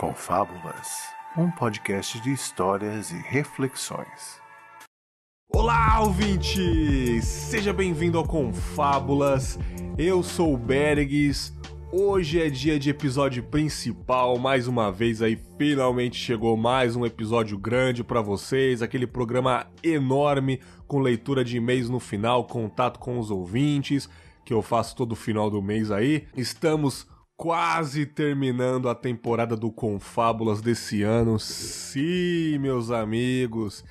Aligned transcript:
Confábulas, 0.00 1.12
um 1.36 1.50
podcast 1.50 2.18
de 2.22 2.32
histórias 2.32 3.10
e 3.10 3.16
reflexões. 3.16 4.40
Olá, 5.52 6.00
ouvinte! 6.00 7.20
Seja 7.20 7.70
bem-vindo 7.70 8.16
ao 8.16 8.26
Confábulas. 8.26 9.58
Eu 9.98 10.22
sou 10.22 10.54
o 10.54 10.56
Bergs. 10.56 11.52
Hoje 11.92 12.40
é 12.40 12.48
dia 12.48 12.78
de 12.78 12.88
episódio 12.88 13.42
principal. 13.42 14.38
Mais 14.38 14.66
uma 14.66 14.90
vez 14.90 15.20
aí, 15.20 15.38
finalmente 15.58 16.16
chegou 16.16 16.56
mais 16.56 16.96
um 16.96 17.04
episódio 17.04 17.58
grande 17.58 18.02
para 18.02 18.22
vocês, 18.22 18.80
aquele 18.80 19.06
programa 19.06 19.66
enorme 19.84 20.62
com 20.88 20.98
leitura 20.98 21.44
de 21.44 21.58
e-mails 21.58 21.90
no 21.90 22.00
final, 22.00 22.46
contato 22.46 22.98
com 22.98 23.18
os 23.18 23.30
ouvintes, 23.30 24.08
que 24.46 24.54
eu 24.54 24.62
faço 24.62 24.96
todo 24.96 25.14
final 25.14 25.50
do 25.50 25.60
mês 25.60 25.90
aí. 25.90 26.26
Estamos 26.34 27.06
quase 27.40 28.04
terminando 28.04 28.86
a 28.86 28.94
temporada 28.94 29.56
do 29.56 29.72
Confábulas 29.72 30.60
desse 30.60 31.02
ano. 31.02 31.38
Sim, 31.38 32.58
meus 32.58 32.90
amigos. 32.90 33.82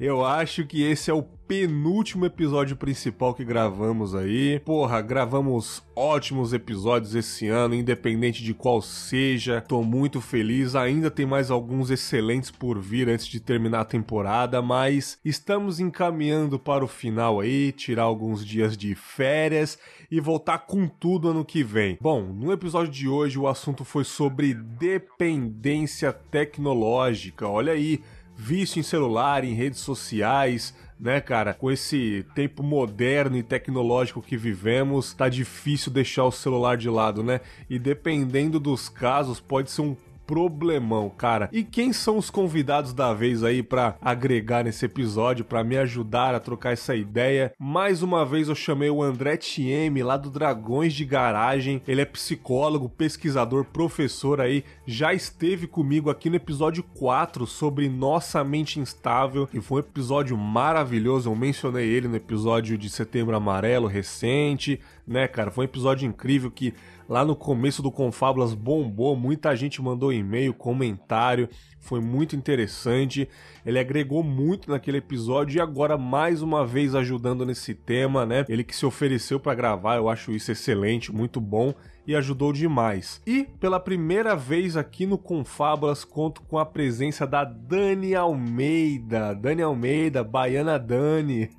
Eu 0.00 0.24
acho 0.24 0.64
que 0.64 0.82
esse 0.82 1.10
é 1.10 1.14
o 1.14 1.22
penúltimo 1.46 2.24
episódio 2.24 2.76
principal 2.76 3.34
que 3.34 3.44
gravamos 3.44 4.14
aí. 4.14 4.60
Porra, 4.60 5.00
gravamos 5.02 5.82
ótimos 5.94 6.52
episódios 6.52 7.14
esse 7.14 7.48
ano, 7.48 7.74
independente 7.74 8.42
de 8.42 8.54
qual 8.54 8.80
seja. 8.80 9.60
Tô 9.60 9.82
muito 9.82 10.20
feliz. 10.20 10.74
Ainda 10.74 11.10
tem 11.10 11.26
mais 11.26 11.50
alguns 11.50 11.90
excelentes 11.90 12.50
por 12.50 12.80
vir 12.80 13.08
antes 13.08 13.26
de 13.26 13.40
terminar 13.40 13.80
a 13.80 13.84
temporada, 13.84 14.62
mas 14.62 15.18
estamos 15.24 15.80
encaminhando 15.80 16.58
para 16.58 16.84
o 16.84 16.88
final 16.88 17.40
aí, 17.40 17.72
tirar 17.72 18.04
alguns 18.04 18.44
dias 18.44 18.76
de 18.76 18.94
férias 18.94 19.78
e 20.10 20.20
voltar 20.20 20.58
com 20.60 20.88
tudo 20.88 21.28
ano 21.28 21.44
que 21.44 21.62
vem. 21.62 21.98
Bom, 22.00 22.22
no 22.22 22.52
episódio 22.52 22.92
de 22.92 23.08
hoje 23.08 23.38
o 23.38 23.46
assunto 23.46 23.84
foi 23.84 24.04
sobre 24.04 24.54
dependência 24.54 26.12
tecnológica. 26.12 27.46
Olha 27.46 27.72
aí, 27.72 28.00
vício 28.36 28.80
em 28.80 28.82
celular, 28.82 29.44
em 29.44 29.54
redes 29.54 29.80
sociais, 29.80 30.74
né, 30.98 31.20
cara? 31.20 31.52
Com 31.52 31.70
esse 31.70 32.24
tempo 32.34 32.62
moderno 32.62 33.36
e 33.36 33.42
tecnológico 33.42 34.22
que 34.22 34.36
vivemos, 34.36 35.12
tá 35.12 35.28
difícil 35.28 35.92
deixar 35.92 36.24
o 36.24 36.32
celular 36.32 36.76
de 36.76 36.88
lado, 36.88 37.22
né? 37.22 37.40
E 37.68 37.78
dependendo 37.78 38.60
dos 38.60 38.88
casos, 38.88 39.40
pode 39.40 39.70
ser 39.70 39.82
um 39.82 39.96
problemão, 40.26 41.10
cara. 41.10 41.48
E 41.52 41.62
quem 41.62 41.92
são 41.92 42.18
os 42.18 42.30
convidados 42.30 42.92
da 42.92 43.12
vez 43.12 43.42
aí 43.42 43.62
para 43.62 43.96
agregar 44.00 44.64
nesse 44.64 44.84
episódio, 44.86 45.44
para 45.44 45.64
me 45.64 45.76
ajudar 45.76 46.34
a 46.34 46.40
trocar 46.40 46.72
essa 46.72 46.94
ideia? 46.94 47.52
Mais 47.58 48.02
uma 48.02 48.24
vez 48.24 48.48
eu 48.48 48.54
chamei 48.54 48.90
o 48.90 49.02
André 49.02 49.36
Tieme 49.36 50.02
lá 50.02 50.16
do 50.16 50.30
Dragões 50.30 50.92
de 50.92 51.04
Garagem. 51.04 51.82
Ele 51.86 52.00
é 52.00 52.04
psicólogo, 52.04 52.88
pesquisador, 52.88 53.64
professor 53.64 54.40
aí, 54.40 54.64
já 54.86 55.12
esteve 55.12 55.66
comigo 55.66 56.10
aqui 56.10 56.30
no 56.30 56.36
episódio 56.36 56.82
4 56.82 57.46
sobre 57.46 57.88
nossa 57.88 58.42
mente 58.42 58.80
instável 58.80 59.48
e 59.52 59.60
foi 59.60 59.82
um 59.82 59.84
episódio 59.84 60.36
maravilhoso. 60.36 61.30
Eu 61.30 61.36
mencionei 61.36 61.88
ele 61.88 62.08
no 62.08 62.16
episódio 62.16 62.76
de 62.78 62.88
Setembro 62.88 63.36
Amarelo 63.36 63.86
recente, 63.86 64.80
né, 65.06 65.28
cara? 65.28 65.50
Foi 65.50 65.64
um 65.64 65.68
episódio 65.68 66.06
incrível 66.06 66.50
que 66.50 66.74
lá 67.08 67.24
no 67.24 67.36
começo 67.36 67.82
do 67.82 67.90
Confábulas 67.90 68.54
bombou, 68.54 69.16
muita 69.16 69.54
gente 69.54 69.82
mandou 69.82 70.12
e-mail, 70.12 70.54
comentário, 70.54 71.48
foi 71.78 72.00
muito 72.00 72.34
interessante. 72.34 73.28
Ele 73.64 73.78
agregou 73.78 74.22
muito 74.22 74.70
naquele 74.70 74.98
episódio 74.98 75.58
e 75.58 75.60
agora 75.60 75.98
mais 75.98 76.42
uma 76.42 76.66
vez 76.66 76.94
ajudando 76.94 77.44
nesse 77.44 77.74
tema, 77.74 78.24
né? 78.24 78.44
Ele 78.48 78.64
que 78.64 78.74
se 78.74 78.86
ofereceu 78.86 79.38
para 79.38 79.54
gravar, 79.54 79.96
eu 79.96 80.08
acho 80.08 80.32
isso 80.32 80.50
excelente, 80.50 81.12
muito 81.12 81.40
bom 81.40 81.74
e 82.06 82.14
ajudou 82.14 82.52
demais. 82.52 83.20
E 83.26 83.44
pela 83.58 83.80
primeira 83.80 84.36
vez 84.36 84.76
aqui 84.76 85.06
no 85.06 85.18
Confábulas 85.18 86.04
conto 86.04 86.42
com 86.42 86.58
a 86.58 86.66
presença 86.66 87.26
da 87.26 87.44
Dani 87.44 88.14
Almeida. 88.14 89.34
Dani 89.34 89.62
Almeida, 89.62 90.22
baiana 90.22 90.78
Dani. 90.78 91.50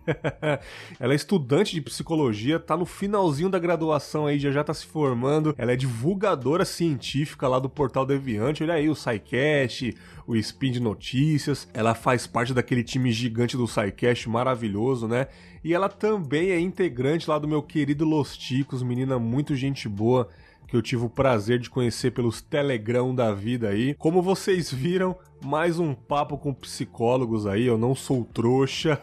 Ela 1.00 1.14
é 1.14 1.16
estudante 1.16 1.74
de 1.74 1.82
psicologia, 1.82 2.60
tá 2.60 2.78
no 2.78 2.86
finalzinho 2.86 3.50
da 3.50 3.60
graduação 3.60 4.28
aí, 4.28 4.40
já 4.40 4.52
já 4.52 4.64
tá 4.64 4.74
se 4.74 4.86
formando. 4.86 5.54
Ela 5.58 5.74
é 5.74 5.76
divulgadora 5.76 6.66
científica 6.66 7.48
lá 7.48 7.60
do 7.60 7.70
Portal 7.70 8.06
Deviante. 8.06 8.64
Olha 8.64 8.76
aí 8.76 8.90
o 8.90 8.96
SciCast, 8.96 9.96
o 10.28 10.36
Spin 10.36 10.72
de 10.72 10.80
Notícias. 10.80 11.68
Ela 11.74 11.94
faz 11.94 12.28
parte 12.28 12.54
daquele 12.54 12.84
time 12.84 13.12
gigante 13.12 13.58
do 13.58 13.68
SciCast 13.68 14.30
maravilhoso, 14.30 15.08
né? 15.08 15.28
E 15.66 15.74
ela 15.74 15.90
também 15.90 16.52
é 16.52 16.60
integrante 16.60 17.28
lá 17.28 17.40
do 17.40 17.48
meu 17.48 17.64
querido 17.64 18.06
Los 18.06 18.38
Ticos, 18.38 18.84
menina 18.84 19.18
muito 19.18 19.56
gente 19.56 19.90
boa 19.90 20.30
que 20.68 20.78
eu 20.78 20.82
tive 20.82 21.06
o 21.06 21.10
prazer 21.10 21.58
de 21.58 21.72
conhecer 21.72 22.12
pelos 22.12 22.40
Telegrão 22.40 23.16
da 23.16 23.34
vida 23.34 23.70
aí. 23.70 23.96
Como 23.96 24.22
vocês 24.22 24.72
viram, 24.72 25.18
mais 25.44 25.80
um 25.80 25.96
papo 25.96 26.38
com 26.38 26.54
psicólogos 26.54 27.48
aí, 27.48 27.66
eu 27.66 27.80
não 27.80 27.96
sou 27.96 28.24
trouxa. 28.24 29.02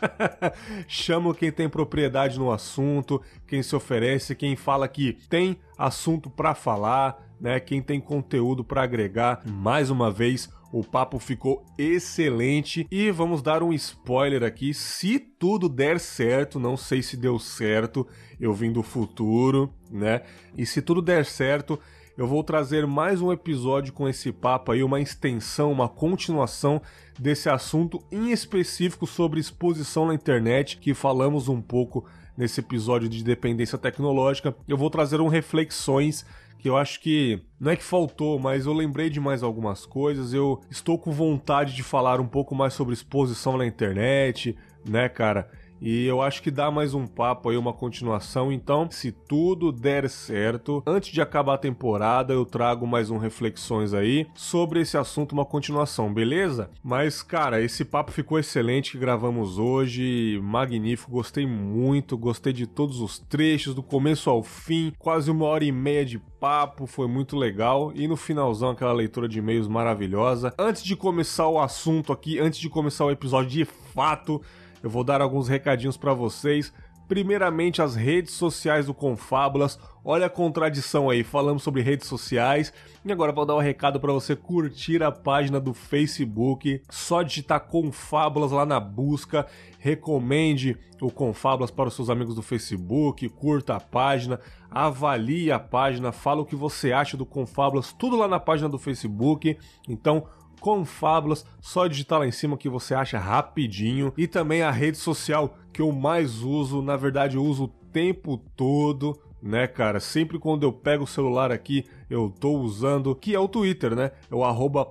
Chamo 0.86 1.34
quem 1.34 1.50
tem 1.50 1.68
propriedade 1.68 2.38
no 2.38 2.52
assunto, 2.52 3.20
quem 3.44 3.60
se 3.60 3.74
oferece, 3.74 4.36
quem 4.36 4.54
fala 4.54 4.86
que 4.86 5.14
tem 5.28 5.58
assunto 5.76 6.30
para 6.30 6.54
falar, 6.54 7.26
né? 7.40 7.58
Quem 7.58 7.82
tem 7.82 8.00
conteúdo 8.00 8.62
para 8.62 8.84
agregar. 8.84 9.42
Mais 9.44 9.90
uma 9.90 10.12
vez, 10.12 10.48
o 10.74 10.82
papo 10.82 11.20
ficou 11.20 11.64
excelente 11.78 12.84
e 12.90 13.08
vamos 13.12 13.40
dar 13.40 13.62
um 13.62 13.72
spoiler 13.72 14.42
aqui. 14.42 14.74
Se 14.74 15.20
tudo 15.20 15.68
der 15.68 16.00
certo, 16.00 16.58
não 16.58 16.76
sei 16.76 17.00
se 17.00 17.16
deu 17.16 17.38
certo, 17.38 18.04
eu 18.40 18.52
vim 18.52 18.72
do 18.72 18.82
futuro, 18.82 19.72
né? 19.88 20.22
E 20.58 20.66
se 20.66 20.82
tudo 20.82 21.00
der 21.00 21.24
certo, 21.26 21.78
eu 22.18 22.26
vou 22.26 22.42
trazer 22.42 22.88
mais 22.88 23.22
um 23.22 23.30
episódio 23.30 23.92
com 23.92 24.08
esse 24.08 24.32
papo 24.32 24.72
aí, 24.72 24.82
uma 24.82 25.00
extensão, 25.00 25.70
uma 25.70 25.88
continuação 25.88 26.82
desse 27.16 27.48
assunto 27.48 28.02
em 28.10 28.32
específico 28.32 29.06
sobre 29.06 29.38
exposição 29.38 30.08
na 30.08 30.14
internet, 30.14 30.78
que 30.78 30.92
falamos 30.92 31.48
um 31.48 31.62
pouco 31.62 32.04
nesse 32.36 32.58
episódio 32.58 33.08
de 33.08 33.22
dependência 33.22 33.78
tecnológica. 33.78 34.52
Eu 34.66 34.76
vou 34.76 34.90
trazer 34.90 35.20
um 35.20 35.28
reflexões 35.28 36.26
que 36.64 36.68
eu 36.70 36.78
acho 36.78 36.98
que 36.98 37.42
não 37.60 37.72
é 37.72 37.76
que 37.76 37.84
faltou, 37.84 38.38
mas 38.38 38.64
eu 38.64 38.72
lembrei 38.72 39.10
de 39.10 39.20
mais 39.20 39.42
algumas 39.42 39.84
coisas. 39.84 40.32
Eu 40.32 40.62
estou 40.70 40.98
com 40.98 41.12
vontade 41.12 41.74
de 41.74 41.82
falar 41.82 42.22
um 42.22 42.26
pouco 42.26 42.54
mais 42.54 42.72
sobre 42.72 42.94
exposição 42.94 43.58
na 43.58 43.66
internet, 43.66 44.56
né, 44.82 45.06
cara? 45.10 45.46
E 45.80 46.06
eu 46.06 46.22
acho 46.22 46.42
que 46.42 46.50
dá 46.50 46.70
mais 46.70 46.94
um 46.94 47.06
papo 47.06 47.50
aí, 47.50 47.56
uma 47.56 47.72
continuação. 47.72 48.50
Então, 48.50 48.88
se 48.90 49.12
tudo 49.12 49.70
der 49.70 50.08
certo, 50.08 50.82
antes 50.86 51.10
de 51.12 51.20
acabar 51.20 51.54
a 51.54 51.58
temporada, 51.58 52.32
eu 52.32 52.44
trago 52.44 52.86
mais 52.86 53.10
um 53.10 53.18
reflexões 53.18 53.92
aí 53.92 54.26
sobre 54.34 54.80
esse 54.80 54.96
assunto, 54.96 55.32
uma 55.32 55.44
continuação, 55.44 56.12
beleza? 56.12 56.70
Mas, 56.82 57.22
cara, 57.22 57.60
esse 57.60 57.84
papo 57.84 58.12
ficou 58.12 58.38
excelente 58.38 58.92
que 58.92 58.98
gravamos 58.98 59.58
hoje, 59.58 60.40
magnífico, 60.42 61.10
gostei 61.10 61.46
muito, 61.46 62.16
gostei 62.16 62.52
de 62.52 62.66
todos 62.66 63.00
os 63.00 63.18
trechos, 63.18 63.74
do 63.74 63.82
começo 63.82 64.30
ao 64.30 64.42
fim, 64.42 64.92
quase 64.98 65.30
uma 65.30 65.44
hora 65.46 65.64
e 65.64 65.72
meia 65.72 66.04
de 66.04 66.18
papo, 66.18 66.86
foi 66.86 67.08
muito 67.08 67.36
legal. 67.36 67.92
E 67.94 68.06
no 68.06 68.16
finalzão, 68.16 68.70
aquela 68.70 68.92
leitura 68.92 69.28
de 69.28 69.38
e-mails 69.38 69.68
maravilhosa. 69.68 70.52
Antes 70.58 70.82
de 70.82 70.94
começar 70.94 71.48
o 71.48 71.60
assunto 71.60 72.12
aqui, 72.12 72.38
antes 72.38 72.58
de 72.58 72.68
começar 72.68 73.04
o 73.04 73.10
episódio 73.10 73.50
de 73.50 73.64
fato, 73.64 74.40
eu 74.84 74.90
vou 74.90 75.02
dar 75.02 75.22
alguns 75.22 75.48
recadinhos 75.48 75.96
para 75.96 76.12
vocês. 76.12 76.70
Primeiramente, 77.08 77.80
as 77.80 77.94
redes 77.94 78.34
sociais 78.34 78.84
do 78.84 78.92
Confábulas. 78.92 79.78
Olha 80.04 80.26
a 80.26 80.30
contradição 80.30 81.08
aí, 81.08 81.24
falamos 81.24 81.62
sobre 81.62 81.80
redes 81.80 82.06
sociais. 82.06 82.70
E 83.02 83.10
agora 83.10 83.32
vou 83.32 83.46
dar 83.46 83.56
um 83.56 83.60
recado 83.60 83.98
para 83.98 84.12
você 84.12 84.36
curtir 84.36 85.02
a 85.02 85.10
página 85.10 85.58
do 85.58 85.72
Facebook. 85.72 86.82
Só 86.90 87.22
digitar 87.22 87.60
Confábulas 87.60 88.52
lá 88.52 88.66
na 88.66 88.78
busca. 88.78 89.46
Recomende 89.78 90.76
o 91.00 91.10
Confábulas 91.10 91.70
para 91.70 91.88
os 91.88 91.94
seus 91.94 92.10
amigos 92.10 92.34
do 92.34 92.42
Facebook. 92.42 93.26
Curta 93.30 93.76
a 93.76 93.80
página, 93.80 94.38
avalie 94.70 95.50
a 95.50 95.58
página, 95.58 96.12
fala 96.12 96.42
o 96.42 96.46
que 96.46 96.56
você 96.56 96.92
acha 96.92 97.16
do 97.16 97.24
Confábulas, 97.24 97.90
tudo 97.90 98.16
lá 98.16 98.28
na 98.28 98.38
página 98.38 98.68
do 98.68 98.78
Facebook. 98.78 99.56
Então, 99.88 100.26
Confábulas, 100.64 101.44
só 101.60 101.86
digitar 101.86 102.18
lá 102.18 102.26
em 102.26 102.32
cima 102.32 102.56
que 102.56 102.70
você 102.70 102.94
acha 102.94 103.18
rapidinho. 103.18 104.14
E 104.16 104.26
também 104.26 104.62
a 104.62 104.70
rede 104.70 104.96
social 104.96 105.58
que 105.70 105.82
eu 105.82 105.92
mais 105.92 106.40
uso, 106.40 106.80
na 106.80 106.96
verdade 106.96 107.36
eu 107.36 107.44
uso 107.44 107.64
o 107.64 107.68
tempo 107.68 108.38
todo, 108.56 109.14
né, 109.42 109.66
cara? 109.66 110.00
Sempre 110.00 110.38
quando 110.38 110.62
eu 110.62 110.72
pego 110.72 111.04
o 111.04 111.06
celular 111.06 111.52
aqui, 111.52 111.84
eu 112.14 112.32
tô 112.38 112.52
usando, 112.58 113.14
que 113.14 113.34
é 113.34 113.38
o 113.38 113.48
Twitter, 113.48 113.94
né? 113.94 114.12
É 114.30 114.34
o 114.34 114.44
arroba 114.44 114.86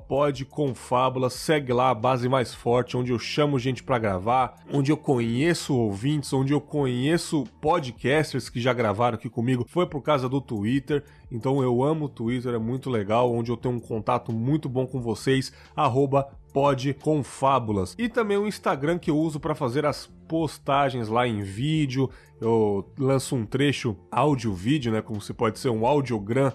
segue 1.30 1.72
lá 1.72 1.90
a 1.90 1.96
base 1.96 2.28
mais 2.28 2.54
forte, 2.54 2.98
onde 2.98 3.12
eu 3.12 3.20
chamo 3.20 3.58
gente 3.58 3.82
para 3.82 3.98
gravar, 3.98 4.62
onde 4.72 4.92
eu 4.92 4.98
conheço 4.98 5.76
ouvintes, 5.76 6.34
onde 6.34 6.54
eu 6.54 6.60
conheço 6.60 7.46
podcasters 7.62 8.50
que 8.50 8.60
já 8.60 8.74
gravaram 8.74 9.16
aqui 9.16 9.30
comigo, 9.30 9.66
foi 9.68 9.86
por 9.86 10.02
causa 10.02 10.28
do 10.28 10.42
Twitter, 10.42 11.04
então 11.32 11.64
eu 11.64 11.82
amo 11.82 12.06
o 12.06 12.10
Twitter, 12.10 12.54
é 12.54 12.60
muito 12.60 12.90
legal, 12.90 13.32
onde 13.32 13.50
eu 13.50 13.58
tenho 13.58 13.76
um 13.76 13.80
contato 13.80 14.34
muito 14.34 14.68
bom 14.68 14.86
com 14.86 15.02
vocês, 15.02 15.54
arroba 15.76 16.30
podconfábulas. 16.52 17.96
E 17.98 18.10
também 18.10 18.38
o 18.38 18.48
Instagram 18.48 19.00
que 19.00 19.10
eu 19.10 19.18
uso 19.18 19.40
para 19.40 19.56
fazer 19.56 19.86
as 19.86 20.08
postagens 20.28 21.08
lá 21.08 21.28
em 21.28 21.42
vídeo, 21.42 22.10
eu 22.42 22.86
lanço 23.00 23.36
um 23.36 23.46
trecho 23.46 23.96
áudio-vídeo, 24.12 24.92
né, 24.92 25.02
como 25.02 25.22
se 25.22 25.34
pode 25.34 25.58
ser 25.58 25.70
um 25.70 25.86
audiogram 25.86 26.52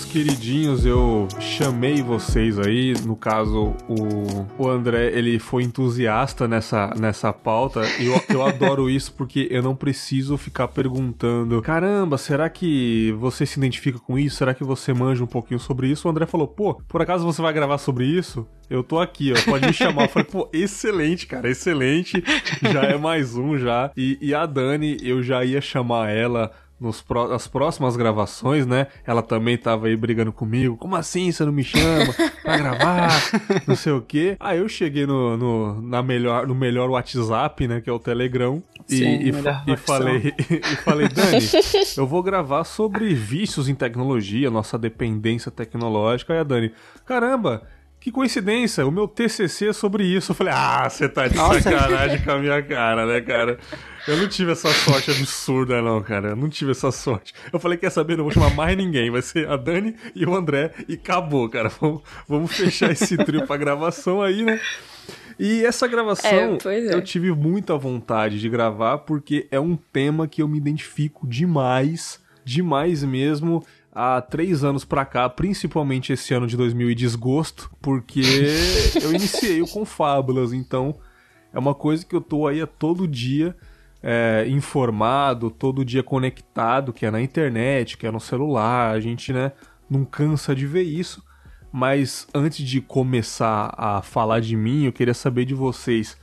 Meus 0.00 0.04
queridinhos, 0.04 0.86
eu 0.86 1.26
chamei 1.38 2.02
vocês 2.02 2.58
aí. 2.58 2.94
No 3.04 3.16
caso, 3.16 3.74
o, 3.88 4.46
o 4.64 4.68
André, 4.68 5.08
ele 5.08 5.38
foi 5.38 5.62
entusiasta 5.62 6.46
nessa, 6.46 6.92
nessa 6.98 7.32
pauta. 7.32 7.82
E 7.98 8.06
eu, 8.06 8.22
eu 8.28 8.42
adoro 8.42 8.88
isso 8.88 9.12
porque 9.12 9.48
eu 9.50 9.62
não 9.62 9.74
preciso 9.74 10.36
ficar 10.36 10.68
perguntando: 10.68 11.60
caramba, 11.60 12.16
será 12.16 12.48
que 12.48 13.14
você 13.18 13.44
se 13.44 13.58
identifica 13.58 13.98
com 13.98 14.18
isso? 14.18 14.36
Será 14.36 14.54
que 14.54 14.64
você 14.64 14.92
manja 14.94 15.22
um 15.22 15.26
pouquinho 15.26 15.60
sobre 15.60 15.88
isso? 15.88 16.06
O 16.06 16.10
André 16.10 16.26
falou: 16.26 16.48
pô, 16.48 16.74
por 16.88 17.02
acaso 17.02 17.24
você 17.24 17.42
vai 17.42 17.52
gravar 17.52 17.78
sobre 17.78 18.06
isso? 18.06 18.46
Eu 18.68 18.84
tô 18.84 19.00
aqui, 19.00 19.32
ó, 19.32 19.50
pode 19.50 19.66
me 19.66 19.72
chamar. 19.72 20.04
Eu 20.04 20.08
falei, 20.08 20.28
pô, 20.30 20.48
excelente, 20.52 21.26
cara, 21.26 21.50
excelente. 21.50 22.22
Já 22.70 22.82
é 22.82 22.96
mais 22.96 23.34
um 23.34 23.58
já. 23.58 23.90
E, 23.96 24.16
e 24.22 24.32
a 24.32 24.46
Dani, 24.46 24.96
eu 25.02 25.20
já 25.24 25.44
ia 25.44 25.60
chamar 25.60 26.10
ela 26.10 26.52
nos 26.80 27.02
pró 27.02 27.32
as 27.32 27.46
próximas 27.46 27.94
gravações, 27.94 28.66
né? 28.66 28.86
Ela 29.04 29.22
também 29.22 29.58
tava 29.58 29.86
aí 29.86 29.96
brigando 29.96 30.32
comigo. 30.32 30.76
Como 30.78 30.96
assim 30.96 31.30
você 31.30 31.44
não 31.44 31.52
me 31.52 31.62
chama 31.62 32.12
pra 32.42 32.56
gravar? 32.56 33.10
não 33.68 33.76
sei 33.76 33.92
o 33.92 34.00
quê. 34.00 34.36
Aí 34.40 34.58
eu 34.58 34.68
cheguei 34.68 35.06
no, 35.06 35.36
no, 35.36 35.82
na 35.82 36.02
melhor, 36.02 36.46
no 36.46 36.54
melhor 36.54 36.88
WhatsApp, 36.88 37.68
né? 37.68 37.80
Que 37.82 37.90
é 37.90 37.92
o 37.92 37.98
Telegram. 37.98 38.62
Sim, 38.86 39.04
e, 39.04 39.30
e, 39.30 39.72
e 39.72 39.76
falei, 39.76 40.34
e 40.40 40.76
falei, 40.76 41.08
Dani, 41.08 41.38
eu 41.96 42.06
vou 42.06 42.22
gravar 42.22 42.64
sobre 42.64 43.14
vícios 43.14 43.68
em 43.68 43.74
tecnologia, 43.74 44.50
nossa 44.50 44.78
dependência 44.78 45.50
tecnológica. 45.50 46.32
Aí 46.32 46.40
a 46.40 46.44
Dani, 46.44 46.72
caramba, 47.04 47.62
que 48.00 48.10
coincidência, 48.10 48.86
o 48.86 48.90
meu 48.90 49.06
TCC 49.06 49.68
é 49.68 49.72
sobre 49.74 50.04
isso. 50.04 50.32
Eu 50.32 50.34
falei, 50.34 50.54
ah, 50.56 50.88
você 50.88 51.06
tá 51.06 51.28
de 51.28 51.36
Nossa. 51.36 51.60
sacanagem 51.60 52.22
com 52.24 52.30
a 52.30 52.38
minha 52.38 52.62
cara, 52.62 53.04
né, 53.04 53.20
cara? 53.20 53.58
Eu 54.08 54.16
não 54.16 54.26
tive 54.26 54.52
essa 54.52 54.72
sorte 54.72 55.10
absurda, 55.10 55.82
não, 55.82 56.02
cara. 56.02 56.30
Eu 56.30 56.36
não 56.36 56.48
tive 56.48 56.70
essa 56.70 56.90
sorte. 56.90 57.34
Eu 57.52 57.60
falei, 57.60 57.76
quer 57.76 57.90
saber, 57.90 58.16
não 58.16 58.24
vou 58.24 58.32
chamar 58.32 58.54
mais 58.54 58.74
ninguém. 58.74 59.10
Vai 59.10 59.20
ser 59.20 59.46
a 59.46 59.56
Dani 59.56 59.94
e 60.14 60.24
o 60.24 60.34
André 60.34 60.72
e 60.88 60.94
acabou, 60.94 61.46
cara. 61.50 61.68
Vamos, 61.68 62.02
vamos 62.26 62.56
fechar 62.56 62.90
esse 62.90 63.18
trio 63.18 63.46
pra 63.46 63.58
gravação 63.58 64.22
aí, 64.22 64.42
né? 64.42 64.58
E 65.38 65.64
essa 65.64 65.86
gravação 65.86 66.58
é, 66.66 66.78
é. 66.78 66.94
eu 66.94 67.02
tive 67.02 67.32
muita 67.32 67.76
vontade 67.76 68.40
de 68.40 68.48
gravar 68.48 68.98
porque 68.98 69.46
é 69.50 69.60
um 69.60 69.76
tema 69.76 70.26
que 70.26 70.42
eu 70.42 70.48
me 70.48 70.58
identifico 70.58 71.26
demais, 71.26 72.20
demais 72.44 73.02
mesmo 73.02 73.64
há 73.92 74.20
três 74.20 74.62
anos 74.64 74.84
pra 74.84 75.04
cá, 75.04 75.28
principalmente 75.28 76.12
esse 76.12 76.32
ano 76.32 76.46
de 76.46 76.56
2000 76.56 76.90
e 76.90 76.94
desgosto, 76.94 77.70
porque 77.80 78.22
eu 79.02 79.12
iniciei 79.12 79.60
o 79.60 79.68
Confábulas, 79.68 80.52
então 80.52 80.96
é 81.52 81.58
uma 81.58 81.74
coisa 81.74 82.04
que 82.04 82.14
eu 82.14 82.20
tô 82.20 82.46
aí 82.46 82.60
a 82.60 82.66
todo 82.66 83.06
dia 83.06 83.56
é, 84.02 84.46
informado, 84.48 85.50
todo 85.50 85.84
dia 85.84 86.02
conectado, 86.02 86.92
que 86.92 87.04
é 87.04 87.10
na 87.10 87.20
internet, 87.20 87.96
que 87.96 88.06
é 88.06 88.10
no 88.10 88.20
celular, 88.20 88.92
a 88.92 89.00
gente 89.00 89.32
né, 89.32 89.52
não 89.88 90.04
cansa 90.04 90.54
de 90.54 90.66
ver 90.66 90.82
isso. 90.82 91.22
Mas 91.72 92.26
antes 92.34 92.66
de 92.66 92.80
começar 92.80 93.72
a 93.76 94.02
falar 94.02 94.40
de 94.40 94.56
mim, 94.56 94.86
eu 94.86 94.92
queria 94.92 95.14
saber 95.14 95.44
de 95.44 95.54
vocês. 95.54 96.16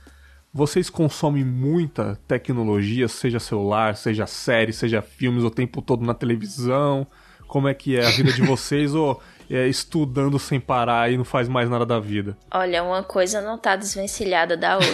Vocês 0.52 0.90
consomem 0.90 1.44
muita 1.44 2.18
tecnologia, 2.28 3.08
seja 3.08 3.40
celular, 3.40 3.96
seja 3.96 4.26
série, 4.26 4.72
seja 4.72 5.00
filmes, 5.00 5.44
o 5.44 5.50
tempo 5.50 5.80
todo 5.80 6.04
na 6.04 6.12
televisão? 6.12 7.06
Como 7.48 7.66
é 7.66 7.74
que 7.74 7.96
é 7.96 8.06
a 8.06 8.10
vida 8.10 8.32
de 8.32 8.42
vocês, 8.42 8.94
ou 8.94 9.20
é, 9.50 9.66
estudando 9.66 10.38
sem 10.38 10.60
parar 10.60 11.10
e 11.10 11.16
não 11.16 11.24
faz 11.24 11.48
mais 11.48 11.68
nada 11.68 11.84
da 11.84 11.98
vida? 11.98 12.36
Olha, 12.52 12.84
uma 12.84 13.02
coisa 13.02 13.40
não 13.40 13.58
tá 13.58 13.74
desvencilhada 13.74 14.56
da 14.56 14.76
outra. 14.76 14.92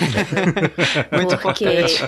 Muito 1.13 1.37
porque, 1.39 1.65
importante. 1.65 2.03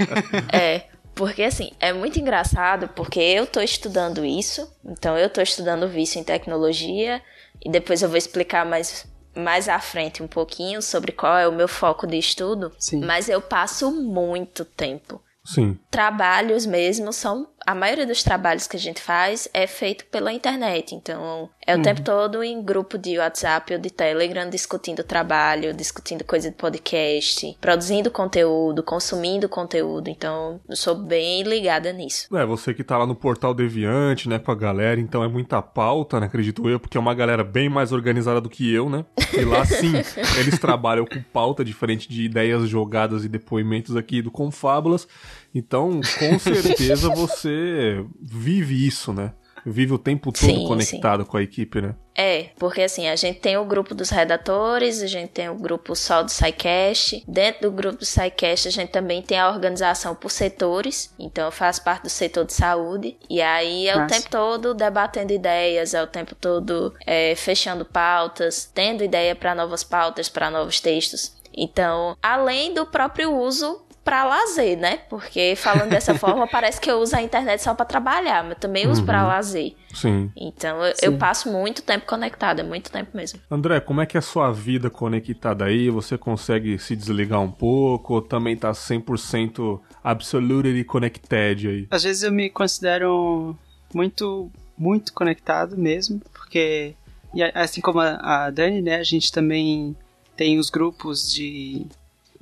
É, 0.53 0.85
porque 1.15 1.43
assim, 1.43 1.73
é 1.81 1.93
muito 1.93 2.21
engraçado 2.21 2.89
porque 2.89 3.19
eu 3.19 3.47
tô 3.47 3.61
estudando 3.61 4.25
isso, 4.25 4.71
então 4.85 5.17
eu 5.17 5.31
tô 5.31 5.41
estudando 5.41 5.89
vício 5.89 6.21
em 6.21 6.25
tecnologia 6.25 7.23
e 7.65 7.71
depois 7.71 8.03
eu 8.03 8.09
vou 8.09 8.19
explicar 8.19 8.65
mais 8.67 9.07
mais 9.35 9.69
à 9.69 9.79
frente 9.79 10.23
um 10.23 10.27
pouquinho 10.27 10.81
sobre 10.81 11.13
qual 11.13 11.37
é 11.37 11.47
o 11.47 11.53
meu 11.53 11.69
foco 11.69 12.07
de 12.07 12.17
estudo, 12.17 12.73
Sim. 12.79 13.05
mas 13.05 13.29
eu 13.29 13.41
passo 13.41 13.91
muito 13.91 14.65
tempo 14.65 15.21
Sim. 15.45 15.79
trabalhos 15.91 16.65
mesmo 16.65 17.13
são 17.13 17.47
a 17.67 17.75
maioria 17.75 18.07
dos 18.07 18.23
trabalhos 18.23 18.67
que 18.67 18.77
a 18.77 18.81
gente 18.81 19.03
faz 19.03 19.49
é 19.53 19.67
feito 19.67 20.07
pela 20.07 20.33
internet 20.33 20.95
então 20.95 21.51
é 21.67 21.77
o 21.77 21.83
tempo 21.83 22.03
todo 22.03 22.43
em 22.43 22.63
grupo 22.63 22.97
de 22.97 23.19
WhatsApp 23.19 23.75
ou 23.75 23.81
de 23.81 23.91
Telegram 23.91 24.49
discutindo 24.49 25.03
trabalho 25.03 25.75
discutindo 25.75 26.25
coisa 26.25 26.51
de 26.51 26.57
podcast 26.57 27.57
produzindo 27.61 28.11
conteúdo 28.11 28.83
consumindo 28.83 29.49
conteúdo 29.49 30.09
então 30.09 30.61
eu 30.69 30.77
sou 30.77 30.95
bem 30.95 31.43
ligada 31.43 31.93
nisso 31.93 32.35
É, 32.37 32.47
você 32.47 32.73
que 32.73 32.85
tá 32.85 32.97
lá 32.97 33.07
no 33.07 33.15
portal 33.15 33.53
Deviante, 33.53 34.29
né, 34.29 34.39
com 34.39 34.53
a 34.53 34.55
galera, 34.55 35.01
então 35.01 35.25
é 35.25 35.29
muita 35.29 35.61
pauta, 35.61 36.21
né, 36.21 36.27
acredito 36.27 36.69
eu, 36.69 36.79
porque 36.79 36.97
é 36.97 37.01
uma 37.01 37.15
galera 37.15 37.43
bem 37.43 37.69
mais 37.69 37.93
organizada 37.93 38.41
do 38.41 38.49
que 38.49 38.73
eu, 38.73 38.89
né? 38.89 39.05
E 39.33 39.45
lá 39.45 39.65
sim, 39.65 39.93
eles 40.39 40.59
trabalham 40.59 41.05
com 41.05 41.21
pauta 41.23 41.65
diferente 41.65 42.09
de 42.09 42.23
ideias 42.23 42.69
jogadas 42.69 43.25
e 43.25 43.29
depoimentos 43.29 43.97
aqui 43.97 44.23
do 44.23 44.31
Confábulas. 44.31 45.09
Então, 45.57 46.03
com 46.19 46.39
certeza 46.39 47.09
você 47.09 48.05
vive 48.21 48.87
isso, 48.87 49.11
né? 49.11 49.33
Vive 49.65 49.95
o 49.95 49.99
tempo 49.99 50.31
todo 50.31 50.47
Sim, 50.47 50.65
conectado 50.65 51.27
com 51.27 51.37
a 51.37 51.43
equipe, 51.43 51.81
né? 51.81 51.97
É, 52.15 52.51
porque 52.57 52.83
assim, 52.83 53.09
a 53.09 53.17
gente 53.17 53.41
tem 53.41 53.57
o 53.57 53.65
grupo 53.65 53.97
dos 53.97 54.11
redatores, 54.11 55.03
a 55.03 55.09
gente 55.09 55.31
tem 55.31 55.49
o 55.49 55.57
grupo 55.57 55.97
só 55.97 56.23
do 56.23 56.31
SciCast. 56.31 57.25
Dentro 57.27 57.63
do 57.63 57.73
grupo 57.73 57.99
do 57.99 58.05
SciCast, 58.05 58.69
a 58.69 58.71
gente 58.71 58.91
também 58.91 59.23
tem 59.23 59.39
a 59.41 59.51
organização 59.51 60.15
por 60.15 60.31
setores. 60.31 61.13
Então, 61.19 61.47
eu 61.47 61.51
faço 61.51 61.83
parte 61.83 62.05
do 62.05 62.09
setor 62.09 62.45
de 62.45 62.53
saúde. 62.53 63.17
E 63.29 63.43
aí 63.43 63.89
é 63.89 63.97
o 63.97 64.01
Massa. 64.01 64.15
tempo 64.15 64.31
todo 64.31 64.73
debatendo 64.73 65.33
ideias, 65.33 65.95
é 65.95 66.03
o 66.03 66.07
tempo 66.07 66.35
todo 66.37 66.95
é, 67.05 67.35
fechando 67.35 67.85
pautas, 67.85 68.71
tendo 68.73 69.03
ideia 69.03 69.35
para 69.35 69.55
novas 69.55 69.83
pautas, 69.83 70.29
para 70.29 70.49
novos 70.49 70.81
textos. 70.81 71.35
Então, 71.57 72.17
além 72.23 72.75
do 72.75 72.85
próprio 72.85 73.35
uso 73.35 73.86
para 74.07 74.25
lazer, 74.25 74.79
né? 74.79 74.99
Porque 75.11 75.55
falando 75.57 75.91
dessa 75.91 76.15
forma, 76.17 76.47
parece 76.47 76.81
que 76.81 76.89
eu 76.89 76.99
uso 76.99 77.17
a 77.17 77.21
internet 77.21 77.61
só 77.61 77.75
para 77.75 77.85
trabalhar, 77.85 78.45
mas 78.45 78.57
também 78.59 78.87
uso 78.87 79.05
para 79.05 79.27
lazer. 79.27 79.75
Sim. 79.93 80.31
Então 80.37 80.81
eu, 80.85 80.95
Sim. 80.95 81.07
eu 81.07 81.19
passo 81.19 81.51
muito 81.51 81.83
tempo 81.83 82.07
conectada, 82.07 82.63
muito 82.63 82.89
tempo 82.89 83.17
mesmo. 83.17 83.41
André, 83.51 83.81
como 83.81 84.01
é 84.01 84.07
que 84.07 84.17
é 84.17 84.21
a 84.21 84.23
sua 84.23 84.53
vida 84.53 84.89
conectada 84.89 85.65
aí? 85.65 85.91
Você 85.91 86.17
consegue 86.17 86.79
se 86.79 86.95
desligar 86.95 87.41
um 87.41 87.51
pouco 87.51 88.15
ou 88.15 88.23
também 88.23 88.57
tá 88.57 88.71
100% 88.71 89.81
absolutely 90.05 90.85
connected 90.85 91.67
aí? 91.69 91.89
Às 91.91 92.05
vezes 92.05 92.23
eu 92.23 92.31
me 92.31 92.49
considero 92.49 93.59
muito, 93.93 94.53
muito 94.79 95.13
conectado 95.13 95.77
mesmo, 95.77 96.21
porque 96.33 96.95
e 97.35 97.43
assim 97.43 97.81
como 97.81 97.99
a, 97.99 98.47
a 98.47 98.51
Dani, 98.51 98.81
né, 98.81 98.97
a 98.97 99.03
gente 99.03 99.33
também 99.33 99.97
tem 100.37 100.59
os 100.59 100.71
grupos 100.71 101.33
de, 101.33 101.87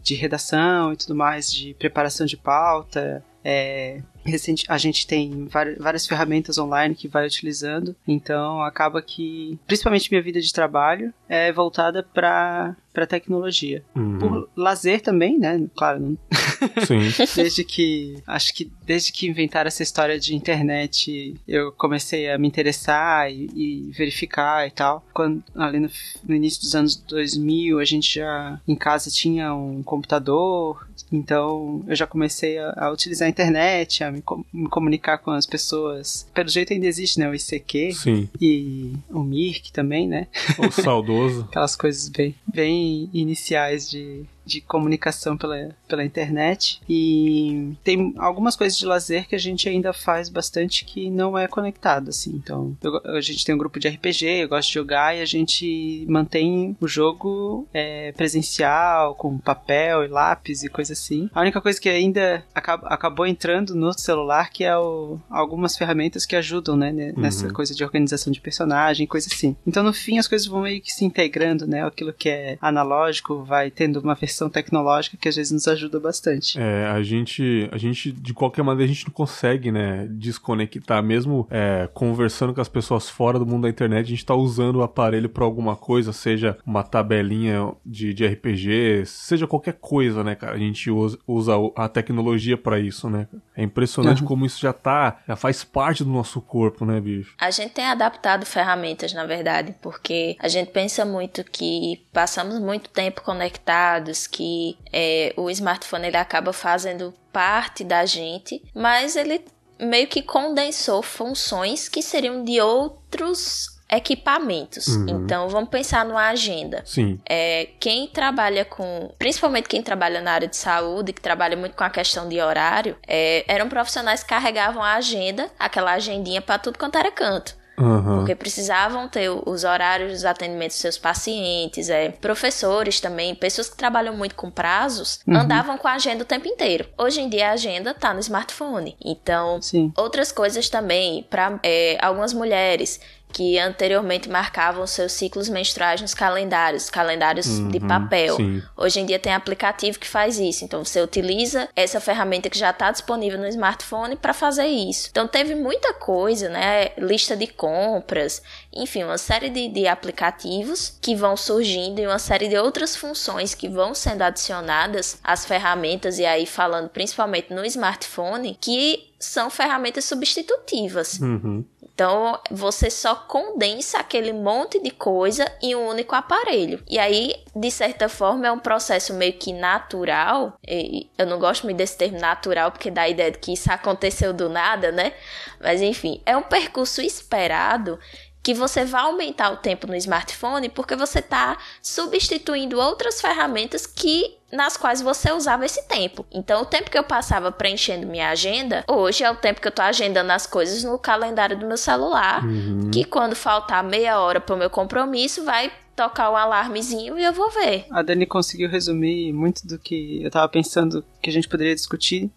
de 0.04 0.14
redação 0.14 0.92
e 0.92 0.96
tudo 0.96 1.14
mais, 1.16 1.52
de 1.52 1.74
preparação 1.74 2.26
de 2.26 2.36
pauta. 2.36 3.24
É, 3.42 4.02
recente, 4.24 4.64
a 4.68 4.78
gente 4.78 5.06
tem 5.06 5.48
várias 5.78 6.06
ferramentas 6.06 6.58
online 6.58 6.94
que 6.94 7.08
vai 7.08 7.26
utilizando, 7.26 7.94
então 8.06 8.60
acaba 8.62 9.02
que, 9.02 9.58
principalmente 9.66 10.10
minha 10.10 10.22
vida 10.22 10.40
de 10.40 10.52
trabalho, 10.52 11.12
é 11.28 11.52
voltada 11.52 12.02
para 12.02 12.76
para 12.94 13.08
tecnologia. 13.08 13.82
Uhum. 13.96 14.18
Por 14.18 14.48
lazer 14.56 15.00
também, 15.00 15.36
né? 15.36 15.60
Claro, 15.76 15.98
não, 15.98 16.18
Sim. 16.86 17.00
desde 17.34 17.64
que 17.64 18.14
acho 18.24 18.54
que 18.54 18.70
desde 18.86 19.10
que 19.10 19.26
inventaram 19.26 19.66
essa 19.66 19.82
história 19.82 20.18
de 20.18 20.36
internet 20.36 21.34
eu 21.46 21.72
comecei 21.72 22.30
a 22.30 22.38
me 22.38 22.46
interessar 22.46 23.28
e, 23.32 23.50
e 23.52 23.90
verificar 23.90 24.66
e 24.68 24.70
tal 24.70 25.04
quando 25.12 25.42
ali 25.56 25.80
no, 25.80 25.90
no 26.22 26.34
início 26.36 26.60
dos 26.60 26.74
anos 26.76 26.94
2000 26.94 27.80
a 27.80 27.84
gente 27.84 28.14
já 28.14 28.60
em 28.66 28.76
casa 28.76 29.10
tinha 29.10 29.52
um 29.52 29.82
computador 29.82 30.86
então 31.12 31.84
eu 31.88 31.96
já 31.96 32.06
comecei 32.06 32.58
a, 32.58 32.74
a 32.76 32.92
utilizar 32.92 33.26
a 33.26 33.30
internet 33.30 34.04
a 34.04 34.12
me, 34.14 34.22
com- 34.22 34.44
me 34.52 34.68
comunicar 34.68 35.18
com 35.18 35.30
as 35.30 35.44
pessoas 35.46 36.26
pelo 36.32 36.48
jeito 36.48 36.72
ainda 36.72 36.86
existe 36.86 37.18
né 37.18 37.28
o 37.28 37.34
ICQ 37.34 37.92
Sim. 37.92 38.28
e 38.40 38.92
o 39.10 39.20
Mirk 39.22 39.72
também 39.72 40.08
né 40.08 40.26
O 40.58 40.70
saudoso. 40.70 41.42
aquelas 41.50 41.76
coisas 41.76 42.08
bem, 42.08 42.34
bem 42.46 43.10
iniciais 43.12 43.90
de, 43.90 44.22
de 44.44 44.60
comunicação 44.60 45.36
pela, 45.36 45.70
pela 45.88 46.04
internet. 46.04 46.80
E 46.88 47.72
tem 47.82 48.14
algumas 48.18 48.56
coisas 48.56 48.78
de 48.78 48.84
lazer 48.86 49.26
que 49.28 49.34
a 49.34 49.38
gente 49.38 49.68
ainda 49.68 49.92
faz 49.92 50.28
bastante 50.28 50.84
que 50.84 51.08
não 51.10 51.36
é 51.36 51.46
conectado, 51.46 52.10
assim. 52.10 52.30
Então, 52.34 52.76
eu 52.82 52.94
a 53.04 53.20
gente 53.20 53.44
tem 53.44 53.54
um 53.54 53.58
grupo 53.58 53.78
de 53.80 53.88
RPG, 53.88 54.26
eu 54.26 54.48
gosto 54.48 54.68
de 54.68 54.74
jogar 54.74 55.16
e 55.16 55.20
a 55.20 55.24
gente 55.24 56.04
mantém 56.08 56.76
o 56.80 56.86
jogo 56.88 57.66
é, 57.72 58.12
presencial, 58.12 59.14
com 59.14 59.38
papel 59.38 60.04
e 60.04 60.08
lápis 60.08 60.62
e 60.62 60.68
coisa 60.68 60.92
assim. 60.92 61.28
A 61.34 61.40
única 61.40 61.60
coisa 61.60 61.80
que 61.80 61.88
ainda 61.88 62.44
acab- 62.54 62.84
acabou 62.86 63.26
entrando 63.26 63.74
no 63.74 63.92
celular 63.98 64.50
que 64.50 64.64
é 64.64 64.76
o, 64.76 65.18
algumas 65.30 65.76
ferramentas 65.76 66.26
que 66.26 66.36
ajudam, 66.36 66.76
né, 66.76 66.92
ne- 66.92 67.12
nessa 67.16 67.46
Uhum. 67.46 67.52
coisa 67.52 67.74
de 67.74 67.82
organização 67.84 68.32
de 68.32 68.40
personagem, 68.40 69.06
coisa 69.06 69.28
assim. 69.32 69.56
Então, 69.66 69.82
no 69.82 69.92
fim, 69.92 70.18
as 70.18 70.28
coisas 70.28 70.46
vão 70.46 70.62
meio 70.62 70.80
que 70.80 70.92
se 70.92 71.04
integrando, 71.04 71.66
né? 71.66 71.84
Aquilo 71.84 72.12
que 72.12 72.28
é 72.28 72.58
analógico 72.60 73.42
vai 73.42 73.70
tendo 73.70 74.00
uma 74.00 74.14
versão 74.14 74.33
tecnológica 74.50 75.16
que 75.16 75.28
às 75.28 75.36
vezes 75.36 75.52
nos 75.52 75.68
ajuda 75.68 75.98
bastante. 76.00 76.58
É, 76.58 76.86
a 76.86 77.02
gente, 77.02 77.68
a 77.72 77.78
gente, 77.78 78.12
de 78.12 78.34
qualquer 78.34 78.62
maneira, 78.62 78.90
a 78.90 78.94
gente 78.94 79.06
não 79.06 79.12
consegue, 79.14 79.70
né, 79.70 80.06
desconectar, 80.10 81.02
mesmo 81.02 81.46
é, 81.50 81.88
conversando 81.92 82.54
com 82.54 82.60
as 82.60 82.68
pessoas 82.68 83.08
fora 83.08 83.38
do 83.38 83.46
mundo 83.46 83.62
da 83.62 83.68
internet, 83.68 84.06
a 84.06 84.10
gente 84.10 84.24
tá 84.24 84.34
usando 84.34 84.76
o 84.76 84.82
aparelho 84.82 85.28
pra 85.28 85.44
alguma 85.44 85.76
coisa, 85.76 86.12
seja 86.12 86.56
uma 86.66 86.82
tabelinha 86.82 87.72
de, 87.84 88.14
de 88.14 88.26
RPG, 88.26 89.04
seja 89.06 89.46
qualquer 89.46 89.74
coisa, 89.74 90.24
né, 90.24 90.34
cara, 90.34 90.54
a 90.54 90.58
gente 90.58 90.90
usa, 90.90 91.18
usa 91.26 91.52
a 91.76 91.88
tecnologia 91.88 92.56
pra 92.56 92.78
isso, 92.78 93.08
né, 93.08 93.28
é 93.56 93.62
impressionante 93.62 94.22
Uhum. 94.22 94.28
como 94.28 94.46
isso 94.46 94.60
já 94.60 94.72
tá, 94.72 95.22
já 95.26 95.36
faz 95.36 95.62
parte 95.62 96.02
do 96.02 96.10
nosso 96.10 96.40
corpo, 96.40 96.84
né, 96.84 97.00
bicho? 97.00 97.34
A 97.38 97.50
gente 97.50 97.72
tem 97.72 97.84
adaptado 97.86 98.44
ferramentas, 98.44 99.12
na 99.12 99.24
verdade, 99.24 99.74
porque 99.80 100.36
a 100.40 100.48
gente 100.48 100.70
pensa 100.70 101.04
muito 101.04 101.44
que 101.44 102.04
passamos 102.12 102.58
muito 102.58 102.90
tempo 102.90 103.22
conectados, 103.22 104.26
que 104.26 104.76
é, 104.92 105.32
o 105.36 105.48
smartphone 105.50 106.06
ele 106.08 106.16
acaba 106.16 106.52
fazendo 106.52 107.14
parte 107.32 107.84
da 107.84 108.04
gente, 108.06 108.62
mas 108.74 109.16
ele 109.16 109.44
meio 109.80 110.06
que 110.06 110.22
condensou 110.22 111.02
funções 111.02 111.88
que 111.88 112.00
seriam 112.02 112.44
de 112.44 112.60
outros 112.60 113.73
equipamentos. 113.90 114.86
Uhum. 114.88 115.06
Então 115.08 115.48
vamos 115.48 115.68
pensar 115.70 116.04
numa 116.04 116.28
agenda. 116.28 116.82
Sim, 116.84 117.18
É, 117.28 117.68
quem 117.80 118.06
trabalha 118.08 118.64
com, 118.64 119.12
principalmente 119.18 119.68
quem 119.68 119.82
trabalha 119.82 120.20
na 120.20 120.32
área 120.32 120.48
de 120.48 120.56
saúde, 120.56 121.12
que 121.12 121.20
trabalha 121.20 121.56
muito 121.56 121.76
com 121.76 121.84
a 121.84 121.90
questão 121.90 122.28
de 122.28 122.40
horário, 122.40 122.96
é, 123.06 123.44
eram 123.46 123.68
profissionais 123.68 124.22
que 124.22 124.28
carregavam 124.28 124.82
a 124.82 124.94
agenda, 124.94 125.50
aquela 125.58 125.92
agendinha 125.92 126.40
para 126.42 126.58
tudo 126.58 126.78
quanto 126.78 126.96
era 126.96 127.10
canto. 127.10 127.56
aham, 127.78 128.18
Porque 128.18 128.34
precisavam 128.34 129.08
ter 129.08 129.28
os 129.30 129.64
horários 129.64 130.12
dos 130.12 130.24
atendimentos 130.24 130.76
dos 130.76 130.82
seus 130.82 130.98
pacientes, 130.98 131.88
é, 131.90 132.08
professores 132.10 133.00
também, 133.00 133.34
pessoas 133.34 133.68
que 133.68 133.76
trabalham 133.76 134.16
muito 134.16 134.34
com 134.34 134.50
prazos, 134.50 135.20
andavam 135.28 135.76
com 135.76 135.88
a 135.88 135.92
agenda 135.94 136.22
o 136.22 136.26
tempo 136.26 136.46
inteiro. 136.48 136.86
Hoje 136.96 137.20
em 137.20 137.28
dia 137.28 137.48
a 137.50 137.52
agenda 137.52 137.92
tá 137.92 138.14
no 138.14 138.20
smartphone. 138.20 138.96
Então, 139.04 139.60
Sim. 139.60 139.92
Outras 139.96 140.30
coisas 140.32 140.68
também, 140.68 141.24
para 141.28 141.58
algumas 142.00 142.32
mulheres 142.32 143.00
que 143.34 143.58
anteriormente 143.58 144.28
marcavam 144.28 144.86
seus 144.86 145.10
ciclos 145.12 145.48
menstruais 145.48 146.00
nos 146.00 146.14
calendários, 146.14 146.88
calendários 146.88 147.46
de 147.46 147.78
Uhum, 147.78 147.88
papel. 147.88 148.36
sim. 148.36 148.62
Hoje 148.76 149.00
em 149.00 149.06
dia 149.06 149.18
tem 149.18 149.34
aplicativo 149.34 149.98
que 149.98 150.06
faz 150.06 150.38
isso. 150.38 150.64
Então 150.64 150.84
você 150.84 151.00
utiliza 151.02 151.68
essa 151.74 152.00
ferramenta 152.00 152.48
que 152.48 152.56
já 152.56 152.70
está 152.70 152.92
disponível 152.92 153.38
no 153.40 153.48
smartphone 153.48 154.14
para 154.14 154.32
fazer 154.32 154.66
isso. 154.66 155.08
Então 155.10 155.26
teve 155.26 155.56
muita 155.56 155.92
coisa, 155.92 156.48
né? 156.48 156.90
Lista 156.96 157.36
de 157.36 157.48
compras, 157.48 158.40
enfim, 158.72 159.02
uma 159.02 159.18
série 159.18 159.50
de, 159.50 159.68
de 159.68 159.86
aplicativos 159.88 160.96
que 161.02 161.16
vão 161.16 161.36
surgindo 161.36 161.98
e 162.00 162.06
uma 162.06 162.20
série 162.20 162.46
de 162.48 162.56
outras 162.56 162.94
funções 162.94 163.52
que 163.52 163.68
vão 163.68 163.94
sendo 163.94 164.22
adicionadas 164.22 165.18
às 165.24 165.44
ferramentas, 165.44 166.18
e 166.20 166.24
aí 166.24 166.46
falando 166.46 166.88
principalmente 166.88 167.52
no 167.52 167.64
smartphone, 167.64 168.56
que 168.60 169.12
são 169.18 169.48
ferramentas 169.48 170.04
substitutivas. 170.04 171.18
uhum, 171.18 171.64
Então, 171.94 172.40
você 172.50 172.90
só 172.90 173.14
condensa 173.14 173.98
aquele 173.98 174.32
monte 174.32 174.82
de 174.82 174.90
coisa 174.90 175.50
em 175.62 175.76
um 175.76 175.86
único 175.86 176.12
aparelho. 176.14 176.82
E 176.88 176.98
aí, 176.98 177.36
de 177.54 177.70
certa 177.70 178.08
forma, 178.08 178.48
é 178.48 178.52
um 178.52 178.58
processo 178.58 179.14
meio 179.14 179.34
que 179.34 179.52
natural. 179.52 180.58
E 180.66 181.08
eu 181.16 181.24
não 181.24 181.38
gosto 181.38 181.62
muito 181.62 181.76
desse 181.76 181.96
termo 181.96 182.18
natural, 182.18 182.72
porque 182.72 182.90
dá 182.90 183.02
a 183.02 183.08
ideia 183.08 183.30
de 183.30 183.38
que 183.38 183.52
isso 183.52 183.70
aconteceu 183.70 184.32
do 184.32 184.48
nada, 184.48 184.90
né? 184.90 185.12
Mas 185.60 185.80
enfim, 185.80 186.20
é 186.26 186.36
um 186.36 186.42
percurso 186.42 187.00
esperado 187.00 187.98
que 188.44 188.52
você 188.52 188.84
vai 188.84 189.00
aumentar 189.00 189.50
o 189.50 189.56
tempo 189.56 189.86
no 189.86 189.96
smartphone 189.96 190.68
porque 190.68 190.94
você 190.94 191.20
está 191.20 191.56
substituindo 191.82 192.78
outras 192.78 193.18
ferramentas 193.18 193.86
que 193.86 194.36
nas 194.52 194.76
quais 194.76 195.00
você 195.00 195.32
usava 195.32 195.64
esse 195.64 195.82
tempo. 195.88 196.26
Então, 196.30 196.60
o 196.60 196.66
tempo 196.66 196.90
que 196.90 196.98
eu 196.98 197.02
passava 197.02 197.50
preenchendo 197.50 198.06
minha 198.06 198.28
agenda, 198.28 198.84
hoje 198.86 199.24
é 199.24 199.30
o 199.30 199.34
tempo 199.34 199.62
que 199.62 199.66
eu 199.66 199.72
tô 199.72 199.80
agendando 199.80 200.30
as 200.30 200.46
coisas 200.46 200.84
no 200.84 200.98
calendário 200.98 201.58
do 201.58 201.66
meu 201.66 201.78
celular, 201.78 202.44
uhum. 202.44 202.90
que 202.92 203.02
quando 203.02 203.34
faltar 203.34 203.82
meia 203.82 204.20
hora 204.20 204.38
pro 204.38 204.58
meu 204.58 204.68
compromisso, 204.68 205.42
vai 205.42 205.72
tocar 205.96 206.28
o 206.28 206.34
um 206.34 206.36
alarmezinho 206.36 207.18
e 207.18 207.24
eu 207.24 207.32
vou 207.32 207.50
ver. 207.50 207.86
A 207.90 208.02
Dani 208.02 208.26
conseguiu 208.26 208.68
resumir 208.68 209.32
muito 209.32 209.66
do 209.66 209.78
que 209.78 210.22
eu 210.22 210.30
tava 210.30 210.48
pensando 210.48 211.02
que 211.22 211.30
a 211.30 211.32
gente 211.32 211.48
poderia 211.48 211.74
discutir 211.74 212.30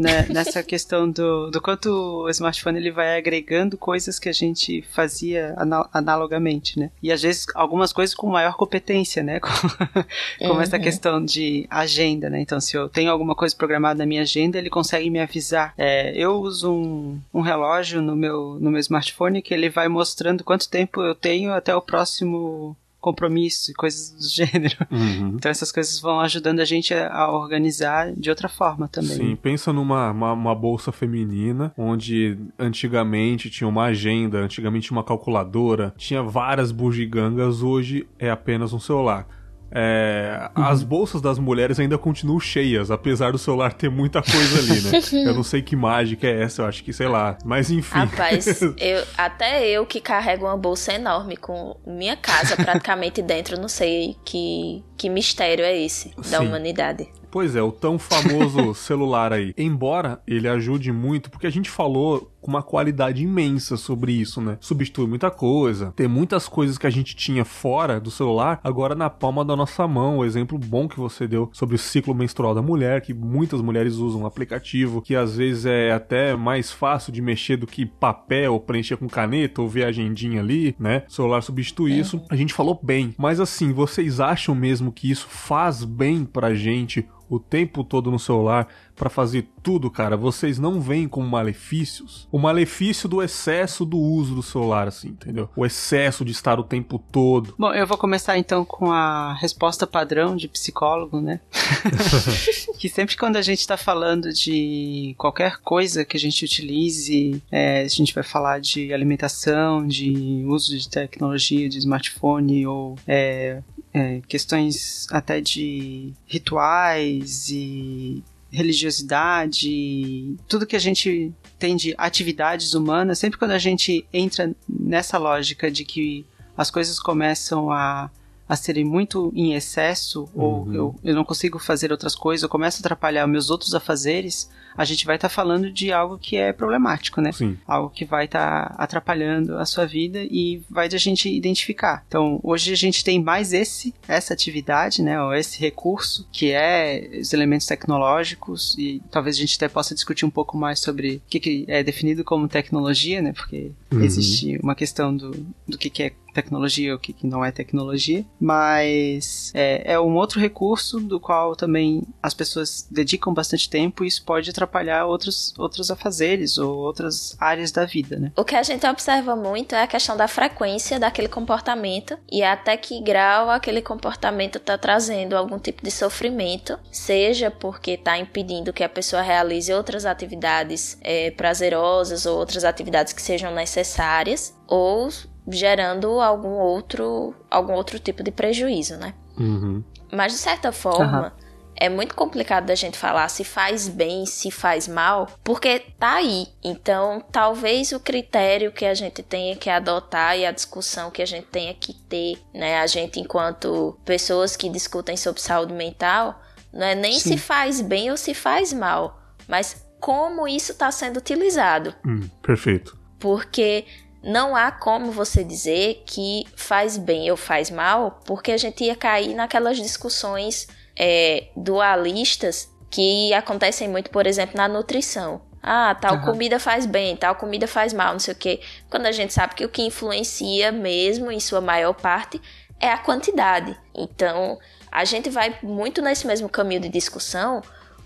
né, 0.00 0.26
nessa 0.30 0.62
questão 0.62 1.10
do, 1.10 1.50
do 1.50 1.60
quanto 1.60 1.88
o 2.24 2.30
smartphone 2.30 2.78
ele 2.78 2.90
vai 2.90 3.18
agregando 3.18 3.76
coisas 3.76 4.18
que 4.18 4.28
a 4.28 4.32
gente 4.32 4.82
fazia 4.92 5.54
analogamente, 5.92 6.78
né? 6.78 6.90
E 7.02 7.12
às 7.12 7.22
vezes 7.22 7.46
algumas 7.54 7.92
coisas 7.92 8.14
com 8.14 8.26
maior 8.28 8.56
competência, 8.56 9.22
né? 9.22 9.40
Como, 10.38 10.54
uhum. 10.54 10.60
essa 10.60 10.78
questão 10.78 11.22
de 11.22 11.66
agenda, 11.68 12.30
né? 12.30 12.40
Então, 12.40 12.60
se 12.60 12.76
eu 12.76 12.88
tenho 12.88 13.10
alguma 13.10 13.34
coisa 13.34 13.54
programada 13.54 13.98
na 13.98 14.06
minha 14.06 14.22
agenda, 14.22 14.58
ele 14.58 14.70
consegue 14.70 15.10
me 15.10 15.20
avisar. 15.20 15.74
É, 15.76 16.12
eu 16.16 16.40
uso 16.40 16.72
um, 16.72 17.20
um 17.34 17.40
relógio 17.40 18.00
no 18.00 18.16
meu, 18.16 18.58
no 18.60 18.70
meu 18.70 18.80
smartphone 18.80 19.42
que 19.42 19.52
ele 19.52 19.68
vai 19.68 19.88
mostrando 19.88 20.44
quanto 20.44 20.68
tempo 20.68 21.02
eu 21.02 21.14
tenho 21.14 21.52
até 21.52 21.74
o 21.74 21.82
próximo 21.82 22.76
compromisso 23.00 23.70
e 23.70 23.74
coisas 23.74 24.10
do 24.10 24.22
gênero. 24.28 24.76
Uhum. 24.90 25.34
Então 25.36 25.50
essas 25.50 25.72
coisas 25.72 25.98
vão 26.00 26.20
ajudando 26.20 26.60
a 26.60 26.64
gente 26.64 26.92
a 26.94 27.30
organizar 27.30 28.12
de 28.14 28.30
outra 28.30 28.48
forma 28.48 28.88
também. 28.88 29.16
Sim, 29.16 29.36
pensa 29.36 29.72
numa 29.72 30.10
uma, 30.10 30.32
uma 30.32 30.54
bolsa 30.54 30.92
feminina, 30.92 31.72
onde 31.76 32.38
antigamente 32.58 33.50
tinha 33.50 33.68
uma 33.68 33.84
agenda, 33.84 34.38
antigamente 34.38 34.92
uma 34.92 35.02
calculadora, 35.02 35.94
tinha 35.96 36.22
várias 36.22 36.70
bugigangas, 36.70 37.62
hoje 37.62 38.06
é 38.18 38.30
apenas 38.30 38.72
um 38.72 38.80
celular. 38.80 39.26
É, 39.72 40.50
uhum. 40.56 40.64
As 40.64 40.82
bolsas 40.82 41.20
das 41.20 41.38
mulheres 41.38 41.78
ainda 41.78 41.96
continuam 41.96 42.40
cheias, 42.40 42.90
apesar 42.90 43.32
do 43.32 43.38
celular 43.38 43.72
ter 43.72 43.90
muita 43.90 44.22
coisa 44.22 44.58
ali, 44.58 44.80
né? 44.80 45.00
eu 45.30 45.34
não 45.34 45.42
sei 45.42 45.62
que 45.62 45.76
mágica 45.76 46.26
é 46.26 46.42
essa, 46.42 46.62
eu 46.62 46.66
acho 46.66 46.82
que 46.82 46.92
sei 46.92 47.08
lá. 47.08 47.38
Mas 47.44 47.70
enfim. 47.70 47.98
Rapaz, 47.98 48.62
eu, 48.78 49.04
até 49.16 49.68
eu 49.68 49.86
que 49.86 50.00
carrego 50.00 50.46
uma 50.46 50.56
bolsa 50.56 50.92
enorme 50.92 51.36
com 51.36 51.76
minha 51.86 52.16
casa 52.16 52.56
praticamente 52.56 53.22
dentro, 53.22 53.60
não 53.60 53.68
sei 53.68 54.16
que, 54.24 54.84
que 54.96 55.08
mistério 55.08 55.64
é 55.64 55.78
esse 55.78 56.10
da 56.16 56.38
Sim. 56.38 56.48
humanidade. 56.48 57.08
Pois 57.30 57.54
é, 57.54 57.62
o 57.62 57.70
tão 57.70 57.98
famoso 57.98 58.74
celular 58.74 59.32
aí. 59.32 59.54
Embora 59.56 60.20
ele 60.26 60.48
ajude 60.48 60.92
muito, 60.92 61.30
porque 61.30 61.46
a 61.46 61.50
gente 61.50 61.70
falou 61.70 62.30
com 62.40 62.50
uma 62.50 62.62
qualidade 62.62 63.22
imensa 63.22 63.76
sobre 63.76 64.12
isso, 64.12 64.40
né? 64.40 64.56
Substitui 64.60 65.06
muita 65.06 65.30
coisa, 65.30 65.92
tem 65.94 66.08
muitas 66.08 66.48
coisas 66.48 66.78
que 66.78 66.86
a 66.86 66.90
gente 66.90 67.14
tinha 67.14 67.44
fora 67.44 68.00
do 68.00 68.10
celular, 68.10 68.60
agora 68.64 68.94
na 68.94 69.10
palma 69.10 69.44
da 69.44 69.54
nossa 69.54 69.86
mão. 69.86 70.18
O 70.18 70.24
exemplo 70.24 70.58
bom 70.58 70.88
que 70.88 70.98
você 70.98 71.28
deu 71.28 71.50
sobre 71.52 71.76
o 71.76 71.78
ciclo 71.78 72.14
menstrual 72.14 72.54
da 72.54 72.62
mulher, 72.62 73.02
que 73.02 73.12
muitas 73.12 73.60
mulheres 73.60 73.96
usam 73.96 74.22
um 74.22 74.26
aplicativo 74.26 75.02
que 75.02 75.14
às 75.14 75.36
vezes 75.36 75.66
é 75.66 75.92
até 75.92 76.34
mais 76.34 76.72
fácil 76.72 77.12
de 77.12 77.20
mexer 77.20 77.56
do 77.56 77.66
que 77.66 77.84
papel, 77.84 78.54
ou 78.54 78.60
preencher 78.60 78.96
com 78.96 79.08
caneta, 79.08 79.60
ou 79.60 79.68
ver 79.68 79.84
a 79.84 79.88
agendinha 79.88 80.40
ali, 80.40 80.74
né? 80.78 81.04
O 81.08 81.12
celular 81.12 81.42
substitui 81.42 81.92
é. 81.92 81.96
isso. 81.96 82.20
A 82.30 82.36
gente 82.36 82.54
falou 82.54 82.78
bem, 82.82 83.14
mas 83.18 83.38
assim, 83.38 83.72
vocês 83.72 84.18
acham 84.18 84.54
mesmo 84.54 84.92
que 84.92 85.10
isso 85.10 85.26
faz 85.28 85.84
bem 85.84 86.24
pra 86.24 86.54
gente 86.54 87.06
o 87.30 87.38
tempo 87.38 87.84
todo 87.84 88.10
no 88.10 88.18
celular 88.18 88.68
para 88.96 89.08
fazer 89.08 89.48
tudo, 89.62 89.90
cara, 89.90 90.14
vocês 90.14 90.58
não 90.58 90.78
veem 90.78 91.08
como 91.08 91.26
malefícios. 91.26 92.28
O 92.30 92.38
malefício 92.38 93.08
do 93.08 93.22
excesso 93.22 93.86
do 93.86 93.96
uso 93.96 94.34
do 94.34 94.42
celular, 94.42 94.88
assim, 94.88 95.08
entendeu? 95.08 95.48
O 95.56 95.64
excesso 95.64 96.22
de 96.22 96.32
estar 96.32 96.58
o 96.58 96.64
tempo 96.64 97.02
todo. 97.10 97.54
Bom, 97.58 97.72
eu 97.72 97.86
vou 97.86 97.96
começar 97.96 98.36
então 98.36 98.62
com 98.62 98.92
a 98.92 99.32
resposta 99.34 99.86
padrão 99.86 100.36
de 100.36 100.48
psicólogo, 100.48 101.18
né? 101.18 101.40
que 102.78 102.88
sempre 102.90 103.16
quando 103.16 103.36
a 103.36 103.42
gente 103.42 103.66
tá 103.66 103.76
falando 103.76 104.32
de 104.32 105.14
qualquer 105.16 105.58
coisa 105.58 106.04
que 106.04 106.16
a 106.16 106.20
gente 106.20 106.44
utilize, 106.44 107.42
é, 107.50 107.82
a 107.82 107.88
gente 107.88 108.12
vai 108.12 108.24
falar 108.24 108.60
de 108.60 108.92
alimentação, 108.92 109.86
de 109.86 110.44
uso 110.46 110.76
de 110.76 110.88
tecnologia, 110.88 111.68
de 111.68 111.78
smartphone 111.78 112.66
ou 112.66 112.96
é, 113.06 113.62
é, 113.92 114.20
questões 114.28 115.06
até 115.10 115.40
de 115.40 116.12
rituais 116.26 117.48
e 117.50 118.22
religiosidade, 118.50 120.36
tudo 120.48 120.66
que 120.66 120.76
a 120.76 120.80
gente 120.80 121.32
tem 121.58 121.76
de 121.76 121.94
atividades 121.96 122.74
humanas, 122.74 123.18
sempre 123.18 123.38
quando 123.38 123.52
a 123.52 123.58
gente 123.58 124.04
entra 124.12 124.52
nessa 124.68 125.18
lógica 125.18 125.70
de 125.70 125.84
que 125.84 126.26
as 126.56 126.70
coisas 126.70 126.98
começam 126.98 127.70
a, 127.70 128.10
a 128.50 128.56
serem 128.56 128.84
muito 128.84 129.32
em 129.32 129.54
excesso, 129.54 130.28
uhum. 130.34 130.42
ou 130.42 130.74
eu, 130.74 130.96
eu 131.04 131.14
não 131.14 131.24
consigo 131.24 131.56
fazer 131.56 131.92
outras 131.92 132.16
coisas, 132.16 132.42
eu 132.42 132.48
começo 132.48 132.78
a 132.78 132.80
atrapalhar 132.80 133.24
meus 133.28 133.48
outros 133.48 133.76
afazeres, 133.76 134.50
a 134.76 134.84
gente 134.84 135.06
vai 135.06 135.14
estar 135.14 135.28
tá 135.28 135.34
falando 135.34 135.70
de 135.70 135.92
algo 135.92 136.18
que 136.18 136.36
é 136.36 136.52
problemático, 136.52 137.20
né? 137.20 137.30
Sim. 137.30 137.56
Algo 137.64 137.90
que 137.90 138.04
vai 138.04 138.24
estar 138.24 138.70
tá 138.70 138.74
atrapalhando 138.76 139.56
a 139.56 139.64
sua 139.64 139.86
vida 139.86 140.20
e 140.22 140.62
vai 140.68 140.88
de 140.88 140.96
a 140.96 140.98
gente 140.98 141.28
identificar. 141.28 142.04
Então, 142.08 142.40
hoje 142.42 142.72
a 142.72 142.76
gente 142.76 143.04
tem 143.04 143.22
mais 143.22 143.52
esse, 143.52 143.94
essa 144.08 144.34
atividade, 144.34 145.00
né? 145.00 145.22
Ou 145.22 145.32
esse 145.32 145.60
recurso, 145.60 146.26
que 146.32 146.50
é 146.50 147.08
os 147.20 147.32
elementos 147.32 147.68
tecnológicos 147.68 148.76
e 148.76 149.00
talvez 149.12 149.36
a 149.36 149.40
gente 149.40 149.56
até 149.56 149.68
possa 149.68 149.94
discutir 149.94 150.24
um 150.24 150.30
pouco 150.30 150.56
mais 150.56 150.80
sobre 150.80 151.16
o 151.16 151.22
que, 151.28 151.38
que 151.38 151.64
é 151.68 151.84
definido 151.84 152.24
como 152.24 152.48
tecnologia, 152.48 153.22
né? 153.22 153.32
Porque 153.32 153.70
uhum. 153.92 154.02
existe 154.02 154.58
uma 154.60 154.74
questão 154.74 155.16
do, 155.16 155.30
do 155.68 155.78
que, 155.78 155.88
que 155.88 156.02
é 156.02 156.12
tecnologia, 156.32 156.94
o 156.94 156.98
que, 156.98 157.12
que 157.12 157.26
não 157.26 157.44
é 157.44 157.50
tecnologia, 157.50 158.24
mas 158.40 159.52
é, 159.54 159.94
é 159.94 160.00
um 160.00 160.14
outro 160.16 160.40
recurso 160.40 161.00
do 161.00 161.18
qual 161.18 161.56
também 161.56 162.02
as 162.22 162.34
pessoas 162.34 162.86
dedicam 162.90 163.32
bastante 163.32 163.68
tempo 163.68 164.04
e 164.04 164.08
isso 164.08 164.24
pode 164.24 164.50
atrapalhar 164.50 165.06
outros, 165.06 165.54
outros 165.58 165.90
afazeres 165.90 166.58
ou 166.58 166.78
outras 166.78 167.36
áreas 167.40 167.70
da 167.70 167.84
vida, 167.84 168.18
né? 168.18 168.32
O 168.36 168.44
que 168.44 168.54
a 168.54 168.62
gente 168.62 168.86
observa 168.86 169.34
muito 169.36 169.74
é 169.74 169.82
a 169.82 169.86
questão 169.86 170.16
da 170.16 170.28
frequência 170.28 170.98
daquele 170.98 171.28
comportamento 171.28 172.18
e 172.30 172.42
até 172.42 172.76
que 172.76 173.00
grau 173.02 173.50
aquele 173.50 173.82
comportamento 173.82 174.58
está 174.58 174.76
trazendo 174.76 175.36
algum 175.36 175.58
tipo 175.58 175.82
de 175.82 175.90
sofrimento, 175.90 176.78
seja 176.90 177.50
porque 177.50 177.92
está 177.92 178.18
impedindo 178.18 178.72
que 178.72 178.84
a 178.84 178.88
pessoa 178.88 179.22
realize 179.22 179.72
outras 179.72 180.06
atividades 180.06 180.98
é, 181.02 181.30
prazerosas 181.30 182.26
ou 182.26 182.38
outras 182.38 182.64
atividades 182.64 183.12
que 183.12 183.22
sejam 183.22 183.52
necessárias, 183.54 184.54
ou 184.66 185.10
gerando 185.50 186.20
algum 186.20 186.54
outro, 186.54 187.34
algum 187.50 187.72
outro 187.72 187.98
tipo 187.98 188.22
de 188.22 188.30
prejuízo, 188.30 188.96
né? 188.96 189.14
Uhum. 189.38 189.82
Mas 190.12 190.32
de 190.32 190.38
certa 190.38 190.72
forma, 190.72 191.32
uhum. 191.36 191.44
é 191.76 191.88
muito 191.88 192.14
complicado 192.14 192.66
da 192.66 192.74
gente 192.74 192.98
falar 192.98 193.28
se 193.28 193.44
faz 193.44 193.88
bem, 193.88 194.26
se 194.26 194.50
faz 194.50 194.86
mal, 194.86 195.28
porque 195.42 195.80
tá 195.98 196.14
aí. 196.14 196.48
Então, 196.62 197.22
talvez 197.32 197.92
o 197.92 198.00
critério 198.00 198.72
que 198.72 198.84
a 198.84 198.94
gente 198.94 199.22
tenha 199.22 199.56
que 199.56 199.70
adotar 199.70 200.36
e 200.36 200.44
a 200.44 200.52
discussão 200.52 201.10
que 201.10 201.22
a 201.22 201.26
gente 201.26 201.46
tenha 201.46 201.74
que 201.74 201.94
ter, 201.94 202.38
né, 202.52 202.80
a 202.80 202.86
gente 202.86 203.20
enquanto 203.20 203.98
pessoas 204.04 204.56
que 204.56 204.68
discutem 204.68 205.16
sobre 205.16 205.40
saúde 205.40 205.72
mental, 205.72 206.40
não 206.72 206.86
é 206.86 206.94
nem 206.94 207.18
Sim. 207.18 207.30
se 207.30 207.38
faz 207.38 207.80
bem 207.80 208.10
ou 208.10 208.16
se 208.16 208.34
faz 208.34 208.72
mal, 208.72 209.20
mas 209.48 209.86
como 210.00 210.48
isso 210.48 210.72
está 210.72 210.90
sendo 210.90 211.18
utilizado. 211.18 211.94
Hum, 212.06 212.28
perfeito. 212.42 212.98
Porque 213.18 213.84
não 214.22 214.54
há 214.54 214.70
como 214.70 215.10
você 215.10 215.42
dizer 215.42 216.02
que 216.06 216.46
faz 216.54 216.98
bem 216.98 217.30
ou 217.30 217.36
faz 217.36 217.70
mal, 217.70 218.20
porque 218.24 218.52
a 218.52 218.56
gente 218.58 218.84
ia 218.84 218.94
cair 218.94 219.34
naquelas 219.34 219.76
discussões 219.78 220.68
é, 220.96 221.48
dualistas 221.56 222.70
que 222.90 223.32
acontecem 223.32 223.88
muito, 223.88 224.10
por 224.10 224.26
exemplo, 224.26 224.56
na 224.56 224.68
nutrição. 224.68 225.40
Ah, 225.62 225.94
tal 225.94 226.16
uhum. 226.16 226.22
comida 226.22 226.58
faz 226.58 226.86
bem, 226.86 227.16
tal 227.16 227.34
comida 227.34 227.66
faz 227.66 227.92
mal, 227.92 228.12
não 228.12 228.18
sei 228.18 228.34
o 228.34 228.36
quê. 228.36 228.60
Quando 228.88 229.06
a 229.06 229.12
gente 229.12 229.32
sabe 229.32 229.54
que 229.54 229.64
o 229.64 229.68
que 229.68 229.82
influencia 229.82 230.72
mesmo, 230.72 231.30
em 231.30 231.40
sua 231.40 231.60
maior 231.60 231.92
parte, 231.92 232.40
é 232.78 232.90
a 232.90 232.98
quantidade. 232.98 233.76
Então, 233.94 234.58
a 234.90 235.04
gente 235.04 235.28
vai 235.28 235.58
muito 235.62 236.00
nesse 236.00 236.26
mesmo 236.26 236.48
caminho 236.48 236.80
de 236.80 236.88
discussão, 236.88 237.62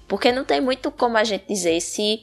porque 0.07 0.33
não 0.33 0.44
tem 0.44 0.61
muito 0.61 0.90
como 0.90 1.16
a 1.16 1.24
gente 1.24 1.46
dizer 1.46 1.81
se 1.81 2.22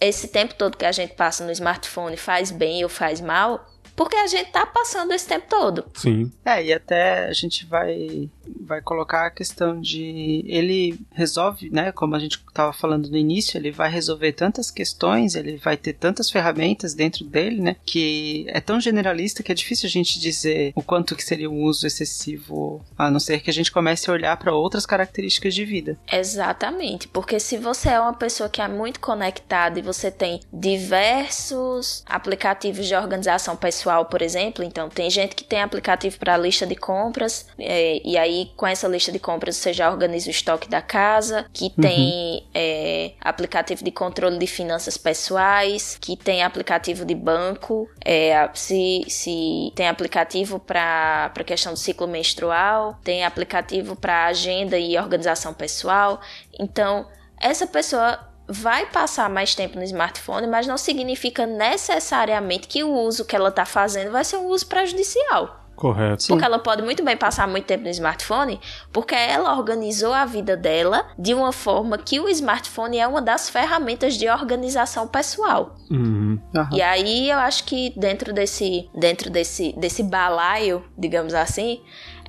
esse 0.00 0.28
tempo 0.28 0.54
todo 0.54 0.76
que 0.76 0.84
a 0.84 0.92
gente 0.92 1.14
passa 1.14 1.44
no 1.44 1.52
smartphone 1.52 2.16
faz 2.16 2.50
bem 2.50 2.82
ou 2.82 2.88
faz 2.88 3.20
mal, 3.20 3.64
porque 3.96 4.14
a 4.14 4.26
gente 4.26 4.50
tá 4.50 4.66
passando 4.66 5.12
esse 5.12 5.26
tempo 5.26 5.46
todo. 5.48 5.84
Sim. 5.94 6.30
É, 6.44 6.62
e 6.62 6.72
até 6.72 7.26
a 7.26 7.32
gente 7.32 7.64
vai 7.64 8.30
vai 8.60 8.80
colocar 8.80 9.26
a 9.26 9.30
questão 9.30 9.80
de 9.80 10.44
ele 10.46 10.98
resolve, 11.12 11.68
né, 11.70 11.90
como 11.90 12.14
a 12.14 12.18
gente 12.18 12.40
estava 12.48 12.72
falando 12.72 13.08
no 13.08 13.16
início, 13.16 13.58
ele 13.58 13.70
vai 13.70 13.90
resolver 13.90 14.32
tantas 14.32 14.70
questões, 14.70 15.34
ele 15.34 15.56
vai 15.56 15.76
ter 15.76 15.94
tantas 15.94 16.30
ferramentas 16.30 16.94
dentro 16.94 17.24
dele, 17.24 17.60
né, 17.60 17.76
que 17.84 18.44
é 18.48 18.60
tão 18.60 18.80
generalista 18.80 19.42
que 19.42 19.50
é 19.50 19.54
difícil 19.54 19.86
a 19.88 19.90
gente 19.90 20.20
dizer 20.20 20.72
o 20.76 20.82
quanto 20.82 21.16
que 21.16 21.24
seria 21.24 21.50
um 21.50 21.62
uso 21.64 21.86
excessivo, 21.86 22.84
a 22.96 23.10
não 23.10 23.18
ser 23.18 23.40
que 23.40 23.50
a 23.50 23.52
gente 23.52 23.72
comece 23.72 24.08
a 24.08 24.12
olhar 24.12 24.36
para 24.36 24.54
outras 24.54 24.86
características 24.86 25.54
de 25.54 25.64
vida. 25.64 25.98
Exatamente, 26.12 27.08
porque 27.08 27.40
se 27.40 27.56
você 27.56 27.90
é 27.90 28.00
uma 28.00 28.14
pessoa 28.14 28.48
que 28.48 28.60
é 28.60 28.68
muito 28.68 29.00
conectada 29.00 29.78
e 29.78 29.82
você 29.82 30.10
tem 30.10 30.40
diversos 30.52 32.04
aplicativos 32.06 32.86
de 32.86 32.94
organização 32.94 33.56
pessoal 33.56 33.85
pessoal, 33.86 34.04
por 34.06 34.20
exemplo, 34.20 34.64
então 34.64 34.88
tem 34.88 35.08
gente 35.08 35.36
que 35.36 35.44
tem 35.44 35.62
aplicativo 35.62 36.18
para 36.18 36.36
lista 36.36 36.66
de 36.66 36.74
compras, 36.74 37.46
é, 37.56 38.00
e 38.04 38.18
aí 38.18 38.50
com 38.56 38.66
essa 38.66 38.88
lista 38.88 39.12
de 39.12 39.18
compras 39.20 39.56
você 39.56 39.72
já 39.72 39.88
organiza 39.88 40.26
o 40.26 40.30
estoque 40.30 40.68
da 40.68 40.82
casa, 40.82 41.46
que 41.52 41.66
uhum. 41.66 41.82
tem 41.82 42.34
uhum. 42.34 42.42
é, 42.52 43.12
aplicativo 43.20 43.84
de 43.84 43.92
controle 43.92 44.38
de 44.38 44.46
finanças 44.46 44.96
pessoais, 44.96 45.96
que 46.00 46.16
tem 46.16 46.42
aplicativo 46.42 47.04
de 47.04 47.14
banco, 47.14 47.88
é, 48.04 48.50
se, 48.54 49.04
se 49.08 49.72
tem 49.76 49.88
aplicativo 49.88 50.58
para 50.58 51.30
questão 51.46 51.74
do 51.74 51.78
ciclo 51.78 52.08
menstrual, 52.08 52.98
tem 53.04 53.24
aplicativo 53.24 53.94
para 53.94 54.26
agenda 54.26 54.76
e 54.76 54.98
organização 54.98 55.54
pessoal. 55.54 56.20
Então, 56.58 57.06
essa 57.40 57.66
pessoa 57.66 58.18
vai 58.48 58.86
passar 58.86 59.28
mais 59.28 59.54
tempo 59.54 59.76
no 59.76 59.84
smartphone, 59.84 60.46
mas 60.46 60.66
não 60.66 60.78
significa 60.78 61.46
necessariamente 61.46 62.68
que 62.68 62.84
o 62.84 62.92
uso 62.92 63.24
que 63.24 63.34
ela 63.34 63.48
está 63.48 63.64
fazendo 63.64 64.10
vai 64.10 64.24
ser 64.24 64.36
um 64.36 64.46
uso 64.46 64.66
prejudicial. 64.66 65.66
Correto. 65.76 66.26
Porque 66.26 66.44
ela 66.44 66.58
pode 66.58 66.82
muito 66.82 67.04
bem 67.04 67.16
passar 67.18 67.46
muito 67.46 67.66
tempo 67.66 67.84
no 67.84 67.90
smartphone, 67.90 68.58
porque 68.90 69.14
ela 69.14 69.54
organizou 69.56 70.12
a 70.12 70.24
vida 70.24 70.56
dela 70.56 71.06
de 71.18 71.34
uma 71.34 71.52
forma 71.52 71.98
que 71.98 72.18
o 72.18 72.28
smartphone 72.30 72.98
é 72.98 73.06
uma 73.06 73.20
das 73.20 73.50
ferramentas 73.50 74.14
de 74.14 74.26
organização 74.26 75.06
pessoal. 75.06 75.76
Uhum. 75.90 76.40
Uhum. 76.54 76.68
E 76.72 76.80
aí 76.80 77.30
eu 77.30 77.38
acho 77.38 77.64
que 77.64 77.92
dentro 77.94 78.32
desse, 78.32 78.88
dentro 78.94 79.28
desse, 79.28 79.74
desse 79.76 80.02
balaio, 80.02 80.82
digamos 80.96 81.34
assim, 81.34 81.82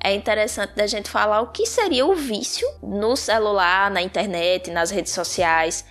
é 0.04 0.14
interessante 0.14 0.74
da 0.76 0.86
gente 0.86 1.08
falar 1.08 1.40
o 1.40 1.48
que 1.48 1.64
seria 1.64 2.04
o 2.04 2.14
vício 2.14 2.68
no 2.82 3.16
celular, 3.16 3.90
na 3.90 4.02
internet, 4.02 4.70
nas 4.70 4.90
redes 4.90 5.12
sociais, 5.12 5.86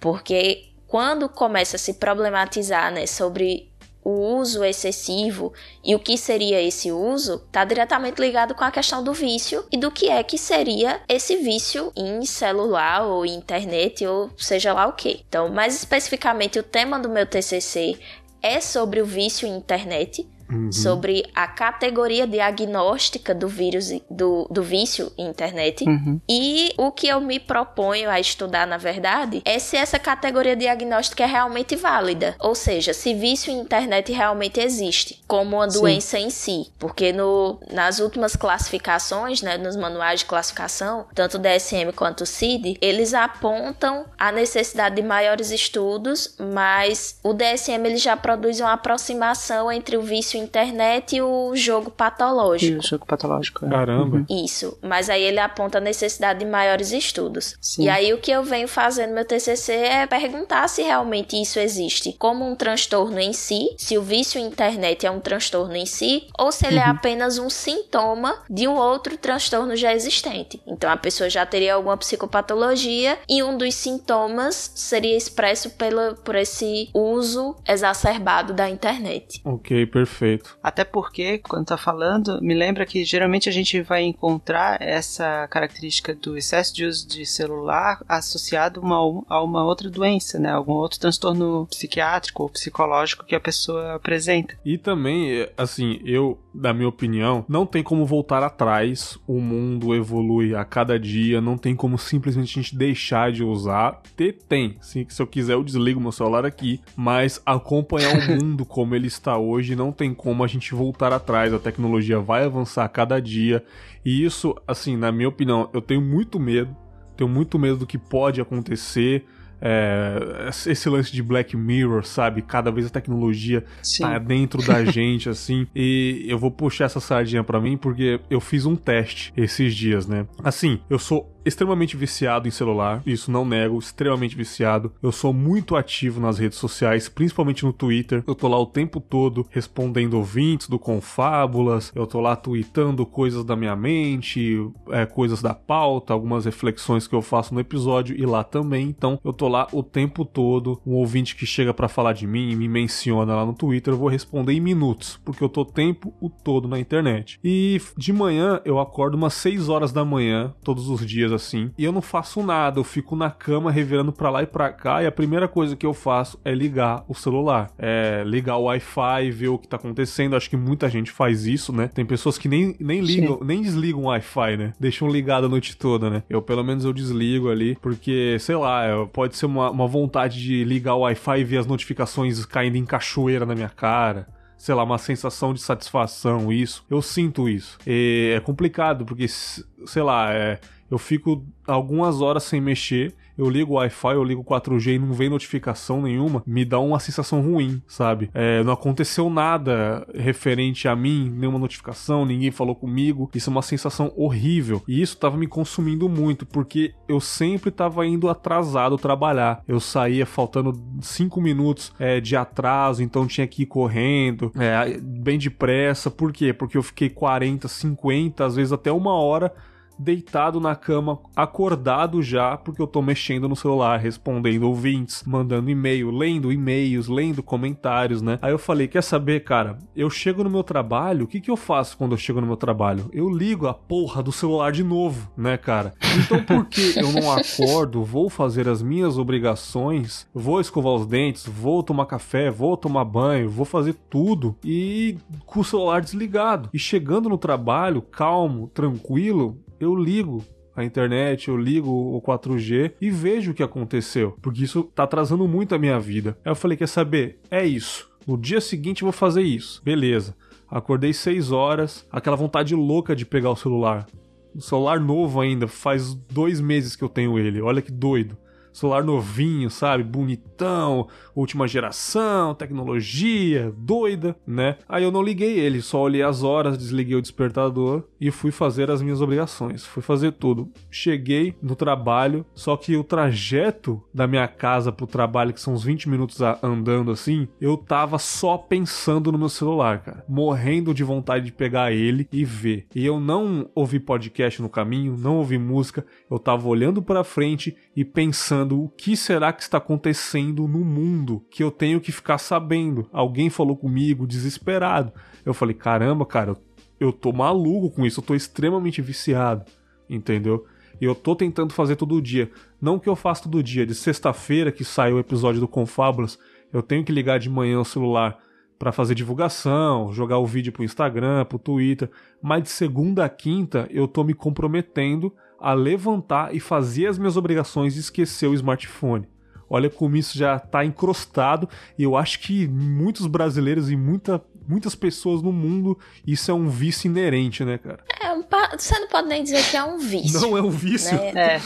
porque 0.00 0.68
quando 0.86 1.28
começa 1.28 1.76
a 1.76 1.78
se 1.78 1.94
problematizar 1.94 2.92
né, 2.92 3.06
sobre 3.06 3.68
o 4.02 4.38
uso 4.38 4.64
excessivo 4.64 5.52
e 5.84 5.94
o 5.94 5.98
que 5.98 6.16
seria 6.16 6.62
esse 6.62 6.90
uso 6.90 7.42
está 7.46 7.62
diretamente 7.64 8.18
ligado 8.18 8.54
com 8.54 8.64
a 8.64 8.70
questão 8.70 9.04
do 9.04 9.12
vício 9.12 9.64
e 9.70 9.76
do 9.76 9.90
que 9.90 10.08
é 10.08 10.22
que 10.22 10.38
seria 10.38 11.02
esse 11.06 11.36
vício 11.36 11.92
em 11.94 12.24
celular 12.24 13.04
ou 13.04 13.26
internet 13.26 14.06
ou 14.06 14.30
seja 14.38 14.72
lá 14.72 14.86
o 14.86 14.94
que. 14.94 15.24
Então, 15.28 15.50
mais 15.50 15.74
especificamente, 15.74 16.58
o 16.58 16.62
tema 16.62 16.98
do 16.98 17.08
meu 17.08 17.26
TCC 17.26 17.98
é 18.42 18.60
sobre 18.60 19.02
o 19.02 19.04
vício 19.04 19.46
em 19.46 19.56
internet 19.56 20.26
Uhum. 20.50 20.72
sobre 20.72 21.26
a 21.34 21.46
categoria 21.46 22.26
diagnóstica 22.26 23.34
do 23.34 23.48
vírus, 23.48 23.90
do, 24.10 24.46
do 24.50 24.62
vício 24.62 25.12
em 25.18 25.28
internet. 25.28 25.84
Uhum. 25.84 26.18
E 26.28 26.72
o 26.78 26.90
que 26.90 27.06
eu 27.06 27.20
me 27.20 27.38
proponho 27.38 28.08
a 28.08 28.18
estudar, 28.18 28.66
na 28.66 28.78
verdade, 28.78 29.42
é 29.44 29.58
se 29.58 29.76
essa 29.76 29.98
categoria 29.98 30.56
diagnóstica 30.56 31.22
é 31.22 31.26
realmente 31.26 31.76
válida. 31.76 32.34
Ou 32.38 32.54
seja, 32.54 32.94
se 32.94 33.12
vício 33.12 33.52
em 33.52 33.60
internet 33.60 34.10
realmente 34.10 34.58
existe, 34.58 35.22
como 35.26 35.56
uma 35.56 35.70
Sim. 35.70 35.80
doença 35.80 36.18
em 36.18 36.30
si. 36.30 36.68
Porque 36.78 37.12
no, 37.12 37.60
nas 37.70 37.98
últimas 37.98 38.34
classificações, 38.34 39.42
né, 39.42 39.58
nos 39.58 39.76
manuais 39.76 40.20
de 40.20 40.26
classificação, 40.26 41.06
tanto 41.14 41.36
o 41.36 41.40
DSM 41.40 41.92
quanto 41.94 42.22
o 42.22 42.26
CID, 42.26 42.78
eles 42.80 43.12
apontam 43.12 44.06
a 44.18 44.32
necessidade 44.32 44.96
de 44.96 45.02
maiores 45.02 45.50
estudos, 45.50 46.34
mas 46.38 47.18
o 47.22 47.34
DSM 47.34 47.84
ele 47.86 47.98
já 47.98 48.16
produz 48.16 48.60
uma 48.60 48.72
aproximação 48.72 49.70
entre 49.70 49.96
o 49.96 50.02
vício 50.02 50.37
internet 50.38 51.16
e 51.16 51.22
o 51.22 51.54
jogo 51.54 51.90
patológico. 51.90 52.76
E 52.76 52.78
o 52.78 52.82
jogo 52.82 53.06
patológico, 53.06 53.66
é. 53.66 53.68
Caramba. 53.68 54.18
Uhum. 54.28 54.44
Isso. 54.44 54.78
Mas 54.82 55.10
aí 55.10 55.22
ele 55.22 55.38
aponta 55.38 55.78
a 55.78 55.80
necessidade 55.80 56.40
de 56.40 56.46
maiores 56.46 56.92
estudos. 56.92 57.56
Sim. 57.60 57.84
E 57.84 57.88
aí 57.88 58.12
o 58.12 58.18
que 58.18 58.30
eu 58.30 58.42
venho 58.42 58.68
fazendo 58.68 59.10
no 59.10 59.14
meu 59.16 59.24
TCC 59.24 59.72
é 59.72 60.06
perguntar 60.06 60.68
se 60.68 60.82
realmente 60.82 61.40
isso 61.40 61.58
existe 61.58 62.12
como 62.18 62.48
um 62.48 62.54
transtorno 62.54 63.18
em 63.18 63.32
si, 63.32 63.74
se 63.76 63.96
o 63.96 64.02
vício 64.02 64.40
internet 64.40 65.06
é 65.06 65.10
um 65.10 65.20
transtorno 65.20 65.76
em 65.76 65.86
si, 65.86 66.26
ou 66.38 66.50
se 66.52 66.66
ele 66.66 66.78
é 66.78 66.82
uhum. 66.82 66.88
é 66.88 66.90
apenas 66.90 67.38
um 67.38 67.50
sintoma 67.50 68.42
de 68.48 68.66
um 68.66 68.74
outro 68.74 69.16
transtorno 69.16 69.76
já 69.76 69.94
existente. 69.94 70.60
Então 70.66 70.90
a 70.90 70.96
pessoa 70.96 71.30
já 71.30 71.44
teria 71.46 71.74
alguma 71.74 71.96
psicopatologia 71.96 73.18
e 73.28 73.42
um 73.42 73.56
dos 73.56 73.74
sintomas 73.74 74.72
seria 74.74 75.16
expresso 75.16 75.70
pela, 75.70 76.14
por 76.14 76.34
esse 76.34 76.90
uso 76.94 77.56
exacerbado 77.66 78.52
da 78.52 78.68
internet. 78.68 79.40
Ok, 79.44 79.86
perfeito. 79.86 80.27
Perfeito. 80.28 80.58
Até 80.62 80.84
porque, 80.84 81.38
quando 81.38 81.66
tá 81.66 81.76
falando, 81.76 82.40
me 82.42 82.54
lembra 82.54 82.84
que 82.84 83.04
geralmente 83.04 83.48
a 83.48 83.52
gente 83.52 83.80
vai 83.80 84.02
encontrar 84.02 84.80
essa 84.80 85.46
característica 85.48 86.14
do 86.14 86.36
excesso 86.36 86.74
de 86.74 86.84
uso 86.84 87.08
de 87.08 87.24
celular 87.24 88.02
associado 88.08 88.80
uma, 88.80 88.96
a 89.28 89.42
uma 89.42 89.64
outra 89.64 89.88
doença, 89.88 90.38
né? 90.38 90.50
Algum 90.50 90.72
outro 90.72 91.00
transtorno 91.00 91.66
psiquiátrico 91.70 92.42
ou 92.42 92.48
psicológico 92.48 93.24
que 93.24 93.34
a 93.34 93.40
pessoa 93.40 93.94
apresenta. 93.94 94.58
E 94.64 94.76
também, 94.76 95.48
assim, 95.56 96.00
eu, 96.04 96.38
na 96.58 96.72
minha 96.74 96.88
opinião, 96.88 97.44
não 97.48 97.64
tem 97.64 97.82
como 97.82 98.04
voltar 98.04 98.42
atrás. 98.42 99.18
O 99.26 99.40
mundo 99.40 99.94
evolui 99.94 100.54
a 100.54 100.64
cada 100.64 100.98
dia, 100.98 101.40
não 101.40 101.56
tem 101.56 101.74
como 101.74 101.96
simplesmente 101.96 102.58
a 102.58 102.62
gente 102.62 102.76
deixar 102.76 103.30
de 103.30 103.44
usar. 103.44 104.02
Ter, 104.16 104.38
tem. 104.48 104.76
Se, 104.80 105.06
se 105.08 105.22
eu 105.22 105.26
quiser, 105.26 105.54
eu 105.54 105.62
desligo 105.62 106.00
meu 106.00 106.12
celular 106.12 106.44
aqui. 106.44 106.80
Mas 106.96 107.40
acompanhar 107.46 108.16
o 108.16 108.26
mundo 108.36 108.64
como 108.64 108.94
ele 108.94 109.06
está 109.06 109.38
hoje 109.38 109.76
não 109.76 109.92
tem 109.92 110.12
como 110.12 110.42
a 110.42 110.46
gente 110.46 110.74
voltar 110.74 111.12
atrás. 111.12 111.54
A 111.54 111.58
tecnologia 111.58 112.18
vai 112.18 112.44
avançar 112.44 112.84
a 112.84 112.88
cada 112.88 113.20
dia. 113.20 113.64
E 114.04 114.24
isso, 114.24 114.54
assim, 114.66 114.96
na 114.96 115.12
minha 115.12 115.28
opinião, 115.28 115.70
eu 115.72 115.80
tenho 115.80 116.00
muito 116.00 116.40
medo. 116.40 116.76
Tenho 117.16 117.30
muito 117.30 117.58
medo 117.58 117.78
do 117.78 117.86
que 117.86 117.98
pode 117.98 118.40
acontecer. 118.40 119.24
É, 119.60 120.50
esse 120.66 120.88
lance 120.88 121.12
de 121.12 121.22
Black 121.22 121.56
Mirror, 121.56 122.04
sabe? 122.04 122.42
Cada 122.42 122.70
vez 122.70 122.86
a 122.86 122.90
tecnologia 122.90 123.64
Sim. 123.82 124.02
tá 124.02 124.18
dentro 124.18 124.64
da 124.64 124.84
gente, 124.90 125.28
assim. 125.28 125.66
E 125.74 126.24
eu 126.28 126.38
vou 126.38 126.50
puxar 126.50 126.84
essa 126.84 127.00
sardinha 127.00 127.42
para 127.42 127.60
mim 127.60 127.76
porque 127.76 128.20
eu 128.30 128.40
fiz 128.40 128.66
um 128.66 128.76
teste 128.76 129.32
esses 129.36 129.74
dias, 129.74 130.06
né? 130.06 130.26
Assim, 130.42 130.80
eu 130.88 130.98
sou 130.98 131.38
extremamente 131.48 131.96
viciado 131.96 132.46
em 132.46 132.50
celular, 132.50 133.02
isso 133.06 133.30
não 133.30 133.44
nego, 133.44 133.78
extremamente 133.78 134.36
viciado. 134.36 134.92
Eu 135.02 135.10
sou 135.10 135.32
muito 135.32 135.76
ativo 135.76 136.20
nas 136.20 136.38
redes 136.38 136.58
sociais, 136.58 137.08
principalmente 137.08 137.64
no 137.64 137.72
Twitter. 137.72 138.22
Eu 138.26 138.34
tô 138.34 138.46
lá 138.48 138.58
o 138.58 138.66
tempo 138.66 139.00
todo 139.00 139.46
respondendo 139.50 140.14
ouvintes 140.14 140.68
do 140.68 140.78
Confábulas, 140.78 141.90
eu 141.94 142.06
tô 142.06 142.20
lá 142.20 142.36
tweetando 142.36 143.04
coisas 143.06 143.44
da 143.44 143.56
minha 143.56 143.74
mente, 143.74 144.60
é, 144.90 145.06
coisas 145.06 145.40
da 145.40 145.54
pauta, 145.54 146.12
algumas 146.12 146.44
reflexões 146.44 147.06
que 147.06 147.14
eu 147.14 147.22
faço 147.22 147.54
no 147.54 147.60
episódio 147.60 148.16
e 148.16 148.24
lá 148.26 148.44
também. 148.44 148.86
Então 148.88 149.18
eu 149.24 149.32
tô 149.32 149.47
lá 149.48 149.66
o 149.72 149.82
tempo 149.82 150.24
todo. 150.24 150.80
Um 150.86 150.94
ouvinte 150.94 151.34
que 151.34 151.46
chega 151.46 151.72
para 151.74 151.88
falar 151.88 152.12
de 152.12 152.26
mim 152.26 152.50
e 152.50 152.56
me 152.56 152.68
menciona 152.68 153.34
lá 153.34 153.44
no 153.44 153.54
Twitter, 153.54 153.94
eu 153.94 153.98
vou 153.98 154.08
responder 154.08 154.52
em 154.52 154.60
minutos, 154.60 155.20
porque 155.24 155.42
eu 155.42 155.48
tô 155.48 155.62
o 155.62 155.64
tempo 155.64 156.12
o 156.20 156.28
todo 156.28 156.68
na 156.68 156.78
internet. 156.78 157.38
E 157.42 157.80
de 157.96 158.12
manhã 158.12 158.60
eu 158.64 158.78
acordo 158.78 159.16
umas 159.16 159.34
6 159.34 159.68
horas 159.68 159.92
da 159.92 160.04
manhã, 160.04 160.54
todos 160.62 160.88
os 160.88 161.04
dias 161.04 161.32
assim, 161.32 161.70
e 161.76 161.84
eu 161.84 161.92
não 161.92 162.02
faço 162.02 162.42
nada, 162.42 162.78
eu 162.78 162.84
fico 162.84 163.16
na 163.16 163.30
cama 163.30 163.70
revirando 163.70 164.12
para 164.12 164.30
lá 164.30 164.42
e 164.42 164.46
para 164.46 164.72
cá, 164.72 165.02
e 165.02 165.06
a 165.06 165.12
primeira 165.12 165.48
coisa 165.48 165.76
que 165.76 165.86
eu 165.86 165.94
faço 165.94 166.38
é 166.44 166.54
ligar 166.54 167.04
o 167.08 167.14
celular, 167.14 167.70
é 167.78 168.22
ligar 168.26 168.56
o 168.56 168.64
Wi-Fi, 168.64 169.30
ver 169.30 169.48
o 169.48 169.58
que 169.58 169.68
tá 169.68 169.76
acontecendo. 169.76 170.36
Acho 170.36 170.50
que 170.50 170.56
muita 170.56 170.88
gente 170.88 171.10
faz 171.10 171.46
isso, 171.46 171.72
né? 171.72 171.88
Tem 171.88 172.04
pessoas 172.04 172.38
que 172.38 172.48
nem, 172.48 172.76
nem 172.78 173.00
ligam, 173.00 173.38
Sim. 173.38 173.44
nem 173.44 173.62
desligam 173.62 174.02
o 174.02 174.06
Wi-Fi, 174.06 174.56
né? 174.56 174.72
Deixam 174.78 175.08
ligado 175.08 175.46
a 175.46 175.48
noite 175.48 175.76
toda, 175.76 176.10
né? 176.10 176.22
Eu 176.28 176.42
pelo 176.42 176.64
menos 176.64 176.84
eu 176.84 176.92
desligo 176.92 177.50
ali, 177.50 177.76
porque 177.80 178.36
sei 178.40 178.56
lá, 178.56 179.06
pode 179.12 179.36
ser 179.38 179.46
uma, 179.46 179.70
uma 179.70 179.86
vontade 179.86 180.42
de 180.42 180.64
ligar 180.64 180.94
o 180.94 181.00
Wi-Fi 181.00 181.40
e 181.40 181.44
ver 181.44 181.58
as 181.58 181.66
notificações 181.66 182.44
caindo 182.44 182.76
em 182.76 182.84
cachoeira 182.84 183.46
na 183.46 183.54
minha 183.54 183.68
cara 183.68 184.26
sei 184.58 184.74
lá, 184.74 184.82
uma 184.82 184.98
sensação 184.98 185.54
de 185.54 185.60
satisfação, 185.60 186.52
isso. 186.52 186.84
Eu 186.90 187.00
sinto 187.00 187.48
isso. 187.48 187.78
E 187.86 188.32
é 188.36 188.40
complicado, 188.40 189.06
porque, 189.06 189.28
sei 189.28 190.02
lá, 190.02 190.34
é, 190.34 190.58
eu 190.90 190.98
fico 190.98 191.46
algumas 191.66 192.20
horas 192.20 192.42
sem 192.42 192.60
mexer 192.60 193.14
eu 193.38 193.48
ligo 193.48 193.74
o 193.74 193.76
Wi-Fi, 193.76 194.14
eu 194.14 194.24
ligo 194.24 194.40
o 194.40 194.44
4G 194.44 194.96
e 194.96 194.98
não 194.98 195.12
vem 195.12 195.30
notificação 195.30 196.02
nenhuma, 196.02 196.42
me 196.44 196.64
dá 196.64 196.80
uma 196.80 196.98
sensação 196.98 197.40
ruim, 197.40 197.80
sabe? 197.86 198.30
É, 198.34 198.64
não 198.64 198.72
aconteceu 198.72 199.30
nada 199.30 200.06
referente 200.12 200.88
a 200.88 200.96
mim, 200.96 201.30
nenhuma 201.30 201.58
notificação, 201.58 202.26
ninguém 202.26 202.50
falou 202.50 202.74
comigo. 202.74 203.30
Isso 203.34 203.48
é 203.48 203.52
uma 203.52 203.62
sensação 203.62 204.12
horrível. 204.16 204.82
E 204.88 205.00
isso 205.00 205.16
tava 205.16 205.36
me 205.36 205.46
consumindo 205.46 206.08
muito, 206.08 206.44
porque 206.44 206.92
eu 207.06 207.20
sempre 207.20 207.70
tava 207.70 208.04
indo 208.04 208.28
atrasado 208.28 208.98
trabalhar. 208.98 209.62
Eu 209.68 209.78
saía 209.78 210.26
faltando 210.26 210.72
5 211.00 211.40
minutos 211.40 211.92
é, 211.98 212.20
de 212.20 212.34
atraso, 212.34 213.02
então 213.02 213.26
tinha 213.26 213.46
que 213.46 213.62
ir 213.62 213.66
correndo, 213.66 214.50
é, 214.56 214.98
bem 214.98 215.38
depressa. 215.38 216.10
Por 216.10 216.32
quê? 216.32 216.52
Porque 216.52 216.76
eu 216.76 216.82
fiquei 216.82 217.08
40, 217.08 217.68
50, 217.68 218.44
às 218.44 218.56
vezes 218.56 218.72
até 218.72 218.90
uma 218.90 219.12
hora 219.12 219.52
deitado 219.98 220.60
na 220.60 220.74
cama, 220.74 221.18
acordado 221.34 222.22
já, 222.22 222.56
porque 222.56 222.80
eu 222.80 222.86
tô 222.86 223.02
mexendo 223.02 223.48
no 223.48 223.56
celular, 223.56 223.98
respondendo 223.98 224.64
ouvintes, 224.64 225.22
mandando 225.26 225.70
e-mail, 225.70 226.10
lendo 226.10 226.52
e-mails, 226.52 227.08
lendo 227.08 227.42
comentários, 227.42 228.22
né? 228.22 228.38
Aí 228.40 228.52
eu 228.52 228.58
falei: 228.58 228.86
quer 228.88 229.02
saber, 229.02 229.44
cara? 229.44 229.78
Eu 229.96 230.08
chego 230.08 230.44
no 230.44 230.50
meu 230.50 230.62
trabalho, 230.62 231.24
o 231.24 231.28
que, 231.28 231.40
que 231.40 231.50
eu 231.50 231.56
faço 231.56 231.96
quando 231.96 232.12
eu 232.12 232.18
chego 232.18 232.40
no 232.40 232.46
meu 232.46 232.56
trabalho? 232.56 233.10
Eu 233.12 233.28
ligo 233.28 233.66
a 233.66 233.74
porra 233.74 234.22
do 234.22 234.32
celular 234.32 234.72
de 234.72 234.84
novo, 234.84 235.30
né, 235.36 235.56
cara? 235.56 235.94
Então 236.16 236.42
por 236.42 236.66
que 236.66 236.98
eu 236.98 237.12
não 237.12 237.30
acordo, 237.32 238.04
vou 238.04 238.28
fazer 238.28 238.68
as 238.68 238.82
minhas 238.82 239.18
obrigações, 239.18 240.26
vou 240.34 240.60
escovar 240.60 240.94
os 240.94 241.06
dentes, 241.06 241.46
vou 241.46 241.82
tomar 241.82 242.06
café, 242.06 242.50
vou 242.50 242.76
tomar 242.76 243.04
banho, 243.04 243.48
vou 243.48 243.64
fazer 243.64 243.94
tudo 244.08 244.56
e 244.64 245.16
com 245.46 245.60
o 245.60 245.64
celular 245.64 246.00
desligado? 246.00 246.68
E 246.72 246.78
chegando 246.78 247.28
no 247.28 247.38
trabalho, 247.38 248.02
calmo, 248.02 248.68
tranquilo, 248.68 249.58
eu 249.80 249.94
ligo 249.94 250.44
a 250.74 250.84
internet, 250.84 251.48
eu 251.48 251.56
ligo 251.56 251.90
o 251.90 252.22
4G 252.22 252.92
e 253.00 253.10
vejo 253.10 253.50
o 253.50 253.54
que 253.54 253.62
aconteceu, 253.62 254.36
porque 254.40 254.62
isso 254.62 254.84
tá 254.84 255.02
atrasando 255.02 255.46
muito 255.48 255.74
a 255.74 255.78
minha 255.78 255.98
vida. 255.98 256.38
Aí 256.44 256.50
eu 256.50 256.56
falei: 256.56 256.76
quer 256.76 256.88
saber? 256.88 257.40
É 257.50 257.66
isso. 257.66 258.08
No 258.26 258.36
dia 258.36 258.60
seguinte 258.60 259.02
eu 259.02 259.06
vou 259.06 259.12
fazer 259.12 259.42
isso. 259.42 259.82
Beleza. 259.84 260.36
Acordei 260.70 261.12
6 261.12 261.50
horas, 261.50 262.06
aquela 262.12 262.36
vontade 262.36 262.74
louca 262.74 263.16
de 263.16 263.24
pegar 263.24 263.50
o 263.50 263.56
celular. 263.56 264.06
O 264.54 264.60
celular 264.60 265.00
novo 265.00 265.40
ainda, 265.40 265.66
faz 265.66 266.14
dois 266.14 266.60
meses 266.60 266.94
que 266.94 267.02
eu 267.02 267.08
tenho 267.08 267.38
ele. 267.38 267.60
Olha 267.60 267.80
que 267.80 267.90
doido 267.90 268.36
celular 268.78 269.02
novinho, 269.02 269.70
sabe? 269.70 270.02
Bonitão, 270.02 271.08
última 271.34 271.66
geração, 271.66 272.54
tecnologia, 272.54 273.72
doida, 273.76 274.36
né? 274.46 274.76
Aí 274.88 275.02
eu 275.02 275.10
não 275.10 275.22
liguei 275.22 275.58
ele, 275.58 275.82
só 275.82 276.00
olhei 276.00 276.22
as 276.22 276.42
horas, 276.42 276.78
desliguei 276.78 277.16
o 277.16 277.22
despertador 277.22 278.04
e 278.20 278.30
fui 278.30 278.50
fazer 278.50 278.90
as 278.90 279.02
minhas 279.02 279.20
obrigações. 279.20 279.84
Fui 279.84 280.02
fazer 280.02 280.32
tudo. 280.32 280.70
Cheguei 280.90 281.54
no 281.62 281.74
trabalho, 281.74 282.46
só 282.54 282.76
que 282.76 282.96
o 282.96 283.04
trajeto 283.04 284.02
da 284.14 284.26
minha 284.26 284.46
casa 284.46 284.92
pro 284.92 285.06
trabalho, 285.06 285.52
que 285.52 285.60
são 285.60 285.74
uns 285.74 285.82
20 285.84 286.08
minutos 286.08 286.38
andando 286.62 287.10
assim, 287.10 287.48
eu 287.60 287.76
tava 287.76 288.18
só 288.18 288.56
pensando 288.56 289.32
no 289.32 289.38
meu 289.38 289.48
celular, 289.48 290.02
cara. 290.02 290.24
Morrendo 290.28 290.94
de 290.94 291.02
vontade 291.02 291.46
de 291.46 291.52
pegar 291.52 291.92
ele 291.92 292.28
e 292.32 292.44
ver. 292.44 292.86
E 292.94 293.04
eu 293.04 293.18
não 293.18 293.68
ouvi 293.74 293.98
podcast 293.98 294.62
no 294.62 294.68
caminho, 294.68 295.16
não 295.16 295.36
ouvi 295.36 295.58
música, 295.58 296.04
eu 296.30 296.38
tava 296.38 296.68
olhando 296.68 297.02
para 297.02 297.24
frente 297.24 297.76
e 297.98 298.04
pensando 298.04 298.80
o 298.80 298.88
que 298.88 299.16
será 299.16 299.52
que 299.52 299.60
está 299.60 299.78
acontecendo 299.78 300.68
no 300.68 300.84
mundo 300.84 301.44
que 301.50 301.64
eu 301.64 301.68
tenho 301.68 302.00
que 302.00 302.12
ficar 302.12 302.38
sabendo. 302.38 303.08
Alguém 303.12 303.50
falou 303.50 303.76
comigo, 303.76 304.24
desesperado. 304.24 305.12
Eu 305.44 305.52
falei, 305.52 305.74
caramba, 305.74 306.24
cara, 306.24 306.56
eu 307.00 307.12
tô 307.12 307.32
maluco 307.32 307.90
com 307.90 308.06
isso, 308.06 308.20
eu 308.20 308.24
tô 308.24 308.36
extremamente 308.36 309.02
viciado, 309.02 309.64
entendeu? 310.08 310.64
E 311.00 311.04
eu 311.04 311.12
tô 311.12 311.34
tentando 311.34 311.72
fazer 311.72 311.96
todo 311.96 312.22
dia. 312.22 312.48
Não 312.80 313.00
que 313.00 313.08
eu 313.08 313.16
faça 313.16 313.42
todo 313.42 313.60
dia, 313.64 313.84
de 313.84 313.96
sexta-feira 313.96 314.70
que 314.70 314.84
sai 314.84 315.12
o 315.12 315.18
episódio 315.18 315.60
do 315.60 315.66
Confábulas, 315.66 316.38
eu 316.72 316.84
tenho 316.84 317.02
que 317.02 317.10
ligar 317.10 317.40
de 317.40 317.50
manhã 317.50 317.80
o 317.80 317.84
celular 317.84 318.38
para 318.78 318.92
fazer 318.92 319.16
divulgação, 319.16 320.12
jogar 320.12 320.38
o 320.38 320.46
vídeo 320.46 320.72
pro 320.72 320.84
Instagram, 320.84 321.44
pro 321.46 321.58
Twitter, 321.58 322.08
mas 322.40 322.62
de 322.62 322.68
segunda 322.68 323.24
a 323.24 323.28
quinta 323.28 323.88
eu 323.90 324.06
tô 324.06 324.22
me 324.22 324.34
comprometendo 324.34 325.34
a 325.60 325.72
levantar 325.72 326.54
e 326.54 326.60
fazer 326.60 327.06
as 327.06 327.18
minhas 327.18 327.36
obrigações 327.36 327.96
e 327.96 328.00
esquecer 328.00 328.46
o 328.46 328.54
smartphone. 328.54 329.26
Olha 329.70 329.90
como 329.90 330.16
isso 330.16 330.36
já 330.38 330.56
está 330.56 330.84
encrostado 330.84 331.68
e 331.98 332.02
eu 332.02 332.16
acho 332.16 332.40
que 332.40 332.66
muitos 332.66 333.26
brasileiros 333.26 333.90
e 333.90 333.96
muita, 333.96 334.42
muitas 334.66 334.94
pessoas 334.94 335.42
no 335.42 335.52
mundo 335.52 335.98
isso 336.26 336.50
é 336.50 336.54
um 336.54 336.70
vício 336.70 337.06
inerente, 337.06 337.64
né, 337.64 337.76
cara? 337.76 338.02
É 338.20 338.32
um 338.32 338.42
pa... 338.42 338.74
Você 338.78 338.98
não 338.98 339.08
pode 339.08 339.28
nem 339.28 339.42
dizer 339.42 339.62
que 339.68 339.76
é 339.76 339.84
um 339.84 339.98
vício. 339.98 340.40
Não 340.40 340.56
é 340.56 340.62
um 340.62 340.70
vício. 340.70 341.14
Né? 341.14 341.32
É, 341.34 341.60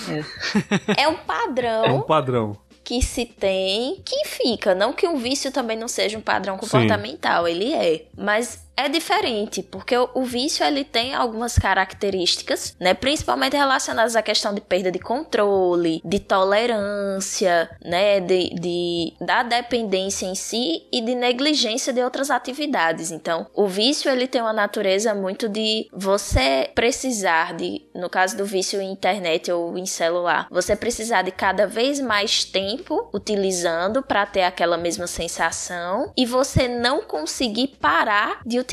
é. 0.98 1.02
é 1.04 1.08
um 1.08 1.16
padrão. 1.16 1.84
É 1.84 1.92
um 1.92 2.02
padrão 2.02 2.56
que 2.84 3.00
se 3.00 3.24
tem 3.24 4.02
que 4.04 4.24
fica. 4.26 4.74
Não 4.74 4.92
que 4.92 5.06
um 5.06 5.16
vício 5.16 5.52
também 5.52 5.76
não 5.76 5.88
seja 5.88 6.18
um 6.18 6.20
padrão 6.20 6.56
comportamental, 6.56 7.44
Sim. 7.44 7.50
ele 7.50 7.72
é. 7.72 8.06
Mas 8.16 8.66
é 8.82 8.88
diferente, 8.88 9.62
porque 9.62 9.96
o, 9.96 10.24
vício 10.24 10.64
ele 10.64 10.84
tem 10.84 11.14
algumas 11.14 11.58
características, 11.58 12.76
né, 12.80 12.94
principalmente 12.94 13.56
relacionadas 13.56 14.16
à 14.16 14.22
questão 14.22 14.54
de 14.54 14.60
perda 14.60 14.90
de 14.90 14.98
controle, 14.98 16.00
de 16.04 16.18
tolerância, 16.18 17.70
né, 17.84 18.20
de, 18.20 18.50
de 18.54 19.12
da 19.20 19.42
dependência 19.42 20.26
em 20.26 20.34
si 20.34 20.82
e 20.92 21.00
de 21.00 21.14
negligência 21.14 21.92
de 21.92 22.02
outras 22.02 22.30
atividades. 22.30 23.10
Então, 23.10 23.46
o 23.54 23.66
vício 23.66 24.10
ele 24.10 24.26
tem 24.26 24.40
uma 24.40 24.52
natureza 24.52 25.14
muito 25.14 25.48
de 25.48 25.88
você 25.92 26.70
precisar 26.74 27.54
de, 27.54 27.82
no 27.94 28.10
caso 28.10 28.36
do 28.36 28.44
vício 28.44 28.80
em 28.80 28.90
internet 28.90 29.50
ou 29.52 29.76
em 29.78 29.86
celular, 29.86 30.48
você 30.50 30.74
precisar 30.74 31.22
de 31.22 31.30
cada 31.30 31.66
vez 31.66 32.00
mais 32.00 32.44
tempo 32.44 33.10
utilizando 33.14 34.02
para 34.02 34.26
ter 34.26 34.42
aquela 34.42 34.76
mesma 34.76 35.06
sensação 35.06 36.12
e 36.16 36.26
você 36.26 36.66
não 36.66 37.02
conseguir 37.02 37.76
parar 37.80 38.40
de 38.44 38.58
utilizar. 38.58 38.71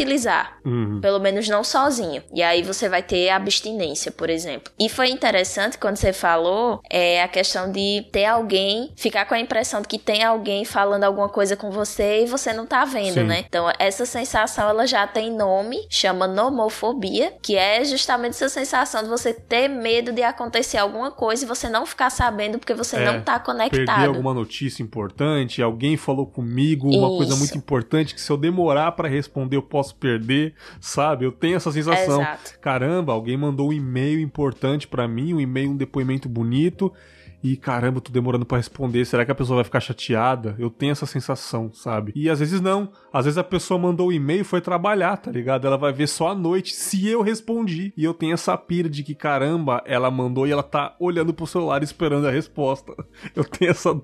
Uhum. 0.65 0.99
Pelo 1.01 1.19
menos 1.19 1.47
não 1.47 1.63
sozinho. 1.63 2.21
E 2.33 2.41
aí 2.41 2.61
você 2.61 2.87
vai 2.87 3.01
ter 3.01 3.29
abstinência, 3.29 4.11
por 4.11 4.29
exemplo. 4.29 4.71
E 4.79 4.89
foi 4.89 5.09
interessante 5.09 5.77
quando 5.77 5.97
você 5.97 6.13
falou 6.13 6.81
é, 6.89 7.23
a 7.23 7.27
questão 7.27 7.71
de 7.71 8.05
ter 8.11 8.25
alguém, 8.25 8.91
ficar 8.95 9.25
com 9.25 9.33
a 9.33 9.39
impressão 9.39 9.81
de 9.81 9.87
que 9.87 9.97
tem 9.97 10.23
alguém 10.23 10.65
falando 10.65 11.03
alguma 11.03 11.29
coisa 11.29 11.55
com 11.55 11.71
você 11.71 12.23
e 12.23 12.25
você 12.25 12.53
não 12.53 12.65
tá 12.65 12.85
vendo, 12.85 13.15
Sim. 13.15 13.23
né? 13.23 13.45
Então, 13.47 13.71
essa 13.79 14.05
sensação 14.05 14.69
ela 14.69 14.85
já 14.85 15.07
tem 15.07 15.31
nome, 15.31 15.85
chama 15.89 16.27
nomofobia, 16.27 17.33
que 17.41 17.55
é 17.55 17.83
justamente 17.83 18.31
essa 18.31 18.49
sensação 18.49 19.03
de 19.03 19.09
você 19.09 19.33
ter 19.33 19.67
medo 19.67 20.11
de 20.11 20.23
acontecer 20.23 20.77
alguma 20.77 21.11
coisa 21.11 21.43
e 21.43 21.47
você 21.47 21.69
não 21.69 21.85
ficar 21.85 22.09
sabendo 22.09 22.59
porque 22.59 22.73
você 22.73 22.97
é, 22.97 23.05
não 23.05 23.21
tá 23.21 23.39
conectado. 23.39 23.85
Perder 23.85 24.07
alguma 24.07 24.33
notícia 24.33 24.83
importante, 24.83 25.61
alguém 25.61 25.97
falou 25.97 26.25
comigo 26.25 26.87
uma 26.87 27.07
Isso. 27.07 27.17
coisa 27.17 27.35
muito 27.35 27.57
importante 27.57 28.13
que 28.13 28.21
se 28.21 28.31
eu 28.31 28.37
demorar 28.37 28.91
para 28.93 29.07
responder 29.07 29.55
eu 29.55 29.61
posso 29.61 29.78
posso 29.79 29.95
perder, 29.95 30.53
sabe? 30.81 31.25
Eu 31.25 31.31
tenho 31.31 31.55
essa 31.55 31.71
sensação. 31.71 32.21
Exato. 32.21 32.59
Caramba, 32.59 33.13
alguém 33.13 33.37
mandou 33.37 33.69
um 33.69 33.73
e-mail 33.73 34.19
importante 34.19 34.87
para 34.87 35.07
mim, 35.07 35.33
um 35.33 35.39
e-mail, 35.39 35.71
um 35.71 35.77
depoimento 35.77 36.27
bonito 36.27 36.91
e 37.41 37.55
caramba, 37.55 38.01
tô 38.01 38.11
demorando 38.11 38.45
para 38.45 38.57
responder, 38.57 39.05
será 39.05 39.23
que 39.23 39.31
a 39.31 39.35
pessoa 39.35 39.57
vai 39.57 39.63
ficar 39.63 39.79
chateada? 39.79 40.55
Eu 40.59 40.69
tenho 40.69 40.91
essa 40.91 41.05
sensação, 41.05 41.71
sabe? 41.71 42.11
E 42.13 42.29
às 42.29 42.39
vezes 42.39 42.59
não. 42.59 42.91
Às 43.13 43.25
vezes 43.25 43.37
a 43.37 43.43
pessoa 43.43 43.79
mandou 43.79 44.07
o 44.07 44.09
um 44.09 44.13
e-mail 44.13 44.41
e 44.41 44.43
foi 44.43 44.59
trabalhar, 44.59 45.15
tá 45.17 45.31
ligado? 45.31 45.65
Ela 45.65 45.77
vai 45.77 45.93
ver 45.93 46.07
só 46.07 46.29
à 46.29 46.35
noite 46.35 46.73
se 46.73 47.07
eu 47.07 47.21
respondi. 47.21 47.93
E 47.95 48.03
eu 48.03 48.13
tenho 48.13 48.33
essa 48.33 48.57
pira 48.57 48.89
de 48.89 49.03
que 49.03 49.15
caramba, 49.15 49.81
ela 49.85 50.11
mandou 50.11 50.45
e 50.45 50.51
ela 50.51 50.63
tá 50.63 50.95
olhando 50.99 51.33
pro 51.33 51.47
celular 51.47 51.81
esperando 51.81 52.27
a 52.27 52.31
resposta. 52.31 52.93
Eu 53.35 53.43
tenho 53.43 53.71
essa 53.71 53.93
do... 53.93 54.03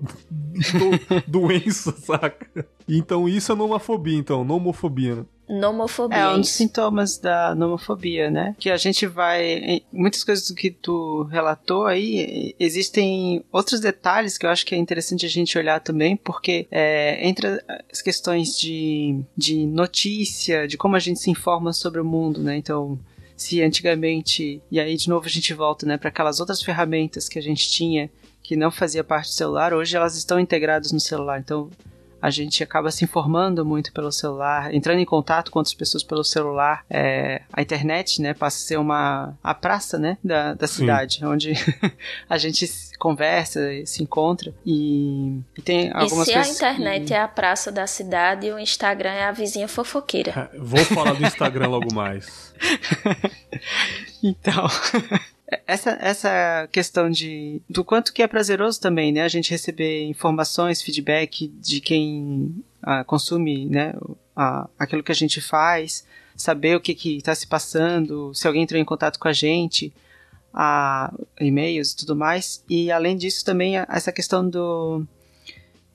doença, 1.26 1.92
saca? 2.00 2.66
Então 2.88 3.28
isso 3.28 3.52
é 3.52 3.54
nomofobia, 3.54 4.16
então, 4.16 4.44
nomofobia, 4.44 5.16
né? 5.16 5.24
Nomofobia. 5.48 6.18
É 6.18 6.28
um 6.28 6.40
dos 6.40 6.50
sintomas 6.50 7.18
da 7.18 7.54
nomofobia, 7.54 8.30
né? 8.30 8.54
Que 8.58 8.70
a 8.70 8.76
gente 8.76 9.06
vai. 9.06 9.82
Muitas 9.92 10.24
coisas 10.24 10.50
que 10.50 10.70
tu 10.70 11.24
relatou 11.24 11.86
aí, 11.86 12.54
existem 12.58 13.44
outros 13.52 13.80
detalhes 13.80 14.36
que 14.36 14.46
eu 14.46 14.50
acho 14.50 14.64
que 14.66 14.74
é 14.74 14.78
interessante 14.78 15.26
a 15.26 15.28
gente 15.28 15.56
olhar 15.56 15.80
também, 15.80 16.16
porque 16.16 16.66
é, 16.70 17.26
entre 17.26 17.62
as 17.92 18.02
questões 18.02 18.58
de, 18.58 19.20
de 19.36 19.66
notícia, 19.66 20.66
de 20.66 20.76
como 20.76 20.96
a 20.96 21.00
gente 21.00 21.20
se 21.20 21.30
informa 21.30 21.72
sobre 21.72 22.00
o 22.00 22.04
mundo, 22.04 22.42
né? 22.42 22.56
Então. 22.56 22.98
Se 23.38 23.60
antigamente, 23.60 24.62
e 24.70 24.80
aí 24.80 24.96
de 24.96 25.10
novo 25.10 25.26
a 25.26 25.28
gente 25.28 25.52
volta, 25.52 25.84
né, 25.84 25.98
para 25.98 26.08
aquelas 26.08 26.40
outras 26.40 26.62
ferramentas 26.62 27.28
que 27.28 27.38
a 27.38 27.42
gente 27.42 27.68
tinha 27.68 28.10
que 28.46 28.54
não 28.54 28.70
fazia 28.70 29.02
parte 29.02 29.26
do 29.26 29.32
celular, 29.32 29.74
hoje 29.74 29.96
elas 29.96 30.16
estão 30.16 30.38
integradas 30.38 30.92
no 30.92 31.00
celular. 31.00 31.40
Então, 31.40 31.68
a 32.20 32.30
gente 32.30 32.62
acaba 32.62 32.90
se 32.90 33.04
informando 33.04 33.64
muito 33.64 33.92
pelo 33.92 34.10
celular, 34.10 34.74
entrando 34.74 34.98
em 34.98 35.04
contato 35.04 35.50
com 35.50 35.58
outras 35.58 35.74
pessoas 35.74 36.02
pelo 36.02 36.24
celular. 36.24 36.84
É, 36.88 37.42
a 37.52 37.62
internet, 37.62 38.20
né, 38.20 38.34
passa 38.34 38.56
a 38.56 38.66
ser 38.66 38.78
uma 38.78 39.34
a 39.42 39.54
praça, 39.54 39.98
né, 39.98 40.18
da, 40.22 40.54
da 40.54 40.66
cidade, 40.66 41.18
Sim. 41.18 41.26
onde 41.26 41.52
a 42.28 42.38
gente 42.38 42.68
conversa, 42.98 43.60
se 43.84 44.02
encontra 44.02 44.54
e, 44.64 45.40
e 45.56 45.62
tem 45.62 45.90
algumas 45.92 46.28
e 46.28 46.32
se 46.32 46.38
a 46.38 46.48
internet 46.48 47.06
que... 47.06 47.14
é 47.14 47.20
a 47.20 47.28
praça 47.28 47.70
da 47.70 47.86
cidade, 47.86 48.50
o 48.50 48.58
Instagram 48.58 49.10
é 49.10 49.24
a 49.24 49.32
vizinha 49.32 49.68
fofoqueira. 49.68 50.50
Vou 50.58 50.84
falar 50.84 51.12
do 51.14 51.24
Instagram 51.24 51.68
logo 51.68 51.94
mais. 51.94 52.54
então. 54.22 54.66
Essa, 55.66 55.96
essa 56.00 56.68
questão 56.72 57.08
de 57.08 57.62
do 57.70 57.84
quanto 57.84 58.12
que 58.12 58.22
é 58.22 58.26
prazeroso 58.26 58.80
também, 58.80 59.12
né? 59.12 59.22
A 59.22 59.28
gente 59.28 59.50
receber 59.50 60.04
informações, 60.04 60.82
feedback 60.82 61.46
de 61.60 61.80
quem 61.80 62.64
ah, 62.82 63.04
consome, 63.04 63.64
né? 63.66 63.94
Ah, 64.34 64.68
aquilo 64.76 65.04
que 65.04 65.12
a 65.12 65.14
gente 65.14 65.40
faz, 65.40 66.04
saber 66.34 66.76
o 66.76 66.80
que 66.80 66.92
está 67.16 67.32
se 67.32 67.46
passando, 67.46 68.34
se 68.34 68.46
alguém 68.46 68.62
entrou 68.64 68.80
em 68.80 68.84
contato 68.84 69.20
com 69.20 69.28
a 69.28 69.32
gente, 69.32 69.92
ah, 70.52 71.14
e-mails 71.40 71.92
e 71.92 71.96
tudo 71.98 72.16
mais. 72.16 72.64
E 72.68 72.90
além 72.90 73.16
disso 73.16 73.44
também 73.44 73.76
essa 73.76 74.10
questão 74.10 74.48
do 74.48 75.06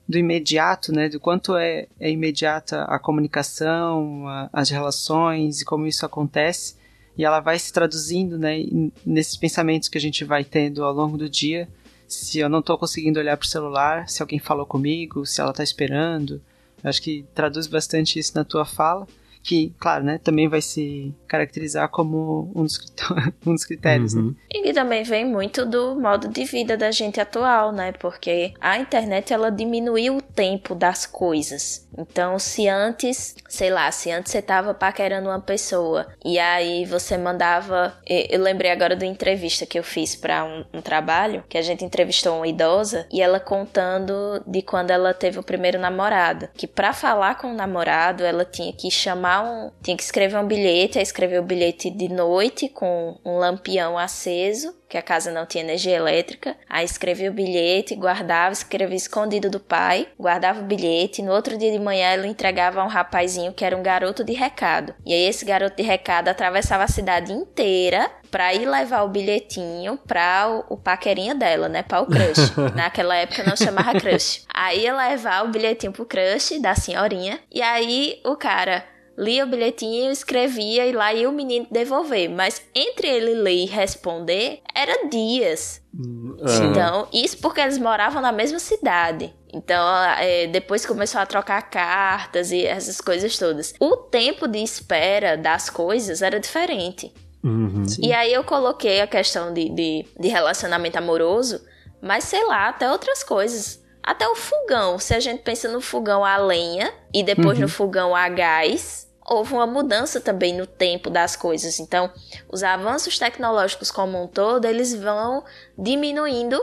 do 0.08 0.18
imediato, 0.18 0.94
né? 0.94 1.10
Do 1.10 1.20
quanto 1.20 1.58
é, 1.58 1.88
é 2.00 2.10
imediata 2.10 2.84
a 2.84 2.98
comunicação, 3.00 4.28
a, 4.28 4.50
as 4.54 4.70
relações 4.70 5.62
e 5.62 5.66
como 5.66 5.88
isso 5.88 6.06
acontece 6.06 6.81
e 7.18 7.26
ela 7.26 7.40
vai 7.40 7.60
se 7.60 7.72
traduzindo, 7.72 8.38
né, 8.38 8.64
nesses 9.06 9.36
pensamentos 9.36 9.90
que 9.90 9.98
a 9.98 10.02
gente 10.02 10.24
vai 10.24 10.44
tendo 10.44 10.84
ao 10.84 10.94
longo 10.94 11.18
do 11.18 11.30
dia. 11.30 11.68
Se 12.08 12.40
eu 12.40 12.50
não 12.50 12.60
estou 12.60 12.78
conseguindo 12.78 13.20
olhar 13.20 13.38
para 13.38 13.46
o 13.46 13.50
celular, 13.50 14.10
se 14.10 14.22
alguém 14.22 14.40
falou 14.40 14.66
comigo, 14.66 15.26
se 15.26 15.40
ela 15.40 15.52
está 15.52 15.64
esperando. 15.64 16.42
Eu 16.84 16.90
acho 16.90 17.02
que 17.02 17.26
traduz 17.34 17.68
bastante 17.68 18.18
isso 18.20 18.34
na 18.36 18.44
tua 18.44 18.66
fala 18.66 19.08
que, 19.44 19.74
claro, 19.80 20.04
né, 20.04 20.20
também 20.24 20.48
vai 20.48 20.62
se 20.62 21.14
caracterizar 21.28 21.90
como 21.90 22.52
um 22.56 22.64
dos, 22.64 22.80
um 23.46 23.54
dos 23.54 23.66
critérios. 23.66 24.14
Né? 24.14 24.22
Uhum. 24.22 24.28
Né? 24.30 24.36
E 24.70 24.74
também 24.74 25.04
vem 25.04 25.26
muito 25.26 25.66
do 25.66 26.00
modo 26.00 26.28
de 26.28 26.44
vida 26.46 26.78
da 26.78 26.92
gente 26.92 27.20
atual, 27.20 27.72
né? 27.72 27.92
Porque 27.94 28.54
a 28.60 28.78
internet 28.78 29.34
ela 29.34 29.50
diminuiu 29.50 30.18
o 30.18 30.22
tempo 30.22 30.76
das 30.76 31.06
coisas. 31.06 31.88
Então, 31.98 32.40
se 32.40 32.68
antes, 32.68 33.36
sei 33.50 33.70
lá, 33.70 33.92
se 33.92 34.12
antes 34.12 34.32
você 34.32 34.42
tava 34.42 34.74
paquerando 34.74 35.30
uma 35.30 35.42
pessoa 35.42 36.08
e 36.24 36.40
aí 36.40 36.86
você 36.86 37.18
mandava. 37.18 37.98
Eu 38.08 38.42
lembrei 38.42 38.72
agora 38.72 38.96
da 38.96 39.06
entrevista 39.06 39.66
que 39.66 39.78
eu 39.78 39.84
fiz 39.84 40.16
para 40.16 40.44
um, 40.46 40.66
um 40.74 40.82
trabalho, 40.82 41.44
que 41.50 41.58
a 41.58 41.62
gente 41.62 41.84
entrevistou 41.84 42.38
uma 42.38 42.48
idosa 42.48 43.08
e 43.12 43.22
ela 43.22 43.40
contando 43.40 44.42
de 44.46 44.62
quando 44.62 44.92
ela 44.92 45.14
teve 45.14 45.40
o 45.40 45.44
primeiro 45.44 45.80
namorado. 45.80 46.50
Que 46.56 46.68
para 46.68 46.94
falar 46.94 47.36
com 47.36 47.52
o 47.52 47.56
namorado, 47.56 48.24
ela 48.24 48.46
tinha 48.46 48.72
que 48.74 48.90
chamar 48.90 49.31
um. 49.40 49.72
tinha 49.84 49.96
que 49.96 50.04
escrever 50.04 50.38
um 50.38 50.48
bilhete, 50.48 50.98
aí 50.98 51.04
escrever 51.04 51.40
o 51.40 51.44
bilhete 51.44 51.90
de 51.90 52.10
noite 52.10 52.68
com 52.68 53.18
um 53.24 53.38
lampião 53.38 53.98
aceso 53.98 54.76
que 54.92 54.98
a 54.98 55.02
casa 55.02 55.32
não 55.32 55.46
tinha 55.46 55.64
energia 55.64 55.96
elétrica. 55.96 56.58
Aí 56.70 56.84
escrevia 56.84 57.32
o 57.32 57.34
bilhete, 57.34 57.96
guardava, 57.96 58.52
escrevia 58.52 58.98
escondido 58.98 59.50
do 59.50 59.58
pai, 59.58 60.10
guardava 60.20 60.60
o 60.60 60.66
bilhete. 60.66 61.22
No 61.22 61.32
outro 61.32 61.58
dia 61.58 61.72
de 61.72 61.80
manhã 61.80 62.08
ela 62.08 62.28
entregava 62.28 62.82
a 62.82 62.84
um 62.84 62.90
rapazinho 62.90 63.54
que 63.54 63.64
era 63.64 63.78
um 63.78 63.82
garoto 63.82 64.22
de 64.22 64.34
recado. 64.34 64.94
E 65.06 65.14
aí 65.14 65.22
esse 65.22 65.46
garoto 65.46 65.78
de 65.78 65.84
recado 65.84 66.28
atravessava 66.28 66.84
a 66.84 66.90
cidade 66.90 67.32
inteira 67.32 68.12
pra 68.30 68.54
ir 68.54 68.66
levar 68.66 69.04
o 69.04 69.08
bilhetinho 69.08 69.98
pra 70.06 70.66
o, 70.70 70.74
o 70.74 70.78
paquerinha 70.78 71.34
dela, 71.34 71.70
né? 71.70 71.84
Pra 71.84 72.02
o 72.02 72.06
crush. 72.06 72.52
Naquela 72.76 73.16
época 73.16 73.46
não 73.46 73.56
chamava 73.56 73.98
crush. 73.98 74.44
Aí 74.54 74.82
ia 74.82 74.94
levar 74.94 75.46
o 75.46 75.52
bilhetinho 75.52 75.94
pro 75.94 76.06
crush 76.06 76.60
da 76.60 76.76
senhorinha. 76.76 77.40
E 77.50 77.62
aí 77.62 78.20
o 78.26 78.36
cara 78.36 78.84
lia 79.22 79.44
o 79.44 79.48
bilhetinho, 79.48 80.12
escrevia 80.12 80.88
e 80.88 80.92
lá 80.92 81.14
ia 81.14 81.30
o 81.30 81.32
menino 81.32 81.68
devolver. 81.70 82.28
Mas 82.28 82.60
entre 82.74 83.08
ele 83.08 83.36
ler 83.36 83.54
e 83.54 83.66
responder, 83.66 84.62
era 84.74 85.08
dias. 85.08 85.80
Uhum. 85.94 86.38
Então, 86.64 87.08
isso 87.14 87.38
porque 87.38 87.62
eles 87.62 87.78
moravam 87.78 88.20
na 88.20 88.32
mesma 88.32 88.58
cidade. 88.58 89.32
Então, 89.54 89.86
é, 90.18 90.48
depois 90.48 90.86
começou 90.88 91.22
a 91.22 91.26
trocar 91.28 91.62
cartas 91.70 92.52
e 92.52 92.66
essas 92.66 93.00
coisas 93.00 93.38
todas. 93.38 93.76
O 93.80 93.96
tempo 93.96 94.48
de 94.48 94.58
espera 94.58 95.38
das 95.38 95.70
coisas 95.70 96.24
era 96.24 96.40
diferente. 96.40 97.14
Uhum. 97.44 97.84
E 98.02 98.12
aí 98.12 98.34
eu 98.34 98.44
coloquei 98.44 99.02
a 99.02 99.08
questão 99.08 99.54
de, 99.54 99.70
de, 99.70 100.06
de 100.20 100.28
relacionamento 100.30 100.98
amoroso, 100.98 101.62
mas 102.02 102.24
sei 102.24 102.44
lá, 102.48 102.70
até 102.70 102.90
outras 102.90 103.24
coisas. 103.24 103.80
Até 104.02 104.28
o 104.28 104.36
fogão, 104.36 104.98
se 104.98 105.14
a 105.14 105.20
gente 105.20 105.44
pensa 105.44 105.68
no 105.72 105.80
fogão 105.80 106.26
a 106.26 106.38
lenha 106.38 106.92
e 107.14 107.22
depois 107.22 107.58
uhum. 107.58 107.66
no 107.66 107.70
fogão 107.70 108.16
a 108.16 108.28
gás, 108.30 109.11
houve 109.26 109.54
uma 109.54 109.68
mudança 109.68 110.20
também 110.20 110.56
no 110.56 110.66
tempo 110.66 111.10
das 111.10 111.36
coisas. 111.36 111.80
Então, 111.80 112.12
os 112.50 112.64
avanços 112.64 113.18
tecnológicos 113.18 113.92
como 113.92 114.22
um 114.22 114.28
todo, 114.28 114.66
eles 114.66 114.94
vão 114.94 115.44
diminuindo 115.78 116.60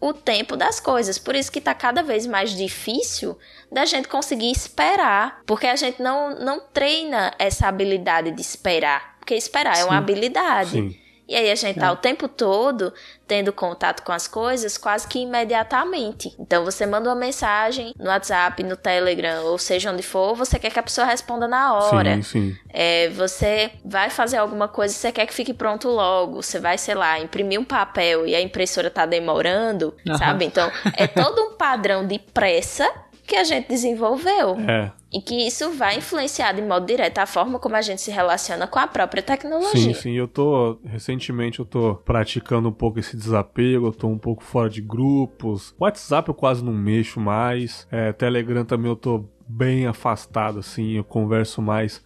o 0.00 0.12
tempo 0.12 0.56
das 0.56 0.78
coisas. 0.78 1.18
Por 1.18 1.34
isso 1.34 1.50
que 1.50 1.58
está 1.58 1.74
cada 1.74 2.02
vez 2.02 2.26
mais 2.26 2.50
difícil 2.50 3.36
da 3.70 3.84
gente 3.84 4.08
conseguir 4.08 4.50
esperar, 4.50 5.42
porque 5.46 5.66
a 5.66 5.76
gente 5.76 6.00
não, 6.02 6.38
não 6.38 6.60
treina 6.60 7.32
essa 7.38 7.66
habilidade 7.66 8.30
de 8.30 8.40
esperar. 8.40 9.16
Porque 9.18 9.34
esperar 9.34 9.76
Sim. 9.76 9.82
é 9.82 9.84
uma 9.86 9.98
habilidade. 9.98 10.70
Sim. 10.70 11.05
E 11.28 11.34
aí 11.34 11.50
a 11.50 11.54
gente 11.54 11.78
tá 11.78 11.86
é. 11.86 11.90
o 11.90 11.96
tempo 11.96 12.28
todo 12.28 12.92
tendo 13.26 13.52
contato 13.52 14.02
com 14.02 14.12
as 14.12 14.28
coisas 14.28 14.78
quase 14.78 15.08
que 15.08 15.18
imediatamente. 15.18 16.32
Então 16.38 16.64
você 16.64 16.86
manda 16.86 17.08
uma 17.08 17.16
mensagem 17.16 17.92
no 17.98 18.06
WhatsApp, 18.06 18.62
no 18.62 18.76
Telegram, 18.76 19.44
ou 19.44 19.58
seja 19.58 19.90
onde 19.90 20.02
for, 20.02 20.36
você 20.36 20.58
quer 20.58 20.70
que 20.70 20.78
a 20.78 20.82
pessoa 20.82 21.06
responda 21.06 21.48
na 21.48 21.74
hora. 21.74 22.14
Sim, 22.16 22.22
sim. 22.22 22.56
É, 22.68 23.08
você 23.10 23.72
vai 23.84 24.10
fazer 24.10 24.36
alguma 24.36 24.68
coisa, 24.68 24.94
você 24.94 25.10
quer 25.10 25.26
que 25.26 25.34
fique 25.34 25.52
pronto 25.52 25.88
logo. 25.88 26.42
Você 26.42 26.60
vai, 26.60 26.78
sei 26.78 26.94
lá, 26.94 27.18
imprimir 27.18 27.60
um 27.60 27.64
papel 27.64 28.26
e 28.26 28.34
a 28.34 28.40
impressora 28.40 28.90
tá 28.90 29.04
demorando, 29.04 29.92
uhum. 30.06 30.16
sabe? 30.16 30.44
Então 30.44 30.70
é 30.96 31.06
todo 31.08 31.40
um 31.42 31.54
padrão 31.54 32.06
de 32.06 32.18
pressa 32.18 32.88
que 33.26 33.36
a 33.36 33.44
gente 33.44 33.68
desenvolveu. 33.68 34.56
É. 34.60 34.92
E 35.12 35.20
que 35.20 35.46
isso 35.46 35.70
vai 35.72 35.96
influenciar 35.96 36.52
de 36.52 36.62
modo 36.62 36.86
direto 36.86 37.18
a 37.18 37.26
forma 37.26 37.58
como 37.58 37.76
a 37.76 37.82
gente 37.82 38.02
se 38.02 38.10
relaciona 38.10 38.66
com 38.66 38.78
a 38.78 38.86
própria 38.86 39.22
tecnologia. 39.22 39.80
Sim, 39.80 39.94
sim. 39.94 40.12
Eu 40.12 40.28
tô. 40.28 40.78
Recentemente 40.84 41.58
eu 41.58 41.64
tô 41.64 41.94
praticando 41.94 42.68
um 42.68 42.72
pouco 42.72 42.98
esse 42.98 43.16
desapego, 43.16 43.86
eu 43.86 43.92
tô 43.92 44.08
um 44.08 44.18
pouco 44.18 44.42
fora 44.42 44.68
de 44.68 44.80
grupos. 44.80 45.74
WhatsApp 45.78 46.28
eu 46.28 46.34
quase 46.34 46.64
não 46.64 46.72
mexo 46.72 47.18
mais. 47.20 47.86
É, 47.90 48.12
Telegram 48.12 48.64
também 48.64 48.90
eu 48.90 48.96
tô 48.96 49.24
bem 49.48 49.86
afastado, 49.86 50.58
assim. 50.58 50.92
Eu 50.92 51.04
converso 51.04 51.62
mais 51.62 52.04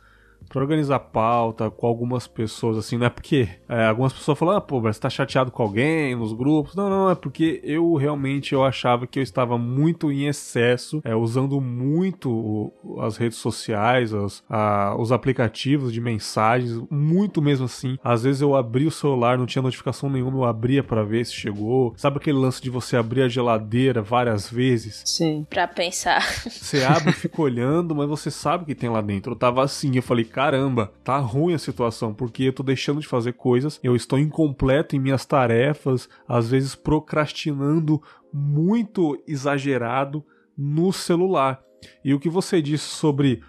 para 0.50 0.62
organizar 0.62 0.98
pauta 0.98 1.70
com 1.70 1.86
algumas 1.86 2.26
pessoas, 2.26 2.76
assim, 2.76 2.98
não 2.98 3.06
é 3.06 3.10
porque 3.10 3.48
é, 3.68 3.86
algumas 3.86 4.12
pessoas 4.12 4.36
falam, 4.36 4.56
ah, 4.56 4.60
pô, 4.60 4.80
você 4.80 4.98
tá 4.98 5.08
chateado 5.08 5.50
com 5.52 5.62
alguém 5.62 6.16
nos 6.16 6.32
grupos. 6.32 6.74
Não, 6.74 6.90
não, 6.90 7.08
é 7.08 7.14
porque 7.14 7.60
eu 7.62 7.94
realmente 7.94 8.52
eu 8.52 8.64
achava 8.64 9.06
que 9.06 9.20
eu 9.20 9.22
estava 9.22 9.56
muito 9.56 10.10
em 10.10 10.26
excesso, 10.26 11.00
é, 11.04 11.14
usando 11.14 11.60
muito 11.60 12.72
as 12.98 13.16
redes 13.16 13.38
sociais, 13.38 14.12
as, 14.12 14.42
a, 14.50 14.96
os 14.98 15.12
aplicativos 15.12 15.92
de 15.92 16.00
mensagens, 16.00 16.82
muito 16.90 17.40
mesmo 17.40 17.66
assim. 17.66 17.96
Às 18.02 18.24
vezes 18.24 18.42
eu 18.42 18.56
abri 18.56 18.86
o 18.86 18.90
celular, 18.90 19.38
não 19.38 19.46
tinha 19.46 19.62
notificação 19.62 20.10
nenhuma, 20.10 20.38
eu 20.38 20.44
abria 20.44 20.82
para 20.82 21.04
ver 21.04 21.24
se 21.24 21.32
chegou. 21.32 21.94
Sabe 21.96 22.16
aquele 22.16 22.38
lance 22.38 22.60
de 22.60 22.70
você 22.70 22.96
abrir 22.96 23.22
a 23.22 23.28
geladeira 23.28 24.02
várias 24.02 24.50
vezes? 24.50 25.02
Sim. 25.06 25.46
Pra 25.48 25.68
pensar. 25.68 26.20
Você 26.50 26.82
abre 26.82 27.10
e 27.10 27.12
fica 27.12 27.40
olhando, 27.40 27.94
mas 27.94 28.08
você 28.08 28.30
sabe 28.30 28.64
o 28.64 28.66
que 28.66 28.74
tem 28.74 28.90
lá 28.90 29.00
dentro. 29.00 29.32
Eu 29.32 29.36
tava 29.36 29.62
assim, 29.62 29.94
eu 29.94 30.02
falei, 30.02 30.24
caramba, 30.40 30.90
tá 31.04 31.18
ruim 31.18 31.52
a 31.52 31.58
situação, 31.58 32.14
porque 32.14 32.44
eu 32.44 32.52
tô 32.54 32.62
deixando 32.62 32.98
de 32.98 33.06
fazer 33.06 33.34
coisas, 33.34 33.78
eu 33.82 33.94
estou 33.94 34.18
incompleto 34.18 34.96
em 34.96 34.98
minhas 34.98 35.26
tarefas, 35.26 36.08
às 36.26 36.50
vezes 36.50 36.74
procrastinando 36.74 38.02
muito 38.32 39.22
exagerado 39.28 40.24
no 40.56 40.94
celular. 40.94 41.60
E 42.02 42.14
o 42.14 42.18
que 42.18 42.30
você 42.30 42.62
disse 42.62 42.84
sobre 42.84 43.42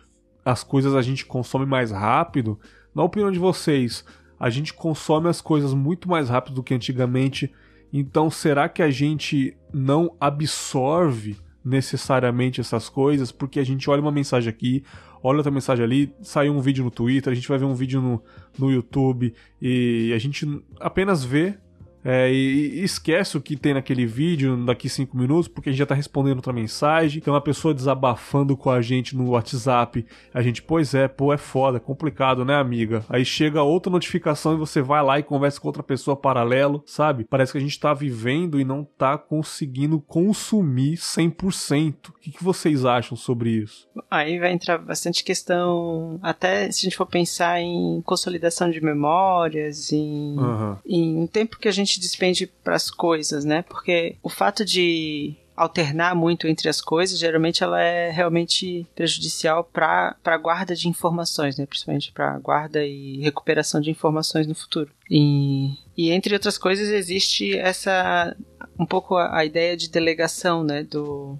as 0.43 0.65
coisas 0.65 0.93
a 0.93 1.01
gente 1.01 1.25
consome 1.25 1.65
mais 1.65 1.91
rápido, 1.91 2.59
na 2.93 3.03
opinião 3.03 3.31
de 3.31 3.39
vocês, 3.39 4.03
a 4.37 4.49
gente 4.49 4.73
consome 4.73 5.29
as 5.29 5.39
coisas 5.39 5.73
muito 5.73 6.09
mais 6.09 6.27
rápido 6.27 6.55
do 6.55 6.63
que 6.63 6.73
antigamente. 6.73 7.53
Então, 7.93 8.29
será 8.29 8.67
que 8.67 8.83
a 8.83 8.91
gente 8.91 9.55
não 9.73 10.13
absorve 10.19 11.37
necessariamente 11.63 12.59
essas 12.59 12.89
coisas? 12.89 13.31
Porque 13.31 13.61
a 13.61 13.65
gente 13.65 13.89
olha 13.89 14.01
uma 14.01 14.11
mensagem 14.11 14.49
aqui, 14.49 14.83
olha 15.23 15.37
outra 15.37 15.51
mensagem 15.51 15.83
ali, 15.83 16.13
saiu 16.21 16.53
um 16.53 16.61
vídeo 16.61 16.83
no 16.83 16.91
Twitter, 16.91 17.31
a 17.31 17.35
gente 17.35 17.47
vai 17.47 17.57
ver 17.57 17.65
um 17.65 17.75
vídeo 17.75 18.01
no, 18.01 18.23
no 18.57 18.71
YouTube 18.71 19.33
e 19.61 20.11
a 20.15 20.19
gente 20.19 20.45
apenas 20.79 21.23
vê 21.23 21.57
é, 22.03 22.31
e, 22.31 22.83
esquece 22.83 23.37
o 23.37 23.41
que 23.41 23.55
tem 23.55 23.73
naquele 23.73 24.05
vídeo 24.05 24.57
daqui 24.65 24.89
cinco 24.89 25.17
minutos, 25.17 25.47
porque 25.47 25.69
a 25.69 25.71
gente 25.71 25.79
já 25.79 25.85
tá 25.85 25.95
respondendo 25.95 26.37
outra 26.37 26.53
mensagem. 26.53 27.21
Tem 27.21 27.33
uma 27.33 27.41
pessoa 27.41 27.73
desabafando 27.73 28.57
com 28.57 28.69
a 28.69 28.81
gente 28.81 29.15
no 29.15 29.29
WhatsApp. 29.29 30.05
A 30.33 30.41
gente, 30.41 30.61
pois 30.61 30.93
é, 30.93 31.07
pô, 31.07 31.33
é 31.33 31.37
foda, 31.37 31.79
complicado, 31.79 32.43
né, 32.43 32.55
amiga? 32.55 33.05
Aí 33.09 33.23
chega 33.23 33.61
outra 33.61 33.91
notificação 33.91 34.53
e 34.53 34.57
você 34.57 34.81
vai 34.81 35.03
lá 35.03 35.19
e 35.19 35.23
conversa 35.23 35.59
com 35.59 35.67
outra 35.67 35.83
pessoa 35.83 36.15
paralelo, 36.15 36.83
sabe? 36.85 37.25
Parece 37.29 37.51
que 37.51 37.57
a 37.57 37.61
gente 37.61 37.79
tá 37.79 37.93
vivendo 37.93 38.59
e 38.59 38.63
não 38.63 38.83
tá 38.83 39.17
conseguindo 39.17 39.99
consumir 39.99 40.95
100%. 40.95 42.09
O 42.09 42.13
que, 42.19 42.31
que 42.31 42.43
vocês 42.43 42.85
acham 42.85 43.15
sobre 43.15 43.51
isso? 43.51 43.87
Aí 44.09 44.39
vai 44.39 44.51
entrar 44.51 44.77
bastante 44.77 45.23
questão, 45.23 46.19
até 46.21 46.71
se 46.71 46.79
a 46.79 46.83
gente 46.83 46.97
for 46.97 47.05
pensar 47.05 47.59
em 47.59 48.01
consolidação 48.01 48.69
de 48.69 48.81
memórias, 48.81 49.91
em, 49.91 50.37
uhum. 50.37 50.77
em 50.85 51.17
um 51.17 51.27
tempo 51.27 51.57
que 51.59 51.67
a 51.67 51.71
gente 51.71 51.90
gente 51.91 51.99
despende 51.99 52.47
para 52.47 52.75
as 52.75 52.89
coisas, 52.89 53.45
né? 53.45 53.63
Porque 53.63 54.15
o 54.23 54.29
fato 54.29 54.63
de 54.63 55.35
alternar 55.55 56.15
muito 56.15 56.47
entre 56.47 56.67
as 56.69 56.81
coisas, 56.81 57.19
geralmente 57.19 57.63
ela 57.63 57.79
é 57.79 58.09
realmente 58.09 58.87
prejudicial 58.95 59.63
para 59.63 60.15
a 60.25 60.37
guarda 60.37 60.75
de 60.75 60.87
informações, 60.87 61.57
né? 61.57 61.67
principalmente 61.67 62.11
para 62.11 62.39
guarda 62.39 62.83
e 62.83 63.19
recuperação 63.21 63.79
de 63.79 63.91
informações 63.91 64.47
no 64.47 64.55
futuro. 64.55 64.89
E, 65.09 65.75
e 65.95 66.09
entre 66.09 66.33
outras 66.33 66.57
coisas 66.57 66.89
existe 66.89 67.55
essa 67.57 68.35
um 68.79 68.85
pouco 68.85 69.15
a, 69.15 69.37
a 69.37 69.45
ideia 69.45 69.77
de 69.77 69.89
delegação, 69.89 70.63
né, 70.63 70.83
do 70.83 71.37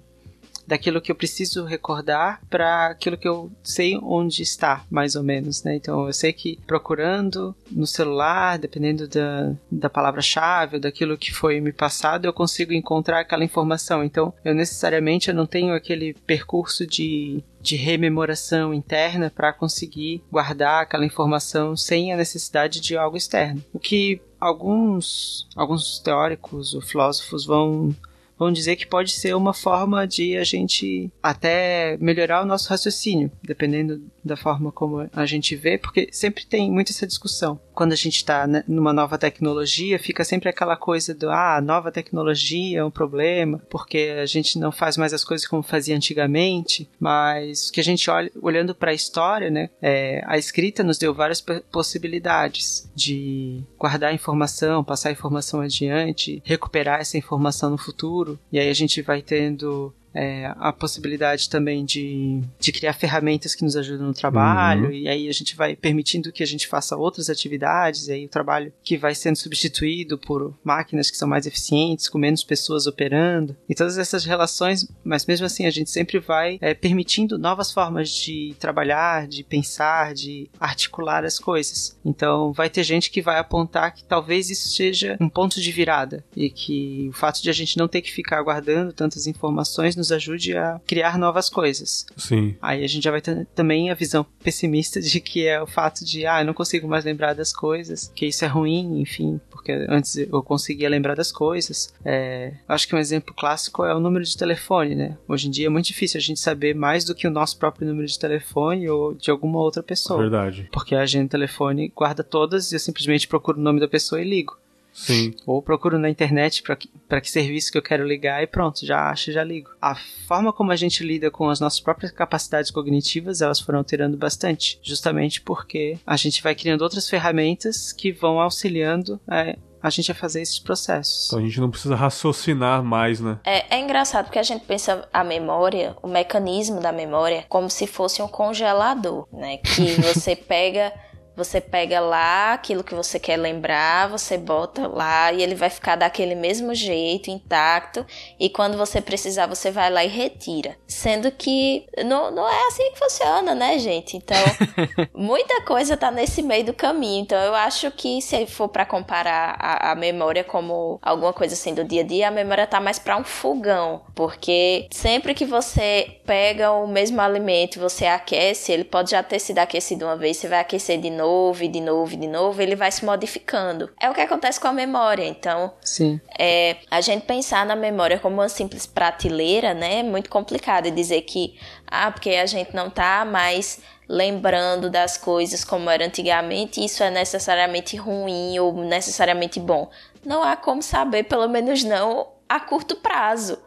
daquilo 0.72 1.02
que 1.02 1.12
eu 1.12 1.14
preciso 1.14 1.66
recordar 1.66 2.40
para 2.48 2.86
aquilo 2.86 3.18
que 3.18 3.28
eu 3.28 3.52
sei 3.62 3.98
onde 4.02 4.42
está, 4.42 4.86
mais 4.90 5.14
ou 5.14 5.22
menos, 5.22 5.62
né? 5.62 5.76
Então 5.76 6.06
eu 6.06 6.12
sei 6.14 6.32
que 6.32 6.58
procurando 6.66 7.54
no 7.70 7.86
celular, 7.86 8.58
dependendo 8.58 9.06
da, 9.06 9.52
da 9.70 9.90
palavra-chave 9.90 10.78
daquilo 10.78 11.18
que 11.18 11.30
foi 11.30 11.60
me 11.60 11.74
passado, 11.74 12.24
eu 12.24 12.32
consigo 12.32 12.72
encontrar 12.72 13.20
aquela 13.20 13.44
informação. 13.44 14.02
Então 14.02 14.32
eu 14.42 14.54
necessariamente 14.54 15.28
eu 15.28 15.34
não 15.34 15.44
tenho 15.44 15.74
aquele 15.74 16.14
percurso 16.26 16.86
de 16.86 17.44
de 17.60 17.76
rememoração 17.76 18.74
interna 18.74 19.30
para 19.30 19.52
conseguir 19.52 20.20
guardar 20.32 20.82
aquela 20.82 21.06
informação 21.06 21.76
sem 21.76 22.12
a 22.12 22.16
necessidade 22.16 22.80
de 22.80 22.96
algo 22.96 23.16
externo. 23.16 23.62
O 23.72 23.78
que 23.78 24.20
alguns, 24.40 25.46
alguns 25.54 26.00
teóricos 26.00 26.74
ou 26.74 26.80
filósofos 26.80 27.46
vão 27.46 27.94
vão 28.42 28.52
dizer 28.52 28.76
que 28.76 28.86
pode 28.86 29.12
ser 29.12 29.34
uma 29.34 29.54
forma 29.54 30.06
de 30.06 30.36
a 30.36 30.44
gente 30.44 31.10
até 31.22 31.96
melhorar 32.00 32.42
o 32.42 32.46
nosso 32.46 32.68
raciocínio, 32.68 33.30
dependendo 33.42 34.02
da 34.24 34.36
forma 34.36 34.70
como 34.70 35.08
a 35.12 35.26
gente 35.26 35.56
vê, 35.56 35.78
porque 35.78 36.08
sempre 36.12 36.46
tem 36.46 36.70
muito 36.70 36.90
essa 36.90 37.06
discussão. 37.06 37.60
Quando 37.74 37.92
a 37.92 37.96
gente 37.96 38.16
está 38.16 38.46
né, 38.46 38.64
numa 38.68 38.92
nova 38.92 39.18
tecnologia, 39.18 39.98
fica 39.98 40.24
sempre 40.24 40.48
aquela 40.48 40.76
coisa 40.76 41.14
do 41.14 41.30
ah, 41.30 41.60
nova 41.60 41.90
tecnologia 41.90 42.80
é 42.80 42.84
um 42.84 42.90
problema, 42.90 43.60
porque 43.70 44.14
a 44.20 44.26
gente 44.26 44.58
não 44.58 44.70
faz 44.70 44.96
mais 44.96 45.12
as 45.12 45.24
coisas 45.24 45.46
como 45.46 45.62
fazia 45.62 45.96
antigamente, 45.96 46.88
mas 47.00 47.70
que 47.70 47.80
a 47.80 47.84
gente 47.84 48.08
olha, 48.10 48.30
olhando 48.40 48.74
para 48.74 48.90
a 48.90 48.94
história, 48.94 49.50
né, 49.50 49.70
é, 49.80 50.22
a 50.26 50.38
escrita 50.38 50.84
nos 50.84 50.98
deu 50.98 51.14
várias 51.14 51.40
possibilidades 51.70 52.90
de 52.94 53.62
guardar 53.78 54.14
informação, 54.14 54.84
passar 54.84 55.10
informação 55.10 55.60
adiante, 55.60 56.42
recuperar 56.44 57.00
essa 57.00 57.18
informação 57.18 57.70
no 57.70 57.78
futuro, 57.78 58.38
e 58.52 58.58
aí 58.58 58.68
a 58.68 58.74
gente 58.74 59.02
vai 59.02 59.22
tendo 59.22 59.92
é, 60.14 60.52
a 60.58 60.72
possibilidade 60.72 61.48
também 61.48 61.84
de, 61.84 62.40
de 62.58 62.72
criar 62.72 62.92
ferramentas 62.92 63.54
que 63.54 63.64
nos 63.64 63.76
ajudam 63.76 64.06
no 64.06 64.14
trabalho, 64.14 64.86
uhum. 64.86 64.92
e 64.92 65.08
aí 65.08 65.28
a 65.28 65.32
gente 65.32 65.56
vai 65.56 65.74
permitindo 65.76 66.32
que 66.32 66.42
a 66.42 66.46
gente 66.46 66.66
faça 66.66 66.96
outras 66.96 67.30
atividades, 67.30 68.08
e 68.08 68.12
aí 68.12 68.24
o 68.26 68.28
trabalho 68.28 68.72
que 68.82 68.96
vai 68.96 69.14
sendo 69.14 69.36
substituído 69.36 70.18
por 70.18 70.54
máquinas 70.62 71.10
que 71.10 71.16
são 71.16 71.28
mais 71.28 71.46
eficientes, 71.46 72.08
com 72.08 72.18
menos 72.18 72.44
pessoas 72.44 72.86
operando, 72.86 73.56
e 73.68 73.74
todas 73.74 73.98
essas 73.98 74.24
relações, 74.24 74.86
mas 75.04 75.26
mesmo 75.26 75.46
assim 75.46 75.66
a 75.66 75.70
gente 75.70 75.90
sempre 75.90 76.18
vai 76.18 76.58
é, 76.60 76.74
permitindo 76.74 77.38
novas 77.38 77.72
formas 77.72 78.10
de 78.10 78.54
trabalhar, 78.58 79.26
de 79.26 79.42
pensar, 79.42 80.14
de 80.14 80.48
articular 80.58 81.24
as 81.24 81.38
coisas. 81.38 81.96
Então 82.04 82.52
vai 82.52 82.68
ter 82.68 82.82
gente 82.82 83.10
que 83.10 83.22
vai 83.22 83.38
apontar 83.38 83.94
que 83.94 84.04
talvez 84.04 84.50
isso 84.50 84.68
seja 84.68 85.16
um 85.20 85.28
ponto 85.28 85.60
de 85.60 85.72
virada, 85.72 86.24
e 86.36 86.50
que 86.50 87.08
o 87.08 87.12
fato 87.12 87.42
de 87.42 87.50
a 87.50 87.52
gente 87.52 87.76
não 87.76 87.88
ter 87.88 88.02
que 88.02 88.12
ficar 88.12 88.42
guardando 88.42 88.92
tantas 88.92 89.26
informações 89.26 89.96
nos 90.02 90.12
ajude 90.12 90.56
a 90.56 90.80
criar 90.86 91.16
novas 91.16 91.48
coisas. 91.48 92.04
Sim. 92.16 92.56
Aí 92.60 92.84
a 92.84 92.88
gente 92.88 93.04
já 93.04 93.10
vai 93.10 93.20
ter 93.20 93.46
também 93.54 93.90
a 93.90 93.94
visão 93.94 94.26
pessimista 94.42 95.00
de 95.00 95.20
que 95.20 95.46
é 95.46 95.62
o 95.62 95.66
fato 95.66 96.04
de, 96.04 96.26
ah, 96.26 96.40
eu 96.40 96.44
não 96.44 96.52
consigo 96.52 96.88
mais 96.88 97.04
lembrar 97.04 97.34
das 97.34 97.52
coisas, 97.52 98.10
que 98.14 98.26
isso 98.26 98.44
é 98.44 98.48
ruim, 98.48 99.00
enfim, 99.00 99.40
porque 99.50 99.72
antes 99.88 100.16
eu 100.16 100.42
conseguia 100.42 100.88
lembrar 100.88 101.14
das 101.14 101.30
coisas. 101.30 101.94
É, 102.04 102.54
acho 102.68 102.88
que 102.88 102.94
um 102.94 102.98
exemplo 102.98 103.32
clássico 103.34 103.84
é 103.84 103.94
o 103.94 104.00
número 104.00 104.24
de 104.24 104.36
telefone, 104.36 104.94
né? 104.94 105.16
Hoje 105.28 105.46
em 105.46 105.50
dia 105.50 105.66
é 105.66 105.70
muito 105.70 105.86
difícil 105.86 106.18
a 106.18 106.22
gente 106.22 106.40
saber 106.40 106.74
mais 106.74 107.04
do 107.04 107.14
que 107.14 107.26
o 107.26 107.30
nosso 107.30 107.56
próprio 107.58 107.86
número 107.86 108.06
de 108.06 108.18
telefone 108.18 108.88
ou 108.88 109.14
de 109.14 109.30
alguma 109.30 109.60
outra 109.60 109.82
pessoa. 109.82 110.20
Verdade. 110.20 110.68
Porque 110.72 110.94
a 110.94 111.02
agenda 111.02 111.28
telefone 111.28 111.92
guarda 111.94 112.24
todas 112.24 112.72
e 112.72 112.74
eu 112.74 112.80
simplesmente 112.80 113.28
procuro 113.28 113.58
o 113.58 113.62
nome 113.62 113.78
da 113.78 113.88
pessoa 113.88 114.20
e 114.20 114.28
ligo. 114.28 114.58
Sim. 114.92 115.34
Ou 115.46 115.62
procuro 115.62 115.98
na 115.98 116.10
internet 116.10 116.62
para 116.62 116.76
que, 116.76 116.88
que 117.20 117.30
serviço 117.30 117.72
que 117.72 117.78
eu 117.78 117.82
quero 117.82 118.06
ligar 118.06 118.42
e 118.42 118.46
pronto, 118.46 118.84
já 118.84 119.10
acho 119.10 119.30
e 119.30 119.32
já 119.32 119.42
ligo. 119.42 119.70
A 119.80 119.94
forma 120.26 120.52
como 120.52 120.70
a 120.70 120.76
gente 120.76 121.02
lida 121.02 121.30
com 121.30 121.48
as 121.48 121.60
nossas 121.60 121.80
próprias 121.80 122.12
capacidades 122.12 122.70
cognitivas, 122.70 123.40
elas 123.40 123.60
foram 123.60 123.78
alterando 123.78 124.16
bastante, 124.16 124.78
justamente 124.82 125.40
porque 125.40 125.98
a 126.06 126.16
gente 126.16 126.42
vai 126.42 126.54
criando 126.54 126.82
outras 126.82 127.08
ferramentas 127.08 127.92
que 127.92 128.12
vão 128.12 128.40
auxiliando 128.40 129.20
é, 129.30 129.56
a 129.82 129.90
gente 129.90 130.12
a 130.12 130.14
fazer 130.14 130.40
esses 130.40 130.58
processos. 130.58 131.26
Então 131.26 131.40
a 131.40 131.42
gente 131.42 131.60
não 131.60 131.70
precisa 131.70 131.96
raciocinar 131.96 132.84
mais, 132.84 133.20
né? 133.20 133.38
É, 133.44 133.76
é 133.76 133.80
engraçado 133.80 134.26
porque 134.26 134.38
a 134.38 134.42
gente 134.42 134.64
pensa 134.64 135.08
a 135.12 135.24
memória, 135.24 135.96
o 136.02 136.06
mecanismo 136.06 136.80
da 136.80 136.92
memória, 136.92 137.44
como 137.48 137.68
se 137.68 137.86
fosse 137.86 138.22
um 138.22 138.28
congelador, 138.28 139.26
né? 139.32 139.56
Que 139.56 139.94
você 140.00 140.36
pega 140.36 140.92
você 141.36 141.60
pega 141.60 141.98
lá 141.98 142.52
aquilo 142.52 142.84
que 142.84 142.94
você 142.94 143.18
quer 143.18 143.36
lembrar, 143.36 144.08
você 144.08 144.36
bota 144.36 144.86
lá 144.86 145.32
e 145.32 145.42
ele 145.42 145.54
vai 145.54 145.70
ficar 145.70 145.96
daquele 145.96 146.34
mesmo 146.34 146.74
jeito, 146.74 147.30
intacto. 147.30 148.04
E 148.38 148.50
quando 148.50 148.76
você 148.76 149.00
precisar, 149.00 149.46
você 149.46 149.70
vai 149.70 149.90
lá 149.90 150.04
e 150.04 150.08
retira. 150.08 150.76
Sendo 150.86 151.30
que 151.32 151.86
não, 152.04 152.30
não 152.30 152.48
é 152.48 152.66
assim 152.66 152.92
que 152.92 152.98
funciona, 152.98 153.54
né, 153.54 153.78
gente? 153.78 154.16
Então, 154.16 154.36
muita 155.14 155.62
coisa 155.62 155.96
tá 155.96 156.10
nesse 156.10 156.42
meio 156.42 156.64
do 156.64 156.74
caminho. 156.74 157.22
Então, 157.22 157.38
eu 157.42 157.54
acho 157.54 157.90
que 157.90 158.20
se 158.20 158.46
for 158.46 158.68
para 158.68 158.84
comparar 158.84 159.56
a, 159.58 159.92
a, 159.92 159.94
memória 159.94 160.44
como 160.44 160.98
alguma 161.00 161.32
coisa 161.32 161.54
assim 161.54 161.72
do 161.72 161.84
dia 161.84 162.02
a 162.02 162.04
dia, 162.04 162.28
a 162.28 162.30
memória 162.30 162.66
tá 162.66 162.80
mais 162.80 162.98
para 162.98 163.16
um 163.16 163.24
fogão. 163.24 164.02
Porque 164.14 164.86
sempre 164.90 165.34
que 165.34 165.46
você 165.46 166.18
pega 166.26 166.72
o 166.72 166.86
mesmo 166.86 167.20
alimento 167.20 167.76
e 167.76 167.80
você 167.80 168.04
aquece, 168.04 168.70
ele 168.70 168.84
pode 168.84 169.12
já 169.12 169.22
ter 169.22 169.38
sido 169.38 169.58
aquecido 169.58 170.04
uma 170.04 170.16
vez, 170.16 170.36
você 170.36 170.48
vai 170.48 170.60
aquecer 170.60 171.00
de 171.00 171.08
novo 171.08 171.21
novo, 171.22 171.62
e 171.62 171.68
de 171.68 171.80
novo, 171.80 172.14
e 172.14 172.16
de 172.16 172.26
novo, 172.26 172.60
ele 172.60 172.74
vai 172.74 172.90
se 172.90 173.04
modificando. 173.04 173.90
É 174.00 174.10
o 174.10 174.14
que 174.14 174.20
acontece 174.20 174.60
com 174.60 174.68
a 174.68 174.72
memória. 174.72 175.24
Então, 175.24 175.72
Sim. 175.80 176.20
É, 176.38 176.76
a 176.90 177.00
gente 177.00 177.24
pensar 177.24 177.64
na 177.64 177.76
memória 177.76 178.18
como 178.18 178.36
uma 178.36 178.48
simples 178.48 178.86
prateleira, 178.86 179.72
né, 179.72 180.00
é 180.00 180.02
muito 180.02 180.28
complicado. 180.28 180.86
E 180.86 180.90
dizer 180.90 181.22
que, 181.22 181.56
ah, 181.86 182.10
porque 182.10 182.30
a 182.30 182.46
gente 182.46 182.74
não 182.74 182.90
tá 182.90 183.24
mais 183.24 183.80
lembrando 184.08 184.90
das 184.90 185.16
coisas 185.16 185.64
como 185.64 185.88
era 185.88 186.04
antigamente, 186.04 186.84
isso 186.84 187.02
é 187.02 187.10
necessariamente 187.10 187.96
ruim 187.96 188.58
ou 188.58 188.74
necessariamente 188.74 189.58
bom. 189.58 189.88
Não 190.24 190.42
há 190.42 190.56
como 190.56 190.82
saber, 190.82 191.24
pelo 191.24 191.48
menos 191.48 191.82
não 191.82 192.28
a 192.48 192.60
curto 192.60 192.96
prazo. 192.96 193.58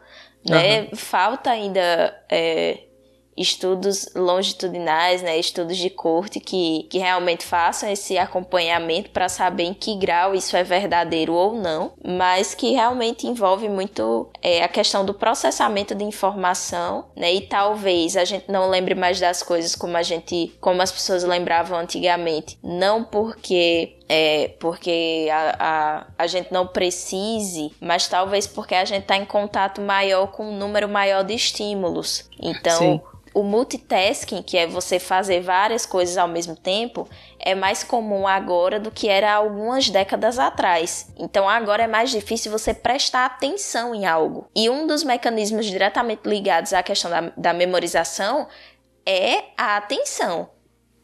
Né? 0.48 0.82
Uhum. 0.82 0.96
Falta 0.96 1.50
ainda 1.50 2.16
é, 2.30 2.84
estudos 3.36 4.08
longitudinais, 4.14 5.22
né, 5.22 5.38
estudos 5.38 5.76
de 5.76 5.90
corte 5.90 6.40
que, 6.40 6.86
que 6.90 6.98
realmente 6.98 7.44
façam 7.44 7.90
esse 7.90 8.16
acompanhamento 8.16 9.10
para 9.10 9.28
saber 9.28 9.64
em 9.64 9.74
que 9.74 9.96
grau 9.96 10.34
isso 10.34 10.56
é 10.56 10.64
verdadeiro 10.64 11.34
ou 11.34 11.52
não, 11.52 11.92
mas 12.04 12.54
que 12.54 12.72
realmente 12.72 13.26
envolve 13.26 13.68
muito 13.68 14.30
é, 14.42 14.62
a 14.62 14.68
questão 14.68 15.04
do 15.04 15.14
processamento 15.14 15.94
de 15.94 16.04
informação, 16.04 17.06
né, 17.14 17.34
e 17.34 17.42
talvez 17.42 18.16
a 18.16 18.24
gente 18.24 18.50
não 18.50 18.68
lembre 18.68 18.94
mais 18.94 19.20
das 19.20 19.42
coisas 19.42 19.74
como 19.74 19.96
a 19.96 20.02
gente, 20.02 20.54
como 20.60 20.80
as 20.80 20.92
pessoas 20.92 21.24
lembravam 21.24 21.78
antigamente, 21.78 22.58
não 22.62 23.04
porque 23.04 23.95
é, 24.08 24.54
porque 24.60 25.28
a, 25.32 25.56
a, 25.58 26.06
a 26.18 26.26
gente 26.26 26.52
não 26.52 26.66
precise, 26.66 27.72
mas 27.80 28.08
talvez 28.08 28.46
porque 28.46 28.74
a 28.74 28.84
gente 28.84 29.02
está 29.02 29.16
em 29.16 29.24
contato 29.24 29.80
maior 29.80 30.28
com 30.28 30.50
um 30.50 30.56
número 30.56 30.88
maior 30.88 31.24
de 31.24 31.34
estímulos. 31.34 32.28
Então, 32.40 32.78
Sim 32.78 33.00
o 33.36 33.42
multitasking, 33.42 34.42
que 34.42 34.56
é 34.56 34.66
você 34.66 34.98
fazer 34.98 35.42
várias 35.42 35.84
coisas 35.84 36.16
ao 36.16 36.26
mesmo 36.26 36.56
tempo, 36.56 37.06
é 37.38 37.54
mais 37.54 37.84
comum 37.84 38.26
agora 38.26 38.80
do 38.80 38.90
que 38.90 39.10
era 39.10 39.30
algumas 39.34 39.90
décadas 39.90 40.38
atrás. 40.38 41.12
Então 41.18 41.46
agora 41.46 41.82
é 41.82 41.86
mais 41.86 42.10
difícil 42.10 42.50
você 42.50 42.72
prestar 42.72 43.26
atenção 43.26 43.94
em 43.94 44.06
algo. 44.06 44.48
E 44.56 44.70
um 44.70 44.86
dos 44.86 45.04
mecanismos 45.04 45.66
diretamente 45.66 46.22
ligados 46.26 46.72
à 46.72 46.82
questão 46.82 47.10
da, 47.10 47.30
da 47.36 47.52
memorização 47.52 48.48
é 49.04 49.44
a 49.54 49.76
atenção. 49.76 50.48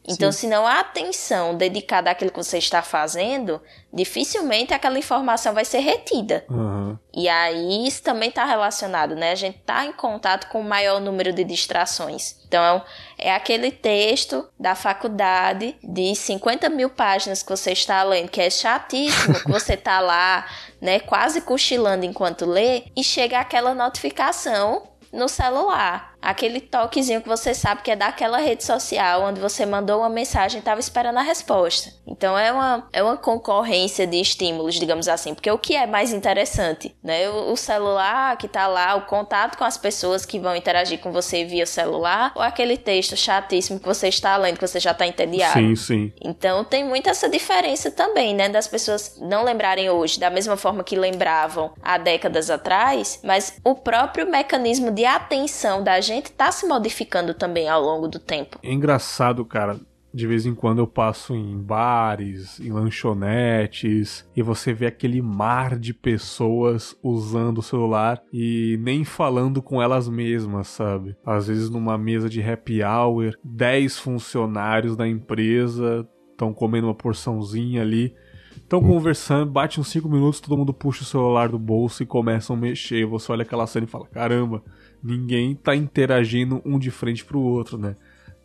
Então, 0.05 0.31
Sim. 0.31 0.39
se 0.39 0.47
não 0.47 0.67
há 0.67 0.81
atenção 0.81 1.55
dedicada 1.55 2.11
àquilo 2.11 2.29
que 2.29 2.37
você 2.37 2.57
está 2.57 2.81
fazendo, 2.81 3.61
dificilmente 3.91 4.73
aquela 4.73 4.99
informação 4.99 5.53
vai 5.53 5.63
ser 5.63 5.79
retida. 5.79 6.45
Uhum. 6.49 6.97
E 7.13 7.29
aí 7.29 7.87
isso 7.87 8.03
também 8.03 8.27
está 8.27 8.43
relacionado, 8.43 9.15
né? 9.15 9.31
A 9.31 9.35
gente 9.35 9.59
está 9.59 9.85
em 9.85 9.93
contato 9.93 10.49
com 10.49 10.59
o 10.59 10.63
maior 10.63 10.99
número 10.99 11.31
de 11.31 11.43
distrações. 11.45 12.35
Então, 12.45 12.83
é 13.17 13.33
aquele 13.33 13.71
texto 13.71 14.45
da 14.59 14.75
faculdade 14.75 15.75
de 15.81 16.13
50 16.13 16.69
mil 16.69 16.89
páginas 16.89 17.41
que 17.41 17.49
você 17.49 17.71
está 17.71 18.03
lendo, 18.03 18.29
que 18.29 18.41
é 18.41 18.49
chatíssimo, 18.49 19.39
que 19.39 19.49
você 19.49 19.75
está 19.75 20.01
lá, 20.01 20.45
né, 20.81 20.99
quase 20.99 21.39
cochilando 21.39 22.05
enquanto 22.05 22.45
lê, 22.45 22.83
e 22.95 23.03
chega 23.03 23.39
aquela 23.39 23.73
notificação 23.73 24.83
no 25.13 25.29
celular 25.29 26.12
aquele 26.23 26.61
toquezinho 26.61 27.21
que 27.21 27.27
você 27.27 27.53
sabe 27.53 27.81
que 27.81 27.91
é 27.91 27.95
daquela 27.95 28.37
rede 28.37 28.63
social 28.63 29.23
onde 29.23 29.39
você 29.39 29.65
mandou 29.65 29.99
uma 29.99 30.09
mensagem 30.09 30.57
e 30.57 30.59
estava 30.59 30.79
esperando 30.79 31.17
a 31.17 31.21
resposta. 31.21 31.91
Então 32.07 32.37
é 32.37 32.51
uma, 32.51 32.87
é 32.93 33.03
uma 33.03 33.17
concorrência 33.17 34.07
de 34.07 34.19
estímulos, 34.19 34.75
digamos 34.75 35.07
assim, 35.07 35.33
porque 35.33 35.51
o 35.51 35.57
que 35.57 35.75
é 35.75 35.85
mais 35.85 36.13
interessante, 36.13 36.95
né? 37.03 37.29
O, 37.29 37.51
o 37.51 37.57
celular 37.57 38.37
que 38.37 38.47
tá 38.47 38.67
lá, 38.67 38.95
o 38.95 39.01
contato 39.01 39.57
com 39.57 39.65
as 39.65 39.77
pessoas 39.77 40.25
que 40.25 40.39
vão 40.39 40.55
interagir 40.55 40.99
com 40.99 41.11
você 41.11 41.43
via 41.43 41.65
celular, 41.65 42.31
ou 42.35 42.41
aquele 42.41 42.77
texto 42.77 43.17
chatíssimo 43.17 43.79
que 43.79 43.85
você 43.85 44.07
está 44.07 44.37
lendo, 44.37 44.57
que 44.57 44.67
você 44.67 44.79
já 44.79 44.91
está 44.91 45.05
entediado. 45.05 45.59
Sim, 45.59 45.75
sim. 45.75 46.13
Então 46.21 46.63
tem 46.63 46.85
muito 46.85 47.09
essa 47.09 47.27
diferença 47.27 47.91
também, 47.91 48.33
né? 48.33 48.47
Das 48.47 48.67
pessoas 48.67 49.17
não 49.19 49.43
lembrarem 49.43 49.89
hoje 49.89 50.19
da 50.19 50.29
mesma 50.29 50.55
forma 50.55 50.83
que 50.83 50.95
lembravam 50.95 51.73
há 51.81 51.97
décadas 51.97 52.49
atrás, 52.49 53.19
mas 53.23 53.59
o 53.63 53.75
próprio 53.75 54.25
mecanismo 54.29 54.89
de 54.89 55.05
atenção 55.05 55.83
da 55.83 55.99
gente 55.99 56.12
gente 56.13 56.27
está 56.27 56.51
se 56.51 56.67
modificando 56.67 57.33
também 57.33 57.67
ao 57.69 57.81
longo 57.81 58.07
do 58.07 58.19
tempo. 58.19 58.59
É 58.63 58.71
engraçado, 58.71 59.43
cara. 59.45 59.79
de 60.13 60.27
vez 60.27 60.45
em 60.45 60.53
quando 60.53 60.77
eu 60.77 60.85
passo 60.87 61.33
em 61.33 61.57
bares, 61.57 62.59
em 62.59 62.71
lanchonetes, 62.71 64.29
e 64.35 64.43
você 64.43 64.71
vê 64.71 64.85
aquele 64.85 65.21
mar 65.21 65.77
de 65.77 65.93
pessoas 65.93 66.95
usando 67.01 67.57
o 67.57 67.63
celular 67.63 68.21
e 68.31 68.77
nem 68.81 69.03
falando 69.03 69.61
com 69.61 69.81
elas 69.81 70.07
mesmas, 70.07 70.67
sabe? 70.67 71.15
Às 71.25 71.47
vezes 71.47 71.69
numa 71.69 71.97
mesa 71.97 72.29
de 72.29 72.43
happy 72.43 72.83
hour, 72.83 73.33
10 73.43 73.97
funcionários 73.97 74.95
da 74.95 75.07
empresa 75.07 76.07
estão 76.31 76.53
comendo 76.53 76.87
uma 76.87 76.95
porçãozinha 76.95 77.81
ali. 77.81 78.13
Estão 78.55 78.83
conversando, 78.83 79.51
bate 79.51 79.79
uns 79.79 79.87
5 79.87 80.07
minutos, 80.07 80.39
todo 80.39 80.57
mundo 80.57 80.73
puxa 80.73 81.01
o 81.01 81.05
celular 81.05 81.49
do 81.49 81.57
bolso 81.57 82.03
e 82.03 82.05
começam 82.05 82.55
a 82.55 82.59
mexer. 82.59 83.03
Você 83.05 83.31
olha 83.31 83.41
aquela 83.41 83.65
cena 83.65 83.85
e 83.85 83.89
fala: 83.89 84.05
caramba, 84.07 84.63
ninguém 85.03 85.55
tá 85.55 85.75
interagindo 85.75 86.61
um 86.63 86.79
de 86.79 86.89
frente 86.89 87.25
pro 87.25 87.39
outro, 87.39 87.77
né? 87.77 87.95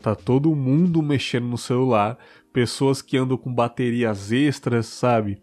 Tá 0.00 0.14
todo 0.14 0.54
mundo 0.54 1.02
mexendo 1.02 1.46
no 1.46 1.58
celular, 1.58 2.18
pessoas 2.52 3.02
que 3.02 3.16
andam 3.16 3.36
com 3.36 3.52
baterias 3.52 4.32
extras, 4.32 4.86
sabe? 4.86 5.40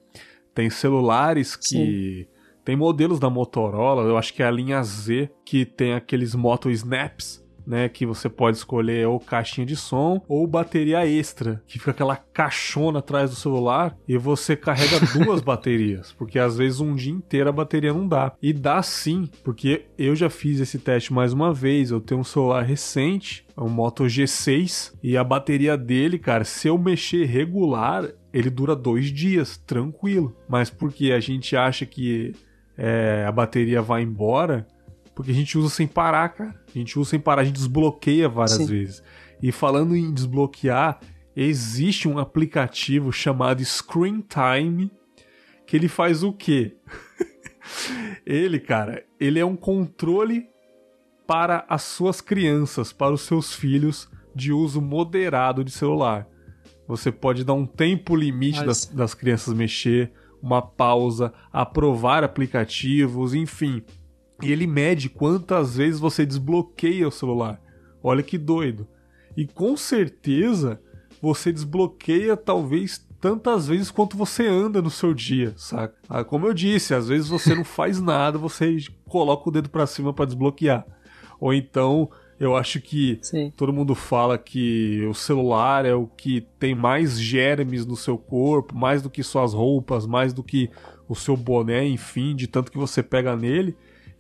Tem 0.54 0.70
celulares 0.70 1.56
que. 1.56 2.28
Sim. 2.28 2.36
Tem 2.64 2.76
modelos 2.76 3.20
da 3.20 3.30
Motorola, 3.30 4.02
eu 4.10 4.18
acho 4.18 4.34
que 4.34 4.42
é 4.42 4.48
a 4.48 4.50
linha 4.50 4.82
Z, 4.82 5.30
que 5.46 5.66
tem 5.66 5.94
aqueles 5.94 6.34
Moto 6.34 6.72
Snaps, 6.72 7.45
né, 7.66 7.90
que 7.90 8.06
você 8.06 8.30
pode 8.30 8.58
escolher 8.58 9.08
ou 9.08 9.20
caixinha 9.20 9.66
de 9.66 9.76
som 9.76 10.22
ou 10.28 10.46
bateria 10.46 11.06
extra, 11.06 11.62
que 11.68 11.80
fica 11.80 11.92
aquela 11.92 12.16
caixona 12.16 13.00
atrás 13.00 13.30
do 13.30 13.36
celular 13.36 13.96
e 14.08 14.18
você 14.18 14.56
carrega 14.56 15.00
duas 15.14 15.42
baterias, 15.42 16.12
porque 16.14 16.40
às 16.40 16.58
vezes 16.58 16.80
um 16.80 16.96
dia 16.96 17.14
inteiro 17.14 17.50
a 17.50 17.54
bateria 17.54 17.94
não 17.94 18.08
dá. 18.08 18.34
E 18.42 18.54
dá 18.54 18.82
sim, 18.82 19.30
porque 19.44 19.86
eu 19.98 20.16
já 20.16 20.30
fiz 20.30 20.60
esse 20.60 20.80
teste 20.80 21.14
mais 21.14 21.34
uma 21.34 21.54
vez, 21.54 21.92
eu 21.92 22.00
tenho 22.00 22.22
um 22.22 22.24
celular 22.24 22.64
recente, 22.64 23.46
é 23.56 23.62
um 23.62 23.70
Moto 23.70 24.04
G6, 24.04 24.94
e 25.02 25.18
a 25.18 25.24
bateria 25.24 25.78
dele, 25.78 26.20
cara, 26.20 26.44
se 26.44 26.68
eu 26.68 26.78
mexer 26.78 27.26
regular, 27.26 28.10
ele 28.34 28.50
dura 28.50 28.76
dois 28.76 29.12
dias, 29.12 29.58
tranquilo. 29.58 30.36
Mas 30.48 30.70
porque 30.70 31.12
a 31.12 31.20
gente 31.20 31.56
acha 31.56 31.86
que 31.86 32.34
é, 32.78 33.24
a 33.26 33.32
bateria 33.32 33.82
vai 33.82 34.02
embora, 34.02 34.68
porque 35.16 35.32
a 35.32 35.34
gente 35.34 35.58
usa 35.58 35.70
sem 35.70 35.88
parar, 35.88 36.30
cara. 36.30 36.65
A 36.76 36.78
gente 36.78 37.00
usa 37.00 37.12
sem 37.12 37.20
parar, 37.20 37.42
a 37.42 37.46
gente 37.46 37.56
desbloqueia 37.56 38.28
várias 38.28 38.58
Sim. 38.58 38.66
vezes. 38.66 39.04
E 39.42 39.52
falando 39.52 39.96
em 39.96 40.14
desbloquear, 40.14 41.00
existe 41.36 42.08
um 42.08 42.20
aplicativo 42.20 43.12
chamado 43.12 43.64
Screen 43.64 44.22
Time 44.22 44.92
que 45.66 45.76
ele 45.76 45.88
faz 45.88 46.22
o 46.22 46.32
quê? 46.34 46.76
ele, 48.26 48.60
cara, 48.60 49.04
ele 49.20 49.40
é 49.40 49.46
um 49.46 49.56
controle 49.56 50.48
para 51.26 51.66
as 51.68 51.82
suas 51.84 52.22
crianças, 52.22 52.94
para 52.94 53.14
os 53.14 53.22
seus 53.22 53.54
filhos 53.54 54.10
de 54.36 54.52
uso 54.52 54.82
moderado 54.82 55.64
de 55.64 55.72
celular. 55.72 56.28
Você 56.88 57.12
pode 57.12 57.44
dar 57.44 57.54
um 57.54 57.66
tempo 57.66 58.16
limite 58.16 58.64
das, 58.64 58.86
das 58.86 59.14
crianças 59.14 59.54
mexer, 59.54 60.12
uma 60.42 60.62
pausa, 60.62 61.34
aprovar 61.52 62.24
aplicativos, 62.24 63.34
enfim. 63.34 63.82
E 64.42 64.52
ele 64.52 64.68
mede 64.68 65.10
quantas 65.10 65.78
vezes 65.78 66.00
você 66.00 66.26
desbloqueia 66.26 67.08
o 67.08 67.12
celular. 67.12 67.62
Olha 68.04 68.22
que 68.22 68.38
doido. 68.38 68.88
E 69.36 69.46
com 69.46 69.76
certeza 69.76 70.80
você 71.22 71.52
desbloqueia 71.52 72.38
talvez 72.38 73.06
tantas 73.20 73.68
vezes 73.68 73.90
quanto 73.90 74.16
você 74.16 74.46
anda 74.46 74.82
no 74.82 74.90
seu 74.90 75.14
dia, 75.14 75.54
saca? 75.58 75.96
Ah, 76.08 76.24
como 76.24 76.46
eu 76.46 76.54
disse, 76.54 76.94
às 76.94 77.08
vezes 77.08 77.28
você 77.28 77.56
não 77.56 77.64
faz 77.64 78.00
nada, 78.00 78.38
você 78.38 78.78
coloca 79.08 79.50
o 79.50 79.52
dedo 79.52 79.70
para 79.70 79.88
cima 79.88 80.14
para 80.14 80.26
desbloquear. 80.26 80.86
Ou 81.40 81.54
então, 81.54 82.10
eu 82.40 82.56
acho 82.56 82.82
que 82.82 83.18
Sim. 83.22 83.52
todo 83.56 83.74
mundo 83.74 83.96
fala 83.96 84.38
que 84.38 85.06
o 85.10 85.14
celular 85.14 85.86
é 85.86 85.94
o 85.94 86.06
que 86.06 86.42
tem 86.60 86.76
mais 86.76 87.20
germes 87.20 87.86
no 87.86 87.96
seu 87.96 88.18
corpo, 88.18 88.76
mais 88.76 89.02
do 89.02 89.10
que 89.10 89.24
suas 89.24 89.54
roupas, 89.54 90.06
mais 90.06 90.34
do 90.34 90.44
que 90.44 90.70
o 91.08 91.16
seu 91.16 91.36
boné, 91.38 91.88
enfim, 91.88 92.36
de 92.36 92.48
tanto 92.48 92.72
que 92.72 92.78
você 92.78 93.02
pega 93.02 93.36
nele. 93.36 93.76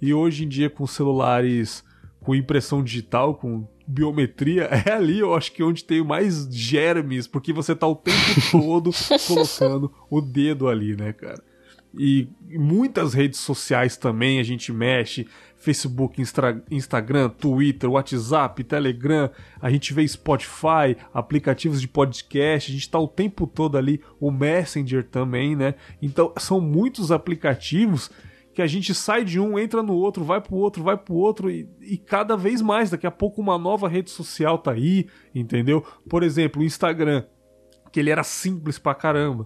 E 0.05 0.13
hoje 0.13 0.45
em 0.45 0.47
dia, 0.47 0.69
com 0.69 0.85
celulares 0.85 1.83
com 2.21 2.35
impressão 2.35 2.83
digital, 2.83 3.33
com 3.33 3.67
biometria, 3.87 4.65
é 4.85 4.91
ali, 4.91 5.17
eu 5.17 5.33
acho 5.33 5.51
que 5.51 5.63
onde 5.63 5.83
tem 5.83 6.03
mais 6.03 6.47
germes, 6.51 7.25
porque 7.25 7.51
você 7.51 7.75
tá 7.75 7.87
o 7.87 7.95
tempo 7.95 8.19
todo 8.51 8.91
colocando 9.27 9.91
o 10.07 10.21
dedo 10.21 10.67
ali, 10.67 10.95
né, 10.95 11.11
cara? 11.11 11.43
E 11.97 12.27
muitas 12.47 13.15
redes 13.15 13.39
sociais 13.39 13.97
também 13.97 14.39
a 14.39 14.43
gente 14.43 14.71
mexe, 14.71 15.27
Facebook, 15.57 16.21
Instra 16.21 16.63
Instagram, 16.69 17.29
Twitter, 17.29 17.89
WhatsApp, 17.89 18.63
Telegram, 18.63 19.31
a 19.59 19.71
gente 19.71 19.91
vê 19.91 20.07
Spotify, 20.07 20.95
aplicativos 21.11 21.81
de 21.81 21.87
podcast, 21.87 22.69
a 22.69 22.73
gente 22.75 22.89
tá 22.91 22.99
o 22.99 23.07
tempo 23.07 23.47
todo 23.47 23.75
ali, 23.75 23.99
o 24.19 24.29
Messenger 24.29 25.03
também, 25.03 25.55
né? 25.55 25.73
Então 25.99 26.31
são 26.37 26.61
muitos 26.61 27.11
aplicativos 27.11 28.11
que 28.55 28.61
a 28.61 28.67
gente 28.67 28.95
sai 28.95 29.25
de 29.25 29.37
um, 29.37 29.59
entra 29.59 29.83
no 29.83 29.93
outro, 29.93 30.23
vai 30.23 30.39
pro 30.39 30.55
outro, 30.55 30.81
vai 30.81 30.95
pro 30.95 31.13
outro 31.13 31.51
e, 31.51 31.69
e, 31.81 31.97
cada 31.97 32.37
vez 32.37 32.61
mais. 32.61 32.89
Daqui 32.89 33.05
a 33.05 33.11
pouco 33.11 33.41
uma 33.41 33.57
nova 33.57 33.89
rede 33.89 34.09
social 34.09 34.57
tá 34.57 34.71
aí, 34.71 35.07
entendeu? 35.35 35.85
Por 36.09 36.23
exemplo, 36.23 36.61
o 36.61 36.65
Instagram, 36.65 37.25
que 37.91 37.99
ele 37.99 38.09
era 38.09 38.23
simples 38.23 38.79
pra 38.79 38.95
caramba. 38.95 39.45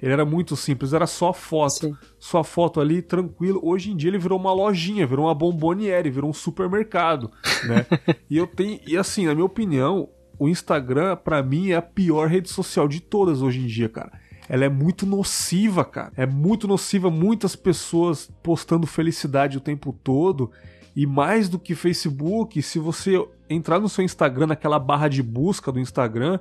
Ele 0.00 0.12
era 0.12 0.26
muito 0.26 0.56
simples, 0.56 0.92
era 0.92 1.06
só 1.06 1.32
foto. 1.32 1.88
Sim. 1.88 1.96
Só 2.18 2.44
foto 2.44 2.82
ali, 2.82 3.00
tranquilo. 3.00 3.60
Hoje 3.62 3.92
em 3.92 3.96
dia 3.96 4.10
ele 4.10 4.18
virou 4.18 4.38
uma 4.38 4.52
lojinha, 4.52 5.06
virou 5.06 5.24
uma 5.24 5.34
bomboniere, 5.34 6.10
virou 6.10 6.28
um 6.28 6.34
supermercado, 6.34 7.30
né? 7.64 7.86
e 8.28 8.36
eu 8.36 8.46
tenho, 8.46 8.78
e 8.86 8.94
assim, 8.94 9.24
na 9.24 9.34
minha 9.34 9.46
opinião, 9.46 10.06
o 10.38 10.48
Instagram 10.48 11.16
para 11.16 11.42
mim 11.42 11.70
é 11.70 11.76
a 11.76 11.82
pior 11.82 12.28
rede 12.28 12.50
social 12.50 12.86
de 12.86 13.00
todas 13.00 13.40
hoje 13.40 13.60
em 13.60 13.66
dia, 13.66 13.88
cara 13.88 14.12
ela 14.50 14.64
é 14.64 14.68
muito 14.68 15.06
nociva, 15.06 15.84
cara. 15.84 16.10
É 16.16 16.26
muito 16.26 16.66
nociva, 16.66 17.08
muitas 17.08 17.54
pessoas 17.54 18.28
postando 18.42 18.84
felicidade 18.84 19.56
o 19.56 19.60
tempo 19.60 19.96
todo. 20.02 20.50
E 20.96 21.06
mais 21.06 21.48
do 21.48 21.56
que 21.56 21.72
Facebook, 21.72 22.60
se 22.60 22.80
você 22.80 23.24
entrar 23.48 23.78
no 23.78 23.88
seu 23.88 24.04
Instagram, 24.04 24.48
naquela 24.48 24.80
barra 24.80 25.06
de 25.06 25.22
busca 25.22 25.70
do 25.70 25.78
Instagram, 25.78 26.40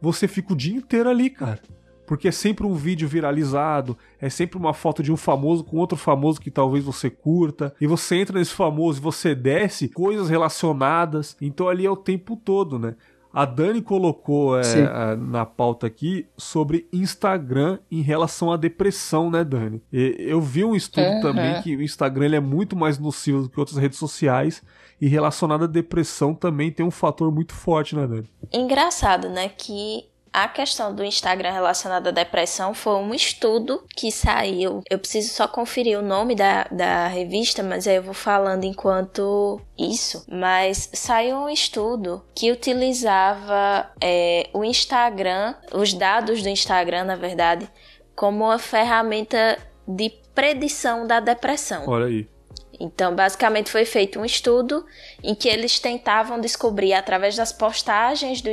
você 0.00 0.28
fica 0.28 0.52
o 0.52 0.56
dia 0.56 0.76
inteiro 0.76 1.10
ali, 1.10 1.28
cara. 1.28 1.58
Porque 2.06 2.28
é 2.28 2.30
sempre 2.32 2.64
um 2.64 2.74
vídeo 2.74 3.08
viralizado, 3.08 3.98
é 4.20 4.30
sempre 4.30 4.56
uma 4.56 4.72
foto 4.72 5.02
de 5.02 5.10
um 5.10 5.16
famoso 5.16 5.64
com 5.64 5.78
outro 5.78 5.98
famoso 5.98 6.40
que 6.40 6.50
talvez 6.50 6.84
você 6.84 7.10
curta, 7.10 7.74
e 7.80 7.88
você 7.88 8.16
entra 8.16 8.38
nesse 8.38 8.52
famoso 8.52 9.00
e 9.00 9.02
você 9.02 9.34
desce 9.34 9.88
coisas 9.88 10.28
relacionadas, 10.28 11.36
então 11.40 11.68
ali 11.68 11.86
é 11.86 11.90
o 11.90 11.96
tempo 11.96 12.36
todo, 12.36 12.78
né? 12.78 12.94
A 13.32 13.44
Dani 13.44 13.80
colocou 13.80 14.58
é, 14.58 14.62
na 15.16 15.46
pauta 15.46 15.86
aqui 15.86 16.26
sobre 16.36 16.86
Instagram 16.92 17.78
em 17.90 18.02
relação 18.02 18.52
à 18.52 18.56
depressão, 18.56 19.30
né, 19.30 19.42
Dani? 19.42 19.82
E 19.92 20.16
eu 20.18 20.40
vi 20.40 20.64
um 20.64 20.74
estudo 20.74 21.06
uhum. 21.06 21.20
também 21.22 21.62
que 21.62 21.74
o 21.74 21.82
Instagram 21.82 22.26
ele 22.26 22.36
é 22.36 22.40
muito 22.40 22.76
mais 22.76 22.98
nocivo 22.98 23.42
do 23.42 23.48
que 23.48 23.58
outras 23.58 23.78
redes 23.78 23.98
sociais 23.98 24.62
e 25.00 25.08
relacionado 25.08 25.64
à 25.64 25.66
depressão 25.66 26.34
também 26.34 26.70
tem 26.70 26.84
um 26.84 26.90
fator 26.90 27.32
muito 27.32 27.54
forte, 27.54 27.96
né, 27.96 28.06
Dani? 28.06 28.30
Engraçado, 28.52 29.28
né, 29.28 29.48
que 29.48 30.11
a 30.32 30.48
questão 30.48 30.94
do 30.94 31.04
Instagram 31.04 31.52
relacionada 31.52 32.08
à 32.08 32.12
depressão 32.12 32.72
foi 32.72 32.94
um 32.94 33.14
estudo 33.14 33.84
que 33.94 34.10
saiu. 34.10 34.82
Eu 34.88 34.98
preciso 34.98 35.34
só 35.34 35.46
conferir 35.46 35.98
o 35.98 36.02
nome 36.02 36.34
da, 36.34 36.64
da 36.70 37.06
revista, 37.06 37.62
mas 37.62 37.86
aí 37.86 37.96
eu 37.96 38.02
vou 38.02 38.14
falando 38.14 38.64
enquanto 38.64 39.60
isso. 39.78 40.24
Mas 40.30 40.88
saiu 40.94 41.36
um 41.36 41.48
estudo 41.48 42.24
que 42.34 42.50
utilizava 42.50 43.90
é, 44.00 44.48
o 44.54 44.64
Instagram, 44.64 45.54
os 45.72 45.92
dados 45.92 46.42
do 46.42 46.48
Instagram, 46.48 47.04
na 47.04 47.16
verdade, 47.16 47.68
como 48.16 48.44
uma 48.44 48.58
ferramenta 48.58 49.58
de 49.86 50.10
predição 50.34 51.06
da 51.06 51.20
depressão. 51.20 51.84
Olha 51.86 52.06
aí. 52.06 52.31
Então, 52.82 53.14
basicamente, 53.14 53.70
foi 53.70 53.84
feito 53.84 54.18
um 54.18 54.24
estudo 54.24 54.84
em 55.22 55.36
que 55.36 55.48
eles 55.48 55.78
tentavam 55.78 56.40
descobrir, 56.40 56.94
através 56.94 57.36
das 57.36 57.52
postagens 57.52 58.42
do, 58.42 58.50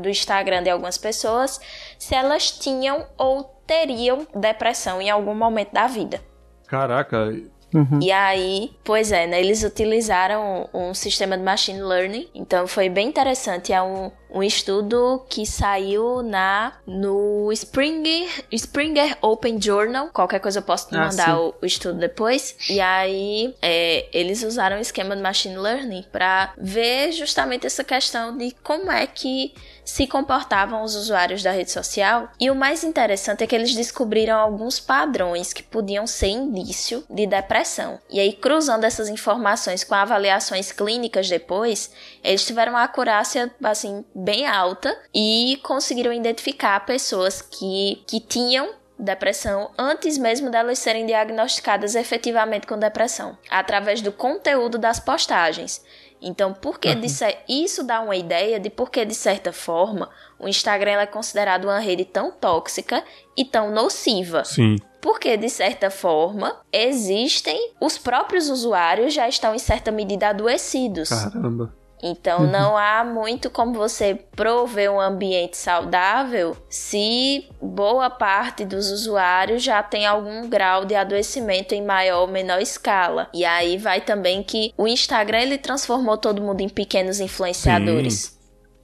do 0.00 0.08
Instagram 0.08 0.64
de 0.64 0.70
algumas 0.70 0.98
pessoas, 0.98 1.60
se 1.96 2.12
elas 2.12 2.50
tinham 2.50 3.06
ou 3.16 3.44
teriam 3.64 4.26
depressão 4.34 5.00
em 5.00 5.08
algum 5.08 5.32
momento 5.32 5.72
da 5.72 5.86
vida. 5.86 6.20
Caraca, 6.66 7.32
Uhum. 7.74 8.00
E 8.02 8.10
aí, 8.10 8.72
pois 8.82 9.12
é, 9.12 9.26
né, 9.26 9.40
eles 9.40 9.62
utilizaram 9.62 10.68
um 10.72 10.94
sistema 10.94 11.36
de 11.36 11.42
machine 11.44 11.82
learning, 11.82 12.28
então 12.34 12.66
foi 12.66 12.88
bem 12.88 13.08
interessante. 13.08 13.72
É 13.72 13.82
um, 13.82 14.10
um 14.30 14.42
estudo 14.42 15.24
que 15.28 15.44
saiu 15.44 16.22
na 16.22 16.72
no 16.86 17.50
Springer, 17.52 18.28
Springer 18.52 19.16
Open 19.20 19.60
Journal. 19.60 20.08
Qualquer 20.12 20.40
coisa 20.40 20.60
eu 20.60 20.62
posso 20.62 20.88
te 20.88 20.96
ah, 20.96 21.06
mandar 21.06 21.38
o, 21.38 21.54
o, 21.60 21.66
estudo 21.66 21.98
depois. 21.98 22.56
E 22.68 22.80
aí 22.80 23.54
é, 23.60 24.06
eles 24.12 24.42
usaram 24.42 24.78
o 24.78 24.80
esquema 24.80 25.14
de 25.14 25.22
machine 25.22 25.56
learning 25.56 26.04
para 26.10 26.52
ver 26.56 27.12
justamente 27.12 27.66
essa 27.66 27.84
questão 27.84 28.36
de 28.36 28.54
como 28.62 28.90
é 28.90 29.06
que 29.06 29.52
se 29.88 30.06
comportavam 30.06 30.82
os 30.82 30.94
usuários 30.94 31.42
da 31.42 31.50
rede 31.50 31.70
social. 31.70 32.28
E 32.38 32.50
o 32.50 32.54
mais 32.54 32.84
interessante 32.84 33.42
é 33.42 33.46
que 33.46 33.54
eles 33.54 33.74
descobriram 33.74 34.38
alguns 34.38 34.78
padrões 34.78 35.54
que 35.54 35.62
podiam 35.62 36.06
ser 36.06 36.28
indício 36.28 37.02
de 37.08 37.26
depressão. 37.26 37.98
E 38.10 38.20
aí, 38.20 38.34
cruzando 38.34 38.84
essas 38.84 39.08
informações 39.08 39.84
com 39.84 39.94
avaliações 39.94 40.70
clínicas 40.70 41.26
depois, 41.26 41.90
eles 42.22 42.44
tiveram 42.44 42.72
uma 42.72 42.82
acurácia 42.82 43.50
assim 43.64 44.04
bem 44.14 44.46
alta 44.46 44.94
e 45.14 45.58
conseguiram 45.62 46.12
identificar 46.12 46.84
pessoas 46.84 47.40
que, 47.40 48.04
que 48.06 48.20
tinham 48.20 48.68
depressão 48.98 49.70
antes 49.78 50.18
mesmo 50.18 50.50
delas 50.50 50.78
serem 50.78 51.06
diagnosticadas 51.06 51.94
efetivamente 51.94 52.66
com 52.66 52.78
depressão, 52.78 53.38
através 53.48 54.02
do 54.02 54.12
conteúdo 54.12 54.76
das 54.76 54.98
postagens. 54.98 55.82
Então, 56.20 56.52
por 56.52 56.78
que 56.78 56.94
de 56.94 57.08
ser, 57.08 57.38
isso 57.48 57.82
dá 57.84 58.00
uma 58.00 58.16
ideia 58.16 58.58
de 58.58 58.70
por 58.70 58.90
que 58.90 59.04
de 59.04 59.14
certa 59.14 59.52
forma 59.52 60.10
o 60.38 60.48
Instagram 60.48 61.00
é 61.00 61.06
considerado 61.06 61.64
uma 61.64 61.78
rede 61.78 62.04
tão 62.04 62.30
tóxica 62.30 63.04
e 63.36 63.44
tão 63.44 63.70
nociva. 63.70 64.44
Sim. 64.44 64.76
Porque, 65.00 65.36
de 65.36 65.48
certa 65.48 65.90
forma, 65.90 66.56
existem. 66.72 67.72
Os 67.80 67.96
próprios 67.96 68.50
usuários 68.50 69.14
já 69.14 69.28
estão, 69.28 69.54
em 69.54 69.58
certa 69.58 69.92
medida, 69.92 70.28
adoecidos. 70.28 71.08
Caramba. 71.08 71.72
Então 72.02 72.46
não 72.46 72.76
há 72.76 73.04
muito 73.04 73.50
como 73.50 73.74
você 73.74 74.14
prover 74.36 74.90
um 74.90 75.00
ambiente 75.00 75.56
saudável 75.56 76.56
se 76.68 77.48
boa 77.60 78.08
parte 78.08 78.64
dos 78.64 78.90
usuários 78.90 79.62
já 79.62 79.82
tem 79.82 80.06
algum 80.06 80.48
grau 80.48 80.84
de 80.84 80.94
adoecimento 80.94 81.74
em 81.74 81.84
maior 81.84 82.22
ou 82.22 82.28
menor 82.28 82.60
escala. 82.60 83.28
E 83.34 83.44
aí 83.44 83.76
vai 83.76 84.00
também 84.00 84.42
que 84.42 84.72
o 84.76 84.86
Instagram 84.86 85.40
ele 85.40 85.58
transformou 85.58 86.16
todo 86.16 86.42
mundo 86.42 86.60
em 86.60 86.68
pequenos 86.68 87.20
influenciadores. 87.20 88.38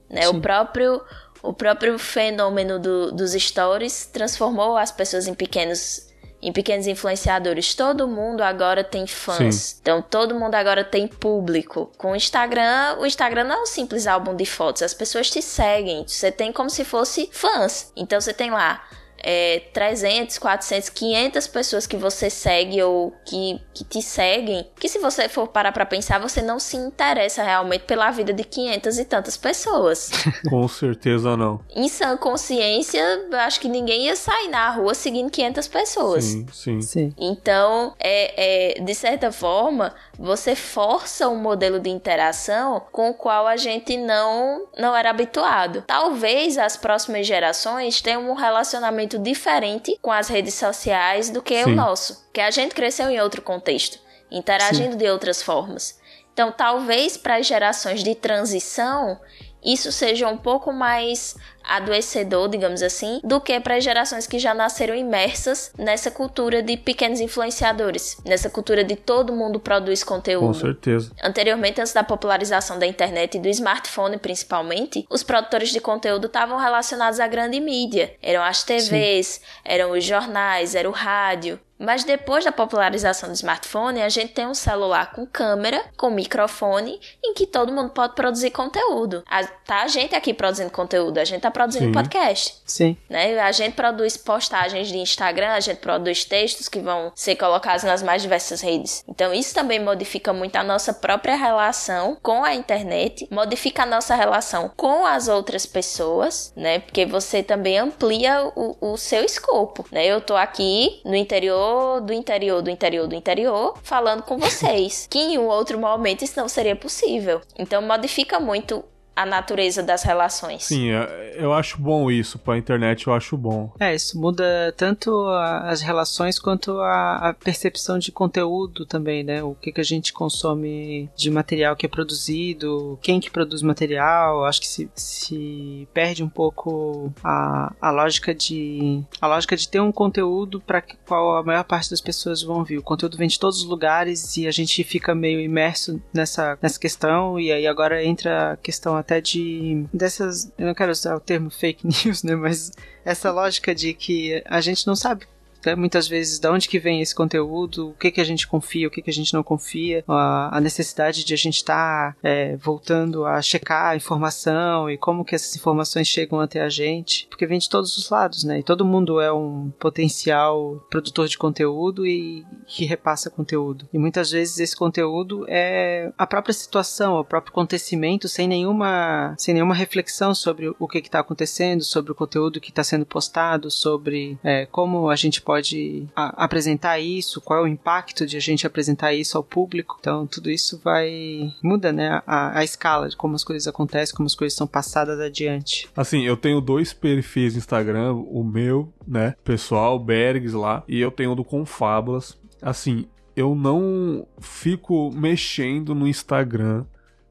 Né? 0.09 0.27
O 0.27 0.41
próprio 0.41 1.01
o 1.41 1.53
próprio 1.53 1.99
fenômeno 1.99 2.79
do, 2.79 3.11
dos 3.11 3.33
stories 3.33 4.07
transformou 4.07 4.75
as 4.75 4.91
pessoas 4.91 5.27
em 5.27 5.33
pequenos 5.35 6.07
em 6.45 6.51
pequenos 6.51 6.85
influenciadores. 6.85 7.73
Todo 7.73 8.07
mundo 8.07 8.41
agora 8.41 8.83
tem 8.83 9.07
fãs. 9.07 9.55
Sim. 9.55 9.77
Então 9.81 9.99
todo 9.99 10.35
mundo 10.35 10.53
agora 10.53 10.83
tem 10.83 11.07
público. 11.07 11.91
Com 11.97 12.11
o 12.11 12.15
Instagram, 12.15 12.97
o 12.99 13.05
Instagram 13.05 13.45
não 13.45 13.55
é 13.55 13.61
um 13.63 13.65
simples 13.65 14.05
álbum 14.05 14.35
de 14.35 14.45
fotos. 14.45 14.83
As 14.83 14.93
pessoas 14.93 15.27
te 15.27 15.41
seguem. 15.41 16.07
Você 16.07 16.31
tem 16.31 16.53
como 16.53 16.69
se 16.69 16.85
fosse 16.85 17.27
fãs. 17.31 17.91
Então 17.95 18.21
você 18.21 18.31
tem 18.31 18.51
lá 18.51 18.87
é, 19.17 19.63
300, 19.73 20.37
400, 20.37 20.89
500 20.89 21.47
pessoas 21.47 21.87
que 21.87 21.97
você 21.97 22.29
segue 22.29 22.79
ou 22.83 23.11
que, 23.25 23.59
que 23.75 23.83
te 23.83 24.01
seguem, 24.01 24.65
que 24.79 24.87
se 24.87 24.99
você 24.99 25.27
for 25.27 25.49
parar 25.49 25.73
pra 25.73 25.85
pensar, 25.85 26.17
você 26.17 26.41
não 26.41 26.59
se 26.59 26.77
interessa 26.77 27.43
realmente 27.43 27.81
pela 27.81 28.09
vida 28.09 28.31
de 28.31 28.43
500 28.43 28.97
e 28.97 29.05
tantas 29.05 29.35
pessoas. 29.35 30.09
Com 30.49 30.65
certeza 30.67 31.35
não. 31.35 31.59
Em 31.75 31.89
sã 31.89 32.15
consciência, 32.15 33.03
acho 33.33 33.59
que 33.59 33.67
ninguém 33.67 34.05
ia 34.05 34.15
sair 34.15 34.47
na 34.47 34.69
rua 34.69 34.93
seguindo 34.93 35.29
500 35.29 35.67
pessoas. 35.67 36.23
Sim, 36.23 36.45
sim. 36.53 36.81
Sim. 36.81 37.13
Então, 37.17 37.93
é, 37.99 38.77
é, 38.77 38.81
de 38.81 38.95
certa 38.95 39.31
forma, 39.31 39.93
você 40.17 40.55
força 40.55 41.27
um 41.27 41.35
modelo 41.35 41.79
de 41.79 41.89
interação 41.89 42.81
com 42.91 43.09
o 43.09 43.13
qual 43.13 43.45
a 43.45 43.57
gente 43.57 43.97
não, 43.97 44.67
não 44.77 44.95
era 44.95 45.09
habituado. 45.09 45.83
Talvez 45.85 46.57
as 46.57 46.77
próximas 46.77 47.27
gerações 47.27 48.01
tenham 48.01 48.29
um 48.29 48.33
relacionamento 48.33 49.19
diferente 49.19 49.97
com 50.01 50.11
as 50.11 50.29
redes 50.29 50.53
sociais 50.53 51.29
do 51.29 51.41
que 51.41 51.63
Sim. 51.63 51.71
o 51.71 51.75
nosso, 51.75 52.24
que 52.35 52.41
a 52.41 52.51
gente 52.51 52.75
cresceu 52.75 53.09
em 53.09 53.17
outro 53.21 53.41
contexto, 53.41 53.97
interagindo 54.29 54.91
Sim. 54.91 54.97
de 54.97 55.09
outras 55.09 55.41
formas. 55.41 55.97
Então, 56.33 56.51
talvez 56.51 57.15
para 57.15 57.37
as 57.37 57.47
gerações 57.47 58.03
de 58.03 58.13
transição, 58.13 59.17
isso 59.63 59.89
seja 59.89 60.27
um 60.27 60.35
pouco 60.35 60.73
mais 60.73 61.37
adoecedor, 61.63 62.49
digamos 62.49 62.83
assim, 62.83 63.21
do 63.23 63.39
que 63.39 63.57
para 63.61 63.77
as 63.77 63.85
gerações 63.85 64.27
que 64.27 64.37
já 64.37 64.53
nasceram 64.53 64.93
imersas 64.93 65.71
nessa 65.77 66.11
cultura 66.11 66.61
de 66.61 66.75
pequenos 66.75 67.21
influenciadores, 67.21 68.17
nessa 68.25 68.49
cultura 68.49 68.83
de 68.83 68.97
todo 68.97 69.33
mundo 69.33 69.57
produz 69.57 70.03
conteúdo. 70.03 70.47
Com 70.47 70.53
certeza. 70.53 71.13
Anteriormente, 71.23 71.79
antes 71.79 71.93
da 71.93 72.03
popularização 72.03 72.77
da 72.77 72.85
internet 72.85 73.37
e 73.37 73.39
do 73.39 73.47
smartphone 73.47 74.17
principalmente, 74.17 75.07
os 75.09 75.23
produtores 75.23 75.69
de 75.69 75.79
conteúdo 75.79 76.27
estavam 76.27 76.57
relacionados 76.57 77.21
à 77.21 77.27
grande 77.29 77.61
mídia. 77.61 78.13
Eram 78.21 78.43
as 78.43 78.61
TVs, 78.61 79.27
Sim. 79.27 79.41
eram 79.63 79.91
os 79.91 80.03
jornais, 80.03 80.75
era 80.75 80.89
o 80.89 80.93
rádio. 80.93 81.57
Mas 81.77 82.03
depois 82.03 82.45
da 82.45 82.51
popularização 82.51 83.29
do 83.29 83.35
smartphone, 83.35 84.01
a 84.01 84.09
gente 84.09 84.33
tem 84.33 84.47
um 84.47 84.53
celular 84.53 85.11
com 85.11 85.25
câmera, 85.25 85.83
com 85.97 86.09
microfone, 86.09 86.99
em 87.23 87.33
que 87.33 87.45
todo 87.45 87.73
mundo 87.73 87.89
pode 87.89 88.15
produzir 88.15 88.51
conteúdo. 88.51 89.23
A, 89.29 89.43
tá 89.43 89.81
a 89.83 89.87
gente 89.87 90.15
aqui 90.15 90.33
produzindo 90.33 90.71
conteúdo, 90.71 91.17
a 91.17 91.25
gente 91.25 91.41
tá 91.41 91.51
produzindo 91.51 91.87
Sim. 91.87 91.91
podcast. 91.91 92.55
Sim. 92.65 92.97
Né? 93.09 93.37
A 93.39 93.51
gente 93.51 93.73
produz 93.73 94.15
postagens 94.15 94.87
de 94.87 94.97
Instagram, 94.97 95.49
a 95.49 95.59
gente 95.59 95.79
produz 95.79 96.23
textos 96.23 96.69
que 96.69 96.79
vão 96.79 97.11
ser 97.13 97.35
colocados 97.35 97.83
nas 97.83 98.01
mais 98.01 98.21
diversas 98.21 98.61
redes. 98.61 99.03
Então 99.07 99.33
isso 99.33 99.53
também 99.53 99.79
modifica 99.79 100.31
muito 100.31 100.55
a 100.55 100.63
nossa 100.63 100.93
própria 100.93 101.35
relação 101.35 102.17
com 102.21 102.43
a 102.43 102.53
internet, 102.55 103.27
modifica 103.29 103.83
a 103.83 103.85
nossa 103.85 104.15
relação 104.15 104.71
com 104.75 105.05
as 105.05 105.27
outras 105.27 105.65
pessoas, 105.65 106.53
né? 106.55 106.79
Porque 106.79 107.05
você 107.05 107.43
também 107.43 107.77
amplia 107.77 108.51
o, 108.55 108.77
o 108.79 108.97
seu 108.97 109.23
escopo, 109.23 109.85
né? 109.91 110.05
Eu 110.05 110.21
tô 110.21 110.35
aqui 110.35 111.01
no 111.03 111.15
interior 111.15 111.64
do 112.01 112.13
interior 112.13 112.61
do 112.61 112.69
interior 112.69 113.07
do 113.07 113.15
interior 113.15 113.77
falando 113.83 114.23
com 114.23 114.37
vocês. 114.37 115.07
que 115.09 115.19
em 115.19 115.37
um 115.37 115.47
outro 115.47 115.79
momento 115.79 116.23
isso 116.23 116.39
não 116.39 116.47
seria 116.47 116.75
possível. 116.75 117.41
Então 117.57 117.81
modifica 117.81 118.39
muito 118.39 118.83
a 119.15 119.25
natureza 119.25 119.81
das 119.81 120.03
relações. 120.03 120.65
Sim, 120.65 120.91
é, 120.91 121.35
eu 121.37 121.53
acho 121.53 121.79
bom 121.79 122.11
isso. 122.11 122.37
Para 122.37 122.55
a 122.55 122.57
internet 122.57 123.07
eu 123.07 123.13
acho 123.13 123.37
bom. 123.37 123.71
É, 123.79 123.95
isso 123.95 124.19
muda 124.19 124.73
tanto 124.75 125.27
as 125.63 125.81
relações 125.81 126.37
quanto 126.37 126.79
a, 126.79 127.29
a, 127.29 127.33
percepção 127.33 127.97
de 127.97 128.11
conteúdo 128.11 128.85
também, 128.85 129.23
né? 129.23 129.41
O 129.41 129.55
que, 129.55 129.71
que 129.71 129.81
a 129.81 129.85
gente 129.85 130.11
consome 130.11 131.09
de 131.15 131.31
material 131.31 131.75
que 131.75 131.85
é 131.85 131.89
produzido, 131.89 132.99
quem 133.01 133.19
que 133.19 133.31
produz 133.31 133.61
material. 133.61 134.43
Acho 134.45 134.61
que 134.61 134.67
se, 134.67 134.89
se 134.93 135.87
perde 135.93 136.23
um 136.23 136.29
pouco 136.29 137.13
a, 137.23 137.73
a 137.79 137.91
lógica 137.91 138.33
de 138.33 139.01
a 139.21 139.27
lógica 139.27 139.55
de 139.55 139.67
ter 139.67 139.79
um 139.79 139.91
conteúdo 139.91 140.59
para 140.59 140.81
qual 140.81 141.37
a 141.37 141.43
maior 141.43 141.63
parte 141.63 141.89
das 141.89 142.01
pessoas 142.01 142.41
vão 142.41 142.63
vir. 142.63 142.79
O 142.79 142.83
conteúdo 142.83 143.17
vem 143.17 143.27
de 143.27 143.39
todos 143.39 143.59
os 143.59 143.65
lugares 143.65 144.35
e 144.37 144.47
a 144.47 144.51
gente 144.51 144.83
fica 144.83 145.15
meio 145.15 145.39
imerso 145.39 146.01
nessa, 146.13 146.57
nessa 146.61 146.79
questão 146.79 147.39
e 147.39 147.51
aí 147.51 147.65
agora 147.65 148.03
entra 148.03 148.53
a 148.53 148.57
questão 148.57 148.95
até 149.05 149.21
de 149.21 149.85
dessas, 149.93 150.51
eu 150.57 150.65
não 150.65 150.73
quero 150.73 150.91
usar 150.91 151.15
o 151.15 151.19
termo 151.19 151.51
fake 151.51 151.85
news, 151.87 152.23
né, 152.23 152.35
mas 152.35 152.71
essa 153.05 153.31
lógica 153.31 153.73
de 153.73 153.93
que 153.93 154.43
a 154.45 154.59
gente 154.59 154.85
não 154.87 154.95
sabe 154.95 155.27
muitas 155.73 156.07
vezes 156.07 156.37
de 156.37 156.49
onde 156.49 156.67
que 156.67 156.77
vem 156.77 157.01
esse 157.01 157.15
conteúdo, 157.15 157.89
o 157.89 157.93
que 157.93 158.11
que 158.11 158.21
a 158.21 158.25
gente 158.25 158.45
confia, 158.45 158.87
o 158.87 158.91
que 158.91 159.01
que 159.01 159.09
a 159.09 159.13
gente 159.13 159.33
não 159.33 159.41
confia, 159.41 160.03
a, 160.07 160.57
a 160.57 160.61
necessidade 160.61 161.23
de 161.23 161.33
a 161.33 161.37
gente 161.37 161.57
estar 161.57 162.13
tá, 162.13 162.17
é, 162.21 162.57
voltando 162.57 163.25
a 163.25 163.41
checar 163.41 163.91
a 163.91 163.95
informação 163.95 164.89
e 164.89 164.97
como 164.97 165.23
que 165.23 165.35
essas 165.35 165.55
informações 165.55 166.07
chegam 166.07 166.39
até 166.39 166.61
a 166.61 166.69
gente, 166.69 167.27
porque 167.29 167.47
vem 167.47 167.59
de 167.59 167.69
todos 167.69 167.97
os 167.97 168.09
lados, 168.09 168.43
né? 168.43 168.59
E 168.59 168.63
todo 168.63 168.85
mundo 168.85 169.21
é 169.21 169.31
um 169.31 169.71
potencial 169.79 170.85
produtor 170.89 171.27
de 171.27 171.37
conteúdo 171.37 172.05
e 172.05 172.45
que 172.67 172.85
repassa 172.85 173.29
conteúdo. 173.29 173.87
E 173.93 173.97
muitas 173.97 174.31
vezes 174.31 174.59
esse 174.59 174.75
conteúdo 174.75 175.45
é 175.47 176.11
a 176.17 176.27
própria 176.27 176.53
situação, 176.53 177.15
o 177.19 177.23
próprio 177.23 177.51
acontecimento, 177.51 178.27
sem 178.27 178.47
nenhuma, 178.47 179.35
sem 179.37 179.53
nenhuma 179.53 179.75
reflexão 179.75 180.33
sobre 180.33 180.73
o 180.77 180.87
que 180.87 180.97
está 180.97 181.19
acontecendo, 181.19 181.83
sobre 181.83 182.11
o 182.11 182.15
conteúdo 182.15 182.59
que 182.59 182.69
está 182.69 182.83
sendo 182.83 183.05
postado, 183.05 183.69
sobre 183.69 184.37
é, 184.43 184.65
como 184.65 185.09
a 185.09 185.15
gente 185.15 185.41
pode 185.41 185.54
pode 185.55 186.05
a, 186.13 186.43
apresentar 186.43 186.99
isso, 186.99 187.39
qual 187.39 187.59
é 187.59 187.63
o 187.63 187.67
impacto 187.67 188.25
de 188.25 188.35
a 188.35 188.41
gente 188.41 188.67
apresentar 188.67 189.13
isso 189.13 189.37
ao 189.37 189.43
público. 189.43 189.95
Então, 189.99 190.27
tudo 190.27 190.51
isso 190.51 190.81
vai. 190.83 191.49
muda, 191.63 191.93
né? 191.93 192.21
A, 192.27 192.59
a 192.59 192.63
escala 192.63 193.07
de 193.07 193.15
como 193.15 193.35
as 193.35 193.43
coisas 193.43 193.65
acontecem, 193.65 194.13
como 194.13 194.27
as 194.27 194.35
coisas 194.35 194.57
são 194.57 194.67
passadas 194.67 195.17
adiante. 195.17 195.87
Assim, 195.95 196.23
eu 196.23 196.35
tenho 196.35 196.59
dois 196.59 196.91
perfis 196.91 197.53
no 197.53 197.59
Instagram, 197.59 198.13
o 198.13 198.43
meu, 198.43 198.91
né? 199.07 199.35
Pessoal, 199.45 199.97
Bergs 199.97 200.53
lá, 200.53 200.83
e 200.89 200.99
eu 200.99 201.09
tenho 201.09 201.31
o 201.31 201.35
do 201.35 201.43
Confábulas. 201.45 202.37
Assim, 202.61 203.07
eu 203.33 203.55
não 203.55 204.27
fico 204.39 205.09
mexendo 205.13 205.95
no 205.95 206.05
Instagram, 206.05 206.83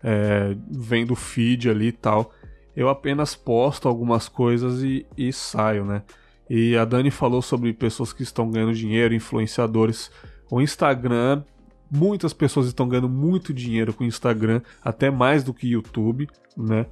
é, 0.02 0.56
vendo 0.70 1.14
feed 1.14 1.68
ali 1.68 1.88
e 1.88 1.92
tal. 1.92 2.32
Eu 2.74 2.88
apenas 2.88 3.34
posto 3.34 3.86
algumas 3.86 4.30
coisas 4.30 4.82
e, 4.82 5.06
e 5.14 5.30
saio, 5.30 5.84
né? 5.84 6.02
E 6.48 6.76
a 6.76 6.84
Dani 6.84 7.10
falou 7.10 7.40
sobre 7.40 7.72
pessoas 7.72 8.12
que 8.12 8.22
estão 8.22 8.50
ganhando 8.50 8.74
dinheiro, 8.74 9.14
influenciadores. 9.14 10.10
O 10.50 10.60
Instagram, 10.60 11.42
muitas 11.90 12.32
pessoas 12.32 12.66
estão 12.66 12.88
ganhando 12.88 13.08
muito 13.08 13.52
dinheiro 13.52 13.92
com 13.92 14.04
o 14.04 14.06
Instagram, 14.06 14.60
até 14.82 15.10
mais 15.10 15.42
do 15.42 15.54
que 15.54 15.68
YouTube, 15.68 16.28
né? 16.56 16.86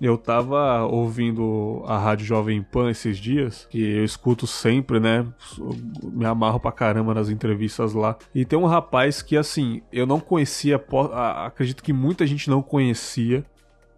Eu 0.00 0.18
tava 0.18 0.84
ouvindo 0.84 1.82
a 1.86 1.96
Rádio 1.96 2.26
Jovem 2.26 2.60
Pan 2.62 2.90
esses 2.90 3.16
dias, 3.16 3.66
que 3.70 3.80
eu 3.80 4.04
escuto 4.04 4.46
sempre, 4.46 4.98
né? 4.98 5.24
Me 6.02 6.24
amarro 6.24 6.58
pra 6.58 6.72
caramba 6.72 7.14
nas 7.14 7.28
entrevistas 7.28 7.94
lá. 7.94 8.16
E 8.34 8.44
tem 8.44 8.58
um 8.58 8.66
rapaz 8.66 9.22
que, 9.22 9.36
assim, 9.36 9.82
eu 9.92 10.04
não 10.04 10.18
conhecia, 10.18 10.82
acredito 11.46 11.82
que 11.82 11.92
muita 11.92 12.26
gente 12.26 12.50
não 12.50 12.60
conhecia, 12.60 13.44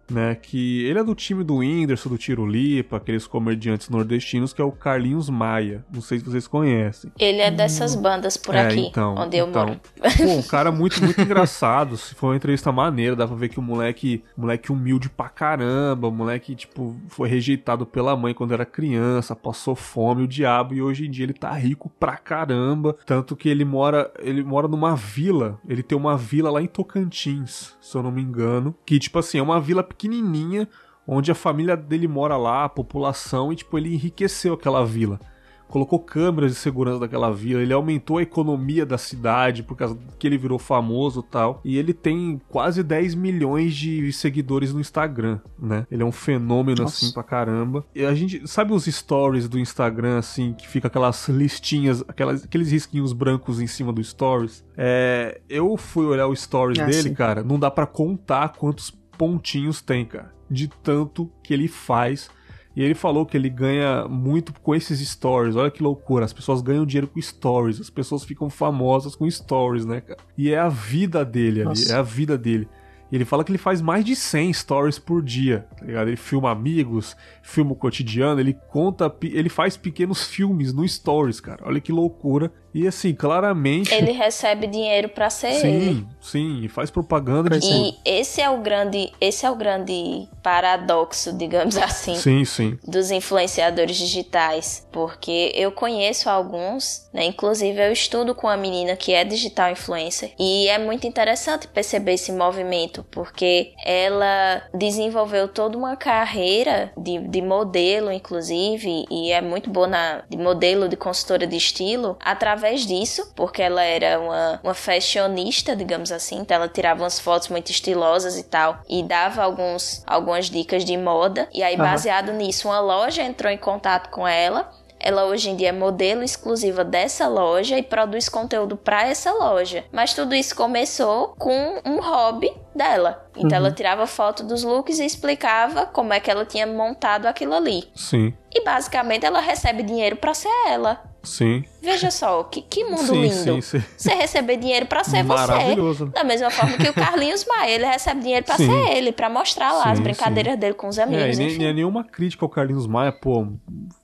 né? 0.09 0.35
Que 0.35 0.85
ele 0.85 0.99
é 0.99 1.03
do 1.03 1.15
time 1.15 1.43
do 1.43 1.57
Whindersson, 1.57 2.09
do 2.09 2.17
Tiro 2.17 2.45
Lipa, 2.45 2.97
aqueles 2.97 3.27
comediantes 3.27 3.89
nordestinos, 3.89 4.53
que 4.53 4.61
é 4.61 4.65
o 4.65 4.71
Carlinhos 4.71 5.29
Maia. 5.29 5.85
Não 5.93 6.01
sei 6.01 6.19
se 6.19 6.25
vocês 6.25 6.47
conhecem. 6.47 7.11
Ele 7.19 7.39
é 7.41 7.51
dessas 7.51 7.95
bandas 7.95 8.37
por 8.37 8.55
É, 8.55 8.67
aqui, 8.67 8.79
então, 8.79 9.15
onde 9.17 9.37
eu 9.37 9.47
então. 9.47 9.65
moro. 9.67 9.79
Pô, 10.17 10.23
um 10.25 10.41
cara 10.47 10.71
muito, 10.71 11.03
muito 11.03 11.19
engraçado. 11.21 11.97
Se 11.97 12.15
foi 12.15 12.29
uma 12.29 12.35
entrevista 12.35 12.71
maneira, 12.71 13.15
dá 13.15 13.27
pra 13.27 13.35
ver 13.35 13.49
que 13.49 13.59
o 13.59 13.61
moleque, 13.61 14.23
moleque 14.37 14.71
humilde 14.71 15.09
pra 15.09 15.29
caramba, 15.29 16.07
o 16.07 16.11
moleque, 16.11 16.55
tipo, 16.55 16.95
foi 17.07 17.27
rejeitado 17.29 17.85
pela 17.85 18.15
mãe 18.15 18.33
quando 18.33 18.53
era 18.53 18.65
criança, 18.65 19.35
passou 19.35 19.75
fome, 19.75 20.23
o 20.23 20.27
diabo, 20.27 20.73
e 20.73 20.81
hoje 20.81 21.05
em 21.07 21.11
dia 21.11 21.25
ele 21.25 21.33
tá 21.33 21.51
rico 21.53 21.89
pra 21.99 22.17
caramba. 22.17 22.95
Tanto 23.05 23.35
que 23.35 23.49
ele 23.49 23.65
mora, 23.65 24.11
ele 24.19 24.43
mora 24.43 24.67
numa 24.67 24.95
vila, 24.95 25.59
ele 25.67 25.83
tem 25.83 25.97
uma 25.97 26.17
vila 26.17 26.49
lá 26.51 26.61
em 26.61 26.67
Tocantins, 26.67 27.75
se 27.81 27.95
eu 27.95 28.03
não 28.03 28.11
me 28.11 28.21
engano, 28.21 28.75
que, 28.85 28.99
tipo 28.99 29.17
assim, 29.19 29.39
é 29.39 29.41
uma 29.41 29.59
vila 29.59 29.83
pequenininha, 29.97 30.67
onde 31.07 31.31
a 31.31 31.35
família 31.35 31.75
dele 31.75 32.07
mora 32.07 32.37
lá, 32.37 32.65
a 32.65 32.69
população, 32.69 33.51
e, 33.51 33.55
tipo, 33.55 33.77
ele 33.77 33.93
enriqueceu 33.93 34.53
aquela 34.53 34.85
vila 34.85 35.19
colocou 35.67 35.99
câmeras 35.99 36.51
de 36.51 36.57
segurança 36.57 36.99
daquela 36.99 37.31
vila, 37.31 37.61
ele 37.61 37.73
aumentou 37.73 38.17
a 38.17 38.21
economia 38.21 38.85
da 38.85 38.97
cidade 38.97 39.63
por 39.63 39.75
causa 39.75 39.97
que 40.17 40.25
ele 40.25 40.37
virou 40.37 40.57
famoso 40.57 41.19
e 41.19 41.31
tal. 41.31 41.61
E 41.63 41.77
ele 41.77 41.93
tem 41.93 42.41
quase 42.49 42.81
10 42.81 43.15
milhões 43.15 43.75
de 43.75 44.11
seguidores 44.13 44.73
no 44.73 44.79
Instagram, 44.79 45.39
né? 45.59 45.85
Ele 45.91 46.03
é 46.03 46.05
um 46.05 46.11
fenômeno 46.11 46.83
Nossa. 46.83 47.05
assim 47.05 47.13
pra 47.13 47.23
caramba. 47.23 47.85
E 47.93 48.05
a 48.05 48.13
gente 48.13 48.47
sabe 48.47 48.73
os 48.73 48.85
stories 48.85 49.47
do 49.47 49.59
Instagram 49.59 50.17
assim, 50.17 50.53
que 50.53 50.67
fica 50.67 50.87
aquelas 50.87 51.27
listinhas, 51.27 52.03
aquelas, 52.07 52.43
aqueles 52.43 52.71
risquinhos 52.71 53.13
brancos 53.13 53.59
em 53.59 53.67
cima 53.67 53.91
do 53.91 54.03
stories. 54.03 54.63
É, 54.77 55.41
eu 55.49 55.75
fui 55.77 56.05
olhar 56.05 56.27
o 56.27 56.35
stories 56.35 56.79
Ah, 56.79 56.85
dele, 56.85 57.09
sim. 57.09 57.13
cara, 57.13 57.43
não 57.43 57.59
dá 57.59 57.69
pra 57.69 57.85
contar 57.85 58.53
quantos 58.53 58.91
pontinhos 59.17 59.81
tem, 59.81 60.05
cara, 60.05 60.33
de 60.49 60.67
tanto 60.67 61.31
que 61.43 61.53
ele 61.53 61.67
faz 61.67 62.29
e 62.77 62.83
ele 62.83 62.93
falou 62.93 63.25
que 63.25 63.35
ele 63.35 63.49
ganha 63.49 64.07
muito 64.07 64.53
com 64.53 64.75
esses 64.75 64.99
stories. 64.99 65.55
Olha 65.55 65.71
que 65.71 65.81
loucura. 65.81 66.25
As 66.25 66.31
pessoas 66.31 66.61
ganham 66.61 66.85
dinheiro 66.85 67.07
com 67.07 67.19
stories. 67.19 67.81
As 67.81 67.89
pessoas 67.89 68.23
ficam 68.23 68.51
famosas 68.51 69.15
com 69.15 69.27
stories, 69.27 69.83
né, 69.83 69.99
cara? 69.99 70.19
E 70.37 70.51
é 70.51 70.59
a 70.59 70.69
vida 70.69 71.25
dele 71.25 71.61
ali. 71.61 71.69
Nossa. 71.69 71.91
É 71.91 71.95
a 71.95 72.03
vida 72.03 72.37
dele. 72.37 72.69
E 73.11 73.15
ele 73.15 73.25
fala 73.25 73.43
que 73.43 73.51
ele 73.51 73.57
faz 73.57 73.81
mais 73.81 74.03
de 74.03 74.15
100 74.15 74.53
stories 74.53 74.99
por 74.99 75.23
dia, 75.23 75.65
tá 75.77 75.85
ligado? 75.85 76.07
Ele 76.07 76.17
filma 76.17 76.51
amigos, 76.51 77.15
filma 77.41 77.71
o 77.71 77.75
cotidiano, 77.75 78.39
ele 78.39 78.53
conta, 78.69 79.13
ele 79.23 79.49
faz 79.49 79.77
pequenos 79.77 80.23
filmes 80.23 80.73
no 80.73 80.87
stories, 80.87 81.39
cara. 81.39 81.63
Olha 81.65 81.79
que 81.79 81.91
loucura. 81.91 82.51
E 82.77 82.87
assim, 82.87 83.11
claramente. 83.15 83.91
Ele 83.91 84.11
recebe 84.11 84.67
dinheiro 84.67 85.09
pra 85.09 85.31
ser 85.31 85.47
ele. 85.47 85.61
Sim, 85.61 86.07
sim, 86.21 86.63
e 86.63 86.67
faz 86.67 86.91
propaganda 86.91 87.49
de 87.49 87.57
é. 87.57 87.59
tudo. 87.59 87.85
E 87.87 87.97
esse 88.05 88.39
é 88.39 88.47
o 88.51 88.59
grande, 88.61 89.11
esse 89.19 89.47
é 89.47 89.49
o 89.49 89.55
grande 89.55 90.27
paradoxo, 90.43 91.35
digamos 91.35 91.75
assim, 91.81 92.15
Sim, 92.15 92.45
sim. 92.45 92.77
dos 92.87 93.09
influenciadores 93.09 93.97
digitais, 93.97 94.87
porque 94.91 95.51
eu 95.55 95.71
conheço 95.71 96.29
alguns, 96.29 97.09
né? 97.11 97.25
Inclusive 97.25 97.81
eu 97.81 97.91
estudo 97.91 98.35
com 98.35 98.45
uma 98.45 98.57
menina 98.57 98.95
que 98.95 99.11
é 99.11 99.23
digital 99.23 99.71
influencer 99.71 100.33
e 100.37 100.67
é 100.67 100.77
muito 100.77 101.07
interessante 101.07 101.67
perceber 101.67 102.13
esse 102.13 102.31
movimento, 102.31 102.96
porque 103.05 103.73
ela 103.85 104.63
desenvolveu 104.73 105.47
toda 105.47 105.77
uma 105.77 105.95
carreira 105.95 106.91
de, 106.97 107.19
de 107.19 107.41
modelo, 107.41 108.11
inclusive, 108.11 109.05
e 109.09 109.31
é 109.31 109.41
muito 109.41 109.69
boa 109.69 109.87
na 109.87 110.23
de 110.29 110.37
modelo, 110.37 110.89
de 110.89 110.97
consultora 110.97 111.45
de 111.45 111.55
estilo, 111.55 112.17
através 112.21 112.85
disso, 112.85 113.31
porque 113.35 113.61
ela 113.61 113.83
era 113.83 114.19
uma, 114.19 114.59
uma 114.63 114.73
fashionista, 114.73 115.75
digamos 115.75 116.11
assim, 116.11 116.39
então 116.39 116.55
ela 116.55 116.67
tirava 116.67 117.03
umas 117.03 117.19
fotos 117.19 117.47
muito 117.49 117.71
estilosas 117.71 118.37
e 118.37 118.43
tal, 118.43 118.79
e 118.89 119.03
dava 119.03 119.43
alguns, 119.43 120.03
algumas 120.05 120.49
dicas 120.49 120.83
de 120.83 120.97
moda, 120.97 121.47
e 121.53 121.63
aí 121.63 121.75
Aham. 121.75 121.83
baseado 121.83 122.33
nisso, 122.33 122.67
uma 122.67 122.79
loja 122.79 123.23
entrou 123.23 123.51
em 123.51 123.57
contato 123.57 124.09
com 124.09 124.27
ela, 124.27 124.71
ela 124.99 125.25
hoje 125.25 125.49
em 125.49 125.55
dia 125.55 125.69
é 125.69 125.71
modelo 125.71 126.23
exclusiva 126.23 126.83
dessa 126.83 127.27
loja 127.27 127.77
e 127.77 127.83
produz 127.83 128.29
conteúdo 128.29 128.75
para 128.75 129.07
essa 129.07 129.31
loja. 129.31 129.85
Mas 129.91 130.13
tudo 130.13 130.35
isso 130.35 130.55
começou 130.55 131.35
com 131.37 131.81
um 131.85 131.99
hobby 131.99 132.51
dela. 132.75 133.25
Então 133.35 133.57
ela 133.57 133.71
tirava 133.71 134.07
foto 134.07 134.43
dos 134.43 134.63
looks 134.63 134.99
e 134.99 135.05
explicava 135.05 135.85
como 135.85 136.13
é 136.13 136.19
que 136.19 136.29
ela 136.29 136.45
tinha 136.45 136.65
montado 136.65 137.25
aquilo 137.25 137.53
ali. 137.53 137.89
Sim, 137.95 138.33
E 138.53 138.63
basicamente 138.63 139.25
ela 139.25 139.39
recebe 139.39 139.83
dinheiro 139.83 140.15
para 140.15 140.33
ser 140.33 140.49
ela. 140.67 141.03
Sim. 141.27 141.63
Veja 141.81 142.09
só, 142.11 142.43
que, 142.43 142.61
que 142.61 142.83
mundo 142.83 143.03
sim, 143.05 143.21
lindo. 143.21 143.33
sim, 143.35 143.61
sim. 143.61 143.83
Você 143.95 144.13
receber 144.15 144.57
dinheiro 144.57 144.85
para 144.87 145.03
ser 145.03 145.23
você. 145.23 145.47
Maravilhoso. 145.51 146.05
né? 146.07 146.11
Da 146.15 146.23
mesma 146.23 146.49
forma 146.49 146.75
que 146.77 146.89
o 146.89 146.93
Carlinhos 146.93 147.45
Maia, 147.45 147.71
ele 147.71 147.85
recebe 147.85 148.21
dinheiro 148.21 148.45
para 148.45 148.57
ser 148.57 148.71
ele, 148.97 149.11
para 149.11 149.29
mostrar 149.29 149.71
lá 149.73 149.91
as 149.91 149.99
brincadeiras 149.99 150.57
dele 150.57 150.73
com 150.73 150.87
os 150.87 150.97
É, 150.97 151.01
e 151.01 151.03
amigos, 151.03 151.37
nem, 151.37 151.47
enfim. 151.47 151.57
nem 151.59 151.67
é 151.67 151.73
nenhuma 151.73 152.03
crítica 152.03 152.43
ao 152.43 152.49
Carlinhos 152.49 152.87
Maia, 152.87 153.11
pô, 153.11 153.47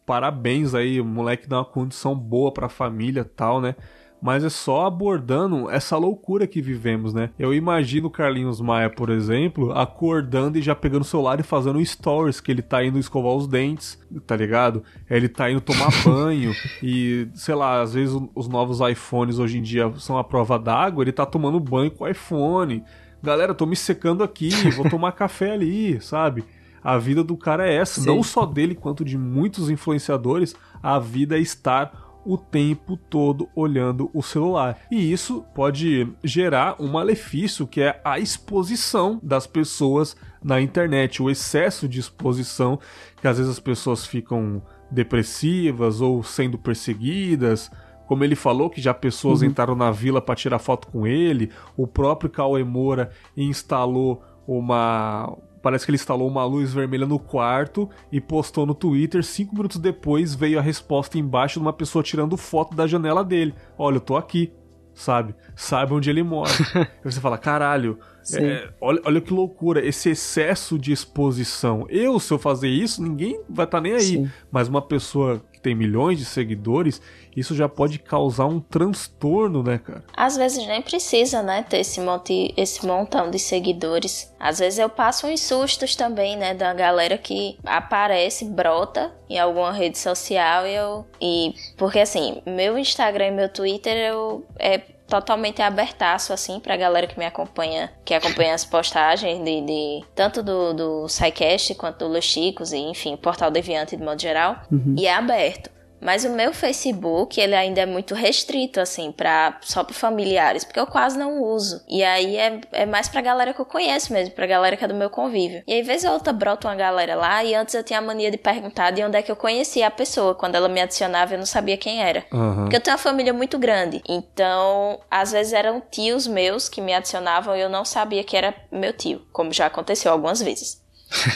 parabéns 0.05 0.73
aí, 0.75 0.99
o 1.01 1.05
moleque 1.05 1.47
dá 1.47 1.57
uma 1.57 1.65
condição 1.65 2.15
boa 2.15 2.51
pra 2.51 2.69
família 2.69 3.21
e 3.21 3.25
tal, 3.25 3.59
né? 3.61 3.75
Mas 4.23 4.41
é 4.41 4.49
só 4.49 4.85
abordando 4.85 5.69
essa 5.69 5.97
loucura 5.97 6.47
que 6.47 6.61
vivemos, 6.61 7.13
né? 7.13 7.31
Eu 7.37 7.53
imagino 7.53 8.07
o 8.07 8.09
Carlinhos 8.09 8.61
Maia, 8.61 8.89
por 8.89 9.09
exemplo, 9.09 9.73
acordando 9.73 10.57
e 10.57 10.61
já 10.61 10.73
pegando 10.73 11.01
o 11.01 11.05
celular 11.05 11.41
e 11.41 11.43
fazendo 11.43 11.83
stories 11.83 12.39
que 12.39 12.49
ele 12.49 12.61
tá 12.61 12.81
indo 12.81 12.97
escovar 12.97 13.33
os 13.33 13.47
dentes, 13.47 13.99
tá 14.25 14.37
ligado? 14.37 14.81
Ele 15.09 15.27
tá 15.27 15.51
indo 15.51 15.59
tomar 15.59 15.89
banho 16.05 16.53
e, 16.81 17.27
sei 17.33 17.53
lá, 17.53 17.81
às 17.81 17.95
vezes 17.95 18.17
os 18.33 18.47
novos 18.47 18.79
iPhones 18.79 19.39
hoje 19.39 19.57
em 19.57 19.61
dia 19.61 19.91
são 19.97 20.17
a 20.17 20.23
prova 20.23 20.57
d'água, 20.57 21.03
ele 21.03 21.11
tá 21.11 21.25
tomando 21.25 21.59
banho 21.59 21.91
com 21.91 22.05
o 22.05 22.07
iPhone. 22.07 22.81
Galera, 23.21 23.53
tô 23.53 23.65
me 23.65 23.75
secando 23.75 24.23
aqui, 24.23 24.51
vou 24.71 24.89
tomar 24.89 25.11
café 25.13 25.51
ali, 25.51 25.99
sabe? 25.99 26.45
A 26.81 26.97
vida 26.97 27.25
do 27.25 27.35
cara 27.35 27.67
é 27.67 27.75
essa, 27.75 27.99
Sim. 27.99 28.07
não 28.07 28.23
só 28.23 28.45
dele 28.45 28.73
quanto 28.73 29.03
de 29.03 29.17
muitos 29.17 29.69
influenciadores, 29.69 30.55
a 30.81 30.97
vida 30.97 31.37
é 31.37 31.41
estar 31.41 32.02
o 32.25 32.37
tempo 32.37 32.97
todo 32.97 33.49
olhando 33.55 34.09
o 34.13 34.21
celular. 34.21 34.77
E 34.89 35.11
isso 35.11 35.45
pode 35.53 36.07
gerar 36.23 36.75
um 36.79 36.87
malefício 36.87 37.67
que 37.67 37.81
é 37.81 38.01
a 38.03 38.19
exposição 38.19 39.19
das 39.21 39.45
pessoas 39.45 40.15
na 40.43 40.61
internet, 40.61 41.21
o 41.21 41.29
excesso 41.29 41.87
de 41.87 41.99
exposição, 41.99 42.79
que 43.21 43.27
às 43.27 43.37
vezes 43.37 43.51
as 43.51 43.59
pessoas 43.59 44.05
ficam 44.05 44.61
depressivas 44.91 46.01
ou 46.01 46.23
sendo 46.23 46.57
perseguidas. 46.57 47.71
Como 48.07 48.23
ele 48.23 48.35
falou 48.35 48.69
que 48.69 48.81
já 48.81 48.93
pessoas 48.93 49.41
entraram 49.41 49.75
na 49.75 49.89
vila 49.89 50.21
para 50.21 50.35
tirar 50.35 50.59
foto 50.59 50.87
com 50.87 51.07
ele, 51.07 51.51
o 51.75 51.87
próprio 51.87 52.29
Cauê 52.29 52.63
Moura 52.63 53.11
instalou 53.35 54.21
uma 54.45 55.35
Parece 55.63 55.85
que 55.85 55.91
ele 55.91 55.95
instalou 55.95 56.27
uma 56.27 56.43
luz 56.43 56.73
vermelha 56.73 57.05
no 57.05 57.17
quarto 57.17 57.89
e 58.11 58.19
postou 58.19 58.65
no 58.65 58.75
Twitter. 58.75 59.23
Cinco 59.23 59.55
minutos 59.55 59.77
depois 59.77 60.35
veio 60.35 60.59
a 60.59 60.61
resposta 60.61 61.17
embaixo 61.17 61.53
de 61.57 61.61
uma 61.61 61.71
pessoa 61.71 62.03
tirando 62.03 62.35
foto 62.35 62.75
da 62.75 62.85
janela 62.85 63.23
dele. 63.23 63.55
Olha, 63.77 63.95
eu 63.95 64.01
tô 64.01 64.17
aqui, 64.17 64.51
sabe? 64.93 65.33
Sabe 65.55 65.93
onde 65.93 66.09
ele 66.09 66.21
mora. 66.21 66.51
Aí 66.75 66.85
você 67.01 67.21
fala, 67.21 67.37
caralho, 67.37 67.97
é, 68.33 68.69
olha, 68.81 69.01
olha 69.05 69.21
que 69.21 69.33
loucura, 69.33 69.85
esse 69.85 70.09
excesso 70.09 70.77
de 70.77 70.91
exposição. 70.91 71.85
Eu, 71.89 72.19
se 72.19 72.33
eu 72.33 72.37
fazer 72.37 72.67
isso, 72.67 73.01
ninguém 73.01 73.39
vai 73.49 73.63
estar 73.63 73.79
nem 73.79 73.93
aí. 73.93 74.01
Sim. 74.01 74.31
Mas 74.51 74.67
uma 74.67 74.81
pessoa 74.81 75.41
que 75.53 75.61
tem 75.61 75.73
milhões 75.73 76.19
de 76.19 76.25
seguidores, 76.25 77.01
isso 77.35 77.55
já 77.55 77.67
pode 77.67 77.99
causar 77.99 78.45
um 78.45 78.59
transtorno, 78.59 79.63
né, 79.63 79.77
cara? 79.77 80.03
Às 80.15 80.37
vezes 80.37 80.65
nem 80.65 80.81
precisa, 80.81 81.41
né, 81.41 81.63
ter 81.67 81.79
esse, 81.79 81.99
monte, 81.99 82.53
esse 82.55 82.85
montão 82.85 83.29
de 83.29 83.39
seguidores. 83.39 84.33
Às 84.39 84.59
vezes 84.59 84.79
eu 84.79 84.89
passo 84.89 85.27
uns 85.27 85.41
sustos 85.41 85.95
também, 85.95 86.35
né, 86.35 86.53
da 86.53 86.73
galera 86.73 87.17
que 87.17 87.57
aparece, 87.65 88.45
brota 88.45 89.11
em 89.29 89.39
alguma 89.39 89.71
rede 89.71 89.97
social 89.97 90.67
e 90.67 90.75
eu... 90.75 91.05
E, 91.21 91.55
porque 91.77 91.99
assim, 91.99 92.41
meu 92.45 92.77
Instagram 92.77 93.27
e 93.27 93.31
meu 93.31 93.49
Twitter 93.49 93.95
eu, 93.95 94.45
é 94.59 94.81
totalmente 95.07 95.61
abertaço, 95.61 96.33
assim, 96.33 96.59
pra 96.59 96.75
galera 96.75 97.05
que 97.05 97.19
me 97.19 97.25
acompanha, 97.25 97.91
que 98.03 98.13
acompanha 98.13 98.55
as 98.55 98.65
postagens 98.65 99.43
de, 99.43 99.61
de 99.61 100.03
tanto 100.15 100.41
do, 100.41 100.73
do 100.73 101.07
SciCast 101.07 101.75
quanto 101.75 101.99
do 101.99 102.07
Los 102.07 102.25
Chicos 102.25 102.73
e, 102.73 102.77
enfim, 102.77 103.15
Portal 103.15 103.51
Deviante 103.51 103.95
de 103.95 104.03
modo 104.03 104.19
geral. 104.19 104.55
E 104.97 105.05
é 105.05 105.13
aberto. 105.13 105.69
Mas 106.03 106.25
o 106.25 106.29
meu 106.29 106.53
Facebook, 106.53 107.39
ele 107.39 107.55
ainda 107.55 107.81
é 107.81 107.85
muito 107.85 108.13
restrito, 108.13 108.79
assim, 108.79 109.11
pra, 109.11 109.57
só 109.61 109.83
para 109.83 109.93
familiares, 109.93 110.63
porque 110.63 110.79
eu 110.79 110.85
quase 110.85 111.17
não 111.17 111.41
uso. 111.41 111.81
E 111.87 112.03
aí 112.03 112.37
é, 112.37 112.59
é 112.73 112.85
mais 112.85 113.07
pra 113.07 113.21
galera 113.21 113.53
que 113.53 113.61
eu 113.61 113.65
conheço 113.65 114.11
mesmo, 114.11 114.35
pra 114.35 114.45
galera 114.45 114.75
que 114.75 114.83
é 114.83 114.87
do 114.87 114.93
meu 114.93 115.09
convívio. 115.09 115.63
E 115.65 115.73
aí, 115.73 115.81
vez 115.81 116.03
ou 116.03 116.11
outra, 116.11 116.33
brota 116.33 116.67
uma 116.67 116.75
galera 116.75 117.15
lá, 117.15 117.43
e 117.43 117.55
antes 117.55 117.73
eu 117.73 117.83
tinha 117.83 117.99
a 117.99 118.01
mania 118.01 118.29
de 118.29 118.37
perguntar 118.37 118.91
de 118.91 119.03
onde 119.03 119.17
é 119.17 119.21
que 119.21 119.31
eu 119.31 119.35
conhecia 119.35 119.87
a 119.87 119.91
pessoa. 119.91 120.35
Quando 120.35 120.55
ela 120.55 120.67
me 120.67 120.81
adicionava, 120.81 121.33
eu 121.33 121.37
não 121.37 121.45
sabia 121.45 121.77
quem 121.77 122.03
era. 122.03 122.25
Aham. 122.31 122.63
Porque 122.63 122.75
eu 122.75 122.81
tenho 122.81 122.95
uma 122.95 123.01
família 123.01 123.33
muito 123.33 123.57
grande. 123.57 124.01
Então, 124.07 124.99
às 125.09 125.31
vezes 125.31 125.53
eram 125.53 125.81
tios 125.81 126.27
meus 126.27 126.67
que 126.67 126.81
me 126.81 126.93
adicionavam 126.93 127.55
e 127.55 127.61
eu 127.61 127.69
não 127.69 127.85
sabia 127.85 128.23
que 128.23 128.35
era 128.35 128.53
meu 128.71 128.91
tio, 128.91 129.21
como 129.31 129.53
já 129.53 129.67
aconteceu 129.67 130.11
algumas 130.11 130.41
vezes. 130.41 130.81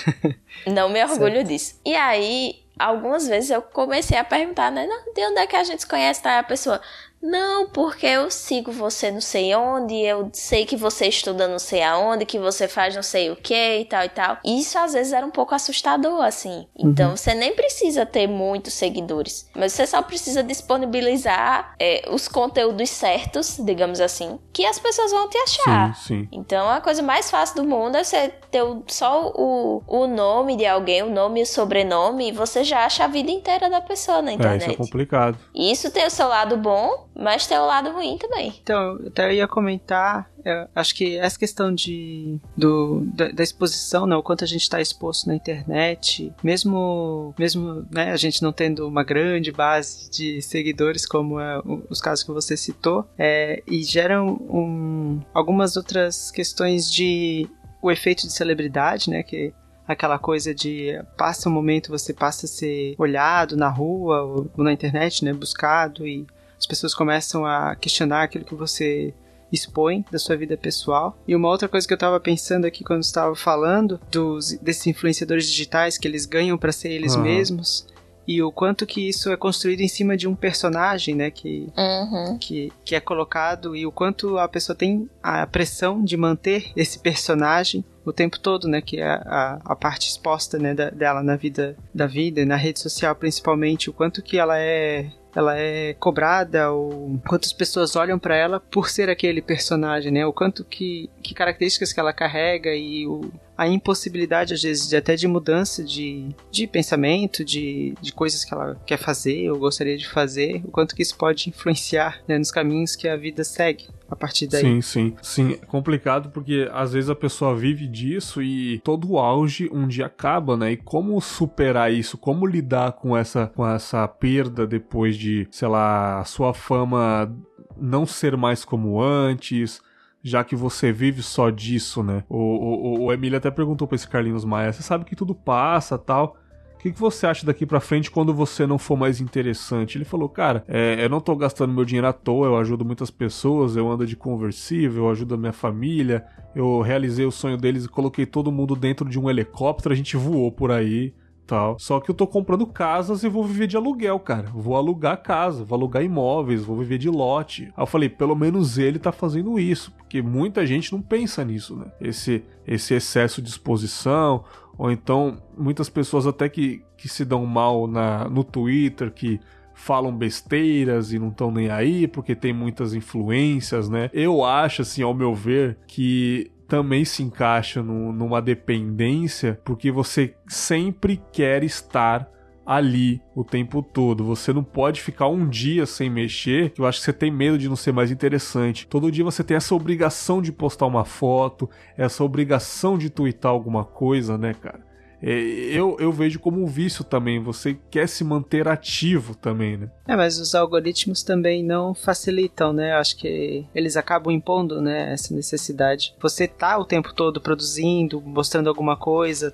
não 0.68 0.90
me 0.90 1.04
orgulho 1.04 1.44
disso. 1.44 1.80
E 1.86 1.96
aí, 1.96 2.67
algumas 2.80 3.28
vezes 3.28 3.50
eu 3.50 3.62
comecei 3.62 4.18
a 4.18 4.24
perguntar, 4.24 4.72
né? 4.72 4.86
"Não, 4.88 5.14
De 5.14 5.22
onde 5.26 5.40
é 5.40 5.48
que 5.48 5.56
a 5.56 5.64
gente 5.64 5.86
conhece? 5.88 6.22
Tá? 6.22 6.40
A 6.40 6.44
pessoa, 6.44 6.82
Não, 7.22 7.68
porque 7.70 8.06
eu 8.06 8.30
sigo 8.30 8.72
você 8.72 9.12
não 9.12 9.22
sei 9.22 9.56
onde, 9.56 9.96
eu 9.96 10.30
sei 10.34 10.66
que 10.66 10.76
você 10.76 11.08
estuda 11.08 11.48
não 11.48 11.60
sei 11.60 11.82
aonde, 11.82 12.26
que 12.26 12.40
você 12.40 12.68
faz 12.68 12.96
não 12.96 13.04
sei 13.04 13.32
o 13.32 13.36
que 13.36 13.80
e 13.80 13.86
tal 13.86 14.04
e 14.04 14.10
tal. 14.10 14.38
Isso 14.46 14.78
às 14.78 14.94
vezes 14.94 15.14
era 15.14 15.26
um 15.26 15.32
pouco 15.32 15.56
assustador, 15.56 16.22
assim. 16.24 16.68
Então 16.78 17.12
uhum. 17.12 17.18
você 17.18 17.34
nem 17.34 17.54
precisa 17.56 18.06
ter 18.06 18.28
muitos 18.28 18.74
seguidores, 18.74 19.50
mas 19.56 19.74
você 19.74 19.88
só 19.88 20.02
precisa 20.02 20.44
disponibilizar 20.44 21.76
é, 21.80 22.08
os 22.12 22.28
conteúdos 22.28 22.90
certos, 22.90 23.58
digamos 23.60 24.00
assim, 24.00 24.40
que 24.54 24.66
as 24.66 24.80
pessoas 24.80 25.12
vão 25.12 25.30
te 25.30 25.38
achar. 25.38 25.96
Sim, 25.96 26.08
sim. 26.08 26.30
Então 26.32 26.70
a 26.70 26.82
coisa 26.82 27.02
mais 27.02 27.32
fácil 27.32 27.58
do 27.58 27.64
mundo 27.64 27.98
é 27.98 28.04
você 28.04 28.30
ter 28.52 28.64
só 28.88 29.32
o, 29.36 29.82
o 29.88 30.08
nome 30.08 30.56
de 30.56 30.66
alguém, 30.66 31.04
o 31.04 31.10
nome 31.10 31.40
e 31.40 31.44
o 31.44 31.46
sobrenome, 31.46 32.30
e 32.30 32.32
você 32.32 32.64
já 32.64 32.86
acha 32.86 33.06
a 33.06 33.08
vida 33.08 33.32
inteira 33.32 33.70
da 33.70 33.82
pessoa 33.82 34.22
na 34.22 34.34
internet. 34.34 34.62
É, 34.62 34.66
isso 34.66 34.74
é 34.74 34.78
complicado. 34.78 35.38
Isso 35.54 35.92
tem 35.92 36.06
o 36.06 36.12
seu 36.12 36.28
lado 36.28 36.56
bom, 36.58 37.07
mas 37.20 37.48
tem 37.48 37.58
o 37.58 37.66
lado 37.66 37.92
ruim 37.92 38.18
também. 38.18 38.54
Então, 38.62 38.98
eu 39.00 39.08
até 39.08 39.34
ia 39.34 39.48
comentar, 39.48 40.30
eu 40.46 40.68
acho 40.76 40.94
que 40.96 41.18
essa 41.18 41.38
questão 41.38 41.74
de, 41.74 42.40
do, 42.56 43.02
da, 43.14 43.30
da 43.30 43.44
exposição, 43.44 44.06
né, 44.06 44.16
o 44.16 44.24
quanto 44.24 44.44
a 44.44 44.48
gente 44.48 44.62
está 44.62 44.80
exposto 44.80 45.28
na 45.28 45.36
internet, 45.36 46.34
mesmo, 46.44 47.34
mesmo 47.38 47.86
né, 47.92 48.12
a 48.12 48.18
gente 48.18 48.42
não 48.42 48.52
tendo 48.52 48.88
uma 48.88 49.04
grande 49.04 49.52
base 49.52 50.10
de 50.12 50.42
seguidores, 50.42 51.06
como 51.06 51.40
é, 51.40 51.62
os 51.90 52.00
casos 52.00 52.24
que 52.24 52.32
você 52.32 52.56
citou, 52.56 53.06
é, 53.18 53.64
e 53.68 53.84
geram 53.84 54.28
um, 54.50 55.20
algumas 55.34 55.76
outras 55.76 56.30
questões 56.32 56.92
de 56.92 57.50
o 57.82 57.92
efeito 57.92 58.28
de 58.28 58.34
celebridade, 58.34 59.10
né, 59.10 59.24
que 59.24 59.54
aquela 59.88 60.20
coisa 60.20 60.54
de 60.54 61.00
passa 61.18 61.48
um 61.48 61.52
momento 61.52 61.90
você 61.90 62.14
passa 62.14 62.46
a 62.46 62.50
ser 62.50 62.94
olhado 62.98 63.56
na 63.56 63.70
rua 63.70 64.22
ou, 64.22 64.52
ou 64.58 64.64
na 64.64 64.74
internet, 64.74 65.24
né, 65.24 65.34
buscado 65.34 66.06
e 66.06 66.28
as 66.58 66.66
pessoas 66.66 66.94
começam 66.94 67.46
a 67.46 67.76
questionar 67.76 68.24
aquilo 68.24 68.46
que 68.46 68.56
você 68.56 69.14
expõe 69.52 70.04
da 70.12 70.20
sua 70.20 70.36
vida 70.36 70.58
pessoal. 70.58 71.18
E 71.28 71.36
uma 71.36 71.48
outra 71.48 71.70
coisa 71.70 71.88
que 71.88 71.94
eu 71.94 71.98
estava 71.98 72.20
pensando 72.20 72.66
aqui 72.66 72.84
quando 72.84 73.04
estava 73.04 73.36
falando 73.36 74.00
dos 74.12 74.54
desses 74.62 74.88
influenciadores 74.88 75.50
digitais 75.50 75.98
que 75.98 76.08
eles 76.08 76.26
ganham 76.26 76.58
para 76.58 76.72
ser 76.72 76.90
eles 76.90 77.16
uhum. 77.16 77.24
mesmos 77.24 77.88
e 78.28 78.44
o 78.44 78.52
quanto 78.52 78.86
que 78.86 79.08
isso 79.08 79.32
é 79.32 79.38
construído 79.38 79.80
em 79.80 79.88
cima 79.88 80.18
de 80.18 80.28
um 80.28 80.36
personagem, 80.36 81.16
né, 81.16 81.32
que, 81.32 81.72
uhum. 81.78 82.38
que, 82.38 82.74
que 82.84 82.94
é 82.94 83.00
colocado 83.00 83.74
e 83.74 83.86
o 83.86 83.92
quanto 83.92 84.38
a 84.38 84.48
pessoa 84.50 84.76
tem 84.76 85.10
a 85.24 85.48
pressão 85.48 86.04
de 86.04 86.18
manter 86.18 86.72
esse 86.76 87.00
personagem 87.00 87.86
o 88.04 88.12
tempo 88.12 88.40
todo, 88.40 88.68
né, 88.68 88.82
que 88.82 89.00
é 89.00 89.06
a, 89.06 89.60
a 89.64 89.76
parte 89.76 90.10
exposta, 90.10 90.58
né, 90.58 90.74
da, 90.74 90.90
dela 90.90 91.24
na 91.24 91.36
vida 91.36 91.78
da 91.94 92.06
vida, 92.06 92.46
na 92.46 92.58
rede 92.58 92.80
social 92.80 93.16
principalmente, 93.16 93.90
o 93.90 93.94
quanto 93.94 94.22
que 94.22 94.38
ela 94.38 94.58
é 94.58 95.10
ela 95.38 95.56
é 95.56 95.94
cobrada 95.94 96.72
ou 96.72 97.20
quantas 97.28 97.54
pessoas 97.54 97.96
olham 97.96 98.18
para 98.18 98.36
ela 98.36 98.60
por 98.60 98.90
ser 98.90 99.08
aquele 99.08 99.40
personagem, 99.40 100.12
né? 100.12 100.26
O 100.26 100.34
quanto 100.34 100.64
que, 100.64 101.12
que 101.22 101.36
características 101.36 101.94
que 101.94 102.00
ela 102.00 102.12
carrega 102.12 102.74
e 102.74 103.06
o, 103.06 103.32
a 103.58 103.68
impossibilidade, 103.68 104.54
às 104.54 104.62
vezes, 104.62 104.88
de, 104.88 104.96
até 104.96 105.16
de 105.16 105.28
mudança 105.28 105.84
de, 105.84 106.30
de 106.52 106.68
pensamento, 106.68 107.44
de, 107.44 107.96
de 108.00 108.14
coisas 108.14 108.46
que 108.46 108.54
ela 108.54 108.80
quer 108.86 108.98
fazer 108.98 109.50
ou 109.50 109.58
gostaria 109.58 109.98
de 109.98 110.08
fazer, 110.08 110.62
o 110.64 110.70
quanto 110.70 110.96
que 110.96 111.02
isso 111.02 111.18
pode 111.18 111.50
influenciar 111.50 112.22
né, 112.28 112.38
nos 112.38 112.52
caminhos 112.52 112.96
que 112.96 113.08
a 113.08 113.18
vida 113.18 113.44
segue 113.44 113.88
a 114.10 114.16
partir 114.16 114.48
daí. 114.48 114.62
Sim, 114.62 114.82
sim. 114.82 115.16
Sim, 115.22 115.54
é 115.54 115.66
complicado 115.66 116.30
porque 116.30 116.70
às 116.72 116.94
vezes 116.94 117.10
a 117.10 117.16
pessoa 117.16 117.56
vive 117.56 117.88
disso 117.88 118.42
e 118.42 118.80
todo 118.80 119.12
o 119.12 119.18
auge 119.18 119.70
um 119.74 119.88
dia 119.88 120.06
acaba, 120.06 120.56
né? 120.56 120.74
E 120.74 120.78
como 120.78 121.20
superar 121.20 121.92
isso? 121.92 122.18
Como 122.18 122.46
lidar 122.46 122.94
com 122.94 123.18
essa, 123.18 123.48
com 123.48 123.68
essa 123.68 124.08
perda 124.08 124.68
depois 124.68 125.18
de, 125.18 125.48
sei 125.52 125.68
lá, 125.68 126.20
a 126.20 126.26
sua 126.26 126.54
fama 126.54 127.36
não 127.76 128.06
ser 128.06 128.38
mais 128.38 128.64
como 128.64 129.02
antes? 129.02 129.82
Já 130.28 130.44
que 130.44 130.56
você 130.56 130.92
vive 130.92 131.24
só 131.24 131.50
disso, 131.50 132.04
né? 132.04 132.24
O, 132.30 132.38
o, 132.38 133.06
o 133.06 133.14
Emílio 133.14 133.38
até 133.38 133.50
perguntou 133.50 133.88
pra 133.88 133.96
esse 133.96 134.08
Carlinhos 134.08 134.46
Maia: 134.46 134.72
você 134.72 134.84
sabe 134.84 135.06
que 135.06 135.16
tudo 135.16 135.34
passa 135.34 135.98
tal. 135.98 136.38
O 136.76 136.80
que, 136.80 136.92
que 136.92 137.00
você 137.00 137.26
acha 137.26 137.44
daqui 137.44 137.66
para 137.66 137.80
frente 137.80 138.12
quando 138.12 138.32
você 138.32 138.68
não 138.68 138.78
for 138.78 138.96
mais 138.96 139.20
interessante? 139.20 139.98
Ele 139.98 140.06
falou, 140.06 140.30
cara, 140.30 140.64
é, 140.68 141.04
eu 141.04 141.10
não 141.10 141.20
tô 141.20 141.36
gastando 141.36 141.74
meu 141.74 141.84
dinheiro 141.84 142.06
à 142.06 142.14
toa, 142.14 142.46
eu 142.46 142.56
ajudo 142.56 142.86
muitas 142.86 143.10
pessoas, 143.10 143.76
eu 143.76 143.90
ando 143.92 144.06
de 144.06 144.16
conversível, 144.16 145.06
eu 145.06 145.10
ajudo 145.10 145.34
a 145.34 145.38
minha 145.38 145.52
família, 145.52 146.24
eu 146.56 146.80
realizei 146.82 147.26
o 147.26 147.32
sonho 147.32 147.58
deles 147.58 147.86
e 147.86 147.90
coloquei 147.90 148.28
todo 148.28 148.52
mundo 148.52 148.76
dentro 148.76 149.10
de 149.10 149.20
um 149.20 149.28
helicóptero, 149.28 149.92
a 149.92 149.98
gente 149.98 150.16
voou 150.16 150.52
por 150.52 150.72
aí 150.72 151.16
tal. 151.48 151.80
Só 151.80 152.00
que 152.00 152.12
eu 152.12 152.16
tô 152.16 152.28
comprando 152.28 152.68
casas 152.68 153.24
e 153.24 153.30
vou 153.30 153.44
viver 153.44 153.66
de 153.66 153.78
aluguel, 153.78 154.20
cara. 154.20 154.52
Vou 154.54 154.76
alugar 154.76 155.24
casa, 155.24 155.64
vou 155.64 155.78
alugar 155.78 156.04
imóveis, 156.04 156.64
vou 156.64 156.78
viver 156.78 156.98
de 156.98 157.10
lote. 157.10 157.72
Aí 157.76 157.82
eu 157.82 157.88
falei, 157.88 158.10
pelo 158.10 158.36
menos 158.36 158.78
ele 158.78 159.00
tá 159.00 159.12
fazendo 159.12 159.58
isso, 159.58 159.92
porque 159.94 160.22
muita 160.22 160.66
gente 160.66 160.92
não 160.92 161.02
pensa 161.02 161.44
nisso, 161.44 161.76
né? 161.76 161.86
Esse, 162.02 162.44
esse 162.68 162.94
excesso 162.94 163.42
de 163.42 163.50
exposição, 163.50 164.44
ou 164.78 164.92
então 164.92 165.42
muitas 165.58 165.90
pessoas 165.90 166.28
até 166.28 166.50
que, 166.50 166.84
que 166.98 167.08
se 167.08 167.24
dão 167.24 167.46
mal 167.46 167.88
na, 167.88 168.28
no 168.28 168.44
Twitter, 168.44 169.12
que 169.12 169.40
falam 169.74 170.12
besteiras 170.12 171.14
e 171.14 171.20
não 171.20 171.30
estão 171.30 171.52
nem 171.52 171.70
aí, 171.70 172.08
porque 172.08 172.36
tem 172.36 172.52
muitas 172.52 172.96
influências, 172.96 173.88
né? 173.88 174.10
Eu 174.12 174.44
acho, 174.44 174.82
assim, 174.82 175.04
ao 175.04 175.14
meu 175.14 175.36
ver, 175.36 175.78
que 175.88 176.52
também 176.68 177.06
se 177.06 177.24
encaixa 177.24 177.82
no, 177.82 178.12
numa 178.12 178.42
dependência, 178.42 179.60
porque 179.64 179.92
você 179.92 180.36
sempre 180.48 181.22
quer 181.32 181.64
estar 181.64 182.30
ali 182.66 183.22
o 183.34 183.46
tempo 183.46 183.82
todo. 183.82 184.26
Você 184.26 184.52
não 184.52 184.64
pode 184.64 185.02
ficar 185.02 185.30
um 185.30 185.48
dia 185.48 185.86
sem 185.86 186.10
mexer, 186.10 186.72
que 186.72 186.82
eu 186.82 186.86
acho 186.86 187.00
que 187.00 187.06
você 187.06 187.14
tem 187.14 187.32
medo 187.32 187.58
de 187.58 187.70
não 187.70 187.78
ser 187.78 187.94
mais 187.94 188.12
interessante. 188.12 188.86
Todo 188.88 189.10
dia 189.10 189.24
você 189.24 189.42
tem 189.42 189.56
essa 189.56 189.74
obrigação 189.74 190.42
de 190.42 190.52
postar 190.52 190.86
uma 190.86 191.06
foto, 191.06 191.70
essa 191.98 192.26
obrigação 192.26 192.98
de 192.98 193.10
twittar 193.10 193.52
alguma 193.52 193.86
coisa, 193.86 194.38
né, 194.38 194.54
cara? 194.54 194.87
É, 195.22 195.30
eu, 195.30 195.98
eu 196.00 196.12
vejo 196.12 196.40
como 196.40 196.62
um 196.62 196.68
vício 196.68 197.04
também. 197.04 197.42
Você 197.42 197.78
quer 197.90 198.08
se 198.08 198.24
manter 198.24 198.68
ativo 198.68 199.36
também, 199.36 199.78
né? 199.78 199.90
É, 200.08 200.16
mas 200.16 200.40
os 200.40 200.54
algoritmos 200.54 201.24
também 201.24 201.64
não 201.64 201.94
facilitam, 201.94 202.72
né? 202.72 202.94
Eu 202.94 202.98
acho 202.98 203.18
que 203.18 203.66
eles 203.74 203.98
acabam 203.98 204.34
impondo, 204.34 204.82
né, 204.82 205.12
essa 205.12 205.34
necessidade. 205.34 206.14
Você 206.22 206.48
tá 206.48 206.78
o 206.78 206.86
tempo 206.86 207.14
todo 207.14 207.42
produzindo, 207.42 208.22
mostrando 208.22 208.70
alguma 208.70 208.96
coisa, 208.96 209.52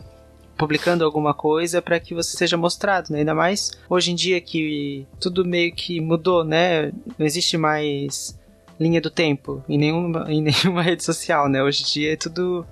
publicando 0.58 1.04
alguma 1.04 1.34
coisa 1.34 1.82
para 1.82 2.00
que 2.00 2.14
você 2.14 2.38
seja 2.38 2.58
mostrado, 2.58 3.12
né? 3.12 3.20
Ainda 3.20 3.34
mais 3.34 3.72
hoje 3.90 4.12
em 4.12 4.16
dia 4.16 4.40
que 4.42 5.08
tudo 5.20 5.46
meio 5.46 5.74
que 5.74 6.00
mudou, 6.00 6.44
né? 6.44 6.92
Não 7.18 7.26
existe 7.26 7.58
mais 7.58 8.38
linha 8.80 9.00
do 9.00 9.10
tempo 9.10 9.64
em 9.70 9.78
nenhuma, 9.78 10.26
em 10.32 10.42
nenhuma 10.42 10.82
rede 10.82 11.04
social, 11.04 11.48
né? 11.48 11.64
Hoje 11.64 11.84
em 11.84 11.86
dia 11.86 12.14
é 12.14 12.18
tudo. 12.18 12.66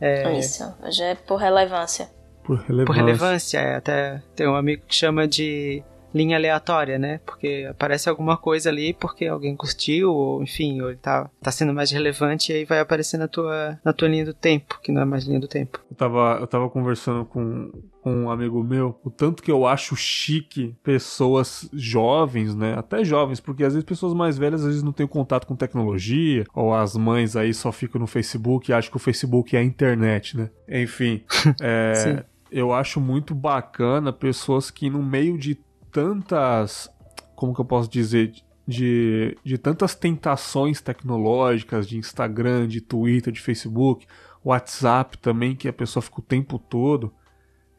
É... 0.00 0.38
Isso, 0.38 0.64
hoje 0.84 1.02
é 1.02 1.14
por 1.16 1.36
relevância. 1.36 2.08
Por 2.48 2.56
relevância. 2.60 2.86
Por 2.86 2.96
relevância, 2.96 3.58
é. 3.58 3.76
Até 3.76 4.22
tem 4.34 4.48
um 4.48 4.56
amigo 4.56 4.82
que 4.88 4.94
chama 4.94 5.28
de 5.28 5.82
linha 6.14 6.36
aleatória, 6.36 6.98
né? 6.98 7.20
Porque 7.26 7.66
aparece 7.68 8.08
alguma 8.08 8.36
coisa 8.36 8.70
ali 8.70 8.94
porque 8.94 9.26
alguém 9.26 9.54
curtiu, 9.54 10.12
ou 10.12 10.42
enfim, 10.42 10.80
ou 10.80 10.88
ele 10.88 10.98
tá, 10.98 11.30
tá 11.42 11.50
sendo 11.50 11.74
mais 11.74 11.90
relevante 11.90 12.52
e 12.52 12.56
aí 12.56 12.64
vai 12.64 12.80
aparecer 12.80 13.18
na 13.18 13.28
tua, 13.28 13.78
na 13.84 13.92
tua 13.92 14.08
linha 14.08 14.24
do 14.24 14.32
tempo, 14.32 14.80
que 14.82 14.90
não 14.90 15.02
é 15.02 15.04
mais 15.04 15.24
linha 15.24 15.40
do 15.40 15.46
tempo. 15.48 15.78
Eu 15.90 15.96
tava, 15.96 16.38
eu 16.40 16.46
tava 16.46 16.70
conversando 16.70 17.26
com, 17.26 17.70
com 18.02 18.24
um 18.24 18.30
amigo 18.30 18.62
meu, 18.64 18.98
o 19.04 19.10
tanto 19.10 19.42
que 19.42 19.50
eu 19.50 19.66
acho 19.66 19.94
chique 19.94 20.74
pessoas 20.82 21.68
jovens, 21.72 22.54
né? 22.54 22.74
Até 22.78 23.04
jovens, 23.04 23.40
porque 23.40 23.64
às 23.64 23.74
vezes 23.74 23.84
pessoas 23.84 24.14
mais 24.14 24.38
velhas 24.38 24.62
às 24.62 24.68
vezes 24.68 24.82
não 24.82 24.92
têm 24.92 25.06
contato 25.06 25.46
com 25.46 25.54
tecnologia, 25.54 26.44
ou 26.54 26.74
as 26.74 26.96
mães 26.96 27.36
aí 27.36 27.52
só 27.52 27.70
ficam 27.70 28.00
no 28.00 28.06
Facebook 28.06 28.70
e 28.70 28.74
acham 28.74 28.90
que 28.90 28.96
o 28.96 29.00
Facebook 29.00 29.54
é 29.54 29.60
a 29.60 29.62
internet, 29.62 30.36
né? 30.36 30.50
Enfim, 30.68 31.22
é, 31.60 32.24
eu 32.50 32.72
acho 32.72 33.00
muito 33.00 33.34
bacana 33.34 34.12
pessoas 34.12 34.70
que 34.70 34.88
no 34.90 35.02
meio 35.02 35.38
de 35.38 35.54
tantas. 35.90 36.90
Como 37.34 37.54
que 37.54 37.60
eu 37.60 37.64
posso 37.64 37.88
dizer? 37.88 38.32
De, 38.66 39.36
de 39.42 39.56
tantas 39.56 39.94
tentações 39.94 40.80
tecnológicas 40.80 41.88
de 41.88 41.96
Instagram, 41.96 42.68
de 42.68 42.82
Twitter, 42.82 43.32
de 43.32 43.40
Facebook, 43.40 44.06
WhatsApp 44.44 45.16
também, 45.18 45.56
que 45.56 45.68
a 45.68 45.72
pessoa 45.72 46.02
fica 46.02 46.20
o 46.20 46.22
tempo 46.22 46.58
todo. 46.58 47.14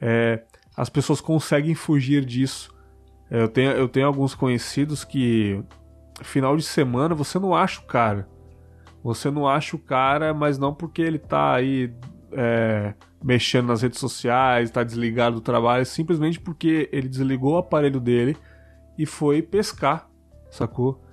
É, 0.01 0.43
as 0.76 0.89
pessoas 0.89 1.22
conseguem 1.22 1.76
fugir 1.76 2.26
disso. 2.26 2.74
É, 3.30 3.41
eu, 3.41 3.47
tenho, 3.47 3.72
eu 3.72 3.88
tenho 3.88 4.07
alguns 4.07 4.34
conhecidos 4.34 5.03
que 5.03 5.63
final 6.24 6.57
de 6.57 6.63
semana 6.63 7.13
você 7.13 7.38
não 7.38 7.53
acha 7.53 7.82
o 7.82 7.86
cara. 7.86 8.28
Você 9.03 9.30
não 9.30 9.47
acha 9.47 9.76
o 9.76 9.80
cara, 9.80 10.34
mas 10.34 10.57
não 10.57 10.74
porque 10.74 11.01
ele 11.01 11.20
tá 11.20 11.53
aí 11.53 11.93
é, 12.34 12.93
mexendo 13.23 13.67
nas 13.67 13.82
redes 13.82 13.99
sociais, 13.99 14.69
está 14.69 14.84
desligado 14.84 15.36
do 15.36 15.41
trabalho, 15.41 15.86
simplesmente 15.86 16.39
porque 16.39 16.89
ele 16.91 17.07
desligou 17.07 17.53
o 17.53 17.57
aparelho 17.57 17.99
dele 17.99 18.38
e 18.97 19.05
foi 19.05 19.41
pescar, 19.41 20.09
sacou? 20.49 21.03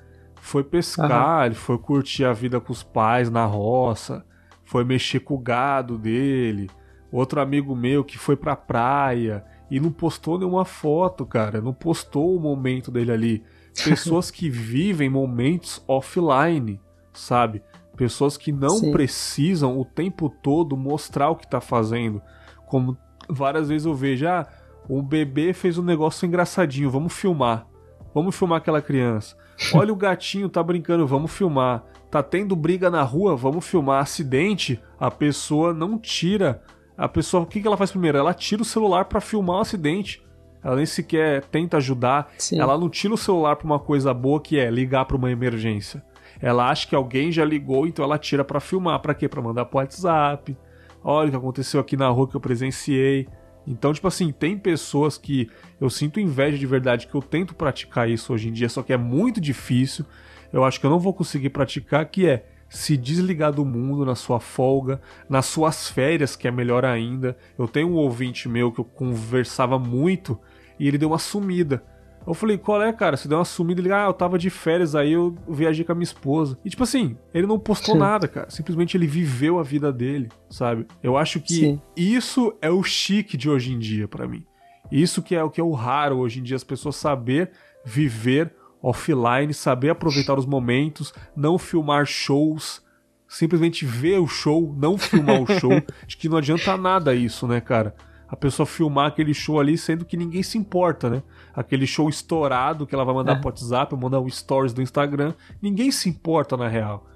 Foi 0.41 0.63
pescar, 0.63 1.41
uhum. 1.41 1.47
ele 1.47 1.55
foi 1.55 1.79
curtir 1.79 2.25
a 2.25 2.33
vida 2.33 2.61
com 2.61 2.73
os 2.73 2.83
pais 2.83 3.31
na 3.31 3.45
roça, 3.45 4.25
foi 4.65 4.85
mexer 4.85 5.21
com 5.21 5.35
o 5.35 5.39
gado 5.39 5.99
dele. 5.99 6.71
Outro 7.11 7.41
amigo 7.41 7.75
meu 7.75 8.05
que 8.05 8.19
foi 8.19 8.37
pra 8.37 8.55
praia 8.55 9.45
e 9.71 9.81
não 9.81 9.91
postou 9.91 10.39
nenhuma 10.39 10.65
foto, 10.65 11.25
cara, 11.25 11.61
não 11.61 11.73
postou 11.73 12.37
o 12.37 12.41
momento 12.41 12.91
dele 12.91 13.13
ali. 13.13 13.45
pessoas 13.85 14.31
que 14.31 14.49
vivem 14.49 15.09
momentos 15.09 15.83
offline, 15.87 16.81
sabe? 17.13 17.63
Pessoas 17.97 18.37
que 18.37 18.53
não 18.53 18.77
Sim. 18.79 18.93
precisam 18.93 19.79
o 19.79 19.85
tempo 19.85 20.29
todo 20.29 20.77
mostrar 20.77 21.31
o 21.31 21.37
que 21.37 21.49
tá 21.49 21.61
fazendo. 21.61 22.21
Como 22.67 22.97
várias 23.29 23.69
vezes 23.69 23.87
eu 23.87 23.95
vejo, 23.95 24.29
ah, 24.29 24.47
o 24.89 25.03
bebê 25.03 25.53
fez 25.53 25.79
um 25.79 25.83
negócio 25.83 26.27
engraçadinho, 26.27 26.91
vamos 26.91 27.13
filmar. 27.13 27.67
Vamos 28.15 28.37
filmar 28.37 28.59
aquela 28.59 28.83
criança. 28.83 29.37
Olha 29.75 29.93
o 29.93 29.97
gatinho, 29.97 30.49
tá 30.49 30.63
brincando, 30.63 31.07
vamos 31.07 31.33
filmar. 31.33 31.85
Tá 32.11 32.23
tendo 32.23 32.55
briga 32.55 32.91
na 32.91 33.03
rua, 33.03 33.35
vamos 33.35 33.67
filmar. 33.67 34.03
Acidente, 34.03 34.81
a 34.99 35.11
pessoa 35.11 35.75
não 35.75 35.99
tira. 35.99 36.63
A 36.97 37.09
pessoa, 37.09 37.43
o 37.43 37.47
que, 37.47 37.61
que 37.61 37.67
ela 37.67 37.77
faz 37.77 37.91
primeiro? 37.91 38.17
Ela 38.17 38.33
tira 38.33 38.63
o 38.63 38.65
celular 38.65 39.07
para 39.07 39.21
filmar 39.21 39.59
o 39.59 39.61
acidente. 39.61 40.25
Ela 40.63 40.77
nem 40.77 40.87
sequer 40.87 41.45
tenta 41.45 41.77
ajudar. 41.77 42.33
Sim. 42.39 42.61
Ela 42.61 42.79
não 42.79 42.89
tira 42.89 43.15
o 43.15 43.19
celular 43.19 43.57
pra 43.57 43.67
uma 43.67 43.79
coisa 43.79 44.15
boa 44.15 44.41
que 44.41 44.59
é 44.59 44.71
ligar 44.71 45.05
para 45.05 45.17
uma 45.17 45.31
emergência. 45.31 46.03
Ela 46.41 46.69
acha 46.69 46.87
que 46.87 46.95
alguém 46.95 47.33
já 47.33 47.45
ligou, 47.45 47.87
então 47.87 48.05
ela 48.05 48.19
tira 48.19 48.45
para 48.45 48.61
filmar. 48.61 49.01
Para 49.01 49.15
quê? 49.15 49.29
Para 49.29 49.43
mandar 49.43 49.65
pro 49.65 49.79
WhatsApp. 49.79 50.57
Olha 51.03 51.29
o 51.29 51.31
que 51.31 51.37
aconteceu 51.37 51.81
aqui 51.81 51.97
na 51.97 52.09
rua 52.09 52.29
que 52.29 52.37
eu 52.37 52.41
presenciei. 52.41 53.29
Então, 53.67 53.93
tipo 53.93 54.07
assim, 54.07 54.31
tem 54.31 54.57
pessoas 54.57 55.19
que 55.19 55.51
eu 55.81 55.91
sinto 55.91 56.21
inveja 56.21 56.57
de 56.57 56.67
verdade, 56.67 57.07
que 57.07 57.15
eu 57.15 57.23
tento 57.23 57.55
praticar 57.55 58.09
isso 58.09 58.33
hoje 58.33 58.49
em 58.49 58.53
dia, 58.53 58.69
só 58.69 58.83
que 58.83 58.93
é 58.93 58.97
muito 58.97 59.41
difícil. 59.41 60.05
Eu 60.53 60.65
acho 60.65 60.79
que 60.79 60.87
eu 60.87 60.91
não 60.91 61.01
vou 61.01 61.13
conseguir 61.13 61.51
praticar, 61.51 62.07
que 62.07 62.29
é 62.29 62.47
se 62.69 62.97
desligar 62.97 63.53
do 63.53 63.65
mundo 63.65 64.05
na 64.05 64.15
sua 64.15 64.41
folga, 64.41 65.01
nas 65.29 65.47
suas 65.47 65.89
férias, 65.89 66.37
que 66.37 66.47
é 66.47 66.51
melhor 66.51 66.85
ainda. 66.85 67.37
Eu 67.59 67.67
tenho 67.67 67.89
um 67.89 67.95
ouvinte 67.95 68.49
meu 68.49 68.71
que 68.71 68.81
eu 68.81 68.85
conversava 68.85 69.79
muito 69.79 70.39
e 70.79 70.87
ele 70.87 70.99
deu 70.99 71.11
uma 71.11 71.19
sumida. 71.19 71.83
Eu 72.27 72.35
falei, 72.35 72.59
qual 72.59 72.83
é, 72.83 72.93
cara? 72.93 73.17
Você 73.17 73.29
deu 73.29 73.39
uma 73.39 73.45
sumida, 73.45 73.81
ele, 73.81 73.93
ah, 73.93 74.07
eu 74.07 74.13
tava 74.13 74.39
de 74.39 74.51
férias, 74.51 74.95
aí 74.95 75.13
eu 75.13 75.37
viajei 75.49 75.85
com 75.85 75.93
a 75.93 75.95
minha 75.95 76.05
esposa. 76.05 76.59
E 76.65 76.71
tipo 76.71 76.83
assim, 76.83 77.17
ele 77.33 77.47
não 77.47 77.59
postou 77.59 77.95
Sim. 77.95 78.01
nada, 78.01 78.27
cara. 78.27 78.51
Simplesmente 78.51 78.97
ele 78.97 79.07
viveu 79.07 79.59
a 79.59 79.63
vida 79.63 79.93
dele, 79.93 80.29
sabe? 80.51 80.87
Eu 81.03 81.17
acho 81.17 81.41
que 81.41 81.55
Sim. 81.55 81.81
isso 81.97 82.53
é 82.61 82.71
o 82.71 82.83
chique 82.83 83.37
de 83.37 83.49
hoje 83.49 83.73
em 83.73 83.79
dia 83.79 84.09
para 84.09 84.27
mim. 84.27 84.45
Isso 84.91 85.23
que 85.23 85.35
é 85.35 85.43
o 85.43 85.51
que 85.51 85.61
é 85.61 85.65
o 85.65 85.73
raro 85.73 86.19
hoje 86.19 86.41
em 86.41 86.43
dia, 86.43 86.57
as 86.57 86.65
pessoas 86.65 86.97
saber 86.97 87.51
viver 87.85 88.53
offline, 88.83 89.53
saber 89.55 89.91
aproveitar 89.91 90.39
os 90.39 90.47
momentos, 90.47 91.13
não 91.35 91.59
filmar 91.59 92.07
shows, 92.07 92.83
simplesmente 93.29 93.85
ver 93.85 94.19
o 94.19 94.27
show, 94.27 94.75
não 94.79 94.99
filmar 94.99 95.43
o 95.43 95.47
show. 95.59 95.73
Acho 96.07 96.19
que 96.19 96.29
não 96.29 96.39
adianta 96.39 96.77
nada 96.77 97.15
isso, 97.15 97.47
né, 97.47 97.61
cara? 97.61 97.95
A 98.29 98.35
pessoa 98.35 98.67
filmar 98.67 99.07
aquele 99.07 99.33
show 99.33 99.61
ali, 99.61 99.79
sendo 99.79 100.05
que 100.05 100.17
ninguém 100.17 100.43
se 100.43 100.59
importa, 100.59 101.09
né? 101.09 101.23
Aquele 101.55 101.87
show 101.87 102.09
estourado 102.09 102.87
que 102.87 102.95
ela 102.95 103.05
vai 103.05 103.15
mandar 103.15 103.33
é. 103.33 103.37
pro 103.37 103.49
WhatsApp, 103.49 103.95
mandar 103.95 104.21
o 104.21 104.29
stories 104.29 104.73
do 104.73 104.83
Instagram, 104.83 105.33
ninguém 105.63 105.91
se 105.91 106.09
importa 106.09 106.57
na 106.57 106.67
real. 106.67 107.07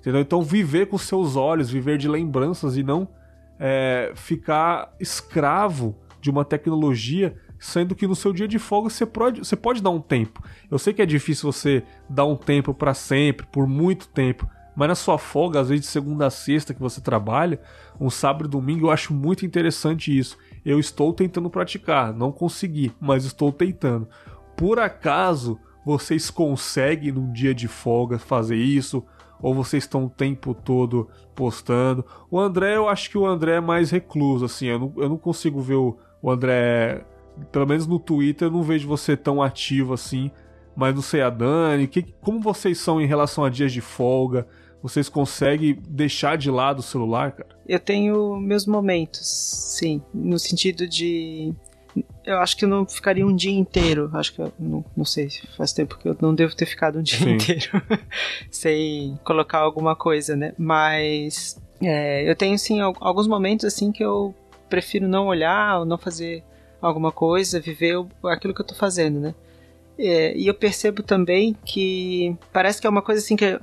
Entendeu? 0.00 0.20
Então 0.20 0.42
viver 0.42 0.86
com 0.86 0.98
seus 0.98 1.36
olhos, 1.36 1.70
viver 1.70 1.98
de 1.98 2.08
lembranças 2.08 2.76
e 2.76 2.82
não 2.82 3.08
é, 3.58 4.12
ficar 4.14 4.94
escravo 5.00 5.96
de 6.20 6.30
uma 6.30 6.44
tecnologia 6.44 7.36
sendo 7.58 7.94
que 7.94 8.06
no 8.06 8.14
seu 8.14 8.32
dia 8.32 8.46
de 8.46 8.58
folga 8.58 8.88
você 8.88 9.04
pode, 9.04 9.40
você 9.40 9.56
pode 9.56 9.82
dar 9.82 9.90
um 9.90 10.00
tempo. 10.00 10.42
Eu 10.70 10.78
sei 10.78 10.92
que 10.92 11.02
é 11.02 11.06
difícil 11.06 11.50
você 11.52 11.82
dar 12.08 12.24
um 12.24 12.36
tempo 12.36 12.72
para 12.72 12.94
sempre, 12.94 13.46
por 13.46 13.66
muito 13.66 14.08
tempo, 14.08 14.48
mas 14.76 14.88
na 14.88 14.94
sua 14.94 15.18
folga, 15.18 15.60
às 15.60 15.68
vezes 15.68 15.86
de 15.86 15.90
segunda 15.90 16.26
a 16.26 16.30
sexta 16.30 16.72
que 16.72 16.80
você 16.80 17.00
trabalha, 17.00 17.60
um 18.00 18.08
sábado 18.08 18.46
e 18.46 18.48
domingo, 18.48 18.86
eu 18.86 18.90
acho 18.92 19.12
muito 19.12 19.44
interessante 19.44 20.16
isso. 20.16 20.38
Eu 20.68 20.78
estou 20.78 21.14
tentando 21.14 21.48
praticar, 21.48 22.12
não 22.12 22.30
consegui, 22.30 22.92
mas 23.00 23.24
estou 23.24 23.50
tentando. 23.50 24.06
Por 24.54 24.78
acaso 24.78 25.58
vocês 25.82 26.28
conseguem 26.28 27.10
num 27.10 27.32
dia 27.32 27.54
de 27.54 27.66
folga 27.66 28.18
fazer 28.18 28.56
isso? 28.56 29.02
Ou 29.40 29.54
vocês 29.54 29.84
estão 29.84 30.04
o 30.04 30.10
tempo 30.10 30.52
todo 30.52 31.08
postando? 31.34 32.04
O 32.30 32.38
André, 32.38 32.76
eu 32.76 32.86
acho 32.86 33.08
que 33.08 33.16
o 33.16 33.24
André 33.24 33.52
é 33.52 33.60
mais 33.62 33.90
recluso, 33.90 34.44
assim, 34.44 34.66
eu 34.66 34.78
não, 34.78 34.92
eu 34.98 35.08
não 35.08 35.16
consigo 35.16 35.58
ver 35.58 35.76
o, 35.76 35.96
o 36.20 36.30
André 36.30 37.02
pelo 37.50 37.66
menos 37.66 37.86
no 37.86 37.98
Twitter, 37.98 38.48
eu 38.48 38.52
não 38.52 38.62
vejo 38.62 38.86
você 38.86 39.16
tão 39.16 39.40
ativo 39.40 39.94
assim. 39.94 40.30
Mas 40.76 40.94
não 40.94 41.00
sei 41.00 41.22
a 41.22 41.30
Dani, 41.30 41.88
que, 41.88 42.02
como 42.20 42.40
vocês 42.40 42.76
são 42.76 43.00
em 43.00 43.06
relação 43.06 43.42
a 43.42 43.48
dias 43.48 43.72
de 43.72 43.80
folga? 43.80 44.46
Vocês 44.82 45.08
conseguem 45.08 45.76
deixar 45.88 46.36
de 46.36 46.50
lado 46.50 46.78
o 46.78 46.82
celular, 46.82 47.32
cara? 47.32 47.48
Eu 47.66 47.80
tenho 47.80 48.36
meus 48.36 48.66
momentos, 48.66 49.26
sim. 49.76 50.00
No 50.14 50.38
sentido 50.38 50.86
de. 50.86 51.52
Eu 52.24 52.38
acho 52.38 52.56
que 52.56 52.64
eu 52.64 52.68
não 52.68 52.86
ficaria 52.86 53.26
um 53.26 53.34
dia 53.34 53.52
inteiro. 53.58 54.08
Acho 54.12 54.34
que 54.34 54.40
eu 54.40 54.52
não, 54.58 54.84
não 54.96 55.04
sei, 55.04 55.28
faz 55.56 55.72
tempo 55.72 55.98
que 55.98 56.08
eu 56.08 56.16
não 56.20 56.34
devo 56.34 56.54
ter 56.54 56.66
ficado 56.66 57.00
um 57.00 57.02
dia 57.02 57.18
sim. 57.18 57.34
inteiro 57.34 57.70
sem 58.50 59.18
colocar 59.24 59.58
alguma 59.58 59.96
coisa, 59.96 60.36
né? 60.36 60.54
Mas 60.56 61.60
é, 61.82 62.28
eu 62.28 62.36
tenho, 62.36 62.58
sim, 62.58 62.80
alguns 62.80 63.26
momentos 63.26 63.64
assim 63.64 63.90
que 63.90 64.04
eu 64.04 64.34
prefiro 64.68 65.08
não 65.08 65.26
olhar 65.26 65.80
ou 65.80 65.84
não 65.84 65.98
fazer 65.98 66.44
alguma 66.80 67.10
coisa, 67.10 67.60
viver 67.60 67.96
aquilo 68.24 68.54
que 68.54 68.60
eu 68.60 68.66
tô 68.66 68.74
fazendo, 68.74 69.18
né? 69.18 69.34
É, 69.98 70.36
e 70.36 70.46
eu 70.46 70.54
percebo 70.54 71.02
também 71.02 71.56
que 71.64 72.36
parece 72.52 72.80
que 72.80 72.86
é 72.86 72.90
uma 72.90 73.02
coisa 73.02 73.20
assim 73.20 73.34
que 73.34 73.58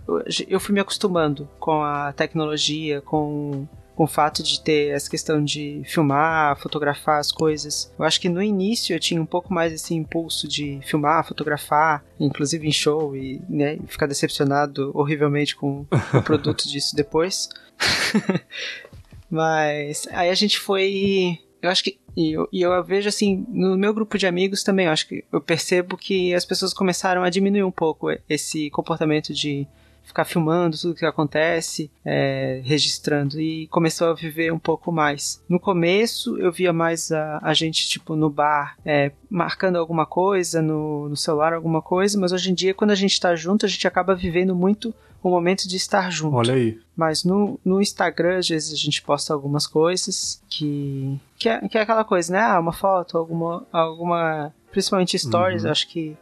eu, 0.47 0.59
fui 0.59 0.73
me 0.73 0.81
acostumando 0.81 1.47
com 1.59 1.81
a 1.81 2.11
tecnologia, 2.11 3.01
com, 3.01 3.65
com 3.95 4.03
o 4.03 4.07
fato 4.07 4.43
de 4.43 4.61
ter 4.61 4.93
essa 4.93 5.09
questão 5.09 5.41
de 5.41 5.81
filmar, 5.85 6.57
fotografar 6.57 7.19
as 7.19 7.31
coisas. 7.31 7.93
Eu 7.97 8.03
acho 8.03 8.19
que 8.19 8.27
no 8.27 8.43
início 8.43 8.93
eu 8.93 8.99
tinha 8.99 9.21
um 9.21 9.25
pouco 9.25 9.53
mais 9.53 9.71
esse 9.71 9.93
impulso 9.93 10.45
de 10.45 10.81
filmar, 10.83 11.25
fotografar, 11.25 12.03
inclusive 12.19 12.67
em 12.67 12.71
show, 12.71 13.15
e 13.15 13.41
né, 13.47 13.79
ficar 13.87 14.05
decepcionado 14.05 14.91
horrivelmente 14.93 15.55
com 15.55 15.85
o 16.13 16.21
produto 16.23 16.67
disso 16.67 16.95
depois. 16.95 17.47
Mas 19.31 20.05
aí 20.11 20.29
a 20.29 20.35
gente 20.35 20.59
foi. 20.59 21.39
Eu 21.61 21.69
acho 21.69 21.83
que 21.83 21.97
e 22.15 22.31
eu, 22.31 22.47
e 22.51 22.61
eu 22.61 22.83
vejo 22.83 23.09
assim, 23.09 23.45
no 23.49 23.77
meu 23.77 23.93
grupo 23.93 24.17
de 24.17 24.25
amigos 24.25 24.63
também, 24.63 24.85
eu 24.85 24.91
acho 24.91 25.07
que 25.07 25.23
eu 25.31 25.41
percebo 25.41 25.97
que 25.97 26.33
as 26.33 26.45
pessoas 26.45 26.73
começaram 26.73 27.23
a 27.23 27.29
diminuir 27.29 27.63
um 27.63 27.71
pouco 27.71 28.07
esse 28.29 28.69
comportamento 28.69 29.33
de 29.33 29.67
ficar 30.05 30.23
filmando 30.23 30.77
tudo 30.77 30.95
que 30.95 31.05
acontece, 31.05 31.91
é, 32.05 32.61
registrando, 32.63 33.41
e 33.41 33.67
começou 33.67 34.09
a 34.09 34.13
viver 34.13 34.53
um 34.53 34.59
pouco 34.59 34.91
mais. 34.91 35.43
No 35.49 35.59
começo, 35.59 36.37
eu 36.37 36.51
via 36.51 36.71
mais 36.71 37.11
a, 37.11 37.39
a 37.41 37.53
gente, 37.53 37.89
tipo, 37.89 38.15
no 38.15 38.29
bar, 38.29 38.77
é, 38.85 39.11
marcando 39.29 39.77
alguma 39.77 40.05
coisa, 40.05 40.61
no, 40.61 41.09
no 41.09 41.17
celular 41.17 41.53
alguma 41.53 41.81
coisa, 41.81 42.19
mas 42.19 42.31
hoje 42.31 42.51
em 42.51 42.53
dia, 42.53 42.73
quando 42.73 42.91
a 42.91 42.95
gente 42.95 43.19
tá 43.19 43.35
junto, 43.35 43.65
a 43.65 43.69
gente 43.69 43.87
acaba 43.87 44.15
vivendo 44.15 44.55
muito 44.55 44.93
o 45.25 45.31
momento 45.31 45.67
de 45.67 45.75
estar 45.75 46.11
junto. 46.11 46.35
Olha 46.35 46.53
aí. 46.53 46.79
Mas 46.95 47.23
no, 47.23 47.59
no 47.65 47.81
Instagram, 47.81 48.37
às 48.37 48.47
vezes 48.47 48.71
a 48.71 48.77
gente 48.77 49.01
posta 49.01 49.33
algumas 49.33 49.65
coisas 49.65 50.39
que. 50.47 51.19
que 51.39 51.49
é, 51.49 51.67
que 51.67 51.77
é 51.77 51.81
aquela 51.81 52.03
coisa, 52.03 52.31
né? 52.31 52.39
Ah, 52.39 52.59
uma 52.59 52.71
foto, 52.71 53.17
alguma. 53.17 53.65
alguma 53.71 54.53
principalmente 54.71 55.17
stories, 55.17 55.63
uhum. 55.63 55.71
acho 55.71 55.87
que 55.87 56.15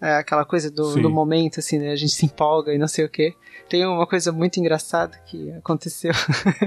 é 0.00 0.14
aquela 0.14 0.44
coisa 0.44 0.70
do, 0.70 1.00
do, 1.00 1.10
momento, 1.10 1.60
assim, 1.60 1.78
né? 1.78 1.92
A 1.92 1.96
gente 1.96 2.12
se 2.12 2.26
empolga 2.26 2.74
e 2.74 2.78
não 2.78 2.88
sei 2.88 3.04
o 3.04 3.08
quê. 3.08 3.34
Tem 3.68 3.86
uma 3.86 4.06
coisa 4.06 4.32
muito 4.32 4.58
engraçada 4.58 5.16
que 5.26 5.52
aconteceu 5.52 6.12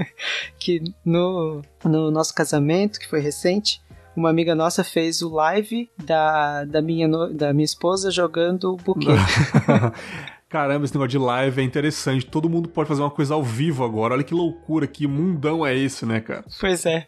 que 0.58 0.82
no, 1.04 1.60
no 1.84 2.10
nosso 2.10 2.34
casamento, 2.34 2.98
que 3.00 3.08
foi 3.08 3.20
recente, 3.20 3.82
uma 4.16 4.30
amiga 4.30 4.54
nossa 4.54 4.84
fez 4.84 5.20
o 5.20 5.30
live 5.30 5.90
da, 5.98 6.64
da, 6.64 6.80
minha, 6.80 7.08
da 7.28 7.52
minha 7.52 7.64
esposa 7.64 8.10
jogando 8.10 8.72
o 8.72 8.76
buquê. 8.76 9.08
Caramba, 10.52 10.84
esse 10.84 10.92
negócio 10.92 11.08
de 11.08 11.16
live 11.16 11.62
é 11.62 11.64
interessante. 11.64 12.26
Todo 12.26 12.46
mundo 12.46 12.68
pode 12.68 12.86
fazer 12.86 13.00
uma 13.00 13.10
coisa 13.10 13.32
ao 13.32 13.42
vivo 13.42 13.82
agora. 13.82 14.12
Olha 14.12 14.22
que 14.22 14.34
loucura, 14.34 14.86
que 14.86 15.06
mundão 15.06 15.64
é 15.64 15.74
esse, 15.74 16.04
né, 16.04 16.20
cara? 16.20 16.44
Pois 16.60 16.84
é. 16.84 17.06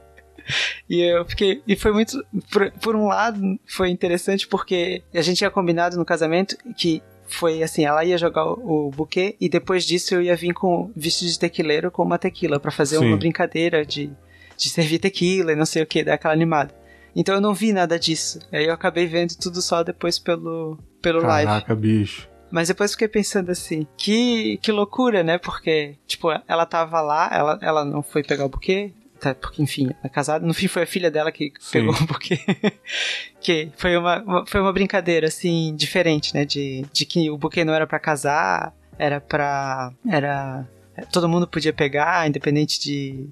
e 0.86 1.00
eu 1.00 1.24
fiquei. 1.24 1.62
E 1.66 1.74
foi 1.74 1.92
muito. 1.92 2.22
Por, 2.50 2.70
por, 2.72 2.94
um 2.94 3.06
lado, 3.06 3.40
foi 3.66 3.88
interessante 3.88 4.46
porque 4.46 5.02
a 5.14 5.22
gente 5.22 5.38
tinha 5.38 5.50
combinado 5.50 5.96
no 5.96 6.04
casamento 6.04 6.54
que 6.76 7.02
foi 7.26 7.62
assim: 7.62 7.86
ela 7.86 8.04
ia 8.04 8.18
jogar 8.18 8.44
o, 8.44 8.88
o 8.88 8.90
buquê 8.90 9.34
e 9.40 9.48
depois 9.48 9.86
disso 9.86 10.14
eu 10.14 10.20
ia 10.20 10.36
vir 10.36 10.52
com 10.52 10.92
vestido 10.94 11.30
de 11.30 11.38
tequileiro 11.38 11.90
com 11.90 12.02
uma 12.02 12.18
tequila 12.18 12.60
para 12.60 12.70
fazer 12.70 12.98
Sim. 12.98 13.06
uma 13.06 13.16
brincadeira 13.16 13.82
de, 13.82 14.10
de 14.58 14.68
servir 14.68 14.98
tequila 14.98 15.52
e 15.52 15.56
não 15.56 15.64
sei 15.64 15.82
o 15.82 15.86
que, 15.86 16.04
dar 16.04 16.14
aquela 16.14 16.34
animada. 16.34 16.74
Então 17.16 17.34
eu 17.34 17.40
não 17.40 17.54
vi 17.54 17.72
nada 17.72 17.98
disso. 17.98 18.40
Aí 18.52 18.66
eu 18.66 18.74
acabei 18.74 19.06
vendo 19.06 19.34
tudo 19.36 19.62
só 19.62 19.82
depois 19.82 20.18
pelo, 20.18 20.78
pelo 21.00 21.22
Caraca, 21.22 21.32
live. 21.32 21.48
Caraca, 21.48 21.74
bicho. 21.74 22.31
Mas 22.52 22.68
depois 22.68 22.92
fiquei 22.92 23.08
pensando 23.08 23.50
assim, 23.50 23.86
que, 23.96 24.58
que 24.58 24.70
loucura, 24.70 25.22
né? 25.22 25.38
Porque, 25.38 25.96
tipo, 26.06 26.28
ela 26.46 26.66
tava 26.66 27.00
lá, 27.00 27.30
ela, 27.32 27.58
ela 27.62 27.82
não 27.82 28.02
foi 28.02 28.22
pegar 28.22 28.44
o 28.44 28.48
buquê, 28.50 28.92
tá, 29.18 29.34
porque, 29.34 29.62
enfim, 29.62 29.86
ela 29.86 29.96
é 30.04 30.08
casada. 30.10 30.46
No 30.46 30.52
fim, 30.52 30.68
foi 30.68 30.82
a 30.82 30.86
filha 30.86 31.10
dela 31.10 31.32
que 31.32 31.50
Sim. 31.58 31.72
pegou 31.72 31.94
o 31.94 32.06
buquê. 32.06 32.38
que 33.40 33.70
foi 33.74 33.96
uma, 33.96 34.20
uma, 34.22 34.46
foi 34.46 34.60
uma 34.60 34.70
brincadeira, 34.70 35.28
assim, 35.28 35.74
diferente, 35.74 36.34
né? 36.34 36.44
De, 36.44 36.84
de 36.92 37.06
que 37.06 37.30
o 37.30 37.38
buquê 37.38 37.64
não 37.64 37.72
era 37.72 37.86
para 37.86 37.98
casar, 37.98 38.74
era 38.98 39.18
pra. 39.18 39.90
Era. 40.06 40.68
Todo 41.10 41.30
mundo 41.30 41.48
podia 41.48 41.72
pegar, 41.72 42.28
independente 42.28 42.78
de, 42.78 43.26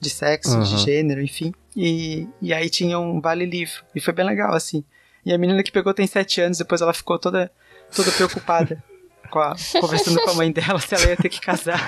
de 0.00 0.10
sexo, 0.10 0.56
uhum. 0.56 0.64
de 0.64 0.78
gênero, 0.78 1.22
enfim. 1.22 1.54
E, 1.76 2.26
e 2.42 2.52
aí 2.52 2.68
tinha 2.68 2.98
um 2.98 3.20
vale 3.20 3.46
livro. 3.46 3.84
E 3.94 4.00
foi 4.00 4.12
bem 4.12 4.26
legal, 4.26 4.52
assim. 4.52 4.82
E 5.24 5.32
a 5.32 5.38
menina 5.38 5.62
que 5.62 5.72
pegou 5.72 5.94
tem 5.94 6.06
7 6.06 6.40
anos, 6.40 6.58
depois 6.58 6.80
ela 6.80 6.92
ficou 6.92 7.18
toda, 7.18 7.50
toda 7.94 8.10
preocupada. 8.12 8.82
Com 9.30 9.38
a, 9.38 9.56
conversando 9.80 10.20
com 10.20 10.30
a 10.30 10.34
mãe 10.34 10.52
dela 10.52 10.78
se 10.78 10.94
ela 10.94 11.06
ia 11.06 11.16
ter 11.16 11.28
que 11.28 11.40
casar. 11.40 11.80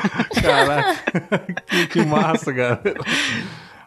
Caraca, 0.42 1.62
que, 1.68 1.86
que 1.88 2.04
massa, 2.04 2.52
cara. 2.52 2.80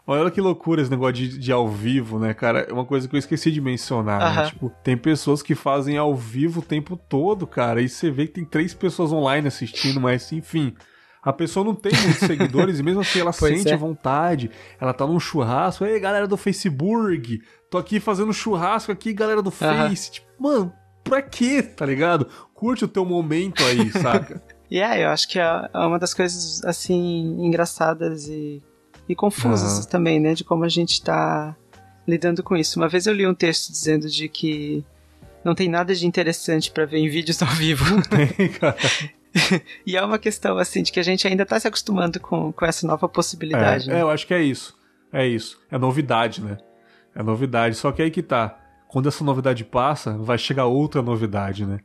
Olha 0.06 0.30
que 0.30 0.40
loucura 0.40 0.82
esse 0.82 0.90
negócio 0.90 1.14
de, 1.14 1.38
de 1.38 1.52
ao 1.52 1.68
vivo, 1.68 2.18
né, 2.18 2.34
cara? 2.34 2.66
É 2.68 2.72
uma 2.72 2.84
coisa 2.84 3.06
que 3.06 3.14
eu 3.14 3.18
esqueci 3.18 3.50
de 3.52 3.60
mencionar, 3.60 4.34
né? 4.34 4.46
Tipo, 4.46 4.70
tem 4.82 4.96
pessoas 4.96 5.42
que 5.42 5.54
fazem 5.54 5.96
ao 5.96 6.14
vivo 6.16 6.60
o 6.60 6.64
tempo 6.64 6.96
todo, 6.96 7.46
cara. 7.46 7.80
E 7.80 7.88
você 7.88 8.10
vê 8.10 8.26
que 8.26 8.32
tem 8.32 8.44
três 8.44 8.74
pessoas 8.74 9.12
online 9.12 9.46
assistindo, 9.46 10.00
mas 10.00 10.32
enfim. 10.32 10.74
A 11.22 11.32
pessoa 11.32 11.64
não 11.64 11.74
tem 11.74 11.92
muitos 11.92 12.26
seguidores 12.26 12.78
e 12.78 12.82
mesmo 12.82 13.02
assim 13.02 13.20
ela 13.20 13.30
Pois 13.38 13.58
sente 13.58 13.70
é. 13.70 13.74
a 13.74 13.76
vontade. 13.76 14.50
Ela 14.80 14.94
tá 14.94 15.06
num 15.06 15.20
churrasco. 15.20 15.84
Ei, 15.84 16.00
galera 16.00 16.26
do 16.26 16.36
Facebook, 16.36 17.40
tô 17.70 17.78
aqui 17.78 18.00
fazendo 18.00 18.32
churrasco 18.32 18.90
aqui, 18.90 19.12
galera 19.12 19.42
do. 19.42 19.50
Face. 19.50 20.12
Tipo, 20.12 20.26
mano, 20.40 20.72
pra 21.02 21.22
quê, 21.22 21.62
tá 21.62 21.84
ligado? 21.86 22.26
Curte 22.54 22.84
o 22.84 22.88
teu 22.88 23.04
momento 23.04 23.62
aí, 23.64 23.90
saca? 24.00 24.42
E 24.70 24.78
é, 24.78 25.04
eu 25.04 25.08
acho 25.08 25.28
que 25.28 25.38
é 25.38 25.68
é 25.72 25.78
uma 25.78 25.98
das 25.98 26.14
coisas, 26.14 26.62
assim, 26.64 27.36
engraçadas 27.40 28.28
e, 28.28 28.62
e 29.08 29.14
confusas 29.14 29.78
Aham. 29.78 29.88
também, 29.88 30.20
né? 30.20 30.34
De 30.34 30.44
como 30.44 30.64
a 30.64 30.68
gente 30.68 31.02
tá 31.02 31.56
lidando 32.06 32.42
com 32.42 32.56
isso. 32.56 32.78
Uma 32.78 32.88
vez 32.88 33.06
eu 33.06 33.14
li 33.14 33.26
um 33.26 33.34
texto 33.34 33.70
dizendo 33.70 34.08
de 34.08 34.28
que 34.28 34.84
não 35.44 35.54
tem 35.54 35.68
nada 35.68 35.94
de 35.94 36.06
interessante 36.06 36.70
pra 36.70 36.84
ver 36.84 36.98
em 36.98 37.08
vídeos 37.08 37.42
ao 37.42 37.48
vivo. 37.48 37.84
Tem, 38.08 38.48
cara. 38.48 38.76
e 39.86 39.96
é 39.96 40.04
uma 40.04 40.18
questão, 40.18 40.58
assim, 40.58 40.82
de 40.82 40.92
que 40.92 41.00
a 41.00 41.02
gente 41.02 41.26
ainda 41.26 41.46
tá 41.46 41.58
se 41.58 41.66
acostumando 41.66 42.20
com, 42.20 42.52
com 42.52 42.64
essa 42.66 42.86
nova 42.86 43.08
possibilidade. 43.08 43.88
É, 43.88 43.92
né? 43.92 43.98
é, 43.98 44.02
eu 44.02 44.10
acho 44.10 44.26
que 44.26 44.34
é 44.34 44.42
isso. 44.42 44.76
É 45.12 45.26
isso. 45.26 45.60
É 45.70 45.78
novidade, 45.78 46.42
né? 46.42 46.58
É 47.14 47.22
novidade. 47.22 47.74
Só 47.76 47.90
que 47.90 48.02
aí 48.02 48.10
que 48.10 48.22
tá. 48.22 48.56
Quando 48.90 49.08
essa 49.08 49.22
novidade 49.22 49.64
passa, 49.64 50.16
vai 50.18 50.36
chegar 50.36 50.66
outra 50.66 51.00
novidade, 51.00 51.64
né? 51.64 51.78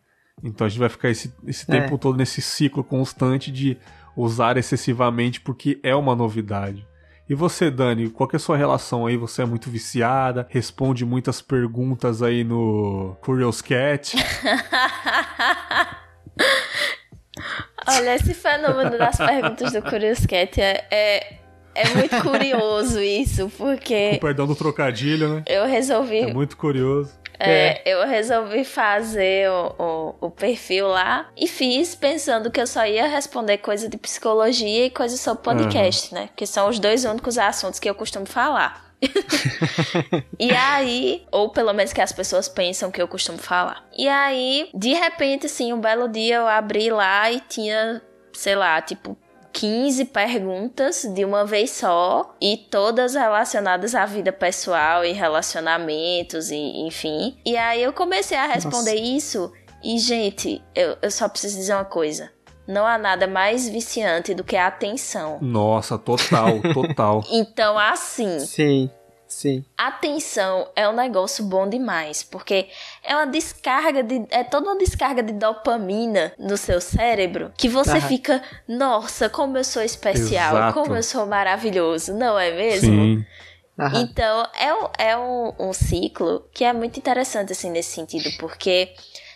Então 0.43 0.65
a 0.65 0.69
gente 0.69 0.79
vai 0.79 0.89
ficar 0.89 1.09
esse, 1.09 1.33
esse 1.45 1.63
É. 1.71 1.79
tempo 1.81 1.97
todo 1.97 2.17
nesse 2.17 2.41
ciclo 2.41 2.83
constante 2.83 3.51
de 3.51 3.77
usar 4.17 4.57
excessivamente 4.57 5.39
porque 5.39 5.79
é 5.83 5.95
uma 5.95 6.15
novidade. 6.15 6.85
E 7.29 7.35
você, 7.35 7.69
Dani, 7.71 8.09
qual 8.09 8.29
é 8.33 8.35
a 8.35 8.39
sua 8.39 8.57
relação 8.57 9.05
aí? 9.05 9.17
Você 9.17 9.41
é 9.41 9.45
muito 9.45 9.69
viciada, 9.69 10.47
responde 10.49 11.05
muitas 11.05 11.41
perguntas 11.41 12.21
aí 12.21 12.43
no 12.43 13.15
Curious 13.21 13.61
Cat. 13.61 14.15
Olha, 17.87 18.15
esse 18.15 18.33
fenômeno 18.33 18.97
das 18.97 19.17
perguntas 19.17 19.73
do 19.73 19.81
Curious 19.81 20.25
Cat 20.25 20.59
é, 20.59 20.87
é, 20.91 21.33
é 21.75 21.89
muito 21.89 22.21
curioso 22.21 23.01
isso, 23.01 23.51
porque 23.57 24.11
Com 24.11 24.19
perdão 24.19 24.47
do 24.47 24.55
trocadilho, 24.55 25.35
né? 25.35 25.43
eu 25.45 25.65
resolvi 25.65 26.19
É 26.19 26.33
muito 26.33 26.57
curioso. 26.57 27.13
É, 27.37 27.81
eu 27.85 28.07
resolvi 28.07 28.63
fazer 28.63 29.49
o, 29.49 29.75
o, 29.77 30.27
o 30.27 30.31
perfil 30.31 30.87
lá 30.87 31.29
e 31.35 31.47
fiz 31.47 31.93
pensando 31.93 32.49
que 32.49 32.61
eu 32.61 32.65
só 32.67 32.85
ia 32.85 33.07
responder 33.07 33.57
coisa 33.57 33.89
de 33.89 33.97
psicologia 33.97 34.85
e 34.85 34.89
coisa 34.89 35.17
sobre 35.17 35.43
podcast, 35.43 36.13
né? 36.13 36.29
Que 36.33 36.47
são 36.47 36.69
os 36.69 36.79
dois 36.79 37.03
únicos 37.03 37.37
assuntos 37.37 37.77
que 37.77 37.89
eu 37.89 37.95
costumo 37.95 38.25
falar. 38.25 38.85
e 40.39 40.51
aí, 40.51 41.25
ou 41.29 41.49
pelo 41.49 41.73
menos 41.73 41.91
que 41.91 42.01
as 42.01 42.13
pessoas 42.13 42.47
pensam 42.47 42.89
que 42.89 43.01
eu 43.01 43.07
costumo 43.07 43.37
falar. 43.37 43.85
E 43.97 44.07
aí, 44.07 44.69
de 44.73 44.93
repente, 44.93 45.47
assim, 45.47 45.73
um 45.73 45.79
belo 45.79 46.07
dia 46.07 46.37
eu 46.37 46.47
abri 46.47 46.89
lá 46.89 47.29
e 47.29 47.41
tinha, 47.41 48.01
sei 48.33 48.55
lá, 48.55 48.81
tipo 48.81 49.17
15 49.55 50.03
perguntas 50.05 51.03
de 51.13 51.23
uma 51.23 51.45
vez 51.45 51.71
só 51.71 52.35
e 52.41 52.57
todas 52.57 53.15
relacionadas 53.15 53.95
à 53.95 54.05
vida 54.05 54.33
pessoal 54.33 55.05
e 55.05 55.13
relacionamentos 55.13 56.51
e 56.51 56.57
enfim. 56.85 57.37
E 57.45 57.55
aí 57.55 57.81
eu 57.81 57.93
comecei 57.93 58.37
a 58.37 58.47
responder 58.47 58.95
isso 58.95 59.49
e, 59.81 59.97
gente, 59.97 60.61
eu, 60.75 60.97
eu 61.01 61.09
só 61.09 61.29
preciso 61.29 61.55
dizer 61.55 61.73
uma 61.73 61.85
coisa. 61.85 62.29
Não 62.67 62.85
há 62.85 62.97
nada 62.97 63.27
mais 63.27 63.69
viciante 63.69 64.33
do 64.33 64.43
que 64.43 64.57
a 64.57 64.67
atenção. 64.67 65.37
Nossa, 65.41 65.97
total, 65.97 66.59
total. 66.73 67.23
Então, 67.31 67.79
assim, 67.79 68.39
Sim, 68.39 68.89
sim. 69.27 69.65
atenção 69.77 70.69
é 70.75 70.87
um 70.87 70.93
negócio 70.93 71.43
bom 71.43 71.67
demais, 71.67 72.23
porque 72.23 72.67
é 73.03 73.15
uma 73.15 73.27
descarga 73.27 74.03
de. 74.03 74.25
É 74.29 74.43
toda 74.43 74.69
uma 74.69 74.77
descarga 74.77 75.21
de 75.21 75.33
dopamina 75.33 76.33
no 76.37 76.57
seu 76.57 76.79
cérebro 76.79 77.51
que 77.57 77.67
você 77.67 77.97
Aham. 77.97 78.07
fica, 78.07 78.43
nossa, 78.67 79.29
como 79.29 79.57
eu 79.57 79.63
sou 79.63 79.81
especial, 79.81 80.55
Exato. 80.55 80.73
como 80.73 80.95
eu 80.95 81.03
sou 81.03 81.25
maravilhoso, 81.25 82.13
não 82.13 82.37
é 82.39 82.51
mesmo? 82.51 82.89
Sim. 82.89 83.25
Aham. 83.77 84.03
Então, 84.03 84.47
é, 84.57 84.73
um, 84.73 84.89
é 84.97 85.17
um, 85.17 85.53
um 85.69 85.73
ciclo 85.73 86.47
que 86.53 86.63
é 86.63 86.71
muito 86.71 86.97
interessante, 86.97 87.51
assim, 87.51 87.69
nesse 87.69 87.91
sentido, 87.93 88.31
porque 88.39 88.93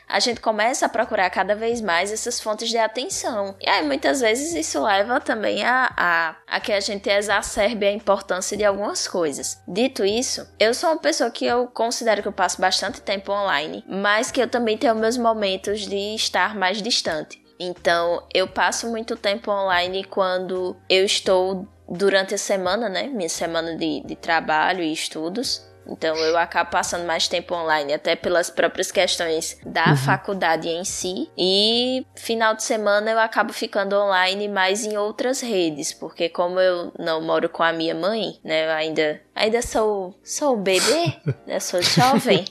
a 0.10 0.20
gente 0.20 0.42
começa 0.42 0.88
a 0.88 0.90
procurar 0.90 1.30
cada 1.30 1.56
vez 1.56 1.80
mais 1.82 2.12
essas 2.12 2.42
fontes 2.42 2.70
de 2.70 2.78
atenção. 2.78 3.56
E 3.62 3.70
aí, 3.70 3.86
muitas 3.86 4.22
vezes, 4.22 4.56
isso 4.56 4.84
leva 4.84 5.22
também 5.22 5.64
a, 5.64 5.94
a, 5.96 6.36
a 6.48 6.60
que 6.60 6.74
a 6.74 6.80
gente 6.80 7.08
exacerbe 7.08 7.86
a 7.86 7.92
importância 7.92 8.58
de 8.58 8.66
algumas 8.66 9.08
coisas. 9.08 9.62
Dito 9.68 10.04
isso, 10.04 10.48
eu 10.60 10.74
sou 10.74 10.90
uma 10.90 11.00
pessoa 11.00 11.30
que 11.30 11.46
eu 11.46 11.68
considero 11.68 12.24
que 12.24 12.28
eu 12.28 12.34
passo 12.34 12.60
bastante 12.60 13.02
tempo 13.02 13.32
online, 13.32 13.86
mas 13.88 14.32
que 14.32 14.42
eu 14.42 14.48
também 14.48 14.78
tenho 14.78 14.96
meus 14.96 15.16
momentos 15.16 15.82
de 15.82 16.16
estar 16.16 16.56
mais 16.56 16.82
distante. 16.82 17.40
Então, 17.60 18.26
eu 18.34 18.48
passo 18.48 18.90
muito 18.90 19.16
tempo 19.16 19.52
online 19.52 20.06
quando 20.06 20.76
eu 20.90 21.06
estou 21.06 21.68
durante 21.90 22.34
a 22.34 22.38
semana, 22.38 22.88
né? 22.88 23.04
Minha 23.04 23.30
semana 23.30 23.76
de, 23.76 24.02
de 24.06 24.16
trabalho 24.16 24.82
e 24.82 24.94
estudos. 24.94 25.69
Então, 25.90 26.16
eu 26.18 26.38
acabo 26.38 26.70
passando 26.70 27.06
mais 27.06 27.28
tempo 27.28 27.56
online, 27.56 27.94
até 27.94 28.16
pelas 28.16 28.50
próprias 28.50 28.92
questões 28.92 29.60
da 29.66 29.96
faculdade 29.96 30.70
em 30.70 30.84
si. 30.86 31.30
E 31.38 32.06
final 32.16 32.54
de 32.56 32.64
semana 32.64 33.12
eu 33.12 33.20
acabo 33.20 33.52
ficando 33.52 33.96
online 33.96 34.48
mais 34.48 34.86
em 34.86 34.98
outras 34.98 35.42
redes, 35.42 35.92
porque 35.92 36.30
como 36.30 36.60
eu 36.60 36.94
não 36.98 37.22
moro 37.22 37.50
com 37.50 37.64
a 37.64 37.74
minha 37.74 37.96
mãe, 37.96 38.40
né? 38.44 38.68
Eu 38.68 38.72
ainda, 38.72 39.22
ainda 39.36 39.62
sou, 39.62 40.14
sou 40.24 40.56
bebê, 40.56 41.16
né? 41.48 41.60
Sou 41.60 41.82
jovem. 41.82 42.46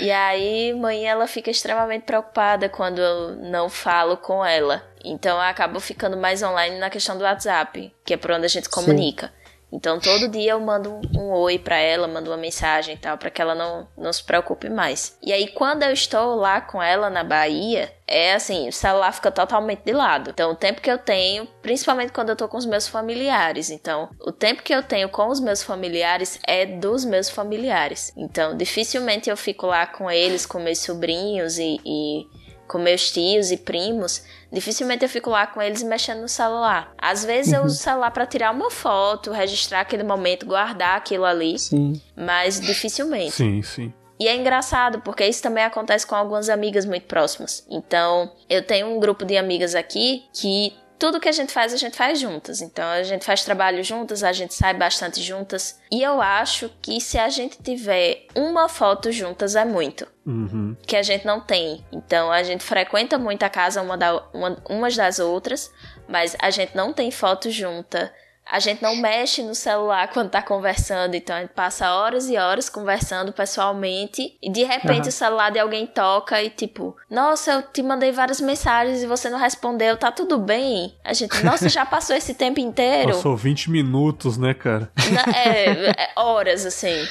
E 0.00 0.10
aí, 0.10 0.72
mãe, 0.72 1.06
ela 1.06 1.26
fica 1.26 1.50
extremamente 1.50 2.04
preocupada 2.04 2.68
quando 2.68 3.00
eu 3.00 3.36
não 3.36 3.68
falo 3.68 4.16
com 4.16 4.44
ela. 4.44 4.82
Então, 5.04 5.36
eu 5.36 5.42
acabo 5.42 5.78
ficando 5.78 6.16
mais 6.16 6.42
online 6.42 6.78
na 6.78 6.88
questão 6.88 7.18
do 7.18 7.24
WhatsApp, 7.24 7.94
que 8.04 8.14
é 8.14 8.16
por 8.16 8.30
onde 8.30 8.46
a 8.46 8.48
gente 8.48 8.70
comunica. 8.70 9.30
Então, 9.74 9.98
todo 9.98 10.28
dia 10.28 10.52
eu 10.52 10.60
mando 10.60 10.94
um, 10.94 11.18
um 11.18 11.32
oi 11.32 11.58
pra 11.58 11.76
ela, 11.76 12.06
mando 12.06 12.30
uma 12.30 12.36
mensagem 12.36 12.94
e 12.94 12.98
tal, 12.98 13.18
pra 13.18 13.28
que 13.28 13.42
ela 13.42 13.56
não, 13.56 13.88
não 13.98 14.12
se 14.12 14.22
preocupe 14.22 14.70
mais. 14.70 15.18
E 15.20 15.32
aí, 15.32 15.48
quando 15.48 15.82
eu 15.82 15.92
estou 15.92 16.36
lá 16.36 16.60
com 16.60 16.80
ela 16.80 17.10
na 17.10 17.24
Bahia, 17.24 17.92
é 18.06 18.34
assim, 18.34 18.68
o 18.68 18.72
celular 18.72 19.10
fica 19.10 19.32
totalmente 19.32 19.82
de 19.84 19.92
lado. 19.92 20.30
Então, 20.30 20.52
o 20.52 20.54
tempo 20.54 20.80
que 20.80 20.90
eu 20.90 20.96
tenho, 20.96 21.46
principalmente 21.60 22.12
quando 22.12 22.28
eu 22.28 22.36
tô 22.36 22.46
com 22.46 22.56
os 22.56 22.66
meus 22.66 22.86
familiares. 22.86 23.68
Então, 23.68 24.10
o 24.20 24.30
tempo 24.30 24.62
que 24.62 24.72
eu 24.72 24.82
tenho 24.82 25.08
com 25.08 25.26
os 25.26 25.40
meus 25.40 25.60
familiares 25.60 26.38
é 26.46 26.64
dos 26.64 27.04
meus 27.04 27.28
familiares. 27.28 28.12
Então, 28.16 28.56
dificilmente 28.56 29.28
eu 29.28 29.36
fico 29.36 29.66
lá 29.66 29.88
com 29.88 30.08
eles, 30.08 30.46
com 30.46 30.60
meus 30.60 30.78
sobrinhos 30.78 31.58
e, 31.58 31.80
e 31.84 32.26
com 32.68 32.78
meus 32.78 33.10
tios 33.10 33.50
e 33.50 33.56
primos, 33.56 34.22
dificilmente 34.54 35.04
eu 35.04 35.08
fico 35.08 35.28
lá 35.28 35.46
com 35.46 35.60
eles 35.60 35.82
mexendo 35.82 36.20
no 36.20 36.28
celular. 36.28 36.94
Às 36.96 37.24
vezes 37.24 37.52
eu 37.52 37.64
uso 37.64 37.74
o 37.74 37.78
celular 37.78 38.10
para 38.10 38.24
tirar 38.24 38.52
uma 38.52 38.70
foto, 38.70 39.32
registrar 39.32 39.80
aquele 39.80 40.04
momento, 40.04 40.46
guardar 40.46 40.96
aquilo 40.96 41.24
ali, 41.24 41.58
Sim. 41.58 42.00
mas 42.16 42.60
dificilmente. 42.60 43.32
Sim, 43.32 43.62
sim. 43.62 43.92
E 44.18 44.28
é 44.28 44.36
engraçado, 44.36 45.00
porque 45.00 45.26
isso 45.26 45.42
também 45.42 45.64
acontece 45.64 46.06
com 46.06 46.14
algumas 46.14 46.48
amigas 46.48 46.86
muito 46.86 47.06
próximas. 47.06 47.66
Então, 47.68 48.30
eu 48.48 48.64
tenho 48.64 48.86
um 48.86 49.00
grupo 49.00 49.24
de 49.24 49.36
amigas 49.36 49.74
aqui 49.74 50.24
que 50.32 50.72
tudo 51.04 51.20
que 51.20 51.28
a 51.28 51.32
gente 51.32 51.52
faz, 51.52 51.70
a 51.74 51.76
gente 51.76 51.98
faz 51.98 52.18
juntas. 52.18 52.62
Então, 52.62 52.82
a 52.88 53.02
gente 53.02 53.26
faz 53.26 53.44
trabalho 53.44 53.84
juntas, 53.84 54.24
a 54.24 54.32
gente 54.32 54.54
sai 54.54 54.72
bastante 54.72 55.20
juntas. 55.20 55.78
E 55.92 56.02
eu 56.02 56.18
acho 56.18 56.70
que 56.80 56.98
se 56.98 57.18
a 57.18 57.28
gente 57.28 57.58
tiver 57.62 58.26
uma 58.34 58.70
foto 58.70 59.12
juntas, 59.12 59.54
é 59.54 59.66
muito 59.66 60.06
Uhum. 60.24 60.74
que 60.86 60.96
a 60.96 61.02
gente 61.02 61.26
não 61.26 61.38
tem. 61.38 61.84
Então 61.92 62.32
a 62.32 62.42
gente 62.42 62.64
frequenta 62.64 63.18
muito 63.18 63.42
a 63.42 63.50
casa 63.50 63.82
uma, 63.82 63.98
da, 63.98 64.14
uma 64.32 64.56
umas 64.66 64.96
das 64.96 65.18
outras, 65.18 65.70
mas 66.08 66.34
a 66.40 66.48
gente 66.48 66.74
não 66.74 66.94
tem 66.94 67.10
foto 67.10 67.50
junta. 67.50 68.10
A 68.46 68.58
gente 68.60 68.82
não 68.82 68.94
mexe 68.96 69.42
no 69.42 69.54
celular 69.54 70.08
quando 70.08 70.30
tá 70.30 70.42
conversando, 70.42 71.14
então 71.14 71.34
a 71.34 71.40
gente 71.40 71.52
passa 71.54 71.90
horas 71.94 72.28
e 72.28 72.36
horas 72.36 72.68
conversando 72.68 73.32
pessoalmente 73.32 74.36
e 74.42 74.50
de 74.50 74.62
repente 74.64 75.00
Aham. 75.00 75.08
o 75.08 75.12
celular 75.12 75.50
de 75.50 75.58
alguém 75.58 75.86
toca 75.86 76.42
e 76.42 76.50
tipo, 76.50 76.94
nossa, 77.10 77.52
eu 77.52 77.62
te 77.62 77.82
mandei 77.82 78.12
várias 78.12 78.40
mensagens 78.40 79.02
e 79.02 79.06
você 79.06 79.30
não 79.30 79.38
respondeu, 79.38 79.96
tá 79.96 80.12
tudo 80.12 80.38
bem? 80.38 80.94
A 81.02 81.12
gente, 81.14 81.42
nossa, 81.42 81.68
já 81.68 81.86
passou 81.86 82.14
esse 82.14 82.34
tempo 82.34 82.60
inteiro. 82.60 83.12
Passou 83.14 83.36
20 83.36 83.70
minutos, 83.70 84.36
né, 84.36 84.52
cara? 84.52 84.90
Na- 85.10 85.32
é, 85.36 85.88
é, 85.90 86.10
horas, 86.16 86.66
assim. 86.66 87.06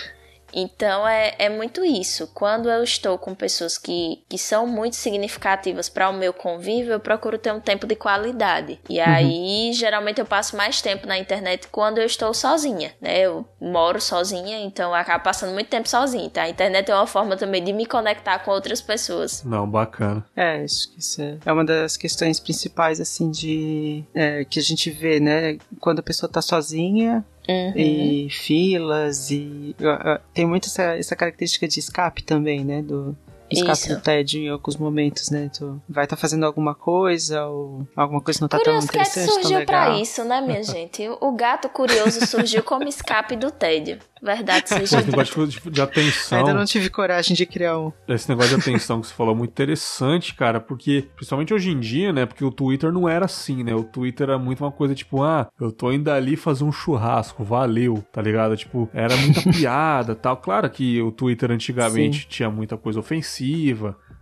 Então 0.54 1.08
é, 1.08 1.36
é 1.40 1.50
muito 1.50 1.84
isso. 1.84 2.28
Quando 2.34 2.70
eu 2.70 2.84
estou 2.84 3.18
com 3.18 3.34
pessoas 3.34 3.78
que, 3.78 4.24
que 4.30 4.38
são 4.38 4.68
muito 4.68 4.96
significativas 4.96 5.90
para 5.90 6.10
o 6.10 6.14
meu 6.14 6.34
convívio, 6.34 6.94
eu 6.94 7.00
procuro 7.00 7.38
ter 7.38 7.52
um 7.52 7.60
tempo 7.60 7.88
de 7.88 7.96
qualidade. 7.96 8.80
E 8.90 9.00
uhum. 9.00 9.06
aí, 9.06 9.74
geralmente, 9.74 10.20
eu 10.20 10.26
passo 10.26 10.56
mais 10.56 10.82
tempo 10.82 11.08
na 11.08 11.18
internet 11.18 11.68
quando 11.68 11.98
eu 11.98 12.06
estou 12.06 12.34
sozinha, 12.34 12.94
né? 13.02 13.20
Eu 13.20 13.46
moro 13.60 14.00
sozinha, 14.00 14.60
então 14.60 14.90
eu 14.90 14.96
acabo 14.96 15.24
passando 15.24 15.54
muito 15.54 15.68
tempo 15.68 15.90
sozinha, 15.90 16.30
tá? 16.30 16.44
A 16.44 16.50
internet 16.50 16.90
é 16.90 16.96
uma 16.96 17.08
forma 17.08 17.36
também 17.36 17.64
de 17.64 17.74
me 17.74 17.86
conectar 17.86 18.40
com 18.40 18.52
outras 18.52 18.82
pessoas. 18.82 19.44
Não, 19.44 19.68
bacana. 19.70 20.24
É, 20.36 20.64
acho 20.64 20.92
que 20.92 21.00
isso 21.00 21.22
é, 21.22 21.38
é 21.46 21.52
uma 21.52 21.66
das 21.66 21.98
questões 21.98 22.40
principais, 22.40 23.00
assim, 23.00 23.32
de. 23.32 24.04
É, 24.14 24.46
que 24.46 24.60
a 24.60 24.64
gente 24.64 24.90
vê, 24.92 25.20
né? 25.20 25.58
Quando 25.80 26.00
a 26.00 26.04
pessoa 26.04 26.32
tá 26.32 26.42
sozinha, 26.42 27.26
Uhum. 27.48 27.74
e 27.76 28.30
filas 28.30 29.30
e 29.30 29.76
tem 30.34 30.46
muito 30.46 30.68
essa, 30.68 30.96
essa 30.96 31.16
característica 31.16 31.68
de 31.68 31.80
escape 31.80 32.24
também, 32.24 32.64
né, 32.64 32.82
do, 32.82 33.18
escape 33.54 33.80
Isso. 33.80 33.96
do 33.96 34.02
tédio 34.02 34.42
em 34.42 34.50
alguns 34.50 34.78
momentos, 34.78 35.30
né? 35.30 35.50
Tu 35.54 35.82
vai 35.88 36.06
estar 36.06 36.16
tá 36.16 36.22
fazendo 36.22 36.46
alguma 36.46 36.76
coisa 36.76 37.46
ou 37.46 37.88
alguma 37.96 38.22
coisa 38.22 38.40
não 38.42 38.48
tá 38.48 38.60
tão 38.60 38.78
interessante, 38.78 39.32
surgiu 39.32 39.50
tão 39.50 39.60
legal. 39.60 39.66
pra 39.66 39.98
isso, 40.00 40.24
né, 40.24 40.42
minha 40.42 40.64
gente? 40.64 41.08
O 41.20 41.32
gato 41.32 41.70
curioso 41.70 42.26
surgiu 42.26 42.64
como 42.64 42.88
escape 42.88 43.36
do 43.36 43.52
tédio. 43.52 44.00
Verdade 44.24 44.70
seja 44.70 45.00
Esse 45.00 45.12
negócio 45.12 45.48
de, 45.48 45.60
de, 45.70 45.82
atenção. 45.82 46.38
Ainda 46.38 46.54
não 46.54 46.64
tive 46.64 46.90
coragem 46.90 47.36
de 47.36 47.46
criar 47.46 47.78
um. 47.78 47.92
Esse 48.08 48.30
negócio 48.30 48.56
de 48.56 48.62
atenção 48.62 49.02
que 49.02 49.08
você 49.08 49.14
falou 49.14 49.36
é 49.36 49.38
muito 49.38 49.52
interessante, 49.52 50.34
cara, 50.34 50.62
porque, 50.62 51.10
principalmente 51.14 51.54
hoje 51.54 51.72
em 51.72 51.80
dia, 51.80 52.14
né? 52.14 52.26
Porque 52.26 52.46
o 52.46 52.50
Twitter 52.50 52.90
não 52.94 53.10
era 53.10 53.26
assim, 53.26 53.66
né? 53.66 53.76
O 53.76 53.84
Twitter 53.84 54.30
era 54.30 54.40
muito 54.40 54.64
uma 54.64 54.72
coisa 54.72 54.96
tipo, 54.96 55.22
ah, 55.22 55.50
eu 55.60 55.74
tô 55.74 55.92
indo 55.92 56.10
ali 56.10 56.38
fazer 56.38 56.64
um 56.64 56.72
churrasco, 56.72 57.44
valeu, 57.44 58.02
tá 58.14 58.22
ligado? 58.22 58.56
Tipo, 58.56 58.90
era 58.94 59.14
muita 59.18 59.42
piada 59.52 60.16
tal. 60.16 60.38
Claro 60.38 60.70
que 60.70 61.02
o 61.02 61.12
Twitter 61.12 61.52
antigamente 61.52 62.22
Sim. 62.22 62.28
tinha 62.30 62.50
muita 62.50 62.78
coisa 62.78 63.02
ofensiva, 63.02 63.43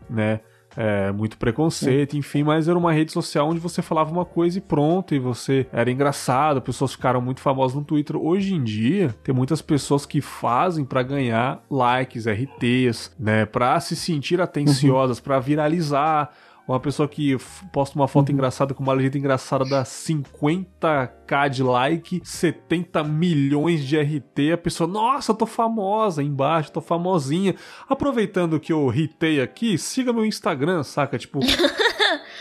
né? 0.10 0.42
é, 0.76 1.12
muito 1.12 1.38
preconceito, 1.38 2.16
enfim, 2.18 2.44
mas 2.44 2.68
era 2.68 2.78
uma 2.78 2.94
rede 2.94 3.12
social 3.12 3.50
onde 3.50 3.60
você 3.60 3.82
falava 3.82 4.12
uma 4.12 4.26
coisa 4.26 4.58
e 4.58 4.62
pronto, 4.62 5.14
e 5.14 5.20
você 5.20 5.68
era 5.72 5.92
engraçado, 5.92 6.62
pessoas 6.62 6.94
ficaram 6.94 7.22
muito 7.22 7.42
famosas 7.42 7.76
no 7.76 7.84
Twitter. 7.84 8.16
Hoje 8.16 8.54
em 8.54 8.64
dia, 8.64 9.14
tem 9.24 9.34
muitas 9.34 9.62
pessoas 9.62 10.06
que 10.06 10.22
fazem 10.22 10.86
para 10.86 11.04
ganhar 11.04 11.64
likes, 11.70 12.26
RTs, 12.26 13.16
né, 13.20 13.46
para 13.46 13.80
se 13.80 13.96
sentir 13.96 14.40
atenciosas, 14.40 15.18
uhum. 15.18 15.24
para 15.24 15.40
viralizar 15.40 16.32
uma 16.68 16.80
pessoa 16.80 17.08
que 17.08 17.38
posta 17.72 17.98
uma 17.98 18.08
foto 18.08 18.30
uhum. 18.30 18.36
engraçada 18.36 18.74
com 18.74 18.84
uma 18.84 18.94
legenda 18.94 19.18
engraçada 19.18 19.66
dá 19.66 19.84
50k 19.84 21.50
de 21.50 21.64
like, 21.64 22.22
70 22.24 23.04
milhões 23.04 23.84
de 23.84 24.00
RT. 24.00 24.54
A 24.54 24.58
pessoa, 24.58 24.88
nossa, 24.88 25.32
eu 25.32 25.36
tô 25.36 25.46
famosa 25.46 26.24
embaixo, 26.24 26.72
tô 26.72 26.82
famosinha. 26.82 27.56
Aproveitando 27.90 28.60
que 28.60 28.72
eu 28.72 28.88
ritei 28.88 29.42
aqui, 29.42 29.78
siga 29.78 30.14
meu 30.14 30.26
Instagram, 30.26 30.84
saca? 30.84 31.18
Tipo. 31.18 31.40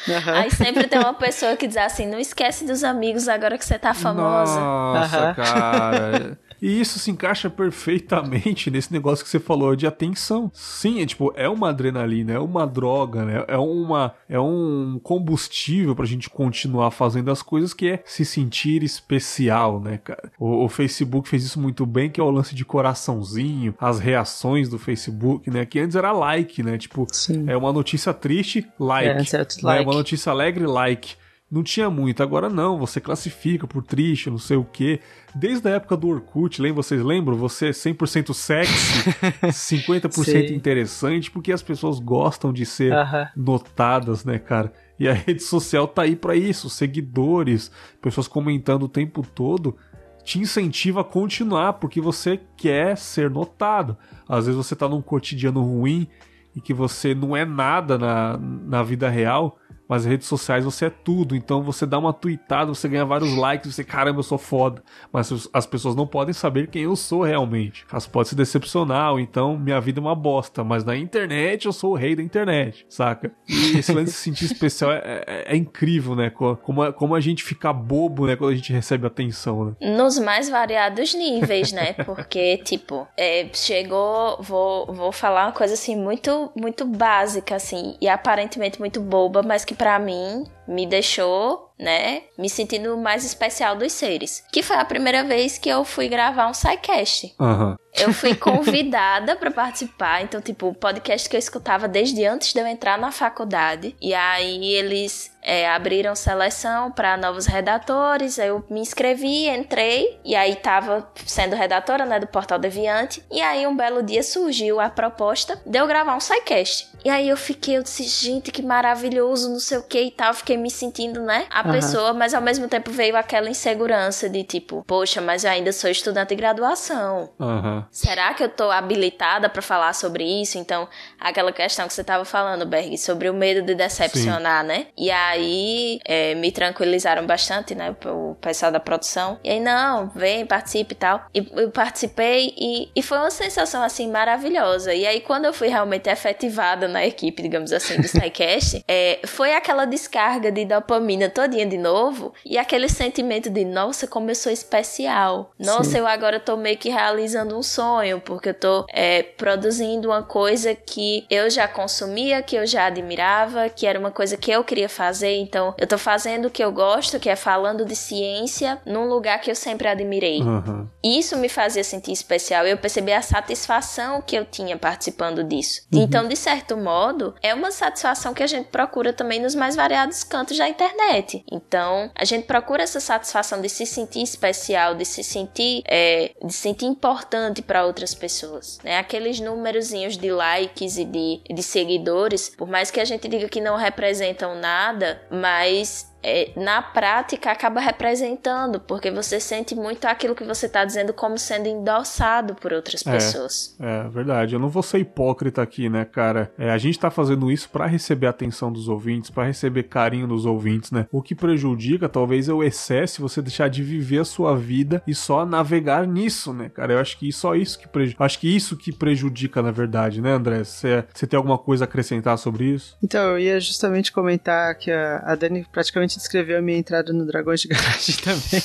Uhum. 0.08 0.34
Aí 0.34 0.50
sempre 0.50 0.88
tem 0.88 0.98
uma 0.98 1.12
pessoa 1.12 1.54
que 1.56 1.66
diz 1.66 1.76
assim: 1.76 2.06
não 2.06 2.18
esquece 2.18 2.64
dos 2.64 2.82
amigos 2.82 3.28
agora 3.28 3.58
que 3.58 3.64
você 3.64 3.78
tá 3.78 3.92
famosa. 3.92 4.58
Nossa, 4.58 5.28
uhum. 5.28 5.34
cara. 5.34 6.38
E 6.60 6.80
isso 6.80 6.98
se 6.98 7.10
encaixa 7.10 7.48
perfeitamente 7.48 8.70
nesse 8.70 8.92
negócio 8.92 9.24
que 9.24 9.30
você 9.30 9.40
falou 9.40 9.74
de 9.74 9.86
atenção. 9.86 10.50
Sim, 10.52 11.00
é 11.00 11.06
tipo, 11.06 11.32
é 11.36 11.48
uma 11.48 11.70
adrenalina, 11.70 12.32
é 12.32 12.38
uma 12.38 12.66
droga, 12.66 13.24
né? 13.24 13.44
É 13.48 13.56
uma 13.56 14.14
é 14.28 14.38
um 14.38 15.00
combustível 15.02 15.94
pra 15.94 16.06
gente 16.06 16.28
continuar 16.28 16.90
fazendo 16.90 17.30
as 17.30 17.42
coisas 17.42 17.72
que 17.72 17.88
é 17.88 18.02
se 18.04 18.24
sentir 18.24 18.82
especial, 18.82 19.80
né, 19.80 19.98
cara? 19.98 20.30
O, 20.38 20.64
o 20.64 20.68
Facebook 20.68 21.28
fez 21.28 21.44
isso 21.44 21.60
muito 21.60 21.86
bem, 21.86 22.10
que 22.10 22.20
é 22.20 22.24
o 22.24 22.30
lance 22.30 22.54
de 22.54 22.64
coraçãozinho, 22.64 23.74
as 23.78 23.98
reações 23.98 24.68
do 24.68 24.78
Facebook, 24.78 25.50
né? 25.50 25.64
Que 25.64 25.80
antes 25.80 25.96
era 25.96 26.12
like, 26.12 26.62
né? 26.62 26.76
Tipo, 26.78 27.06
Sim. 27.10 27.44
é 27.48 27.56
uma 27.56 27.72
notícia 27.72 28.12
triste, 28.12 28.66
like. 28.78 29.34
É, 29.34 29.38
like. 29.62 29.80
É 29.80 29.80
uma 29.82 29.94
notícia 29.94 30.30
alegre, 30.30 30.66
like 30.66 31.16
não 31.50 31.62
tinha 31.64 31.90
muito. 31.90 32.22
Agora 32.22 32.48
não, 32.48 32.78
você 32.78 33.00
classifica 33.00 33.66
por 33.66 33.82
triste, 33.82 34.30
não 34.30 34.38
sei 34.38 34.56
o 34.56 34.64
quê. 34.64 35.00
Desde 35.34 35.68
a 35.68 35.72
época 35.72 35.96
do 35.96 36.08
Orkut, 36.08 36.62
lembra, 36.62 36.82
vocês 36.82 37.02
lembram? 37.02 37.36
Você 37.36 37.68
é 37.68 37.70
100% 37.70 38.32
sexy, 38.32 39.10
50% 39.50 40.50
interessante, 40.50 41.30
porque 41.30 41.52
as 41.52 41.62
pessoas 41.62 41.98
gostam 41.98 42.52
de 42.52 42.64
ser 42.64 42.92
uh 42.92 42.96
-huh. 42.96 43.28
notadas, 43.36 44.24
né, 44.24 44.38
cara? 44.38 44.72
E 44.98 45.08
a 45.08 45.12
rede 45.14 45.42
social 45.42 45.88
tá 45.88 46.02
aí 46.02 46.14
para 46.14 46.36
isso, 46.36 46.70
seguidores, 46.70 47.72
pessoas 48.00 48.28
comentando 48.28 48.84
o 48.84 48.88
tempo 48.88 49.26
todo, 49.34 49.76
te 50.22 50.38
incentiva 50.38 51.00
a 51.00 51.04
continuar, 51.04 51.74
porque 51.74 52.00
você 52.00 52.38
quer 52.56 52.96
ser 52.96 53.28
notado. 53.28 53.96
Às 54.28 54.46
vezes 54.46 54.56
você 54.56 54.76
tá 54.76 54.88
num 54.88 55.02
cotidiano 55.02 55.62
ruim 55.62 56.06
e 56.54 56.60
que 56.60 56.74
você 56.74 57.14
não 57.14 57.36
é 57.36 57.44
nada 57.44 57.98
na, 57.98 58.38
na 58.38 58.82
vida 58.82 59.08
real, 59.08 59.58
mas 59.90 60.04
redes 60.04 60.28
sociais 60.28 60.64
você 60.64 60.84
é 60.86 60.90
tudo. 60.90 61.34
Então 61.34 61.64
você 61.64 61.84
dá 61.84 61.98
uma 61.98 62.12
tweetada, 62.12 62.72
você 62.72 62.88
ganha 62.88 63.04
vários 63.04 63.34
likes, 63.34 63.74
você, 63.74 63.82
caramba, 63.82 64.20
eu 64.20 64.22
sou 64.22 64.38
foda. 64.38 64.84
Mas 65.12 65.48
as 65.52 65.66
pessoas 65.66 65.96
não 65.96 66.06
podem 66.06 66.32
saber 66.32 66.68
quem 66.68 66.82
eu 66.82 66.94
sou 66.94 67.24
realmente. 67.24 67.84
Elas 67.90 68.06
podem 68.06 68.28
se 68.28 68.36
decepcionar, 68.36 69.10
ou 69.10 69.18
então 69.18 69.58
minha 69.58 69.80
vida 69.80 69.98
é 69.98 70.02
uma 70.02 70.14
bosta. 70.14 70.62
Mas 70.62 70.84
na 70.84 70.96
internet 70.96 71.66
eu 71.66 71.72
sou 71.72 71.90
o 71.90 71.96
rei 71.96 72.14
da 72.14 72.22
internet, 72.22 72.86
saca? 72.88 73.32
E 73.48 73.78
esse 73.78 73.92
lance 73.92 74.12
de 74.12 74.16
se 74.16 74.22
sentir 74.22 74.44
especial 74.44 74.92
é, 74.92 75.24
é, 75.26 75.44
é, 75.48 75.56
incrível, 75.56 76.14
né? 76.14 76.30
Como, 76.30 76.92
como 76.92 77.16
a 77.16 77.20
gente 77.20 77.42
fica 77.42 77.72
bobo, 77.72 78.28
né? 78.28 78.36
Quando 78.36 78.52
a 78.52 78.54
gente 78.54 78.72
recebe 78.72 79.08
atenção, 79.08 79.64
né? 79.64 79.96
Nos 79.96 80.20
mais 80.20 80.48
variados 80.48 81.12
níveis, 81.14 81.72
né? 81.72 81.94
Porque, 82.06 82.58
tipo, 82.58 83.08
é, 83.16 83.48
chegou. 83.52 84.40
Vou, 84.40 84.86
vou 84.86 85.10
falar 85.10 85.46
uma 85.46 85.52
coisa 85.52 85.74
assim, 85.74 85.96
muito, 85.96 86.52
muito 86.54 86.84
básica, 86.84 87.56
assim, 87.56 87.96
e 88.00 88.08
aparentemente 88.08 88.78
muito 88.78 89.00
boba, 89.00 89.42
mas 89.42 89.64
que 89.64 89.79
para 89.80 89.98
mim 89.98 90.44
me 90.70 90.86
deixou, 90.86 91.72
né, 91.76 92.22
me 92.38 92.48
sentindo 92.48 92.96
mais 92.96 93.24
especial 93.24 93.74
dos 93.74 93.92
seres. 93.92 94.44
Que 94.52 94.62
foi 94.62 94.76
a 94.76 94.84
primeira 94.84 95.24
vez 95.24 95.58
que 95.58 95.68
eu 95.68 95.84
fui 95.84 96.08
gravar 96.08 96.46
um 96.46 96.54
sidecast. 96.54 97.34
Uhum. 97.40 97.74
Eu 97.92 98.12
fui 98.12 98.34
convidada 98.36 99.34
para 99.34 99.50
participar, 99.50 100.22
então, 100.22 100.40
tipo, 100.40 100.68
o 100.68 100.74
podcast 100.74 101.28
que 101.28 101.34
eu 101.34 101.40
escutava 101.40 101.88
desde 101.88 102.24
antes 102.24 102.52
de 102.52 102.60
eu 102.60 102.66
entrar 102.66 102.96
na 102.96 103.10
faculdade. 103.10 103.96
E 104.00 104.14
aí 104.14 104.74
eles 104.74 105.32
é, 105.42 105.68
abriram 105.68 106.14
seleção 106.14 106.92
para 106.92 107.16
novos 107.16 107.46
redatores, 107.46 108.38
eu 108.38 108.64
me 108.70 108.80
inscrevi, 108.80 109.48
entrei, 109.48 110.20
e 110.24 110.36
aí 110.36 110.54
tava 110.54 111.10
sendo 111.26 111.56
redatora, 111.56 112.04
né, 112.06 112.20
do 112.20 112.28
Portal 112.28 112.60
Deviante. 112.60 113.24
E 113.30 113.40
aí 113.40 113.66
um 113.66 113.76
belo 113.76 114.02
dia 114.02 114.22
surgiu 114.22 114.78
a 114.78 114.88
proposta 114.88 115.60
de 115.66 115.78
eu 115.78 115.86
gravar 115.86 116.16
um 116.16 116.20
sidecast. 116.20 116.88
E 117.04 117.08
aí 117.08 117.28
eu 117.28 117.36
fiquei, 117.36 117.78
eu 117.78 117.82
disse, 117.82 118.04
gente, 118.04 118.52
que 118.52 118.62
maravilhoso, 118.62 119.50
não 119.50 119.58
sei 119.58 119.78
o 119.78 119.82
que 119.82 120.00
e 120.00 120.10
tal. 120.10 120.34
Fiquei 120.34 120.56
me 120.60 120.70
sentindo, 120.70 121.20
né, 121.22 121.46
a 121.50 121.66
uhum. 121.66 121.72
pessoa, 121.72 122.12
mas 122.12 122.34
ao 122.34 122.42
mesmo 122.42 122.68
tempo 122.68 122.90
veio 122.90 123.16
aquela 123.16 123.48
insegurança 123.48 124.28
de 124.28 124.44
tipo, 124.44 124.84
poxa, 124.86 125.20
mas 125.20 125.44
eu 125.44 125.50
ainda 125.50 125.72
sou 125.72 125.90
estudante 125.90 126.30
de 126.30 126.36
graduação. 126.36 127.30
Uhum. 127.38 127.84
Será 127.90 128.34
que 128.34 128.42
eu 128.42 128.48
tô 128.48 128.70
habilitada 128.70 129.48
para 129.48 129.62
falar 129.62 129.92
sobre 129.94 130.24
isso? 130.24 130.58
Então, 130.58 130.88
aquela 131.18 131.52
questão 131.52 131.86
que 131.86 131.94
você 131.94 132.04
tava 132.04 132.24
falando, 132.24 132.66
Berg, 132.66 132.96
sobre 132.98 133.28
o 133.28 133.34
medo 133.34 133.62
de 133.62 133.74
decepcionar, 133.74 134.62
Sim. 134.62 134.68
né? 134.68 134.86
E 134.96 135.10
aí 135.10 135.98
é, 136.04 136.34
me 136.34 136.52
tranquilizaram 136.52 137.26
bastante, 137.26 137.74
né, 137.74 137.94
o 138.06 138.34
pessoal 138.40 138.70
da 138.70 138.80
produção. 138.80 139.38
E 139.42 139.50
aí, 139.50 139.60
não, 139.60 140.08
vem, 140.10 140.46
participe 140.46 140.94
e 140.94 140.96
tal. 140.96 141.24
E 141.34 141.46
eu 141.52 141.70
participei 141.70 142.54
e, 142.56 142.90
e 142.94 143.02
foi 143.02 143.18
uma 143.18 143.30
sensação, 143.30 143.82
assim, 143.82 144.10
maravilhosa. 144.10 144.92
E 144.94 145.06
aí, 145.06 145.20
quando 145.20 145.44
eu 145.44 145.52
fui 145.52 145.68
realmente 145.68 146.08
efetivada 146.08 146.88
na 146.88 147.04
equipe, 147.04 147.42
digamos 147.42 147.72
assim, 147.72 148.00
do 148.00 148.06
SciCast, 148.06 148.84
é, 148.88 149.20
foi 149.26 149.54
aquela 149.54 149.84
descarga 149.84 150.49
de 150.50 150.64
dopamina 150.64 151.28
todinha 151.28 151.66
de 151.66 151.78
novo 151.78 152.32
e 152.44 152.58
aquele 152.58 152.88
sentimento 152.88 153.50
de, 153.50 153.64
nossa, 153.64 154.06
como 154.06 154.30
eu 154.30 154.34
sou 154.34 154.52
especial. 154.52 155.52
Nossa, 155.58 155.90
Sim. 155.90 155.98
eu 155.98 156.06
agora 156.06 156.38
tô 156.40 156.56
meio 156.56 156.76
que 156.76 156.88
realizando 156.88 157.56
um 157.56 157.62
sonho, 157.62 158.20
porque 158.20 158.50
eu 158.50 158.54
tô 158.54 158.86
é, 158.90 159.22
produzindo 159.22 160.08
uma 160.08 160.22
coisa 160.22 160.74
que 160.74 161.26
eu 161.30 161.48
já 161.50 161.66
consumia, 161.68 162.42
que 162.42 162.56
eu 162.56 162.66
já 162.66 162.86
admirava, 162.86 163.68
que 163.68 163.86
era 163.86 163.98
uma 163.98 164.10
coisa 164.10 164.36
que 164.36 164.50
eu 164.50 164.64
queria 164.64 164.88
fazer. 164.88 165.36
Então, 165.36 165.74
eu 165.78 165.86
tô 165.86 165.98
fazendo 165.98 166.46
o 166.46 166.50
que 166.50 166.62
eu 166.62 166.72
gosto, 166.72 167.18
que 167.18 167.28
é 167.28 167.36
falando 167.36 167.84
de 167.84 167.96
ciência 167.96 168.80
num 168.84 169.08
lugar 169.08 169.40
que 169.40 169.50
eu 169.50 169.54
sempre 169.54 169.88
admirei. 169.88 170.40
Uhum. 170.40 170.88
Isso 171.02 171.36
me 171.36 171.48
fazia 171.48 171.84
sentir 171.84 172.12
especial. 172.12 172.66
Eu 172.66 172.76
percebi 172.76 173.12
a 173.12 173.22
satisfação 173.22 174.22
que 174.22 174.36
eu 174.36 174.44
tinha 174.44 174.76
participando 174.76 175.42
disso. 175.44 175.82
Uhum. 175.92 176.02
Então, 176.02 176.26
de 176.26 176.36
certo 176.36 176.76
modo, 176.76 177.34
é 177.42 177.54
uma 177.54 177.70
satisfação 177.70 178.34
que 178.34 178.42
a 178.42 178.46
gente 178.46 178.68
procura 178.68 179.12
também 179.12 179.40
nos 179.40 179.54
mais 179.54 179.76
variados 179.76 180.24
cantos 180.40 180.56
da 180.56 180.68
internet. 180.68 181.44
Então, 181.50 182.10
a 182.14 182.24
gente 182.24 182.46
procura 182.46 182.82
essa 182.82 182.98
satisfação 182.98 183.60
de 183.60 183.68
se 183.68 183.84
sentir 183.84 184.22
especial, 184.22 184.94
de 184.94 185.04
se 185.04 185.22
sentir, 185.22 185.82
é, 185.86 186.32
de 186.42 186.52
se 186.52 186.60
sentir 186.60 186.86
importante 186.86 187.60
para 187.60 187.84
outras 187.84 188.14
pessoas. 188.14 188.78
Né? 188.82 188.96
Aqueles 188.96 189.38
númerozinhos 189.38 190.16
de 190.16 190.30
likes 190.30 190.96
e 190.96 191.04
de, 191.04 191.40
de 191.50 191.62
seguidores, 191.62 192.48
por 192.48 192.68
mais 192.68 192.90
que 192.90 193.00
a 193.00 193.04
gente 193.04 193.28
diga 193.28 193.48
que 193.48 193.60
não 193.60 193.76
representam 193.76 194.54
nada, 194.54 195.20
mas 195.30 196.09
é, 196.22 196.50
na 196.56 196.82
prática 196.82 197.50
acaba 197.50 197.80
representando, 197.80 198.80
porque 198.80 199.10
você 199.10 199.40
sente 199.40 199.74
muito 199.74 200.04
aquilo 200.04 200.34
que 200.34 200.44
você 200.44 200.66
está 200.66 200.84
dizendo 200.84 201.12
como 201.12 201.38
sendo 201.38 201.66
endossado 201.66 202.54
por 202.54 202.72
outras 202.72 203.06
é, 203.06 203.10
pessoas. 203.10 203.76
É, 203.80 204.08
verdade. 204.08 204.54
Eu 204.54 204.60
não 204.60 204.68
vou 204.68 204.82
ser 204.82 204.98
hipócrita 204.98 205.62
aqui, 205.62 205.88
né, 205.88 206.04
cara? 206.04 206.52
É, 206.58 206.70
a 206.70 206.78
gente 206.78 206.98
tá 206.98 207.10
fazendo 207.10 207.50
isso 207.50 207.68
para 207.70 207.86
receber 207.86 208.26
a 208.26 208.30
atenção 208.30 208.72
dos 208.72 208.88
ouvintes, 208.88 209.30
para 209.30 209.44
receber 209.44 209.84
carinho 209.84 210.26
dos 210.26 210.46
ouvintes, 210.46 210.90
né? 210.90 211.06
O 211.10 211.22
que 211.22 211.34
prejudica 211.34 212.08
talvez 212.08 212.48
é 212.48 212.52
o 212.52 212.62
excesso, 212.62 213.22
você 213.22 213.40
deixar 213.40 213.68
de 213.68 213.82
viver 213.82 214.20
a 214.20 214.24
sua 214.24 214.56
vida 214.56 215.02
e 215.06 215.14
só 215.14 215.44
navegar 215.46 216.06
nisso, 216.06 216.52
né, 216.52 216.68
cara? 216.68 216.94
Eu 216.94 216.98
acho 216.98 217.18
que 217.18 217.32
só 217.32 217.54
isso 217.54 217.78
que 217.78 217.88
prejudica. 217.88 218.24
Acho 218.24 218.38
que 218.38 218.54
isso 218.54 218.76
que 218.76 218.92
prejudica, 218.92 219.62
na 219.62 219.70
verdade, 219.70 220.20
né, 220.20 220.32
André? 220.32 220.64
Você 220.64 221.26
tem 221.28 221.36
alguma 221.36 221.58
coisa 221.58 221.84
a 221.84 221.86
acrescentar 221.86 222.36
sobre 222.38 222.64
isso? 222.64 222.96
Então, 223.02 223.22
eu 223.30 223.38
ia 223.38 223.60
justamente 223.60 224.12
comentar 224.12 224.74
que 224.76 224.90
a, 224.90 225.18
a 225.24 225.34
Dani 225.34 225.66
praticamente 225.70 226.09
descreveu 226.18 226.58
a 226.58 226.62
minha 226.62 226.78
entrada 226.78 227.12
no 227.12 227.26
Dragões 227.26 227.60
de 227.60 227.68
Garagem 227.68 228.16
também. 228.22 228.62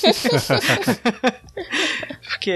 Porque 2.28 2.52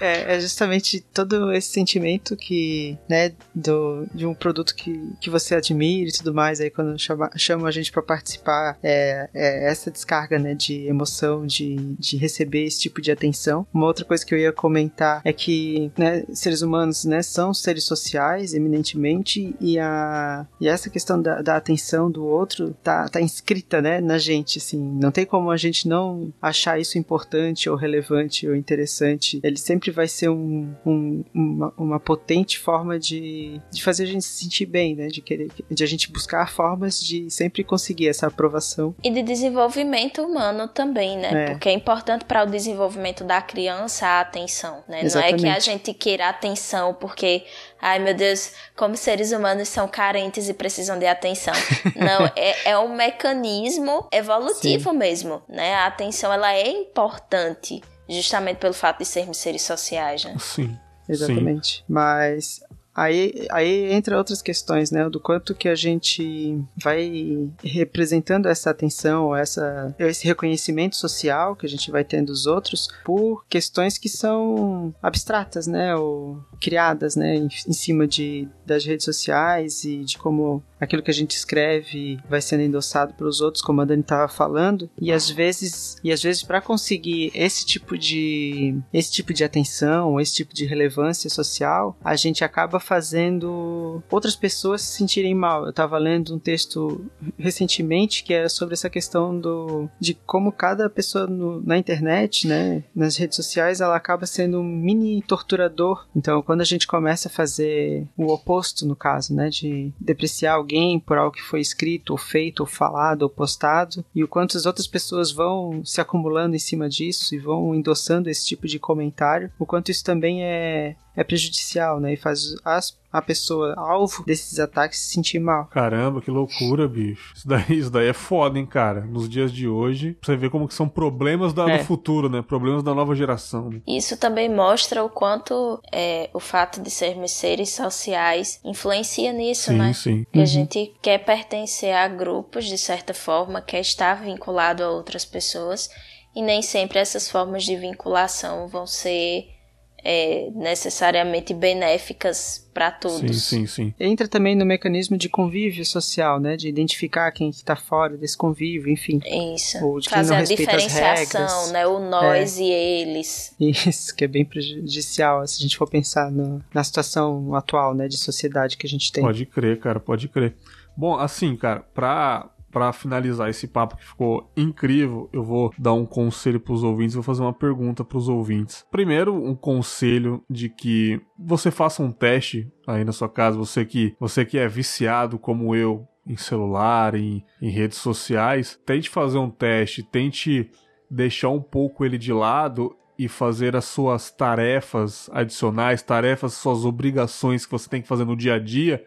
é, 0.00 0.36
é, 0.36 0.40
justamente 0.40 1.00
todo 1.12 1.52
esse 1.52 1.68
sentimento 1.68 2.36
que, 2.36 2.98
né, 3.08 3.32
do, 3.54 4.06
de 4.14 4.26
um 4.26 4.34
produto 4.34 4.74
que, 4.74 5.12
que 5.20 5.30
você 5.30 5.54
admira 5.54 6.08
e 6.08 6.12
tudo 6.12 6.34
mais, 6.34 6.60
aí 6.60 6.70
quando 6.70 6.98
chama, 6.98 7.30
chamam 7.36 7.66
a 7.66 7.70
gente 7.70 7.92
para 7.92 8.02
participar, 8.02 8.78
é, 8.82 9.28
é, 9.34 9.70
essa 9.70 9.90
descarga, 9.90 10.38
né, 10.38 10.54
de 10.54 10.86
emoção, 10.86 11.46
de, 11.46 11.76
de 11.98 12.16
receber 12.16 12.64
esse 12.64 12.80
tipo 12.80 13.00
de 13.00 13.10
atenção. 13.10 13.66
Uma 13.72 13.86
outra 13.86 14.04
coisa 14.04 14.24
que 14.24 14.34
eu 14.34 14.38
ia 14.38 14.52
comentar 14.52 15.20
é 15.24 15.32
que, 15.32 15.92
né, 15.96 16.24
seres 16.32 16.62
humanos, 16.62 17.04
né, 17.04 17.22
são 17.22 17.52
seres 17.52 17.84
sociais, 17.84 18.54
eminentemente, 18.54 19.54
e, 19.60 19.78
a, 19.78 20.46
e 20.60 20.68
essa 20.68 20.90
questão 20.90 21.20
da, 21.20 21.42
da 21.42 21.56
atenção 21.56 22.10
do 22.10 22.24
outro 22.24 22.74
tá, 22.82 23.08
tá 23.08 23.20
inscrita, 23.20 23.80
né, 23.80 24.00
na 24.00 24.18
gente, 24.18 24.29
assim, 24.38 24.78
não 24.78 25.10
tem 25.10 25.24
como 25.24 25.50
a 25.50 25.56
gente 25.56 25.88
não 25.88 26.32
achar 26.40 26.78
isso 26.78 26.98
importante 26.98 27.68
ou 27.68 27.76
relevante 27.76 28.48
ou 28.48 28.54
interessante. 28.54 29.40
Ele 29.42 29.56
sempre 29.56 29.90
vai 29.90 30.06
ser 30.06 30.28
um, 30.28 30.74
um, 30.84 31.24
uma, 31.34 31.74
uma 31.76 32.00
potente 32.00 32.58
forma 32.58 32.98
de, 32.98 33.60
de 33.72 33.82
fazer 33.82 34.04
a 34.04 34.06
gente 34.06 34.24
se 34.24 34.44
sentir 34.44 34.66
bem, 34.66 34.94
né, 34.94 35.08
de 35.08 35.20
querer, 35.20 35.50
de 35.70 35.84
a 35.84 35.86
gente 35.86 36.10
buscar 36.10 36.50
formas 36.50 37.00
de 37.00 37.30
sempre 37.30 37.64
conseguir 37.64 38.08
essa 38.08 38.26
aprovação. 38.26 38.94
E 39.02 39.10
de 39.10 39.22
desenvolvimento 39.22 40.22
humano 40.22 40.68
também, 40.68 41.16
né, 41.16 41.44
é. 41.44 41.50
porque 41.50 41.68
é 41.68 41.72
importante 41.72 42.24
para 42.24 42.44
o 42.44 42.46
desenvolvimento 42.46 43.24
da 43.24 43.40
criança 43.40 44.06
a 44.06 44.20
atenção, 44.20 44.82
né, 44.88 45.04
Exatamente. 45.04 45.42
não 45.42 45.50
é 45.50 45.52
que 45.52 45.56
a 45.56 45.60
gente 45.60 45.94
queira 45.94 46.28
atenção 46.28 46.94
porque 46.94 47.44
ai 47.80 47.98
meu 47.98 48.14
Deus, 48.14 48.52
como 48.76 48.96
seres 48.96 49.32
humanos 49.32 49.68
são 49.68 49.88
carentes 49.88 50.48
e 50.48 50.54
precisam 50.54 50.98
de 50.98 51.06
atenção. 51.06 51.54
Não, 51.96 52.26
é, 52.36 52.70
é 52.70 52.78
um 52.78 52.94
mecanismo 52.94 54.06
evolutivo 54.12 54.90
Sim. 54.90 54.96
mesmo, 54.96 55.42
né? 55.48 55.74
A 55.74 55.86
atenção 55.86 56.32
ela 56.32 56.52
é 56.52 56.68
importante 56.68 57.82
justamente 58.08 58.58
pelo 58.58 58.74
fato 58.74 58.98
de 58.98 59.04
sermos 59.04 59.36
seres 59.36 59.62
sociais, 59.62 60.24
né? 60.24 60.34
Sim. 60.38 60.76
Exatamente. 61.08 61.78
Sim. 61.78 61.84
Mas 61.88 62.60
Aí, 62.94 63.46
aí 63.50 63.92
entra 63.92 64.18
outras 64.18 64.42
questões, 64.42 64.90
né? 64.90 65.08
Do 65.08 65.20
quanto 65.20 65.54
que 65.54 65.68
a 65.68 65.74
gente 65.74 66.58
vai 66.76 67.48
representando 67.62 68.46
essa 68.46 68.70
atenção, 68.70 69.34
essa, 69.34 69.94
esse 69.98 70.26
reconhecimento 70.26 70.96
social 70.96 71.54
que 71.54 71.66
a 71.66 71.68
gente 71.68 71.90
vai 71.90 72.04
tendo 72.04 72.26
dos 72.26 72.46
outros 72.46 72.88
por 73.04 73.44
questões 73.48 73.96
que 73.96 74.08
são 74.08 74.94
abstratas, 75.02 75.66
né? 75.66 75.94
Ou 75.94 76.42
criadas, 76.60 77.14
né? 77.14 77.36
Em, 77.36 77.46
em 77.46 77.72
cima 77.72 78.06
de, 78.06 78.48
das 78.66 78.84
redes 78.84 79.04
sociais 79.04 79.84
e 79.84 79.98
de 79.98 80.18
como 80.18 80.62
aquilo 80.80 81.02
que 81.02 81.10
a 81.10 81.14
gente 81.14 81.32
escreve 81.32 82.18
vai 82.28 82.40
sendo 82.40 82.62
endossado 82.62 83.12
pelos 83.14 83.40
outros, 83.40 83.62
como 83.62 83.80
a 83.80 83.84
Dani 83.84 84.00
estava 84.00 84.28
falando, 84.28 84.88
e 84.98 85.12
às 85.12 85.28
vezes, 85.28 85.96
e 86.02 86.10
às 86.10 86.22
vezes 86.22 86.42
para 86.42 86.60
conseguir 86.60 87.30
esse 87.34 87.64
tipo 87.66 87.98
de 87.98 88.76
esse 88.92 89.12
tipo 89.12 89.34
de 89.34 89.44
atenção, 89.44 90.18
esse 90.18 90.34
tipo 90.34 90.54
de 90.54 90.64
relevância 90.64 91.28
social, 91.28 91.96
a 92.02 92.16
gente 92.16 92.42
acaba 92.42 92.80
fazendo 92.80 94.02
outras 94.10 94.34
pessoas 94.34 94.80
se 94.80 94.96
sentirem 94.96 95.34
mal. 95.34 95.64
Eu 95.64 95.70
estava 95.70 95.98
lendo 95.98 96.34
um 96.34 96.38
texto 96.38 97.04
recentemente 97.38 98.24
que 98.24 98.32
era 98.32 98.48
sobre 98.48 98.74
essa 98.74 98.88
questão 98.88 99.38
do 99.38 99.88
de 99.98 100.14
como 100.14 100.50
cada 100.50 100.88
pessoa 100.88 101.26
no, 101.26 101.60
na 101.62 101.76
internet, 101.76 102.46
né, 102.46 102.82
nas 102.94 103.16
redes 103.16 103.36
sociais, 103.36 103.80
ela 103.80 103.96
acaba 103.96 104.24
sendo 104.26 104.60
um 104.60 104.64
mini 104.64 105.22
torturador. 105.22 106.06
Então, 106.14 106.42
quando 106.42 106.60
a 106.60 106.64
gente 106.64 106.86
começa 106.86 107.28
a 107.28 107.30
fazer 107.30 108.06
o 108.16 108.32
oposto, 108.32 108.86
no 108.86 108.96
caso, 108.96 109.34
né, 109.34 109.50
de 109.50 109.92
depreciar 110.00 110.54
alguém 110.54 110.69
por 110.98 111.18
algo 111.18 111.34
que 111.34 111.42
foi 111.42 111.60
escrito, 111.60 112.10
ou 112.10 112.18
feito, 112.18 112.60
ou 112.60 112.66
falado, 112.66 113.22
ou 113.22 113.28
postado, 113.28 114.04
e 114.14 114.22
o 114.22 114.28
quanto 114.28 114.56
as 114.56 114.66
outras 114.66 114.86
pessoas 114.86 115.32
vão 115.32 115.84
se 115.84 116.00
acumulando 116.00 116.54
em 116.54 116.58
cima 116.58 116.88
disso 116.88 117.34
e 117.34 117.38
vão 117.38 117.74
endossando 117.74 118.28
esse 118.28 118.46
tipo 118.46 118.66
de 118.66 118.78
comentário, 118.78 119.50
o 119.58 119.66
quanto 119.66 119.90
isso 119.90 120.04
também 120.04 120.42
é 120.44 120.96
é 121.20 121.24
prejudicial, 121.24 122.00
né? 122.00 122.14
E 122.14 122.16
faz 122.16 122.54
as, 122.64 122.96
a 123.12 123.20
pessoa 123.20 123.74
alvo 123.76 124.24
desses 124.24 124.58
ataques 124.58 124.98
se 125.00 125.12
sentir 125.12 125.38
mal. 125.38 125.66
Caramba, 125.66 126.22
que 126.22 126.30
loucura, 126.30 126.88
bicho. 126.88 127.34
Isso 127.36 127.46
daí, 127.46 127.64
isso 127.68 127.90
daí 127.90 128.08
é 128.08 128.14
foda, 128.14 128.58
hein, 128.58 128.64
cara? 128.64 129.02
Nos 129.02 129.28
dias 129.28 129.52
de 129.52 129.68
hoje, 129.68 130.16
você 130.22 130.34
vê 130.34 130.48
como 130.48 130.66
que 130.66 130.72
são 130.72 130.88
problemas 130.88 131.52
da, 131.52 131.68
é. 131.70 131.76
do 131.76 131.84
futuro, 131.84 132.30
né? 132.30 132.40
Problemas 132.40 132.82
da 132.82 132.94
nova 132.94 133.14
geração. 133.14 133.68
Né? 133.68 133.82
Isso 133.86 134.16
também 134.16 134.48
mostra 134.48 135.04
o 135.04 135.10
quanto 135.10 135.78
é, 135.92 136.30
o 136.32 136.40
fato 136.40 136.80
de 136.80 136.90
sermos 136.90 137.32
seres 137.32 137.68
sociais 137.68 138.58
influencia 138.64 139.30
nisso, 139.30 139.72
sim, 139.72 139.76
né? 139.76 139.92
Sim, 139.92 140.26
Que 140.32 140.38
uhum. 140.38 140.42
a 140.42 140.46
gente 140.46 140.94
quer 141.02 141.18
pertencer 141.18 141.94
a 141.94 142.08
grupos, 142.08 142.64
de 142.64 142.78
certa 142.78 143.12
forma, 143.12 143.60
quer 143.60 143.80
estar 143.80 144.22
vinculado 144.22 144.82
a 144.82 144.88
outras 144.88 145.26
pessoas, 145.26 145.90
e 146.34 146.40
nem 146.40 146.62
sempre 146.62 146.98
essas 146.98 147.28
formas 147.28 147.64
de 147.64 147.76
vinculação 147.76 148.66
vão 148.68 148.86
ser 148.86 149.59
é, 150.04 150.50
necessariamente 150.54 151.52
benéficas 151.52 152.68
para 152.72 152.90
todos. 152.90 153.42
Sim, 153.44 153.66
sim, 153.66 153.66
sim. 153.66 153.94
Entra 153.98 154.28
também 154.28 154.54
no 154.54 154.64
mecanismo 154.64 155.16
de 155.16 155.28
convívio 155.28 155.84
social, 155.84 156.38
né? 156.40 156.56
De 156.56 156.68
identificar 156.68 157.30
quem 157.32 157.50
está 157.50 157.76
fora 157.76 158.16
desse 158.16 158.36
convívio, 158.36 158.90
enfim. 158.92 159.20
Isso. 159.54 159.84
Ou 159.84 160.00
de 160.00 160.08
quem 160.08 160.16
Fazer 160.16 160.34
não 160.34 160.40
a 160.40 160.44
diferenciação, 160.44 161.72
né? 161.72 161.86
O 161.86 161.98
nós 161.98 162.58
é. 162.58 162.62
e 162.62 162.70
eles. 162.70 163.54
Isso, 163.60 164.14
que 164.14 164.24
é 164.24 164.28
bem 164.28 164.44
prejudicial 164.44 165.46
se 165.46 165.58
a 165.58 165.62
gente 165.62 165.76
for 165.76 165.88
pensar 165.88 166.30
no, 166.30 166.62
na 166.72 166.84
situação 166.84 167.54
atual, 167.54 167.94
né? 167.94 168.08
De 168.08 168.16
sociedade 168.16 168.76
que 168.76 168.86
a 168.86 168.90
gente 168.90 169.12
tem. 169.12 169.22
Pode 169.22 169.44
crer, 169.46 169.78
cara, 169.78 170.00
pode 170.00 170.28
crer. 170.28 170.54
Bom, 170.96 171.16
assim, 171.16 171.56
cara, 171.56 171.80
pra 171.94 172.50
para 172.70 172.92
finalizar 172.92 173.48
esse 173.48 173.66
papo 173.66 173.96
que 173.96 174.06
ficou 174.06 174.50
incrível, 174.56 175.28
eu 175.32 175.42
vou 175.42 175.72
dar 175.78 175.92
um 175.92 176.06
conselho 176.06 176.60
para 176.60 176.72
os 176.72 176.82
ouvintes, 176.82 177.14
vou 177.14 177.22
fazer 177.22 177.42
uma 177.42 177.52
pergunta 177.52 178.04
para 178.04 178.18
os 178.18 178.28
ouvintes. 178.28 178.84
Primeiro, 178.90 179.34
um 179.34 179.54
conselho 179.54 180.42
de 180.48 180.68
que 180.68 181.20
você 181.38 181.70
faça 181.70 182.02
um 182.02 182.12
teste 182.12 182.70
aí 182.86 183.04
na 183.04 183.12
sua 183.12 183.28
casa, 183.28 183.58
você 183.58 183.84
que 183.84 184.14
você 184.18 184.44
que 184.44 184.58
é 184.58 184.68
viciado 184.68 185.38
como 185.38 185.74
eu 185.74 186.06
em 186.26 186.36
celular, 186.36 187.14
em, 187.14 187.44
em 187.60 187.70
redes 187.70 187.98
sociais, 187.98 188.78
tente 188.86 189.10
fazer 189.10 189.38
um 189.38 189.50
teste, 189.50 190.02
tente 190.02 190.70
deixar 191.10 191.48
um 191.48 191.60
pouco 191.60 192.04
ele 192.04 192.16
de 192.16 192.32
lado 192.32 192.96
e 193.18 193.28
fazer 193.28 193.74
as 193.74 193.84
suas 193.84 194.30
tarefas 194.30 195.28
adicionais, 195.32 196.02
tarefas, 196.02 196.54
suas 196.54 196.84
obrigações 196.84 197.66
que 197.66 197.72
você 197.72 197.88
tem 197.88 198.00
que 198.00 198.08
fazer 198.08 198.24
no 198.24 198.36
dia 198.36 198.54
a 198.54 198.58
dia 198.58 199.04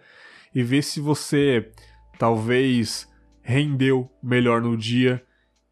e 0.53 0.61
ver 0.61 0.83
se 0.83 0.99
você 0.99 1.71
talvez 2.19 3.11
rendeu 3.43 4.09
melhor 4.23 4.61
no 4.61 4.75
dia. 4.75 5.21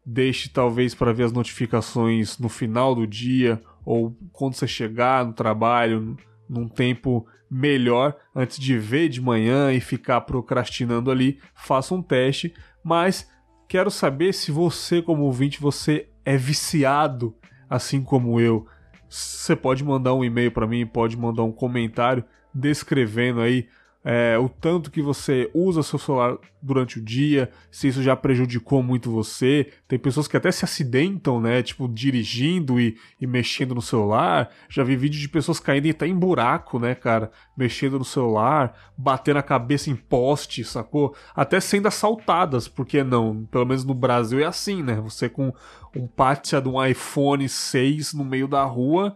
Deixe 0.04 0.48
talvez 0.48 0.94
para 0.94 1.12
ver 1.12 1.24
as 1.24 1.32
notificações 1.32 2.38
no 2.38 2.48
final 2.48 2.94
do 2.94 3.06
dia 3.06 3.60
ou 3.84 4.16
quando 4.32 4.54
você 4.54 4.68
chegar 4.68 5.24
no 5.24 5.32
trabalho 5.32 6.16
num 6.48 6.68
tempo 6.68 7.26
melhor 7.50 8.16
antes 8.34 8.58
de 8.58 8.78
ver 8.78 9.08
de 9.08 9.20
manhã 9.20 9.72
e 9.72 9.80
ficar 9.80 10.20
procrastinando 10.22 11.10
ali, 11.10 11.38
faça 11.54 11.94
um 11.94 12.02
teste, 12.02 12.54
mas 12.82 13.28
quero 13.68 13.90
saber 13.90 14.32
se 14.32 14.50
você 14.50 15.02
como 15.02 15.24
ouvinte 15.24 15.60
você 15.60 16.08
é 16.24 16.36
viciado 16.36 17.34
assim 17.68 18.02
como 18.02 18.40
eu. 18.40 18.66
Você 19.08 19.54
pode 19.54 19.84
mandar 19.84 20.14
um 20.14 20.24
e-mail 20.24 20.50
para 20.50 20.66
mim, 20.66 20.86
pode 20.86 21.16
mandar 21.16 21.42
um 21.42 21.52
comentário 21.52 22.24
descrevendo 22.54 23.40
aí 23.40 23.68
é, 24.04 24.36
o 24.36 24.48
tanto 24.48 24.90
que 24.90 25.00
você 25.00 25.48
usa 25.54 25.82
seu 25.82 25.98
celular 25.98 26.36
durante 26.60 26.98
o 26.98 27.02
dia, 27.02 27.50
se 27.70 27.86
isso 27.86 28.02
já 28.02 28.16
prejudicou 28.16 28.82
muito 28.82 29.12
você. 29.12 29.72
Tem 29.86 29.96
pessoas 29.96 30.26
que 30.26 30.36
até 30.36 30.50
se 30.50 30.64
acidentam, 30.64 31.40
né? 31.40 31.62
Tipo, 31.62 31.88
dirigindo 31.88 32.80
e, 32.80 32.96
e 33.20 33.26
mexendo 33.28 33.76
no 33.76 33.82
celular. 33.82 34.50
Já 34.68 34.82
vi 34.82 34.96
vídeo 34.96 35.20
de 35.20 35.28
pessoas 35.28 35.60
caindo 35.60 35.88
até 35.88 36.06
em 36.06 36.16
buraco, 36.16 36.80
né, 36.80 36.96
cara? 36.96 37.30
Mexendo 37.56 37.98
no 37.98 38.04
celular, 38.04 38.76
batendo 38.96 39.38
a 39.38 39.42
cabeça 39.42 39.88
em 39.88 39.94
poste, 39.94 40.64
sacou? 40.64 41.14
Até 41.34 41.60
sendo 41.60 41.86
assaltadas, 41.86 42.66
porque 42.66 43.04
não? 43.04 43.44
Pelo 43.46 43.66
menos 43.66 43.84
no 43.84 43.94
Brasil 43.94 44.40
é 44.40 44.44
assim, 44.44 44.82
né? 44.82 44.96
Você 44.96 45.28
com 45.28 45.52
um 45.94 46.08
pátia 46.08 46.60
de 46.60 46.68
um 46.68 46.84
iPhone 46.84 47.48
6 47.48 48.14
no 48.14 48.24
meio 48.24 48.48
da 48.48 48.64
rua. 48.64 49.14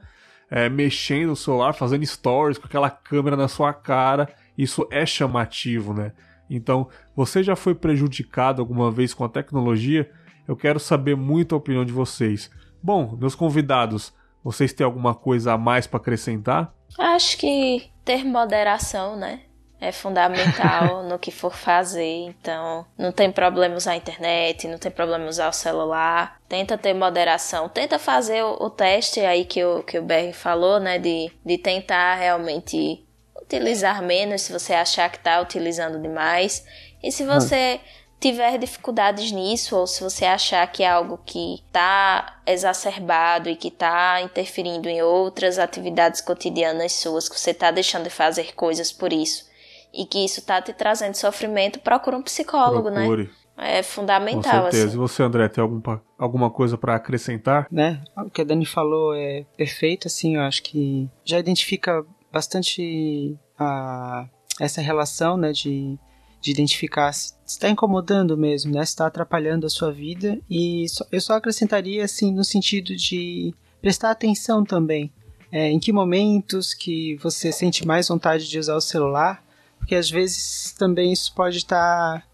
É, 0.48 0.68
mexendo 0.68 1.30
no 1.30 1.36
celular, 1.36 1.72
fazendo 1.72 2.06
stories 2.06 2.56
com 2.56 2.68
aquela 2.68 2.88
câmera 2.88 3.36
na 3.36 3.48
sua 3.48 3.72
cara 3.72 4.28
isso 4.56 4.86
é 4.90 5.04
chamativo, 5.04 5.92
né? 5.92 6.12
Então, 6.48 6.88
você 7.14 7.42
já 7.42 7.56
foi 7.56 7.74
prejudicado 7.74 8.62
alguma 8.62 8.90
vez 8.90 9.12
com 9.12 9.24
a 9.24 9.28
tecnologia? 9.28 10.10
Eu 10.46 10.56
quero 10.56 10.78
saber 10.78 11.16
muito 11.16 11.54
a 11.54 11.58
opinião 11.58 11.84
de 11.84 11.92
vocês. 11.92 12.50
Bom, 12.82 13.16
meus 13.18 13.34
convidados, 13.34 14.14
vocês 14.44 14.72
têm 14.72 14.84
alguma 14.84 15.14
coisa 15.14 15.54
a 15.54 15.58
mais 15.58 15.86
para 15.86 15.98
acrescentar? 15.98 16.72
Acho 16.98 17.36
que 17.36 17.90
ter 18.04 18.24
moderação, 18.24 19.16
né? 19.16 19.40
É 19.78 19.92
fundamental 19.92 21.02
no 21.10 21.18
que 21.18 21.30
for 21.30 21.52
fazer. 21.52 22.26
Então, 22.28 22.86
não 22.96 23.12
tem 23.12 23.30
problema 23.30 23.74
usar 23.74 23.92
a 23.92 23.96
internet, 23.96 24.68
não 24.68 24.78
tem 24.78 24.90
problema 24.90 25.26
usar 25.26 25.48
o 25.48 25.52
celular. 25.52 26.40
Tenta 26.48 26.78
ter 26.78 26.94
moderação. 26.94 27.68
Tenta 27.68 27.98
fazer 27.98 28.42
o, 28.42 28.64
o 28.64 28.70
teste 28.70 29.20
aí 29.20 29.44
que 29.44 29.62
o, 29.64 29.82
que 29.82 29.98
o 29.98 30.02
Berry 30.02 30.32
falou, 30.32 30.80
né? 30.80 30.98
De, 30.98 31.30
de 31.44 31.58
tentar 31.58 32.14
realmente 32.14 33.05
utilizar 33.46 34.02
menos 34.02 34.42
se 34.42 34.52
você 34.52 34.74
achar 34.74 35.10
que 35.10 35.18
está 35.18 35.40
utilizando 35.40 36.00
demais. 36.00 36.64
E 37.02 37.10
se 37.12 37.24
você 37.24 37.80
tiver 38.18 38.58
dificuldades 38.58 39.30
nisso, 39.30 39.76
ou 39.76 39.86
se 39.86 40.02
você 40.02 40.24
achar 40.24 40.66
que 40.70 40.82
é 40.82 40.90
algo 40.90 41.20
que 41.24 41.62
está 41.66 42.40
exacerbado 42.46 43.48
e 43.48 43.56
que 43.56 43.68
está 43.68 44.20
interferindo 44.20 44.88
em 44.88 45.02
outras 45.02 45.58
atividades 45.58 46.20
cotidianas 46.20 46.92
suas, 46.92 47.28
que 47.28 47.38
você 47.38 47.50
está 47.50 47.70
deixando 47.70 48.04
de 48.04 48.10
fazer 48.10 48.54
coisas 48.54 48.90
por 48.90 49.12
isso, 49.12 49.46
e 49.92 50.04
que 50.04 50.24
isso 50.24 50.40
está 50.40 50.60
te 50.60 50.72
trazendo 50.72 51.14
sofrimento, 51.14 51.78
procura 51.78 52.16
um 52.16 52.22
psicólogo, 52.22 52.90
né? 52.90 53.06
Procure. 53.06 53.24
né? 53.24 53.78
É 53.78 53.82
fundamental. 53.82 54.64
Com 54.64 54.70
certeza. 54.70 54.86
Assim. 54.86 54.94
E 54.94 54.98
você, 54.98 55.22
André, 55.22 55.48
tem 55.48 55.62
algum, 55.62 55.80
alguma 56.18 56.50
coisa 56.50 56.76
para 56.76 56.94
acrescentar? 56.94 57.66
Né? 57.70 58.02
O 58.14 58.28
que 58.28 58.42
a 58.42 58.44
Dani 58.44 58.66
falou 58.66 59.14
é 59.14 59.46
perfeito, 59.56 60.08
assim, 60.08 60.36
eu 60.36 60.42
acho 60.42 60.62
que 60.62 61.08
já 61.24 61.38
identifica 61.38 62.04
bastante 62.36 63.36
a, 63.58 64.28
essa 64.60 64.80
relação, 64.80 65.36
né, 65.36 65.52
de 65.52 65.98
de 66.46 66.52
identificar 66.52 67.12
se 67.12 67.34
está 67.44 67.68
incomodando 67.68 68.36
mesmo, 68.36 68.72
né? 68.72 68.84
Se 68.84 68.92
está 68.92 69.06
atrapalhando 69.06 69.66
a 69.66 69.70
sua 69.70 69.90
vida. 69.90 70.38
E 70.48 70.88
só, 70.88 71.04
eu 71.10 71.20
só 71.20 71.34
acrescentaria 71.34 72.04
assim 72.04 72.32
no 72.32 72.44
sentido 72.44 72.94
de 72.94 73.52
prestar 73.80 74.12
atenção 74.12 74.64
também. 74.64 75.12
É, 75.50 75.68
em 75.70 75.80
que 75.80 75.92
momentos 75.92 76.72
que 76.72 77.16
você 77.16 77.50
sente 77.50 77.86
mais 77.86 78.08
vontade 78.08 78.48
de 78.48 78.58
usar 78.58 78.76
o 78.76 78.80
celular, 78.80 79.44
porque 79.78 79.94
às 79.94 80.10
vezes 80.10 80.72
também 80.78 81.12
isso 81.12 81.34
pode 81.34 81.58
estar 81.58 82.20
tá 82.20 82.24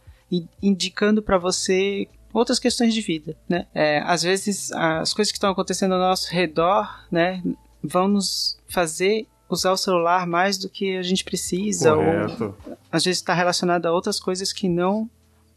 indicando 0.63 1.23
para 1.23 1.39
você 1.39 2.07
outras 2.33 2.59
questões 2.59 2.93
de 2.95 3.01
vida, 3.01 3.37
né? 3.49 3.67
É, 3.75 4.03
às 4.05 4.23
vezes 4.23 4.73
as 4.73 5.13
coisas 5.13 5.31
que 5.31 5.37
estão 5.37 5.51
acontecendo 5.51 5.93
ao 5.93 6.01
nosso 6.01 6.31
redor, 6.31 7.07
né, 7.11 7.43
vão 7.83 8.09
nos 8.09 8.59
fazer 8.67 9.27
usar 9.55 9.73
o 9.73 9.77
celular 9.77 10.27
mais 10.27 10.59
do 10.59 10.69
que 10.69 10.97
a 10.97 11.03
gente 11.03 11.25
precisa. 11.25 11.95
Correto. 11.95 12.55
Ou, 12.67 12.77
às 12.91 13.05
vezes 13.05 13.21
está 13.21 13.35
relacionado 13.35 13.87
a 13.87 13.93
outras 13.93 14.19
coisas 14.21 14.53
que 14.53 14.69
não 14.69 15.09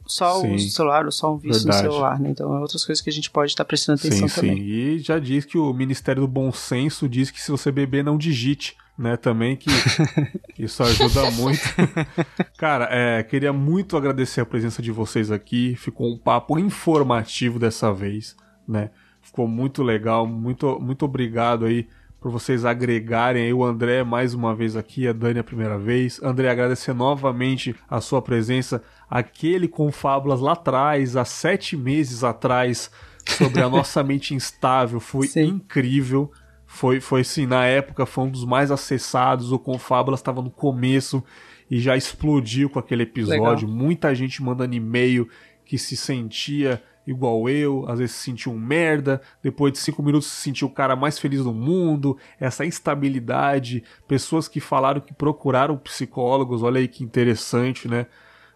só 0.05 0.41
sim, 0.41 0.55
o 0.55 0.59
celular 0.59 1.05
ou 1.05 1.11
só 1.11 1.33
um 1.33 1.37
vício 1.37 1.63
verdade. 1.63 1.83
no 1.83 1.91
celular, 1.91 2.19
né? 2.19 2.29
Então 2.29 2.55
é 2.55 2.59
outras 2.59 2.85
coisas 2.85 3.03
que 3.03 3.09
a 3.09 3.13
gente 3.13 3.29
pode 3.29 3.51
estar 3.51 3.63
tá 3.63 3.67
prestando 3.67 3.99
atenção 3.99 4.27
sim, 4.27 4.35
também. 4.35 4.57
Sim, 4.57 4.63
e 4.63 4.99
já 4.99 5.19
diz 5.19 5.45
que 5.45 5.57
o 5.57 5.73
Ministério 5.73 6.21
do 6.21 6.27
Bom 6.27 6.51
Senso 6.51 7.09
diz 7.09 7.31
que 7.31 7.41
se 7.41 7.51
você 7.51 7.71
beber, 7.71 8.03
não 8.03 8.17
digite. 8.17 8.77
Né, 8.97 9.17
também 9.17 9.57
que 9.57 9.69
isso 10.57 10.81
ajuda 10.81 11.29
muito. 11.31 11.59
Cara, 12.57 12.87
é, 12.89 13.21
queria 13.23 13.51
muito 13.51 13.97
agradecer 13.97 14.39
a 14.39 14.45
presença 14.45 14.81
de 14.81 14.89
vocês 14.89 15.31
aqui. 15.31 15.75
Ficou 15.75 16.09
um 16.13 16.17
papo 16.17 16.57
informativo 16.57 17.59
dessa 17.59 17.91
vez, 17.91 18.37
né? 18.65 18.89
Ficou 19.21 19.49
muito 19.49 19.83
legal. 19.83 20.25
Muito, 20.25 20.79
muito 20.79 21.03
obrigado 21.03 21.65
aí 21.65 21.89
por 22.25 22.31
vocês 22.31 22.65
agregarem 22.65 23.43
aí 23.43 23.53
o 23.53 23.63
André 23.63 24.03
mais 24.03 24.33
uma 24.33 24.55
vez 24.55 24.75
aqui, 24.75 25.07
a 25.07 25.13
Dani 25.13 25.37
a 25.37 25.43
primeira 25.43 25.77
vez. 25.77 26.19
André, 26.23 26.49
agradecer 26.49 26.91
novamente 26.91 27.75
a 27.87 28.01
sua 28.01 28.19
presença. 28.19 28.81
Aquele 29.07 29.67
com 29.67 29.91
fábulas 29.91 30.39
lá 30.39 30.53
atrás, 30.53 31.15
há 31.15 31.23
sete 31.23 31.77
meses 31.77 32.23
atrás, 32.23 32.89
sobre 33.29 33.61
a 33.61 33.69
nossa 33.69 34.01
mente 34.03 34.33
instável, 34.33 34.99
foi 34.99 35.27
Sim. 35.27 35.49
incrível. 35.49 36.31
Foi, 36.65 36.99
foi 36.99 37.21
assim, 37.21 37.45
na 37.45 37.67
época 37.67 38.07
foi 38.07 38.23
um 38.23 38.31
dos 38.31 38.43
mais 38.43 38.71
acessados. 38.71 39.51
O 39.51 39.59
Confábulas 39.59 40.19
estava 40.19 40.41
no 40.41 40.49
começo 40.49 41.23
e 41.69 41.79
já 41.79 41.95
explodiu 41.95 42.71
com 42.71 42.79
aquele 42.79 43.03
episódio. 43.03 43.67
Legal. 43.67 43.67
Muita 43.67 44.15
gente 44.15 44.41
mandando 44.41 44.73
e-mail 44.73 45.29
que 45.63 45.77
se 45.77 45.95
sentia 45.95 46.81
igual 47.05 47.47
eu, 47.49 47.85
às 47.87 47.99
vezes 47.99 48.15
se 48.15 48.23
sentiu 48.23 48.51
um 48.51 48.59
merda, 48.59 49.21
depois 49.41 49.73
de 49.73 49.79
cinco 49.79 50.01
minutos 50.01 50.27
se 50.27 50.41
sentiu 50.41 50.67
o 50.67 50.71
cara 50.71 50.95
mais 50.95 51.19
feliz 51.19 51.43
do 51.43 51.53
mundo, 51.53 52.17
essa 52.39 52.65
instabilidade, 52.65 53.83
pessoas 54.07 54.47
que 54.47 54.59
falaram 54.59 55.01
que 55.01 55.13
procuraram 55.13 55.77
psicólogos, 55.77 56.63
olha 56.63 56.79
aí 56.79 56.87
que 56.87 57.03
interessante, 57.03 57.87
né? 57.87 58.07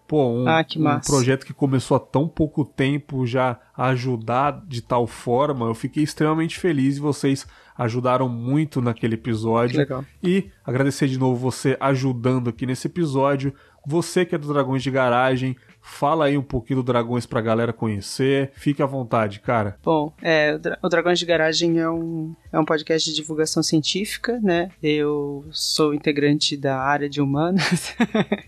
Pô, 0.07 0.27
um, 0.27 0.47
ah, 0.47 0.65
um 0.75 0.99
projeto 1.01 1.45
que 1.45 1.53
começou 1.53 1.95
há 1.95 1.99
tão 1.99 2.27
pouco 2.27 2.65
tempo 2.65 3.27
já 3.27 3.59
a 3.77 3.89
ajudar 3.89 4.63
de 4.67 4.81
tal 4.81 5.05
forma, 5.05 5.67
eu 5.67 5.75
fiquei 5.75 6.01
extremamente 6.01 6.57
feliz 6.57 6.97
e 6.97 6.99
vocês 6.99 7.45
ajudaram 7.77 8.27
muito 8.27 8.81
naquele 8.81 9.13
episódio. 9.13 9.77
Legal. 9.77 10.03
E 10.23 10.49
agradecer 10.65 11.07
de 11.07 11.19
novo 11.19 11.39
você 11.39 11.77
ajudando 11.79 12.49
aqui 12.49 12.65
nesse 12.65 12.87
episódio. 12.87 13.53
Você 13.85 14.25
que 14.25 14.33
é 14.33 14.37
do 14.37 14.51
Dragões 14.51 14.81
de 14.81 14.89
Garagem, 14.89 15.55
Fala 15.81 16.25
aí 16.25 16.37
um 16.37 16.43
pouquinho 16.43 16.81
do 16.81 16.83
Dragões 16.83 17.25
pra 17.25 17.41
galera 17.41 17.73
conhecer. 17.73 18.51
Fique 18.53 18.81
à 18.81 18.85
vontade, 18.85 19.39
cara. 19.39 19.77
Bom, 19.83 20.13
é, 20.21 20.57
o 20.81 20.89
Dragões 20.89 21.19
de 21.19 21.25
Garagem 21.25 21.79
é 21.79 21.89
um, 21.89 22.33
é 22.51 22.59
um 22.59 22.65
podcast 22.65 23.09
de 23.09 23.15
divulgação 23.15 23.61
científica, 23.63 24.39
né? 24.41 24.69
Eu 24.81 25.45
sou 25.51 25.93
integrante 25.93 26.55
da 26.55 26.79
área 26.79 27.09
de 27.09 27.21
humanas 27.21 27.95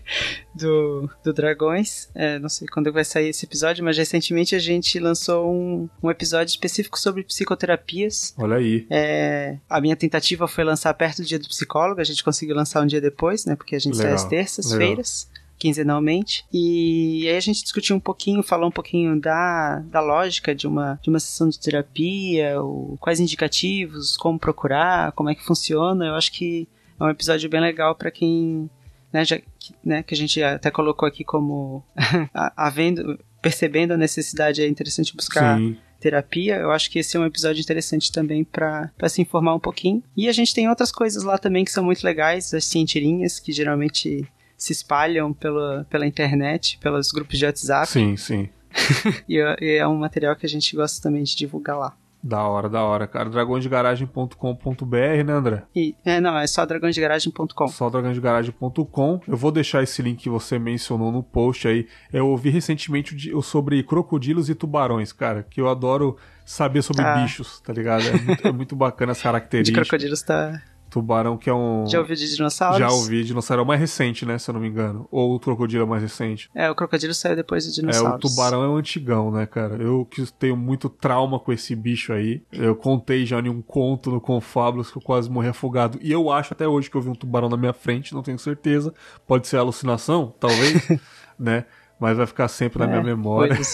do, 0.54 1.10
do 1.24 1.32
Dragões. 1.32 2.08
É, 2.14 2.38
não 2.38 2.48
sei 2.48 2.68
quando 2.68 2.92
vai 2.92 3.04
sair 3.04 3.28
esse 3.28 3.44
episódio, 3.44 3.84
mas 3.84 3.98
recentemente 3.98 4.54
a 4.54 4.58
gente 4.58 4.98
lançou 4.98 5.52
um, 5.52 5.88
um 6.02 6.10
episódio 6.10 6.50
específico 6.50 6.98
sobre 6.98 7.24
psicoterapias. 7.24 8.34
Olha 8.38 8.56
aí. 8.56 8.86
É, 8.90 9.58
a 9.68 9.80
minha 9.80 9.96
tentativa 9.96 10.46
foi 10.46 10.64
lançar 10.64 10.92
perto 10.94 11.22
do 11.22 11.26
dia 11.26 11.38
do 11.38 11.48
psicólogo, 11.48 12.00
a 12.00 12.04
gente 12.04 12.22
conseguiu 12.22 12.54
lançar 12.54 12.82
um 12.82 12.86
dia 12.86 13.00
depois, 13.00 13.44
né? 13.44 13.56
Porque 13.56 13.76
a 13.76 13.78
gente 13.78 13.96
Legal. 13.96 14.16
sai 14.18 14.24
às 14.24 14.24
terças-feiras 14.24 15.28
quinzenalmente. 15.62 16.44
E 16.52 17.28
aí 17.28 17.36
a 17.36 17.40
gente 17.40 17.62
discutiu 17.62 17.94
um 17.94 18.00
pouquinho, 18.00 18.42
falou 18.42 18.66
um 18.68 18.72
pouquinho 18.72 19.20
da, 19.20 19.78
da 19.78 20.00
lógica 20.00 20.52
de 20.52 20.66
uma, 20.66 20.98
de 21.00 21.08
uma 21.08 21.20
sessão 21.20 21.48
de 21.48 21.56
terapia, 21.56 22.60
o, 22.60 22.96
quais 23.00 23.20
indicativos, 23.20 24.16
como 24.16 24.40
procurar, 24.40 25.12
como 25.12 25.30
é 25.30 25.36
que 25.36 25.44
funciona. 25.44 26.06
Eu 26.06 26.14
acho 26.16 26.32
que 26.32 26.66
é 26.98 27.04
um 27.04 27.08
episódio 27.08 27.48
bem 27.48 27.60
legal 27.60 27.94
para 27.94 28.10
quem. 28.10 28.68
Né, 29.12 29.24
já, 29.24 29.38
né, 29.84 30.02
que 30.02 30.14
a 30.14 30.16
gente 30.16 30.42
até 30.42 30.70
colocou 30.70 31.06
aqui 31.06 31.22
como 31.22 31.84
havendo, 32.56 33.16
percebendo 33.40 33.92
a 33.92 33.96
necessidade, 33.96 34.62
é 34.62 34.66
interessante 34.66 35.14
buscar. 35.14 35.58
Sim 35.58 35.76
terapia, 36.00 36.56
eu 36.56 36.72
acho 36.72 36.90
que 36.90 36.98
esse 36.98 37.16
é 37.16 37.20
um 37.20 37.24
episódio 37.24 37.60
interessante 37.60 38.10
também 38.10 38.42
para 38.42 38.90
se 39.08 39.22
informar 39.22 39.54
um 39.54 39.60
pouquinho. 39.60 40.02
E 40.16 40.28
a 40.28 40.32
gente 40.32 40.52
tem 40.52 40.68
outras 40.68 40.90
coisas 40.90 41.22
lá 41.22 41.38
também 41.38 41.64
que 41.64 41.70
são 41.70 41.84
muito 41.84 42.02
legais, 42.02 42.52
as 42.52 42.64
cientirinhas, 42.64 43.38
que 43.38 43.52
geralmente 43.52 44.26
se 44.62 44.72
espalham 44.72 45.32
pela, 45.32 45.84
pela 45.90 46.06
internet, 46.06 46.78
pelos 46.80 47.10
grupos 47.10 47.36
de 47.36 47.44
WhatsApp. 47.44 47.88
Sim, 47.88 48.16
sim. 48.16 48.48
e, 49.28 49.38
e, 49.60 49.76
é 49.76 49.88
um 49.88 49.96
material 49.96 50.36
que 50.36 50.46
a 50.46 50.48
gente 50.48 50.76
gosta 50.76 51.02
também 51.02 51.24
de 51.24 51.34
divulgar 51.34 51.76
lá. 51.76 51.96
Da 52.22 52.44
hora, 52.44 52.68
da 52.68 52.80
hora, 52.84 53.08
cara. 53.08 53.28
dragõesdegaragem.com.br, 53.28 55.24
né, 55.26 55.32
André? 55.32 55.64
E, 55.74 55.96
é, 56.04 56.20
não, 56.20 56.38
é 56.38 56.46
só 56.46 56.64
dragõesdegaragem.com. 56.64 57.66
Só 57.66 57.90
dragõesdegaragem.com. 57.90 59.20
Eu 59.26 59.36
vou 59.36 59.50
deixar 59.50 59.82
esse 59.82 60.00
link 60.00 60.22
que 60.22 60.30
você 60.30 60.60
mencionou 60.60 61.10
no 61.10 61.24
post 61.24 61.66
aí. 61.66 61.88
Eu 62.12 62.28
ouvi 62.28 62.50
recentemente 62.50 63.32
sobre 63.42 63.82
crocodilos 63.82 64.48
e 64.48 64.54
tubarões, 64.54 65.12
cara, 65.12 65.42
que 65.42 65.60
eu 65.60 65.68
adoro 65.68 66.16
saber 66.46 66.82
sobre 66.82 67.02
ah. 67.02 67.16
bichos, 67.16 67.60
tá 67.60 67.72
ligado? 67.72 68.06
É 68.06 68.12
muito, 68.12 68.46
é 68.46 68.52
muito 68.52 68.76
bacana 68.76 69.10
as 69.10 69.18
características. 69.22 69.82
De 69.82 69.90
crocodilos 69.90 70.22
tá, 70.22 70.62
Tubarão, 70.92 71.38
que 71.38 71.48
é 71.48 71.54
um. 71.54 71.86
Já 71.86 72.00
ouviu 72.00 72.14
de 72.14 72.34
dinossauros? 72.34 72.78
Já 72.78 72.90
ouvi. 72.90 73.24
Dinossauro 73.24 73.62
é 73.62 73.64
o 73.64 73.66
mais 73.66 73.80
recente, 73.80 74.26
né? 74.26 74.36
Se 74.36 74.50
eu 74.50 74.52
não 74.52 74.60
me 74.60 74.68
engano. 74.68 75.08
Ou 75.10 75.34
o 75.34 75.40
crocodilo 75.40 75.80
é 75.80 75.86
o 75.86 75.88
mais 75.88 76.02
recente. 76.02 76.50
É, 76.54 76.70
o 76.70 76.74
crocodilo 76.74 77.14
saiu 77.14 77.34
depois 77.34 77.64
do 77.64 77.72
dinossauro. 77.72 78.12
É, 78.12 78.16
o 78.16 78.18
tubarão 78.18 78.62
é 78.62 78.68
o 78.68 78.76
antigão, 78.76 79.30
né, 79.30 79.46
cara? 79.46 79.82
Eu 79.82 80.04
que 80.04 80.22
tenho 80.32 80.54
muito 80.54 80.90
trauma 80.90 81.40
com 81.40 81.50
esse 81.50 81.74
bicho 81.74 82.12
aí. 82.12 82.42
Eu 82.52 82.76
contei 82.76 83.24
já 83.24 83.40
em 83.40 83.48
um 83.48 83.62
conto 83.62 84.10
no 84.10 84.20
Confablos 84.20 84.90
que 84.90 84.98
eu 84.98 85.02
quase 85.02 85.30
morri 85.30 85.48
afogado. 85.48 85.98
E 86.02 86.12
eu 86.12 86.30
acho 86.30 86.52
até 86.52 86.68
hoje 86.68 86.90
que 86.90 86.96
eu 86.98 87.00
vi 87.00 87.08
um 87.08 87.14
tubarão 87.14 87.48
na 87.48 87.56
minha 87.56 87.72
frente, 87.72 88.12
não 88.12 88.22
tenho 88.22 88.38
certeza. 88.38 88.92
Pode 89.26 89.48
ser 89.48 89.56
alucinação, 89.56 90.34
talvez, 90.38 90.88
né? 91.40 91.64
Mas 91.98 92.18
vai 92.18 92.26
ficar 92.26 92.48
sempre 92.48 92.80
na 92.80 92.84
é, 92.84 92.88
minha 92.88 93.02
memória. 93.02 93.56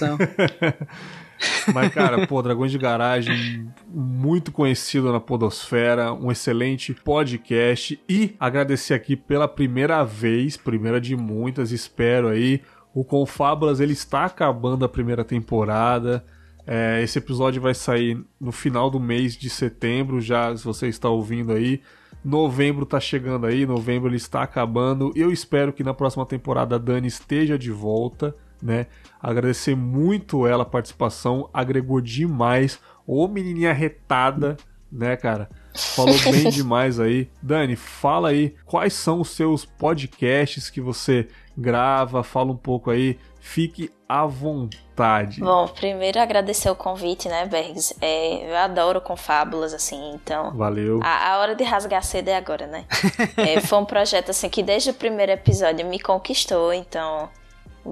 Mas, 1.73 1.93
cara, 1.93 2.27
pô, 2.27 2.43
Dragões 2.43 2.73
de 2.73 2.78
Garagem, 2.78 3.70
muito 3.86 4.51
conhecido 4.51 5.12
na 5.12 5.20
Podosfera, 5.20 6.12
um 6.12 6.31
excelente 6.31 6.94
podcast. 6.94 8.01
E 8.09 8.35
agradecer 8.39 8.94
aqui 8.94 9.16
pela 9.16 9.47
primeira 9.47 10.02
vez, 10.05 10.56
primeira 10.56 11.01
de 11.01 11.16
muitas, 11.16 11.73
espero 11.73 12.28
aí. 12.28 12.62
O 12.94 13.05
Confábulas 13.05 13.81
ele 13.81 13.93
está 13.93 14.24
acabando 14.24 14.85
a 14.85 14.89
primeira 14.89 15.24
temporada. 15.24 16.24
É, 16.66 17.01
esse 17.02 17.19
episódio 17.19 17.62
vai 17.62 17.74
sair 17.74 18.23
no 18.40 18.52
final 18.52 18.90
do 18.90 19.01
mês 19.01 19.36
de 19.36 19.48
setembro, 19.48 20.20
já 20.20 20.55
se 20.56 20.65
você 20.65 20.89
está 20.89 21.09
ouvindo 21.09 21.52
aí. 21.52 21.81
Novembro 22.24 22.82
está 22.82 22.98
chegando 22.98 23.47
aí, 23.47 23.65
novembro 23.65 24.09
ele 24.09 24.16
está 24.16 24.43
acabando. 24.43 25.12
Eu 25.15 25.31
espero 25.31 25.73
que 25.73 25.85
na 25.85 25.94
próxima 25.94 26.27
temporada 26.27 26.74
a 26.74 26.78
Dani 26.78 27.06
esteja 27.06 27.59
de 27.59 27.70
volta 27.70 28.35
né? 28.62 28.86
Agradecer 29.20 29.74
muito 29.74 30.47
ela 30.47 30.62
a 30.62 30.66
participação, 30.66 31.48
agregou 31.52 32.01
demais. 32.01 32.78
Ô 33.06 33.26
menininha 33.26 33.72
retada, 33.72 34.56
né, 34.90 35.16
cara? 35.16 35.48
Falou 35.74 36.16
bem 36.30 36.48
demais 36.51 36.98
aí. 36.98 37.30
Dani, 37.43 37.76
fala 37.76 38.30
aí 38.30 38.55
quais 38.64 38.93
são 38.93 39.20
os 39.20 39.30
seus 39.30 39.64
podcasts 39.64 40.70
que 40.70 40.80
você 40.80 41.28
grava, 41.56 42.22
fala 42.22 42.52
um 42.52 42.56
pouco 42.56 42.90
aí. 42.90 43.18
Fique 43.40 43.90
à 44.09 44.26
vontade. 44.26 45.40
Bom, 45.40 45.68
primeiro 45.68 46.18
agradecer 46.20 46.68
o 46.70 46.74
convite, 46.74 47.28
né, 47.28 47.47
Bergs? 47.47 47.94
É, 48.01 48.51
eu 48.51 48.56
adoro 48.56 49.01
confábulas, 49.01 49.72
assim, 49.72 50.12
então. 50.12 50.56
Valeu. 50.56 51.01
A, 51.02 51.32
a 51.32 51.39
hora 51.39 51.55
de 51.55 51.62
rasgar 51.64 52.02
cedo 52.02 52.28
é 52.28 52.36
agora, 52.36 52.66
né? 52.66 52.85
é, 53.36 53.60
foi 53.60 53.78
um 53.78 53.85
projeto, 53.85 54.30
assim, 54.30 54.48
que 54.48 54.62
desde 54.62 54.90
o 54.90 54.94
primeiro 54.94 55.32
episódio 55.32 55.86
me 55.86 56.01
conquistou, 56.01 56.72
então. 56.72 57.30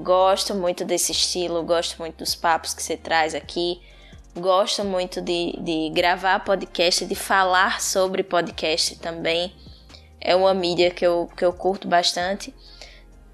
Gosto 0.02 0.55
muito 0.55 0.85
desse 0.85 1.12
estilo, 1.12 1.62
gosto 1.62 1.98
muito 1.98 2.16
dos 2.16 2.35
papos 2.35 2.74
que 2.74 2.82
você 2.82 2.97
traz 2.97 3.35
aqui. 3.35 3.81
Gosto 4.35 4.85
muito 4.85 5.20
de, 5.20 5.59
de 5.59 5.90
gravar 5.94 6.40
podcast, 6.40 7.06
de 7.06 7.14
falar 7.14 7.81
sobre 7.81 8.23
podcast 8.23 8.97
também. 8.97 9.55
É 10.20 10.36
uma 10.36 10.52
mídia 10.52 10.90
que 10.90 11.06
eu, 11.06 11.28
que 11.36 11.44
eu 11.44 11.52
curto 11.52 11.89
bastante. 11.89 12.55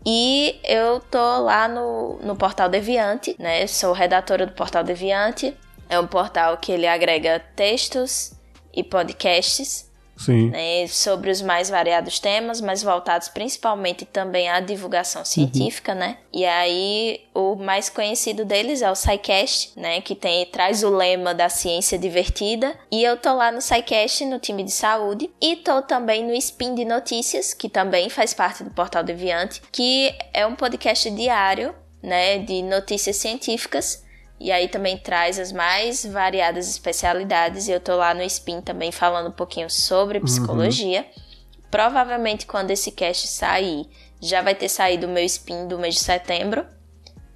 E 0.05 0.60
eu 0.64 1.01
tô 1.01 1.39
lá 1.40 1.66
no, 1.68 2.18
no 2.22 2.36
Portal 2.36 2.68
Deviante, 2.68 3.36
né? 3.39 3.66
Sou 3.66 3.93
redatora 3.93 4.47
do 4.47 4.52
Portal 4.52 4.84
Deviante. 4.84 5.56
É 5.89 5.98
um 5.98 6.06
portal 6.06 6.56
que 6.56 6.72
ele 6.72 6.86
agrega 6.86 7.40
textos 7.55 8.34
e 8.72 8.82
podcasts 8.82 9.91
Sim. 10.24 10.50
Né, 10.50 10.86
sobre 10.86 11.30
os 11.30 11.42
mais 11.42 11.68
variados 11.68 12.18
temas, 12.18 12.60
mas 12.60 12.82
voltados 12.82 13.28
principalmente 13.28 14.04
também 14.04 14.48
à 14.48 14.60
divulgação 14.60 15.24
científica, 15.24 15.92
uhum. 15.92 15.98
né? 15.98 16.18
E 16.32 16.44
aí 16.44 17.20
o 17.34 17.56
mais 17.56 17.88
conhecido 17.88 18.44
deles 18.44 18.82
é 18.82 18.90
o 18.90 18.94
SciCast, 18.94 19.72
né, 19.76 20.00
que 20.00 20.14
tem 20.14 20.46
traz 20.46 20.82
o 20.82 20.90
lema 20.90 21.34
da 21.34 21.48
ciência 21.48 21.98
divertida, 21.98 22.78
e 22.90 23.02
eu 23.02 23.16
tô 23.16 23.32
lá 23.34 23.50
no 23.50 23.60
SciCast 23.60 24.24
no 24.26 24.38
time 24.38 24.62
de 24.62 24.70
saúde 24.70 25.30
e 25.40 25.56
tô 25.56 25.82
também 25.82 26.24
no 26.24 26.34
Spin 26.34 26.74
de 26.74 26.84
Notícias, 26.84 27.52
que 27.52 27.68
também 27.68 28.08
faz 28.08 28.32
parte 28.32 28.62
do 28.62 28.70
Portal 28.70 29.02
Deviante, 29.02 29.60
que 29.72 30.14
é 30.32 30.46
um 30.46 30.54
podcast 30.54 31.10
diário, 31.10 31.74
né, 32.02 32.38
de 32.38 32.62
notícias 32.62 33.16
científicas 33.16 34.02
e 34.43 34.51
aí 34.51 34.66
também 34.66 34.98
traz 34.98 35.39
as 35.39 35.52
mais 35.52 36.05
variadas 36.05 36.69
especialidades. 36.69 37.69
E 37.69 37.70
eu 37.70 37.78
tô 37.78 37.94
lá 37.94 38.12
no 38.12 38.23
Spin 38.24 38.60
também 38.60 38.90
falando 38.90 39.28
um 39.28 39.32
pouquinho 39.32 39.70
sobre 39.70 40.19
uhum. 40.19 40.24
psicologia. 40.24 41.02
Uhum. 41.02 41.23
Provavelmente 41.70 42.44
quando 42.44 42.73
esse 42.73 42.90
cast 42.90 43.28
sair, 43.28 43.86
já 44.20 44.43
vai 44.43 44.56
ter 44.56 44.69
saído 44.69 45.06
o 45.06 45.10
meu 45.10 45.24
Spin 45.24 45.69
do 45.69 45.78
mês 45.78 45.94
de 45.94 46.01
setembro, 46.01 46.66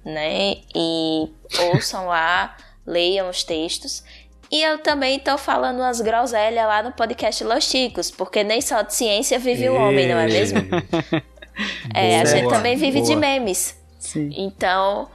né? 0.03 0.57
E 0.75 1.29
ouçam 1.71 2.07
lá, 2.07 2.57
leiam 2.85 3.29
os 3.29 3.41
textos. 3.41 4.03
E 4.51 4.61
eu 4.61 4.77
também 4.79 5.17
tô 5.17 5.37
falando 5.37 5.77
umas 5.77 6.01
groselhas 6.01 6.65
lá 6.65 6.83
no 6.83 6.91
podcast 6.91 7.41
Los 7.41 7.63
Chicos, 7.63 8.11
porque 8.11 8.43
nem 8.43 8.59
só 8.59 8.81
de 8.81 8.93
ciência 8.93 9.39
vive 9.39 9.63
Ei. 9.63 9.69
o 9.69 9.75
homem, 9.75 10.09
não 10.09 10.17
é 10.17 10.25
mesmo? 10.25 10.59
é, 11.95 12.09
boa, 12.09 12.21
a 12.21 12.25
gente 12.25 12.49
também 12.49 12.75
vive 12.75 12.99
boa. 12.99 13.09
de 13.09 13.15
memes. 13.15 13.77
Sim. 13.97 14.29
Então, 14.37 15.09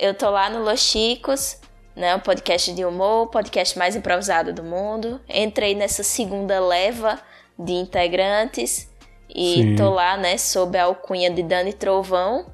eu 0.00 0.14
tô 0.14 0.30
lá 0.30 0.50
no 0.50 0.62
Los 0.62 0.80
Chicos, 0.80 1.60
né, 1.94 2.14
o 2.14 2.20
podcast 2.20 2.72
de 2.72 2.84
humor, 2.84 3.26
o 3.26 3.26
podcast 3.28 3.78
mais 3.78 3.94
improvisado 3.94 4.52
do 4.52 4.62
mundo. 4.62 5.20
Entrei 5.28 5.74
nessa 5.74 6.02
segunda 6.02 6.58
leva 6.60 7.18
de 7.58 7.72
integrantes 7.72 8.90
e 9.28 9.54
Sim. 9.54 9.76
tô 9.76 9.90
lá, 9.90 10.16
né, 10.16 10.36
sob 10.36 10.76
a 10.76 10.84
alcunha 10.84 11.30
de 11.30 11.42
Dani 11.42 11.72
Trovão. 11.72 12.46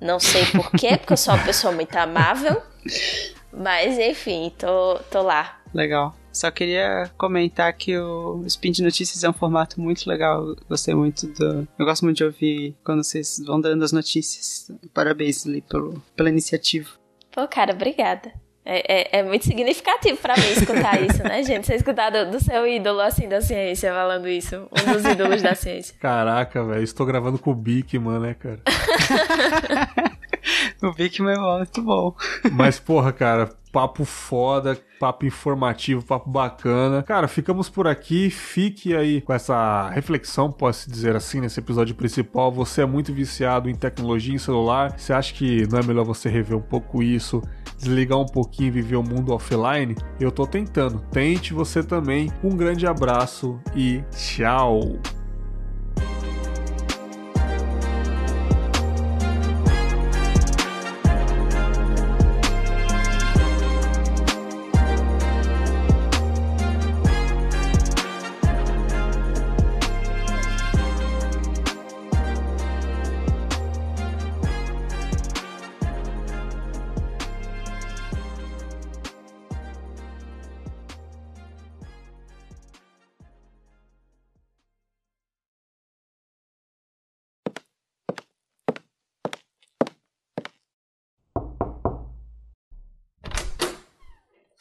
Não 0.00 0.18
sei 0.18 0.46
porquê, 0.46 0.96
porque 0.96 1.12
eu 1.12 1.16
sou 1.16 1.34
uma 1.34 1.44
pessoa 1.44 1.72
muito 1.72 1.94
amável. 1.96 2.60
Mas 3.52 3.98
enfim, 3.98 4.52
tô, 4.56 4.98
tô 5.10 5.22
lá. 5.22 5.60
Legal. 5.74 6.14
Só 6.32 6.50
queria 6.50 7.10
comentar 7.18 7.72
que 7.72 7.96
o 7.98 8.42
Spin 8.46 8.72
de 8.72 8.82
Notícias 8.82 9.24
é 9.24 9.28
um 9.28 9.32
formato 9.32 9.80
muito 9.80 10.08
legal. 10.08 10.54
Gostei 10.68 10.94
muito 10.94 11.26
do. 11.26 11.66
Eu 11.78 11.84
gosto 11.84 12.04
muito 12.04 12.18
de 12.18 12.24
ouvir 12.24 12.76
quando 12.84 13.02
vocês 13.02 13.42
vão 13.44 13.60
dando 13.60 13.84
as 13.84 13.92
notícias. 13.92 14.70
Parabéns, 14.94 15.44
Li, 15.44 15.60
pelo, 15.60 16.00
pela 16.16 16.28
iniciativa. 16.28 16.88
Pô, 17.32 17.46
cara, 17.48 17.72
obrigada. 17.72 18.32
É, 18.64 19.16
é, 19.16 19.18
é, 19.18 19.22
muito 19.22 19.46
significativo 19.46 20.18
para 20.18 20.36
mim 20.36 20.52
escutar 20.52 21.00
isso, 21.02 21.22
né, 21.22 21.42
gente? 21.42 21.66
Você 21.66 21.74
escutar 21.74 22.10
do, 22.10 22.30
do, 22.30 22.40
seu 22.40 22.66
ídolo, 22.66 23.00
assim, 23.00 23.28
da 23.28 23.40
ciência, 23.40 23.92
falando 23.92 24.28
isso. 24.28 24.68
Um 24.70 24.92
dos 24.92 25.04
ídolos 25.04 25.42
da 25.42 25.54
ciência. 25.54 25.94
Caraca, 25.98 26.64
velho. 26.64 26.82
Estou 26.82 27.06
gravando 27.06 27.38
com 27.38 27.50
o 27.50 27.54
Bikman, 27.54 28.20
né, 28.20 28.34
cara? 28.34 28.60
o 30.82 30.92
Bikman 30.92 31.34
é 31.34 31.58
muito 31.58 31.82
bom. 31.82 32.14
Mas, 32.52 32.78
porra, 32.78 33.12
cara, 33.12 33.50
papo 33.72 34.04
foda, 34.04 34.78
papo 34.98 35.24
informativo, 35.24 36.04
papo 36.04 36.28
bacana. 36.28 37.02
Cara, 37.02 37.28
ficamos 37.28 37.68
por 37.68 37.86
aqui. 37.86 38.30
Fique 38.30 38.94
aí 38.94 39.20
com 39.20 39.32
essa 39.32 39.88
reflexão, 39.90 40.50
posso 40.50 40.90
dizer 40.90 41.16
assim, 41.16 41.40
nesse 41.40 41.60
episódio 41.60 41.94
principal. 41.94 42.50
Você 42.52 42.82
é 42.82 42.86
muito 42.86 43.12
viciado 43.12 43.68
em 43.68 43.74
tecnologia, 43.74 44.34
em 44.34 44.38
celular. 44.38 44.98
Você 44.98 45.12
acha 45.12 45.32
que 45.32 45.66
não 45.70 45.78
é 45.78 45.82
melhor 45.82 46.04
você 46.04 46.28
rever 46.28 46.56
um 46.56 46.62
pouco 46.62 47.02
isso, 47.02 47.42
desligar 47.78 48.18
um 48.18 48.26
pouquinho 48.26 48.68
e 48.68 48.72
viver 48.72 48.96
o 48.96 49.02
mundo 49.02 49.32
offline? 49.32 49.96
Eu 50.18 50.30
tô 50.30 50.46
tentando. 50.46 51.00
Tente 51.10 51.54
você 51.54 51.82
também. 51.82 52.30
Um 52.42 52.56
grande 52.56 52.86
abraço 52.86 53.60
e 53.74 54.02
tchau! 54.10 55.19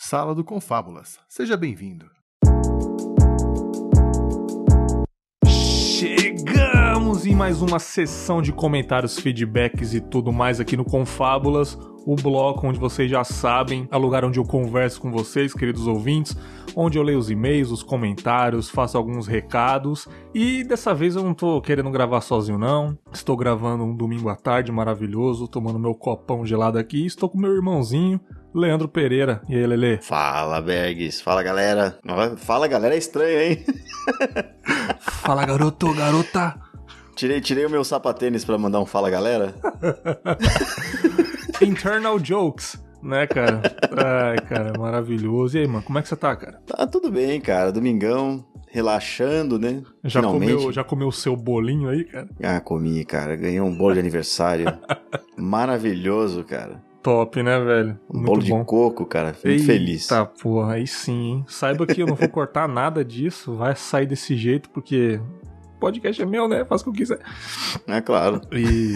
Sala 0.10 0.34
do 0.34 0.44
Confábulas. 0.44 1.20
Seja 1.30 1.56
bem-vindo. 1.56 2.08
Chegamos 5.46 7.28
em 7.28 7.36
mais 7.36 7.62
uma 7.62 7.78
sessão 7.78 8.42
de 8.42 8.52
comentários, 8.52 9.20
feedbacks 9.20 9.94
e 9.94 10.02
tudo 10.02 10.34
mais 10.34 10.60
aqui 10.60 10.76
no 10.76 10.84
Confábulas, 10.84 11.78
o 12.08 12.16
bloco 12.16 12.66
onde 12.66 12.80
vocês 12.80 13.12
já 13.12 13.24
sabem, 13.24 13.88
é 13.92 13.96
o 13.96 14.00
lugar 14.00 14.26
onde 14.26 14.40
eu 14.40 14.44
converso 14.44 15.00
com 15.00 15.12
vocês, 15.12 15.54
queridos 15.54 15.86
ouvintes, 15.86 16.36
onde 16.76 16.98
eu 16.98 17.04
leio 17.04 17.20
os 17.20 17.30
e-mails, 17.30 17.70
os 17.70 17.84
comentários, 17.84 18.68
faço 18.68 18.98
alguns 18.98 19.28
recados. 19.28 20.08
E 20.34 20.64
dessa 20.64 20.92
vez 20.92 21.16
eu 21.16 21.24
não 21.24 21.36
tô 21.36 21.62
querendo 21.62 21.92
gravar 21.92 22.22
sozinho 22.22 22.58
não. 22.58 22.98
Estou 23.14 23.38
gravando 23.38 23.84
um 23.84 23.96
domingo 23.96 24.28
à 24.28 24.36
tarde 24.36 24.72
maravilhoso, 24.72 25.48
tomando 25.48 25.78
meu 25.78 25.94
copão 25.94 26.44
gelado 26.44 26.80
aqui, 26.80 27.06
estou 27.06 27.30
com 27.30 27.38
meu 27.38 27.54
irmãozinho, 27.54 28.20
Leandro 28.54 28.88
Pereira. 28.88 29.42
E 29.48 29.56
aí, 29.56 29.66
Lele? 29.66 30.00
Fala, 30.02 30.62
Bergs. 30.62 31.22
Fala, 31.22 31.44
galera. 31.44 31.98
Fala, 32.38 32.68
galera, 32.68 32.96
é 32.96 32.98
estranho, 32.98 33.40
hein? 33.40 33.66
Fala, 35.00 35.46
garoto, 35.46 35.94
garota. 35.94 36.60
Tirei, 37.16 37.42
tirei 37.42 37.66
o 37.66 37.70
meu 37.70 37.84
sapatênis 37.84 38.46
pra 38.46 38.58
mandar 38.58 38.80
um 38.80 38.86
fala, 38.86 39.10
galera. 39.10 39.54
Internal 41.62 42.18
jokes 42.18 42.80
né, 43.02 43.28
cara? 43.28 43.62
Ai, 43.98 44.38
cara, 44.48 44.78
maravilhoso. 44.78 45.58
E 45.58 45.62
aí, 45.62 45.68
mano, 45.68 45.84
como 45.84 45.98
é 45.98 46.02
que 46.02 46.08
você 46.08 46.16
tá, 46.16 46.36
cara? 46.36 46.62
Tá 46.66 46.86
tudo 46.88 47.12
bem, 47.12 47.40
cara. 47.40 47.72
Domingão, 47.72 48.46
relaxando, 48.70 49.58
né? 49.58 49.82
Já 50.04 50.22
comeu, 50.22 50.72
já 50.72 50.84
comeu 50.84 51.08
o 51.08 51.12
seu 51.12 51.36
bolinho 51.36 51.90
aí, 51.90 52.04
cara? 52.04 52.30
Ah, 52.44 52.60
comi, 52.60 53.04
cara. 53.06 53.36
Ganhei 53.36 53.62
um 53.62 53.76
bolo 53.76 53.94
de 53.94 54.00
aniversário. 54.00 54.66
Maravilhoso, 55.38 56.44
cara. 56.44 56.82
Top, 57.02 57.42
né, 57.42 57.60
velho? 57.60 58.00
Um 58.14 58.24
bolo 58.24 58.42
bom. 58.42 58.60
de 58.60 58.66
coco, 58.66 59.06
cara. 59.06 59.34
Fico 59.34 59.48
Eita, 59.48 59.64
feliz. 59.64 60.08
Tá, 60.08 60.26
porra, 60.26 60.74
aí 60.74 60.86
sim, 60.86 61.32
hein? 61.32 61.46
Saiba 61.48 61.88
que 61.88 62.02
eu 62.02 62.08
não 62.08 62.16
vou 62.16 62.28
cortar 62.30 62.68
nada 62.68 63.04
disso, 63.06 63.56
vai 63.56 63.76
sair 63.76 64.06
desse 64.06 64.36
jeito, 64.36 64.70
porque 64.70 65.20
podcast 65.80 66.22
é 66.22 66.26
meu, 66.26 66.48
né? 66.48 66.66
Faz 66.66 66.82
o 66.82 66.84
que 66.86 66.90
eu 66.90 66.94
quiser. 66.94 67.20
É 67.88 68.02
claro. 68.02 68.42
E, 68.52 68.94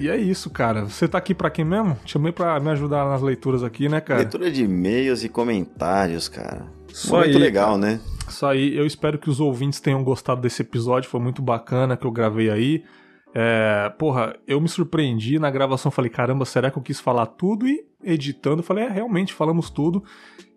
e 0.00 0.08
é 0.08 0.16
isso, 0.16 0.48
cara. 0.50 0.84
Você 0.84 1.06
tá 1.06 1.18
aqui 1.18 1.34
para 1.34 1.50
quem 1.50 1.64
mesmo? 1.64 1.96
Chamei 2.06 2.32
para 2.32 2.58
me 2.58 2.70
ajudar 2.70 3.04
nas 3.04 3.20
leituras 3.20 3.62
aqui, 3.62 3.88
né, 3.88 4.00
cara? 4.00 4.20
Leitura 4.20 4.50
de 4.50 4.64
e-mails 4.64 5.22
e 5.22 5.28
comentários, 5.28 6.28
cara. 6.28 6.66
Só 6.88 7.18
muito 7.18 7.36
aí, 7.36 7.42
legal, 7.42 7.78
cara. 7.78 7.78
né? 7.78 8.00
Isso 8.28 8.46
aí. 8.46 8.76
Eu 8.76 8.86
espero 8.86 9.18
que 9.18 9.28
os 9.28 9.40
ouvintes 9.40 9.78
tenham 9.80 10.02
gostado 10.02 10.40
desse 10.40 10.62
episódio. 10.62 11.10
Foi 11.10 11.20
muito 11.20 11.42
bacana 11.42 11.96
que 11.96 12.06
eu 12.06 12.10
gravei 12.10 12.50
aí. 12.50 12.82
É, 13.34 13.88
porra, 13.98 14.36
eu 14.46 14.60
me 14.60 14.68
surpreendi 14.68 15.38
na 15.38 15.50
gravação, 15.50 15.90
falei, 15.90 16.10
caramba, 16.10 16.44
será 16.44 16.70
que 16.70 16.78
eu 16.78 16.82
quis 16.82 17.00
falar 17.00 17.26
tudo? 17.26 17.66
E 17.66 17.84
editando, 18.02 18.62
falei, 18.62 18.84
é, 18.84 18.88
realmente, 18.88 19.32
falamos 19.32 19.70
tudo. 19.70 20.02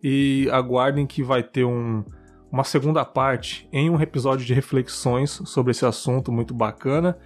E 0.03 0.47
aguardem 0.51 1.05
que 1.05 1.21
vai 1.21 1.43
ter 1.43 1.65
um, 1.65 2.03
uma 2.51 2.63
segunda 2.63 3.05
parte 3.05 3.67
em 3.71 3.89
um 3.89 4.01
episódio 4.01 4.45
de 4.45 4.53
reflexões 4.53 5.41
sobre 5.45 5.71
esse 5.71 5.85
assunto 5.85 6.31
muito 6.31 6.53
bacana. 6.53 7.17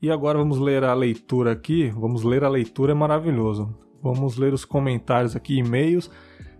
E 0.00 0.10
agora 0.10 0.38
vamos 0.38 0.58
ler 0.58 0.84
a 0.84 0.94
leitura 0.94 1.52
aqui. 1.52 1.90
Vamos 1.90 2.22
ler 2.22 2.44
a 2.44 2.48
leitura, 2.48 2.92
é 2.92 2.94
maravilhoso. 2.94 3.74
Vamos 4.02 4.36
ler 4.36 4.52
os 4.52 4.64
comentários 4.64 5.34
aqui, 5.34 5.58
e-mails. 5.58 6.10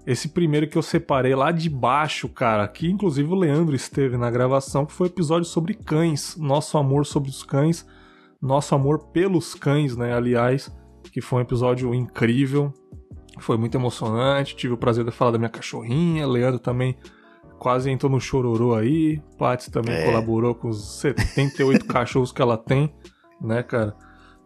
Esse 0.07 0.29
primeiro 0.29 0.69
que 0.69 0.79
eu 0.79 0.83
separei 0.83 1.35
lá 1.35 1.51
de 1.51 1.69
baixo, 1.69 2.29
cara, 2.29 2.67
que 2.69 2.89
inclusive 2.89 3.29
o 3.29 3.35
Leandro 3.35 3.75
esteve 3.75 4.17
na 4.17 4.31
gravação, 4.31 4.87
que 4.87 4.93
foi 4.93 5.09
o 5.09 5.11
episódio 5.11 5.45
sobre 5.45 5.75
cães, 5.75 6.37
nosso 6.37 6.79
amor 6.79 7.05
sobre 7.05 7.29
os 7.29 7.43
cães, 7.43 7.85
nosso 8.41 8.75
amor 8.75 9.09
pelos 9.09 9.55
cães, 9.55 9.97
né? 9.97 10.13
Aliás, 10.15 10.71
que 11.13 11.21
foi 11.21 11.39
um 11.39 11.43
episódio 11.43 11.95
incrível, 11.95 12.73
foi 13.39 13.57
muito 13.57 13.77
emocionante. 13.77 14.57
Tive 14.57 14.75
o 14.75 14.77
prazer 14.79 15.05
de 15.05 15.11
falar 15.11 15.33
da 15.33 15.39
minha 15.39 15.49
cachorrinha, 15.51 16.27
Leandro 16.27 16.59
também 16.59 16.97
quase 17.59 17.91
entrou 17.91 18.13
no 18.13 18.21
chororô 18.21 18.75
aí, 18.75 19.19
Paty 19.39 19.71
também 19.71 19.95
É. 19.95 20.05
colaborou 20.05 20.55
com 20.55 20.69
os 20.69 21.01
78 21.01 21.85
cachorros 21.89 22.31
que 22.31 22.43
ela 22.43 22.57
tem, 22.59 22.95
né, 23.41 23.63
cara? 23.63 23.97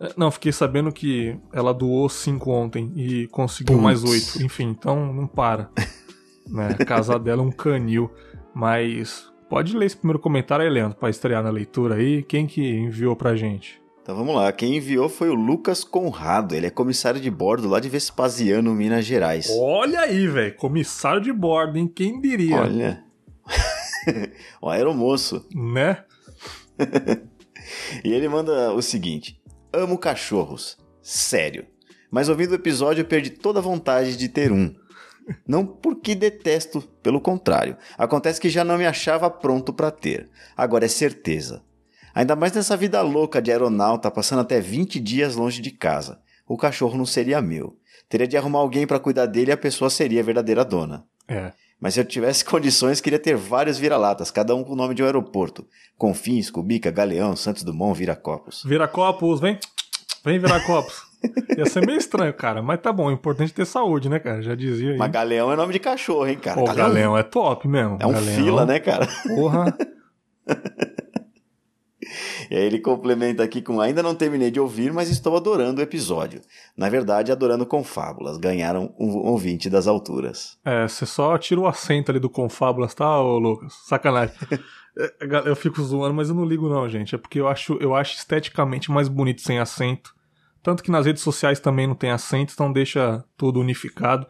É, 0.00 0.12
Não, 0.16 0.30
fiquei 0.30 0.52
sabendo 0.52 0.92
que 0.92 1.36
ela 1.52 1.74
doou 1.74 2.08
cinco 2.08 2.50
ontem 2.52 2.92
e 2.94 3.26
conseguiu 3.28 3.74
Putz. 3.76 3.84
mais 3.84 4.04
oito. 4.04 4.44
Enfim, 4.46 4.68
então 4.68 5.12
não 5.12 5.26
para. 5.26 5.70
né? 6.48 6.76
A 6.78 6.84
casa 6.84 7.18
dela 7.18 7.42
é 7.42 7.44
um 7.44 7.50
canil. 7.50 8.10
Mas 8.54 9.28
pode 9.48 9.76
ler 9.76 9.86
esse 9.86 9.96
primeiro 9.96 10.18
comentário 10.18 10.64
aí, 10.64 10.70
Leandro, 10.70 10.96
pra 10.98 11.10
estrear 11.10 11.42
na 11.42 11.50
leitura 11.50 11.96
aí. 11.96 12.22
Quem 12.22 12.46
que 12.46 12.62
enviou 12.64 13.14
pra 13.16 13.34
gente? 13.36 13.79
Então 14.10 14.18
vamos 14.18 14.34
lá, 14.34 14.50
quem 14.50 14.76
enviou 14.76 15.08
foi 15.08 15.28
o 15.30 15.34
Lucas 15.34 15.84
Conrado, 15.84 16.56
ele 16.56 16.66
é 16.66 16.70
comissário 16.70 17.20
de 17.20 17.30
bordo 17.30 17.68
lá 17.68 17.78
de 17.78 17.88
Vespasiano, 17.88 18.74
Minas 18.74 19.04
Gerais. 19.04 19.48
Olha 19.56 20.00
aí, 20.00 20.26
velho. 20.26 20.56
Comissário 20.56 21.20
de 21.20 21.32
bordo, 21.32 21.78
hein? 21.78 21.86
Quem 21.86 22.20
diria? 22.20 22.56
Olha. 22.56 23.04
o 24.60 24.68
aeromoço. 24.68 25.46
Né? 25.54 26.04
E 28.04 28.12
ele 28.12 28.28
manda 28.28 28.72
o 28.72 28.82
seguinte: 28.82 29.40
Amo 29.72 29.96
cachorros. 29.96 30.76
Sério. 31.00 31.64
Mas 32.10 32.28
ouvindo 32.28 32.50
o 32.50 32.56
episódio 32.56 33.02
eu 33.02 33.06
perdi 33.06 33.30
toda 33.30 33.60
a 33.60 33.62
vontade 33.62 34.16
de 34.16 34.28
ter 34.28 34.50
um. 34.50 34.74
Não 35.46 35.64
porque 35.64 36.16
detesto, 36.16 36.82
pelo 37.00 37.20
contrário. 37.20 37.76
Acontece 37.96 38.40
que 38.40 38.48
já 38.48 38.64
não 38.64 38.76
me 38.76 38.86
achava 38.86 39.30
pronto 39.30 39.72
pra 39.72 39.92
ter. 39.92 40.28
Agora 40.56 40.86
é 40.86 40.88
certeza. 40.88 41.62
Ainda 42.14 42.34
mais 42.34 42.52
nessa 42.52 42.76
vida 42.76 43.00
louca 43.02 43.40
de 43.40 43.50
aeronauta, 43.50 44.10
passando 44.10 44.40
até 44.40 44.60
20 44.60 44.98
dias 45.00 45.36
longe 45.36 45.60
de 45.60 45.70
casa. 45.70 46.20
O 46.46 46.56
cachorro 46.56 46.98
não 46.98 47.06
seria 47.06 47.40
meu. 47.40 47.76
Teria 48.08 48.26
de 48.26 48.36
arrumar 48.36 48.58
alguém 48.58 48.86
pra 48.86 48.98
cuidar 48.98 49.26
dele 49.26 49.50
e 49.50 49.54
a 49.54 49.56
pessoa 49.56 49.88
seria 49.88 50.20
a 50.20 50.24
verdadeira 50.24 50.64
dona. 50.64 51.04
É. 51.28 51.52
Mas 51.80 51.94
se 51.94 52.00
eu 52.00 52.04
tivesse 52.04 52.44
condições, 52.44 53.00
queria 53.00 53.18
ter 53.18 53.36
vários 53.36 53.78
vira-latas, 53.78 54.30
cada 54.30 54.54
um 54.54 54.64
com 54.64 54.72
o 54.72 54.76
nome 54.76 54.94
de 54.94 55.02
um 55.02 55.06
aeroporto. 55.06 55.66
Confins, 55.96 56.50
Cubica, 56.50 56.90
Galeão, 56.90 57.36
Santos 57.36 57.62
Dumont, 57.62 57.96
Viracopos. 57.96 58.62
Viracopos, 58.64 59.40
vem. 59.40 59.58
Vem, 60.24 60.38
Viracopos. 60.38 61.08
Ia 61.56 61.66
ser 61.66 61.86
meio 61.86 61.98
estranho, 61.98 62.32
cara. 62.34 62.62
Mas 62.62 62.80
tá 62.80 62.92
bom, 62.92 63.06
o 63.06 63.12
importante 63.12 63.52
é 63.52 63.54
ter 63.54 63.66
saúde, 63.66 64.08
né, 64.08 64.18
cara? 64.18 64.42
Já 64.42 64.54
dizia 64.54 64.92
aí. 64.92 64.98
Mas 64.98 65.10
Galeão 65.10 65.52
é 65.52 65.56
nome 65.56 65.72
de 65.72 65.78
cachorro, 65.78 66.26
hein, 66.26 66.38
cara? 66.38 66.56
Pô, 66.56 66.64
Galeão 66.72 67.16
é 67.16 67.22
top 67.22 67.68
mesmo. 67.68 67.98
É 68.00 68.06
um 68.06 68.12
Galeão, 68.12 68.34
fila, 68.34 68.66
né, 68.66 68.80
cara? 68.80 69.06
Porra. 69.28 69.76
E 72.50 72.56
aí 72.56 72.64
ele 72.64 72.80
complementa 72.80 73.44
aqui 73.44 73.62
com 73.62 73.80
ainda 73.80 74.02
não 74.02 74.12
terminei 74.12 74.50
de 74.50 74.58
ouvir, 74.58 74.92
mas 74.92 75.08
estou 75.08 75.36
adorando 75.36 75.80
o 75.80 75.84
episódio. 75.84 76.40
Na 76.76 76.88
verdade, 76.88 77.30
adorando 77.30 77.64
confábulas. 77.64 78.36
Ganharam 78.38 78.92
um 78.98 79.18
ouvinte 79.28 79.70
das 79.70 79.86
alturas. 79.86 80.58
É, 80.64 80.88
você 80.88 81.06
só 81.06 81.38
tira 81.38 81.60
o 81.60 81.68
acento 81.68 82.10
ali 82.10 82.18
do 82.18 82.28
Confábulas, 82.28 82.92
tá, 82.92 83.20
ô 83.20 83.38
Lucas? 83.38 83.72
Sacanagem. 83.86 84.34
É, 84.98 85.48
Eu 85.48 85.54
fico 85.54 85.80
zoando, 85.80 86.12
mas 86.12 86.30
eu 86.30 86.34
não 86.34 86.44
ligo 86.44 86.68
não, 86.68 86.88
gente. 86.88 87.14
É 87.14 87.18
porque 87.18 87.38
eu 87.38 87.46
acho, 87.46 87.78
eu 87.80 87.94
acho 87.94 88.16
esteticamente 88.16 88.90
mais 88.90 89.06
bonito 89.06 89.40
sem 89.40 89.60
acento. 89.60 90.12
Tanto 90.64 90.82
que 90.82 90.90
nas 90.90 91.06
redes 91.06 91.22
sociais 91.22 91.60
também 91.60 91.86
não 91.86 91.94
tem 91.94 92.10
acento, 92.10 92.52
então 92.52 92.72
deixa 92.72 93.24
tudo 93.36 93.60
unificado. 93.60 94.26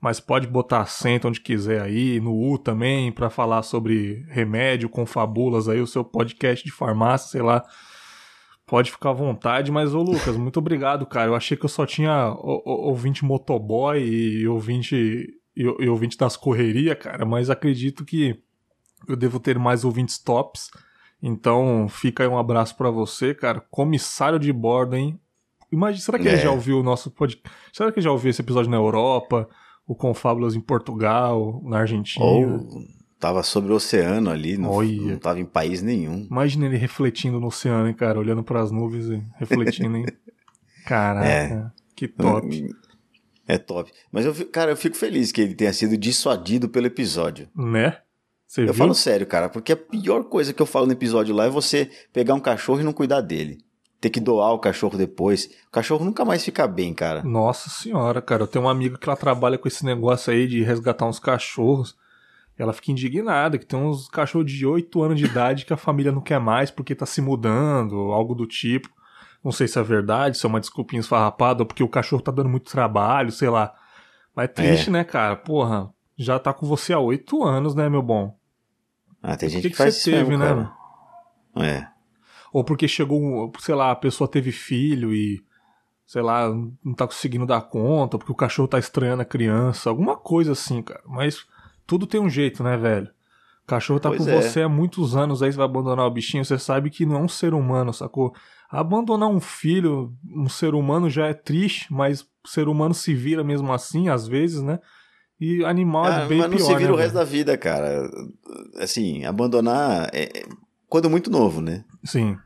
Mas 0.00 0.20
pode 0.20 0.46
botar 0.46 0.80
acento 0.80 1.26
onde 1.28 1.40
quiser 1.40 1.80
aí, 1.80 2.20
no 2.20 2.32
U 2.34 2.58
também, 2.58 3.10
pra 3.10 3.30
falar 3.30 3.62
sobre 3.62 4.24
remédio, 4.28 4.88
confabulas 4.88 5.68
aí, 5.68 5.80
o 5.80 5.86
seu 5.86 6.04
podcast 6.04 6.64
de 6.64 6.70
farmácia, 6.70 7.30
sei 7.30 7.42
lá. 7.42 7.64
Pode 8.66 8.90
ficar 8.90 9.10
à 9.10 9.14
vontade, 9.14 9.70
mas 9.72 9.94
ô 9.94 10.02
Lucas, 10.02 10.36
muito 10.36 10.58
obrigado, 10.58 11.06
cara. 11.06 11.30
Eu 11.30 11.34
achei 11.34 11.56
que 11.56 11.64
eu 11.64 11.68
só 11.68 11.86
tinha 11.86 12.34
ouvinte 12.38 13.24
motoboy 13.24 13.98
e 14.02 14.46
ouvinte, 14.46 15.38
e, 15.56 15.66
ouvinte 15.88 16.18
das 16.18 16.36
correrias, 16.36 16.98
cara, 16.98 17.24
mas 17.24 17.48
acredito 17.48 18.04
que 18.04 18.38
eu 19.08 19.16
devo 19.16 19.38
ter 19.40 19.58
mais 19.58 19.84
ouvintes 19.84 20.18
tops. 20.18 20.68
Então 21.22 21.86
fica 21.88 22.22
aí 22.24 22.28
um 22.28 22.36
abraço 22.38 22.76
pra 22.76 22.90
você, 22.90 23.34
cara. 23.34 23.60
Comissário 23.70 24.38
de 24.38 24.52
bordo, 24.52 24.94
hein? 24.96 25.18
Imagina, 25.72 26.02
será 26.04 26.18
que 26.18 26.28
ele 26.28 26.36
É. 26.36 26.42
já 26.42 26.50
ouviu 26.50 26.80
o 26.80 26.82
nosso 26.82 27.10
podcast? 27.10 27.48
Será 27.72 27.90
que 27.90 27.98
ele 27.98 28.04
já 28.04 28.10
ouviu 28.10 28.30
esse 28.30 28.42
episódio 28.42 28.70
na 28.70 28.76
Europa? 28.76 29.48
O 29.86 29.94
Confábulas 29.94 30.54
em 30.54 30.60
Portugal, 30.60 31.62
na 31.64 31.78
Argentina? 31.78 32.24
Ou 32.24 32.84
tava 33.18 33.42
sobre 33.42 33.72
o 33.72 33.76
oceano 33.76 34.30
ali, 34.30 34.56
não, 34.58 34.70
Olha. 34.70 35.00
não 35.12 35.18
tava 35.18 35.38
em 35.40 35.44
país 35.44 35.82
nenhum. 35.82 36.26
Imagina 36.30 36.66
ele 36.66 36.76
refletindo 36.76 37.38
no 37.40 37.46
oceano, 37.46 37.88
hein, 37.88 37.94
cara, 37.94 38.18
olhando 38.18 38.42
pras 38.42 38.70
nuvens 38.70 39.06
e 39.06 39.22
refletindo, 39.38 39.96
hein? 39.96 40.06
Caraca, 40.84 41.26
É. 41.28 41.70
que 41.94 42.06
top. 42.08 42.68
É 43.48 43.58
top. 43.58 43.92
Mas 44.10 44.24
eu, 44.26 44.34
cara, 44.48 44.72
eu 44.72 44.76
fico 44.76 44.96
feliz 44.96 45.30
que 45.32 45.40
ele 45.40 45.54
tenha 45.54 45.72
sido 45.72 45.96
dissuadido 45.96 46.68
pelo 46.68 46.86
episódio. 46.86 47.48
Né? 47.56 47.96
Você 48.46 48.62
Eu 48.62 48.66
viu? 48.66 48.74
falo 48.74 48.94
sério, 48.94 49.26
cara, 49.26 49.48
porque 49.48 49.72
a 49.72 49.76
pior 49.76 50.24
coisa 50.24 50.52
que 50.52 50.60
eu 50.60 50.66
falo 50.66 50.86
no 50.86 50.92
episódio 50.92 51.34
lá 51.34 51.46
é 51.46 51.50
você 51.50 51.90
pegar 52.12 52.34
um 52.34 52.40
cachorro 52.40 52.80
e 52.80 52.84
não 52.84 52.92
cuidar 52.92 53.20
dele. 53.20 53.58
Ter 54.00 54.10
que 54.10 54.20
doar 54.20 54.52
o 54.52 54.58
cachorro 54.58 54.98
depois. 54.98 55.46
O 55.68 55.70
cachorro 55.70 56.04
nunca 56.04 56.24
mais 56.24 56.44
fica 56.44 56.66
bem, 56.66 56.92
cara. 56.92 57.22
Nossa 57.22 57.70
senhora, 57.70 58.20
cara, 58.20 58.42
eu 58.42 58.46
tenho 58.46 58.64
uma 58.64 58.70
amiga 58.70 58.98
que 58.98 59.08
ela 59.08 59.16
trabalha 59.16 59.56
com 59.56 59.66
esse 59.66 59.84
negócio 59.84 60.32
aí 60.32 60.46
de 60.46 60.62
resgatar 60.62 61.06
uns 61.06 61.18
cachorros. 61.18 61.96
Ela 62.58 62.72
fica 62.72 62.90
indignada 62.90 63.58
que 63.58 63.66
tem 63.66 63.78
uns 63.78 64.08
cachorros 64.08 64.50
de 64.50 64.66
8 64.66 65.02
anos 65.02 65.18
de 65.18 65.26
idade 65.26 65.64
que 65.64 65.72
a 65.72 65.76
família 65.76 66.12
não 66.12 66.20
quer 66.20 66.40
mais 66.40 66.70
porque 66.70 66.94
tá 66.94 67.04
se 67.06 67.20
mudando, 67.20 67.96
algo 68.12 68.34
do 68.34 68.46
tipo. 68.46 68.88
Não 69.44 69.52
sei 69.52 69.68
se 69.68 69.78
é 69.78 69.82
verdade, 69.82 70.38
se 70.38 70.44
é 70.44 70.48
uma 70.48 70.60
desculpinha 70.60 71.00
esfarrapada 71.00 71.62
ou 71.62 71.66
porque 71.66 71.82
o 71.82 71.88
cachorro 71.88 72.22
tá 72.22 72.32
dando 72.32 72.48
muito 72.48 72.70
trabalho, 72.70 73.30
sei 73.30 73.48
lá. 73.48 73.74
Mas 74.34 74.44
é 74.46 74.48
triste, 74.48 74.90
né, 74.90 75.04
cara? 75.04 75.36
Porra, 75.36 75.90
já 76.16 76.38
tá 76.38 76.52
com 76.52 76.66
você 76.66 76.92
há 76.92 76.98
8 76.98 77.44
anos, 77.44 77.74
né, 77.74 77.88
meu 77.88 78.02
bom? 78.02 78.36
Ah, 79.22 79.36
tem 79.36 79.48
gente 79.48 79.62
que 79.62 79.68
que, 79.68 79.72
que 79.72 79.78
faz 79.78 79.94
você 79.94 80.00
isso 80.00 80.10
teve, 80.10 80.36
mesmo, 80.36 80.44
né? 80.44 80.70
cara. 81.54 81.66
É. 81.66 81.95
Ou 82.56 82.64
porque 82.64 82.88
chegou, 82.88 83.20
um- 83.20 83.52
sei 83.58 83.74
lá, 83.74 83.90
a 83.90 83.96
pessoa 83.96 84.26
teve 84.26 84.50
filho 84.50 85.12
e, 85.12 85.44
sei 86.06 86.22
lá, 86.22 86.48
não 86.82 86.94
tá 86.94 87.06
conseguindo 87.06 87.44
dar 87.44 87.60
conta, 87.60 88.16
porque 88.16 88.32
o 88.32 88.34
cachorro 88.34 88.66
tá 88.68 88.78
estranhando 88.78 89.20
a 89.20 89.26
criança, 89.26 89.90
alguma 89.90 90.16
coisa 90.16 90.52
assim, 90.52 90.80
cara. 90.82 91.02
Mas 91.06 91.44
tudo 91.86 92.06
tem 92.06 92.18
um 92.18 92.30
jeito, 92.30 92.62
né, 92.64 92.76
velho? 92.78 93.08
O 93.64 93.66
cachorro 93.66 94.00
tá 94.00 94.08
Pois 94.08 94.20
com 94.26 94.30
é. 94.32 94.40
você 94.40 94.62
há 94.62 94.68
muitos 94.70 95.14
anos, 95.14 95.42
aí 95.42 95.52
você 95.52 95.58
vai 95.58 95.66
abandonar 95.66 96.06
o 96.06 96.10
bichinho, 96.10 96.44
você 96.46 96.58
sabe 96.58 96.88
que 96.88 97.04
não 97.04 97.16
é 97.16 97.18
um 97.20 97.28
ser 97.28 97.52
humano, 97.52 97.92
sacou? 97.92 98.32
Abandonar 98.70 99.28
um 99.28 99.38
filho, 99.40 100.14
um 100.34 100.48
ser 100.48 100.74
humano 100.74 101.10
já 101.10 101.26
é 101.26 101.34
triste, 101.34 101.92
mas 101.92 102.22
o 102.22 102.48
ser 102.48 102.68
humano 102.68 102.94
se 102.94 103.12
vira 103.12 103.44
mesmo 103.44 103.70
assim, 103.70 104.08
às 104.08 104.26
vezes, 104.26 104.62
né? 104.62 104.78
E 105.38 105.62
animal 105.62 106.06
Ah, 106.06 106.20
é 106.22 106.26
bem 106.28 106.38
mas 106.38 106.50
não 106.50 106.56
pior, 106.56 106.66
se 106.68 106.74
vira 106.76 106.86
né, 106.86 106.92
o 106.94 106.96
resto 106.96 107.12
velho? 107.12 107.24
da 107.26 107.30
vida, 107.30 107.58
cara. 107.58 108.08
Assim, 108.78 109.26
abandonar 109.26 110.08
é, 110.14 110.22
é- 110.38 110.46
quando 110.88 111.10
muito 111.10 111.30
novo, 111.30 111.60
né? 111.60 111.84
Sim. 112.04 112.38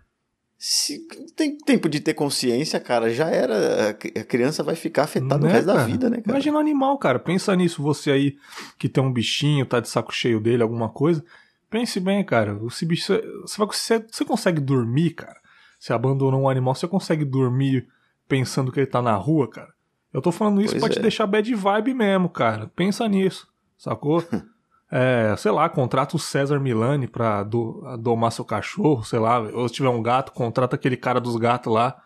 Se 0.62 1.06
tem 1.34 1.56
tempo 1.56 1.88
de 1.88 2.00
ter 2.00 2.12
consciência, 2.12 2.78
cara, 2.78 3.08
já 3.08 3.30
era. 3.30 3.88
A 3.88 3.94
cri- 3.94 4.12
a 4.14 4.22
criança 4.22 4.62
vai 4.62 4.74
ficar 4.76 5.04
afetada 5.04 5.38
Né, 5.42 5.48
o 5.48 5.52
resto 5.54 5.66
da 5.68 5.74
cara? 5.76 5.86
vida, 5.86 6.10
né, 6.10 6.16
cara? 6.18 6.30
Imagina 6.36 6.58
um 6.58 6.60
animal, 6.60 6.98
cara. 6.98 7.18
Pensa 7.18 7.56
nisso, 7.56 7.82
você 7.82 8.10
aí 8.10 8.36
que 8.78 8.86
tem 8.86 9.02
um 9.02 9.10
bichinho, 9.10 9.64
tá 9.64 9.80
de 9.80 9.88
saco 9.88 10.12
cheio 10.12 10.38
dele, 10.38 10.62
alguma 10.62 10.90
coisa. 10.90 11.24
Pense 11.70 11.98
bem, 11.98 12.22
cara. 12.22 12.60
Esse 12.68 12.84
bicho, 12.84 13.06
você, 13.46 13.56
vai- 13.56 13.66
você- 13.68 14.04
você 14.10 14.22
consegue 14.22 14.60
dormir, 14.60 15.12
cara? 15.14 15.40
Você 15.78 15.94
abandonou 15.94 16.42
um 16.42 16.48
animal, 16.48 16.74
você 16.74 16.86
consegue 16.86 17.24
dormir 17.24 17.88
pensando 18.28 18.70
que 18.70 18.80
ele 18.80 18.86
tá 18.86 19.00
na 19.00 19.14
rua, 19.14 19.48
cara? 19.48 19.72
Eu 20.12 20.20
tô 20.20 20.30
falando 20.30 20.60
isso 20.60 20.72
Pois 20.74 20.82
pra 20.82 20.90
te 20.92 20.98
é. 20.98 21.02
deixar 21.02 21.26
bad 21.26 21.54
vibe 21.54 21.94
mesmo, 21.94 22.28
cara. 22.28 22.70
Pensa 22.76 23.08
nisso, 23.08 23.48
sacou? 23.78 24.22
É, 24.92 25.34
sei 25.36 25.52
lá, 25.52 25.68
contrata 25.68 26.16
o 26.16 26.18
César 26.18 26.58
Milani 26.58 27.06
pra 27.06 27.44
do, 27.44 27.80
domar 27.98 28.32
seu 28.32 28.44
cachorro, 28.44 29.04
sei 29.04 29.18
lá. 29.18 29.38
Ou 29.38 29.68
se 29.68 29.74
tiver 29.74 29.88
um 29.88 30.02
gato, 30.02 30.32
contrata 30.32 30.74
aquele 30.74 30.96
cara 30.96 31.20
dos 31.20 31.36
gatos 31.36 31.72
lá. 31.72 31.96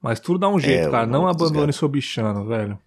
Mas 0.00 0.20
tudo 0.20 0.38
dá 0.38 0.48
um 0.48 0.58
jeito, 0.58 0.88
É, 0.88 0.90
cara. 0.90 1.06
Não 1.06 1.26
abandone 1.26 1.72
seu 1.72 1.88
bichano, 1.88 2.46
velho. 2.46 2.78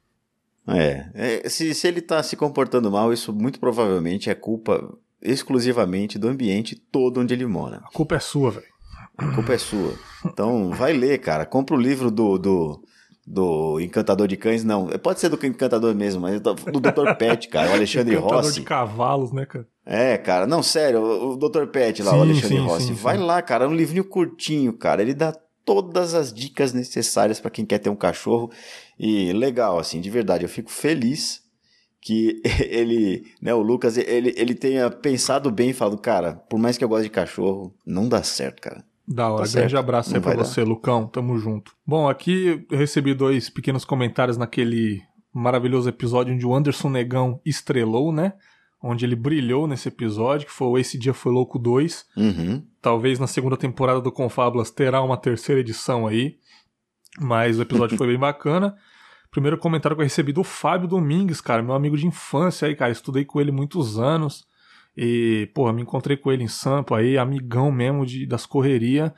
É, 0.68 1.10
é, 1.14 1.50
se, 1.50 1.74
se 1.74 1.88
ele 1.88 2.02
tá 2.02 2.22
se 2.24 2.38
comportando 2.38 2.90
mal, 2.90 3.12
isso 3.12 3.34
muito 3.34 3.60
provavelmente 3.60 4.30
é 4.30 4.36
culpa 4.36 4.96
exclusivamente 5.22 6.18
do 6.18 6.28
ambiente 6.28 6.76
todo 6.76 7.20
onde 7.20 7.34
ele 7.34 7.46
mora. 7.46 7.78
A 7.78 7.92
culpa 7.92 8.16
é 8.16 8.20
sua, 8.20 8.52
velho. 8.52 8.72
A 9.18 9.36
culpa 9.36 9.54
é 9.54 9.58
sua. 9.58 9.94
Então, 10.26 10.70
vai 10.72 10.94
ler, 10.94 11.18
cara. 11.20 11.46
Compra 11.46 11.76
o 11.76 11.80
livro 11.80 12.10
do, 12.10 12.38
do, 12.38 12.84
do 13.26 13.80
Encantador 13.80 14.28
de 14.28 14.36
Cães, 14.36 14.64
não. 14.64 14.88
Pode 14.88 15.20
ser 15.20 15.30
do 15.30 15.46
Encantador 15.46 15.94
mesmo, 15.96 16.22
mas 16.22 16.40
do, 16.42 16.54
Dr. 16.54 17.16
Pet, 17.18 17.48
cara. 17.48 17.70
O 17.70 17.74
Alexandre 17.74 18.16
Encantador 18.16 18.44
Rossi. 18.44 18.60
de 18.60 18.66
cavalos, 18.66 19.32
né, 19.32 19.46
cara? 19.46 19.68
É, 19.86 20.18
cara. 20.18 20.48
Não, 20.48 20.64
sério. 20.64 21.02
O, 21.02 21.38
Dr. 21.38 21.68
Pet 21.68 22.02
lá, 22.02 22.12
Sim, 22.12 22.18
o 22.18 22.22
Alexandre 22.22 22.58
sim, 22.58 22.66
Rossi. 22.66 22.86
sim, 22.88 22.94
vai 22.94 23.18
lá, 23.18 23.42
cara. 23.42 23.66
É 23.66 23.68
um 23.68 23.76
livrinho 23.76 24.04
curtinho, 24.04 24.74
cara. 24.74 25.02
Ele 25.02 25.14
dá 25.14 25.34
todas 25.64 26.14
as 26.14 26.34
dicas 26.34 26.74
necessárias 26.74 27.40
pra 27.40 27.52
quem 27.52 27.66
quer 27.66 27.80
ter 27.80 27.90
um 27.90 27.96
cachorro. 27.96 28.52
E 29.00 29.32
legal, 29.34 29.78
assim, 29.78 30.02
de 30.02 30.10
verdade. 30.10 30.44
Eu 30.44 30.50
fico 30.50 30.72
feliz 30.72 31.42
que 32.02 32.42
ele, 32.68 33.24
né, 33.42 33.54
o 33.54 33.62
Lucas, 33.62 33.98
ele, 33.98 34.34
ele 34.36 34.56
tenha 34.56 34.90
pensado 34.90 35.52
bem 35.52 35.70
e 35.70 35.74
falado, 35.74 35.98
cara, 36.00 36.34
por 36.50 36.60
mais 36.60 36.78
que 36.78 36.84
eu 36.84 36.90
goste 36.90 37.04
de 37.04 37.12
cachorro, 37.12 37.74
não 37.86 38.10
dá 38.10 38.24
certo, 38.24 38.62
cara. 38.62 38.84
Da 39.08 39.30
hora. 39.30 39.46
Tá 39.46 39.60
Grande 39.60 39.78
abraço 39.78 40.10
aí 40.10 40.16
Não 40.16 40.22
pra 40.22 40.30
vai 40.32 40.38
dar. 40.38 40.44
você, 40.46 40.64
Lucão. 40.64 41.08
Tamo 41.08 41.38
junto. 41.38 41.74
Bom, 41.86 42.08
aqui 42.08 42.66
eu 42.70 42.78
recebi 42.78 43.14
dois 43.14 43.50
pequenos 43.50 43.84
comentários 43.84 44.38
naquele 44.38 45.02
maravilhoso 45.34 45.90
episódio 45.90 46.34
onde 46.34 46.46
o 46.46 46.54
Anderson 46.56 46.90
Negão 46.90 47.40
estrelou, 47.46 48.12
né? 48.12 48.34
Onde 48.84 49.06
ele 49.06 49.16
brilhou 49.16 49.68
nesse 49.68 49.88
episódio, 49.88 50.48
que 50.48 50.54
foi 50.54 50.68
o 50.68 50.78
Esse 50.78 50.98
Dia 50.98 51.14
Foi 51.14 51.32
Louco 51.32 51.60
2. 51.60 52.06
Uhum. 52.18 52.64
Talvez 52.82 53.20
na 53.20 53.28
segunda 53.28 53.56
temporada 53.56 54.02
do 54.02 54.12
Confábulas 54.12 54.72
terá 54.72 55.02
uma 55.02 55.18
terceira 55.18 55.62
edição 55.62 56.08
aí. 56.08 56.38
Mas 57.20 57.60
o 57.60 57.62
episódio 57.62 57.98
foi 57.98 58.08
bem 58.08 58.18
bacana. 58.20 58.76
Primeiro 59.30 59.58
comentário 59.58 59.96
que 59.96 60.02
eu 60.02 60.06
recebi 60.06 60.34
do 60.34 60.44
Fábio 60.44 60.88
Domingues, 60.88 61.40
cara, 61.40 61.62
meu 61.62 61.74
amigo 61.74 61.96
de 61.96 62.08
infância 62.08 62.68
aí, 62.68 62.76
cara. 62.76 62.92
Estudei 62.92 63.24
com 63.24 63.40
ele 63.40 63.52
muitos 63.52 64.00
anos. 64.00 64.46
E, 64.96 65.50
porra, 65.54 65.74
me 65.74 65.82
encontrei 65.82 66.18
com 66.18 66.32
ele 66.32 66.44
em 66.44 66.48
Sampa 66.48 66.98
aí, 66.98 67.18
amigão 67.18 67.72
mesmo 67.72 68.06
de, 68.06 68.26
das 68.26 68.46
correrias. 68.46 69.12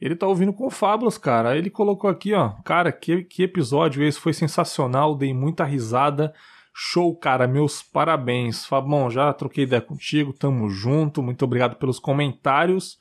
Ele 0.00 0.14
tá 0.14 0.26
ouvindo 0.26 0.52
Confábulas, 0.52 1.18
cara. 1.18 1.50
Aí 1.50 1.58
ele 1.58 1.70
colocou 1.70 2.08
aqui, 2.08 2.34
ó. 2.34 2.50
Cara, 2.64 2.92
que, 2.92 3.24
que 3.24 3.42
episódio 3.42 4.02
esse 4.02 4.20
foi 4.20 4.32
sensacional, 4.32 5.16
dei 5.16 5.32
muita 5.32 5.64
risada. 5.64 6.32
Show, 6.74 7.16
cara, 7.16 7.46
meus 7.48 7.82
parabéns. 7.82 8.66
Fabão, 8.66 9.10
já 9.10 9.32
troquei 9.32 9.64
ideia 9.64 9.80
contigo, 9.80 10.32
tamo 10.32 10.68
junto. 10.68 11.22
Muito 11.22 11.44
obrigado 11.44 11.76
pelos 11.76 11.98
comentários 11.98 12.98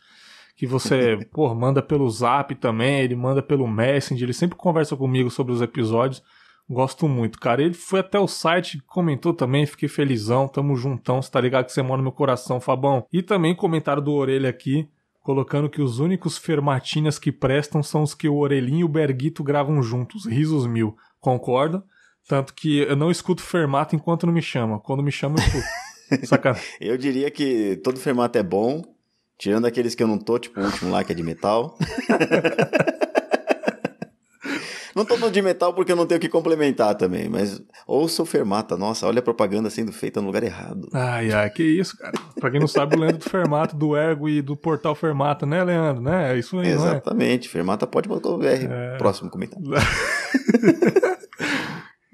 que 0.55 0.65
você, 0.65 1.17
pô, 1.31 1.53
manda 1.53 1.81
pelo 1.81 2.09
Zap 2.09 2.55
também, 2.55 3.01
ele 3.01 3.15
manda 3.15 3.43
pelo 3.43 3.67
Messenger, 3.67 4.23
ele 4.23 4.33
sempre 4.33 4.57
conversa 4.57 4.95
comigo 4.95 5.29
sobre 5.29 5.53
os 5.53 5.61
episódios. 5.61 6.23
Gosto 6.69 7.07
muito, 7.07 7.39
cara. 7.39 7.61
Ele 7.61 7.75
foi 7.75 7.99
até 7.99 8.19
o 8.19 8.27
site, 8.27 8.81
comentou 8.87 9.33
também, 9.33 9.65
fiquei 9.65 9.87
felizão, 9.87 10.47
tamo 10.47 10.75
juntão, 10.75 11.21
você 11.21 11.29
tá 11.29 11.39
ligado 11.39 11.65
que 11.65 11.71
você 11.71 11.81
mora 11.81 11.97
no 11.97 12.03
meu 12.03 12.11
coração, 12.11 12.59
Fabão. 12.59 13.05
E 13.13 13.21
também 13.21 13.55
comentário 13.55 14.01
do 14.01 14.11
Orelha 14.11 14.49
aqui, 14.49 14.89
colocando 15.21 15.69
que 15.69 15.81
os 15.81 15.99
únicos 15.99 16.37
fermatinas 16.37 17.19
que 17.19 17.31
prestam 17.31 17.83
são 17.83 18.01
os 18.01 18.15
que 18.15 18.27
o 18.27 18.37
Orelhinho 18.37 18.81
e 18.81 18.83
o 18.83 18.89
Berguito 18.89 19.43
gravam 19.43 19.81
juntos, 19.83 20.25
risos 20.25 20.65
mil. 20.65 20.95
Concorda? 21.19 21.83
Tanto 22.27 22.53
que 22.55 22.79
eu 22.79 22.95
não 22.95 23.11
escuto 23.11 23.43
Fermata 23.43 23.95
enquanto 23.95 24.25
não 24.25 24.33
me 24.33 24.41
chama. 24.41 24.79
Quando 24.79 25.03
me 25.03 25.11
chama, 25.11 25.35
eu 25.37 25.43
escuto. 25.43 26.25
Sacanagem. 26.25 26.65
Eu 26.81 26.97
diria 26.97 27.29
que 27.29 27.79
todo 27.83 27.99
formato 27.99 28.37
é 28.37 28.43
bom, 28.43 28.83
tirando 29.37 29.65
aqueles 29.65 29.93
que 29.93 30.01
eu 30.01 30.07
não 30.07 30.17
tô, 30.17 30.39
tipo 30.39 30.59
o 30.59 30.63
último 30.63 30.91
lá 30.91 31.03
que 31.03 31.11
é 31.11 31.15
de 31.15 31.23
metal. 31.23 31.77
não 34.95 35.03
tô 35.05 35.17
falando 35.17 35.33
de 35.33 35.41
metal 35.41 35.73
porque 35.73 35.91
eu 35.91 35.95
não 35.95 36.05
tenho 36.05 36.17
o 36.17 36.21
que 36.21 36.29
complementar 36.29 36.95
também, 36.95 37.27
mas 37.27 37.61
ouça 37.85 38.23
o 38.23 38.25
Fermata. 38.25 38.77
Nossa, 38.77 39.05
olha 39.05 39.19
a 39.19 39.21
propaganda 39.21 39.69
sendo 39.69 39.91
feita 39.91 40.21
no 40.21 40.27
lugar 40.27 40.41
errado. 40.41 40.87
Ai, 40.93 41.33
ai, 41.33 41.49
que 41.49 41.63
isso, 41.63 41.97
cara. 41.97 42.13
Pra 42.39 42.49
quem 42.49 42.59
não 42.59 42.67
sabe, 42.67 42.95
o 42.95 42.99
Leandro 42.99 43.17
do 43.17 43.29
Fermata, 43.29 43.75
do 43.75 43.97
Ergo 43.97 44.29
e 44.29 44.41
do 44.41 44.55
Portal 44.55 44.95
Fermata, 44.95 45.45
né, 45.45 45.63
Leandro? 45.63 46.01
Né? 46.01 46.33
É 46.33 46.39
isso 46.39 46.57
aí, 46.57 46.69
é? 46.69 46.71
Exatamente, 46.71 47.49
Fermata 47.49 47.85
pode 47.85 48.07
botar 48.07 48.29
o 48.29 48.37
VR. 48.37 48.97
Próximo 48.97 49.29
comentário. 49.29 49.65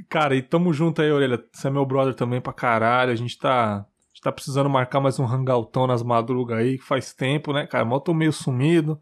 Cara, 0.09 0.35
e 0.35 0.41
tamo 0.41 0.73
junto 0.73 1.01
aí, 1.01 1.09
Orelha. 1.09 1.41
Você 1.53 1.67
é 1.67 1.71
meu 1.71 1.85
brother 1.85 2.13
também 2.13 2.41
pra 2.41 2.51
caralho. 2.51 3.13
A 3.13 3.15
gente 3.15 3.37
tá, 3.37 3.85
tá 4.21 4.29
precisando 4.31 4.69
marcar 4.69 4.99
mais 4.99 5.17
um 5.19 5.25
hangoutão 5.25 5.87
nas 5.87 6.03
madrugas 6.03 6.57
aí, 6.57 6.77
que 6.77 6.83
faz 6.83 7.13
tempo, 7.13 7.53
né, 7.53 7.65
cara? 7.65 7.85
Mas 7.85 7.93
eu 7.93 7.99
tô 8.01 8.13
meio 8.13 8.33
sumido, 8.33 8.99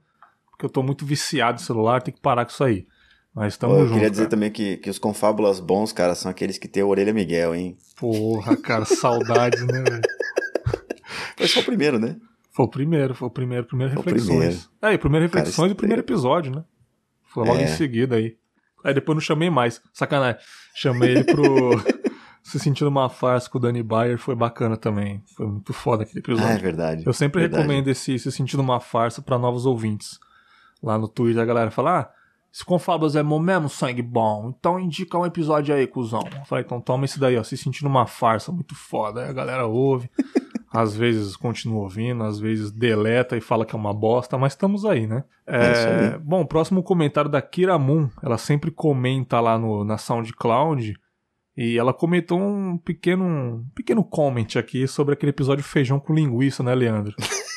porque 0.52 0.66
eu 0.66 0.70
tô 0.70 0.84
muito 0.84 1.06
viciado 1.06 1.54
no 1.54 1.66
celular, 1.66 2.04
tem 2.04 2.14
que 2.14 2.22
parar 2.22 2.46
com 2.46 2.52
isso 2.52 2.64
aí. 2.64 2.86
Mas 3.34 3.56
tamo 3.58 3.74
Pô, 3.74 3.80
eu 3.80 3.84
junto. 3.86 3.94
queria 3.96 4.10
dizer 4.10 4.24
cara. 4.24 4.30
também 4.32 4.52
que, 4.52 4.78
que 4.78 4.90
os 4.90 4.98
confábulas 5.00 5.60
bons, 5.60 5.92
cara, 5.94 6.16
são 6.16 6.30
aqueles 6.32 6.58
que 6.58 6.68
tem 6.68 6.84
a 6.84 6.86
orelha 6.86 7.14
Miguel, 7.14 7.54
hein? 7.56 7.78
Porra, 7.96 8.58
cara, 8.58 8.86
saudades, 8.86 9.62
né, 9.66 9.82
velho? 9.82 10.02
Foi 11.38 11.48
só 11.48 11.60
o 11.62 11.64
primeiro, 11.64 12.00
né? 12.00 12.16
Foi 12.52 12.66
o 12.66 12.70
primeiro, 12.70 13.16
foi 13.16 13.28
o 13.28 13.32
primeiro, 13.32 13.66
primeiro 13.66 13.94
Foi 13.94 14.02
o 14.02 14.06
reflexões. 14.06 14.38
primeiro. 14.38 14.60
É, 14.82 14.94
e 14.94 14.98
primeiro 14.98 15.30
Cara, 15.30 15.40
reflexões 15.46 15.70
e 15.70 15.74
o 15.74 15.76
primeiro 15.78 16.02
episódio, 16.02 16.52
né? 16.54 16.64
Foi 17.24 17.46
logo 17.48 17.60
É. 17.60 17.64
em 17.64 17.68
seguida 17.68 18.16
aí. 18.18 18.36
Aí 18.84 18.94
depois 18.94 19.16
não 19.16 19.22
chamei 19.22 19.50
mais. 19.50 19.82
Sacanagem. 19.94 20.42
Chamei 20.76 21.12
ele 21.12 21.24
pro. 21.24 21.46
Se 22.44 22.58
sentindo 22.60 22.88
uma 22.90 23.10
farsa 23.10 23.50
com 23.50 23.58
o 23.58 23.62
Danny 23.62 23.84
Bayer 23.84 24.18
foi 24.18 24.34
bacana 24.36 24.76
também. 24.76 25.22
Foi 25.36 25.46
muito 25.46 25.72
foda 25.72 26.04
aquele 26.04 26.20
episódio. 26.20 26.48
Ah, 26.50 26.54
é 26.54 26.58
verdade. 26.58 27.04
Eu 27.06 27.14
sempre 27.14 27.42
Verdade. 27.42 27.62
recomendo 27.62 27.88
esse 27.90 28.18
Se 28.18 28.32
Sentindo 28.32 28.62
Uma 28.64 28.80
Farsa 28.80 29.22
pra 29.22 29.38
novos 29.38 29.66
ouvintes. 29.66 30.18
Lá 30.82 30.98
no 30.98 31.08
Twitter 31.08 31.42
a 31.42 31.46
galera 31.46 31.70
fala: 31.70 32.00
Ah, 32.00 32.12
esse 32.52 32.66
Confabas 32.66 33.16
é 33.16 33.24
bom 33.24 33.40
mesmo, 33.40 33.70
sangue 33.70 34.02
bom. 34.02 34.54
Então 34.58 34.80
indica 34.80 35.18
um 35.18 35.26
episódio 35.26 35.74
aí, 35.74 35.86
cuzão. 35.86 36.22
Eu 36.36 36.46
falei, 36.46 36.66
então 36.66 36.82
toma 36.82 37.06
esse 37.06 37.20
daí, 37.20 37.38
ó. 37.38 37.44
Se 37.44 37.56
Sentindo 37.56 37.88
Uma 37.88 38.08
Farsa, 38.08 38.52
muito 38.52 38.76
foda. 38.76 39.24
Aí 39.24 39.30
a 39.30 39.34
galera 39.34 39.66
ouve. 39.68 40.10
às 40.72 40.96
vezes 40.96 41.36
continua 41.36 41.82
ouvindo, 41.82 42.24
às 42.24 42.40
vezes 42.40 42.72
deleta 42.72 43.36
e 43.36 43.42
fala 43.42 43.66
que 43.66 43.76
é 43.76 43.80
uma 43.80 43.94
bosta, 43.94 44.38
mas 44.38 44.54
estamos 44.54 44.86
aí, 44.86 45.08
né? 45.08 45.24
É 45.48 45.72
isso 45.72 45.88
aí. 45.88 46.20
Bom, 46.20 46.46
próximo 46.46 46.84
comentário 46.84 47.30
da 47.30 47.42
Kira 47.42 47.78
Moon. 47.80 48.08
Ela 48.22 48.38
sempre 48.38 48.70
comenta 48.70 49.40
lá 49.40 49.58
no, 49.58 49.84
na 49.84 49.98
SoundCloud. 49.98 50.94
E 51.58 51.78
ela 51.78 51.94
comentou 51.94 52.40
um 52.40 52.78
pequeno, 52.78 53.26
um 53.26 53.66
pequeno 53.76 54.04
comment 54.04 54.48
aqui 54.58 54.88
sobre 54.88 55.14
aquele 55.14 55.32
episódio 55.32 55.64
feijão 55.64 56.00
com 56.00 56.14
linguiça, 56.14 56.64
né, 56.64 56.74
Leandro? 56.74 57.16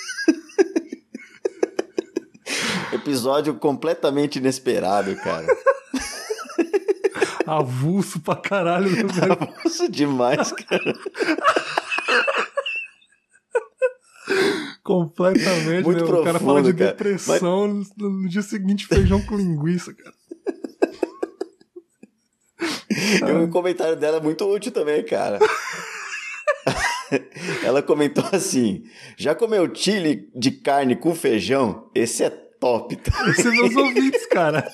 Episódio 3.03 3.55
completamente 3.55 4.39
inesperado, 4.39 5.15
cara. 5.17 5.47
Avulso 7.45 8.21
pra 8.21 8.37
caralho, 8.37 8.89
né, 8.89 9.03
velho? 9.03 9.37
Nossa, 9.65 9.89
demais, 9.89 10.53
cara. 10.53 10.95
Completamente, 14.85 15.85
Muito 15.85 16.05
né? 16.05 16.21
O 16.21 16.25
cara 16.25 16.39
fala 16.39 16.63
de 16.63 16.73
profundo, 16.73 16.79
cara. 16.79 16.91
depressão 16.93 17.67
no, 17.67 17.85
no 17.97 18.29
dia 18.29 18.43
seguinte 18.43 18.87
feijão 18.87 19.21
com 19.23 19.37
linguiça, 19.37 19.93
cara. 19.93 20.15
E 22.95 23.45
o 23.45 23.49
comentário 23.49 23.97
dela 23.97 24.19
é 24.19 24.21
muito 24.21 24.45
útil 24.45 24.71
também, 24.71 25.03
cara. 25.05 25.39
Ela 27.65 27.83
comentou 27.83 28.23
assim: 28.33 28.83
já 29.17 29.35
comeu 29.35 29.75
chile 29.75 30.31
de 30.35 30.51
carne 30.51 30.95
com 30.95 31.15
feijão? 31.15 31.91
Esse 31.95 32.25
é 32.25 32.31
top. 32.63 32.95
tá? 32.97 33.29
Esse 33.29 33.49
é 33.49 33.51
meus 33.51 33.75
ouvintes, 33.75 34.25
cara. 34.27 34.71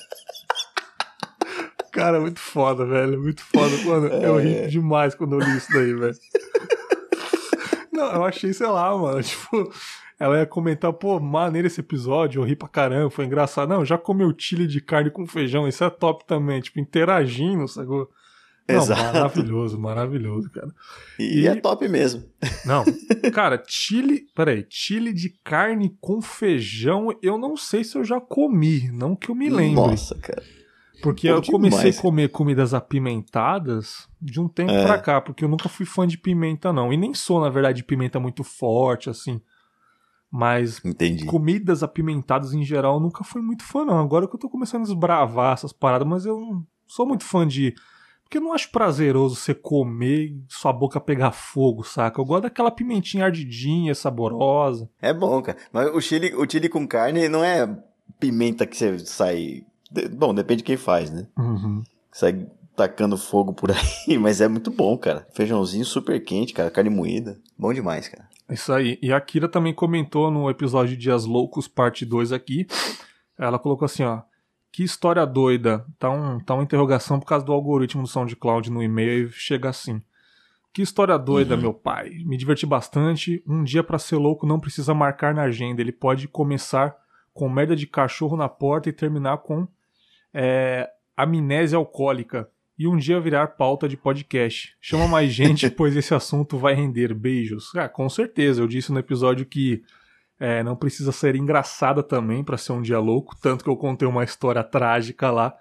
Cara, 1.91 2.19
muito 2.19 2.39
foda, 2.39 2.85
velho. 2.85 3.19
Muito 3.19 3.41
foda. 3.41 3.75
Mano, 3.83 4.07
eu 4.07 4.37
ri 4.37 4.67
demais 4.67 5.15
quando 5.15 5.33
eu 5.33 5.39
li 5.39 5.57
isso 5.57 5.73
daí, 5.73 5.93
velho. 5.93 6.15
Não, 7.91 8.11
eu 8.13 8.23
achei, 8.23 8.53
sei 8.53 8.67
lá, 8.67 8.95
mano. 8.95 9.21
Tipo, 9.23 9.73
ela 10.19 10.37
ia 10.37 10.45
comentar, 10.45 10.93
pô, 10.93 11.19
maneiro 11.19 11.67
esse 11.67 11.79
episódio, 11.79 12.39
eu 12.41 12.45
ri 12.45 12.55
pra 12.55 12.67
caramba, 12.67 13.09
foi 13.09 13.25
engraçado. 13.25 13.69
Não, 13.69 13.83
já 13.83 13.97
comeu 13.97 14.31
chile 14.37 14.67
de 14.67 14.79
carne 14.79 15.09
com 15.09 15.25
feijão, 15.25 15.67
isso 15.67 15.83
é 15.83 15.89
top 15.89 16.25
também. 16.27 16.61
Tipo, 16.61 16.79
interagindo, 16.79 17.67
sacou? 17.67 18.07
Não, 18.69 18.75
Exato. 18.81 19.01
maravilhoso, 19.13 19.79
maravilhoso, 19.79 20.49
cara. 20.51 20.69
E, 21.17 21.41
E- 21.41 21.47
é 21.47 21.55
top 21.55 21.87
mesmo. 21.87 22.23
Não, 22.65 22.83
cara, 23.33 23.61
chile. 23.67 24.27
Peraí, 24.35 24.65
chile 24.69 25.11
de 25.13 25.29
carne 25.43 25.95
com 25.99 26.21
feijão, 26.21 27.07
eu 27.21 27.37
não 27.37 27.57
sei 27.57 27.83
se 27.83 27.97
eu 27.97 28.03
já 28.03 28.21
comi, 28.21 28.89
não 28.91 29.15
que 29.15 29.29
eu 29.29 29.35
me 29.35 29.49
lembre. 29.49 29.75
Nossa, 29.75 30.15
cara. 30.15 30.43
Porque 31.01 31.27
eu 31.29 31.41
comecei 31.41 31.79
demais. 31.79 31.97
a 31.97 32.01
comer 32.01 32.29
comidas 32.29 32.73
apimentadas 32.73 34.07
de 34.21 34.39
um 34.39 34.47
tempo 34.49 34.71
É. 34.71 34.83
pra 34.83 34.97
cá, 34.99 35.21
porque 35.21 35.43
eu 35.45 35.47
nunca 35.49 35.69
fui 35.69 35.85
fã 35.85 36.05
de 36.05 36.17
pimenta, 36.17 36.73
não. 36.73 36.91
E 36.91 36.97
nem 36.97 37.13
sou, 37.13 37.39
na 37.39 37.49
verdade, 37.49 37.77
de 37.77 37.83
pimenta 37.85 38.19
muito 38.19 38.43
forte, 38.43 39.09
assim. 39.09 39.39
Mas 40.31 40.79
Entendi. 40.85 41.25
comidas 41.25 41.81
apimentadas 41.81 42.53
em 42.53 42.63
geral 42.63 42.95
eu 42.95 42.99
nunca 42.99 43.23
fui 43.23 43.41
muito 43.41 43.63
fã, 43.63 43.83
não. 43.83 43.97
Agora 43.99 44.27
que 44.27 44.35
eu 44.35 44.39
tô 44.39 44.49
começando 44.49 44.81
a 44.81 44.85
desbravar 44.85 45.53
essas 45.53 45.73
paradas, 45.73 46.07
mas 46.07 46.25
eu 46.25 46.39
não 46.39 46.67
sou 46.87 47.05
muito 47.07 47.23
fã 47.23 47.47
de. 47.47 47.73
Porque 48.29 48.37
eu 48.37 48.41
não 48.43 48.53
acho 48.53 48.69
prazeroso 48.69 49.35
você 49.35 49.55
comer 49.55 50.25
e 50.27 50.43
sua 50.47 50.71
boca 50.71 50.99
pegar 51.01 51.31
fogo, 51.31 51.83
saca? 51.83 52.21
Eu 52.21 52.25
gosto 52.25 52.43
daquela 52.43 52.69
pimentinha 52.69 53.25
ardidinha, 53.25 53.95
saborosa. 53.95 54.87
É 55.01 55.11
bom, 55.11 55.41
cara. 55.41 55.57
Mas 55.73 55.89
o 55.95 55.99
chile, 55.99 56.35
o 56.35 56.47
chile 56.47 56.69
com 56.69 56.87
carne 56.87 57.27
não 57.27 57.43
é 57.43 57.67
pimenta 58.19 58.67
que 58.67 58.77
você 58.77 58.99
sai. 58.99 59.63
de- 59.91 60.07
Bom, 60.09 60.31
depende 60.31 60.57
de 60.59 60.63
quem 60.65 60.77
faz, 60.77 61.09
né? 61.09 61.25
Uhum. 61.35 61.81
Sai 62.11 62.45
tacando 62.75 63.17
fogo 63.17 63.51
por 63.51 63.71
aí, 64.07 64.15
mas 64.19 64.41
é 64.41 64.47
muito 64.47 64.69
bom, 64.69 64.95
cara. 64.95 65.27
Feijãozinho 65.33 65.83
super 65.83 66.23
quente, 66.23 66.53
cara. 66.53 66.69
Carne 66.69 66.91
moída. 66.91 67.35
Bom 67.57 67.73
demais, 67.73 68.07
cara. 68.07 68.29
Isso 68.47 68.71
aí. 68.71 68.99
E 69.01 69.11
a 69.11 69.19
Kira 69.19 69.49
também 69.49 69.73
comentou 69.73 70.29
no 70.29 70.47
episódio 70.51 70.95
Dias 70.95 71.25
Loucos, 71.25 71.67
parte 71.67 72.05
2 72.05 72.31
aqui. 72.31 72.67
Ela 73.39 73.57
colocou 73.57 73.85
assim, 73.87 74.03
ó. 74.03 74.21
Que 74.71 74.83
história 74.83 75.25
doida. 75.25 75.85
Tá, 75.97 76.09
um, 76.09 76.39
tá 76.39 76.53
uma 76.53 76.63
interrogação 76.63 77.19
por 77.19 77.25
causa 77.25 77.45
do 77.45 77.51
algoritmo 77.51 78.03
do 78.03 78.07
SoundCloud 78.07 78.71
no 78.71 78.83
e-mail 78.83 79.27
e 79.27 79.31
chega 79.31 79.69
assim. 79.69 80.01
Que 80.71 80.81
história 80.83 81.17
doida, 81.17 81.55
Uhum. 81.55 81.61
meu 81.61 81.73
pai. 81.73 82.11
Me 82.25 82.37
diverti 82.37 82.65
bastante. 82.65 83.43
Um 83.47 83.63
dia 83.63 83.83
pra 83.83 83.97
ser 83.97 84.17
louco 84.17 84.45
não 84.45 84.59
precisa 84.59 84.93
marcar 84.93 85.33
na 85.33 85.43
agenda. 85.43 85.81
Ele 85.81 85.91
pode 85.91 86.27
começar 86.27 86.95
com 87.33 87.49
merda 87.49 87.75
de 87.75 87.87
cachorro 87.87 88.37
na 88.37 88.47
porta 88.47 88.87
e 88.89 88.93
terminar 88.93 89.39
com 89.39 89.67
é, 90.33 90.89
amnésia 91.17 91.77
alcoólica. 91.77 92.47
E 92.77 92.87
um 92.87 92.95
dia 92.95 93.19
virar 93.19 93.47
pauta 93.47 93.89
de 93.89 93.97
podcast. 93.97 94.75
Chama 94.79 95.07
mais 95.07 95.33
gente, 95.33 95.67
pois 95.71 95.95
esse 95.95 96.13
assunto 96.13 96.57
vai 96.57 96.73
render. 96.75 97.13
Beijos. 97.13 97.75
Ah, 97.75 97.89
com 97.89 98.07
certeza. 98.07 98.61
Eu 98.61 98.67
disse 98.67 98.91
no 98.91 98.99
episódio 98.99 99.45
que 99.45 99.83
é, 100.39 100.63
não 100.63 100.75
precisa 100.75 101.11
ser 101.11 101.35
engraçada 101.35 102.01
também 102.01 102.43
pra 102.43 102.57
ser 102.57 102.71
um 102.71 102.81
dia 102.81 102.99
louco. 102.99 103.35
Tanto 103.41 103.63
que 103.63 103.69
eu 103.69 103.75
contei 103.75 104.07
uma 104.07 104.23
história 104.23 104.63
trágica 104.63 105.29
lá. 105.29 105.53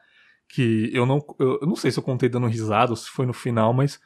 Que 0.48 0.90
eu 0.94 1.04
não, 1.04 1.18
eu, 1.38 1.58
eu 1.60 1.66
não 1.66 1.76
sei 1.76 1.90
se 1.90 1.98
eu 1.98 2.02
contei 2.02 2.28
dando 2.28 2.46
risada 2.46 2.92
ou 2.92 2.96
se 2.96 3.10
foi 3.10 3.26
no 3.26 3.32
final, 3.32 3.74
mas 3.74 4.00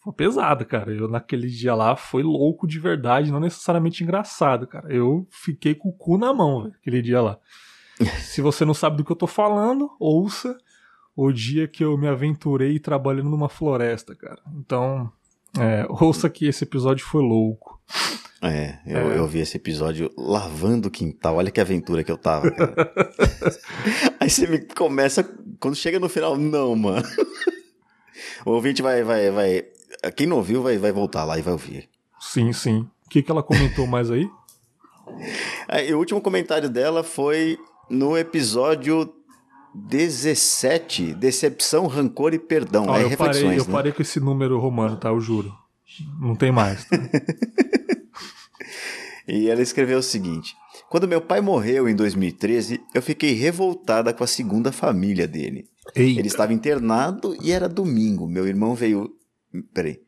foi 0.00 0.12
pesada, 0.12 0.64
cara. 0.64 0.92
Eu 0.92 1.08
naquele 1.08 1.48
dia 1.48 1.74
lá 1.74 1.96
foi 1.96 2.22
louco 2.22 2.66
de 2.66 2.78
verdade, 2.78 3.32
não 3.32 3.40
necessariamente 3.40 4.02
engraçado, 4.02 4.66
cara. 4.66 4.92
Eu 4.92 5.26
fiquei 5.30 5.74
com 5.74 5.88
o 5.88 5.92
cu 5.92 6.18
na 6.18 6.34
mão, 6.34 6.64
velho, 6.64 6.74
aquele 6.80 7.00
dia 7.00 7.22
lá. 7.22 7.38
Se 8.20 8.42
você 8.42 8.64
não 8.64 8.74
sabe 8.74 8.98
do 8.98 9.04
que 9.04 9.12
eu 9.12 9.16
tô 9.16 9.26
falando, 9.26 9.90
ouça 9.98 10.58
o 11.16 11.32
dia 11.32 11.66
que 11.66 11.82
eu 11.82 11.96
me 11.96 12.08
aventurei 12.08 12.78
trabalhando 12.78 13.30
numa 13.30 13.48
floresta, 13.48 14.14
cara. 14.14 14.40
Então, 14.54 15.10
é, 15.58 15.86
ouça 15.88 16.28
que 16.28 16.46
esse 16.46 16.64
episódio 16.64 17.06
foi 17.06 17.22
louco. 17.22 17.80
É, 18.42 18.78
eu, 18.86 19.12
É. 19.12 19.18
eu 19.18 19.26
vi 19.26 19.40
esse 19.40 19.56
episódio 19.56 20.10
lavando 20.16 20.88
o 20.88 20.90
quintal. 20.90 21.36
Olha 21.36 21.50
que 21.50 21.60
aventura 21.60 22.04
que 22.04 22.12
eu 22.12 22.18
tava, 22.18 22.50
cara. 22.50 22.92
Aí 24.20 24.28
você 24.28 24.46
me 24.46 24.58
começa. 24.60 25.22
Quando 25.58 25.74
chega 25.74 25.98
no 25.98 26.08
final, 26.08 26.36
não, 26.36 26.76
mano. 26.76 27.06
O 28.44 28.50
ouvinte 28.52 28.82
vai. 28.82 29.02
vai, 29.02 29.30
vai 29.30 29.64
quem 30.14 30.26
não 30.26 30.36
ouviu 30.36 30.62
vai, 30.62 30.76
vai 30.78 30.92
voltar 30.92 31.24
lá 31.24 31.38
e 31.38 31.42
vai 31.42 31.52
ouvir. 31.52 31.88
Sim, 32.20 32.52
sim. 32.52 32.86
O 33.06 33.08
que, 33.08 33.22
que 33.22 33.30
ela 33.30 33.42
comentou 33.42 33.86
mais 33.86 34.10
aí? 34.10 34.28
Aí, 35.68 35.92
o 35.94 35.98
último 35.98 36.20
comentário 36.20 36.68
dela 36.68 37.02
foi 37.02 37.58
no 37.88 38.16
episódio 38.18 39.12
17, 39.74 41.14
Decepção, 41.14 41.86
Rancor 41.86 42.34
e 42.34 42.38
Perdão. 42.38 42.84
É 42.94 43.02
eu, 43.02 43.08
reflexões, 43.08 43.44
parei, 43.44 43.58
eu 43.58 43.64
né? 43.64 43.72
parei 43.72 43.92
com 43.92 44.02
esse 44.02 44.20
número 44.20 44.58
romano, 44.58 44.96
tá? 44.96 45.08
Eu 45.08 45.20
juro. 45.20 45.52
Não 46.20 46.34
tem 46.34 46.50
mais. 46.50 46.84
tá? 46.84 46.96
E 49.26 49.48
ela 49.48 49.62
escreveu 49.62 49.98
o 49.98 50.02
seguinte: 50.02 50.54
Quando 50.88 51.08
meu 51.08 51.20
pai 51.20 51.40
morreu 51.40 51.88
em 51.88 51.96
2013, 51.96 52.80
eu 52.94 53.02
fiquei 53.02 53.32
revoltada 53.32 54.12
com 54.12 54.22
a 54.22 54.26
segunda 54.26 54.70
família 54.70 55.26
dele. 55.26 55.68
Eita. 55.94 56.20
Ele 56.20 56.28
estava 56.28 56.52
internado 56.52 57.36
e 57.42 57.50
era 57.50 57.68
domingo. 57.68 58.28
Meu 58.28 58.46
irmão 58.46 58.74
veio. 58.74 59.10
Peraí. 59.74 60.00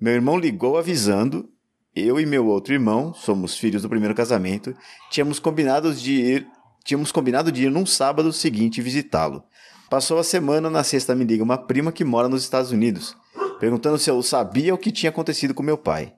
Meu 0.00 0.12
irmão 0.12 0.38
ligou 0.38 0.76
avisando. 0.76 1.50
Eu 1.96 2.18
e 2.18 2.26
meu 2.26 2.46
outro 2.46 2.74
irmão, 2.74 3.14
somos 3.14 3.56
filhos 3.56 3.82
do 3.82 3.88
primeiro 3.88 4.16
casamento, 4.16 4.74
tínhamos 5.12 5.38
combinado 5.38 5.94
de 5.94 6.12
ir, 6.12 6.46
tínhamos 6.84 7.12
combinado 7.12 7.52
de 7.52 7.66
ir 7.66 7.70
num 7.70 7.86
sábado 7.86 8.32
seguinte 8.32 8.82
visitá-lo. 8.82 9.44
Passou 9.88 10.18
a 10.18 10.24
semana, 10.24 10.68
na 10.68 10.82
sexta 10.82 11.14
me 11.14 11.24
liga 11.24 11.44
uma 11.44 11.56
prima 11.56 11.92
que 11.92 12.04
mora 12.04 12.28
nos 12.28 12.42
Estados 12.42 12.72
Unidos, 12.72 13.16
perguntando 13.60 13.96
se 13.96 14.10
eu 14.10 14.20
sabia 14.24 14.74
o 14.74 14.78
que 14.78 14.90
tinha 14.90 15.10
acontecido 15.10 15.54
com 15.54 15.62
meu 15.62 15.78
pai. 15.78 16.12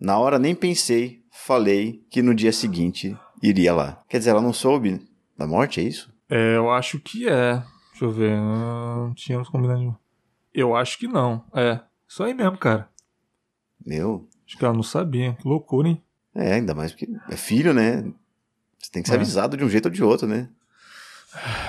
Na 0.00 0.18
hora 0.18 0.36
nem 0.36 0.52
pensei, 0.52 1.23
falei 1.34 2.02
que 2.10 2.22
no 2.22 2.34
dia 2.34 2.52
seguinte 2.52 3.16
iria 3.42 3.74
lá. 3.74 4.02
Quer 4.08 4.18
dizer, 4.18 4.30
ela 4.30 4.40
não 4.40 4.52
soube 4.52 5.00
da 5.36 5.46
morte, 5.46 5.80
é 5.80 5.82
isso? 5.82 6.12
É, 6.30 6.56
eu 6.56 6.70
acho 6.70 6.98
que 7.00 7.28
é. 7.28 7.62
Deixa 7.90 8.04
eu 8.04 8.10
ver. 8.12 8.32
Ah, 8.38 9.10
tínhamos 9.14 9.48
combinado. 9.48 9.96
Eu 10.52 10.74
acho 10.76 10.98
que 10.98 11.06
não. 11.08 11.44
É. 11.54 11.80
Isso 12.08 12.22
aí 12.22 12.32
mesmo, 12.32 12.56
cara. 12.56 12.88
Meu, 13.84 14.26
Acho 14.46 14.58
que 14.58 14.64
ela 14.64 14.74
não 14.74 14.82
sabia. 14.82 15.32
Que 15.34 15.48
loucura, 15.48 15.88
hein? 15.88 16.02
É, 16.34 16.54
ainda 16.54 16.74
mais 16.74 16.92
porque 16.92 17.08
é 17.30 17.36
filho, 17.36 17.72
né? 17.72 18.02
Você 18.78 18.90
tem 18.92 19.02
que 19.02 19.08
ser 19.08 19.14
É. 19.14 19.16
avisado 19.16 19.56
de 19.56 19.64
um 19.64 19.68
jeito 19.68 19.86
ou 19.86 19.90
de 19.90 20.02
outro, 20.04 20.26
né? 20.26 20.48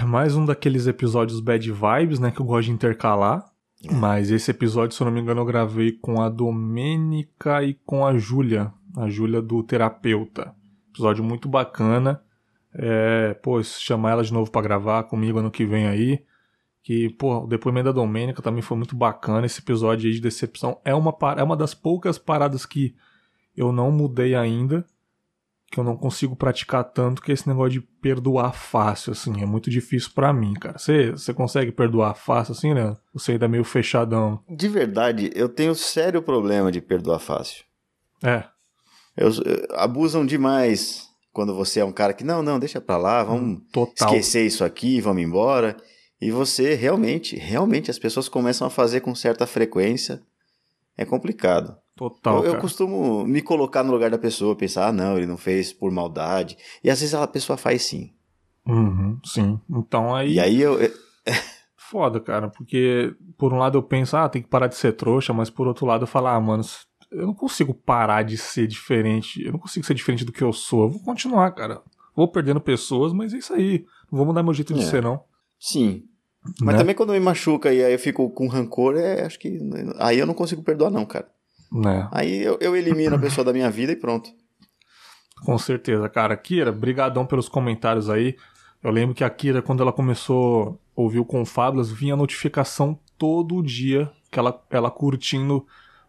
Mais 0.06 0.36
um 0.36 0.46
daqueles 0.46 0.86
episódios 0.86 1.40
bad 1.40 1.72
vibes, 1.72 2.20
né? 2.20 2.32
Que 2.32 2.40
eu 2.42 2.46
gosto 2.46 2.68
de 2.68 2.72
intercalar. 2.74 3.50
Mas 3.92 4.30
esse 4.30 4.52
episódio, 4.52 4.96
se 4.96 5.02
eu 5.02 5.06
não 5.06 5.12
me 5.14 5.22
engano, 5.22 5.42
eu 5.42 5.46
gravei 5.46 5.92
com 5.94 6.22
a 6.22 6.30
Domênica 6.30 7.64
e 7.64 7.74
com 7.86 8.06
a 8.06 8.18
Júlia. 8.18 8.72
A 8.98 9.10
Júlia 9.10 9.42
do 9.42 9.62
Terapeuta. 9.64 10.56
Episódio 10.90 11.24
muito 11.24 11.50
bacana. 11.50 12.22
É, 12.74 13.34
pô, 13.36 13.62
chamar 13.64 14.12
ela 14.12 14.24
de 14.24 14.34
novo 14.34 14.52
pra 14.52 14.62
gravar 14.62 15.04
comigo 15.04 15.40
ano 15.40 15.52
que 15.52 15.66
vem 15.66 15.88
aí. 15.88 16.24
Que, 16.84 17.10
pô, 17.10 17.44
o 17.44 17.48
depoimento 17.48 17.86
da 17.86 17.92
Domênica 17.92 18.42
também 18.42 18.62
foi 18.62 18.78
muito 18.78 18.96
bacana. 18.96 19.46
Esse 19.46 19.60
episódio 19.60 20.08
aí 20.08 20.14
de 20.14 20.22
decepção 20.22 20.80
é 20.86 20.94
uma, 20.94 21.16
é 21.38 21.44
uma 21.44 21.58
das 21.58 21.74
poucas 21.74 22.18
paradas 22.18 22.66
que 22.66 22.96
eu 23.56 23.72
não 23.72 23.92
mudei 23.92 24.36
ainda. 24.36 24.86
Que 25.72 25.80
eu 25.80 25.84
não 25.84 25.98
consigo 25.98 26.36
praticar 26.36 26.84
tanto 26.84 27.22
que 27.22 27.32
é 27.32 27.34
esse 27.34 27.48
negócio 27.48 27.72
de 27.72 27.82
perdoar 27.82 28.54
fácil, 28.54 29.14
assim. 29.14 29.42
É 29.42 29.46
muito 29.46 29.70
difícil 29.70 30.12
pra 30.14 30.32
mim, 30.32 30.54
cara. 30.54 30.78
Você 30.78 31.12
você 31.12 31.34
consegue 31.34 31.72
perdoar 31.72 32.14
fácil, 32.14 32.52
assim, 32.52 32.74
né? 32.74 32.96
Você 33.14 33.34
ainda 33.34 33.46
é 33.46 33.50
meio 33.50 33.64
fechadão. 33.64 34.40
De 34.48 34.68
verdade, 34.68 35.32
eu 35.34 35.50
tenho 35.50 35.74
sério 35.74 36.22
problema 36.22 36.72
de 36.72 36.82
perdoar 36.82 37.20
fácil. 37.20 37.66
É, 38.24 38.44
Eu, 39.16 39.30
eh, 39.30 39.68
abusam 39.72 40.26
demais 40.26 41.10
quando 41.32 41.54
você 41.54 41.80
é 41.80 41.86
um 41.86 41.92
cara 41.92 42.14
que, 42.14 42.24
não, 42.24 42.42
não, 42.42 42.60
deixa 42.60 42.80
pra 42.80 42.98
lá, 42.98 43.24
vamos 43.24 43.62
total. 43.72 44.10
esquecer 44.10 44.46
isso 44.46 44.64
aqui, 44.64 45.02
vamos 45.02 45.22
embora. 45.22 45.76
E 46.22 46.32
você 46.32 46.74
realmente, 46.76 47.36
realmente, 47.36 47.92
as 47.92 48.00
pessoas 48.00 48.30
começam 48.30 48.66
a 48.66 48.70
fazer 48.70 49.02
com 49.02 49.14
certa 49.14 49.46
frequência. 49.46 50.22
É 50.98 51.04
complicado. 51.04 51.78
Total, 51.96 52.44
eu, 52.44 52.54
eu 52.54 52.60
costumo 52.60 53.26
me 53.26 53.42
colocar 53.42 53.84
no 53.84 53.92
lugar 53.92 54.10
da 54.10 54.18
pessoa, 54.18 54.56
pensar, 54.56 54.88
ah, 54.88 54.92
não, 54.92 55.18
ele 55.18 55.26
não 55.26 55.38
fez 55.38 55.72
por 55.72 55.92
maldade. 55.92 56.58
E 56.84 56.90
às 56.90 57.00
vezes 57.00 57.14
a 57.14 57.26
pessoa 57.28 57.58
faz 57.58 57.84
sim. 57.84 58.12
Uhum, 58.68 59.20
sim. 59.24 59.60
Então 59.70 60.14
aí, 60.14 60.34
E 60.34 60.40
aí 60.40 60.62
eu, 60.62 60.82
eh, 60.82 60.92
foda, 61.78 62.20
cara. 62.20 62.50
Porque 62.50 63.16
por 63.38 63.54
um 63.54 63.58
lado 63.58 63.78
eu 63.78 63.84
penso, 63.84 64.18
ah, 64.18 64.28
tem 64.28 64.42
que 64.42 64.50
parar 64.50 64.68
de 64.68 64.76
ser 64.76 64.94
trouxa, 64.94 65.34
mas 65.34 65.50
por 65.50 65.68
outro 65.68 65.86
lado 65.86 66.04
eu 66.04 66.08
falo, 66.08 66.28
ah, 66.28 66.40
mano, 66.40 66.64
eu 67.12 67.26
não 67.28 67.34
consigo 67.34 67.74
parar 67.74 68.24
de 68.24 68.38
ser 68.38 68.68
diferente. 68.68 69.44
Eu 69.44 69.52
não 69.54 69.60
consigo 69.60 69.86
ser 69.86 69.94
diferente 69.94 70.26
do 70.26 70.32
que 70.32 70.44
eu 70.44 70.52
sou. 70.54 70.84
Eu 70.84 70.90
vou 70.90 71.00
continuar, 71.02 71.52
cara. 71.52 71.82
Vou 72.16 72.28
perdendo 72.28 72.60
pessoas, 72.62 73.12
mas 73.14 73.34
é 73.34 73.38
isso 73.38 73.54
aí. 73.54 73.86
Não 74.12 74.18
vou 74.18 74.26
mudar 74.26 74.44
meu 74.44 74.54
jeito 74.54 74.74
de 74.74 74.82
É. 74.82 74.84
ser, 74.86 75.02
não. 75.04 75.22
sim, 75.60 76.04
Mas 76.62 76.76
né? 76.76 76.78
também 76.82 76.96
quando 76.96 77.12
me 77.12 77.20
machuca 77.20 77.74
e 77.74 77.84
aí 77.84 77.92
eu 77.94 78.00
fico 78.00 78.30
com 78.30 78.48
rancor, 78.48 78.96
é, 78.98 79.26
acho 79.26 79.40
que. 79.40 79.60
Aí 79.98 80.20
eu 80.20 80.26
não 80.28 80.34
consigo 80.34 80.62
perdoar, 80.64 80.92
não, 80.92 81.06
cara. 81.06 81.28
Né? 81.72 82.08
Aí 82.12 82.42
eu, 82.44 82.58
eu 82.62 82.76
elimino 82.76 83.16
a 83.16 83.20
pessoa 83.20 83.44
da 83.44 83.52
minha 83.52 83.70
vida 83.70 83.92
e 83.92 83.96
pronto. 83.96 84.30
Com 85.44 85.58
certeza, 85.58 86.08
cara. 86.08 86.36
Kira, 86.38 86.72
brigadão 86.72 87.26
pelos 87.26 87.50
comentários 87.50 88.10
aí. 88.10 88.36
Eu 88.84 88.92
lembro 88.92 89.16
que 89.16 89.24
a 89.24 89.30
Kira, 89.30 89.62
quando 89.62 89.82
ela 89.82 89.92
começou 89.92 90.80
a 90.96 91.02
ouvir 91.02 91.20
o 91.20 91.26
Confábulas, 91.26 91.90
vinha 91.92 92.16
notificação 92.16 92.98
todo 93.18 93.62
dia 93.64 94.10
que 94.32 94.38
ela, 94.40 94.64
ela 94.70 94.92
curtindo 94.92 95.66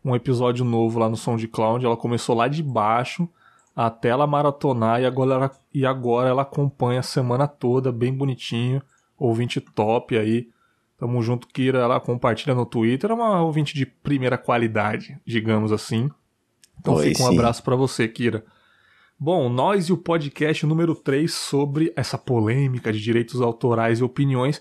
um 0.07 0.15
episódio 0.15 0.65
novo 0.65 1.01
lá 1.01 1.09
no 1.09 1.17
SoundCloud. 1.17 1.85
Ela 1.85 1.97
começou 1.97 2.37
lá 2.37 2.47
de 2.47 2.63
baixo 2.63 3.29
até 3.75 4.09
ela 4.09 4.27
maratonar 4.27 5.03
e 5.03 5.05
agora 5.05 5.35
ela, 5.35 5.51
e 5.75 5.85
agora 5.85 6.29
ela 6.29 6.43
acompanha 6.43 7.01
a 7.01 7.03
semana 7.03 7.49
toda, 7.49 7.91
bem 7.91 8.15
bonitinho. 8.15 8.81
Ouvinte 9.19 9.61
top 9.61 10.17
aí. 10.17 10.49
Tamo 10.97 11.21
junto, 11.23 11.49
Kira. 11.49 11.81
Ela 11.81 11.99
compartilha 11.99 12.55
no 12.55 12.65
Twitter. 12.65 13.11
É 13.11 13.15
uma 13.15 13.43
ouvinte 13.43 13.75
de 13.75 13.85
primeira 13.85 14.39
qualidade, 14.39 15.19
digamos 15.27 15.73
assim. 15.73 16.09
Então 16.79 16.95
Oi, 16.95 17.09
fica 17.09 17.25
um 17.25 17.31
sim. 17.31 17.35
abraço 17.35 17.63
pra 17.65 17.75
você, 17.75 18.07
Kira. 18.07 18.45
Bom, 19.19 19.49
nós 19.49 19.89
e 19.89 19.93
o 19.93 19.97
podcast 19.97 20.65
número 20.65 20.95
3 20.95 21.33
sobre 21.33 21.93
essa 21.97 22.17
polêmica 22.17 22.93
de 22.93 23.01
direitos 23.01 23.41
autorais 23.41 23.99
e 23.99 24.05
opiniões. 24.05 24.61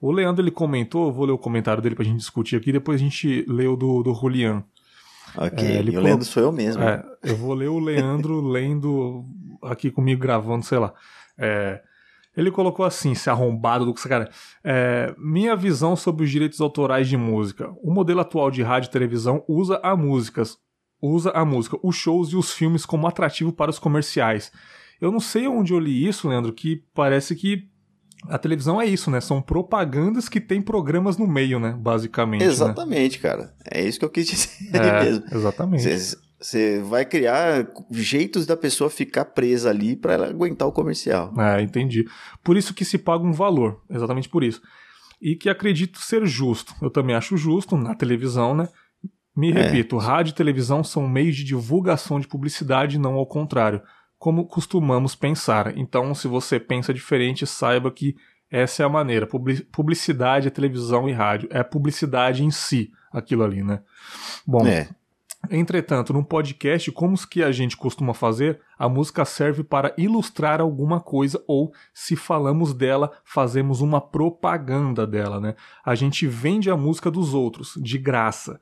O 0.00 0.12
Leandro 0.12 0.44
ele 0.44 0.50
comentou, 0.50 1.06
eu 1.06 1.12
vou 1.12 1.24
ler 1.24 1.32
o 1.32 1.38
comentário 1.38 1.82
dele 1.82 1.94
pra 1.94 2.04
gente 2.04 2.18
discutir 2.18 2.56
aqui, 2.56 2.70
depois 2.70 3.00
a 3.00 3.04
gente 3.04 3.44
lê 3.48 3.66
o 3.66 3.74
do, 3.74 4.02
do 4.02 4.14
Julian. 4.14 4.62
Ok, 5.36 5.66
É, 5.66 5.78
ele 5.78 5.92
e 5.92 5.96
o 5.96 6.00
Leandro 6.00 6.24
sou 6.24 6.42
eu 6.42 6.52
mesmo. 6.52 6.82
É, 6.82 7.02
eu 7.22 7.36
vou 7.36 7.54
ler 7.54 7.68
o 7.68 7.78
Leandro 7.78 8.40
lendo 8.46 9.24
aqui 9.62 9.90
comigo 9.90 10.20
gravando, 10.20 10.64
sei 10.64 10.78
lá. 10.78 10.92
É, 11.36 11.82
ele 12.36 12.50
colocou 12.50 12.84
assim, 12.84 13.14
se 13.14 13.30
arrombado 13.30 13.84
do 13.84 13.94
que 13.94 14.08
cara. 14.08 14.30
É, 14.62 15.14
minha 15.18 15.54
visão 15.54 15.94
sobre 15.96 16.24
os 16.24 16.30
direitos 16.30 16.60
autorais 16.60 17.08
de 17.08 17.16
música. 17.16 17.70
O 17.82 17.92
modelo 17.92 18.20
atual 18.20 18.50
de 18.50 18.62
rádio 18.62 18.88
e 18.88 18.90
televisão 18.90 19.44
usa 19.48 19.80
a 19.82 19.96
músicas, 19.96 20.56
usa 21.00 21.30
a 21.30 21.44
música, 21.44 21.78
os 21.82 21.96
shows 21.96 22.30
e 22.30 22.36
os 22.36 22.52
filmes 22.52 22.84
como 22.84 23.06
atrativo 23.06 23.52
para 23.52 23.70
os 23.70 23.78
comerciais. 23.78 24.50
Eu 25.00 25.12
não 25.12 25.20
sei 25.20 25.46
onde 25.46 25.72
eu 25.72 25.78
li 25.78 26.06
isso, 26.06 26.28
Leandro, 26.28 26.52
que 26.52 26.84
parece 26.94 27.34
que 27.34 27.68
a 28.28 28.38
televisão 28.38 28.80
é 28.80 28.86
isso, 28.86 29.10
né? 29.10 29.20
São 29.20 29.40
propagandas 29.42 30.28
que 30.28 30.40
tem 30.40 30.60
programas 30.62 31.16
no 31.18 31.26
meio, 31.26 31.58
né? 31.60 31.76
Basicamente. 31.78 32.40
né? 32.40 32.46
Exatamente, 32.46 33.18
cara. 33.18 33.54
É 33.70 33.82
isso 33.82 33.98
que 33.98 34.04
eu 34.04 34.10
quis 34.10 34.26
dizer 34.30 34.50
É, 34.72 35.04
mesmo. 35.04 35.24
exatamente. 35.32 35.84
Você 36.40 36.80
vai 36.82 37.04
criar 37.06 37.66
jeitos 37.90 38.44
da 38.44 38.56
pessoa 38.56 38.90
ficar 38.90 39.24
presa 39.24 39.70
ali 39.70 39.96
para 39.96 40.12
ela 40.12 40.26
aguentar 40.28 40.68
o 40.68 40.72
comercial. 40.72 41.32
É, 41.38 41.62
entendi. 41.62 42.04
Por 42.42 42.56
isso 42.56 42.74
que 42.74 42.84
se 42.84 42.98
paga 42.98 43.24
um 43.24 43.32
valor, 43.32 43.80
exatamente 43.88 44.28
por 44.28 44.44
isso. 44.44 44.60
E 45.22 45.36
que 45.36 45.48
acredito 45.48 45.98
ser 46.00 46.26
justo. 46.26 46.74
Eu 46.82 46.90
também 46.90 47.16
acho 47.16 47.36
justo 47.36 47.76
na 47.78 47.94
televisão, 47.94 48.54
né? 48.54 48.68
Me 49.34 49.50
É. 49.52 49.54
repito, 49.62 49.96
rádio 49.96 50.32
e 50.32 50.34
televisão 50.34 50.84
são 50.84 51.08
meios 51.08 51.34
de 51.34 51.44
divulgação 51.44 52.20
de 52.20 52.28
publicidade, 52.28 52.98
não 52.98 53.14
ao 53.14 53.26
contrário, 53.26 53.80
como 54.24 54.46
costumamos 54.46 55.14
pensar. 55.14 55.76
Então, 55.76 56.14
se 56.14 56.26
você 56.26 56.58
pensa 56.58 56.94
diferente, 56.94 57.46
saiba 57.46 57.90
que 57.90 58.16
essa 58.50 58.82
é 58.82 58.86
a 58.86 58.88
maneira. 58.88 59.26
Publi- 59.26 59.64
Publicidade 59.70 60.48
é 60.48 60.50
televisão 60.50 61.06
e 61.06 61.12
rádio. 61.12 61.46
É 61.52 61.62
publicidade 61.62 62.42
em 62.42 62.50
si, 62.50 62.90
aquilo 63.12 63.44
ali, 63.44 63.62
né? 63.62 63.82
Bom, 64.46 64.66
É. 64.66 64.88
Entretanto, 65.50 66.14
num 66.14 66.24
podcast, 66.24 66.90
como 66.90 67.12
os 67.12 67.26
que 67.26 67.42
a 67.42 67.52
gente 67.52 67.76
costuma 67.76 68.14
fazer, 68.14 68.60
a 68.78 68.88
música 68.88 69.26
serve 69.26 69.62
para 69.62 69.92
ilustrar 69.98 70.58
alguma 70.58 71.00
coisa 71.02 71.44
ou, 71.46 71.70
se 71.92 72.16
falamos 72.16 72.72
dela, 72.72 73.10
fazemos 73.26 73.82
uma 73.82 74.00
propaganda 74.00 75.06
dela, 75.06 75.38
né? 75.38 75.54
A 75.84 75.94
gente 75.94 76.26
vende 76.26 76.70
a 76.70 76.76
música 76.78 77.10
dos 77.10 77.34
outros, 77.34 77.74
de 77.76 77.98
graça. 77.98 78.58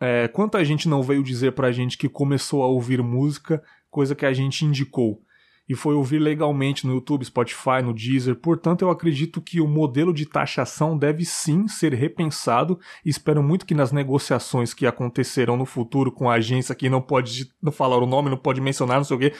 É, 0.00 0.26
quanta 0.26 0.64
gente 0.64 0.88
não 0.88 1.00
veio 1.00 1.22
dizer 1.22 1.52
pra 1.52 1.70
gente 1.70 1.96
que 1.96 2.08
começou 2.08 2.64
a 2.64 2.66
ouvir 2.66 3.00
música, 3.04 3.62
coisa 3.90 4.14
que 4.14 4.24
a 4.24 4.32
gente 4.32 4.64
indicou, 4.64 5.22
e 5.70 5.74
foi 5.76 5.94
ouvir 5.94 6.18
legalmente 6.18 6.84
no 6.84 6.94
YouTube, 6.94 7.24
Spotify, 7.24 7.80
no 7.80 7.94
Deezer. 7.94 8.34
Portanto, 8.34 8.82
eu 8.82 8.90
acredito 8.90 9.40
que 9.40 9.60
o 9.60 9.68
modelo 9.68 10.12
de 10.12 10.26
taxação 10.26 10.98
deve 10.98 11.24
sim 11.24 11.68
ser 11.68 11.94
repensado 11.94 12.76
e 13.06 13.08
espero 13.08 13.40
muito 13.40 13.64
que 13.64 13.72
nas 13.72 13.92
negociações 13.92 14.74
que 14.74 14.84
acontecerão 14.84 15.56
no 15.56 15.64
futuro 15.64 16.10
com 16.10 16.28
a 16.28 16.34
agência 16.34 16.74
que 16.74 16.90
não 16.90 17.00
pode 17.00 17.52
não 17.62 17.70
falar 17.70 17.98
o 17.98 18.06
nome, 18.06 18.28
não 18.28 18.36
pode 18.36 18.60
mencionar, 18.60 18.96
não 18.96 19.04
sei 19.04 19.16
o 19.16 19.20
quê, 19.20 19.32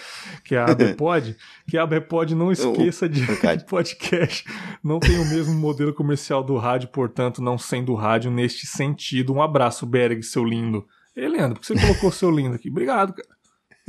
que 0.45 0.55
é 0.55 0.61
a 0.61 0.67
ABPOD, 0.67 1.37
que 1.69 1.77
a 1.77 1.83
ABPOD 1.83 2.37
não 2.37 2.53
esqueça 2.53 3.09
de, 3.09 3.27
de 3.27 3.65
podcast. 3.67 4.45
Não 4.85 5.01
tem 5.01 5.19
o 5.19 5.29
mesmo 5.29 5.55
modelo 5.55 5.93
comercial 5.93 6.45
do 6.45 6.57
rádio, 6.57 6.91
portanto, 6.91 7.43
não 7.43 7.59
sendo 7.59 7.93
rádio 7.97 8.31
neste 8.31 8.69
sentido. 8.69 9.35
Um 9.35 9.43
abraço, 9.43 9.85
Berg, 9.85 10.23
seu 10.23 10.45
lindo. 10.45 10.87
Ei, 11.17 11.27
Leandro, 11.27 11.55
por 11.55 11.63
que 11.63 11.67
você 11.67 11.75
colocou 11.75 12.13
seu 12.13 12.31
lindo 12.31 12.55
aqui? 12.55 12.71
Obrigado, 12.71 13.15
cara. 13.15 13.40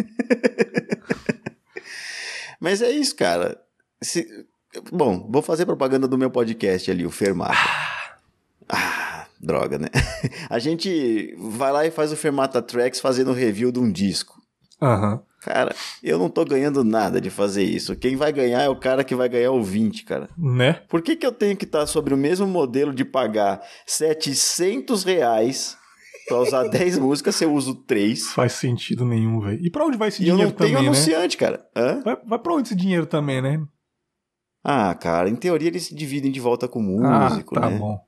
Mas 2.60 2.82
é 2.82 2.92
isso, 2.92 3.16
cara. 3.16 3.60
Se- 4.02 4.46
Bom, 4.92 5.28
vou 5.30 5.42
fazer 5.42 5.66
propaganda 5.66 6.08
do 6.08 6.18
meu 6.18 6.30
podcast 6.30 6.90
ali, 6.90 7.06
o 7.06 7.12
Fermata. 7.12 7.58
Ah, 8.70 9.28
droga, 9.40 9.78
né? 9.78 9.88
A 10.50 10.60
gente 10.60 11.36
vai 11.38 11.72
lá 11.74 11.86
e 11.86 11.92
faz 11.92 12.12
o 12.12 12.16
Fermata 12.18 12.62
Tracks 12.62 13.02
fazendo 13.02 13.34
review 13.34 13.72
de 13.72 13.80
um 13.80 13.92
disco. 13.92 14.42
Aham. 14.82 15.22
Cara, 15.42 15.76
eu 16.04 16.20
não 16.20 16.30
tô 16.30 16.46
ganhando 16.46 16.84
nada 16.84 17.20
de 17.20 17.32
fazer 17.32 17.64
isso. 17.64 17.96
Quem 17.96 18.16
vai 18.16 18.32
ganhar 18.32 18.62
é 18.62 18.70
o 18.70 18.76
cara 18.76 19.04
que 19.04 19.16
vai 19.16 19.28
ganhar 19.28 19.52
o 19.52 19.64
20, 19.64 20.06
cara. 20.06 20.30
Né? 20.38 20.74
Por 20.88 21.02
que, 21.02 21.16
que 21.16 21.26
eu 21.26 21.32
tenho 21.32 21.58
que 21.58 21.66
estar 21.66 21.88
sobre 21.88 22.14
o 22.14 22.18
mesmo 22.18 22.46
modelo 22.46 22.94
de 22.94 23.04
pagar 23.04 23.60
700 23.88 25.04
reais 25.04 25.76
pra 26.34 26.42
usar 26.42 26.64
10 26.70 26.98
músicas 26.98 27.36
se 27.36 27.44
eu 27.46 27.54
uso 27.54 27.76
3? 27.76 28.34
Faz 28.34 28.54
sentido 28.54 29.06
nenhum, 29.06 29.40
velho. 29.42 29.60
E 29.66 29.70
pra 29.70 29.86
onde 29.86 29.98
vai 29.98 30.08
esse 30.10 30.24
E 30.24 30.28
eu 30.28 30.36
dinheiro 30.36 30.52
não 30.52 30.58
tenho 30.58 30.70
também, 30.72 30.84
né? 30.84 30.90
anunciante, 30.90 31.38
cara. 31.38 31.66
Hã? 31.76 32.02
Vai, 32.04 32.16
vai 32.26 32.40
pra 32.40 32.54
onde 32.54 32.68
esse 32.70 32.76
dinheiro 32.76 33.06
também, 33.06 33.42
né? 33.42 33.64
Ah, 34.64 34.94
cara, 34.94 35.30
em 35.30 35.36
teoria 35.36 35.68
eles 35.70 35.84
se 35.88 35.96
dividem 35.96 36.32
de 36.32 36.40
volta 36.40 36.68
com 36.68 36.80
o 36.80 37.04
ah, 37.06 37.30
músico, 37.30 37.56
tá 37.56 37.70
né? 37.70 37.78
bom. 37.78 38.00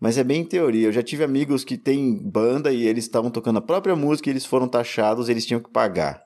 Mas 0.00 0.18
é 0.18 0.24
bem 0.24 0.40
em 0.42 0.44
teoria. 0.44 0.88
Eu 0.88 0.92
já 0.92 1.02
tive 1.02 1.22
amigos 1.24 1.62
que 1.64 1.76
têm 1.78 2.18
banda 2.28 2.72
e 2.72 2.86
eles 2.86 3.04
estavam 3.04 3.30
tocando 3.30 3.58
a 3.58 3.62
própria 3.62 3.94
música 3.94 4.28
e 4.28 4.32
eles 4.32 4.44
foram 4.46 4.66
taxados, 4.68 5.28
eles 5.28 5.46
tinham 5.46 5.60
que 5.60 5.70
pagar. 5.70 6.22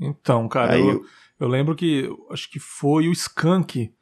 Então, 0.00 0.48
cara, 0.48 0.78
eu, 0.78 0.90
eu- 0.90 1.04
eu 1.40 1.48
lembro 1.48 1.74
que 1.74 2.08
acho 2.30 2.50
que 2.50 2.58
foi 2.60 3.08
o 3.08 3.12
Skank 3.12 3.92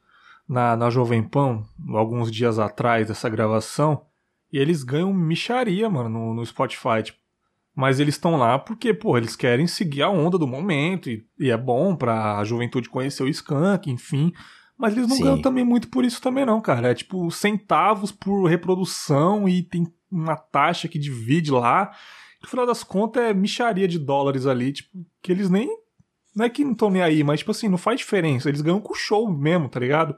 na, 0.47 0.75
na 0.75 0.89
Jovem 0.89 1.23
Pan, 1.23 1.63
alguns 1.95 2.31
dias 2.31 2.59
atrás 2.59 3.07
dessa 3.07 3.29
gravação, 3.29 4.05
e 4.53 4.59
eles 4.59 4.83
ganham 4.83 5.11
micharia, 5.11 5.89
mano, 5.89 6.09
no, 6.09 6.33
no 6.35 6.45
Spotify. 6.45 7.01
Tipo, 7.03 7.17
mas 7.75 7.99
eles 7.99 8.13
estão 8.13 8.37
lá 8.37 8.59
porque, 8.59 8.93
pô, 8.93 9.17
eles 9.17 9.35
querem 9.35 9.65
seguir 9.65 10.03
a 10.03 10.09
onda 10.09 10.37
do 10.37 10.45
momento, 10.45 11.09
e, 11.09 11.25
e 11.39 11.49
é 11.49 11.57
bom 11.57 11.95
pra 11.95 12.43
juventude 12.43 12.87
conhecer 12.87 13.23
o 13.23 13.27
Skank, 13.27 13.89
enfim. 13.89 14.31
Mas 14.77 14.95
eles 14.95 15.07
não 15.07 15.17
Sim. 15.17 15.23
ganham 15.23 15.41
também 15.41 15.63
muito 15.63 15.87
por 15.87 16.05
isso 16.05 16.21
também, 16.21 16.45
não, 16.45 16.61
cara. 16.61 16.91
É 16.91 16.93
tipo 16.93 17.31
centavos 17.31 18.11
por 18.11 18.45
reprodução 18.45 19.49
e 19.49 19.63
tem 19.63 19.87
uma 20.11 20.35
taxa 20.35 20.87
que 20.87 20.99
divide 20.99 21.51
lá. 21.51 21.91
No 22.39 22.47
final 22.47 22.67
das 22.67 22.83
contas 22.83 23.23
é 23.23 23.33
micharia 23.33 23.87
de 23.87 23.97
dólares 23.97 24.45
ali, 24.45 24.71
tipo, 24.71 25.03
que 25.19 25.31
eles 25.31 25.49
nem. 25.49 25.67
Não 26.35 26.45
é 26.45 26.49
que 26.49 26.63
não 26.63 26.73
estão 26.73 26.91
nem 26.91 27.01
aí, 27.01 27.23
mas 27.23 27.39
tipo 27.39 27.51
assim, 27.51 27.67
não 27.67 27.77
faz 27.77 27.99
diferença. 27.99 28.49
Eles 28.49 28.61
ganham 28.61 28.81
com 28.81 28.93
show 28.93 29.31
mesmo, 29.31 29.67
tá 29.67 29.79
ligado? 29.79 30.15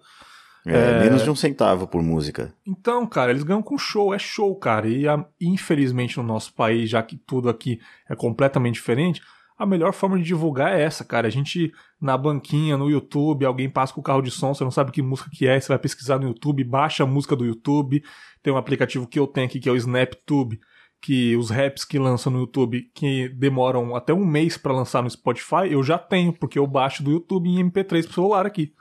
É, 0.66 1.00
menos 1.00 1.24
de 1.24 1.30
um 1.30 1.36
centavo 1.36 1.88
por 1.88 2.02
música. 2.02 2.54
Então, 2.66 3.06
cara, 3.06 3.32
eles 3.32 3.44
ganham 3.44 3.62
com 3.62 3.78
show, 3.78 4.14
é 4.14 4.20
show, 4.20 4.56
cara. 4.56 4.88
E 4.88 5.08
a- 5.08 5.24
infelizmente 5.40 6.18
no 6.18 6.24
nosso 6.24 6.54
país, 6.54 6.90
já 6.90 7.02
que 7.04 7.16
tudo 7.18 7.50
aqui 7.50 7.80
é 8.10 8.16
completamente 8.16 8.76
diferente, 8.76 9.22
a 9.58 9.66
melhor 9.66 9.94
forma 9.94 10.18
de 10.18 10.24
divulgar 10.24 10.74
é 10.74 10.82
essa, 10.82 11.06
cara. 11.06 11.28
A 11.28 11.32
gente 11.32 11.72
na 12.02 12.18
banquinha, 12.18 12.78
no 12.78 12.90
YouTube, 12.90 13.46
alguém 13.46 13.70
passa 13.70 13.94
com 13.94 14.02
o 14.02 14.04
carro 14.04 14.22
de 14.22 14.32
som, 14.32 14.54
você 14.54 14.64
não 14.64 14.72
sabe 14.72 14.92
que 14.92 15.02
música 15.02 15.30
que 15.32 15.48
é, 15.48 15.60
você 15.60 15.68
vai 15.70 15.80
pesquisar 15.80 16.20
no 16.20 16.28
YouTube, 16.28 16.64
baixa 16.64 17.04
a 17.04 17.08
música 17.08 17.36
do 17.36 17.46
YouTube. 17.46 18.04
Tem 18.44 18.52
um 18.52 18.58
aplicativo 18.58 19.08
que 19.08 19.20
eu 19.20 19.28
tenho 19.28 19.48
aqui 19.48 19.60
que 19.60 19.70
é 19.70 19.72
o 19.72 19.76
SnapTube, 19.78 20.60
que 21.02 21.36
os 21.38 21.50
raps 21.52 21.86
que 21.86 22.00
lançam 22.00 22.34
no 22.34 22.40
YouTube, 22.40 22.90
que 22.94 23.30
demoram 23.30 23.96
até 23.96 24.14
um 24.14 24.26
mês 24.26 24.58
pra 24.58 24.74
lançar 24.74 25.04
no 25.04 25.10
Spotify, 25.10 25.68
eu 25.72 25.84
já 25.84 25.98
tenho, 25.98 26.34
porque 26.34 26.58
eu 26.60 26.66
baixo 26.68 27.04
do 27.04 27.12
YouTube 27.12 27.48
em 27.50 27.60
MP3 27.60 28.06
pro 28.06 28.14
celular 28.16 28.46
aqui. 28.46 28.74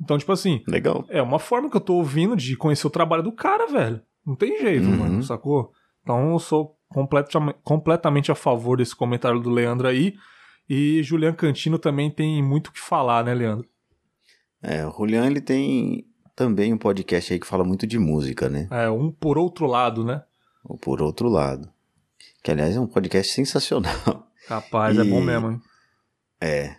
Então, 0.00 0.16
tipo 0.18 0.32
assim, 0.32 0.62
Legal. 0.66 1.04
é 1.08 1.20
uma 1.20 1.38
forma 1.38 1.68
que 1.70 1.76
eu 1.76 1.80
tô 1.80 1.94
ouvindo 1.94 2.34
de 2.36 2.56
conhecer 2.56 2.86
o 2.86 2.90
trabalho 2.90 3.22
do 3.22 3.32
cara, 3.32 3.66
velho. 3.66 4.00
Não 4.26 4.34
tem 4.34 4.58
jeito, 4.60 4.86
Uhum. 4.86 4.96
mano, 4.96 5.22
sacou? 5.22 5.72
Então 6.02 6.32
eu 6.32 6.38
sou 6.38 6.76
completamente, 6.88 7.58
completamente 7.62 8.32
a 8.32 8.34
favor 8.34 8.78
desse 8.78 8.94
comentário 8.96 9.40
do 9.40 9.50
Leandro 9.50 9.86
aí. 9.88 10.14
E 10.68 11.02
Julian 11.02 11.32
Cantino 11.34 11.78
também 11.78 12.10
tem 12.10 12.42
muito 12.42 12.68
o 12.68 12.72
que 12.72 12.80
falar, 12.80 13.24
né, 13.24 13.34
Leandro? 13.34 13.66
É, 14.62 14.86
o 14.86 14.90
Julian, 14.92 15.26
ele 15.26 15.40
tem 15.40 16.06
também 16.36 16.72
um 16.72 16.78
podcast 16.78 17.32
aí 17.32 17.38
que 17.40 17.46
fala 17.46 17.64
muito 17.64 17.86
de 17.86 17.98
música, 17.98 18.48
né? 18.48 18.68
É, 18.70 18.88
um 18.88 19.10
por 19.10 19.36
outro 19.36 19.66
lado, 19.66 20.04
né? 20.04 20.22
Ou 20.64 20.78
por 20.78 21.02
outro 21.02 21.28
lado. 21.28 21.68
Que, 22.42 22.50
aliás, 22.50 22.76
é 22.76 22.80
um 22.80 22.86
podcast 22.86 23.32
sensacional. 23.32 24.26
Capaz, 24.46 24.96
é 24.98 25.02
E- 25.02 25.10
bom 25.10 25.20
mesmo, 25.20 25.50
hein? 25.52 25.60
É. 26.40 26.76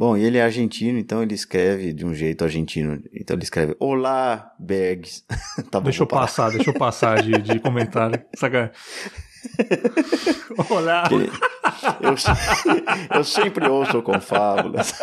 Bom, 0.00 0.16
e 0.16 0.24
ele 0.24 0.38
é 0.38 0.42
argentino, 0.42 0.98
então 0.98 1.22
ele 1.22 1.34
escreve 1.34 1.92
de 1.92 2.06
um 2.06 2.14
jeito 2.14 2.42
argentino. 2.42 3.02
Então 3.12 3.36
ele 3.36 3.42
escreve 3.44 3.76
Olá, 3.78 4.50
Bergs. 4.58 5.26
tá 5.70 5.78
bom, 5.78 5.84
Deixa 5.84 6.04
eu 6.04 6.06
parar. 6.06 6.22
passar, 6.22 6.50
deixa 6.52 6.70
eu 6.70 6.74
passar 6.74 7.22
de, 7.22 7.32
de 7.32 7.60
comentário. 7.60 8.18
Saca? 8.34 8.72
Olá! 10.70 11.06
Ele- 11.12 11.30
Eu, 12.00 12.14
eu 13.18 13.24
sempre 13.24 13.68
ouço 13.68 14.00
confábulas. 14.00 14.94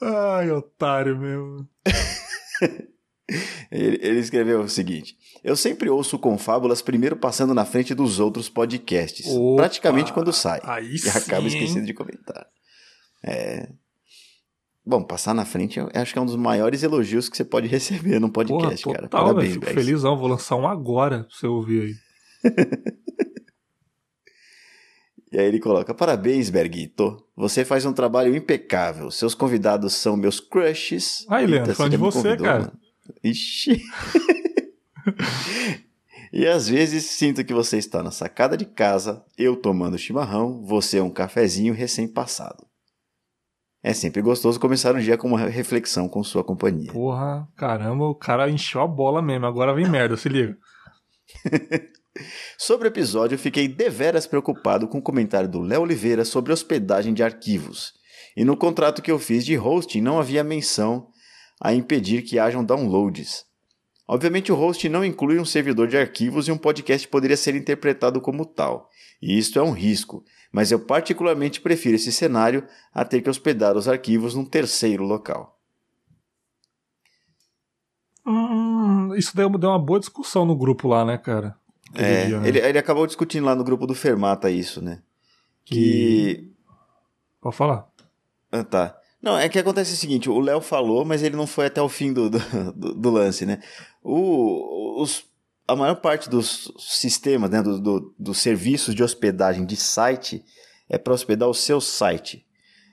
Ai, 0.00 0.50
otário 0.50 1.18
mesmo. 1.18 1.68
Ele, 3.70 3.98
ele 4.02 4.18
escreveu 4.20 4.60
o 4.60 4.68
seguinte: 4.68 5.16
Eu 5.42 5.56
sempre 5.56 5.88
ouço 5.88 6.18
confábulas 6.18 6.82
primeiro 6.82 7.16
passando 7.16 7.54
na 7.54 7.64
frente 7.64 7.94
dos 7.94 8.20
outros 8.20 8.48
podcasts. 8.48 9.26
Opa! 9.28 9.62
praticamente 9.62 10.12
quando 10.12 10.32
sai. 10.32 10.60
Aí 10.62 10.94
E 10.96 11.08
acaba 11.08 11.40
sim, 11.48 11.56
esquecendo 11.56 11.86
de 11.86 11.94
comentar. 11.94 12.46
É. 13.24 13.68
Bom, 14.86 15.02
passar 15.02 15.32
na 15.34 15.46
frente 15.46 15.80
acho 15.94 16.12
que 16.12 16.18
é 16.18 16.22
um 16.22 16.26
dos 16.26 16.36
maiores 16.36 16.82
elogios 16.82 17.30
que 17.30 17.36
você 17.38 17.44
pode 17.44 17.66
receber 17.66 18.20
num 18.20 18.28
Porra, 18.28 18.46
podcast, 18.46 18.82
total, 18.84 18.92
cara. 18.94 19.08
velho. 19.08 19.10
Parabéns, 19.10 19.52
Fico 19.54 19.64
Bergs. 19.64 19.84
felizão. 19.84 20.18
Vou 20.18 20.28
lançar 20.28 20.56
um 20.56 20.68
agora 20.68 21.20
pra 21.24 21.28
você 21.34 21.46
ouvir 21.46 21.82
aí. 22.44 22.52
E 25.32 25.38
aí 25.38 25.46
ele 25.46 25.58
coloca: 25.58 25.92
Parabéns, 25.92 26.48
Berguito. 26.48 27.16
Você 27.36 27.64
faz 27.64 27.84
um 27.84 27.92
trabalho 27.92 28.36
impecável. 28.36 29.10
Seus 29.10 29.34
convidados 29.34 29.92
são 29.94 30.16
meus 30.16 30.38
crushes. 30.38 31.26
Aí, 31.28 31.44
Leandro, 31.44 31.70
Eita, 31.70 31.74
falando 31.74 31.90
de 31.92 31.96
você, 31.98 32.22
convidou, 32.22 32.46
cara. 32.46 32.58
mano. 32.60 32.72
Ixi. 33.22 33.82
e 36.32 36.46
às 36.46 36.68
vezes 36.68 37.04
sinto 37.04 37.44
que 37.44 37.54
você 37.54 37.78
está 37.78 38.02
na 38.02 38.10
sacada 38.10 38.56
de 38.56 38.64
casa, 38.64 39.24
eu 39.36 39.56
tomando 39.56 39.98
chimarrão, 39.98 40.62
você 40.64 41.00
um 41.00 41.10
cafezinho 41.10 41.74
recém-passado. 41.74 42.66
É 43.82 43.92
sempre 43.92 44.22
gostoso 44.22 44.58
começar 44.58 44.94
um 44.94 44.98
dia 44.98 45.18
com 45.18 45.28
uma 45.28 45.38
reflexão 45.38 46.08
com 46.08 46.24
sua 46.24 46.42
companhia. 46.42 46.90
Porra, 46.90 47.46
caramba, 47.54 48.06
o 48.06 48.14
cara 48.14 48.48
encheu 48.48 48.80
a 48.80 48.86
bola 48.86 49.20
mesmo. 49.20 49.44
Agora 49.44 49.74
vem 49.74 49.86
merda, 49.86 50.16
se 50.16 50.26
liga. 50.28 50.56
Sobre 52.56 52.88
o 52.88 52.90
episódio, 52.90 53.38
fiquei 53.38 53.68
deveras 53.68 54.26
preocupado 54.26 54.88
com 54.88 54.98
o 54.98 55.02
comentário 55.02 55.48
do 55.48 55.60
Léo 55.60 55.82
Oliveira 55.82 56.24
sobre 56.24 56.52
hospedagem 56.52 57.12
de 57.12 57.22
arquivos. 57.22 57.92
E 58.36 58.44
no 58.44 58.56
contrato 58.56 59.02
que 59.02 59.10
eu 59.10 59.18
fiz 59.18 59.44
de 59.44 59.58
hosting 59.58 60.00
não 60.00 60.18
havia 60.18 60.44
menção 60.44 61.08
a 61.60 61.74
impedir 61.74 62.22
que 62.22 62.38
hajam 62.38 62.64
downloads. 62.64 63.44
Obviamente, 64.06 64.52
o 64.52 64.54
host 64.54 64.86
não 64.88 65.04
inclui 65.04 65.38
um 65.38 65.44
servidor 65.44 65.88
de 65.88 65.96
arquivos 65.96 66.46
e 66.46 66.52
um 66.52 66.58
podcast 66.58 67.08
poderia 67.08 67.36
ser 67.36 67.54
interpretado 67.54 68.20
como 68.20 68.44
tal. 68.44 68.90
E 69.20 69.38
isto 69.38 69.58
é 69.58 69.62
um 69.62 69.72
risco, 69.72 70.22
mas 70.52 70.70
eu 70.70 70.78
particularmente 70.78 71.60
prefiro 71.60 71.96
esse 71.96 72.12
cenário 72.12 72.66
a 72.92 73.04
ter 73.04 73.22
que 73.22 73.30
hospedar 73.30 73.76
os 73.76 73.88
arquivos 73.88 74.34
num 74.34 74.44
terceiro 74.44 75.04
local. 75.04 75.58
Hum, 78.26 79.14
isso 79.14 79.34
deu, 79.36 79.48
deu 79.50 79.70
uma 79.70 79.78
boa 79.78 80.00
discussão 80.00 80.44
no 80.44 80.56
grupo 80.56 80.88
lá, 80.88 81.04
né, 81.04 81.16
cara? 81.16 81.56
É, 81.94 82.26
dia, 82.26 82.40
né? 82.40 82.48
ele, 82.48 82.58
ele 82.58 82.78
acabou 82.78 83.06
discutindo 83.06 83.44
lá 83.44 83.54
no 83.54 83.64
grupo 83.64 83.86
do 83.86 83.94
Fermata 83.94 84.50
isso, 84.50 84.82
né? 84.82 85.02
Que. 85.64 86.50
Pode 87.40 87.56
falar. 87.56 87.88
Ah, 88.50 88.64
tá. 88.64 88.98
Não, 89.24 89.38
é 89.38 89.48
que 89.48 89.58
acontece 89.58 89.94
o 89.94 89.96
seguinte: 89.96 90.28
o 90.28 90.38
Léo 90.38 90.60
falou, 90.60 91.04
mas 91.04 91.22
ele 91.22 91.34
não 91.36 91.46
foi 91.46 91.66
até 91.66 91.80
o 91.80 91.88
fim 91.88 92.12
do, 92.12 92.28
do, 92.28 92.38
do- 92.76 92.94
do 92.94 93.10
lance, 93.10 93.46
né? 93.46 93.58
O, 94.02 95.00
os, 95.02 95.24
a 95.66 95.74
maior 95.74 95.94
parte 95.96 96.28
dos 96.28 96.70
sistemas, 96.78 97.50
né, 97.50 97.62
do, 97.62 97.80
do- 97.80 98.14
dos 98.18 98.38
serviços 98.38 98.94
de 98.94 99.02
hospedagem 99.02 99.64
de 99.64 99.76
site 99.76 100.44
é 100.90 100.98
para 100.98 101.14
hospedar 101.14 101.48
o 101.48 101.54
seu 101.54 101.80
site. 101.80 102.44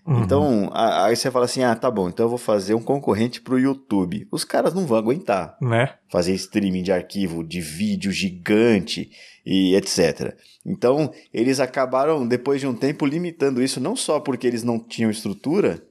Uhum. 0.08 0.24
Então, 0.24 0.70
a- 0.74 1.06
aí 1.06 1.16
você 1.16 1.30
fala 1.30 1.45
assim: 1.45 1.64
ah, 1.64 1.76
tá 1.76 1.91
bom, 1.91 2.08
então 2.10 2.26
eu 2.26 2.30
vou 2.30 2.38
fazer 2.38 2.74
um 2.74 2.82
concorrente 2.82 3.41
pro 3.41 3.60
YouTube. 3.60 4.28
Os 4.32 4.44
caras 4.45 4.74
não 4.74 4.86
vão 4.88 4.98
aguentar 4.98 5.58
Né? 5.62 5.94
fazer 6.10 6.34
streaming 6.34 6.82
de 6.84 6.91
arquivo 6.94 7.44
de 7.44 7.60
vídeo 7.62 8.12
gigante 8.12 9.12
e 9.45 9.76
etc. 9.76 10.36
Então, 10.66 11.12
eles 11.34 11.60
acabaram, 11.60 12.26
depois 12.28 12.62
de 12.62 12.68
um 12.68 12.74
tempo, 12.74 13.06
limitando 13.06 13.62
isso, 13.62 13.80
não 13.80 13.95
só 13.95 14.20
porque 14.20 14.48
eles 14.48 14.64
não 14.64 14.80
tinham 14.80 15.12
estrutura, 15.12 15.84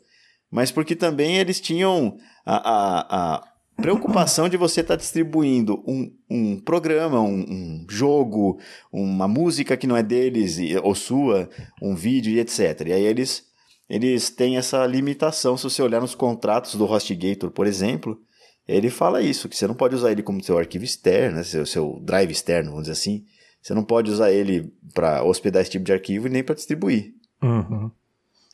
mas 0.50 0.70
porque 0.70 0.96
também 0.96 1.36
eles 1.36 1.60
tinham 1.60 2.16
a, 2.44 2.56
a, 2.56 3.34
a 3.34 3.50
preocupação 3.80 4.48
de 4.48 4.56
você 4.56 4.80
estar 4.80 4.96
distribuindo 4.96 5.82
um, 5.86 6.12
um 6.28 6.60
programa, 6.60 7.20
um, 7.20 7.40
um 7.40 7.86
jogo, 7.88 8.58
uma 8.92 9.28
música 9.28 9.76
que 9.76 9.86
não 9.86 9.96
é 9.96 10.02
deles 10.02 10.58
ou 10.82 10.94
sua, 10.94 11.48
um 11.80 11.94
vídeo 11.94 12.32
e 12.32 12.40
etc. 12.40 12.86
E 12.86 12.92
aí 12.92 13.04
eles, 13.04 13.44
eles 13.88 14.30
têm 14.30 14.56
essa 14.56 14.84
limitação. 14.86 15.56
Se 15.56 15.64
você 15.64 15.82
olhar 15.82 16.00
nos 16.00 16.14
contratos 16.14 16.74
do 16.74 16.84
HostGator, 16.84 17.50
por 17.50 17.66
exemplo, 17.66 18.20
ele 18.66 18.90
fala 18.90 19.22
isso, 19.22 19.48
que 19.48 19.56
você 19.56 19.66
não 19.66 19.74
pode 19.74 19.94
usar 19.94 20.12
ele 20.12 20.22
como 20.22 20.42
seu 20.42 20.58
arquivo 20.58 20.84
externo, 20.84 21.38
né, 21.38 21.42
seu, 21.42 21.64
seu 21.64 22.00
drive 22.02 22.30
externo, 22.30 22.70
vamos 22.70 22.84
dizer 22.84 22.92
assim. 22.92 23.24
Você 23.62 23.74
não 23.74 23.84
pode 23.84 24.10
usar 24.10 24.30
ele 24.30 24.72
para 24.94 25.22
hospedar 25.22 25.60
esse 25.60 25.72
tipo 25.72 25.84
de 25.84 25.92
arquivo 25.92 26.26
e 26.26 26.30
nem 26.30 26.42
para 26.42 26.54
distribuir. 26.54 27.12
Uhum. 27.42 27.90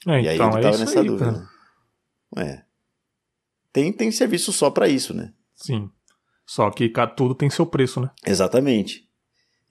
É, 0.06 0.22
e 0.22 0.28
aí 0.28 0.34
então, 0.34 0.50
ele 0.50 0.58
é 0.58 0.62
tava 0.62 0.74
isso 0.74 0.84
nessa 0.84 1.00
aí, 1.00 1.06
dúvida. 1.06 1.48
É. 2.36 2.62
Tem, 3.72 3.92
tem 3.92 4.10
serviço 4.10 4.52
só 4.52 4.70
para 4.70 4.88
isso, 4.88 5.12
né? 5.12 5.32
Sim. 5.54 5.90
Só 6.46 6.70
que 6.70 6.90
tudo 7.16 7.34
tem 7.34 7.50
seu 7.50 7.66
preço, 7.66 8.00
né? 8.00 8.10
Exatamente. 8.24 9.06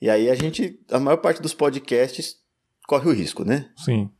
E 0.00 0.10
aí 0.10 0.28
a 0.30 0.34
gente, 0.34 0.78
a 0.90 1.00
maior 1.00 1.16
parte 1.16 1.40
dos 1.40 1.54
podcasts 1.54 2.36
corre 2.86 3.08
o 3.08 3.12
risco, 3.12 3.44
né? 3.44 3.70
Sim. 3.76 4.10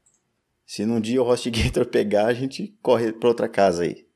Se 0.66 0.84
num 0.84 1.00
dia 1.00 1.22
o 1.22 1.26
HostGator 1.30 1.86
pegar, 1.86 2.26
a 2.26 2.34
gente 2.34 2.76
corre 2.82 3.12
para 3.12 3.28
outra 3.28 3.48
casa 3.48 3.84
aí. 3.84 4.06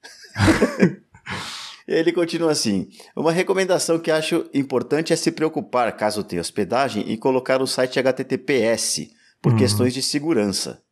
E 1.86 1.92
ele 1.92 2.12
continua 2.12 2.50
assim: 2.50 2.88
Uma 3.14 3.30
recomendação 3.30 3.98
que 3.98 4.10
acho 4.10 4.48
importante 4.54 5.12
é 5.12 5.16
se 5.16 5.30
preocupar, 5.30 5.96
caso 5.96 6.24
tenha 6.24 6.40
hospedagem, 6.40 7.08
e 7.12 7.16
colocar 7.16 7.60
o 7.60 7.66
site 7.66 7.98
HTTPS, 7.98 9.10
por 9.40 9.52
Uhum. 9.52 9.58
questões 9.58 9.94
de 9.94 10.02
segurança. 10.02 10.82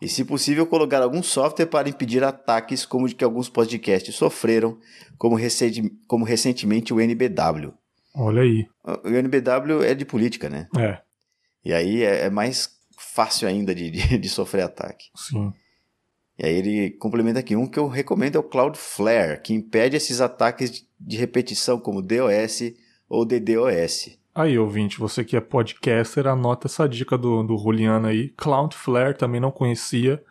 E, 0.00 0.08
se 0.08 0.24
possível, 0.24 0.64
colocar 0.66 1.02
algum 1.02 1.22
software 1.22 1.66
para 1.66 1.88
impedir 1.88 2.22
ataques 2.22 2.86
como 2.86 3.04
o 3.06 3.08
de 3.08 3.14
que 3.16 3.24
alguns 3.24 3.48
podcasts 3.48 4.14
sofreram, 4.14 4.78
como, 5.16 5.34
recente- 5.34 5.92
como 6.06 6.24
recentemente 6.24 6.94
o 6.94 7.00
NBW. 7.00 7.72
Olha 8.14 8.42
aí. 8.42 8.66
O 8.84 9.08
NBW 9.08 9.82
é 9.84 9.94
de 9.94 10.04
política, 10.04 10.48
né? 10.48 10.68
É, 10.78 11.00
E 11.64 11.72
aí 11.72 12.02
é, 12.04 12.26
é 12.26 12.30
mais 12.30 12.70
fácil 12.96 13.48
ainda 13.48 13.74
de, 13.74 13.90
de, 13.90 14.18
de 14.18 14.28
sofrer 14.28 14.62
ataque. 14.62 15.06
sim. 15.16 15.52
E 16.40 16.46
aí 16.46 16.54
ele 16.54 16.90
complementa 16.92 17.40
aqui, 17.40 17.56
um 17.56 17.66
que 17.66 17.80
eu 17.80 17.88
recomendo 17.88 18.36
é 18.36 18.38
o 18.38 18.44
Cloudflare, 18.44 19.42
que 19.42 19.52
impede 19.52 19.96
esses 19.96 20.20
ataques 20.20 20.70
de- 20.70 20.86
de 21.00 21.16
repetição 21.16 21.80
como 21.80 22.00
DOS 22.00 22.74
ou 23.08 23.24
DDoS. 23.24 24.16
Aí, 24.40 24.56
ouvinte, 24.56 25.00
você 25.00 25.24
que 25.24 25.36
é 25.36 25.40
podcaster, 25.40 26.26
anota 26.28 26.68
essa 26.68 26.88
dica 26.88 27.18
do, 27.18 27.42
do 27.42 27.58
Juliano 27.58 28.06
aí. 28.06 28.28
Cloudflare 28.36 29.16
também 29.16 29.40
não 29.40 29.50
conhecia. 29.50 30.22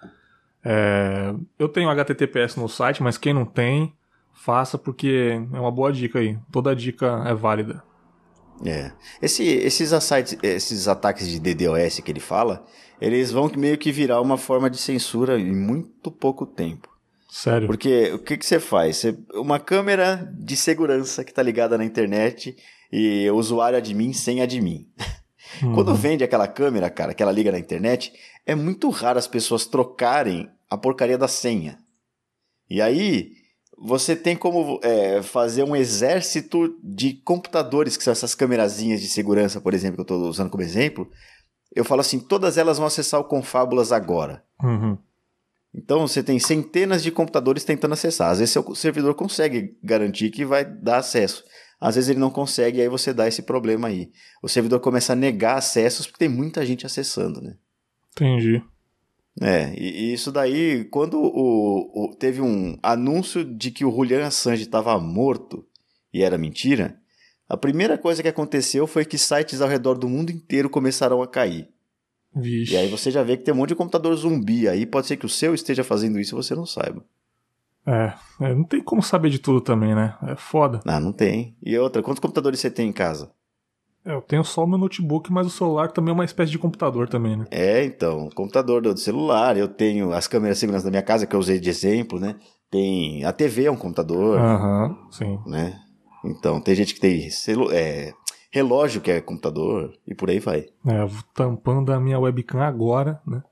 É, 0.64 1.34
eu 1.60 1.68
tenho 1.68 1.90
HTTPS 1.90 2.58
no 2.58 2.70
site, 2.70 3.04
mas 3.04 3.18
quem 3.18 3.34
não 3.34 3.46
tem, 3.46 3.94
faça 4.34 4.78
porque 4.78 5.38
é 5.54 5.60
uma 5.60 5.72
boa 5.72 5.92
dica 5.92 6.20
aí. 6.20 6.38
Toda 6.52 6.74
dica 6.74 7.22
é 7.28 7.34
válida. 7.34 7.84
É. 8.66 8.92
Esse- 9.22 9.44
esses, 9.44 9.92
assites- 9.92 10.38
esses 10.42 10.88
ataques 10.88 11.28
de 11.28 11.38
DDoS 11.40 12.00
que 12.00 12.10
ele 12.12 12.20
fala, 12.22 12.66
eles 13.02 13.30
vão 13.30 13.52
meio 13.58 13.78
que 13.78 13.92
virar 13.92 14.22
uma 14.22 14.38
forma 14.38 14.70
de 14.70 14.78
censura 14.78 15.38
em 15.38 15.54
muito 15.54 16.10
pouco 16.10 16.46
tempo. 16.46 16.88
Sério. 17.30 17.68
Porque 17.68 18.14
o 18.14 18.20
que, 18.20 18.38
que 18.38 18.46
você 18.46 18.58
faz? 18.60 18.96
Você- 18.98 19.18
uma 19.34 19.60
câmera 19.60 20.32
de 20.34 20.56
segurança 20.56 21.26
que 21.26 21.32
está 21.32 21.44
ligada 21.44 21.78
na 21.78 21.84
internet 21.84 22.56
e 22.92 23.30
usuário 23.32 23.78
admin 23.78 24.14
sem 24.14 24.42
admin. 24.42 24.88
Uhum. 25.64 25.74
Quando 25.74 25.96
vende 25.96 26.24
aquela 26.26 26.46
câmera, 26.46 26.90
cara, 26.90 27.14
que 27.14 27.24
ela 27.24 27.32
liga 27.32 27.52
na 27.52 27.58
internet, 27.58 28.14
é 28.46 28.54
muito 28.54 28.90
raro 28.90 29.18
as 29.18 29.28
pessoas 29.28 29.66
trocarem 29.66 30.52
a 30.70 30.78
porcaria 30.78 31.18
da 31.18 31.28
senha. 31.28 31.80
E 32.70 32.82
aí, 32.82 33.32
você 33.78 34.16
tem 34.16 34.36
como 34.36 34.80
é, 34.84 35.22
fazer 35.22 35.64
um 35.64 35.76
exército 35.76 36.78
de 36.84 37.14
computadores, 37.14 37.96
que 37.96 38.04
são 38.04 38.12
essas 38.12 38.36
câmerazinhas 38.36 39.02
de 39.02 39.08
segurança, 39.08 39.62
por 39.62 39.74
exemplo, 39.74 39.96
que 39.96 40.12
eu 40.12 40.18
estou 40.18 40.30
usando 40.30 40.50
como 40.50 40.64
exemplo. 40.64 41.10
Eu 41.76 41.86
falo 41.86 42.02
assim, 42.02 42.20
todas 42.20 42.58
elas 42.58 42.78
vão 42.78 42.88
acessar 42.88 43.20
o 43.20 43.26
Confábulas 43.26 43.92
agora. 43.92 44.44
Uhum. 44.62 44.98
Então 45.74 46.08
você 46.08 46.24
tem 46.24 46.40
centenas 46.40 47.04
de 47.04 47.12
computadores 47.12 47.64
tentando 47.64 47.94
acessar. 47.94 48.32
Às 48.32 48.40
vezes 48.40 48.52
seu 48.52 48.76
servidor 48.76 49.14
consegue 49.14 49.78
garantir 49.84 50.32
que 50.32 50.44
vai 50.44 50.66
dar 50.66 50.98
acesso. 50.98 51.44
Às 51.80 51.96
vezes 51.96 52.10
ele 52.10 52.20
não 52.20 52.32
consegue 52.32 52.80
e 52.80 52.82
aí 52.82 52.90
você 52.90 53.14
dá 53.14 53.28
esse 53.28 53.42
problema 53.44 53.88
aí. 53.88 54.10
O 54.42 54.48
servidor 54.50 54.80
começa 54.80 55.14
a 55.14 55.16
negar 55.16 55.58
acessos 55.58 56.08
porque 56.08 56.20
tem 56.26 56.30
muita 56.30 56.66
gente 56.66 56.86
acessando, 56.86 57.42
né? 57.42 57.56
Entendi. 58.14 58.62
É, 59.40 59.72
e, 59.80 60.12
isso 60.14 60.32
daí, 60.32 60.86
quando 60.86 61.20
o, 61.20 62.10
o- 62.12 62.16
teve 62.16 62.42
um 62.42 62.78
anúncio 62.82 63.46
de 63.46 63.70
que 63.70 63.86
o 63.86 63.92
Julian 63.92 64.26
Assange 64.26 64.64
estava 64.64 64.98
morto 65.00 65.64
e 66.12 66.24
era 66.24 66.38
mentira, 66.40 67.00
a 67.48 67.56
primeira 67.56 67.96
coisa 67.98 68.24
que 68.24 68.28
aconteceu 68.28 68.88
foi 68.88 69.06
que 69.06 69.18
sites 69.18 69.62
ao 69.62 69.70
redor 69.70 69.96
do 70.00 70.10
mundo 70.10 70.32
inteiro 70.32 70.70
começaram 70.72 71.22
a 71.22 71.28
cair. 71.28 71.70
Vixe. 72.36 72.74
E 72.74 72.78
aí 72.78 72.88
você 72.90 73.12
já 73.12 73.22
vê 73.22 73.38
que 73.38 73.44
tem 73.44 73.54
um 73.54 73.58
monte 73.58 73.70
de 73.70 73.76
computador 73.76 74.16
zumbi 74.16 74.68
aí, 74.68 74.86
pode 74.88 75.06
ser 75.06 75.18
que 75.18 75.26
o 75.26 75.30
seu 75.30 75.54
esteja 75.54 75.84
fazendo 75.84 76.20
isso 76.20 76.34
e 76.34 76.38
você 76.38 76.56
não 76.56 76.66
saiba. 76.66 77.06
É, 77.88 78.14
é, 78.42 78.54
não 78.54 78.66
tem 78.66 78.84
como 78.84 79.02
saber 79.02 79.30
de 79.30 79.40
tudo 79.40 79.62
também, 79.62 79.96
né? 79.96 80.16
É 80.24 80.36
foda. 80.36 80.82
Ah, 80.86 81.00
não 81.00 81.14
tem. 81.14 81.56
E 81.64 81.78
outra, 81.78 82.04
quantos 82.04 82.20
computadores 82.20 82.60
você 82.60 82.70
tem 82.70 82.90
em 82.90 82.94
casa? 82.94 83.32
É, 84.06 84.14
eu 84.14 84.22
tenho 84.22 84.44
só 84.44 84.64
o 84.66 84.68
meu 84.68 84.78
notebook, 84.78 85.32
mas 85.32 85.48
o 85.48 85.50
celular 85.50 85.92
também 85.92 86.12
é 86.12 86.14
uma 86.14 86.26
espécie 86.26 86.52
de 86.52 86.60
computador 86.60 87.08
também, 87.08 87.38
né? 87.38 87.46
É, 87.50 87.86
então, 87.86 88.30
computador 88.36 88.82
do 88.82 88.98
celular, 88.98 89.58
eu 89.58 89.70
tenho 89.70 90.12
as 90.12 90.28
câmeras 90.28 90.58
de 90.58 90.60
segurança 90.60 90.86
da 90.86 90.92
minha 90.92 91.02
casa 91.02 91.26
que 91.26 91.36
eu 91.36 91.40
usei 91.40 91.60
de 91.60 91.70
exemplo, 91.70 92.20
né? 92.20 92.36
Tem 92.70 93.24
a 93.24 93.32
TV 93.32 93.66
é 93.66 93.72
um 93.72 93.78
computador, 93.78 94.40
Aham, 94.40 94.98
sim. 95.10 95.40
né? 95.46 95.80
Então, 96.26 96.60
tem 96.60 96.76
gente 96.76 96.94
que 96.94 97.00
tem 97.00 97.30
celu 97.30 97.72
é, 97.72 98.14
relógio 98.52 99.00
que 99.00 99.12
é 99.12 99.22
computador 99.22 99.94
e 100.06 100.14
por 100.14 100.30
aí 100.30 100.40
vai. 100.40 100.66
É, 100.86 101.02
eu 101.02 101.08
vou 101.08 101.24
tampando 101.34 101.94
a 101.94 102.00
minha 102.00 102.20
webcam 102.20 102.62
agora, 102.62 103.22
né? 103.26 103.44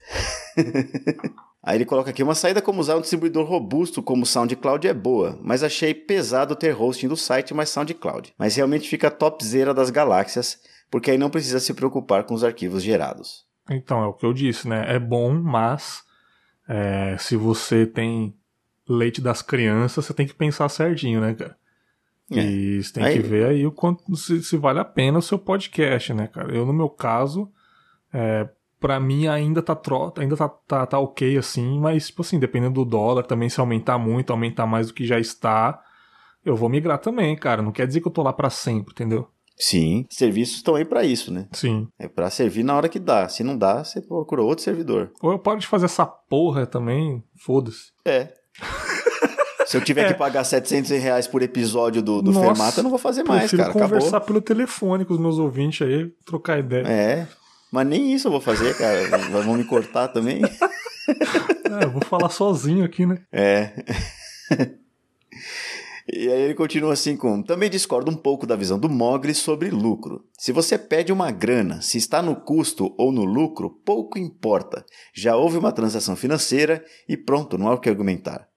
Aí 1.66 1.78
ele 1.78 1.86
coloca 1.86 2.12
aqui 2.12 2.22
uma 2.22 2.36
saída 2.36 2.62
como 2.62 2.80
usar 2.80 2.96
um 2.96 3.02
distribuidor 3.02 3.44
robusto 3.46 4.04
como 4.04 4.22
o 4.22 4.26
SoundCloud 4.26 4.88
é 4.88 4.94
boa, 4.94 5.40
mas 5.42 5.64
achei 5.64 5.96
pesado 5.96 6.56
ter 6.56 6.80
hosting 6.80 7.08
do 7.08 7.18
site 7.18 7.56
mais 7.56 7.70
SoundCloud. 7.70 8.36
Mas 8.38 8.56
realmente 8.56 8.88
fica 8.88 9.10
topzera 9.10 9.74
das 9.74 9.90
galáxias, 9.90 10.60
porque 10.92 11.10
aí 11.10 11.18
não 11.18 11.30
precisa 11.32 11.60
se 11.60 11.74
preocupar 11.74 12.24
com 12.24 12.36
os 12.36 12.44
arquivos 12.44 12.84
gerados. 12.84 13.46
Então, 13.68 14.04
é 14.04 14.06
o 14.06 14.14
que 14.14 14.26
eu 14.28 14.32
disse, 14.32 14.68
né? 14.68 14.86
É 14.88 15.00
bom, 15.00 15.34
mas 15.34 16.04
é, 16.70 17.16
se 17.18 17.36
você 17.36 17.88
tem 17.88 18.36
leite 18.88 19.20
das 19.20 19.42
crianças, 19.42 20.06
você 20.06 20.14
tem 20.14 20.28
que 20.28 20.36
pensar 20.36 20.70
certinho, 20.70 21.20
né, 21.20 21.34
cara? 21.34 21.58
É. 22.32 22.42
E 22.44 22.84
você 22.84 22.94
tem 22.94 23.04
Aí- 23.04 23.14
que 23.16 23.28
ver 23.28 23.48
aí 23.48 23.66
o 23.66 23.72
quanto 23.72 24.16
se, 24.16 24.44
se 24.44 24.56
vale 24.56 24.80
a 24.80 24.86
pena 24.86 25.18
o 25.18 25.22
seu 25.22 25.40
podcast, 25.40 26.14
né, 26.14 26.28
cara? 26.28 26.56
Eu, 26.56 26.64
no 26.64 26.74
meu 26.74 26.90
caso, 26.90 27.52
é, 28.14 28.48
para 28.86 29.00
mim 29.00 29.28
ainda 29.28 29.64
tá, 29.64 29.74
tro 29.76 30.14
ainda 30.20 30.38
tá, 30.38 30.48
tá, 30.48 30.86
tá 30.86 31.00
ok 31.00 31.36
assim, 31.40 31.80
mas, 31.80 32.06
tipo 32.06 32.22
assim, 32.22 32.38
dependendo 32.38 32.76
do 32.76 32.86
dólar 32.86 33.24
também, 33.24 33.50
se 33.50 33.60
aumentar 33.60 33.98
muito, 33.98 34.30
aumentar 34.30 34.68
mais 34.68 34.88
do 34.88 34.94
que 34.94 35.04
já 35.08 35.20
está, 35.20 35.82
eu 36.46 36.56
vou 36.56 36.70
migrar 36.70 37.00
também, 37.00 37.36
cara. 37.36 37.64
Não 37.64 37.72
quer 37.72 37.88
dizer 37.88 38.00
que 38.00 38.08
eu 38.08 38.12
tô 38.12 38.22
lá 38.22 38.32
pra 38.32 38.52
sempre, 38.52 38.92
entendeu? 38.94 39.28
Sim, 39.58 40.06
serviços 40.12 40.58
estão 40.58 40.76
aí 40.76 40.86
para 40.86 41.04
isso, 41.04 41.34
né? 41.34 41.48
Sim. 41.52 41.88
É 41.98 42.08
para 42.08 42.30
servir 42.30 42.62
na 42.62 42.76
hora 42.76 42.88
que 42.88 43.00
dá. 43.00 43.28
Se 43.28 43.44
não 43.44 43.58
dá, 43.58 43.84
você 43.84 44.02
procura 44.02 44.44
outro 44.44 44.64
servidor. 44.64 45.12
Ou 45.20 45.32
eu 45.32 45.40
paro 45.40 45.58
de 45.60 45.66
fazer 45.66 45.86
essa 45.86 46.06
porra 46.06 46.68
também, 46.68 47.24
foda-se. 47.44 47.92
É. 48.06 48.32
Se 49.66 49.78
eu 49.78 49.82
tiver 49.84 50.04
É. 50.04 50.08
que 50.10 50.20
pagar 50.20 50.44
700 50.44 50.92
reais 50.92 51.26
por 51.28 51.42
episódio 51.42 52.00
do, 52.04 52.22
do 52.22 52.32
Nossa, 52.32 52.46
Fermata, 52.46 52.80
eu 52.82 52.84
não 52.84 52.90
vou 52.92 53.00
fazer 53.00 53.24
mais, 53.24 53.50
cara. 53.50 53.74
conversar 53.74 54.10
Acabou. 54.18 54.28
pelo 54.28 54.42
telefone 54.42 55.04
com 55.06 55.14
os 55.16 55.20
meus 55.20 55.40
ouvintes 55.40 55.82
aí, 55.88 56.08
trocar 56.24 56.60
ideia. 56.60 56.84
É. 56.88 57.28
Mas 57.76 57.88
nem 57.88 58.14
isso 58.14 58.30
eu 58.30 58.32
vou 58.32 58.40
fazer, 58.40 58.74
cara. 58.78 59.06
Vão 59.44 59.56
me 59.56 59.66
cortar 59.66 60.08
também. 60.08 60.42
É, 61.08 61.84
eu 61.84 61.92
vou 61.92 62.02
falar 62.04 62.30
sozinho 62.30 62.84
aqui, 62.84 63.06
né? 63.06 63.22
É. 63.32 63.72
E 66.12 66.30
aí 66.30 66.42
ele 66.42 66.54
continua 66.54 66.94
assim 66.94 67.18
com: 67.18 67.44
Também 67.44 67.70
discordo 67.70 68.10
um 68.10 68.16
pouco 68.16 68.48
da 68.48 68.56
visão 68.56 68.80
do 68.80 68.90
Mogli 68.90 69.34
sobre 69.34 69.70
lucro. 69.70 70.24
Se 70.38 70.52
você 70.52 70.78
pede 70.78 71.12
uma 71.12 71.32
grana, 71.32 71.82
se 71.82 71.98
está 71.98 72.22
no 72.22 72.36
custo 72.36 72.94
ou 72.98 73.12
no 73.12 73.24
lucro, 73.24 73.70
pouco 73.70 74.18
importa. 74.18 74.86
Já 75.14 75.36
houve 75.36 75.58
uma 75.58 75.72
transação 75.72 76.16
financeira 76.16 76.84
e 77.10 77.18
pronto, 77.18 77.58
não 77.58 77.68
há 77.68 77.74
o 77.74 77.80
que 77.80 77.90
argumentar. 77.90 78.48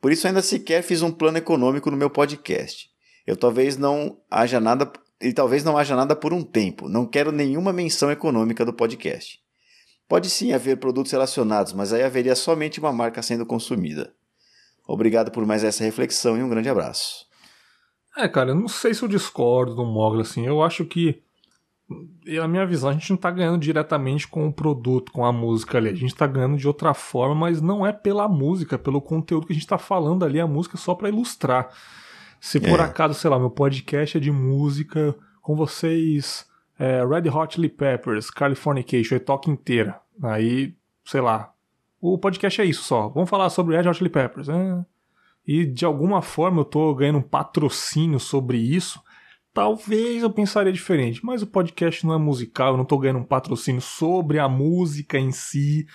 Por 0.00 0.12
isso 0.12 0.26
ainda 0.26 0.42
sequer 0.42 0.82
fiz 0.82 1.02
um 1.02 1.10
plano 1.10 1.38
econômico 1.38 1.90
no 1.90 1.96
meu 1.96 2.10
podcast. 2.10 2.88
Eu 3.26 3.36
talvez 3.36 3.76
não 3.76 4.18
haja 4.30 4.60
nada 4.60 4.90
e 5.22 5.32
talvez 5.32 5.62
não 5.64 5.78
haja 5.78 5.94
nada 5.94 6.16
por 6.16 6.32
um 6.32 6.42
tempo. 6.42 6.88
Não 6.88 7.06
quero 7.06 7.30
nenhuma 7.30 7.72
menção 7.72 8.10
econômica 8.10 8.64
do 8.64 8.72
podcast. 8.72 9.40
Pode 10.08 10.28
sim 10.28 10.52
haver 10.52 10.76
produtos 10.78 11.12
relacionados, 11.12 11.72
mas 11.72 11.92
aí 11.92 12.02
haveria 12.02 12.34
somente 12.34 12.80
uma 12.80 12.92
marca 12.92 13.22
sendo 13.22 13.46
consumida. 13.46 14.12
Obrigado 14.86 15.30
por 15.30 15.46
mais 15.46 15.64
essa 15.64 15.84
reflexão 15.84 16.36
e 16.36 16.42
um 16.42 16.48
grande 16.48 16.68
abraço. 16.68 17.26
É, 18.16 18.28
cara, 18.28 18.50
eu 18.50 18.54
não 18.54 18.68
sei 18.68 18.92
se 18.92 19.02
eu 19.02 19.08
discordo 19.08 19.74
do 19.74 19.86
Mogli, 19.86 20.20
assim. 20.20 20.44
Eu 20.44 20.62
acho 20.62 20.84
que, 20.84 21.22
na 22.26 22.46
minha 22.46 22.66
visão, 22.66 22.90
a 22.90 22.92
gente 22.92 23.08
não 23.10 23.16
tá 23.16 23.30
ganhando 23.30 23.58
diretamente 23.58 24.28
com 24.28 24.46
o 24.46 24.52
produto, 24.52 25.12
com 25.12 25.24
a 25.24 25.32
música 25.32 25.78
ali. 25.78 25.88
A 25.88 25.94
gente 25.94 26.14
tá 26.14 26.26
ganhando 26.26 26.58
de 26.58 26.66
outra 26.66 26.92
forma, 26.92 27.34
mas 27.34 27.62
não 27.62 27.86
é 27.86 27.92
pela 27.92 28.28
música, 28.28 28.76
pelo 28.76 29.00
conteúdo 29.00 29.46
que 29.46 29.52
a 29.52 29.56
gente 29.56 29.66
tá 29.66 29.78
falando 29.78 30.24
ali, 30.24 30.38
a 30.40 30.46
música 30.46 30.76
é 30.76 30.80
só 30.80 30.94
pra 30.94 31.08
ilustrar. 31.08 31.70
Se 32.44 32.58
por 32.58 32.80
É. 32.80 32.82
acaso, 32.82 33.14
sei 33.14 33.30
lá, 33.30 33.38
meu 33.38 33.50
podcast 33.50 34.16
é 34.16 34.20
de 34.20 34.32
música, 34.32 35.14
com 35.40 35.54
vocês, 35.54 36.44
é, 36.76 37.00
Red 37.06 37.30
Hot 37.30 37.54
Chili 37.54 37.68
Peppers, 37.68 38.30
Californication, 38.30 39.14
e 39.14 39.20
toca 39.20 39.48
inteira. 39.48 40.00
Aí, 40.20 40.74
sei 41.04 41.20
lá, 41.20 41.52
o 42.00 42.18
podcast 42.18 42.60
é 42.60 42.64
isso 42.64 42.82
só. 42.82 43.08
Vamos 43.10 43.30
falar 43.30 43.48
sobre 43.48 43.76
Red 43.76 43.88
Hot 43.88 43.96
Chili 43.96 44.10
Peppers. 44.10 44.48
É, 44.48 44.84
e 45.46 45.64
de 45.64 45.84
alguma 45.84 46.20
forma 46.20 46.62
eu 46.62 46.64
tô 46.64 46.92
ganhando 46.96 47.20
um 47.20 47.22
patrocínio 47.22 48.18
sobre 48.18 48.58
isso, 48.58 49.00
talvez 49.54 50.24
eu 50.24 50.30
pensaria 50.30 50.72
diferente. 50.72 51.24
Mas 51.24 51.42
o 51.42 51.46
podcast 51.46 52.04
não 52.04 52.12
é 52.12 52.18
musical, 52.18 52.72
eu 52.72 52.76
não 52.76 52.84
tô 52.84 52.98
ganhando 52.98 53.20
um 53.20 53.24
patrocínio 53.24 53.80
sobre 53.80 54.40
a 54.40 54.48
música 54.48 55.16
em 55.16 55.30
si, 55.30 55.86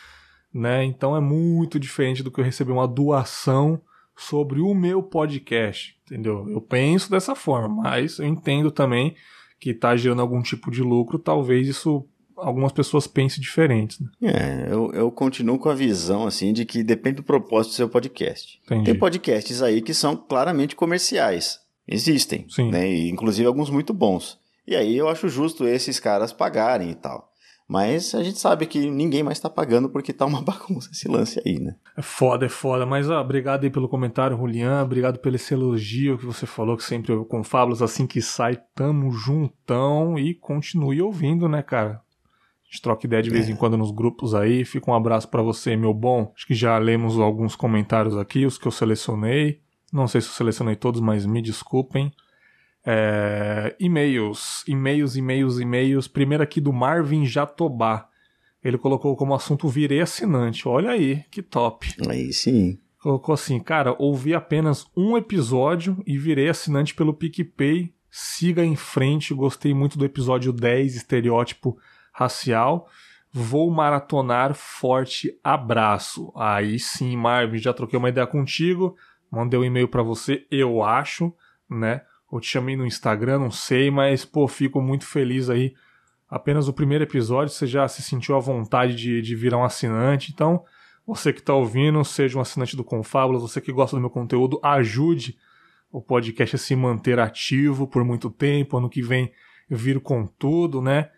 né? 0.54 0.86
Então 0.86 1.14
é 1.14 1.20
muito 1.20 1.78
diferente 1.78 2.24
do 2.24 2.32
que 2.32 2.40
eu 2.40 2.46
receber 2.46 2.72
uma 2.72 2.88
doação 2.88 3.82
sobre 4.18 4.60
o 4.60 4.74
meu 4.74 5.04
podcast, 5.04 5.96
entendeu? 6.06 6.50
Eu 6.50 6.60
penso 6.60 7.10
dessa 7.10 7.36
forma, 7.36 7.84
mas 7.84 8.18
eu 8.18 8.26
entendo 8.26 8.72
também 8.72 9.16
que 9.60 9.74
tá 9.74 9.96
gerando 9.96 10.22
algum 10.22 10.42
tipo 10.42 10.72
de 10.72 10.82
lucro, 10.82 11.20
talvez 11.20 11.68
isso 11.68 12.06
algumas 12.36 12.72
pessoas 12.72 13.08
pensem 13.08 13.42
diferentes, 13.42 14.00
né? 14.00 14.10
É, 14.22 14.68
eu, 14.72 14.92
eu 14.94 15.12
continuo 15.12 15.58
com 15.58 15.70
a 15.70 15.76
visão 15.76 16.28
assim 16.28 16.54
de 16.54 16.66
que 16.66 16.84
depende 16.84 17.18
do 17.18 17.24
propósito 17.24 17.72
do 17.72 17.76
seu 17.76 17.90
podcast. 17.90 18.60
Entendi. 18.66 18.86
Tem 18.86 18.96
podcasts 18.96 19.62
aí 19.62 19.82
que 19.82 19.94
são 19.94 20.16
claramente 20.16 20.76
comerciais. 20.76 21.60
Existem, 21.88 22.46
Sim. 22.50 22.70
né? 22.70 22.88
E, 22.90 23.10
inclusive 23.10 23.48
alguns 23.48 23.70
muito 23.70 23.94
bons. 23.94 24.40
E 24.68 24.76
aí 24.76 24.96
eu 24.96 25.08
acho 25.08 25.30
justo 25.30 25.66
esses 25.68 26.00
caras 26.00 26.34
pagarem 26.34 26.92
e 26.92 26.96
tal. 26.96 27.32
Mas 27.68 28.16
a 28.16 28.24
gente 28.24 28.40
sabe 28.40 28.66
que 28.66 28.90
ninguém 28.90 29.22
mais 29.22 29.40
tá 29.40 29.50
pagando 29.50 29.90
porque 29.90 30.14
tá 30.14 30.26
uma 30.26 30.42
bagunça 30.44 30.90
esse 30.92 31.08
lance 31.08 31.42
aí, 31.46 31.60
né? 31.60 31.76
É 31.98 32.02
foda, 32.02 32.46
é 32.46 32.50
foda. 32.50 32.86
Mas 32.86 33.10
obrigado 33.10 33.66
aí 33.66 33.70
pelo 33.70 33.90
comentário, 33.90 34.38
Julian. 34.38 34.82
Obrigado 34.82 35.20
pelo 35.20 35.36
esse 35.36 35.54
elogio 35.54 36.18
que 36.18 36.26
você 36.26 36.46
falou, 36.46 36.78
que 36.78 36.84
sempre 36.84 37.12
eu 37.12 37.26
com 37.26 37.44
Fábulas 37.44 37.82
assim 37.82 38.08
que 38.08 38.22
sai, 38.22 38.58
tamo 38.74 39.12
juntão 39.12 40.18
e 40.18 40.34
continue 40.34 41.02
ouvindo, 41.02 41.50
né, 41.50 41.62
cara? 41.62 42.02
A 42.64 42.70
gente 42.70 42.82
troca 42.82 43.06
ideia 43.06 43.24
de 43.24 43.30
vez 43.30 43.48
em 43.48 43.56
quando 43.56 43.78
nos 43.78 43.92
grupos 43.92 44.34
aí. 44.34 44.66
Fica 44.66 44.92
um 44.92 44.94
abraço 44.94 45.28
pra 45.30 45.42
você, 45.42 45.76
meu 45.76 45.94
bom. 45.94 46.32
Acho 46.36 46.46
que 46.46 46.54
já 46.54 46.78
lemos 46.78 47.18
alguns 47.18 47.56
comentários 47.56 48.18
aqui, 48.18 48.46
os 48.46 48.58
que 48.58 48.68
eu 48.68 48.72
selecionei. 48.72 49.62
Não 49.92 50.06
sei 50.06 50.20
se 50.20 50.28
eu 50.28 50.34
selecionei 50.34 50.76
todos, 50.76 51.00
mas 51.00 51.26
me 51.26 51.42
desculpem. 51.42 52.12
É, 52.90 53.76
e-mails, 53.82 54.64
e-mails, 54.66 55.18
e-mails, 55.18 55.60
e-mails. 55.60 56.08
Primeiro 56.08 56.42
aqui 56.42 56.62
do 56.62 56.72
Marvin 56.72 57.26
Jatobá. 57.26 58.08
Ele 58.64 58.78
colocou 58.78 59.14
como 59.18 59.36
assunto 59.36 59.68
virei 59.68 60.00
assinante. 60.00 60.66
Olha 60.70 60.92
aí, 60.92 61.26
que 61.30 61.42
top. 61.42 61.94
Aí 62.08 62.32
sim. 62.32 62.80
Colocou 62.98 63.34
assim, 63.34 63.60
cara, 63.60 63.94
ouvi 64.00 64.34
apenas 64.34 64.86
um 64.96 65.18
episódio 65.18 66.02
e 66.08 66.18
virei 66.18 66.48
assinante 66.48 66.96
pelo 66.96 67.14
PicPay. 67.14 67.94
Siga 68.10 68.64
em 68.64 68.78
frente, 68.78 69.34
gostei 69.34 69.74
muito 69.74 69.98
do 69.98 70.06
episódio 70.06 70.54
10, 70.54 70.96
estereótipo 70.96 71.78
racial. 72.14 72.88
Vou 73.34 73.70
maratonar, 73.70 74.54
forte 74.54 75.38
abraço. 75.44 76.32
Aí 76.38 76.80
sim, 76.80 77.18
Marvin, 77.18 77.58
já 77.58 77.74
troquei 77.74 78.00
uma 78.00 78.10
ideia 78.10 78.26
contigo. 78.26 78.96
Mandei 79.30 79.60
um 79.60 79.66
e-mail 79.66 79.90
pra 79.90 80.02
você, 80.02 80.48
eu 80.50 80.82
acho, 80.82 81.34
né? 81.70 82.02
Eu 82.32 82.40
te 82.40 82.48
chamei 82.48 82.76
no 82.76 82.86
Instagram, 82.86 83.40
não 83.40 83.52
sei, 83.52 83.90
mas, 83.90 84.26
pô, 84.26 84.48
fico 84.48 84.82
muito 84.82 85.06
feliz 85.06 85.50
aí. 85.50 85.74
Apenas 86.30 86.68
o 86.68 86.74
primeiro 86.74 87.04
episódio, 87.04 87.54
você 87.54 87.66
já 87.66 87.88
se 87.88 88.02
sentiu 88.02 88.36
à 88.36 88.40
vontade 88.40 88.96
de, 88.96 89.22
de 89.22 89.36
virar 89.36 89.58
um 89.58 89.64
assinante. 89.64 90.32
Então, 90.34 90.64
você 91.06 91.32
que 91.32 91.40
está 91.40 91.54
ouvindo, 91.54 92.04
seja 92.04 92.38
um 92.38 92.42
assinante 92.42 92.76
do 92.76 92.84
Confábulas, 92.84 93.42
você 93.42 93.62
que 93.62 93.72
gosta 93.72 93.96
do 93.96 94.02
meu 94.02 94.10
conteúdo, 94.10 94.60
ajude 94.62 95.38
o 95.90 96.02
podcast 96.02 96.58
a 96.58 96.60
se 96.60 96.76
manter 96.76 97.18
ativo 97.18 97.88
por 97.88 98.04
muito 98.04 98.30
tempo. 98.30 98.78
Ano 98.78 98.90
que 98.90 99.02
vem 99.02 99.32
eu 99.70 99.78
viro 99.78 100.02
com 100.02 100.28
tudo, 100.28 100.82
né? 100.82 101.10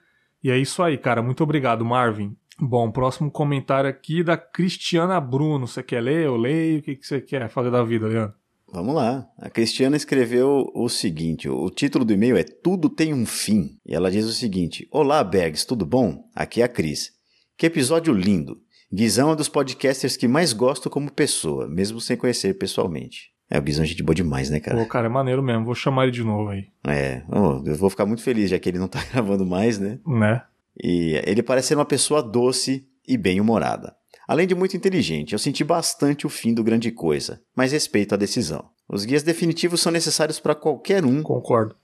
E 0.44 0.52
é 0.52 0.58
isso 0.58 0.82
aí, 0.84 0.98
cara. 0.98 1.24
Muito 1.24 1.44
obrigado, 1.44 1.84
Marvin. 1.84 2.36
Bom, 2.60 2.92
próximo 2.92 3.32
comentário 3.32 3.90
aqui 3.90 4.24
da 4.24 4.38
Cristiana 4.38 5.20
Bruno. 5.20 5.68
Você 5.68 5.82
quer 5.82 6.02
ler? 6.02 6.26
Eu 6.26 6.38
leio? 6.38 6.80
O 6.80 6.82
que, 6.82 6.96
que 6.96 7.06
você 7.06 7.20
quer 7.22 7.50
fazer 7.50 7.72
da 7.72 7.84
vida, 7.84 8.08
Leandro? 8.08 8.39
Vamos 8.72 8.94
lá. 8.96 9.28
A 9.38 9.50
Cristiana 9.50 9.98
escreveu 9.98 10.70
o 10.74 10.88
seguinte: 10.90 11.50
o 11.50 11.70
título 11.70 12.06
do 12.06 12.14
e-mail 12.14 12.38
é 12.38 12.44
Tudo 12.44 12.90
tem 12.90 13.14
um 13.14 13.26
fim. 13.26 13.78
E 13.86 13.94
ela 13.96 14.12
diz 14.12 14.26
o 14.26 14.32
seguinte: 14.34 14.88
Olá, 14.92 15.24
Bergs, 15.24 15.66
tudo 15.66 15.86
bom? 15.86 16.24
Aqui 16.36 16.62
é 16.62 16.66
a 16.66 16.68
Cris. 16.68 17.12
Que 17.58 17.66
episódio 17.66 18.14
lindo. 18.14 18.62
Guizão 18.92 19.30
é 19.30 19.34
um 19.34 19.36
dos 19.36 19.50
podcasters 19.50 20.18
que 20.18 20.28
mais 20.28 20.52
gosto 20.54 20.90
como 20.90 21.12
pessoa, 21.12 21.68
mesmo 21.68 22.00
sem 22.02 22.18
conhecer 22.18 22.58
pessoalmente. 22.58 23.30
É, 23.50 23.58
o 23.58 23.62
Guizão 23.62 23.84
é 23.84 23.88
gente 23.88 24.04
boa 24.04 24.16
demais, 24.16 24.50
né, 24.50 24.60
Pô, 24.60 24.66
cara? 24.70 24.86
cara, 24.86 25.06
é 25.08 25.10
maneiro 25.10 25.42
mesmo. 25.44 25.66
Vou 25.66 25.76
chamar 25.76 26.04
ele 26.04 26.12
de 26.12 26.24
novo 26.24 26.50
aí, 26.50 26.68
É, 26.88 27.24
oh, 27.30 27.62
eu 27.66 27.76
vou 27.76 27.90
ficar 27.90 28.06
muito 28.06 28.22
feliz 28.22 28.50
já 28.50 28.60
que 28.60 28.70
ele 28.70 28.80
não 28.80 28.88
tá 28.88 29.04
gravando 29.12 29.46
mais, 29.46 29.80
né? 29.80 30.00
né? 30.06 30.44
E 30.82 31.20
ele 31.26 31.44
parece 31.44 31.70
ser 31.70 31.76
uma 31.76 31.86
pessoa 31.86 32.22
doce 32.24 32.88
e 33.08 33.18
bem-humorada. 33.18 33.96
Além 34.30 34.46
de 34.46 34.54
muito 34.54 34.78
inteligente, 34.78 35.34
eu 35.34 35.40
senti 35.40 35.64
bastante 35.64 36.28
o 36.28 36.30
fim 36.30 36.54
do 36.54 36.64
grande 36.64 36.92
coisa, 36.92 37.42
mas 37.56 37.72
respeito 37.72 38.14
a 38.14 38.18
decisão. 38.18 38.70
Os 38.88 39.04
guias 39.04 39.24
definitivos 39.24 39.82
são 39.82 39.92
necessários 39.92 40.40
para 40.40 40.54
qualquer 40.54 41.04
um. 41.04 41.24
Concordo. 41.24 41.76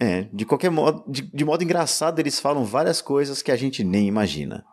É, 0.00 0.22
de 0.32 0.46
qualquer 0.46 0.70
modo, 0.70 1.04
de, 1.06 1.20
de 1.20 1.44
modo 1.44 1.62
engraçado, 1.62 2.18
eles 2.18 2.40
falam 2.40 2.64
várias 2.64 3.02
coisas 3.02 3.42
que 3.42 3.52
a 3.52 3.56
gente 3.56 3.84
nem 3.84 4.08
imagina. 4.08 4.64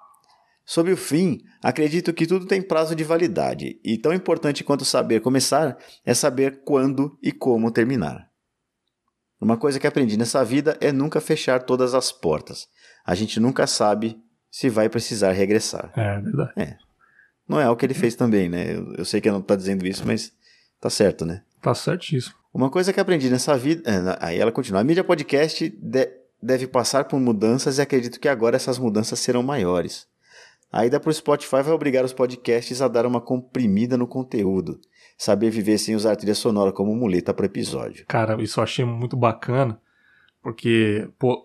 Sobre 0.66 0.94
o 0.94 0.98
fim, 0.98 1.42
acredito 1.62 2.14
que 2.14 2.26
tudo 2.26 2.46
tem 2.46 2.62
prazo 2.62 2.96
de 2.96 3.04
validade, 3.04 3.82
e 3.84 3.98
tão 3.98 4.14
importante 4.14 4.64
quanto 4.64 4.86
saber 4.86 5.20
começar 5.20 5.78
é 6.06 6.14
saber 6.14 6.62
quando 6.64 7.20
e 7.22 7.34
como 7.34 7.70
terminar. 7.70 8.30
Uma 9.42 9.58
coisa 9.58 9.78
que 9.78 9.88
aprendi 9.88 10.16
nessa 10.16 10.42
vida 10.46 10.78
é 10.80 10.94
nunca 10.94 11.20
fechar 11.20 11.64
todas 11.64 11.94
as 11.94 12.14
portas. 12.14 12.66
A 13.06 13.14
gente 13.14 13.42
nunca 13.42 13.68
sabe 13.68 14.18
se 14.50 14.70
vai 14.70 14.88
precisar 14.88 15.34
regressar. 15.34 15.92
É 15.98 16.22
verdade. 16.22 16.78
Não 17.54 17.62
é 17.62 17.70
o 17.70 17.76
que 17.76 17.86
ele 17.86 17.94
fez 17.94 18.16
também, 18.16 18.50
né? 18.50 18.76
Eu, 18.76 18.94
eu 19.00 19.06
sei 19.06 19.22
que 19.22 19.28
ele 19.28 19.36
não 19.36 19.42
tá 19.42 19.56
dizendo 19.56 19.86
isso, 19.86 20.04
mas 20.06 20.32
tá 20.80 20.90
certo, 20.90 21.26
né? 21.26 21.44
Tá 21.62 21.74
certíssimo. 21.76 22.36
Uma 22.54 22.70
coisa 22.70 22.92
que 22.92 23.00
aprendi 23.00 23.30
nessa 23.30 23.58
vida. 23.58 23.84
é, 23.90 24.18
Aí 24.20 24.40
ela 24.40 24.52
continua. 24.52 24.82
A 24.82 24.84
mídia 24.84 25.04
podcast 25.04 25.70
de- 25.70 26.10
deve 26.42 26.68
passar 26.68 27.06
por 27.06 27.20
mudanças 27.20 27.78
e 27.78 27.82
acredito 27.82 28.20
que 28.20 28.28
agora 28.28 28.56
essas 28.56 28.78
mudanças 28.78 29.20
serão 29.20 29.42
maiores. 29.44 30.08
A 30.72 30.86
ida 30.86 31.00
para 31.00 31.10
o 31.10 31.14
Spotify 31.14 31.62
vai 31.62 31.72
obrigar 31.72 32.04
os 32.04 32.14
podcasts 32.14 32.82
a 32.82 32.88
dar 32.88 33.06
uma 33.06 33.22
comprimida 33.22 33.96
no 33.98 34.08
conteúdo. 34.08 34.80
Saber 35.18 35.50
viver 35.52 35.78
sem 35.78 35.96
usar 35.96 36.16
trilha 36.16 36.34
sonora 36.36 36.72
como 36.72 36.96
muleta 36.96 37.34
para 37.34 37.46
episódio. 37.46 38.04
Cara, 38.08 38.42
isso 38.42 38.60
eu 38.60 38.64
achei 38.64 38.84
muito 38.84 39.16
bacana, 39.16 39.80
porque, 40.42 41.08
pô, 41.20 41.44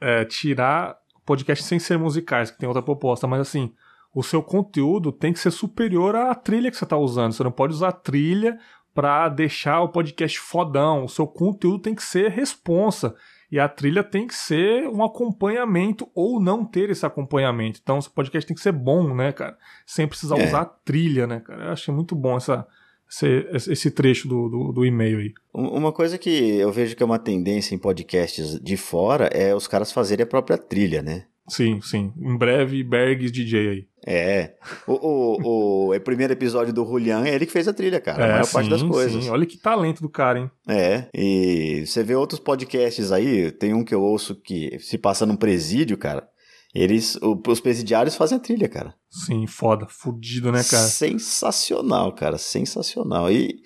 é, 0.00 0.24
tirar 0.26 0.96
podcast 1.24 1.64
sem 1.64 1.78
ser 1.78 1.98
musicais, 1.98 2.50
que 2.50 2.58
tem 2.58 2.68
outra 2.68 2.82
proposta, 2.82 3.26
mas 3.26 3.40
assim, 3.40 3.72
o 4.16 4.22
seu 4.22 4.42
conteúdo 4.42 5.12
tem 5.12 5.30
que 5.30 5.38
ser 5.38 5.50
superior 5.50 6.16
à 6.16 6.34
trilha 6.34 6.70
que 6.70 6.76
você 6.78 6.86
tá 6.86 6.96
usando. 6.96 7.32
Você 7.32 7.44
não 7.44 7.50
pode 7.50 7.74
usar 7.74 7.92
trilha 7.92 8.58
pra 8.94 9.28
deixar 9.28 9.82
o 9.82 9.90
podcast 9.90 10.40
fodão. 10.40 11.04
O 11.04 11.08
seu 11.08 11.26
conteúdo 11.26 11.82
tem 11.82 11.94
que 11.94 12.02
ser 12.02 12.30
responsa. 12.30 13.14
E 13.52 13.60
a 13.60 13.68
trilha 13.68 14.02
tem 14.02 14.26
que 14.26 14.34
ser 14.34 14.88
um 14.88 15.04
acompanhamento 15.04 16.08
ou 16.14 16.40
não 16.40 16.64
ter 16.64 16.88
esse 16.88 17.04
acompanhamento. 17.04 17.78
Então, 17.82 17.98
o 17.98 18.02
seu 18.02 18.10
podcast 18.10 18.48
tem 18.48 18.54
que 18.54 18.62
ser 18.62 18.72
bom, 18.72 19.14
né, 19.14 19.32
cara? 19.32 19.58
Sem 19.84 20.08
precisar 20.08 20.38
É. 20.38 20.46
usar 20.46 20.64
trilha, 20.82 21.26
né, 21.26 21.40
cara? 21.40 21.66
Eu 21.66 21.72
achei 21.72 21.92
muito 21.92 22.16
bom 22.16 22.38
essa, 22.38 22.66
esse, 23.06 23.70
esse 23.70 23.90
trecho 23.90 24.26
do, 24.26 24.48
do, 24.48 24.72
do 24.72 24.86
e-mail 24.86 25.18
aí. 25.18 25.34
Uma 25.52 25.92
coisa 25.92 26.16
que 26.16 26.30
eu 26.56 26.72
vejo 26.72 26.96
que 26.96 27.02
é 27.02 27.06
uma 27.06 27.18
tendência 27.18 27.74
em 27.74 27.78
podcasts 27.78 28.58
de 28.60 28.78
fora 28.78 29.26
é 29.26 29.54
os 29.54 29.66
caras 29.68 29.92
fazerem 29.92 30.24
a 30.24 30.26
própria 30.26 30.56
trilha, 30.56 31.02
né? 31.02 31.26
Sim, 31.48 31.80
sim. 31.80 32.12
Em 32.18 32.36
breve, 32.36 32.82
Bergs 32.82 33.30
DJ 33.30 33.68
aí. 33.68 33.86
É. 34.06 34.54
O, 34.86 34.92
o, 34.92 35.94
o, 35.94 36.00
primeiro 36.00 36.32
episódio 36.32 36.72
do 36.72 36.84
Julian 36.84 37.24
é 37.24 37.34
ele 37.34 37.46
que 37.46 37.52
fez 37.52 37.66
a 37.66 37.72
trilha, 37.72 38.00
cara. 38.00 38.22
É, 38.22 38.26
a 38.26 38.32
maior 38.32 38.44
sim, 38.44 38.52
parte 38.52 38.70
das 38.70 38.82
coisas. 38.82 39.24
Sim. 39.24 39.30
Olha 39.30 39.46
que 39.46 39.56
talento 39.56 40.00
do 40.00 40.08
cara, 40.08 40.38
hein? 40.38 40.50
É. 40.68 41.08
E 41.12 41.84
você 41.86 42.02
vê 42.02 42.14
outros 42.14 42.40
podcasts 42.40 43.10
aí, 43.10 43.50
tem 43.50 43.74
um 43.74 43.84
que 43.84 43.94
eu 43.94 44.02
ouço 44.02 44.34
que 44.34 44.78
se 44.80 44.96
passa 44.96 45.26
num 45.26 45.36
presídio, 45.36 45.98
cara. 45.98 46.28
Eles, 46.74 47.18
os 47.46 47.58
presidiários 47.58 48.16
fazem 48.16 48.36
a 48.36 48.40
trilha, 48.40 48.68
cara. 48.68 48.94
Sim, 49.08 49.46
foda, 49.46 49.86
fudido, 49.88 50.52
né, 50.52 50.62
cara? 50.62 50.86
Sensacional, 50.86 52.12
cara, 52.12 52.36
sensacional. 52.36 53.30
E 53.30 53.56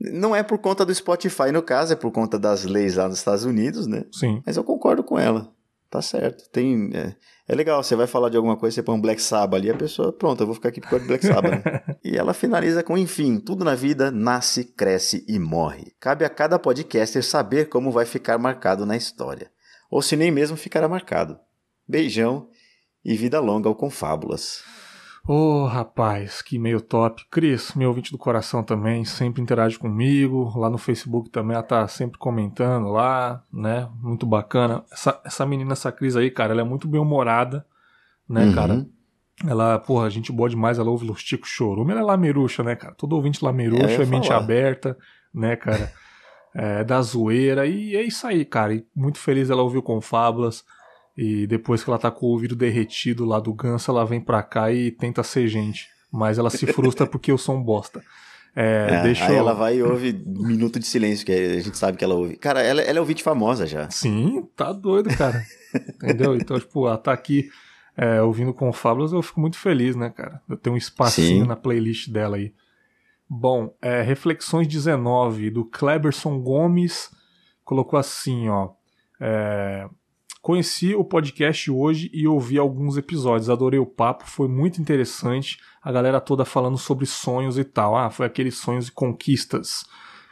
não 0.00 0.36
é 0.36 0.42
por 0.42 0.58
conta 0.58 0.86
do 0.86 0.94
Spotify, 0.94 1.50
no 1.52 1.62
caso, 1.62 1.92
é 1.92 1.96
por 1.96 2.12
conta 2.12 2.38
das 2.38 2.64
leis 2.64 2.96
lá 2.96 3.08
nos 3.08 3.18
Estados 3.18 3.44
Unidos, 3.44 3.86
né? 3.86 4.04
Sim. 4.12 4.40
Mas 4.46 4.56
eu 4.56 4.62
concordo 4.62 5.02
com 5.02 5.18
ela. 5.18 5.52
Tá 5.90 6.00
certo. 6.00 6.48
Tem, 6.50 6.90
é, 6.94 7.16
é 7.48 7.54
legal, 7.54 7.82
você 7.82 7.96
vai 7.96 8.06
falar 8.06 8.28
de 8.28 8.36
alguma 8.36 8.56
coisa, 8.56 8.76
você 8.76 8.82
põe 8.82 8.94
um 8.94 9.00
Black 9.00 9.20
Sabbath 9.20 9.60
ali, 9.60 9.70
a 9.70 9.76
pessoa, 9.76 10.12
pronto, 10.12 10.40
eu 10.40 10.46
vou 10.46 10.54
ficar 10.54 10.68
aqui 10.68 10.80
por 10.80 10.90
causa 10.90 11.04
do 11.04 11.08
Black 11.08 11.26
Sabbath. 11.26 11.64
Né? 11.64 11.96
e 12.04 12.16
ela 12.16 12.32
finaliza 12.32 12.84
com, 12.84 12.96
enfim, 12.96 13.40
tudo 13.40 13.64
na 13.64 13.74
vida 13.74 14.08
nasce, 14.08 14.64
cresce 14.64 15.24
e 15.26 15.36
morre. 15.36 15.92
Cabe 15.98 16.24
a 16.24 16.30
cada 16.30 16.60
podcaster 16.60 17.24
saber 17.24 17.68
como 17.68 17.90
vai 17.90 18.06
ficar 18.06 18.38
marcado 18.38 18.86
na 18.86 18.96
história. 18.96 19.50
Ou 19.90 20.00
se 20.00 20.14
nem 20.14 20.30
mesmo 20.30 20.56
ficará 20.56 20.88
marcado. 20.88 21.36
Beijão 21.88 22.48
e 23.04 23.16
vida 23.16 23.40
longa 23.40 23.68
ao 23.68 23.74
Confábulas. 23.74 24.62
Ô, 25.32 25.62
oh, 25.62 25.64
rapaz, 25.64 26.42
que 26.42 26.58
meio 26.58 26.80
top. 26.80 27.24
Cris, 27.30 27.72
meu 27.76 27.90
ouvinte 27.90 28.10
do 28.10 28.18
coração 28.18 28.64
também, 28.64 29.04
sempre 29.04 29.40
interage 29.40 29.78
comigo. 29.78 30.52
Lá 30.58 30.68
no 30.68 30.76
Facebook 30.76 31.30
também 31.30 31.54
ela 31.54 31.62
tá 31.62 31.86
sempre 31.86 32.18
comentando 32.18 32.88
lá, 32.88 33.40
né? 33.52 33.88
Muito 34.02 34.26
bacana. 34.26 34.84
Essa, 34.90 35.20
essa 35.24 35.46
menina, 35.46 35.74
essa 35.74 35.92
Cris 35.92 36.16
aí, 36.16 36.32
cara, 36.32 36.52
ela 36.52 36.62
é 36.62 36.64
muito 36.64 36.88
bem-humorada, 36.88 37.64
né, 38.28 38.46
uhum. 38.46 38.54
cara? 38.56 38.86
Ela, 39.46 39.78
porra, 39.78 40.10
gente 40.10 40.32
boa 40.32 40.48
demais, 40.48 40.80
ela 40.80 40.90
ouve 40.90 41.06
Los 41.06 41.22
Ticos 41.22 41.48
Chorume. 41.48 41.92
Ela 41.92 42.00
é 42.00 42.04
lameruxa, 42.04 42.64
né, 42.64 42.74
cara? 42.74 42.96
Todo 42.96 43.14
ouvinte 43.14 43.44
lameruxa, 43.44 44.02
é, 44.02 44.02
é 44.02 44.06
mente 44.06 44.32
aberta, 44.32 44.98
né, 45.32 45.54
cara? 45.54 45.92
É, 46.52 46.82
da 46.82 47.00
zoeira. 47.00 47.64
E 47.64 47.94
é 47.94 48.02
isso 48.02 48.26
aí, 48.26 48.44
cara. 48.44 48.74
E 48.74 48.84
muito 48.92 49.18
feliz 49.18 49.50
ela 49.50 49.62
ouviu 49.62 49.80
com 49.80 50.00
Fábulas. 50.00 50.64
E 51.16 51.46
depois 51.46 51.82
que 51.82 51.90
ela 51.90 51.98
tá 51.98 52.10
com 52.10 52.26
o 52.26 52.30
ouvido 52.30 52.56
derretido 52.56 53.24
lá 53.24 53.40
do 53.40 53.52
ganso, 53.52 53.90
ela 53.90 54.04
vem 54.04 54.20
pra 54.20 54.42
cá 54.42 54.72
e 54.72 54.90
tenta 54.90 55.22
ser 55.22 55.48
gente. 55.48 55.88
Mas 56.10 56.38
ela 56.38 56.50
se 56.50 56.66
frustra 56.66 57.06
porque 57.06 57.30
eu 57.30 57.38
sou 57.38 57.56
um 57.56 57.62
bosta. 57.62 58.02
É, 58.54 58.88
é, 58.90 59.02
deixa 59.02 59.26
aí 59.26 59.32
eu... 59.32 59.38
ela 59.38 59.54
vai 59.54 59.76
e 59.76 59.82
ouve 59.82 60.12
Minuto 60.26 60.78
de 60.80 60.86
Silêncio, 60.86 61.24
que 61.24 61.32
a 61.32 61.60
gente 61.60 61.78
sabe 61.78 61.96
que 61.96 62.04
ela 62.04 62.14
ouve. 62.14 62.36
Cara, 62.36 62.62
ela, 62.62 62.80
ela 62.80 62.98
é 62.98 63.00
ouvinte 63.00 63.22
famosa 63.22 63.66
já. 63.66 63.88
Sim, 63.90 64.48
tá 64.56 64.72
doido, 64.72 65.08
cara. 65.16 65.44
Entendeu? 65.94 66.34
Então, 66.34 66.58
tipo, 66.58 66.86
ela 66.86 66.98
tá 66.98 67.12
aqui 67.12 67.48
é, 67.96 68.20
ouvindo 68.22 68.52
com 68.52 68.72
Fábulas, 68.72 69.12
eu 69.12 69.22
fico 69.22 69.40
muito 69.40 69.56
feliz, 69.56 69.94
né, 69.94 70.10
cara? 70.10 70.40
Eu 70.48 70.56
tenho 70.56 70.74
um 70.74 70.78
espacinho 70.78 71.42
Sim. 71.42 71.48
na 71.48 71.54
playlist 71.54 72.08
dela 72.08 72.36
aí. 72.36 72.52
Bom, 73.28 73.72
é, 73.80 74.02
Reflexões 74.02 74.66
19, 74.66 75.50
do 75.50 75.64
Kleberson 75.64 76.40
Gomes, 76.40 77.10
colocou 77.64 77.98
assim, 77.98 78.48
ó. 78.48 78.70
É, 79.20 79.88
Conheci 80.42 80.94
o 80.94 81.04
podcast 81.04 81.70
hoje 81.70 82.10
e 82.14 82.26
ouvi 82.26 82.58
alguns 82.58 82.96
episódios. 82.96 83.50
Adorei 83.50 83.78
o 83.78 83.84
papo, 83.84 84.26
foi 84.26 84.48
muito 84.48 84.80
interessante. 84.80 85.58
A 85.82 85.92
galera 85.92 86.20
toda 86.20 86.46
falando 86.46 86.78
sobre 86.78 87.04
sonhos 87.04 87.58
e 87.58 87.64
tal. 87.64 87.96
Ah, 87.96 88.08
foi 88.08 88.24
aqueles 88.24 88.56
sonhos 88.56 88.88
e 88.88 88.92
conquistas 88.92 89.84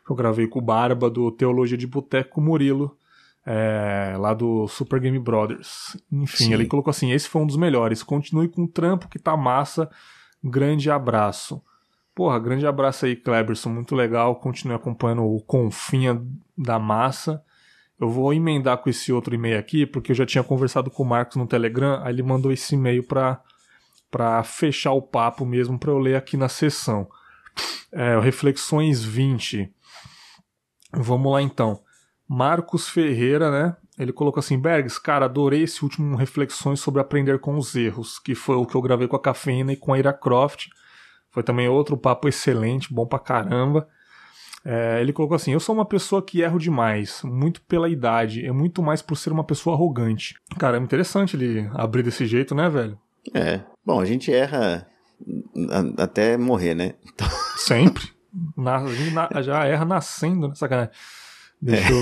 que 0.08 0.12
eu 0.12 0.16
gravei 0.16 0.46
com 0.46 0.58
o 0.58 0.62
Barba 0.62 1.10
do 1.10 1.30
Teologia 1.30 1.76
de 1.76 1.86
Boteco 1.86 2.40
Murilo, 2.40 2.96
é, 3.44 4.14
lá 4.18 4.32
do 4.32 4.66
Super 4.66 4.98
Game 4.98 5.18
Brothers. 5.18 5.94
Enfim, 6.10 6.44
Sim. 6.44 6.54
ele 6.54 6.66
colocou 6.66 6.90
assim: 6.90 7.12
esse 7.12 7.28
foi 7.28 7.42
um 7.42 7.46
dos 7.46 7.56
melhores. 7.56 8.02
Continue 8.02 8.48
com 8.48 8.64
o 8.64 8.68
trampo 8.68 9.08
que 9.08 9.18
tá 9.18 9.36
massa. 9.36 9.90
Grande 10.42 10.90
abraço. 10.90 11.62
Porra, 12.14 12.38
grande 12.38 12.66
abraço 12.66 13.04
aí, 13.04 13.14
Kleberson. 13.14 13.68
Muito 13.68 13.94
legal. 13.94 14.36
Continue 14.36 14.74
acompanhando 14.74 15.24
o 15.24 15.42
Confinha 15.42 16.20
da 16.56 16.78
Massa. 16.78 17.44
Eu 18.00 18.08
vou 18.08 18.32
emendar 18.32 18.78
com 18.78 18.88
esse 18.88 19.12
outro 19.12 19.34
e-mail 19.34 19.58
aqui, 19.58 19.84
porque 19.84 20.12
eu 20.12 20.16
já 20.16 20.24
tinha 20.24 20.44
conversado 20.44 20.90
com 20.90 21.02
o 21.02 21.06
Marcos 21.06 21.36
no 21.36 21.46
Telegram, 21.46 22.00
aí 22.02 22.12
ele 22.12 22.22
mandou 22.22 22.52
esse 22.52 22.74
e-mail 22.74 23.02
para 23.02 23.40
para 24.10 24.42
fechar 24.42 24.92
o 24.92 25.02
papo 25.02 25.44
mesmo 25.44 25.78
para 25.78 25.90
eu 25.90 25.98
ler 25.98 26.16
aqui 26.16 26.34
na 26.34 26.48
sessão. 26.48 27.06
É, 27.92 28.18
Reflexões 28.18 29.04
20. 29.04 29.70
Vamos 30.94 31.30
lá 31.30 31.42
então. 31.42 31.82
Marcos 32.26 32.88
Ferreira, 32.88 33.50
né? 33.50 33.76
Ele 33.98 34.12
colocou 34.12 34.40
assim: 34.40 34.58
Bergs, 34.58 34.98
cara, 35.00 35.24
adorei 35.24 35.62
esse 35.62 35.82
último 35.82 36.16
Reflexões 36.16 36.80
sobre 36.80 37.00
aprender 37.00 37.38
com 37.38 37.56
os 37.56 37.74
erros, 37.74 38.18
que 38.18 38.34
foi 38.34 38.56
o 38.56 38.66
que 38.66 38.74
eu 38.74 38.82
gravei 38.82 39.08
com 39.08 39.16
a 39.16 39.22
Cafeína 39.22 39.72
e 39.72 39.76
com 39.76 39.92
a 39.92 39.98
Ira 39.98 40.12
Croft. 40.12 40.68
Foi 41.30 41.42
também 41.42 41.68
outro 41.68 41.96
papo 41.96 42.28
excelente, 42.28 42.92
bom 42.92 43.06
pra 43.06 43.18
caramba. 43.18 43.88
É, 44.70 45.00
ele 45.00 45.14
colocou 45.14 45.34
assim: 45.34 45.54
Eu 45.54 45.60
sou 45.60 45.74
uma 45.74 45.86
pessoa 45.86 46.20
que 46.20 46.42
erro 46.42 46.58
demais, 46.58 47.22
muito 47.24 47.62
pela 47.62 47.88
idade, 47.88 48.44
é 48.44 48.52
muito 48.52 48.82
mais 48.82 49.00
por 49.00 49.16
ser 49.16 49.32
uma 49.32 49.42
pessoa 49.42 49.74
arrogante. 49.74 50.34
Cara, 50.58 50.76
é 50.76 50.80
interessante 50.80 51.36
ele 51.36 51.66
abrir 51.72 52.02
desse 52.02 52.26
jeito, 52.26 52.54
né, 52.54 52.68
velho? 52.68 52.98
É. 53.34 53.60
Bom, 53.82 53.98
a 53.98 54.04
gente 54.04 54.30
erra 54.30 54.86
até 55.96 56.36
morrer, 56.36 56.74
né? 56.74 56.96
Sempre. 57.56 58.10
Na, 58.54 58.82
na, 59.30 59.40
já 59.40 59.64
erra 59.64 59.86
nascendo, 59.86 60.48
né? 60.48 60.54
Sacanagem. 60.54 60.92
Deixa 61.62 61.90
é. 61.90 61.96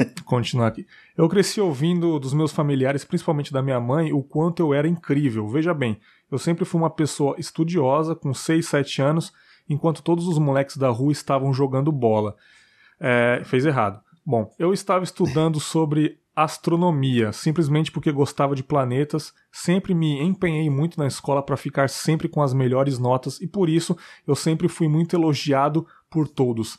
eu 0.00 0.06
continuar 0.24 0.68
aqui. 0.68 0.86
Eu 1.16 1.28
cresci 1.28 1.60
ouvindo 1.60 2.20
dos 2.20 2.32
meus 2.32 2.52
familiares, 2.52 3.04
principalmente 3.04 3.52
da 3.52 3.60
minha 3.60 3.80
mãe, 3.80 4.12
o 4.12 4.22
quanto 4.22 4.62
eu 4.62 4.72
era 4.72 4.86
incrível. 4.86 5.48
Veja 5.48 5.74
bem, 5.74 5.98
eu 6.30 6.38
sempre 6.38 6.64
fui 6.64 6.80
uma 6.80 6.88
pessoa 6.88 7.34
estudiosa, 7.36 8.14
com 8.14 8.32
6, 8.32 8.64
7 8.64 9.02
anos, 9.02 9.32
enquanto 9.68 10.02
todos 10.02 10.26
os 10.26 10.38
moleques 10.38 10.76
da 10.76 10.88
rua 10.88 11.12
estavam 11.12 11.52
jogando 11.52 11.90
bola. 11.92 12.36
É, 12.98 13.42
fez 13.44 13.64
errado. 13.66 14.00
Bom, 14.24 14.52
eu 14.58 14.72
estava 14.72 15.04
estudando 15.04 15.60
sobre 15.60 16.18
astronomia, 16.34 17.32
simplesmente 17.32 17.90
porque 17.90 18.12
gostava 18.12 18.54
de 18.54 18.62
planetas, 18.62 19.32
sempre 19.50 19.94
me 19.94 20.20
empenhei 20.20 20.68
muito 20.68 20.98
na 20.98 21.06
escola 21.06 21.42
para 21.42 21.56
ficar 21.56 21.88
sempre 21.88 22.28
com 22.28 22.42
as 22.42 22.52
melhores 22.52 22.98
notas 22.98 23.40
e 23.40 23.46
por 23.46 23.70
isso 23.70 23.96
eu 24.26 24.36
sempre 24.36 24.68
fui 24.68 24.86
muito 24.86 25.16
elogiado 25.16 25.86
por 26.10 26.28
todos. 26.28 26.76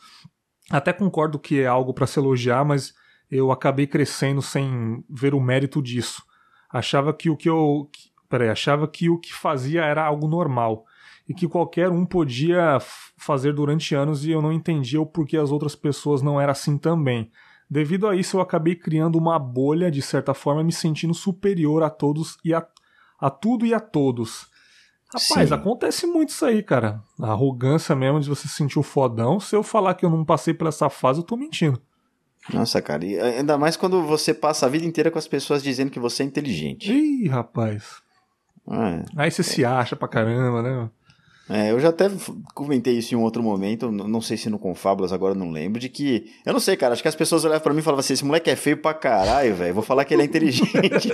Até 0.69 0.93
concordo 0.93 1.39
que 1.39 1.61
é 1.61 1.65
algo 1.65 1.91
para 1.91 2.05
se 2.05 2.19
elogiar, 2.19 2.63
mas 2.63 2.93
eu 3.31 3.51
acabei 3.51 3.87
crescendo 3.87 4.41
sem 4.43 5.03
ver 5.09 5.33
o 5.33 5.41
mérito 5.41 5.81
disso. 5.81 6.21
Achava 6.69 7.11
que 7.13 7.29
o 7.29 7.37
que 7.37 7.49
eu, 7.49 7.89
peraí, 8.29 8.49
achava 8.49 8.87
que 8.87 9.09
o 9.09 9.17
que 9.17 9.33
fazia 9.33 9.83
era 9.83 10.05
algo 10.05 10.27
normal 10.27 10.85
e 11.27 11.33
que 11.33 11.47
qualquer 11.47 11.89
um 11.89 12.05
podia 12.05 12.77
fazer 13.17 13.53
durante 13.53 13.93
anos 13.93 14.25
e 14.25 14.31
eu 14.31 14.41
não 14.41 14.51
entendia 14.51 15.01
o 15.01 15.05
porquê 15.05 15.37
as 15.37 15.51
outras 15.51 15.75
pessoas 15.75 16.21
não 16.21 16.39
eram 16.39 16.51
assim 16.51 16.77
também. 16.77 17.29
Devido 17.69 18.07
a 18.07 18.15
isso, 18.15 18.37
eu 18.37 18.41
acabei 18.41 18.75
criando 18.75 19.17
uma 19.17 19.37
bolha, 19.37 19.91
de 19.91 20.01
certa 20.01 20.33
forma, 20.33 20.63
me 20.63 20.71
sentindo 20.71 21.13
superior 21.13 21.83
a 21.83 21.89
todos 21.89 22.37
e 22.45 22.53
a, 22.53 22.65
a 23.19 23.29
tudo 23.29 23.65
e 23.65 23.73
a 23.73 23.79
todos. 23.79 24.47
Rapaz, 25.07 25.49
Sim. 25.49 25.55
acontece 25.55 26.07
muito 26.07 26.29
isso 26.29 26.45
aí, 26.45 26.63
cara. 26.63 27.01
A 27.21 27.31
arrogância 27.31 27.95
mesmo 27.95 28.19
de 28.19 28.29
você 28.29 28.47
se 28.47 28.55
sentir 28.55 28.79
o 28.79 28.83
fodão. 28.83 29.39
Se 29.39 29.55
eu 29.55 29.63
falar 29.63 29.95
que 29.95 30.05
eu 30.05 30.09
não 30.09 30.23
passei 30.23 30.53
por 30.53 30.67
essa 30.67 30.89
fase, 30.89 31.19
eu 31.19 31.23
tô 31.23 31.35
mentindo. 31.35 31.81
Nossa, 32.53 32.81
cara, 32.81 33.05
e 33.05 33.19
ainda 33.19 33.57
mais 33.57 33.75
quando 33.75 34.01
você 34.03 34.33
passa 34.33 34.65
a 34.65 34.69
vida 34.69 34.85
inteira 34.85 35.11
com 35.11 35.19
as 35.19 35.27
pessoas 35.27 35.61
dizendo 35.61 35.91
que 35.91 35.99
você 35.99 36.23
é 36.23 36.25
inteligente. 36.25 36.91
Ih, 36.91 37.27
rapaz. 37.27 38.01
É. 38.69 39.03
Aí 39.15 39.31
você 39.31 39.41
é. 39.41 39.45
se 39.45 39.65
acha 39.65 39.95
pra 39.95 40.07
caramba, 40.07 40.61
né? 40.61 40.89
É, 41.49 41.71
eu 41.71 41.79
já 41.79 41.89
até 41.89 42.09
comentei 42.53 42.97
isso 42.97 43.13
em 43.13 43.17
um 43.17 43.21
outro 43.21 43.41
momento, 43.41 43.89
não 43.89 44.19
sei 44.19 44.35
se 44.35 44.49
no 44.49 44.59
Confábulas 44.59 45.13
agora 45.13 45.33
não 45.33 45.49
lembro, 45.49 45.79
de 45.79 45.87
que. 45.87 46.25
Eu 46.45 46.51
não 46.51 46.59
sei, 46.59 46.75
cara, 46.75 46.93
acho 46.93 47.01
que 47.01 47.07
as 47.07 47.15
pessoas 47.15 47.45
olhavam 47.45 47.63
pra 47.63 47.73
mim 47.73 47.79
e 47.79 47.83
falavam 47.83 48.01
assim: 48.01 48.13
esse 48.13 48.25
moleque 48.25 48.49
é 48.49 48.55
feio 48.55 48.77
pra 48.77 48.93
caralho, 48.93 49.55
velho, 49.55 49.73
vou 49.73 49.83
falar 49.83 50.03
que 50.03 50.13
ele 50.13 50.23
é 50.23 50.25
inteligente. 50.25 51.09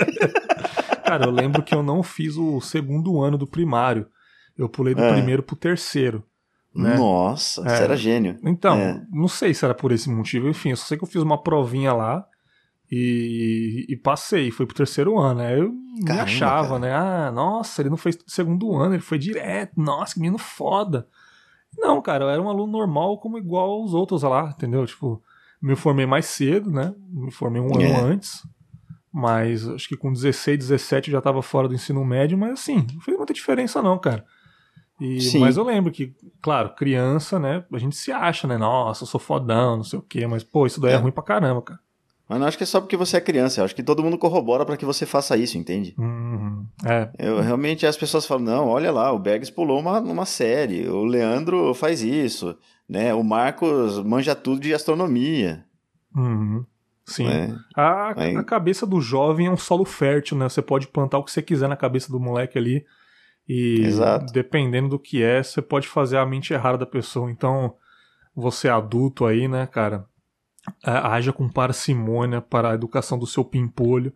cara, 1.06 1.26
eu 1.26 1.32
lembro 1.32 1.62
que 1.62 1.76
eu 1.76 1.84
não 1.84 2.02
fiz 2.02 2.36
o 2.36 2.60
segundo 2.60 3.22
ano 3.22 3.38
do 3.38 3.46
primário. 3.46 4.08
Eu 4.58 4.68
pulei 4.70 4.96
do 4.96 5.04
é. 5.04 5.14
primeiro 5.14 5.44
pro 5.44 5.56
terceiro. 5.56 6.24
Né? 6.76 6.96
Nossa, 6.96 7.62
é. 7.62 7.70
você 7.70 7.84
era 7.84 7.96
gênio. 7.96 8.40
Então, 8.44 8.76
é. 8.78 9.02
não 9.12 9.28
sei 9.28 9.54
se 9.54 9.64
era 9.64 9.76
por 9.76 9.92
esse 9.92 10.10
motivo, 10.10 10.50
enfim, 10.50 10.72
eu 10.72 10.78
só 10.78 10.86
sei 10.86 10.98
que 10.98 11.04
eu 11.04 11.08
fiz 11.08 11.22
uma 11.22 11.42
provinha 11.42 11.94
lá 11.94 12.26
e, 12.96 13.86
e 13.90 13.96
passei, 13.98 14.52
foi 14.52 14.66
pro 14.68 14.76
terceiro 14.76 15.18
ano. 15.18 15.42
Aí 15.42 15.58
eu 15.60 15.72
Caramba, 16.06 16.14
me 16.14 16.20
achava, 16.20 16.68
cara. 16.68 16.80
né? 16.80 16.94
Ah, 16.94 17.32
nossa, 17.32 17.82
ele 17.82 17.90
não 17.90 17.98
fez 17.98 18.18
segundo 18.28 18.76
ano, 18.76 18.94
ele 18.94 19.02
foi 19.02 19.18
direto. 19.18 19.74
Nossa, 19.76 20.14
que 20.14 20.20
menino 20.20 20.38
foda. 20.38 21.08
Não, 21.76 22.00
cara, 22.02 22.26
eu 22.26 22.30
era 22.30 22.42
um 22.42 22.50
aluno 22.50 22.72
normal 22.72 23.18
como 23.20 23.38
igual 23.40 23.84
os 23.84 23.96
outros 23.96 24.22
lá, 24.22 24.54
entendeu? 24.56 24.86
Tipo, 24.86 25.22
me 25.60 25.76
formei 25.76 26.06
mais 26.06 26.28
cedo, 26.28 26.70
né? 26.70 26.94
Me 27.10 27.32
formei 27.32 27.60
um 27.62 27.80
é. 27.82 27.86
ano 27.86 28.06
antes. 28.06 28.46
Mas 29.12 29.68
acho 29.68 29.88
que 29.88 29.98
com 29.98 30.12
16, 30.14 30.60
17 30.60 31.10
já 31.12 31.22
tava 31.22 31.42
fora 31.42 31.68
do 31.68 31.74
ensino 31.74 32.04
médio, 32.06 32.38
mas 32.38 32.52
assim, 32.52 32.86
não 32.94 33.02
fez 33.02 33.18
muita 33.18 33.34
diferença 33.34 33.82
não, 33.82 33.98
cara. 33.98 34.24
E, 35.00 35.20
Sim. 35.20 35.40
mas 35.40 35.58
eu 35.58 35.64
lembro 35.64 35.92
que, 35.92 36.14
claro, 36.42 36.76
criança, 36.76 37.40
né? 37.40 37.64
A 37.74 37.78
gente 37.80 37.96
se 37.96 38.12
acha, 38.12 38.48
né? 38.48 38.58
Nossa, 38.58 39.04
eu 39.04 39.08
sou 39.08 39.20
fodão, 39.20 39.78
não 39.78 39.84
sei 39.84 39.98
o 40.00 40.02
quê. 40.04 40.28
Mas, 40.28 40.44
pô, 40.44 40.66
isso 40.68 40.80
daí 40.80 40.92
é, 40.92 40.96
É. 40.96 40.98
ruim 40.98 41.12
pra 41.12 41.24
caramba, 41.24 41.62
cara. 41.62 41.80
Mas 42.34 42.40
não 42.40 42.48
acho 42.48 42.58
que 42.58 42.64
é 42.64 42.66
só 42.66 42.82
porque 42.82 42.98
você 42.98 43.18
é 43.18 43.22
criança. 43.22 43.62
Eu 43.62 43.66
acho 43.66 43.76
que 43.76 43.84
todo 43.84 44.02
mundo 44.04 44.18
corrobora 44.18 44.66
pra 44.66 44.76
que 44.76 44.86
você 44.86 45.06
faça 45.06 45.38
isso, 45.38 45.56
entende? 45.56 45.94
Uhum. 46.00 46.66
É, 46.84 47.12
Eu 47.20 47.40
realmente 47.42 47.86
as 47.86 47.96
pessoas 47.96 48.26
falam: 48.26 48.44
não, 48.44 48.68
olha 48.70 48.92
lá, 48.92 49.12
o 49.12 49.20
Bergs 49.20 49.52
pulou 49.52 49.80
uma, 49.80 50.00
uma 50.00 50.26
série, 50.26 50.90
o 50.90 51.04
Leandro 51.06 51.74
faz 51.76 52.02
isso, 52.02 52.58
né? 52.90 53.14
O 53.14 53.24
Marcos 53.24 54.02
manja 54.04 54.34
tudo 54.34 54.60
de 54.62 54.74
astronomia. 54.74 55.64
uhum. 56.16 56.66
Sim. 57.06 57.26
né? 57.28 57.56
A, 57.76 58.20
Aí- 58.24 58.36
a 58.36 58.44
cabeça 58.44 58.88
do 58.88 59.00
jovem 59.00 59.46
é 59.48 59.52
um 59.52 59.58
solo 59.58 59.86
fértil, 59.86 60.38
né? 60.38 60.50
Você 60.50 60.62
pode 60.62 60.88
plantar 60.88 61.18
o 61.20 61.24
que 61.24 61.32
você 61.32 61.42
quiser 61.42 61.68
na 61.70 61.76
cabeça 61.76 62.12
do 62.12 62.20
moleque 62.20 62.58
ali. 62.58 62.84
E 63.48 63.82
Exato. 63.84 64.32
dependendo 64.34 64.88
do 64.90 64.98
que 64.98 65.22
é, 65.22 65.44
você 65.44 65.62
pode 65.62 65.86
fazer 65.88 66.18
a 66.18 66.26
mente 66.26 66.54
errada 66.54 66.78
da 66.78 66.86
pessoa. 66.86 67.30
Então, 67.30 67.76
você 68.34 68.70
adulto 68.70 69.26
aí, 69.26 69.48
né, 69.50 69.68
cara? 69.68 70.06
A- 70.84 71.14
Haja 71.14 71.32
com 71.34 71.50
parcimônia 71.50 72.42
para 72.42 72.72
a 72.72 72.74
educação 72.76 73.18
do 73.18 73.28
seu 73.28 73.44
pimpolho. 73.44 74.14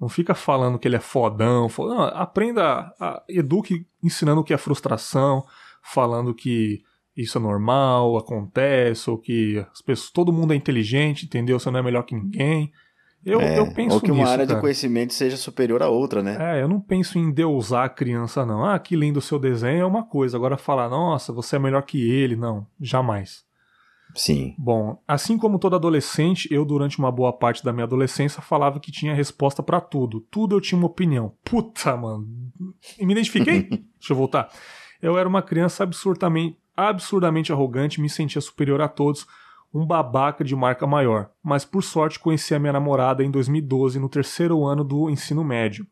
Não 0.00 0.08
fica 0.08 0.34
falando 0.34 0.78
que 0.78 0.88
ele 0.88 0.96
é 0.96 1.00
fodão. 1.00 1.68
fo- 1.68 1.86
Não, 1.88 2.00
aprenda, 2.02 2.92
a, 2.98 3.22
eduque 3.28 3.86
ensinando 4.02 4.40
o 4.40 4.44
que 4.44 4.54
é 4.54 4.58
frustração, 4.58 5.44
falando 5.82 6.34
que 6.34 6.82
isso 7.16 7.36
é 7.36 7.40
normal, 7.40 8.16
acontece, 8.16 9.10
ou 9.10 9.18
que 9.18 9.64
as 9.72 9.82
pessoas, 9.82 10.10
todo 10.10 10.32
mundo 10.32 10.52
é 10.52 10.56
inteligente, 10.56 11.26
entendeu? 11.26 11.58
Você 11.58 11.70
não 11.70 11.80
é 11.80 11.82
melhor 11.82 12.02
que 12.04 12.14
ninguém. 12.14 12.72
Eu, 13.22 13.38
É, 13.38 13.58
eu 13.58 13.70
penso 13.74 13.96
ou 13.96 14.00
que 14.00 14.10
uma 14.10 14.20
nisso, 14.20 14.32
área 14.32 14.46
cara. 14.46 14.56
de 14.56 14.60
conhecimento 14.62 15.12
seja 15.12 15.36
superior 15.36 15.82
a 15.82 15.90
outra, 15.90 16.22
né? 16.22 16.38
É, 16.58 16.62
eu 16.62 16.68
não 16.68 16.80
penso 16.80 17.18
em 17.18 17.30
deusar 17.30 17.84
a 17.84 17.88
criança, 17.90 18.46
não. 18.46 18.64
Ah, 18.64 18.78
que 18.78 18.96
lindo 18.96 19.18
o 19.18 19.22
seu 19.22 19.38
desenho 19.38 19.82
é 19.82 19.84
uma 19.84 20.02
coisa. 20.02 20.38
Agora 20.38 20.56
falar, 20.56 20.88
nossa, 20.88 21.30
você 21.30 21.56
é 21.56 21.58
melhor 21.58 21.82
que 21.82 22.10
ele, 22.10 22.34
não. 22.36 22.66
Jamais. 22.80 23.44
Sim. 24.14 24.54
Bom, 24.58 25.00
assim 25.06 25.38
como 25.38 25.58
todo 25.58 25.76
adolescente, 25.76 26.48
eu 26.52 26.64
durante 26.64 26.98
uma 26.98 27.10
boa 27.10 27.32
parte 27.32 27.64
da 27.64 27.72
minha 27.72 27.84
adolescência 27.84 28.42
falava 28.42 28.80
que 28.80 28.92
tinha 28.92 29.14
resposta 29.14 29.62
pra 29.62 29.80
tudo. 29.80 30.20
Tudo 30.30 30.56
eu 30.56 30.60
tinha 30.60 30.78
uma 30.78 30.86
opinião. 30.86 31.34
Puta, 31.44 31.96
mano. 31.96 32.26
E 32.98 33.06
me 33.06 33.12
identifiquei? 33.12 33.62
Deixa 33.98 34.12
eu 34.12 34.16
voltar. 34.16 34.50
Eu 35.00 35.16
era 35.16 35.28
uma 35.28 35.42
criança 35.42 35.82
absurdamente, 35.82 36.58
absurdamente 36.76 37.52
arrogante, 37.52 38.00
me 38.00 38.08
sentia 38.08 38.40
superior 38.40 38.80
a 38.80 38.88
todos, 38.88 39.26
um 39.72 39.86
babaca 39.86 40.44
de 40.44 40.54
marca 40.54 40.86
maior. 40.86 41.30
Mas 41.42 41.64
por 41.64 41.82
sorte 41.82 42.18
conheci 42.18 42.54
a 42.54 42.58
minha 42.58 42.72
namorada 42.72 43.24
em 43.24 43.30
2012, 43.30 43.98
no 43.98 44.08
terceiro 44.08 44.64
ano 44.64 44.84
do 44.84 45.08
ensino 45.08 45.44
médio. 45.44 45.86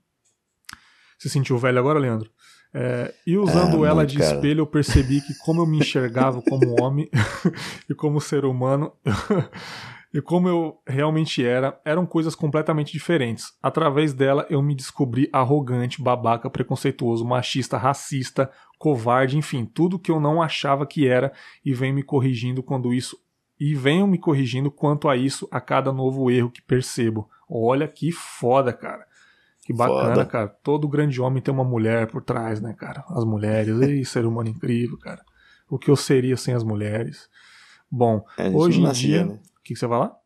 Se 1.18 1.28
sentiu 1.28 1.58
velho 1.58 1.78
agora, 1.78 1.98
Leandro? 1.98 2.30
É, 2.80 3.12
e 3.26 3.36
usando 3.36 3.82
Ah, 3.82 3.88
ela 3.88 4.06
de 4.06 4.18
cara. 4.18 4.36
espelho, 4.36 4.60
eu 4.60 4.66
percebi 4.66 5.20
que 5.20 5.34
como 5.44 5.60
eu 5.60 5.66
me 5.66 5.78
enxergava 5.78 6.40
como 6.40 6.80
homem 6.80 7.10
e 7.90 7.94
como 7.94 8.20
ser 8.20 8.44
humano 8.44 8.92
e 10.14 10.20
como 10.22 10.48
eu 10.48 10.78
realmente 10.86 11.44
era, 11.44 11.76
eram 11.84 12.06
coisas 12.06 12.36
completamente 12.36 12.92
diferentes. 12.92 13.52
Através 13.60 14.12
dela, 14.12 14.46
eu 14.48 14.62
me 14.62 14.76
descobri 14.76 15.28
arrogante, 15.32 16.00
babaca, 16.00 16.48
preconceituoso, 16.48 17.24
machista, 17.24 17.76
racista, 17.76 18.48
covarde, 18.78 19.36
enfim, 19.36 19.64
tudo 19.64 19.98
que 19.98 20.12
eu 20.12 20.20
não 20.20 20.40
achava 20.40 20.86
que 20.86 21.08
era 21.08 21.32
e 21.64 21.74
venho 21.74 21.96
me 21.96 22.04
corrigindo 22.04 22.62
quando 22.62 22.94
isso 22.94 23.18
e 23.58 23.74
venho 23.74 24.06
me 24.06 24.18
corrigindo 24.18 24.70
quanto 24.70 25.08
a 25.08 25.16
isso 25.16 25.48
a 25.50 25.60
cada 25.60 25.92
novo 25.92 26.30
erro 26.30 26.48
que 26.48 26.62
percebo. 26.62 27.28
Olha 27.50 27.88
que 27.88 28.12
foda, 28.12 28.72
cara. 28.72 29.07
Que 29.68 29.74
bacana, 29.74 30.14
Foda. 30.14 30.24
cara. 30.24 30.48
Todo 30.48 30.88
grande 30.88 31.20
homem 31.20 31.42
tem 31.42 31.52
uma 31.52 31.62
mulher 31.62 32.06
por 32.06 32.22
trás, 32.22 32.58
né, 32.58 32.72
cara? 32.72 33.04
As 33.10 33.22
mulheres, 33.22 33.78
ei, 33.82 34.02
ser 34.02 34.24
humano 34.24 34.48
incrível, 34.48 34.96
cara. 34.96 35.22
O 35.68 35.78
que 35.78 35.90
eu 35.90 35.96
seria 35.96 36.38
sem 36.38 36.54
as 36.54 36.64
mulheres? 36.64 37.28
Bom, 37.90 38.24
gente 38.38 38.56
hoje 38.56 38.80
em 38.80 38.82
nascia, 38.84 39.08
dia. 39.08 39.24
né? 39.26 39.34
O 39.34 39.62
que, 39.62 39.74
que 39.74 39.78
você 39.78 39.86
vai 39.86 39.98
lá? 39.98 40.16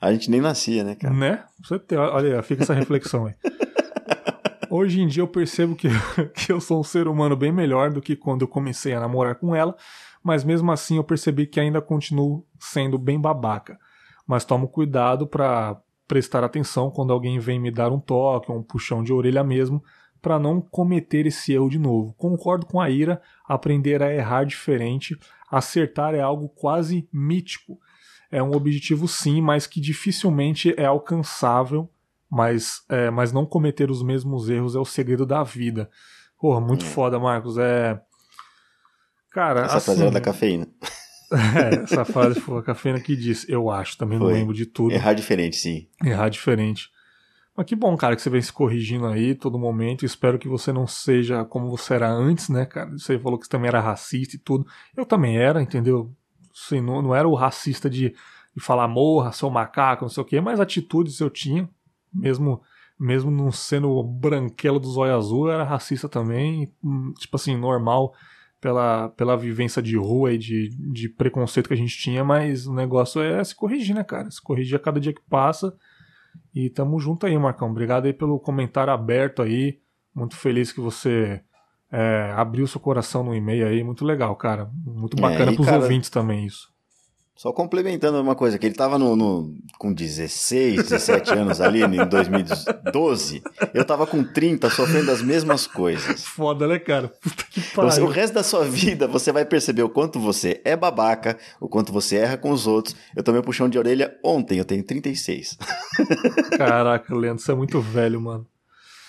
A 0.00 0.12
gente 0.12 0.28
nem 0.28 0.40
nascia, 0.40 0.82
né, 0.82 0.96
cara? 0.96 1.14
Né? 1.14 1.44
Você 1.62 1.78
tem, 1.78 1.96
olha, 1.96 2.38
aí, 2.38 2.42
fica 2.42 2.64
essa 2.64 2.74
reflexão 2.74 3.26
aí. 3.26 3.34
Hoje 4.68 5.00
em 5.00 5.06
dia 5.06 5.22
eu 5.22 5.28
percebo 5.28 5.76
que, 5.76 5.86
que 6.34 6.50
eu 6.50 6.60
sou 6.60 6.80
um 6.80 6.82
ser 6.82 7.06
humano 7.06 7.36
bem 7.36 7.52
melhor 7.52 7.92
do 7.92 8.02
que 8.02 8.16
quando 8.16 8.42
eu 8.42 8.48
comecei 8.48 8.94
a 8.94 8.98
namorar 8.98 9.36
com 9.36 9.54
ela, 9.54 9.76
mas 10.24 10.42
mesmo 10.42 10.72
assim 10.72 10.96
eu 10.96 11.04
percebi 11.04 11.46
que 11.46 11.60
ainda 11.60 11.80
continuo 11.80 12.44
sendo 12.58 12.98
bem 12.98 13.20
babaca. 13.20 13.78
Mas 14.26 14.44
tomo 14.44 14.66
cuidado 14.66 15.24
para 15.24 15.80
prestar 16.12 16.44
atenção 16.44 16.90
quando 16.90 17.10
alguém 17.10 17.38
vem 17.38 17.58
me 17.58 17.70
dar 17.70 17.90
um 17.90 17.98
toque, 17.98 18.52
um 18.52 18.62
puxão 18.62 19.02
de 19.02 19.14
orelha 19.14 19.42
mesmo, 19.42 19.82
para 20.20 20.38
não 20.38 20.60
cometer 20.60 21.24
esse 21.24 21.54
erro 21.54 21.70
de 21.70 21.78
novo. 21.78 22.12
Concordo 22.18 22.66
com 22.66 22.78
a 22.78 22.90
Ira, 22.90 23.18
aprender 23.48 24.02
a 24.02 24.12
errar 24.12 24.44
diferente, 24.44 25.18
acertar 25.50 26.14
é 26.14 26.20
algo 26.20 26.50
quase 26.50 27.08
mítico. 27.10 27.78
É 28.30 28.42
um 28.42 28.52
objetivo 28.54 29.08
sim, 29.08 29.40
mas 29.40 29.66
que 29.66 29.80
dificilmente 29.80 30.74
é 30.76 30.84
alcançável, 30.84 31.88
mas, 32.30 32.82
é, 32.90 33.08
mas 33.10 33.32
não 33.32 33.46
cometer 33.46 33.90
os 33.90 34.02
mesmos 34.02 34.50
erros 34.50 34.76
é 34.76 34.78
o 34.78 34.84
segredo 34.84 35.24
da 35.24 35.42
vida. 35.42 35.88
Porra, 36.38 36.60
muito 36.60 36.84
É. 36.84 36.88
foda, 36.88 37.18
Marcos. 37.18 37.56
É. 37.56 37.98
Cara, 39.30 39.62
Essa 39.62 39.78
assim, 39.78 40.10
da 40.10 40.20
cafeína. 40.20 40.68
É, 41.34 41.82
essa 41.82 42.04
frase 42.04 42.40
foi 42.40 42.58
a 42.58 42.62
cafeína 42.62 43.00
que 43.00 43.16
disse, 43.16 43.50
eu 43.50 43.70
acho, 43.70 43.96
também 43.96 44.18
não 44.18 44.26
Foi. 44.26 44.34
lembro 44.34 44.54
de 44.54 44.66
tudo. 44.66 44.92
Errar 44.92 45.14
diferente, 45.14 45.56
sim. 45.56 45.86
Errar 46.04 46.28
diferente. 46.28 46.90
Mas 47.56 47.66
que 47.66 47.76
bom, 47.76 47.94
cara, 47.96 48.16
que 48.16 48.22
você 48.22 48.30
vem 48.30 48.40
se 48.40 48.52
corrigindo 48.52 49.06
aí 49.06 49.34
todo 49.34 49.58
momento. 49.58 50.06
Espero 50.06 50.38
que 50.38 50.48
você 50.48 50.72
não 50.72 50.86
seja 50.86 51.44
como 51.44 51.68
você 51.68 51.94
era 51.94 52.10
antes, 52.10 52.48
né, 52.48 52.64
cara? 52.64 52.90
Você 52.92 53.18
falou 53.18 53.38
que 53.38 53.44
você 53.44 53.50
também 53.50 53.68
era 53.68 53.80
racista 53.80 54.36
e 54.36 54.38
tudo. 54.38 54.66
Eu 54.96 55.04
também 55.04 55.36
era, 55.36 55.60
entendeu? 55.60 56.10
Assim, 56.54 56.80
não, 56.80 57.02
não 57.02 57.14
era 57.14 57.28
o 57.28 57.34
racista 57.34 57.90
de, 57.90 58.14
de 58.54 58.62
falar 58.62 58.88
morra, 58.88 59.32
seu 59.32 59.50
macaco, 59.50 60.04
não 60.04 60.08
sei 60.08 60.22
o 60.22 60.26
quê, 60.26 60.40
mas 60.40 60.60
atitudes 60.60 61.20
eu 61.20 61.28
tinha. 61.28 61.68
Mesmo 62.12 62.62
mesmo 62.98 63.32
não 63.32 63.50
sendo 63.50 63.90
o 63.90 64.02
branquelo 64.04 64.78
do 64.78 64.88
zóio 64.88 65.16
azul, 65.16 65.48
eu 65.48 65.54
era 65.54 65.64
racista 65.64 66.08
também. 66.08 66.72
hum, 66.82 67.12
Tipo 67.18 67.36
assim, 67.36 67.56
normal 67.56 68.14
pela, 68.62 69.08
pela 69.08 69.36
vivência 69.36 69.82
de 69.82 69.96
rua 69.96 70.32
e 70.32 70.38
de, 70.38 70.68
de 70.92 71.08
preconceito 71.08 71.66
que 71.66 71.74
a 71.74 71.76
gente 71.76 71.98
tinha, 71.98 72.22
mas 72.22 72.64
o 72.64 72.72
negócio 72.72 73.20
é 73.20 73.42
se 73.42 73.56
corrigir, 73.56 73.92
né, 73.92 74.04
cara? 74.04 74.30
Se 74.30 74.40
corrigir 74.40 74.76
a 74.76 74.78
cada 74.78 75.00
dia 75.00 75.12
que 75.12 75.20
passa. 75.28 75.74
E 76.54 76.70
tamo 76.70 77.00
junto 77.00 77.26
aí, 77.26 77.36
Marcão. 77.36 77.68
Obrigado 77.68 78.06
aí 78.06 78.12
pelo 78.12 78.38
comentário 78.38 78.92
aberto 78.92 79.42
aí. 79.42 79.80
Muito 80.14 80.36
feliz 80.36 80.70
que 80.70 80.80
você 80.80 81.42
é, 81.90 82.32
abriu 82.36 82.64
seu 82.68 82.80
coração 82.80 83.24
no 83.24 83.34
e-mail 83.34 83.66
aí. 83.66 83.82
Muito 83.82 84.04
legal, 84.04 84.36
cara. 84.36 84.70
Muito 84.86 85.16
bacana 85.20 85.50
É, 85.50 85.54
e, 85.54 85.56
pros 85.56 85.66
cara, 85.66 85.82
ouvintes 85.82 86.08
também 86.08 86.46
isso. 86.46 86.71
Só 87.42 87.52
complementando 87.52 88.20
uma 88.20 88.36
coisa, 88.36 88.56
que 88.56 88.64
ele 88.64 88.74
tava 88.76 88.96
no, 88.96 89.16
no- 89.16 89.52
com 89.76 89.92
16, 89.92 90.76
17 90.76 91.32
anos 91.32 91.60
ali 91.60 91.82
em 91.82 92.06
2012, 92.06 93.42
eu 93.74 93.84
tava 93.84 94.06
com 94.06 94.22
30 94.22 94.70
sofrendo 94.70 95.10
as 95.10 95.20
mesmas 95.20 95.66
coisas. 95.66 96.22
Foda, 96.24 96.68
né, 96.68 96.78
cara? 96.78 97.08
Puta 97.08 97.42
que 97.50 97.58
Então, 97.58 97.84
o 97.84 97.88
pariu. 97.88 98.06
resto 98.06 98.34
da 98.34 98.44
sua 98.44 98.64
vida 98.64 99.08
você 99.08 99.32
vai 99.32 99.44
perceber 99.44 99.82
o 99.82 99.88
quanto 99.88 100.20
você 100.20 100.60
é 100.64 100.76
babaca, 100.76 101.36
o 101.60 101.68
quanto 101.68 101.92
você 101.92 102.14
erra 102.18 102.36
com 102.36 102.52
os 102.52 102.68
outros. 102.68 102.94
Eu 103.16 103.24
tomei 103.24 103.40
um 103.40 103.44
puxão 103.44 103.68
de 103.68 103.76
orelha 103.76 104.16
ontem, 104.24 104.58
eu 104.60 104.64
tenho 104.64 104.84
36. 104.84 105.58
Caraca, 106.56 107.12
Leandro, 107.12 107.42
você 107.42 107.50
é 107.50 107.54
muito 107.56 107.80
velho, 107.80 108.20
mano. 108.20 108.46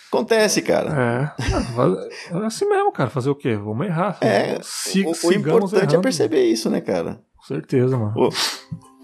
Acontece, 0.08 0.64
cara. 0.64 1.34
É. 1.40 2.36
É 2.36 2.46
assim 2.48 2.68
mesmo, 2.68 2.92
cara. 2.92 3.12
Fazer 3.12 3.30
o 3.30 3.36
quê? 3.36 3.56
Vamos 3.56 3.86
errar. 3.86 4.18
É, 4.22 4.60
o, 5.06 5.28
o 5.28 5.34
importante 5.34 5.76
é 5.76 5.84
errando. 5.84 6.02
perceber 6.02 6.44
isso, 6.46 6.68
né, 6.70 6.82
cara? 6.82 7.20
Com 7.44 7.48
certeza, 7.48 7.98
mano. 7.98 8.14
Ô, 8.16 8.30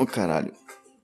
ô 0.02 0.06
caralho. 0.06 0.53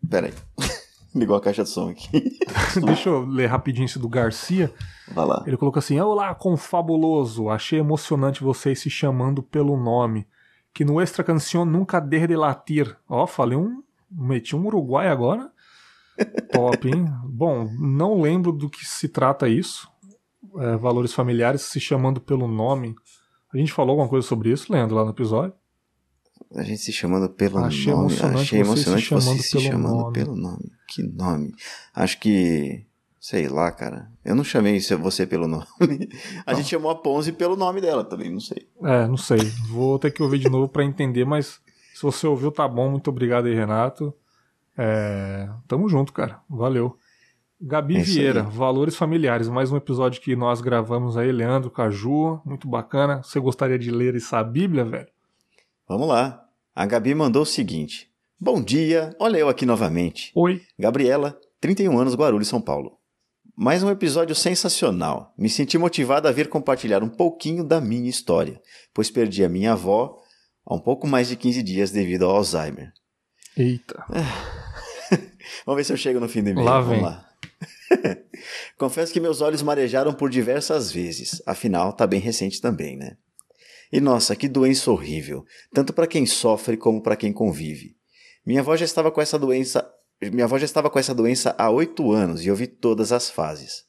Pera 0.09 0.27
aí. 0.27 0.33
Ligou 1.13 1.35
a 1.35 1.41
caixa 1.41 1.63
de 1.63 1.69
som 1.69 1.89
aqui. 1.89 2.39
Deixa 2.85 3.09
eu 3.09 3.25
ler 3.25 3.47
rapidinho 3.47 3.85
esse 3.85 3.99
do 3.99 4.07
Garcia. 4.07 4.73
Vai 5.13 5.25
lá. 5.25 5.43
Ele 5.45 5.57
colocou 5.57 5.79
assim: 5.79 5.99
Olá, 5.99 6.33
confabuloso. 6.33 7.49
Achei 7.49 7.79
emocionante 7.79 8.41
vocês 8.41 8.79
se 8.79 8.89
chamando 8.89 9.43
pelo 9.43 9.75
nome. 9.75 10.25
Que 10.73 10.85
no 10.85 11.01
Extra 11.01 11.25
Canción 11.25 11.65
nunca 11.65 11.99
der 11.99 12.25
de 12.27 12.37
latir. 12.37 12.97
Ó, 13.07 13.27
falei 13.27 13.57
um. 13.57 13.83
Meti 14.09 14.55
um 14.55 14.65
Uruguai 14.65 15.09
agora. 15.09 15.51
Top, 16.53 16.87
hein? 16.87 17.05
Bom, 17.25 17.69
não 17.77 18.21
lembro 18.21 18.53
do 18.53 18.69
que 18.69 18.85
se 18.85 19.09
trata 19.09 19.49
isso. 19.49 19.89
É, 20.57 20.77
valores 20.77 21.13
familiares 21.13 21.63
se 21.63 21.81
chamando 21.81 22.21
pelo 22.21 22.47
nome. 22.47 22.95
A 23.53 23.57
gente 23.57 23.73
falou 23.73 23.91
alguma 23.91 24.07
coisa 24.07 24.25
sobre 24.25 24.51
isso, 24.51 24.71
Leandro, 24.71 24.95
lá 24.95 25.03
no 25.03 25.11
episódio? 25.11 25.53
A 26.53 26.63
gente 26.63 26.77
se 26.79 26.91
chamando 26.91 27.29
pelo 27.29 27.57
Achei 27.59 27.91
nome. 27.91 28.03
emocionante 28.05 28.41
Achei 28.41 28.63
você 28.63 28.83
se 28.83 28.89
emocionante 28.89 29.09
você 29.09 29.25
chamando 29.25 29.41
se 29.41 29.51
pelo 29.51 29.63
chamando 29.63 29.95
nome. 30.01 30.13
pelo 30.13 30.35
nome. 30.35 30.71
Que 30.87 31.03
nome? 31.03 31.53
Acho 31.93 32.19
que. 32.19 32.85
Sei 33.19 33.47
lá, 33.49 33.71
cara. 33.71 34.09
Eu 34.23 34.35
não 34.35 34.43
chamei 34.43 34.79
você 34.79 35.25
pelo 35.25 35.47
nome. 35.49 35.65
A 36.45 36.53
gente 36.53 36.69
chamou 36.69 36.91
a 36.91 36.95
Ponzi 36.95 37.31
pelo 37.31 37.55
nome 37.55 37.81
dela 37.81 38.03
também, 38.03 38.29
não 38.31 38.39
sei. 38.39 38.67
É, 38.83 39.07
não 39.07 39.17
sei. 39.17 39.39
Vou 39.69 39.97
ter 39.97 40.11
que 40.11 40.21
ouvir 40.21 40.37
de 40.39 40.49
novo 40.49 40.67
pra 40.69 40.83
entender, 40.83 41.25
mas 41.25 41.59
se 41.93 42.01
você 42.03 42.27
ouviu, 42.27 42.51
tá 42.51 42.67
bom. 42.67 42.89
Muito 42.91 43.09
obrigado 43.09 43.45
aí, 43.47 43.55
Renato. 43.55 44.13
É, 44.77 45.49
tamo 45.67 45.89
junto, 45.89 46.13
cara. 46.13 46.39
Valeu. 46.49 46.97
Gabi 47.59 47.97
É 47.97 48.01
Vieira. 48.03 48.43
Valores 48.43 48.95
Familiares, 48.95 49.47
mais 49.47 49.71
um 49.71 49.77
episódio 49.77 50.21
que 50.21 50.35
nós 50.35 50.61
gravamos 50.61 51.17
aí, 51.17 51.31
Leandro 51.31 51.71
Caju, 51.71 52.41
muito 52.45 52.67
bacana. 52.67 53.23
Você 53.23 53.39
gostaria 53.39 53.79
de 53.79 53.89
ler 53.89 54.15
essa 54.15 54.43
Bíblia, 54.43 54.83
velho? 54.85 55.07
Vamos 55.87 56.07
lá. 56.07 56.43
A 56.73 56.85
Gabi 56.85 57.13
mandou 57.13 57.43
o 57.43 57.45
seguinte: 57.45 58.09
Bom 58.39 58.61
dia, 58.61 59.15
olha 59.19 59.37
eu 59.37 59.47
aqui 59.47 59.65
novamente. 59.65 60.31
Oi. 60.35 60.61
Gabriela, 60.79 61.39
31 61.61 61.97
anos, 61.99 62.15
Guarulhos, 62.15 62.47
São 62.47 62.59
Paulo. 62.59 62.97
Mais 63.55 63.83
um 63.83 63.89
episódio 63.91 64.35
sensacional. 64.35 65.33
Me 65.37 65.47
senti 65.47 65.77
motivado 65.77 66.27
a 66.27 66.31
vir 66.31 66.49
compartilhar 66.49 67.03
um 67.03 67.07
pouquinho 67.09 67.63
da 67.63 67.79
minha 67.79 68.09
história, 68.09 68.59
pois 68.93 69.11
perdi 69.11 69.45
a 69.45 69.49
minha 69.49 69.73
avó 69.73 70.17
há 70.65 70.73
um 70.73 70.79
pouco 70.79 71.07
mais 71.07 71.29
de 71.29 71.35
15 71.35 71.61
dias 71.61 71.91
devido 71.91 72.25
ao 72.25 72.35
Alzheimer. 72.35 72.91
Eita. 73.55 74.03
Vamos 75.65 75.77
ver 75.77 75.83
se 75.85 75.93
eu 75.93 75.97
chego 75.97 76.19
no 76.19 76.27
fim 76.27 76.41
do 76.41 76.49
e-mail. 76.49 76.65
Lá 76.65 76.81
Vamos 76.81 76.95
vem. 76.95 77.03
lá. 77.03 77.29
Confesso 78.77 79.13
que 79.13 79.21
meus 79.21 79.39
olhos 79.39 79.61
marejaram 79.61 80.13
por 80.13 80.31
diversas 80.31 80.91
vezes. 80.91 81.41
Afinal, 81.45 81.93
tá 81.93 82.07
bem 82.07 82.19
recente 82.19 82.59
também, 82.59 82.97
né? 82.97 83.15
E 83.91 84.01
nossa, 84.01 84.35
que 84.35 84.47
doença 84.47 84.91
horrível, 84.91 85.45
tanto 85.73 85.93
para 85.93 86.07
quem 86.07 86.25
sofre 86.25 86.77
como 86.77 87.01
para 87.01 87.15
quem 87.15 87.31
convive. 87.31 87.95
Minha 88.45 88.61
avó 88.61 88.75
já 88.75 88.85
estava 88.85 89.11
com 89.11 89.21
essa 89.21 89.39
doença, 89.39 89.87
minha 90.21 90.45
avó 90.45 90.57
já 90.57 90.65
estava 90.65 90.89
com 90.89 90.99
essa 90.99 91.13
doença 91.13 91.55
há 91.57 91.69
oito 91.69 92.11
anos 92.11 92.43
e 92.43 92.47
eu 92.47 92.55
vi 92.55 92.67
todas 92.67 93.11
as 93.11 93.29
fases. 93.29 93.83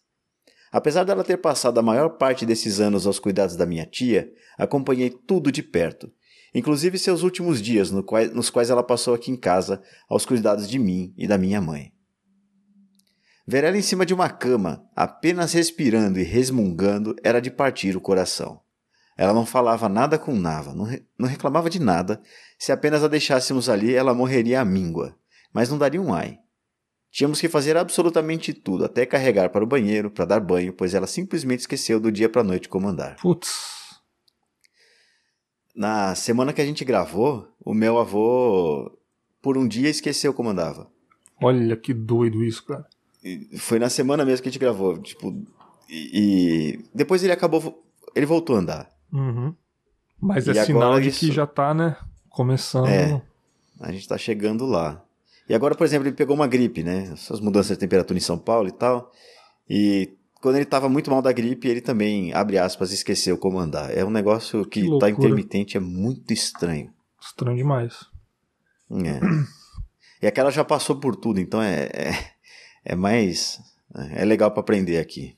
Apesar 0.72 1.04
dela 1.04 1.24
ter 1.24 1.38
passado 1.38 1.78
a 1.78 1.82
maior 1.82 2.10
parte 2.10 2.44
desses 2.44 2.80
anos 2.80 3.06
aos 3.06 3.18
cuidados 3.18 3.56
da 3.56 3.64
minha 3.64 3.86
tia, 3.86 4.30
acompanhei 4.58 5.10
tudo 5.10 5.52
de 5.52 5.62
perto, 5.62 6.12
inclusive 6.54 6.98
seus 6.98 7.22
últimos 7.22 7.62
dias 7.62 7.90
no 7.90 8.04
nos 8.34 8.50
quais 8.50 8.70
ela 8.70 8.82
passou 8.82 9.14
aqui 9.14 9.30
em 9.30 9.36
casa 9.36 9.82
aos 10.08 10.26
cuidados 10.26 10.68
de 10.68 10.78
mim 10.78 11.14
e 11.16 11.26
da 11.26 11.38
minha 11.38 11.60
mãe. 11.60 11.92
Ver 13.46 13.62
ela 13.62 13.78
em 13.78 13.82
cima 13.82 14.04
de 14.04 14.12
uma 14.12 14.28
cama, 14.28 14.84
apenas 14.94 15.52
respirando 15.52 16.18
e 16.18 16.24
resmungando, 16.24 17.14
era 17.22 17.40
de 17.40 17.50
partir 17.50 17.96
o 17.96 18.00
coração. 18.00 18.60
Ela 19.16 19.32
não 19.32 19.46
falava 19.46 19.88
nada 19.88 20.18
com 20.18 20.34
Nava, 20.34 20.74
não, 20.74 20.84
re- 20.84 21.02
não 21.18 21.26
reclamava 21.28 21.70
de 21.70 21.80
nada. 21.80 22.20
Se 22.58 22.70
apenas 22.70 23.02
a 23.02 23.08
deixássemos 23.08 23.68
ali, 23.68 23.94
ela 23.94 24.12
morreria 24.14 24.60
à 24.60 24.64
míngua. 24.64 25.16
Mas 25.52 25.70
não 25.70 25.78
daria 25.78 26.00
um 26.02 26.12
ai. 26.12 26.38
Tínhamos 27.10 27.40
que 27.40 27.48
fazer 27.48 27.78
absolutamente 27.78 28.52
tudo, 28.52 28.84
até 28.84 29.06
carregar 29.06 29.48
para 29.48 29.64
o 29.64 29.66
banheiro, 29.66 30.10
para 30.10 30.26
dar 30.26 30.40
banho, 30.40 30.72
pois 30.74 30.92
ela 30.92 31.06
simplesmente 31.06 31.60
esqueceu 31.60 31.98
do 31.98 32.12
dia 32.12 32.28
para 32.28 32.42
a 32.42 32.44
noite 32.44 32.68
comandar. 32.68 33.16
Putz. 33.16 33.96
Na 35.74 36.14
semana 36.14 36.52
que 36.52 36.60
a 36.60 36.64
gente 36.66 36.84
gravou, 36.84 37.48
o 37.64 37.74
meu 37.74 37.98
avô, 37.98 38.90
por 39.42 39.56
um 39.58 39.66
dia, 39.66 39.88
esqueceu 39.88 40.32
como 40.34 40.50
andava. 40.50 40.90
Olha 41.42 41.76
que 41.76 41.92
doido 41.92 42.42
isso, 42.44 42.64
cara. 42.64 42.86
E 43.22 43.58
Foi 43.58 43.78
na 43.78 43.88
semana 43.90 44.24
mesmo 44.24 44.42
que 44.42 44.48
a 44.48 44.52
gente 44.52 44.60
gravou, 44.60 44.98
tipo, 44.98 45.34
e, 45.88 46.10
e 46.78 46.84
depois 46.94 47.22
ele 47.22 47.32
acabou, 47.32 47.82
ele 48.14 48.24
voltou 48.26 48.56
a 48.56 48.60
andar. 48.60 48.95
Uhum. 49.12 49.54
Mas 50.20 50.46
E 50.46 50.50
é 50.50 50.64
sinal 50.64 51.00
de 51.00 51.08
isso- 51.08 51.20
que 51.20 51.32
já 51.32 51.46
tá, 51.46 51.72
né? 51.74 51.96
Começando. 52.28 52.86
É. 52.88 53.20
A 53.80 53.92
gente 53.92 54.08
tá 54.08 54.16
chegando 54.18 54.64
lá. 54.66 55.02
E 55.48 55.54
agora, 55.54 55.74
por 55.74 55.84
exemplo, 55.84 56.08
ele 56.08 56.16
pegou 56.16 56.34
uma 56.34 56.46
gripe, 56.46 56.82
né? 56.82 57.10
Essas 57.12 57.40
mudanças 57.40 57.76
de 57.76 57.80
temperatura 57.80 58.18
em 58.18 58.22
São 58.22 58.38
Paulo 58.38 58.68
e 58.68 58.72
tal. 58.72 59.10
E 59.68 60.16
quando 60.40 60.56
ele 60.56 60.64
tava 60.64 60.88
muito 60.88 61.10
mal 61.10 61.22
da 61.22 61.32
gripe, 61.32 61.68
ele 61.68 61.80
também, 61.80 62.32
abre 62.32 62.58
aspas, 62.58 62.92
esqueceu 62.92 63.38
como 63.38 63.58
andar. 63.58 63.96
É 63.96 64.04
um 64.04 64.10
negócio 64.10 64.64
que, 64.64 64.82
Que 64.82 64.98
tá 64.98 65.08
intermitente, 65.10 65.76
é 65.76 65.80
muito 65.80 66.32
estranho. 66.32 66.92
Estranho 67.20 67.56
demais. 67.56 68.06
É. 68.90 69.20
E 70.22 70.26
aquela 70.26 70.50
já 70.50 70.64
passou 70.64 70.96
por 70.96 71.14
tudo, 71.16 71.38
então 71.40 71.60
é, 71.62 71.84
é, 71.92 72.30
é 72.84 72.96
mais. 72.96 73.60
É 74.10 74.24
legal 74.24 74.50
para 74.50 74.60
aprender 74.60 74.98
aqui. 74.98 75.35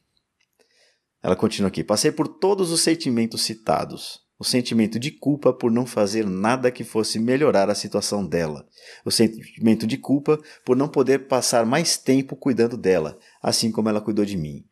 Ela 1.23 1.36
continua 1.36 1.69
aqui. 1.69 1.82
Passei 1.82 2.12
por 2.12 2.28
todos 2.28 2.70
os 2.70 2.81
sentimentos 2.81 3.43
citados. 3.43 4.20
O 4.39 4.45
sentimento 4.45 5.01
de 5.01 5.11
culpa 5.11 5.53
por 5.53 5.70
não 5.70 5.85
fazer 5.85 6.24
nada 6.24 6.70
que 6.70 6.85
fosse 6.85 7.19
melhorar 7.19 7.69
a 7.69 7.74
situação 7.74 8.24
dela. 8.24 8.69
O 9.05 9.11
sentimento 9.11 9.85
de 9.85 9.99
culpa 9.99 10.40
por 10.65 10.77
não 10.77 10.89
poder 10.89 11.27
passar 11.27 11.66
mais 11.66 11.97
tempo 11.97 12.36
cuidando 12.36 12.77
dela, 12.77 13.19
assim 13.43 13.73
como 13.73 13.89
ela 13.89 14.01
cuidou 14.01 14.24
de 14.24 14.36
mim. 14.36 14.65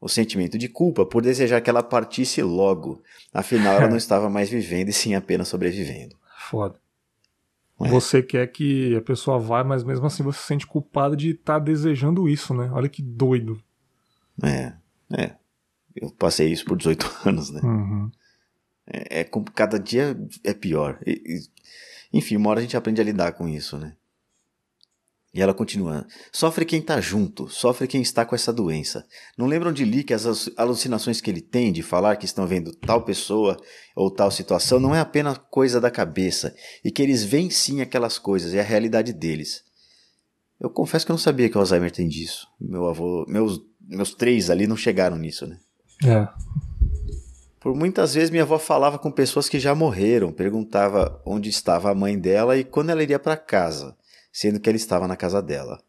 O 0.00 0.08
sentimento 0.08 0.56
de 0.56 0.68
culpa 0.68 1.04
por 1.04 1.20
desejar 1.20 1.60
que 1.60 1.68
ela 1.68 1.82
partisse 1.82 2.40
logo. 2.42 3.02
Afinal, 3.34 3.74
ela 3.74 3.88
não 3.90 3.96
estava 3.96 4.30
mais 4.30 4.48
vivendo 4.48 4.88
e 4.88 4.92
sim 4.92 5.16
apenas 5.16 5.48
sobrevivendo. 5.48 6.16
Foda. 6.48 6.80
É. 7.80 7.88
Você 7.88 8.22
quer 8.22 8.46
que 8.46 8.94
a 8.94 9.00
pessoa 9.00 9.36
vá, 9.38 9.64
mas 9.64 9.82
mesmo 9.82 10.06
assim 10.06 10.22
você 10.22 10.38
se 10.38 10.46
sente 10.46 10.66
culpado 10.66 11.16
de 11.16 11.30
estar 11.30 11.58
desejando 11.58 12.28
isso, 12.28 12.54
né? 12.54 12.70
Olha 12.72 12.88
que 12.88 13.02
doido. 13.02 13.60
É, 14.40 14.72
é. 15.12 15.41
Eu 15.94 16.10
passei 16.10 16.50
isso 16.50 16.64
por 16.64 16.76
18 16.76 17.10
anos, 17.26 17.50
né? 17.50 17.60
Uhum. 17.62 18.10
É, 18.86 19.20
é 19.20 19.24
cada 19.54 19.78
dia 19.78 20.16
é 20.44 20.54
pior. 20.54 20.98
E- 21.06 21.22
e- 21.24 22.18
enfim, 22.18 22.36
uma 22.36 22.50
hora 22.50 22.58
a 22.60 22.62
gente 22.62 22.76
aprende 22.76 23.00
a 23.00 23.04
lidar 23.04 23.32
com 23.32 23.48
isso, 23.48 23.78
né? 23.78 23.94
E 25.34 25.40
ela 25.40 25.54
continua: 25.54 26.06
Sofre 26.30 26.66
quem 26.66 26.82
tá 26.82 27.00
junto, 27.00 27.48
sofre 27.48 27.86
quem 27.88 28.02
está 28.02 28.24
com 28.24 28.34
essa 28.34 28.52
doença. 28.52 29.06
Não 29.38 29.46
lembram 29.46 29.72
de 29.72 29.82
Lee 29.84 30.04
que 30.04 30.12
as 30.12 30.26
as 30.26 30.50
alucinações 30.58 31.20
que 31.22 31.30
ele 31.30 31.40
tem 31.40 31.72
de 31.72 31.82
falar 31.82 32.16
que 32.16 32.26
estão 32.26 32.46
vendo 32.46 32.74
tal 32.74 33.02
pessoa 33.02 33.56
ou 33.96 34.10
tal 34.10 34.30
situação 34.30 34.78
não 34.78 34.94
é 34.94 35.00
apenas 35.00 35.38
coisa 35.50 35.80
da 35.80 35.90
cabeça 35.90 36.54
e 36.84 36.90
que 36.90 37.00
eles 37.02 37.24
veem 37.24 37.48
sim 37.48 37.80
aquelas 37.80 38.18
coisas, 38.18 38.52
é 38.52 38.60
a 38.60 38.64
realidade 38.64 39.12
deles. 39.12 39.62
Eu 40.60 40.68
confesso 40.70 41.04
que 41.06 41.10
eu 41.10 41.14
não 41.14 41.18
sabia 41.18 41.48
que 41.48 41.56
o 41.56 41.60
Alzheimer 41.60 41.90
tem 41.90 42.06
disso. 42.06 42.46
Meu 42.60 42.86
avô, 42.86 43.24
meus, 43.26 43.60
meus 43.80 44.14
três 44.14 44.48
ali 44.50 44.66
não 44.66 44.76
chegaram 44.76 45.16
nisso, 45.16 45.46
né? 45.46 45.58
É. 46.04 46.28
Por 47.60 47.74
muitas 47.76 48.14
vezes 48.14 48.30
minha 48.30 48.42
avó 48.42 48.58
falava 48.58 48.98
com 48.98 49.10
pessoas 49.10 49.48
que 49.48 49.60
já 49.60 49.74
morreram, 49.74 50.32
perguntava 50.32 51.22
onde 51.24 51.48
estava 51.48 51.90
a 51.90 51.94
mãe 51.94 52.18
dela 52.18 52.56
e 52.56 52.64
quando 52.64 52.90
ela 52.90 53.02
iria 53.02 53.18
para 53.18 53.36
casa, 53.36 53.96
sendo 54.32 54.58
que 54.58 54.68
ela 54.68 54.76
estava 54.76 55.06
na 55.06 55.16
casa 55.16 55.40
dela. 55.40 55.80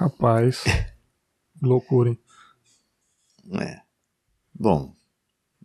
Rapaz. 0.00 0.64
Loucura, 1.60 2.10
hein? 2.10 2.18
É. 3.60 3.80
Bom, 4.54 4.94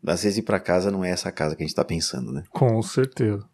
às 0.06 0.23
vezes 0.23 0.39
ir 0.39 0.41
para 0.41 0.60
casa 0.60 0.91
não 0.91 1.06
é 1.06 1.10
essa 1.10 1.31
casa 1.31 1.56
que 1.56 1.64
a 1.64 1.65
gente 1.65 1.72
está 1.72 1.85
pensando, 1.85 2.34
né? 2.34 2.43
Com 2.49 2.81
certeza. 2.81 3.47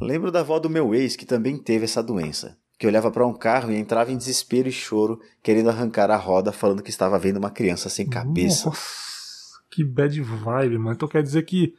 Lembro 0.00 0.32
da 0.32 0.40
avó 0.40 0.58
do 0.58 0.70
meu 0.70 0.94
ex 0.94 1.14
que 1.14 1.26
também 1.26 1.58
teve 1.58 1.84
essa 1.84 2.02
doença, 2.02 2.56
que 2.78 2.86
olhava 2.86 3.10
para 3.10 3.26
um 3.26 3.32
carro 3.34 3.70
e 3.70 3.76
entrava 3.76 4.10
em 4.12 4.16
desespero 4.16 4.68
e 4.68 4.72
choro, 4.72 5.20
querendo 5.42 5.70
arrancar 5.70 6.10
a 6.10 6.16
roda, 6.16 6.52
falando 6.52 6.82
que 6.82 6.90
estava 6.90 7.18
vendo 7.18 7.36
uma 7.36 7.50
criança 7.50 7.88
sem 7.88 8.08
cabeça. 8.08 8.66
Nossa, 8.68 9.60
que 9.70 9.84
bad 9.84 10.20
vibe, 10.20 10.78
mano. 10.78 10.92
Então 10.94 11.08
quer 11.08 11.22
dizer 11.22 11.42
que, 11.44 11.74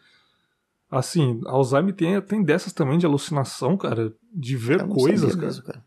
assim, 0.90 1.42
Alzheimer 1.46 1.94
tem, 1.94 2.20
tem 2.22 2.44
dessas 2.44 2.72
também 2.74 2.98
de 2.98 3.06
alucinação, 3.06 3.78
cara, 3.78 4.14
de 4.34 4.56
ver 4.56 4.86
coisas, 4.88 5.36
cara. 5.36 5.46
mesmo, 5.48 5.64
cara. 5.64 5.84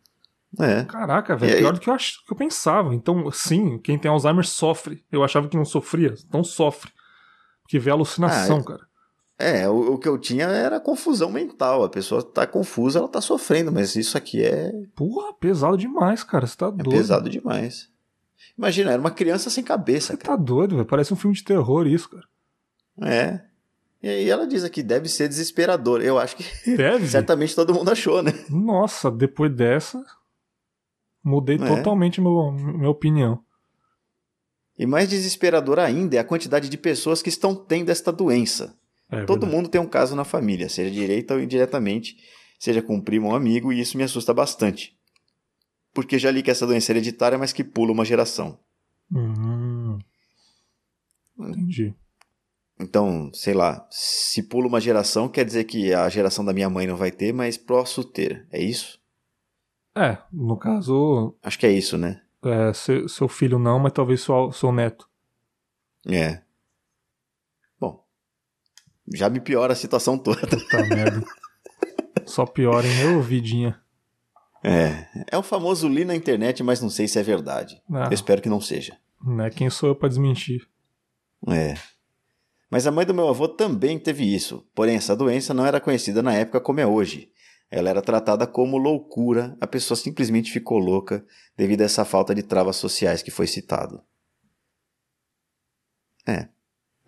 É. 0.61 0.85
Caraca, 0.85 1.37
velho, 1.37 1.55
aí- 1.55 1.61
pior 1.61 1.73
do 1.75 1.81
que 1.81 1.91
eu, 1.91 1.95
ach, 1.95 2.25
que 2.27 2.33
eu 2.33 2.37
pensava. 2.37 2.95
Então, 2.95 3.31
sim, 3.31 3.79
quem 3.79 3.99
tem 3.99 4.11
Alzheimer 4.11 4.47
sofre. 4.47 5.05
Eu 5.13 5.23
achava 5.23 5.47
que 5.49 5.57
não 5.57 5.65
sofria, 5.65 6.15
então 6.27 6.43
sofre. 6.43 6.91
Porque 7.63 7.79
vê 7.79 7.91
alucinação, 7.91 8.57
Ah, 8.57 8.61
é- 8.61 8.65
cara. 8.65 8.88
É, 9.39 9.69
o, 9.69 9.93
o 9.95 9.99
que 9.99 10.09
eu 10.09 10.19
tinha 10.19 10.47
era 10.47 10.81
confusão 10.81 11.31
mental. 11.31 11.85
A 11.85 11.89
pessoa 11.89 12.23
tá 12.23 12.47
confusa, 12.47 12.99
ela 12.99 13.09
tá 13.09 13.21
sofrendo, 13.21 13.71
mas 13.71 13.95
isso 13.95 14.19
aqui 14.19 14.43
é, 14.45 14.73
Porra, 14.97 15.33
pesado 15.35 15.77
demais, 15.77 16.25
cara. 16.25 16.47
Você 16.47 16.57
tá 16.57 16.67
é 16.67 16.71
doido. 16.73 16.91
pesado 16.91 17.31
demais. 17.31 17.89
Imagina, 18.57 18.91
era 18.91 19.01
uma 19.01 19.11
criança 19.13 19.49
sem 19.51 19.63
cabeça, 19.63 20.13
Você 20.15 20.17
cara. 20.19 20.37
tá 20.37 20.43
doido, 20.43 20.75
velho. 20.77 20.87
Parece 20.89 21.13
um 21.13 21.17
filme 21.17 21.37
de 21.37 21.45
terror 21.45 21.87
isso, 21.87 22.11
cara. 22.11 22.25
É. 23.01 23.41
E 24.03 24.09
aí 24.09 24.29
ela 24.29 24.47
diz 24.47 24.65
aqui, 24.65 24.83
deve 24.83 25.09
ser 25.09 25.29
desesperador. 25.29 26.01
Eu 26.03 26.19
acho 26.19 26.37
que 26.37 26.77
Deve. 26.77 27.07
certamente 27.09 27.55
todo 27.55 27.73
mundo 27.75 27.91
achou, 27.91 28.23
né? 28.23 28.33
Nossa, 28.51 29.09
depois 29.11 29.53
dessa, 29.55 30.05
mudei 31.23 31.57
É. 31.57 31.77
totalmente 31.77 32.21
meu, 32.21 32.51
minha 32.53 32.91
opinião. 32.91 33.41
E 34.77 34.87
mais 34.87 35.09
desesperador 35.09 35.79
ainda 35.79 36.17
é 36.17 36.19
a 36.19 36.25
quantidade 36.25 36.69
de 36.69 36.77
pessoas 36.79 37.21
que 37.23 37.29
estão 37.29 37.55
tendo 37.55 37.91
esta 37.91 38.13
doença. 38.13 38.77
É 39.11 39.25
Todo 39.25 39.41
verdade. 39.41 39.53
mundo 39.57 39.69
tem 39.69 39.81
um 39.81 39.87
caso 39.87 40.15
na 40.15 40.25
família, 40.25 40.69
seja 40.69 40.91
direita 40.91 41.35
ou 41.35 41.41
indiretamente, 41.41 42.17
seja 42.59 42.83
com 42.83 42.97
um 42.97 43.01
primo 43.01 43.29
ou 43.29 43.35
amigo, 43.35 43.73
e 43.73 43.81
isso 43.81 43.97
me 43.97 44.03
assusta 44.05 44.35
bastante. 44.35 44.97
Porque 45.95 46.19
já 46.19 46.31
li 46.31 46.43
que 46.43 46.51
essa 46.51 46.67
doença 46.67 46.93
é 46.93 46.95
hereditária, 46.95 47.39
mas 47.39 47.53
que 47.53 47.65
pula 47.65 47.93
uma 47.93 48.05
geração. 48.05 48.59
Hum, 49.13 49.99
entendi. 51.39 51.95
Então, 52.81 53.31
sei 53.33 53.55
lá, 53.55 53.87
se 53.91 54.43
pula 54.43 54.69
uma 54.69 54.81
geração, 54.81 55.29
quer 55.29 55.45
dizer 55.45 55.65
que 55.65 55.93
a 55.93 56.09
geração 56.09 56.45
da 56.45 56.53
minha 56.53 56.71
mãe 56.71 56.87
não 56.87 56.95
vai 56.97 57.11
ter, 57.11 57.33
mas 57.33 57.57
posso 57.57 58.05
ter. 58.05 58.47
É 58.53 58.63
isso? 58.63 59.01
É, 59.97 60.19
no 60.33 60.57
caso, 60.57 61.35
Acho 61.43 61.59
que 61.59 61.67
é 61.67 61.73
isso, 61.73 61.99
né? 61.99 62.23
é, 62.45 62.73
seu, 62.73 63.09
seu 63.09 63.27
filho 63.27 63.59
não, 63.59 63.81
mas 63.81 63.93
talvez 63.93 64.21
seu, 64.21 64.53
seu 64.53 64.71
neto. 64.71 65.09
É. 66.07 66.43
Já 69.15 69.29
me 69.29 69.41
piora 69.41 69.73
a 69.73 69.77
situação 69.77 70.19
toda. 70.19 70.47
Puta 70.47 70.85
merda. 70.87 71.25
Só 72.27 72.45
piora 72.47 72.87
em 72.87 72.97
meu 72.97 73.23
vidinha. 73.23 73.81
É, 74.63 75.07
é 75.31 75.39
o 75.39 75.43
famoso 75.43 75.89
li 75.89 76.05
na 76.05 76.15
internet, 76.15 76.63
mas 76.63 76.81
não 76.81 76.91
sei 76.91 77.07
se 77.07 77.19
é 77.19 77.23
verdade. 77.23 77.81
Ah. 77.93 78.09
Espero 78.13 78.43
que 78.43 78.49
não 78.49 78.61
seja. 78.61 78.99
Né? 79.25 79.51
Quem 79.51 79.71
sou 79.71 79.89
eu 79.89 79.97
pra 79.97 80.09
desmentir? 80.09 80.69
É. 81.49 81.75
Mas 82.71 82.87
a 82.87 82.91
mãe 82.91 83.07
do 83.07 83.15
meu 83.15 83.29
avô 83.29 83.49
também 83.49 83.99
teve 83.99 84.25
isso, 84.25 84.67
porém 84.75 84.97
essa 84.97 85.17
doença 85.17 85.55
não 85.55 85.65
era 85.65 85.81
conhecida 85.81 86.23
na 86.23 86.35
época 86.35 86.61
como 86.61 86.81
é 86.81 86.87
hoje. 86.87 87.33
Ela 87.71 87.91
era 87.91 88.03
tratada 88.03 88.47
como 88.47 88.79
loucura, 88.79 89.57
a 89.61 89.67
pessoa 89.67 89.97
simplesmente 89.97 90.51
ficou 90.51 90.79
louca 90.79 91.25
devido 91.57 91.83
a 91.83 91.85
essa 91.85 92.05
falta 92.05 92.35
de 92.35 92.43
travas 92.43 92.77
sociais 92.77 93.23
que 93.23 93.31
foi 93.31 93.47
citado. 93.47 94.03
É. 96.27 96.49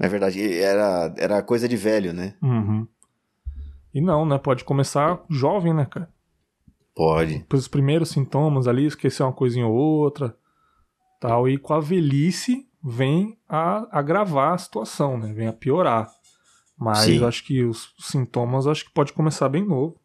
Na 0.00 0.08
verdade, 0.08 0.58
era, 0.58 1.14
era 1.18 1.42
coisa 1.42 1.68
de 1.68 1.76
velho, 1.76 2.14
né? 2.14 2.34
Uhum. 2.40 2.88
E 3.92 4.00
não, 4.00 4.24
né? 4.24 4.38
Pode 4.38 4.64
começar 4.64 5.22
jovem, 5.28 5.74
né, 5.74 5.84
cara? 5.84 6.08
Pode. 6.94 7.44
Os 7.52 7.68
primeiros 7.68 8.08
sintomas 8.08 8.66
ali, 8.66 8.86
esquecer 8.86 9.22
uma 9.22 9.32
coisinha 9.32 9.66
ou 9.66 9.74
outra, 9.74 10.34
tal. 11.20 11.46
E 11.46 11.58
com 11.58 11.74
a 11.74 11.80
velhice 11.80 12.66
vem 12.82 13.36
a 13.46 13.86
agravar 13.98 14.54
a 14.54 14.58
situação, 14.58 15.18
né? 15.18 15.34
Vem 15.34 15.48
a 15.48 15.52
piorar. 15.52 16.10
Mas 16.78 17.00
Sim. 17.00 17.22
acho 17.22 17.44
que 17.44 17.62
os 17.62 17.94
sintomas 17.98 18.66
acho 18.66 18.86
que 18.86 18.94
pode 18.94 19.12
começar 19.12 19.50
bem 19.50 19.66
novo. 19.66 20.00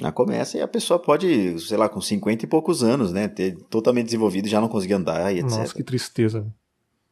Na 0.00 0.12
começa 0.12 0.56
e 0.56 0.60
a 0.60 0.68
pessoa 0.68 0.96
pode, 0.96 1.58
sei 1.58 1.76
lá, 1.76 1.88
com 1.88 2.00
50 2.00 2.44
e 2.44 2.48
poucos 2.48 2.84
anos, 2.84 3.12
né? 3.12 3.26
Ter 3.26 3.56
totalmente 3.64 4.04
desenvolvido 4.04 4.46
e 4.46 4.50
já 4.50 4.60
não 4.60 4.68
conseguir 4.68 4.94
andar 4.94 5.34
e 5.34 5.40
etc. 5.40 5.58
Nossa, 5.58 5.74
que 5.74 5.82
tristeza. 5.82 6.46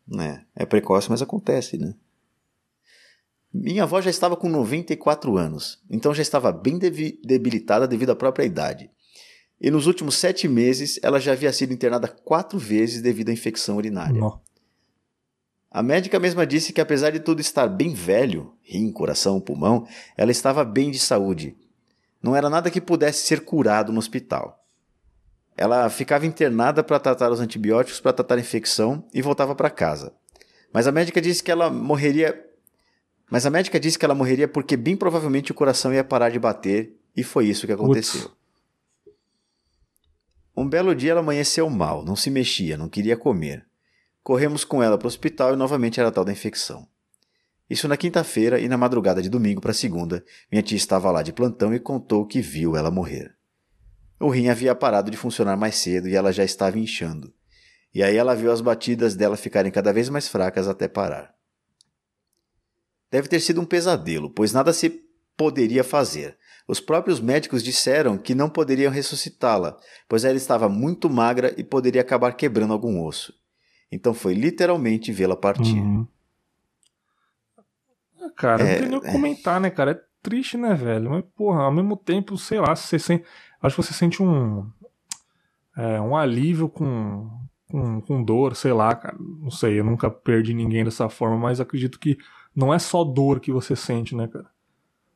Velho. 0.06 0.44
É, 0.54 0.64
precoce, 0.64 1.10
mas 1.10 1.22
acontece, 1.22 1.78
né? 1.78 1.94
Minha 3.52 3.84
avó 3.84 4.00
já 4.00 4.10
estava 4.10 4.36
com 4.36 4.48
94 4.48 5.36
anos, 5.36 5.82
então 5.88 6.12
já 6.12 6.20
estava 6.20 6.52
bem 6.52 6.78
debilitada 6.78 7.88
devido 7.88 8.10
à 8.10 8.16
própria 8.16 8.44
idade. 8.44 8.90
E 9.58 9.70
nos 9.70 9.86
últimos 9.86 10.16
sete 10.16 10.46
meses, 10.46 11.00
ela 11.02 11.18
já 11.18 11.32
havia 11.32 11.52
sido 11.52 11.72
internada 11.72 12.08
quatro 12.08 12.58
vezes 12.58 13.00
devido 13.00 13.30
à 13.30 13.32
infecção 13.32 13.76
urinária. 13.76 14.20
Nó. 14.20 14.38
A 15.70 15.82
médica 15.82 16.18
mesma 16.18 16.46
disse 16.46 16.72
que 16.72 16.80
apesar 16.80 17.10
de 17.10 17.20
tudo 17.20 17.40
estar 17.40 17.66
bem 17.66 17.92
velho, 17.94 18.54
rim, 18.62 18.92
coração, 18.92 19.40
pulmão, 19.40 19.86
ela 20.16 20.30
estava 20.30 20.64
bem 20.64 20.90
de 20.90 20.98
saúde. 20.98 21.56
Não 22.22 22.36
era 22.36 22.50
nada 22.50 22.70
que 22.70 22.80
pudesse 22.80 23.26
ser 23.26 23.44
curado 23.44 23.92
no 23.92 23.98
hospital. 23.98 24.65
Ela 25.56 25.88
ficava 25.88 26.26
internada 26.26 26.84
para 26.84 27.00
tratar 27.00 27.30
os 27.30 27.40
antibióticos 27.40 28.00
para 28.00 28.12
tratar 28.12 28.34
a 28.36 28.40
infecção 28.40 29.04
e 29.14 29.22
voltava 29.22 29.54
para 29.54 29.70
casa. 29.70 30.12
Mas 30.72 30.86
a 30.86 30.92
médica 30.92 31.20
disse 31.20 31.42
que 31.42 31.50
ela 31.50 31.70
morreria. 31.70 32.44
Mas 33.30 33.46
a 33.46 33.50
médica 33.50 33.80
disse 33.80 33.98
que 33.98 34.04
ela 34.04 34.14
morreria 34.14 34.46
porque 34.46 34.76
bem 34.76 34.96
provavelmente 34.96 35.50
o 35.50 35.54
coração 35.54 35.92
ia 35.94 36.04
parar 36.04 36.30
de 36.30 36.38
bater 36.38 36.94
e 37.16 37.24
foi 37.24 37.46
isso 37.46 37.66
que 37.66 37.72
aconteceu. 37.72 38.30
Um 40.54 40.68
belo 40.68 40.94
dia 40.94 41.12
ela 41.12 41.20
amanheceu 41.20 41.68
mal, 41.68 42.04
não 42.04 42.16
se 42.16 42.30
mexia, 42.30 42.76
não 42.76 42.88
queria 42.88 43.16
comer. 43.16 43.66
Corremos 44.22 44.64
com 44.64 44.82
ela 44.82 44.98
para 44.98 45.06
o 45.06 45.08
hospital 45.08 45.52
e 45.52 45.56
novamente 45.56 46.00
era 46.00 46.10
tal 46.10 46.24
da 46.24 46.32
infecção. 46.32 46.86
Isso 47.68 47.88
na 47.88 47.96
quinta-feira 47.96 48.60
e 48.60 48.68
na 48.68 48.76
madrugada 48.76 49.20
de 49.20 49.28
domingo 49.28 49.60
para 49.60 49.72
segunda, 49.72 50.24
minha 50.50 50.62
tia 50.62 50.76
estava 50.76 51.10
lá 51.10 51.22
de 51.22 51.32
plantão 51.32 51.74
e 51.74 51.80
contou 51.80 52.26
que 52.26 52.40
viu 52.40 52.76
ela 52.76 52.90
morrer. 52.90 53.35
O 54.18 54.28
rim 54.30 54.48
havia 54.48 54.74
parado 54.74 55.10
de 55.10 55.16
funcionar 55.16 55.56
mais 55.56 55.76
cedo 55.76 56.08
e 56.08 56.14
ela 56.14 56.32
já 56.32 56.44
estava 56.44 56.78
inchando. 56.78 57.32
E 57.94 58.02
aí 58.02 58.16
ela 58.16 58.34
viu 58.34 58.50
as 58.50 58.60
batidas 58.60 59.14
dela 59.14 59.36
ficarem 59.36 59.70
cada 59.70 59.92
vez 59.92 60.08
mais 60.08 60.28
fracas 60.28 60.68
até 60.68 60.88
parar. 60.88 61.34
Deve 63.10 63.28
ter 63.28 63.40
sido 63.40 63.60
um 63.60 63.64
pesadelo, 63.64 64.30
pois 64.30 64.52
nada 64.52 64.72
se 64.72 65.02
poderia 65.36 65.84
fazer. 65.84 66.36
Os 66.66 66.80
próprios 66.80 67.20
médicos 67.20 67.62
disseram 67.62 68.18
que 68.18 68.34
não 68.34 68.50
poderiam 68.50 68.90
ressuscitá-la, 68.90 69.78
pois 70.08 70.24
ela 70.24 70.36
estava 70.36 70.68
muito 70.68 71.08
magra 71.08 71.54
e 71.56 71.62
poderia 71.62 72.00
acabar 72.00 72.32
quebrando 72.32 72.72
algum 72.72 73.02
osso. 73.04 73.32
Então 73.90 74.12
foi 74.12 74.34
literalmente 74.34 75.12
vê-la 75.12 75.36
partir. 75.36 75.76
Uhum. 75.76 76.06
Ah, 78.20 78.30
Cara, 78.36 78.62
É, 78.64 78.72
não 78.72 78.80
tem 78.80 78.88
nem 78.88 78.98
o 78.98 79.06
é. 79.06 79.12
comentar, 79.12 79.60
né, 79.60 79.70
cara? 79.70 79.92
É 79.92 80.00
triste, 80.20 80.56
né, 80.56 80.74
velho? 80.74 81.10
Mas, 81.10 81.24
porra, 81.36 81.62
ao 81.62 81.72
mesmo 81.72 81.96
tempo, 81.96 82.36
sei 82.36 82.58
lá, 82.58 82.74
você 82.74 82.98
sente. 82.98 83.24
Acho 83.66 83.76
que 83.76 83.82
você 83.82 83.92
sente 83.94 84.22
um. 84.22 84.66
é, 85.76 86.00
um 86.00 86.16
alívio 86.16 86.68
com, 86.68 87.30
com, 87.70 88.00
com 88.00 88.22
dor, 88.22 88.54
sei 88.56 88.72
lá, 88.72 88.94
cara. 88.94 89.16
Não 89.18 89.50
sei, 89.50 89.78
eu 89.80 89.84
nunca 89.84 90.10
perdi 90.10 90.54
ninguém 90.54 90.84
dessa 90.84 91.08
forma, 91.08 91.36
mas 91.36 91.60
acredito 91.60 91.98
que 91.98 92.16
não 92.54 92.72
é 92.72 92.78
só 92.78 93.04
dor 93.04 93.40
que 93.40 93.52
você 93.52 93.76
sente, 93.76 94.14
né, 94.14 94.26
cara? 94.28 94.46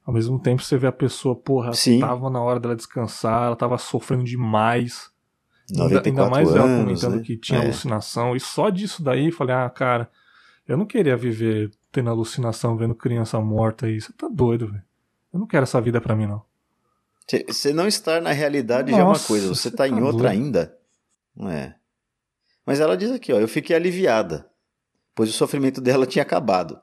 Ao 0.05 0.13
mesmo 0.13 0.39
tempo 0.41 0.63
você 0.63 0.77
vê 0.77 0.87
a 0.87 0.93
pessoa, 0.93 1.37
porra, 1.37 1.73
Sim. 1.73 2.01
tava 2.01 2.29
na 2.29 2.41
hora 2.41 2.59
dela 2.59 2.75
descansar, 2.75 3.45
ela 3.47 3.57
tava 3.57 3.79
sofrendo 3.79 4.25
demais. 4.25 5.11
Ainda, 5.71 5.85
94 5.85 6.09
ainda 6.09 6.31
mais 6.31 6.49
ela 6.55 6.65
anos, 6.65 6.85
comentando 7.01 7.17
né? 7.21 7.23
que 7.23 7.37
tinha 7.37 7.61
É. 7.61 7.63
alucinação. 7.65 8.35
E 8.35 8.41
só 8.41 8.71
disso 8.71 9.03
daí, 9.05 9.31
falei, 9.31 9.55
ah, 9.55 9.71
cara, 9.71 10.11
eu 10.67 10.77
não 10.77 10.85
queria 10.85 11.17
viver 11.17 11.71
tendo 11.93 12.11
alucinação, 12.11 12.77
vendo 12.77 12.95
criança 12.95 13.41
morta 13.41 13.87
aí. 13.87 14.01
Você 14.01 14.13
tá 14.13 14.29
doido, 14.29 14.67
velho. 14.67 14.83
Eu 15.33 15.39
não 15.39 15.47
quero 15.47 15.63
essa 15.63 15.81
vida 15.81 16.01
pra 16.01 16.17
mim, 16.17 16.27
não. 16.27 16.43
Você 17.49 17.73
não 17.73 17.87
estar 17.87 18.21
na 18.21 18.33
realidade 18.33 18.91
já 18.91 18.99
é 18.99 19.03
uma 19.03 19.13
Nossa, 19.13 19.27
coisa, 19.27 19.49
você 19.49 19.71
você 19.71 19.71
tá 19.71 19.87
em 19.87 20.03
outra 20.03 20.29
doido. 20.29 20.33
ainda. 20.33 20.77
Não 21.37 21.49
é. 21.49 21.77
Mas 22.67 22.81
ela 22.81 22.97
diz 22.97 23.11
aqui, 23.11 23.33
ó, 23.33 23.39
eu 23.39 23.49
fiquei 23.49 23.75
aliviada, 23.75 24.49
pois 25.15 25.31
o 25.31 25.33
sofrimento 25.33 25.81
dela 25.81 26.07
tinha 26.07 26.23
acabado. 26.23 26.81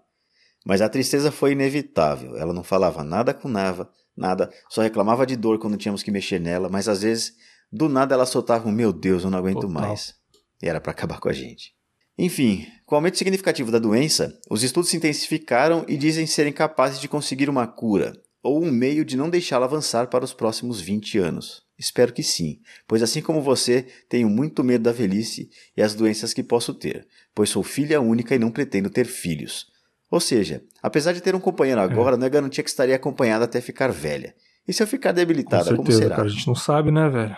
Mas 0.65 0.81
a 0.81 0.89
tristeza 0.89 1.31
foi 1.31 1.51
inevitável. 1.51 2.35
Ela 2.35 2.53
não 2.53 2.63
falava 2.63 3.03
nada 3.03 3.33
com 3.33 3.47
Nava, 3.47 3.89
nada, 4.15 4.51
só 4.69 4.81
reclamava 4.81 5.25
de 5.25 5.35
dor 5.35 5.59
quando 5.59 5.77
tínhamos 5.77 6.01
que 6.03 6.11
mexer 6.11 6.39
nela, 6.39 6.67
mas 6.69 6.87
às 6.89 7.01
vezes, 7.03 7.33
do 7.71 7.87
nada 7.87 8.15
ela 8.15 8.25
soltava 8.25 8.67
um 8.67 8.71
meu 8.71 8.91
Deus, 8.91 9.23
eu 9.23 9.29
não 9.29 9.37
aguento 9.37 9.61
Total. 9.61 9.69
mais. 9.69 10.15
E 10.61 10.67
era 10.67 10.81
para 10.81 10.91
acabar 10.91 11.19
com 11.19 11.29
a 11.29 11.33
gente. 11.33 11.73
Enfim, 12.17 12.65
com 12.85 12.95
o 12.95 12.97
aumento 12.97 13.17
significativo 13.17 13.71
da 13.71 13.77
doença, 13.77 14.37
os 14.49 14.63
estudos 14.63 14.89
se 14.89 14.97
intensificaram 14.97 15.85
e 15.87 15.95
dizem 15.95 16.25
serem 16.25 16.51
capazes 16.51 16.99
de 16.99 17.07
conseguir 17.07 17.47
uma 17.49 17.67
cura, 17.67 18.13
ou 18.43 18.63
um 18.63 18.71
meio 18.71 19.03
de 19.03 19.17
não 19.17 19.29
deixá-la 19.29 19.65
avançar 19.65 20.07
para 20.07 20.23
os 20.25 20.33
próximos 20.33 20.79
20 20.79 21.17
anos. 21.17 21.63
Espero 21.77 22.11
que 22.11 22.23
sim, 22.23 22.59
pois 22.87 23.03
assim 23.03 23.21
como 23.21 23.41
você, 23.41 23.85
tenho 24.09 24.29
muito 24.29 24.63
medo 24.63 24.83
da 24.83 24.91
velhice 24.91 25.49
e 25.75 25.81
as 25.81 25.93
doenças 25.93 26.33
que 26.33 26.41
posso 26.41 26.73
ter, 26.73 27.07
pois 27.35 27.49
sou 27.49 27.61
filha 27.61 28.01
única 28.01 28.33
e 28.33 28.39
não 28.39 28.49
pretendo 28.49 28.89
ter 28.89 29.05
filhos. 29.05 29.67
Ou 30.09 30.19
seja, 30.19 30.63
apesar 30.81 31.13
de 31.13 31.21
ter 31.21 31.35
um 31.35 31.39
companheiro 31.39 31.81
agora, 31.81 32.17
não 32.17 32.25
é 32.25 32.29
garantia 32.29 32.63
que 32.63 32.69
estaria 32.69 32.95
acompanhada 32.95 33.45
até 33.45 33.61
ficar 33.61 33.91
velha. 33.91 34.33
E 34.67 34.73
se 34.73 34.81
eu 34.81 34.87
ficar 34.87 35.11
Com 35.11 35.15
debilitada, 35.17 35.75
como 35.75 35.83
certeza, 35.83 36.01
será? 36.01 36.15
cara. 36.15 36.27
A 36.27 36.31
gente 36.31 36.47
não 36.47 36.55
sabe, 36.55 36.91
né, 36.91 37.09
velho? 37.09 37.37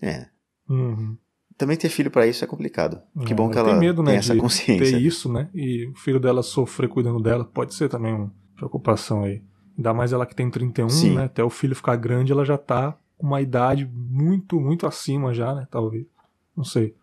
É. 0.00 0.26
Uhum. 0.68 1.16
Também 1.56 1.76
ter 1.76 1.88
filho 1.88 2.10
para 2.10 2.26
isso 2.26 2.44
é 2.44 2.48
complicado. 2.48 3.00
Que 3.26 3.32
É, 3.32 3.36
bom 3.36 3.50
que 3.50 3.58
ela 3.58 3.68
tenho 3.68 3.80
medo, 3.80 4.02
né, 4.02 4.12
tem 4.12 4.18
essa 4.18 4.34
consciência. 4.36 4.90
ter 4.90 4.98
isso, 5.00 5.32
né? 5.32 5.48
E 5.54 5.86
o 5.86 5.94
filho 5.94 6.18
dela 6.18 6.42
sofrer 6.42 6.88
cuidando 6.88 7.22
dela 7.22 7.44
pode 7.44 7.74
ser 7.74 7.88
também 7.88 8.12
uma 8.12 8.32
preocupação 8.56 9.22
aí. 9.24 9.42
Ainda 9.76 9.92
mais 9.92 10.12
ela 10.12 10.26
que 10.26 10.34
tem 10.34 10.50
31, 10.50 10.88
Sim. 10.88 11.16
né? 11.16 11.24
Até 11.24 11.42
o 11.42 11.50
filho 11.50 11.74
ficar 11.74 11.96
grande, 11.96 12.32
ela 12.32 12.44
já 12.44 12.56
tá 12.56 12.96
com 13.16 13.26
uma 13.26 13.40
idade 13.40 13.84
muito, 13.92 14.60
muito 14.60 14.86
acima 14.86 15.34
já, 15.34 15.54
né? 15.54 15.66
Talvez. 15.70 16.06
Não 16.56 16.64
sei. 16.64 16.94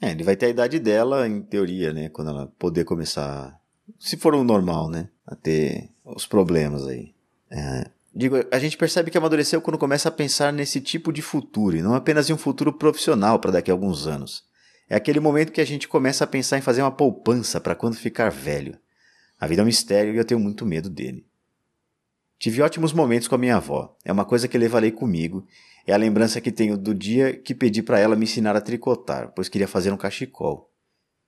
É, 0.00 0.10
ele 0.10 0.22
vai 0.22 0.36
ter 0.36 0.46
a 0.46 0.50
idade 0.50 0.78
dela, 0.78 1.26
em 1.26 1.42
teoria, 1.42 1.92
né? 1.92 2.08
Quando 2.08 2.30
ela 2.30 2.46
poder 2.58 2.84
começar. 2.84 3.58
Se 3.98 4.16
for 4.16 4.34
o 4.34 4.44
normal, 4.44 4.88
né? 4.88 5.08
A 5.26 5.34
ter 5.34 5.90
os 6.04 6.26
problemas 6.26 6.86
aí. 6.86 7.14
É, 7.50 7.90
digo, 8.14 8.36
a 8.50 8.58
gente 8.58 8.76
percebe 8.76 9.10
que 9.10 9.18
amadureceu 9.18 9.60
quando 9.60 9.78
começa 9.78 10.08
a 10.08 10.12
pensar 10.12 10.52
nesse 10.52 10.80
tipo 10.80 11.12
de 11.12 11.22
futuro, 11.22 11.76
e 11.76 11.82
não 11.82 11.94
apenas 11.94 12.28
em 12.28 12.32
um 12.32 12.38
futuro 12.38 12.72
profissional 12.72 13.38
para 13.38 13.52
daqui 13.52 13.70
a 13.70 13.74
alguns 13.74 14.06
anos. 14.06 14.44
É 14.88 14.96
aquele 14.96 15.20
momento 15.20 15.52
que 15.52 15.60
a 15.60 15.66
gente 15.66 15.86
começa 15.86 16.24
a 16.24 16.26
pensar 16.26 16.58
em 16.58 16.62
fazer 16.62 16.82
uma 16.82 16.90
poupança 16.90 17.60
para 17.60 17.74
quando 17.74 17.96
ficar 17.96 18.30
velho. 18.30 18.78
A 19.38 19.46
vida 19.46 19.62
é 19.62 19.64
um 19.64 19.66
mistério 19.66 20.14
e 20.14 20.16
eu 20.16 20.24
tenho 20.24 20.40
muito 20.40 20.64
medo 20.64 20.88
dele. 20.88 21.26
Tive 22.38 22.62
ótimos 22.62 22.92
momentos 22.92 23.26
com 23.26 23.34
a 23.34 23.38
minha 23.38 23.56
avó. 23.56 23.96
É 24.04 24.12
uma 24.12 24.24
coisa 24.24 24.46
que 24.46 24.56
levarei 24.56 24.92
comigo. 24.92 25.44
É 25.86 25.92
a 25.92 25.96
lembrança 25.96 26.40
que 26.40 26.52
tenho 26.52 26.76
do 26.76 26.94
dia 26.94 27.34
que 27.36 27.54
pedi 27.54 27.82
para 27.82 27.98
ela 27.98 28.14
me 28.14 28.24
ensinar 28.24 28.54
a 28.54 28.60
tricotar, 28.60 29.32
pois 29.34 29.48
queria 29.48 29.66
fazer 29.66 29.90
um 29.92 29.96
cachecol. 29.96 30.70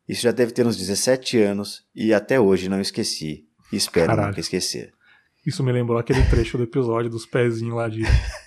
Isso 0.08 0.22
já 0.22 0.32
deve 0.32 0.52
ter 0.52 0.66
uns 0.66 0.76
17 0.76 1.38
anos 1.38 1.84
e 1.94 2.12
até 2.12 2.38
hoje 2.38 2.68
não 2.68 2.80
esqueci. 2.80 3.46
E 3.72 3.76
espero 3.76 4.08
Caralho. 4.08 4.28
nunca 4.28 4.40
esquecer. 4.40 4.92
Isso 5.46 5.62
me 5.62 5.72
lembrou 5.72 5.98
aquele 5.98 6.22
trecho 6.28 6.58
do 6.58 6.64
episódio 6.64 7.10
dos 7.10 7.26
pezinhos 7.26 7.74
lá 7.74 7.88
de. 7.88 8.02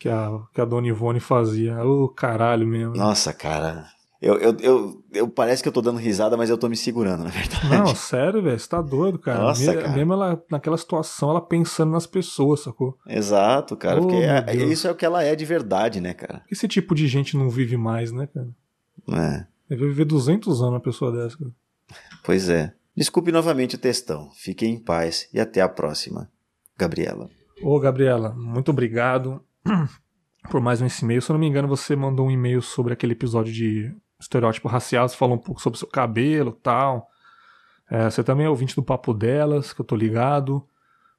Que 0.00 0.08
a, 0.08 0.30
que 0.54 0.60
a 0.60 0.64
Dona 0.64 0.86
Ivone 0.86 1.18
fazia. 1.18 1.84
Ô, 1.84 2.08
caralho 2.08 2.64
mesmo. 2.64 2.94
Nossa, 2.94 3.32
cara. 3.32 3.84
Eu, 4.20 4.34
eu, 4.38 4.56
eu, 4.60 5.04
eu 5.12 5.28
parece 5.28 5.62
que 5.62 5.68
eu 5.68 5.72
tô 5.72 5.80
dando 5.80 5.98
risada, 5.98 6.36
mas 6.36 6.50
eu 6.50 6.58
tô 6.58 6.68
me 6.68 6.76
segurando, 6.76 7.22
na 7.22 7.30
verdade. 7.30 7.68
Não, 7.70 7.94
sério, 7.94 8.42
velho, 8.42 8.58
você 8.58 8.68
tá 8.68 8.82
doido, 8.82 9.16
cara. 9.16 9.38
Nossa, 9.40 9.72
Me- 9.72 9.80
cara. 9.80 9.94
Mesmo 9.96 10.12
ela, 10.12 10.42
naquela 10.50 10.76
situação, 10.76 11.30
ela 11.30 11.40
pensando 11.40 11.92
nas 11.92 12.04
pessoas, 12.06 12.60
sacou? 12.60 12.98
Exato, 13.06 13.76
cara. 13.76 13.98
Oh, 14.00 14.02
porque 14.02 14.16
é- 14.16 14.42
Deus. 14.42 14.72
isso 14.72 14.88
é 14.88 14.90
o 14.90 14.94
que 14.96 15.06
ela 15.06 15.22
é 15.22 15.36
de 15.36 15.44
verdade, 15.44 16.00
né, 16.00 16.14
cara? 16.14 16.42
Esse 16.50 16.66
tipo 16.66 16.96
de 16.96 17.06
gente 17.06 17.36
não 17.36 17.48
vive 17.48 17.76
mais, 17.76 18.10
né, 18.10 18.26
cara? 18.26 18.48
É. 19.12 19.46
Deve 19.70 19.86
viver 19.86 20.04
200 20.04 20.60
anos 20.62 20.72
uma 20.74 20.80
pessoa 20.80 21.12
dessa, 21.12 21.38
cara. 21.38 21.50
Pois 22.24 22.48
é. 22.48 22.74
Desculpe 22.96 23.30
novamente 23.30 23.76
o 23.76 23.78
textão. 23.78 24.30
Fiquem 24.34 24.74
em 24.74 24.80
paz 24.82 25.28
e 25.32 25.38
até 25.38 25.60
a 25.60 25.68
próxima. 25.68 26.28
Gabriela. 26.76 27.28
Ô, 27.62 27.78
Gabriela, 27.78 28.34
muito 28.34 28.72
obrigado. 28.72 29.40
por 30.50 30.60
mais 30.60 30.80
um 30.80 30.86
e-mail. 31.02 31.22
Se 31.22 31.30
eu 31.30 31.34
não 31.34 31.40
me 31.40 31.46
engano, 31.46 31.68
você 31.68 31.94
mandou 31.94 32.26
um 32.26 32.30
e-mail 32.30 32.60
sobre 32.60 32.92
aquele 32.92 33.12
episódio 33.12 33.52
de 33.52 33.94
estereótipo 34.20 34.68
racial, 34.68 35.08
você 35.08 35.16
falou 35.16 35.36
um 35.36 35.40
pouco 35.40 35.60
sobre 35.60 35.76
o 35.76 35.78
seu 35.78 35.88
cabelo 35.88 36.52
tal. 36.52 37.08
É, 37.90 38.10
você 38.10 38.22
também 38.22 38.46
é 38.46 38.50
ouvinte 38.50 38.74
do 38.74 38.82
Papo 38.82 39.14
Delas, 39.14 39.72
que 39.72 39.80
eu 39.80 39.84
tô 39.84 39.96
ligado. 39.96 40.66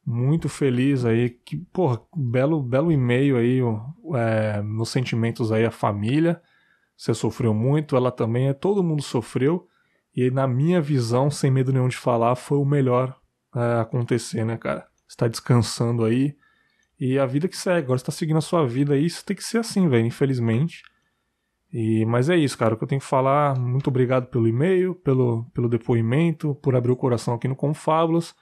Muito 0.05 0.47
feliz 0.47 1.05
aí. 1.05 1.29
Que, 1.29 1.57
porra, 1.57 1.99
belo, 2.15 2.61
belo 2.61 2.91
e-mail 2.91 3.37
aí, 3.37 3.59
é, 4.15 4.61
nos 4.61 4.89
sentimentos 4.89 5.51
aí, 5.51 5.65
a 5.65 5.71
família. 5.71 6.41
Você 6.95 7.13
sofreu 7.13 7.53
muito, 7.53 7.95
ela 7.95 8.11
também 8.11 8.49
é, 8.49 8.53
todo 8.53 8.83
mundo 8.83 9.01
sofreu. 9.01 9.67
E 10.15 10.29
na 10.29 10.47
minha 10.47 10.81
visão, 10.81 11.31
sem 11.31 11.49
medo 11.49 11.71
nenhum 11.71 11.87
de 11.87 11.97
falar, 11.97 12.35
foi 12.35 12.57
o 12.57 12.65
melhor 12.65 13.15
é, 13.55 13.79
acontecer, 13.79 14.43
né, 14.43 14.57
cara? 14.57 14.85
Está 15.07 15.27
descansando 15.27 16.03
aí. 16.03 16.35
E 16.99 17.17
a 17.17 17.25
vida 17.25 17.47
que 17.47 17.55
segue, 17.55 17.85
agora 17.85 17.97
você 17.97 18.05
tá 18.05 18.11
seguindo 18.11 18.37
a 18.37 18.41
sua 18.41 18.67
vida 18.67 18.93
aí, 18.93 19.05
isso 19.05 19.23
tem 19.23 19.35
que 19.35 19.43
ser 19.43 19.59
assim, 19.59 19.87
velho, 19.87 20.05
infelizmente. 20.05 20.83
E, 21.71 22.03
mas 22.05 22.29
é 22.29 22.35
isso, 22.35 22.57
cara, 22.57 22.73
o 22.73 22.77
que 22.77 22.83
eu 22.83 22.87
tenho 22.87 23.01
que 23.01 23.07
falar. 23.07 23.57
Muito 23.57 23.87
obrigado 23.87 24.27
pelo 24.27 24.47
e-mail, 24.47 24.95
pelo, 24.95 25.45
pelo 25.53 25.69
depoimento, 25.69 26.55
por 26.55 26.75
abrir 26.75 26.91
o 26.91 26.95
coração 26.95 27.33
aqui 27.33 27.47
no 27.47 27.55
Confábulos. 27.55 28.35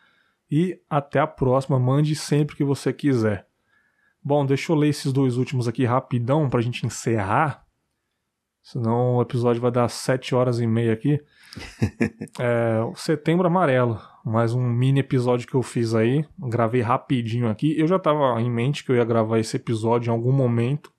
E 0.49 0.79
até 0.89 1.19
a 1.19 1.27
próxima, 1.27 1.77
mande 1.77 2.15
sempre 2.15 2.55
que 2.55 2.63
você 2.63 2.93
quiser. 2.93 3.47
Bom, 4.23 4.45
deixa 4.45 4.71
eu 4.71 4.75
ler 4.75 4.89
esses 4.89 5.11
dois 5.11 5.37
últimos 5.37 5.67
aqui 5.67 5.85
rapidão 5.85 6.49
pra 6.49 6.61
gente 6.61 6.85
encerrar. 6.85 7.65
Senão 8.61 9.15
o 9.15 9.21
episódio 9.21 9.61
vai 9.61 9.71
dar 9.71 9.87
sete 9.89 10.35
horas 10.35 10.59
e 10.59 10.67
meia 10.67 10.91
aqui. 10.91 11.21
é, 12.39 12.81
Setembro 12.95 13.47
Amarelo, 13.47 13.97
mais 14.25 14.53
um 14.53 14.61
mini 14.61 14.99
episódio 14.99 15.47
que 15.47 15.55
eu 15.55 15.63
fiz 15.63 15.95
aí. 15.95 16.25
Gravei 16.37 16.81
rapidinho 16.81 17.49
aqui. 17.49 17.79
Eu 17.79 17.87
já 17.87 17.97
tava 17.97 18.41
em 18.41 18.51
mente 18.51 18.83
que 18.83 18.91
eu 18.91 18.97
ia 18.97 19.05
gravar 19.05 19.39
esse 19.39 19.55
episódio 19.55 20.09
em 20.09 20.13
algum 20.13 20.33
momento. 20.33 20.91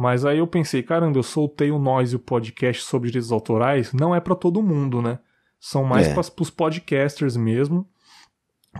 Mas 0.00 0.24
aí 0.24 0.38
eu 0.38 0.46
pensei, 0.46 0.82
caramba, 0.82 1.18
eu 1.18 1.22
soltei 1.22 1.70
o 1.70 1.78
Nós 1.78 2.14
e 2.14 2.16
o 2.16 2.18
podcast 2.18 2.84
sobre 2.84 3.10
direitos 3.10 3.30
autorais. 3.30 3.92
Não 3.92 4.14
é 4.14 4.18
para 4.18 4.34
todo 4.34 4.62
mundo, 4.62 5.02
né? 5.02 5.18
São 5.60 5.84
mais 5.84 6.08
é. 6.08 6.14
para 6.14 6.22
os 6.40 6.48
podcasters 6.48 7.36
mesmo. 7.36 7.86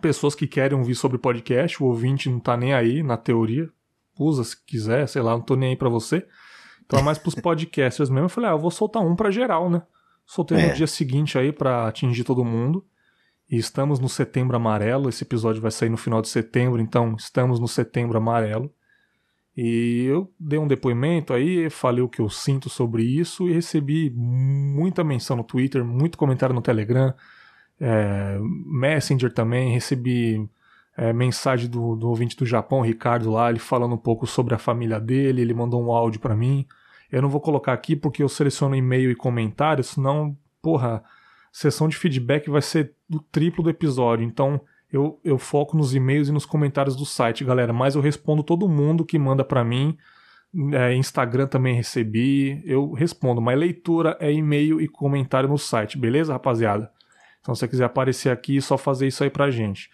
Pessoas 0.00 0.34
que 0.34 0.46
querem 0.46 0.78
ouvir 0.78 0.94
sobre 0.94 1.18
podcast. 1.18 1.82
O 1.82 1.88
ouvinte 1.88 2.30
não 2.30 2.40
tá 2.40 2.56
nem 2.56 2.72
aí, 2.72 3.02
na 3.02 3.18
teoria. 3.18 3.68
Usa 4.18 4.44
se 4.44 4.64
quiser, 4.64 5.06
sei 5.08 5.20
lá, 5.20 5.32
não 5.32 5.42
tô 5.42 5.56
nem 5.56 5.68
aí 5.68 5.76
pra 5.76 5.90
você. 5.90 6.26
Então 6.86 6.98
é 6.98 7.02
mais 7.02 7.18
pros 7.18 7.34
podcasters 7.42 8.08
mesmo. 8.08 8.24
Eu 8.24 8.30
falei, 8.30 8.48
ah, 8.48 8.54
eu 8.54 8.58
vou 8.58 8.70
soltar 8.70 9.02
um 9.02 9.14
pra 9.14 9.30
geral, 9.30 9.68
né? 9.68 9.82
Soltei 10.24 10.56
é. 10.56 10.68
no 10.68 10.74
dia 10.74 10.86
seguinte 10.86 11.36
aí 11.36 11.52
para 11.52 11.86
atingir 11.86 12.24
todo 12.24 12.42
mundo. 12.46 12.82
E 13.46 13.58
estamos 13.58 14.00
no 14.00 14.08
Setembro 14.08 14.56
Amarelo. 14.56 15.10
Esse 15.10 15.22
episódio 15.22 15.60
vai 15.60 15.70
sair 15.70 15.90
no 15.90 15.98
final 15.98 16.22
de 16.22 16.30
setembro, 16.30 16.80
então 16.80 17.14
estamos 17.18 17.60
no 17.60 17.68
Setembro 17.68 18.16
Amarelo. 18.16 18.72
E 19.56 20.04
eu 20.04 20.32
dei 20.38 20.58
um 20.58 20.66
depoimento 20.66 21.34
aí, 21.34 21.68
falei 21.68 22.02
o 22.02 22.08
que 22.08 22.20
eu 22.20 22.30
sinto 22.30 22.70
sobre 22.70 23.02
isso 23.02 23.48
e 23.48 23.52
recebi 23.52 24.10
muita 24.14 25.02
menção 25.02 25.36
no 25.36 25.44
Twitter, 25.44 25.84
muito 25.84 26.16
comentário 26.16 26.54
no 26.54 26.62
Telegram, 26.62 27.12
é, 27.80 28.38
Messenger 28.40 29.32
também. 29.32 29.72
Recebi 29.72 30.48
é, 30.96 31.12
mensagem 31.12 31.68
do, 31.68 31.96
do 31.96 32.08
ouvinte 32.08 32.36
do 32.36 32.46
Japão, 32.46 32.80
Ricardo, 32.80 33.30
lá, 33.30 33.50
ele 33.50 33.58
falando 33.58 33.94
um 33.94 33.98
pouco 33.98 34.26
sobre 34.26 34.54
a 34.54 34.58
família 34.58 35.00
dele. 35.00 35.42
Ele 35.42 35.54
mandou 35.54 35.82
um 35.82 35.92
áudio 35.92 36.20
para 36.20 36.36
mim. 36.36 36.66
Eu 37.10 37.20
não 37.20 37.28
vou 37.28 37.40
colocar 37.40 37.72
aqui 37.72 37.96
porque 37.96 38.22
eu 38.22 38.28
seleciono 38.28 38.76
e-mail 38.76 39.10
e 39.10 39.16
comentário, 39.16 39.82
senão, 39.82 40.36
porra, 40.62 41.02
sessão 41.52 41.88
de 41.88 41.96
feedback 41.96 42.48
vai 42.48 42.62
ser 42.62 42.94
o 43.12 43.18
triplo 43.18 43.64
do 43.64 43.70
episódio. 43.70 44.24
Então, 44.24 44.60
eu, 44.92 45.20
eu 45.22 45.38
foco 45.38 45.76
nos 45.76 45.94
e-mails 45.94 46.28
e 46.28 46.32
nos 46.32 46.44
comentários 46.44 46.96
do 46.96 47.06
site, 47.06 47.44
galera. 47.44 47.72
Mas 47.72 47.94
eu 47.94 48.00
respondo 48.00 48.42
todo 48.42 48.68
mundo 48.68 49.04
que 49.04 49.18
manda 49.18 49.44
para 49.44 49.64
mim. 49.64 49.96
É, 50.72 50.94
Instagram 50.94 51.46
também 51.46 51.74
recebi. 51.74 52.60
Eu 52.64 52.92
respondo, 52.92 53.40
mas 53.40 53.58
leitura 53.58 54.16
é 54.20 54.32
e-mail 54.32 54.80
e 54.80 54.88
comentário 54.88 55.48
no 55.48 55.58
site, 55.58 55.96
beleza, 55.96 56.32
rapaziada? 56.32 56.90
Então, 57.40 57.54
se 57.54 57.60
você 57.60 57.68
quiser 57.68 57.84
aparecer 57.84 58.30
aqui, 58.30 58.60
só 58.60 58.76
fazer 58.76 59.06
isso 59.06 59.22
aí 59.22 59.30
pra 59.30 59.50
gente. 59.50 59.88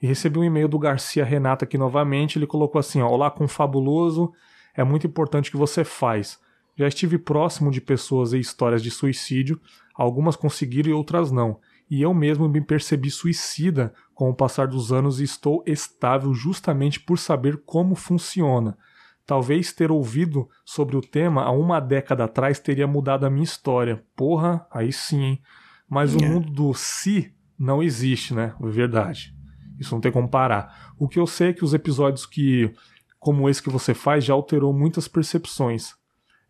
E 0.00 0.06
recebi 0.06 0.38
um 0.38 0.44
e-mail 0.44 0.68
do 0.68 0.78
Garcia 0.78 1.24
Renato 1.24 1.64
aqui 1.64 1.76
novamente. 1.76 2.38
Ele 2.38 2.46
colocou 2.46 2.78
assim: 2.78 3.02
ó, 3.02 3.08
Olá, 3.08 3.30
com 3.30 3.48
fabuloso. 3.48 4.32
É 4.74 4.84
muito 4.84 5.06
importante 5.06 5.50
que 5.50 5.56
você 5.56 5.84
faz. 5.84 6.38
Já 6.76 6.86
estive 6.86 7.18
próximo 7.18 7.70
de 7.70 7.80
pessoas 7.80 8.32
e 8.32 8.38
histórias 8.38 8.82
de 8.82 8.90
suicídio, 8.90 9.58
algumas 9.94 10.36
conseguiram 10.36 10.90
e 10.90 10.92
outras 10.92 11.32
não. 11.32 11.58
E 11.90 12.02
eu 12.02 12.12
mesmo 12.12 12.48
me 12.48 12.60
percebi 12.60 13.10
suicida 13.10 13.94
com 14.16 14.30
o 14.30 14.34
passar 14.34 14.66
dos 14.66 14.94
anos 14.94 15.20
e 15.20 15.24
estou 15.24 15.62
estável 15.66 16.32
justamente 16.32 16.98
por 16.98 17.18
saber 17.18 17.62
como 17.66 17.94
funciona. 17.94 18.78
Talvez 19.26 19.74
ter 19.74 19.90
ouvido 19.90 20.48
sobre 20.64 20.96
o 20.96 21.02
tema 21.02 21.42
há 21.42 21.50
uma 21.50 21.78
década 21.78 22.24
atrás 22.24 22.58
teria 22.58 22.86
mudado 22.86 23.26
a 23.26 23.30
minha 23.30 23.44
história. 23.44 24.02
Porra, 24.16 24.66
aí 24.70 24.90
sim, 24.90 25.22
hein? 25.22 25.42
Mas 25.86 26.14
o 26.14 26.18
é. 26.18 26.28
mundo 26.28 26.50
do 26.50 26.72
si 26.72 27.30
não 27.58 27.82
existe, 27.82 28.32
né? 28.32 28.54
É 28.58 28.66
verdade. 28.68 29.36
Isso 29.78 29.94
não 29.94 30.00
tem 30.00 30.10
como 30.10 30.30
parar. 30.30 30.94
O 30.98 31.06
que 31.06 31.18
eu 31.18 31.26
sei 31.26 31.50
é 31.50 31.52
que 31.52 31.64
os 31.64 31.74
episódios 31.74 32.24
que, 32.24 32.72
como 33.18 33.50
esse 33.50 33.62
que 33.62 33.68
você 33.68 33.92
faz, 33.92 34.24
já 34.24 34.32
alterou 34.32 34.72
muitas 34.72 35.06
percepções. 35.06 35.94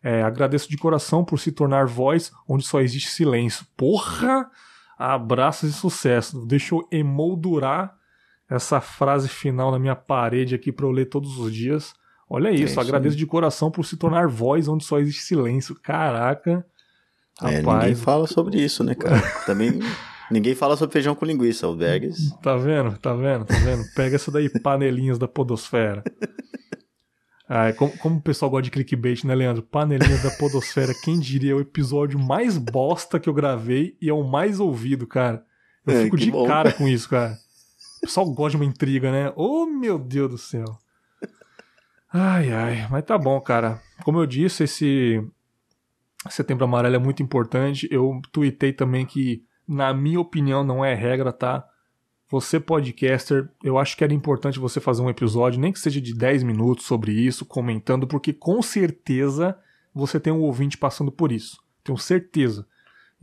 É, 0.01 0.23
agradeço 0.23 0.69
de 0.69 0.77
coração 0.77 1.25
por 1.25 1.37
se 1.37 1.51
tornar 1.51 1.85
voz 1.85 2.31
onde 2.47 2.65
só 2.65 2.79
existe 2.79 3.09
silêncio. 3.09 3.65
Porra! 3.75 4.49
Abraços 4.97 5.69
e 5.69 5.73
sucesso. 5.73 6.45
Deixa 6.45 6.73
eu 6.73 6.87
emoldurar 6.91 7.95
essa 8.49 8.79
frase 8.79 9.27
final 9.27 9.71
na 9.71 9.79
minha 9.79 9.95
parede 9.95 10.55
aqui 10.55 10.71
para 10.71 10.85
eu 10.85 10.91
ler 10.91 11.05
todos 11.05 11.37
os 11.37 11.53
dias. 11.53 11.93
Olha 12.29 12.49
isso, 12.49 12.61
é 12.61 12.65
isso 12.65 12.79
agradeço 12.79 13.15
de 13.15 13.25
coração 13.25 13.69
por 13.71 13.85
se 13.85 13.95
tornar 13.95 14.27
voz 14.27 14.67
onde 14.67 14.83
só 14.83 14.99
existe 14.99 15.21
silêncio. 15.21 15.75
Caraca. 15.75 16.65
É, 17.41 17.61
ninguém 17.61 17.95
fala 17.95 18.25
sobre 18.25 18.59
isso, 18.59 18.83
né, 18.83 18.95
cara? 18.95 19.21
Também 19.45 19.79
ninguém 20.31 20.55
fala 20.55 20.75
sobre 20.75 20.93
feijão 20.93 21.13
com 21.13 21.25
linguiça, 21.25 21.67
o 21.67 21.75
Bergs. 21.75 22.35
Tá 22.41 22.57
vendo? 22.57 22.97
Tá 22.97 23.13
vendo? 23.13 23.45
Tá 23.45 23.55
vendo? 23.59 23.83
Pega 23.95 24.15
essa 24.15 24.31
daí, 24.31 24.49
panelinhas 24.49 25.19
da 25.19 25.27
podosfera. 25.27 26.03
Ah, 27.49 27.71
como, 27.71 27.97
como, 27.97 28.17
o 28.17 28.21
pessoal 28.21 28.51
gosta 28.51 28.63
de 28.63 28.71
clickbait, 28.71 29.23
né, 29.23 29.33
Leandro? 29.33 29.63
Panelinhas 29.63 30.21
da 30.21 30.31
Podosfera, 30.31 30.93
quem 30.93 31.17
diria? 31.17 31.53
É 31.53 31.55
o 31.55 31.61
episódio 31.61 32.19
mais 32.19 32.57
bosta 32.57 33.19
que 33.19 33.29
eu 33.29 33.33
gravei 33.33 33.95
e 34.01 34.09
é 34.09 34.13
o 34.13 34.23
mais 34.23 34.59
ouvido, 34.59 35.07
cara. 35.07 35.45
Eu 35.85 35.93
é, 35.93 36.03
fico 36.03 36.17
de 36.17 36.29
bom. 36.29 36.45
cara 36.45 36.73
com 36.73 36.87
isso, 36.87 37.07
cara. 37.09 37.37
O 37.97 38.01
pessoal 38.01 38.29
gosta 38.31 38.57
de 38.57 38.63
uma 38.63 38.69
intriga, 38.69 39.11
né? 39.11 39.31
Oh, 39.35 39.65
meu 39.65 39.97
Deus 39.97 40.29
do 40.29 40.37
céu. 40.37 40.77
Ai, 42.11 42.51
ai. 42.51 42.87
Mas 42.91 43.05
tá 43.05 43.17
bom, 43.17 43.39
cara. 43.39 43.81
Como 44.03 44.19
eu 44.19 44.25
disse, 44.25 44.65
esse 44.65 45.23
Setembro 46.29 46.65
Amarelo 46.65 46.95
é 46.95 46.99
muito 46.99 47.23
importante. 47.23 47.87
Eu 47.89 48.21
tuitei 48.31 48.73
também 48.73 49.05
que, 49.05 49.43
na 49.67 49.93
minha 49.93 50.19
opinião, 50.19 50.63
não 50.63 50.83
é 50.83 50.93
regra, 50.93 51.31
tá? 51.31 51.65
Você, 52.29 52.59
podcaster, 52.59 53.49
eu 53.63 53.77
acho 53.77 53.95
que 53.95 54.03
era 54.03 54.13
importante 54.13 54.59
você 54.59 54.81
fazer 54.81 55.01
um 55.01 55.09
episódio, 55.09 55.59
nem 55.59 55.71
que 55.71 55.79
seja 55.79 56.01
de 56.01 56.13
10 56.13 56.43
minutos 56.43 56.85
sobre 56.85 57.13
isso, 57.13 57.45
comentando, 57.45 58.05
porque 58.05 58.33
com 58.33 58.61
certeza 58.61 59.57
você 59.93 60.19
tem 60.19 60.33
um 60.33 60.41
ouvinte 60.41 60.77
passando 60.77 61.11
por 61.11 61.31
isso. 61.31 61.57
Tenho 61.83 61.97
certeza. 61.97 62.67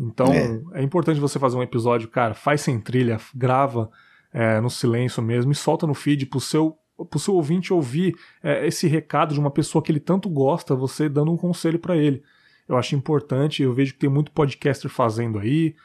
Então, 0.00 0.32
é, 0.32 0.80
é 0.80 0.82
importante 0.82 1.20
você 1.20 1.38
fazer 1.38 1.56
um 1.56 1.62
episódio, 1.62 2.08
cara, 2.08 2.34
faz 2.34 2.62
sem 2.62 2.80
trilha, 2.80 3.20
grava 3.34 3.90
é, 4.32 4.60
no 4.60 4.70
silêncio 4.70 5.22
mesmo 5.22 5.52
e 5.52 5.54
solta 5.54 5.86
no 5.86 5.94
feed 5.94 6.26
pro 6.26 6.40
seu, 6.40 6.76
pro 7.08 7.18
seu 7.18 7.34
ouvinte 7.34 7.72
ouvir 7.72 8.16
é, 8.42 8.66
esse 8.66 8.88
recado 8.88 9.34
de 9.34 9.38
uma 9.38 9.50
pessoa 9.50 9.82
que 9.82 9.92
ele 9.92 10.00
tanto 10.00 10.28
gosta, 10.30 10.74
você 10.74 11.08
dando 11.08 11.30
um 11.30 11.36
conselho 11.36 11.78
para 11.78 11.96
ele. 11.96 12.22
Eu 12.66 12.76
acho 12.76 12.96
importante, 12.96 13.62
eu 13.62 13.72
vejo 13.74 13.92
que 13.92 13.98
tem 13.98 14.10
muito 14.10 14.32
podcaster 14.32 14.90
fazendo 14.90 15.38
aí. 15.38 15.76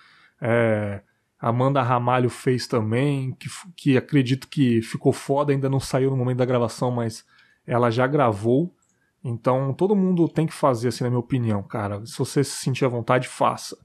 É, 0.42 1.02
Amanda 1.40 1.82
Ramalho 1.82 2.30
fez 2.30 2.68
também, 2.68 3.32
que, 3.40 3.48
que 3.76 3.98
acredito 3.98 4.48
que 4.48 4.82
ficou 4.82 5.14
foda, 5.14 5.54
ainda 5.54 5.70
não 5.70 5.80
saiu 5.80 6.10
no 6.12 6.18
momento 6.18 6.40
da 6.40 6.46
gravação, 6.46 6.92
mas 6.92 7.24
ela 7.66 7.90
já 7.90 8.06
gravou. 8.06 8.76
Então 9.24 9.74
todo 9.74 9.96
mundo 9.96 10.28
tem 10.28 10.46
que 10.46 10.54
fazer, 10.54 10.90
assim, 10.90 11.06
na 11.06 11.10
minha 11.10 11.20
opinião, 11.20 11.64
cara. 11.64 12.06
Se 12.06 12.18
você 12.18 12.44
se 12.44 12.52
sentir 12.52 12.84
à 12.84 12.90
vontade, 12.90 13.28
faça. 13.28 13.78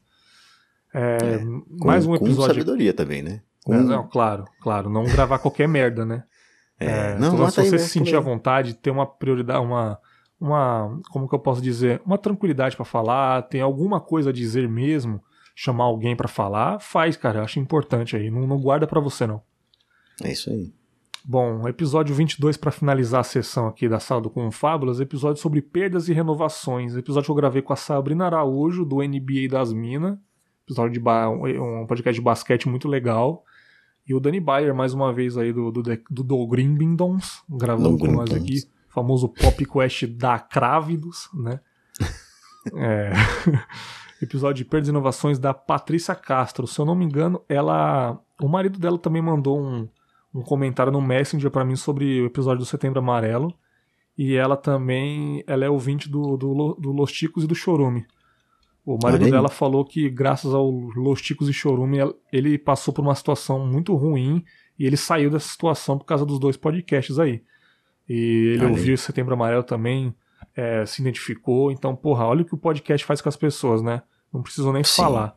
É, 0.92 1.16
é, 1.16 1.38
com, 1.38 1.86
mais 1.86 2.06
um 2.06 2.14
episódio. 2.16 2.54
Com 2.54 2.54
sabedoria 2.54 2.92
também, 2.92 3.22
né? 3.22 3.40
Com... 3.64 3.72
Não, 3.74 4.08
claro, 4.08 4.44
claro. 4.60 4.90
Não 4.90 5.04
gravar 5.04 5.38
qualquer 5.38 5.68
merda, 5.68 6.04
né? 6.04 6.24
É, 6.78 6.86
é 6.86 7.18
não, 7.18 7.34
então, 7.34 7.50
se 7.50 7.64
você 7.64 7.78
se 7.78 7.88
sentir 7.88 8.16
à 8.16 8.20
vontade, 8.20 8.74
ter 8.74 8.90
uma 8.90 9.06
prioridade, 9.06 9.64
uma, 9.64 9.98
uma. 10.40 11.00
Como 11.10 11.28
que 11.28 11.34
eu 11.34 11.38
posso 11.38 11.62
dizer? 11.62 12.02
Uma 12.04 12.18
tranquilidade 12.18 12.74
para 12.74 12.84
falar, 12.84 13.42
tem 13.42 13.60
alguma 13.60 14.00
coisa 14.00 14.30
a 14.30 14.32
dizer 14.32 14.68
mesmo 14.68 15.22
chamar 15.54 15.84
alguém 15.84 16.16
para 16.16 16.28
falar, 16.28 16.80
faz, 16.80 17.16
cara. 17.16 17.40
Eu 17.40 17.44
acho 17.44 17.60
importante 17.60 18.16
aí. 18.16 18.30
Não, 18.30 18.46
não 18.46 18.58
guarda 18.58 18.86
para 18.86 19.00
você, 19.00 19.26
não. 19.26 19.42
É 20.22 20.32
isso 20.32 20.50
aí. 20.50 20.72
Bom, 21.26 21.66
episódio 21.66 22.14
22 22.14 22.58
para 22.58 22.70
finalizar 22.70 23.20
a 23.20 23.24
sessão 23.24 23.66
aqui 23.66 23.88
da 23.88 23.98
Sala 23.98 24.20
do 24.20 24.28
Com 24.28 24.50
Fábulas, 24.50 25.00
episódio 25.00 25.40
sobre 25.40 25.62
perdas 25.62 26.08
e 26.08 26.12
renovações. 26.12 26.94
Episódio 26.96 27.26
que 27.26 27.30
eu 27.30 27.36
gravei 27.36 27.62
com 27.62 27.72
a 27.72 27.76
Sabrina 27.76 28.26
Araújo, 28.26 28.84
do 28.84 28.96
NBA 28.96 29.48
das 29.50 29.72
Minas. 29.72 30.18
Episódio 30.66 31.00
de 31.00 31.58
um 31.58 31.86
podcast 31.86 32.14
de 32.14 32.24
basquete 32.24 32.68
muito 32.68 32.88
legal. 32.88 33.42
E 34.06 34.14
o 34.14 34.20
Danny 34.20 34.38
Bayer, 34.38 34.74
mais 34.74 34.92
uma 34.92 35.14
vez 35.14 35.38
aí, 35.38 35.50
do, 35.50 35.70
do, 35.70 35.82
do, 35.82 36.22
do 36.22 36.46
Grimbindons, 36.46 37.42
gravando 37.48 37.96
com 37.96 38.06
nós 38.06 38.30
aqui. 38.30 38.62
famoso 38.88 39.28
Pop 39.28 39.64
Quest 39.64 40.06
da 40.06 40.38
Crávidos, 40.38 41.28
né? 41.32 41.60
É. 42.76 43.12
Episódio 44.20 44.64
de 44.64 44.70
Perdas 44.70 44.88
e 44.88 44.90
Inovações 44.90 45.38
da 45.38 45.52
Patrícia 45.52 46.14
Castro. 46.14 46.66
Se 46.66 46.78
eu 46.78 46.84
não 46.84 46.94
me 46.94 47.04
engano, 47.04 47.42
ela. 47.48 48.18
O 48.40 48.48
marido 48.48 48.78
dela 48.78 48.98
também 48.98 49.22
mandou 49.22 49.60
um, 49.60 49.88
um 50.34 50.42
comentário 50.42 50.92
no 50.92 51.00
Messenger 51.00 51.50
para 51.50 51.64
mim 51.64 51.76
sobre 51.76 52.20
o 52.22 52.26
episódio 52.26 52.60
do 52.60 52.66
Setembro 52.66 52.98
Amarelo. 52.98 53.54
E 54.16 54.34
ela 54.34 54.56
também. 54.56 55.42
Ela 55.46 55.64
é 55.64 55.70
ouvinte 55.70 56.08
do, 56.08 56.36
do, 56.36 56.74
do 56.74 56.92
Los 56.92 57.12
Ticos 57.12 57.44
e 57.44 57.46
do 57.46 57.54
Chorume. 57.54 58.06
O 58.84 58.98
marido 59.02 59.30
dela 59.30 59.48
falou 59.48 59.82
que, 59.84 60.10
graças 60.10 60.52
ao 60.52 60.70
Los 60.70 61.22
Ticos 61.22 61.48
e 61.48 61.54
Chorume, 61.54 61.98
ele 62.30 62.58
passou 62.58 62.92
por 62.92 63.00
uma 63.00 63.14
situação 63.14 63.66
muito 63.66 63.94
ruim 63.94 64.44
e 64.78 64.84
ele 64.84 64.96
saiu 64.96 65.30
dessa 65.30 65.48
situação 65.48 65.96
por 65.96 66.04
causa 66.04 66.26
dos 66.26 66.38
dois 66.38 66.56
podcasts 66.56 67.18
aí. 67.18 67.42
E 68.06 68.52
ele 68.54 68.66
ouviu 68.66 68.96
Setembro 68.98 69.32
Amarelo 69.32 69.62
também, 69.62 70.14
é, 70.56 70.86
se 70.86 71.02
identificou. 71.02 71.70
Então, 71.70 71.94
porra, 71.94 72.24
olha 72.26 72.42
o 72.42 72.44
que 72.44 72.54
o 72.54 72.58
podcast 72.58 73.04
faz 73.04 73.20
com 73.20 73.28
as 73.28 73.36
pessoas, 73.36 73.82
né? 73.82 74.02
Não 74.32 74.42
precisam 74.42 74.72
nem 74.72 74.84
Sim. 74.84 75.02
falar. 75.02 75.36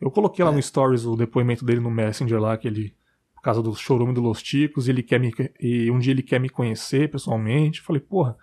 Eu 0.00 0.10
coloquei 0.10 0.44
lá 0.44 0.50
é. 0.50 0.54
no 0.54 0.62
Stories 0.62 1.04
o 1.04 1.16
depoimento 1.16 1.64
dele 1.64 1.80
no 1.80 1.90
Messenger 1.90 2.40
lá, 2.40 2.56
que 2.56 2.68
ele. 2.68 2.94
Por 3.34 3.42
causa 3.42 3.62
do 3.62 3.72
showroom 3.76 4.12
do 4.12 4.20
Los 4.20 4.42
Ticos, 4.42 4.88
e 4.88 4.90
ele 4.90 5.02
quer 5.02 5.20
me. 5.20 5.32
E 5.60 5.90
um 5.90 5.98
dia 5.98 6.12
ele 6.12 6.22
quer 6.22 6.40
me 6.40 6.48
conhecer 6.48 7.10
pessoalmente. 7.10 7.80
Falei, 7.80 8.00
porra, 8.00 8.36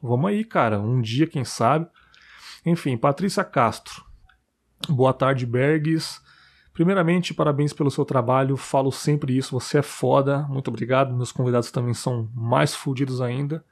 vamos 0.00 0.30
aí, 0.30 0.44
cara. 0.44 0.78
Um 0.80 1.00
dia, 1.00 1.26
quem 1.26 1.44
sabe. 1.44 1.88
Enfim, 2.64 2.96
Patrícia 2.96 3.42
Castro. 3.42 4.04
Boa 4.88 5.12
tarde, 5.12 5.44
Bergs. 5.44 6.20
Primeiramente, 6.72 7.34
parabéns 7.34 7.72
pelo 7.72 7.90
seu 7.90 8.04
trabalho. 8.04 8.56
Falo 8.56 8.90
sempre 8.90 9.36
isso, 9.36 9.58
você 9.58 9.78
é 9.78 9.82
foda. 9.82 10.42
Muito 10.48 10.68
obrigado. 10.68 11.14
Meus 11.14 11.32
convidados 11.32 11.70
também 11.70 11.94
são 11.94 12.30
mais 12.34 12.74
fodidos 12.74 13.20
ainda. 13.20 13.64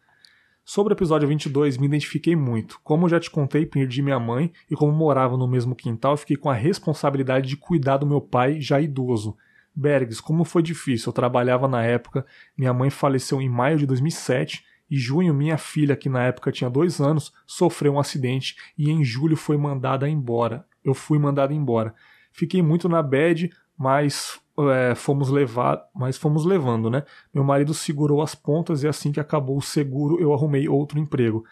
Sobre 0.75 0.94
o 0.94 0.97
episódio 0.97 1.28
22, 1.28 1.76
me 1.76 1.84
identifiquei 1.84 2.34
muito. 2.34 2.81
Como 2.83 3.07
já 3.07 3.20
te 3.20 3.31
contei, 3.31 3.67
perdi 3.67 4.01
minha 4.01 4.18
mãe 4.18 4.51
e 4.70 4.75
como 4.75 4.91
morava 4.91 5.36
no 5.36 5.47
mesmo 5.47 5.76
quintal, 5.76 6.17
fiquei 6.17 6.34
com 6.34 6.49
a 6.49 6.55
responsabilidade 6.55 7.47
de 7.47 7.59
cuidar 7.59 7.99
do 7.99 8.07
meu 8.07 8.23
pai 8.23 8.59
já 8.59 8.81
idoso. 8.81 9.36
Bergs, 9.76 10.18
como 10.18 10.47
foi 10.47 10.62
difícil. 10.62 11.10
Eu 11.10 11.12
trabalhava 11.12 11.68
na 11.68 11.84
época, 11.84 12.25
minha 12.57 12.73
mãe 12.73 12.89
faleceu 12.89 13.42
em 13.42 13.51
maio 13.51 13.76
de 13.76 13.84
2007 13.84 14.65
e 14.91 14.97
junho 14.97 15.34
minha 15.34 15.59
filha, 15.59 15.94
que 15.94 16.09
na 16.09 16.25
época 16.25 16.51
tinha 16.51 16.70
dois 16.70 17.02
anos, 17.02 17.34
sofreu 17.47 17.92
um 17.92 18.01
acidente 18.01 18.57
e 18.78 18.91
em 18.91 19.05
julho 19.05 19.36
foi 19.36 19.59
mandada 19.59 20.09
embora. 20.09 20.65
Eu 20.83 20.94
fui 20.94 21.18
mandada 21.18 21.52
embora. 21.52 21.94
Fiquei 22.33 22.62
muito 22.62 22.89
na 22.89 23.02
bad, 23.02 23.52
mas 23.83 24.41
é, 24.70 24.94
fomos 24.94 25.28
levar, 25.28 25.83
mas 25.93 26.17
fomos 26.17 26.44
levando, 26.44 26.89
né? 26.89 27.02
Meu 27.35 27.43
marido 27.43 27.75
segurou 27.75 28.23
as 28.23 28.33
pontas 28.33 28.85
e 28.85 28.89
assim 28.89 29.11
que 29.11 29.19
acabou 29.19 29.57
o 29.59 29.62
seguro, 29.62 30.20
eu 30.20 30.33
arrumei 30.33 30.69
outro 30.69 31.01
emprego. 31.01 31.44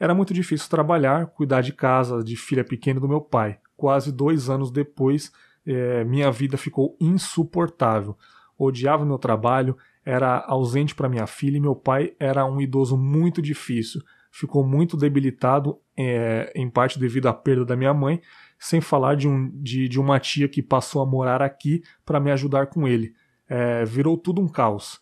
Era 0.00 0.12
muito 0.12 0.34
difícil 0.34 0.68
trabalhar, 0.68 1.26
cuidar 1.26 1.60
de 1.60 1.72
casa, 1.72 2.24
de 2.24 2.34
filha 2.36 2.64
pequena 2.64 2.98
do 2.98 3.08
meu 3.08 3.20
pai. 3.20 3.60
Quase 3.76 4.10
dois 4.10 4.50
anos 4.50 4.72
depois, 4.72 5.30
é, 5.64 6.02
minha 6.02 6.28
vida 6.32 6.56
ficou 6.56 6.96
insuportável. 7.00 8.18
Odiava 8.58 9.04
meu 9.04 9.16
trabalho, 9.16 9.76
era 10.04 10.44
ausente 10.48 10.92
para 10.92 11.08
minha 11.08 11.26
filha 11.28 11.58
e 11.58 11.60
meu 11.60 11.76
pai 11.76 12.14
era 12.18 12.44
um 12.44 12.60
idoso 12.60 12.96
muito 12.96 13.40
difícil. 13.40 14.02
Ficou 14.32 14.66
muito 14.66 14.96
debilitado, 14.96 15.78
é, 15.96 16.52
em 16.52 16.68
parte 16.68 16.98
devido 16.98 17.28
à 17.28 17.32
perda 17.32 17.64
da 17.64 17.76
minha 17.76 17.94
mãe, 17.94 18.20
sem 18.58 18.80
falar 18.80 19.16
de, 19.16 19.28
um, 19.28 19.50
de, 19.62 19.88
de 19.88 20.00
uma 20.00 20.18
tia 20.18 20.48
que 20.48 20.62
passou 20.62 21.02
a 21.02 21.06
morar 21.06 21.42
aqui 21.42 21.82
para 22.04 22.20
me 22.20 22.30
ajudar 22.30 22.66
com 22.66 22.86
ele. 22.86 23.14
É, 23.48 23.84
virou 23.84 24.16
tudo 24.16 24.40
um 24.40 24.48
caos. 24.48 25.00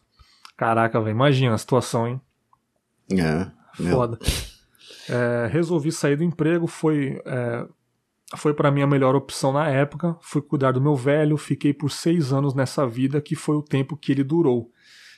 Caraca, 0.56 1.00
velho, 1.00 1.14
imagina 1.14 1.54
a 1.54 1.58
situação, 1.58 2.06
hein? 2.06 2.20
É. 3.12 3.50
Foda. 3.90 4.18
É, 5.08 5.48
resolvi 5.50 5.92
sair 5.92 6.16
do 6.16 6.24
emprego, 6.24 6.66
foi, 6.66 7.20
é, 7.26 7.66
foi 8.36 8.54
para 8.54 8.70
mim 8.70 8.82
a 8.82 8.86
melhor 8.86 9.14
opção 9.14 9.52
na 9.52 9.68
época. 9.68 10.16
Fui 10.20 10.40
cuidar 10.40 10.72
do 10.72 10.80
meu 10.80 10.94
velho, 10.94 11.36
fiquei 11.36 11.74
por 11.74 11.90
seis 11.90 12.32
anos 12.32 12.54
nessa 12.54 12.86
vida, 12.86 13.20
que 13.20 13.34
foi 13.34 13.56
o 13.56 13.62
tempo 13.62 13.96
que 13.96 14.12
ele 14.12 14.24
durou. 14.24 14.70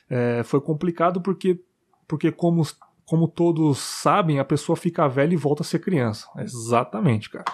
É, 0.09 0.41
foi 0.43 0.61
complicado 0.61 1.21
porque, 1.21 1.61
porque 2.07 2.31
como, 2.31 2.63
como 3.05 3.27
todos 3.27 3.77
sabem, 3.77 4.39
a 4.39 4.45
pessoa 4.45 4.75
fica 4.75 5.07
velha 5.07 5.33
e 5.33 5.37
volta 5.37 5.63
a 5.63 5.65
ser 5.65 5.79
criança. 5.79 6.27
Exatamente, 6.37 7.29
cara. 7.29 7.45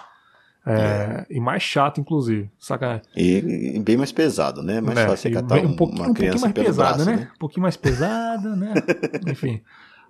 É, 0.66 0.72
é. 0.72 1.26
E 1.28 1.40
mais 1.40 1.62
chato, 1.62 2.00
inclusive. 2.00 2.50
Saca? 2.58 3.02
E, 3.14 3.74
e 3.76 3.80
bem 3.80 3.96
mais 3.96 4.12
pesado, 4.12 4.62
né? 4.62 4.80
Mais 4.80 4.98
é, 4.98 5.06
fácil 5.06 5.32
catar 5.32 5.58
um, 5.58 5.76
pouquinho, 5.76 6.04
uma 6.04 6.14
criança 6.14 6.46
um 6.46 6.52
pouquinho 6.52 6.64
mais 6.64 6.66
pesada, 6.66 6.94
braço, 6.94 7.10
né? 7.10 7.16
né? 7.16 7.30
Um 7.34 7.38
pouquinho 7.38 7.62
mais 7.62 7.76
pesada, 7.76 8.56
né? 8.56 8.74
Enfim. 9.28 9.62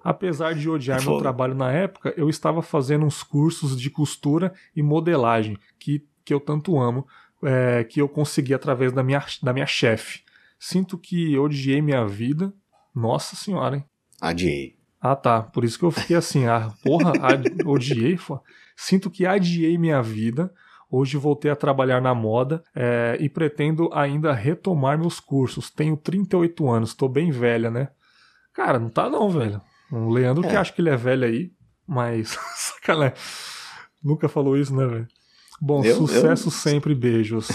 Apesar 0.02 0.54
de 0.54 0.68
odiar 0.68 1.02
meu 1.02 1.18
trabalho 1.18 1.54
na 1.54 1.72
época, 1.72 2.12
eu 2.16 2.28
estava 2.28 2.60
fazendo 2.60 3.06
uns 3.06 3.22
cursos 3.22 3.80
de 3.80 3.88
costura 3.88 4.52
e 4.76 4.82
modelagem, 4.82 5.56
que, 5.78 6.06
que 6.22 6.32
eu 6.32 6.38
tanto 6.38 6.78
amo, 6.78 7.06
é, 7.42 7.84
que 7.84 8.00
eu 8.00 8.08
consegui 8.08 8.52
através 8.52 8.92
da 8.92 9.02
minha, 9.02 9.24
da 9.42 9.52
minha 9.52 9.66
chefe. 9.66 10.20
Sinto 10.58 10.98
que 10.98 11.36
odiei 11.38 11.80
minha 11.80 12.06
vida. 12.06 12.52
Nossa 12.94 13.34
senhora, 13.34 13.76
hein? 13.76 13.84
Adiei. 14.20 14.76
Ah, 15.04 15.14
tá. 15.14 15.42
Por 15.42 15.64
isso 15.64 15.78
que 15.78 15.84
eu 15.84 15.90
fiquei 15.90 16.16
assim, 16.16 16.46
ah, 16.46 16.72
porra, 16.82 17.12
odiei. 17.66 18.18
Sinto 18.74 19.10
que 19.10 19.26
adiei 19.26 19.76
minha 19.76 20.00
vida. 20.00 20.50
Hoje 20.90 21.18
voltei 21.18 21.50
a 21.50 21.56
trabalhar 21.56 22.00
na 22.00 22.14
moda 22.14 22.62
é, 22.74 23.18
e 23.20 23.28
pretendo 23.28 23.90
ainda 23.92 24.32
retomar 24.32 24.98
meus 24.98 25.20
cursos. 25.20 25.68
Tenho 25.68 25.94
38 25.94 26.70
anos, 26.70 26.94
tô 26.94 27.06
bem 27.06 27.30
velha, 27.30 27.70
né? 27.70 27.90
Cara, 28.54 28.78
não 28.78 28.88
tá 28.88 29.10
não, 29.10 29.28
velho. 29.28 29.60
O 29.92 30.08
Leandro 30.08 30.46
é. 30.46 30.48
que 30.48 30.56
acha 30.56 30.72
que 30.72 30.80
ele 30.80 30.88
é 30.88 30.96
velho 30.96 31.26
aí, 31.26 31.52
mas 31.86 32.38
sacanagem. 32.56 33.14
Nunca 34.02 34.26
falou 34.26 34.56
isso, 34.56 34.74
né, 34.74 34.86
velho? 34.86 35.08
Bom, 35.60 35.84
eu, 35.84 35.96
sucesso 35.96 36.46
eu... 36.46 36.52
sempre, 36.52 36.94
beijos. 36.94 37.48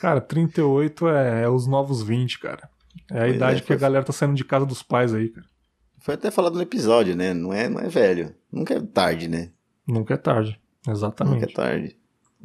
Cara, 0.00 0.22
38 0.22 1.06
é, 1.08 1.42
é 1.42 1.48
os 1.50 1.66
novos 1.66 2.02
20, 2.02 2.38
cara. 2.38 2.66
É 3.10 3.18
a 3.18 3.20
pois 3.24 3.36
idade 3.36 3.58
é, 3.60 3.60
que 3.62 3.72
a 3.74 3.76
galera 3.76 4.04
tá 4.06 4.12
saindo 4.12 4.34
de 4.34 4.44
casa 4.44 4.64
dos 4.64 4.82
pais 4.82 5.12
aí, 5.12 5.28
cara. 5.28 5.53
Foi 6.04 6.12
até 6.12 6.30
falado 6.30 6.56
no 6.56 6.60
episódio, 6.60 7.16
né? 7.16 7.32
Não 7.32 7.50
é, 7.50 7.66
não 7.66 7.80
é 7.80 7.88
velho. 7.88 8.34
Nunca 8.52 8.74
é 8.74 8.80
tarde, 8.80 9.26
né? 9.26 9.48
Nunca 9.88 10.12
é 10.12 10.16
tarde. 10.18 10.60
Exatamente. 10.86 11.40
Nunca 11.40 11.50
é 11.50 11.54
tarde. 11.54 11.96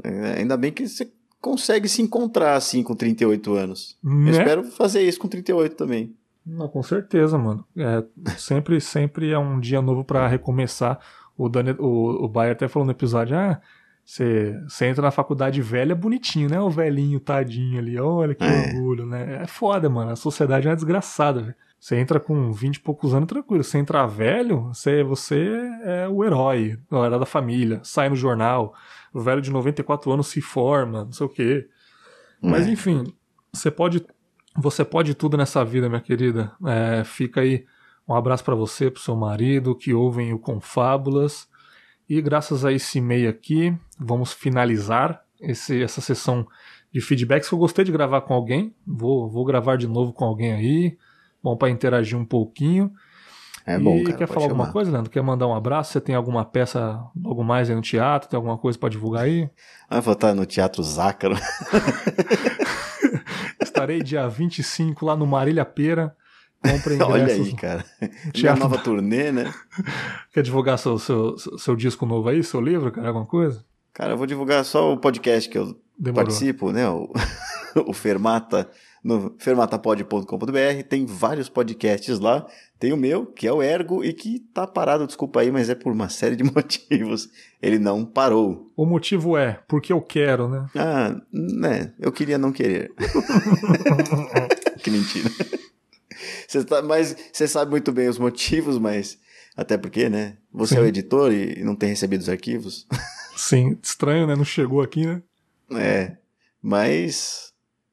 É, 0.02 0.40
ainda 0.40 0.56
bem 0.56 0.72
que 0.72 0.88
você 0.88 1.12
consegue 1.42 1.90
se 1.90 2.02
encontrar 2.02 2.54
assim 2.54 2.82
com 2.82 2.96
38 2.96 3.54
anos. 3.54 3.98
Né? 4.02 4.30
Eu 4.30 4.32
espero 4.32 4.64
fazer 4.64 5.02
isso 5.02 5.20
com 5.20 5.28
38 5.28 5.76
também. 5.76 6.16
Não, 6.46 6.70
com 6.70 6.82
certeza, 6.82 7.38
mano. 7.38 7.66
É, 7.76 8.02
sempre, 8.38 8.80
sempre 8.80 9.30
é 9.30 9.38
um 9.38 9.60
dia 9.60 9.82
novo 9.82 10.06
para 10.06 10.26
recomeçar. 10.26 10.98
O, 11.38 11.50
Dani, 11.50 11.76
o, 11.80 12.24
o 12.24 12.30
Bayer 12.30 12.54
até 12.54 12.70
falou 12.70 12.86
no 12.86 12.94
episódio: 12.94 13.38
ah, 13.38 13.60
você, 14.06 14.58
você 14.70 14.86
entra 14.86 15.02
na 15.02 15.12
faculdade 15.12 15.62
velha, 15.62 15.94
bonitinho, 15.94 16.50
né? 16.50 16.62
O 16.62 16.70
velhinho 16.70 17.20
tadinho 17.20 17.78
ali, 17.78 18.00
olha 18.00 18.34
que 18.34 18.42
é. 18.46 18.68
orgulho, 18.68 19.06
né? 19.06 19.42
É 19.44 19.48
foda, 19.48 19.90
mano. 19.90 20.12
A 20.12 20.16
sociedade 20.16 20.66
é 20.66 20.70
uma 20.70 20.78
desgraçada, 20.78 21.42
velho. 21.42 21.56
Você 21.80 21.96
entra 21.96 22.20
com 22.20 22.52
20 22.52 22.76
e 22.76 22.80
poucos 22.82 23.14
anos 23.14 23.30
tranquilo. 23.30 23.64
Você 23.64 23.78
entra 23.78 24.06
velho, 24.06 24.64
você, 24.64 25.02
você 25.02 25.48
é 25.84 26.08
o 26.10 26.26
herói, 26.26 26.78
herói 26.92 27.20
da 27.20 27.26
família, 27.26 27.80
sai 27.84 28.10
no 28.10 28.16
jornal. 28.16 28.74
O 29.14 29.22
velho 29.22 29.42
de 29.42 29.50
94 29.50 30.12
anos 30.12 30.28
se 30.28 30.42
forma, 30.42 31.06
não 31.06 31.12
sei 31.14 31.26
o 31.26 31.30
quê. 31.30 31.68
Mas 32.42 32.68
é. 32.68 32.72
enfim, 32.72 33.14
você 33.54 33.72
pode, 33.72 34.06
você 34.58 34.84
pode 34.84 35.14
tudo 35.14 35.38
nessa 35.38 35.64
vida, 35.64 35.88
minha 35.88 36.02
querida. 36.02 36.52
É, 36.66 37.04
fica 37.06 37.42
aí 37.42 37.66
um 38.06 38.14
abraço 38.14 38.44
para 38.44 38.56
você, 38.56 38.92
pro 38.92 39.02
seu 39.02 39.16
marido, 39.16 39.74
que 39.74 39.94
ouvem 39.94 40.34
o 40.34 40.40
Confábulas. 40.40 41.48
E 42.10 42.22
graças 42.22 42.66
a 42.66 42.74
esse 42.74 42.98
e-mail 42.98 43.30
aqui, 43.30 43.74
vamos 43.98 44.34
finalizar 44.34 45.24
esse, 45.40 45.82
essa 45.82 46.02
sessão 46.02 46.46
de 46.92 47.00
feedbacks 47.00 47.48
que 47.48 47.56
eu 47.56 47.60
gostei 47.60 47.86
de 47.86 47.92
gravar 47.92 48.22
com 48.22 48.34
alguém. 48.34 48.76
Vou, 48.86 49.30
vou 49.30 49.46
gravar 49.46 49.78
de 49.78 49.88
novo 49.88 50.12
com 50.12 50.26
alguém 50.26 50.52
aí 50.52 50.98
bom 51.44 51.58
para 51.58 51.70
interagir 51.70 52.18
um 52.18 52.26
pouquinho. 52.26 52.92
É 53.66 53.78
bom, 53.78 53.98
e 53.98 54.04
cara, 54.04 54.18
quer 54.18 54.28
falar 54.28 54.42
chamar. 54.42 54.52
alguma 54.54 54.72
coisa, 54.72 54.92
Leandro? 54.92 55.12
Quer 55.12 55.22
mandar 55.22 55.48
um 55.48 55.54
abraço? 55.54 55.92
Você 55.92 56.02
tem 56.02 56.16
alguma 56.16 56.44
peça 56.44 57.00
logo 57.16 57.44
mais 57.44 57.70
aí 57.70 57.76
no 57.76 57.82
teatro? 57.82 58.30
Tem 58.30 58.38
alguma 58.38 58.58
coisa 58.58 58.80
para 58.80 58.90
divulgar 58.90 59.26
aí? 59.26 59.50
Ah, 59.90 60.00
vou 60.00 60.14
estar 60.14 60.34
no 60.34 60.46
Teatro 60.46 60.82
Zácaro. 60.82 61.36
Estarei 63.62 64.02
dia 64.02 64.28
25 64.28 65.06
lá 65.06 65.16
no 65.16 65.28
Marília 65.28 65.66
Pera. 65.66 66.16
Compre 66.62 66.98
Olha 67.04 67.26
aí, 67.32 67.56
cara. 67.56 67.86
Minha 68.36 68.56
nova 68.56 68.78
turnê, 68.78 69.32
né? 69.32 69.54
Quer 70.34 70.44
divulgar 70.44 70.78
seu, 70.78 70.98
seu, 70.98 71.38
seu 71.38 71.76
disco 71.76 72.06
novo 72.06 72.30
aí, 72.30 72.44
seu 72.44 72.62
livro, 72.62 72.92
cara? 72.92 73.08
Alguma 73.10 73.26
coisa? 73.26 73.64
Cara, 73.94 74.14
eu 74.14 74.18
vou 74.18 74.28
divulgar 74.28 74.64
só 74.66 74.94
o 74.94 74.98
podcast 74.98 75.50
que 75.50 75.58
eu 75.58 75.80
Demorou. 75.98 76.26
participo, 76.26 76.72
né? 76.72 76.88
O, 76.90 77.12
o 77.88 77.94
Fermata 77.94 78.70
no 79.04 79.36
fermatapod.com.br. 79.38 80.84
Tem 80.88 81.06
vários 81.06 81.50
podcasts 81.50 82.20
lá. 82.20 82.46
Tem 82.80 82.94
o 82.94 82.98
meu, 82.98 83.26
que 83.26 83.48
é 83.48 83.52
o 83.52 83.62
Ergo, 83.62 84.04
e 84.04 84.14
que 84.14 84.40
tá 84.54 84.66
parado, 84.66 85.06
desculpa 85.06 85.42
aí, 85.42 85.52
mas 85.52 85.70
é 85.70 85.76
por 85.76 85.92
uma 85.92 86.10
série 86.10 86.36
de 86.36 86.44
motivos. 86.56 87.30
Ele 87.62 87.78
não 87.78 88.06
parou. 88.06 88.72
O 88.76 88.86
motivo 88.86 89.38
é 89.38 89.60
porque 89.68 89.92
eu 89.92 90.02
quero, 90.02 90.48
né? 90.48 90.66
Ah, 90.76 91.20
né? 91.32 91.94
Eu 92.00 92.12
queria 92.12 92.38
não 92.38 92.52
querer. 92.52 92.92
que 94.82 94.90
mentira. 94.90 95.30
Você 96.48 96.64
tá, 96.64 96.82
mas 96.82 97.16
você 97.32 97.48
sabe 97.48 97.72
muito 97.72 97.92
bem 97.92 98.08
os 98.08 98.18
motivos, 98.18 98.78
mas 98.78 99.18
Até 99.56 99.78
porque, 99.78 100.10
né? 100.10 100.38
Você 100.54 100.76
Sim. 100.76 100.80
é 100.80 100.84
o 100.84 100.88
editor 100.88 101.34
e 101.34 101.62
não 101.64 101.76
tem 101.76 101.90
recebido 101.90 102.22
os 102.22 102.30
arquivos. 102.30 102.88
Sim, 103.36 103.78
estranho, 103.84 104.26
né? 104.26 104.36
Não 104.36 104.46
chegou 104.46 104.82
aqui, 104.82 105.06
né? 105.06 105.22
É. 105.72 106.16
Mas. 106.62 107.49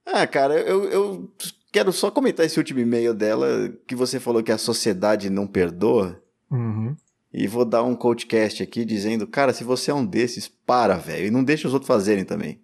Ah, 0.07 0.27
cara, 0.27 0.55
eu, 0.55 0.85
eu 0.85 1.31
quero 1.73 1.93
só 1.93 2.11
comentar 2.11 2.47
esse 2.47 2.59
último 2.59 2.81
e-mail 2.81 3.13
dela, 3.13 3.71
que 3.87 3.95
você 3.95 4.21
falou 4.21 4.43
que 4.43 4.53
a 4.53 4.59
sociedade 4.59 5.29
não 5.29 5.47
perdoa. 5.47 6.21
Uhum. 6.51 6.97
E 7.33 7.47
vou 7.47 7.65
dar 7.65 7.83
um 7.83 7.95
coachcast 7.95 8.63
aqui 8.63 8.85
dizendo, 8.85 9.27
cara, 9.27 9.53
se 9.53 9.63
você 9.63 9.91
é 9.91 9.95
um 9.95 10.07
desses, 10.07 10.49
para, 10.49 10.97
velho. 10.97 11.27
E 11.27 11.31
não 11.31 11.45
deixa 11.45 11.69
os 11.69 11.75
outros 11.75 11.89
fazerem 11.89 12.25
também. 12.25 12.61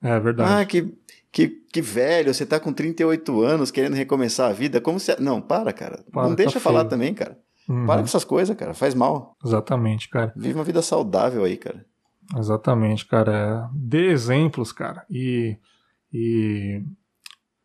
É 0.00 0.18
verdade. 0.18 0.50
Ah, 0.50 0.64
que, 0.64 0.94
que, 1.30 1.48
que 1.48 1.82
velho, 1.82 2.32
você 2.32 2.46
tá 2.46 2.58
com 2.58 2.72
38 2.72 3.42
anos 3.42 3.70
querendo 3.70 3.94
recomeçar 3.94 4.48
a 4.48 4.54
vida. 4.54 4.80
Como 4.80 4.98
você. 4.98 5.16
Não, 5.18 5.40
para, 5.40 5.72
cara. 5.72 6.02
Para, 6.10 6.22
não 6.22 6.30
tá 6.30 6.36
deixa 6.36 6.60
falar 6.60 6.80
feio. 6.80 6.90
também, 6.90 7.12
cara. 7.12 7.38
Uhum. 7.68 7.84
Para 7.84 8.00
com 8.00 8.06
essas 8.06 8.24
coisas, 8.24 8.56
cara. 8.56 8.72
Faz 8.72 8.94
mal. 8.94 9.36
Exatamente, 9.44 10.08
cara. 10.08 10.32
Vive 10.36 10.54
uma 10.54 10.64
vida 10.64 10.80
saudável 10.80 11.44
aí, 11.44 11.56
cara. 11.56 11.84
Exatamente, 12.38 13.06
cara. 13.06 13.68
É, 13.70 13.76
Dê 13.76 14.06
exemplos, 14.06 14.72
cara. 14.72 15.04
E, 15.10 15.58
e, 16.12 16.82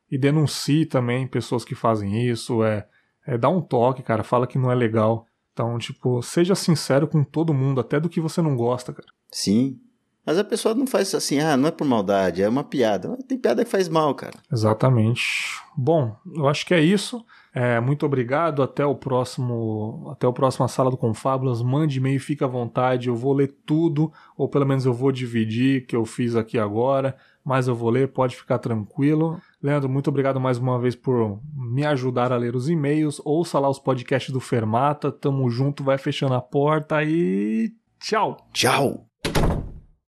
e 0.10 0.18
denuncie 0.18 0.86
também 0.86 1.28
pessoas 1.28 1.64
que 1.64 1.76
fazem 1.76 2.28
isso. 2.28 2.64
É, 2.64 2.88
é 3.26 3.38
dá 3.38 3.50
um 3.50 3.62
toque, 3.62 4.04
cara. 4.04 4.24
Fala 4.24 4.48
que 4.48 4.58
não 4.58 4.72
é 4.72 4.76
legal. 4.76 5.26
Então, 5.54 5.78
tipo, 5.78 6.22
seja 6.22 6.56
sincero 6.56 7.08
com 7.08 7.24
todo 7.24 7.54
mundo, 7.54 7.82
até 7.82 8.00
do 8.00 8.10
que 8.10 8.22
você 8.22 8.42
não 8.42 8.56
gosta, 8.56 8.94
cara. 8.94 9.08
Sim. 9.32 9.80
Mas 10.26 10.38
a 10.38 10.44
pessoa 10.44 10.76
não 10.76 10.86
faz 10.86 11.14
assim, 11.16 11.40
ah, 11.40 11.58
não 11.58 11.68
é 11.68 11.72
por 11.72 11.86
maldade, 11.86 12.44
é 12.44 12.50
uma 12.50 12.64
piada. 12.64 13.18
Tem 13.28 13.38
piada 13.38 13.66
que 13.66 13.72
faz 13.72 13.90
mal, 13.90 14.14
cara. 14.14 14.38
Exatamente. 14.52 15.60
Bom, 15.76 16.16
eu 16.36 16.48
acho 16.48 16.66
que 16.66 16.74
é 16.74 16.80
isso. 16.80 17.26
É, 17.54 17.80
muito 17.80 18.06
obrigado. 18.06 18.62
Até 18.62 18.86
o 18.86 18.96
próximo, 18.96 20.10
até 20.12 20.28
o 20.28 20.34
próximo 20.34 20.68
sala 20.68 20.92
do 20.92 20.98
Confábulas. 20.98 21.62
Mande 21.62 21.98
e-mail, 21.98 22.20
fica 22.20 22.46
à 22.46 22.48
vontade. 22.48 23.08
Eu 23.08 23.16
vou 23.16 23.34
ler 23.34 23.56
tudo, 23.66 24.12
ou 24.38 24.48
pelo 24.48 24.66
menos 24.66 24.86
eu 24.86 24.94
vou 24.94 25.12
dividir 25.12 25.86
que 25.88 25.96
eu 25.96 26.06
fiz 26.06 26.36
aqui 26.36 26.58
agora. 26.58 27.18
Mas 27.44 27.68
eu 27.68 27.76
vou 27.76 27.90
ler, 27.90 28.10
pode 28.10 28.36
ficar 28.36 28.60
tranquilo. 28.60 29.40
Leandro, 29.62 29.90
muito 29.90 30.10
obrigado 30.10 30.40
mais 30.40 30.58
uma 30.58 30.80
vez 30.80 30.96
por 30.96 31.40
me 31.54 31.86
ajudar 31.86 32.32
a 32.32 32.38
ler 32.38 32.56
os 32.56 32.70
e-mails. 32.70 33.22
Ouça 33.26 33.60
lá 33.60 33.70
os 33.70 33.80
podcasts 33.80 34.32
do 34.32 34.40
Fermata. 34.40 35.12
Tamo 35.12 35.50
junto, 35.50 35.84
vai 35.84 35.98
fechando 35.98 36.36
a 36.36 36.42
porta 36.42 37.04
e 37.04 37.72
tchau. 38.00 38.38
Tchau! 38.54 39.08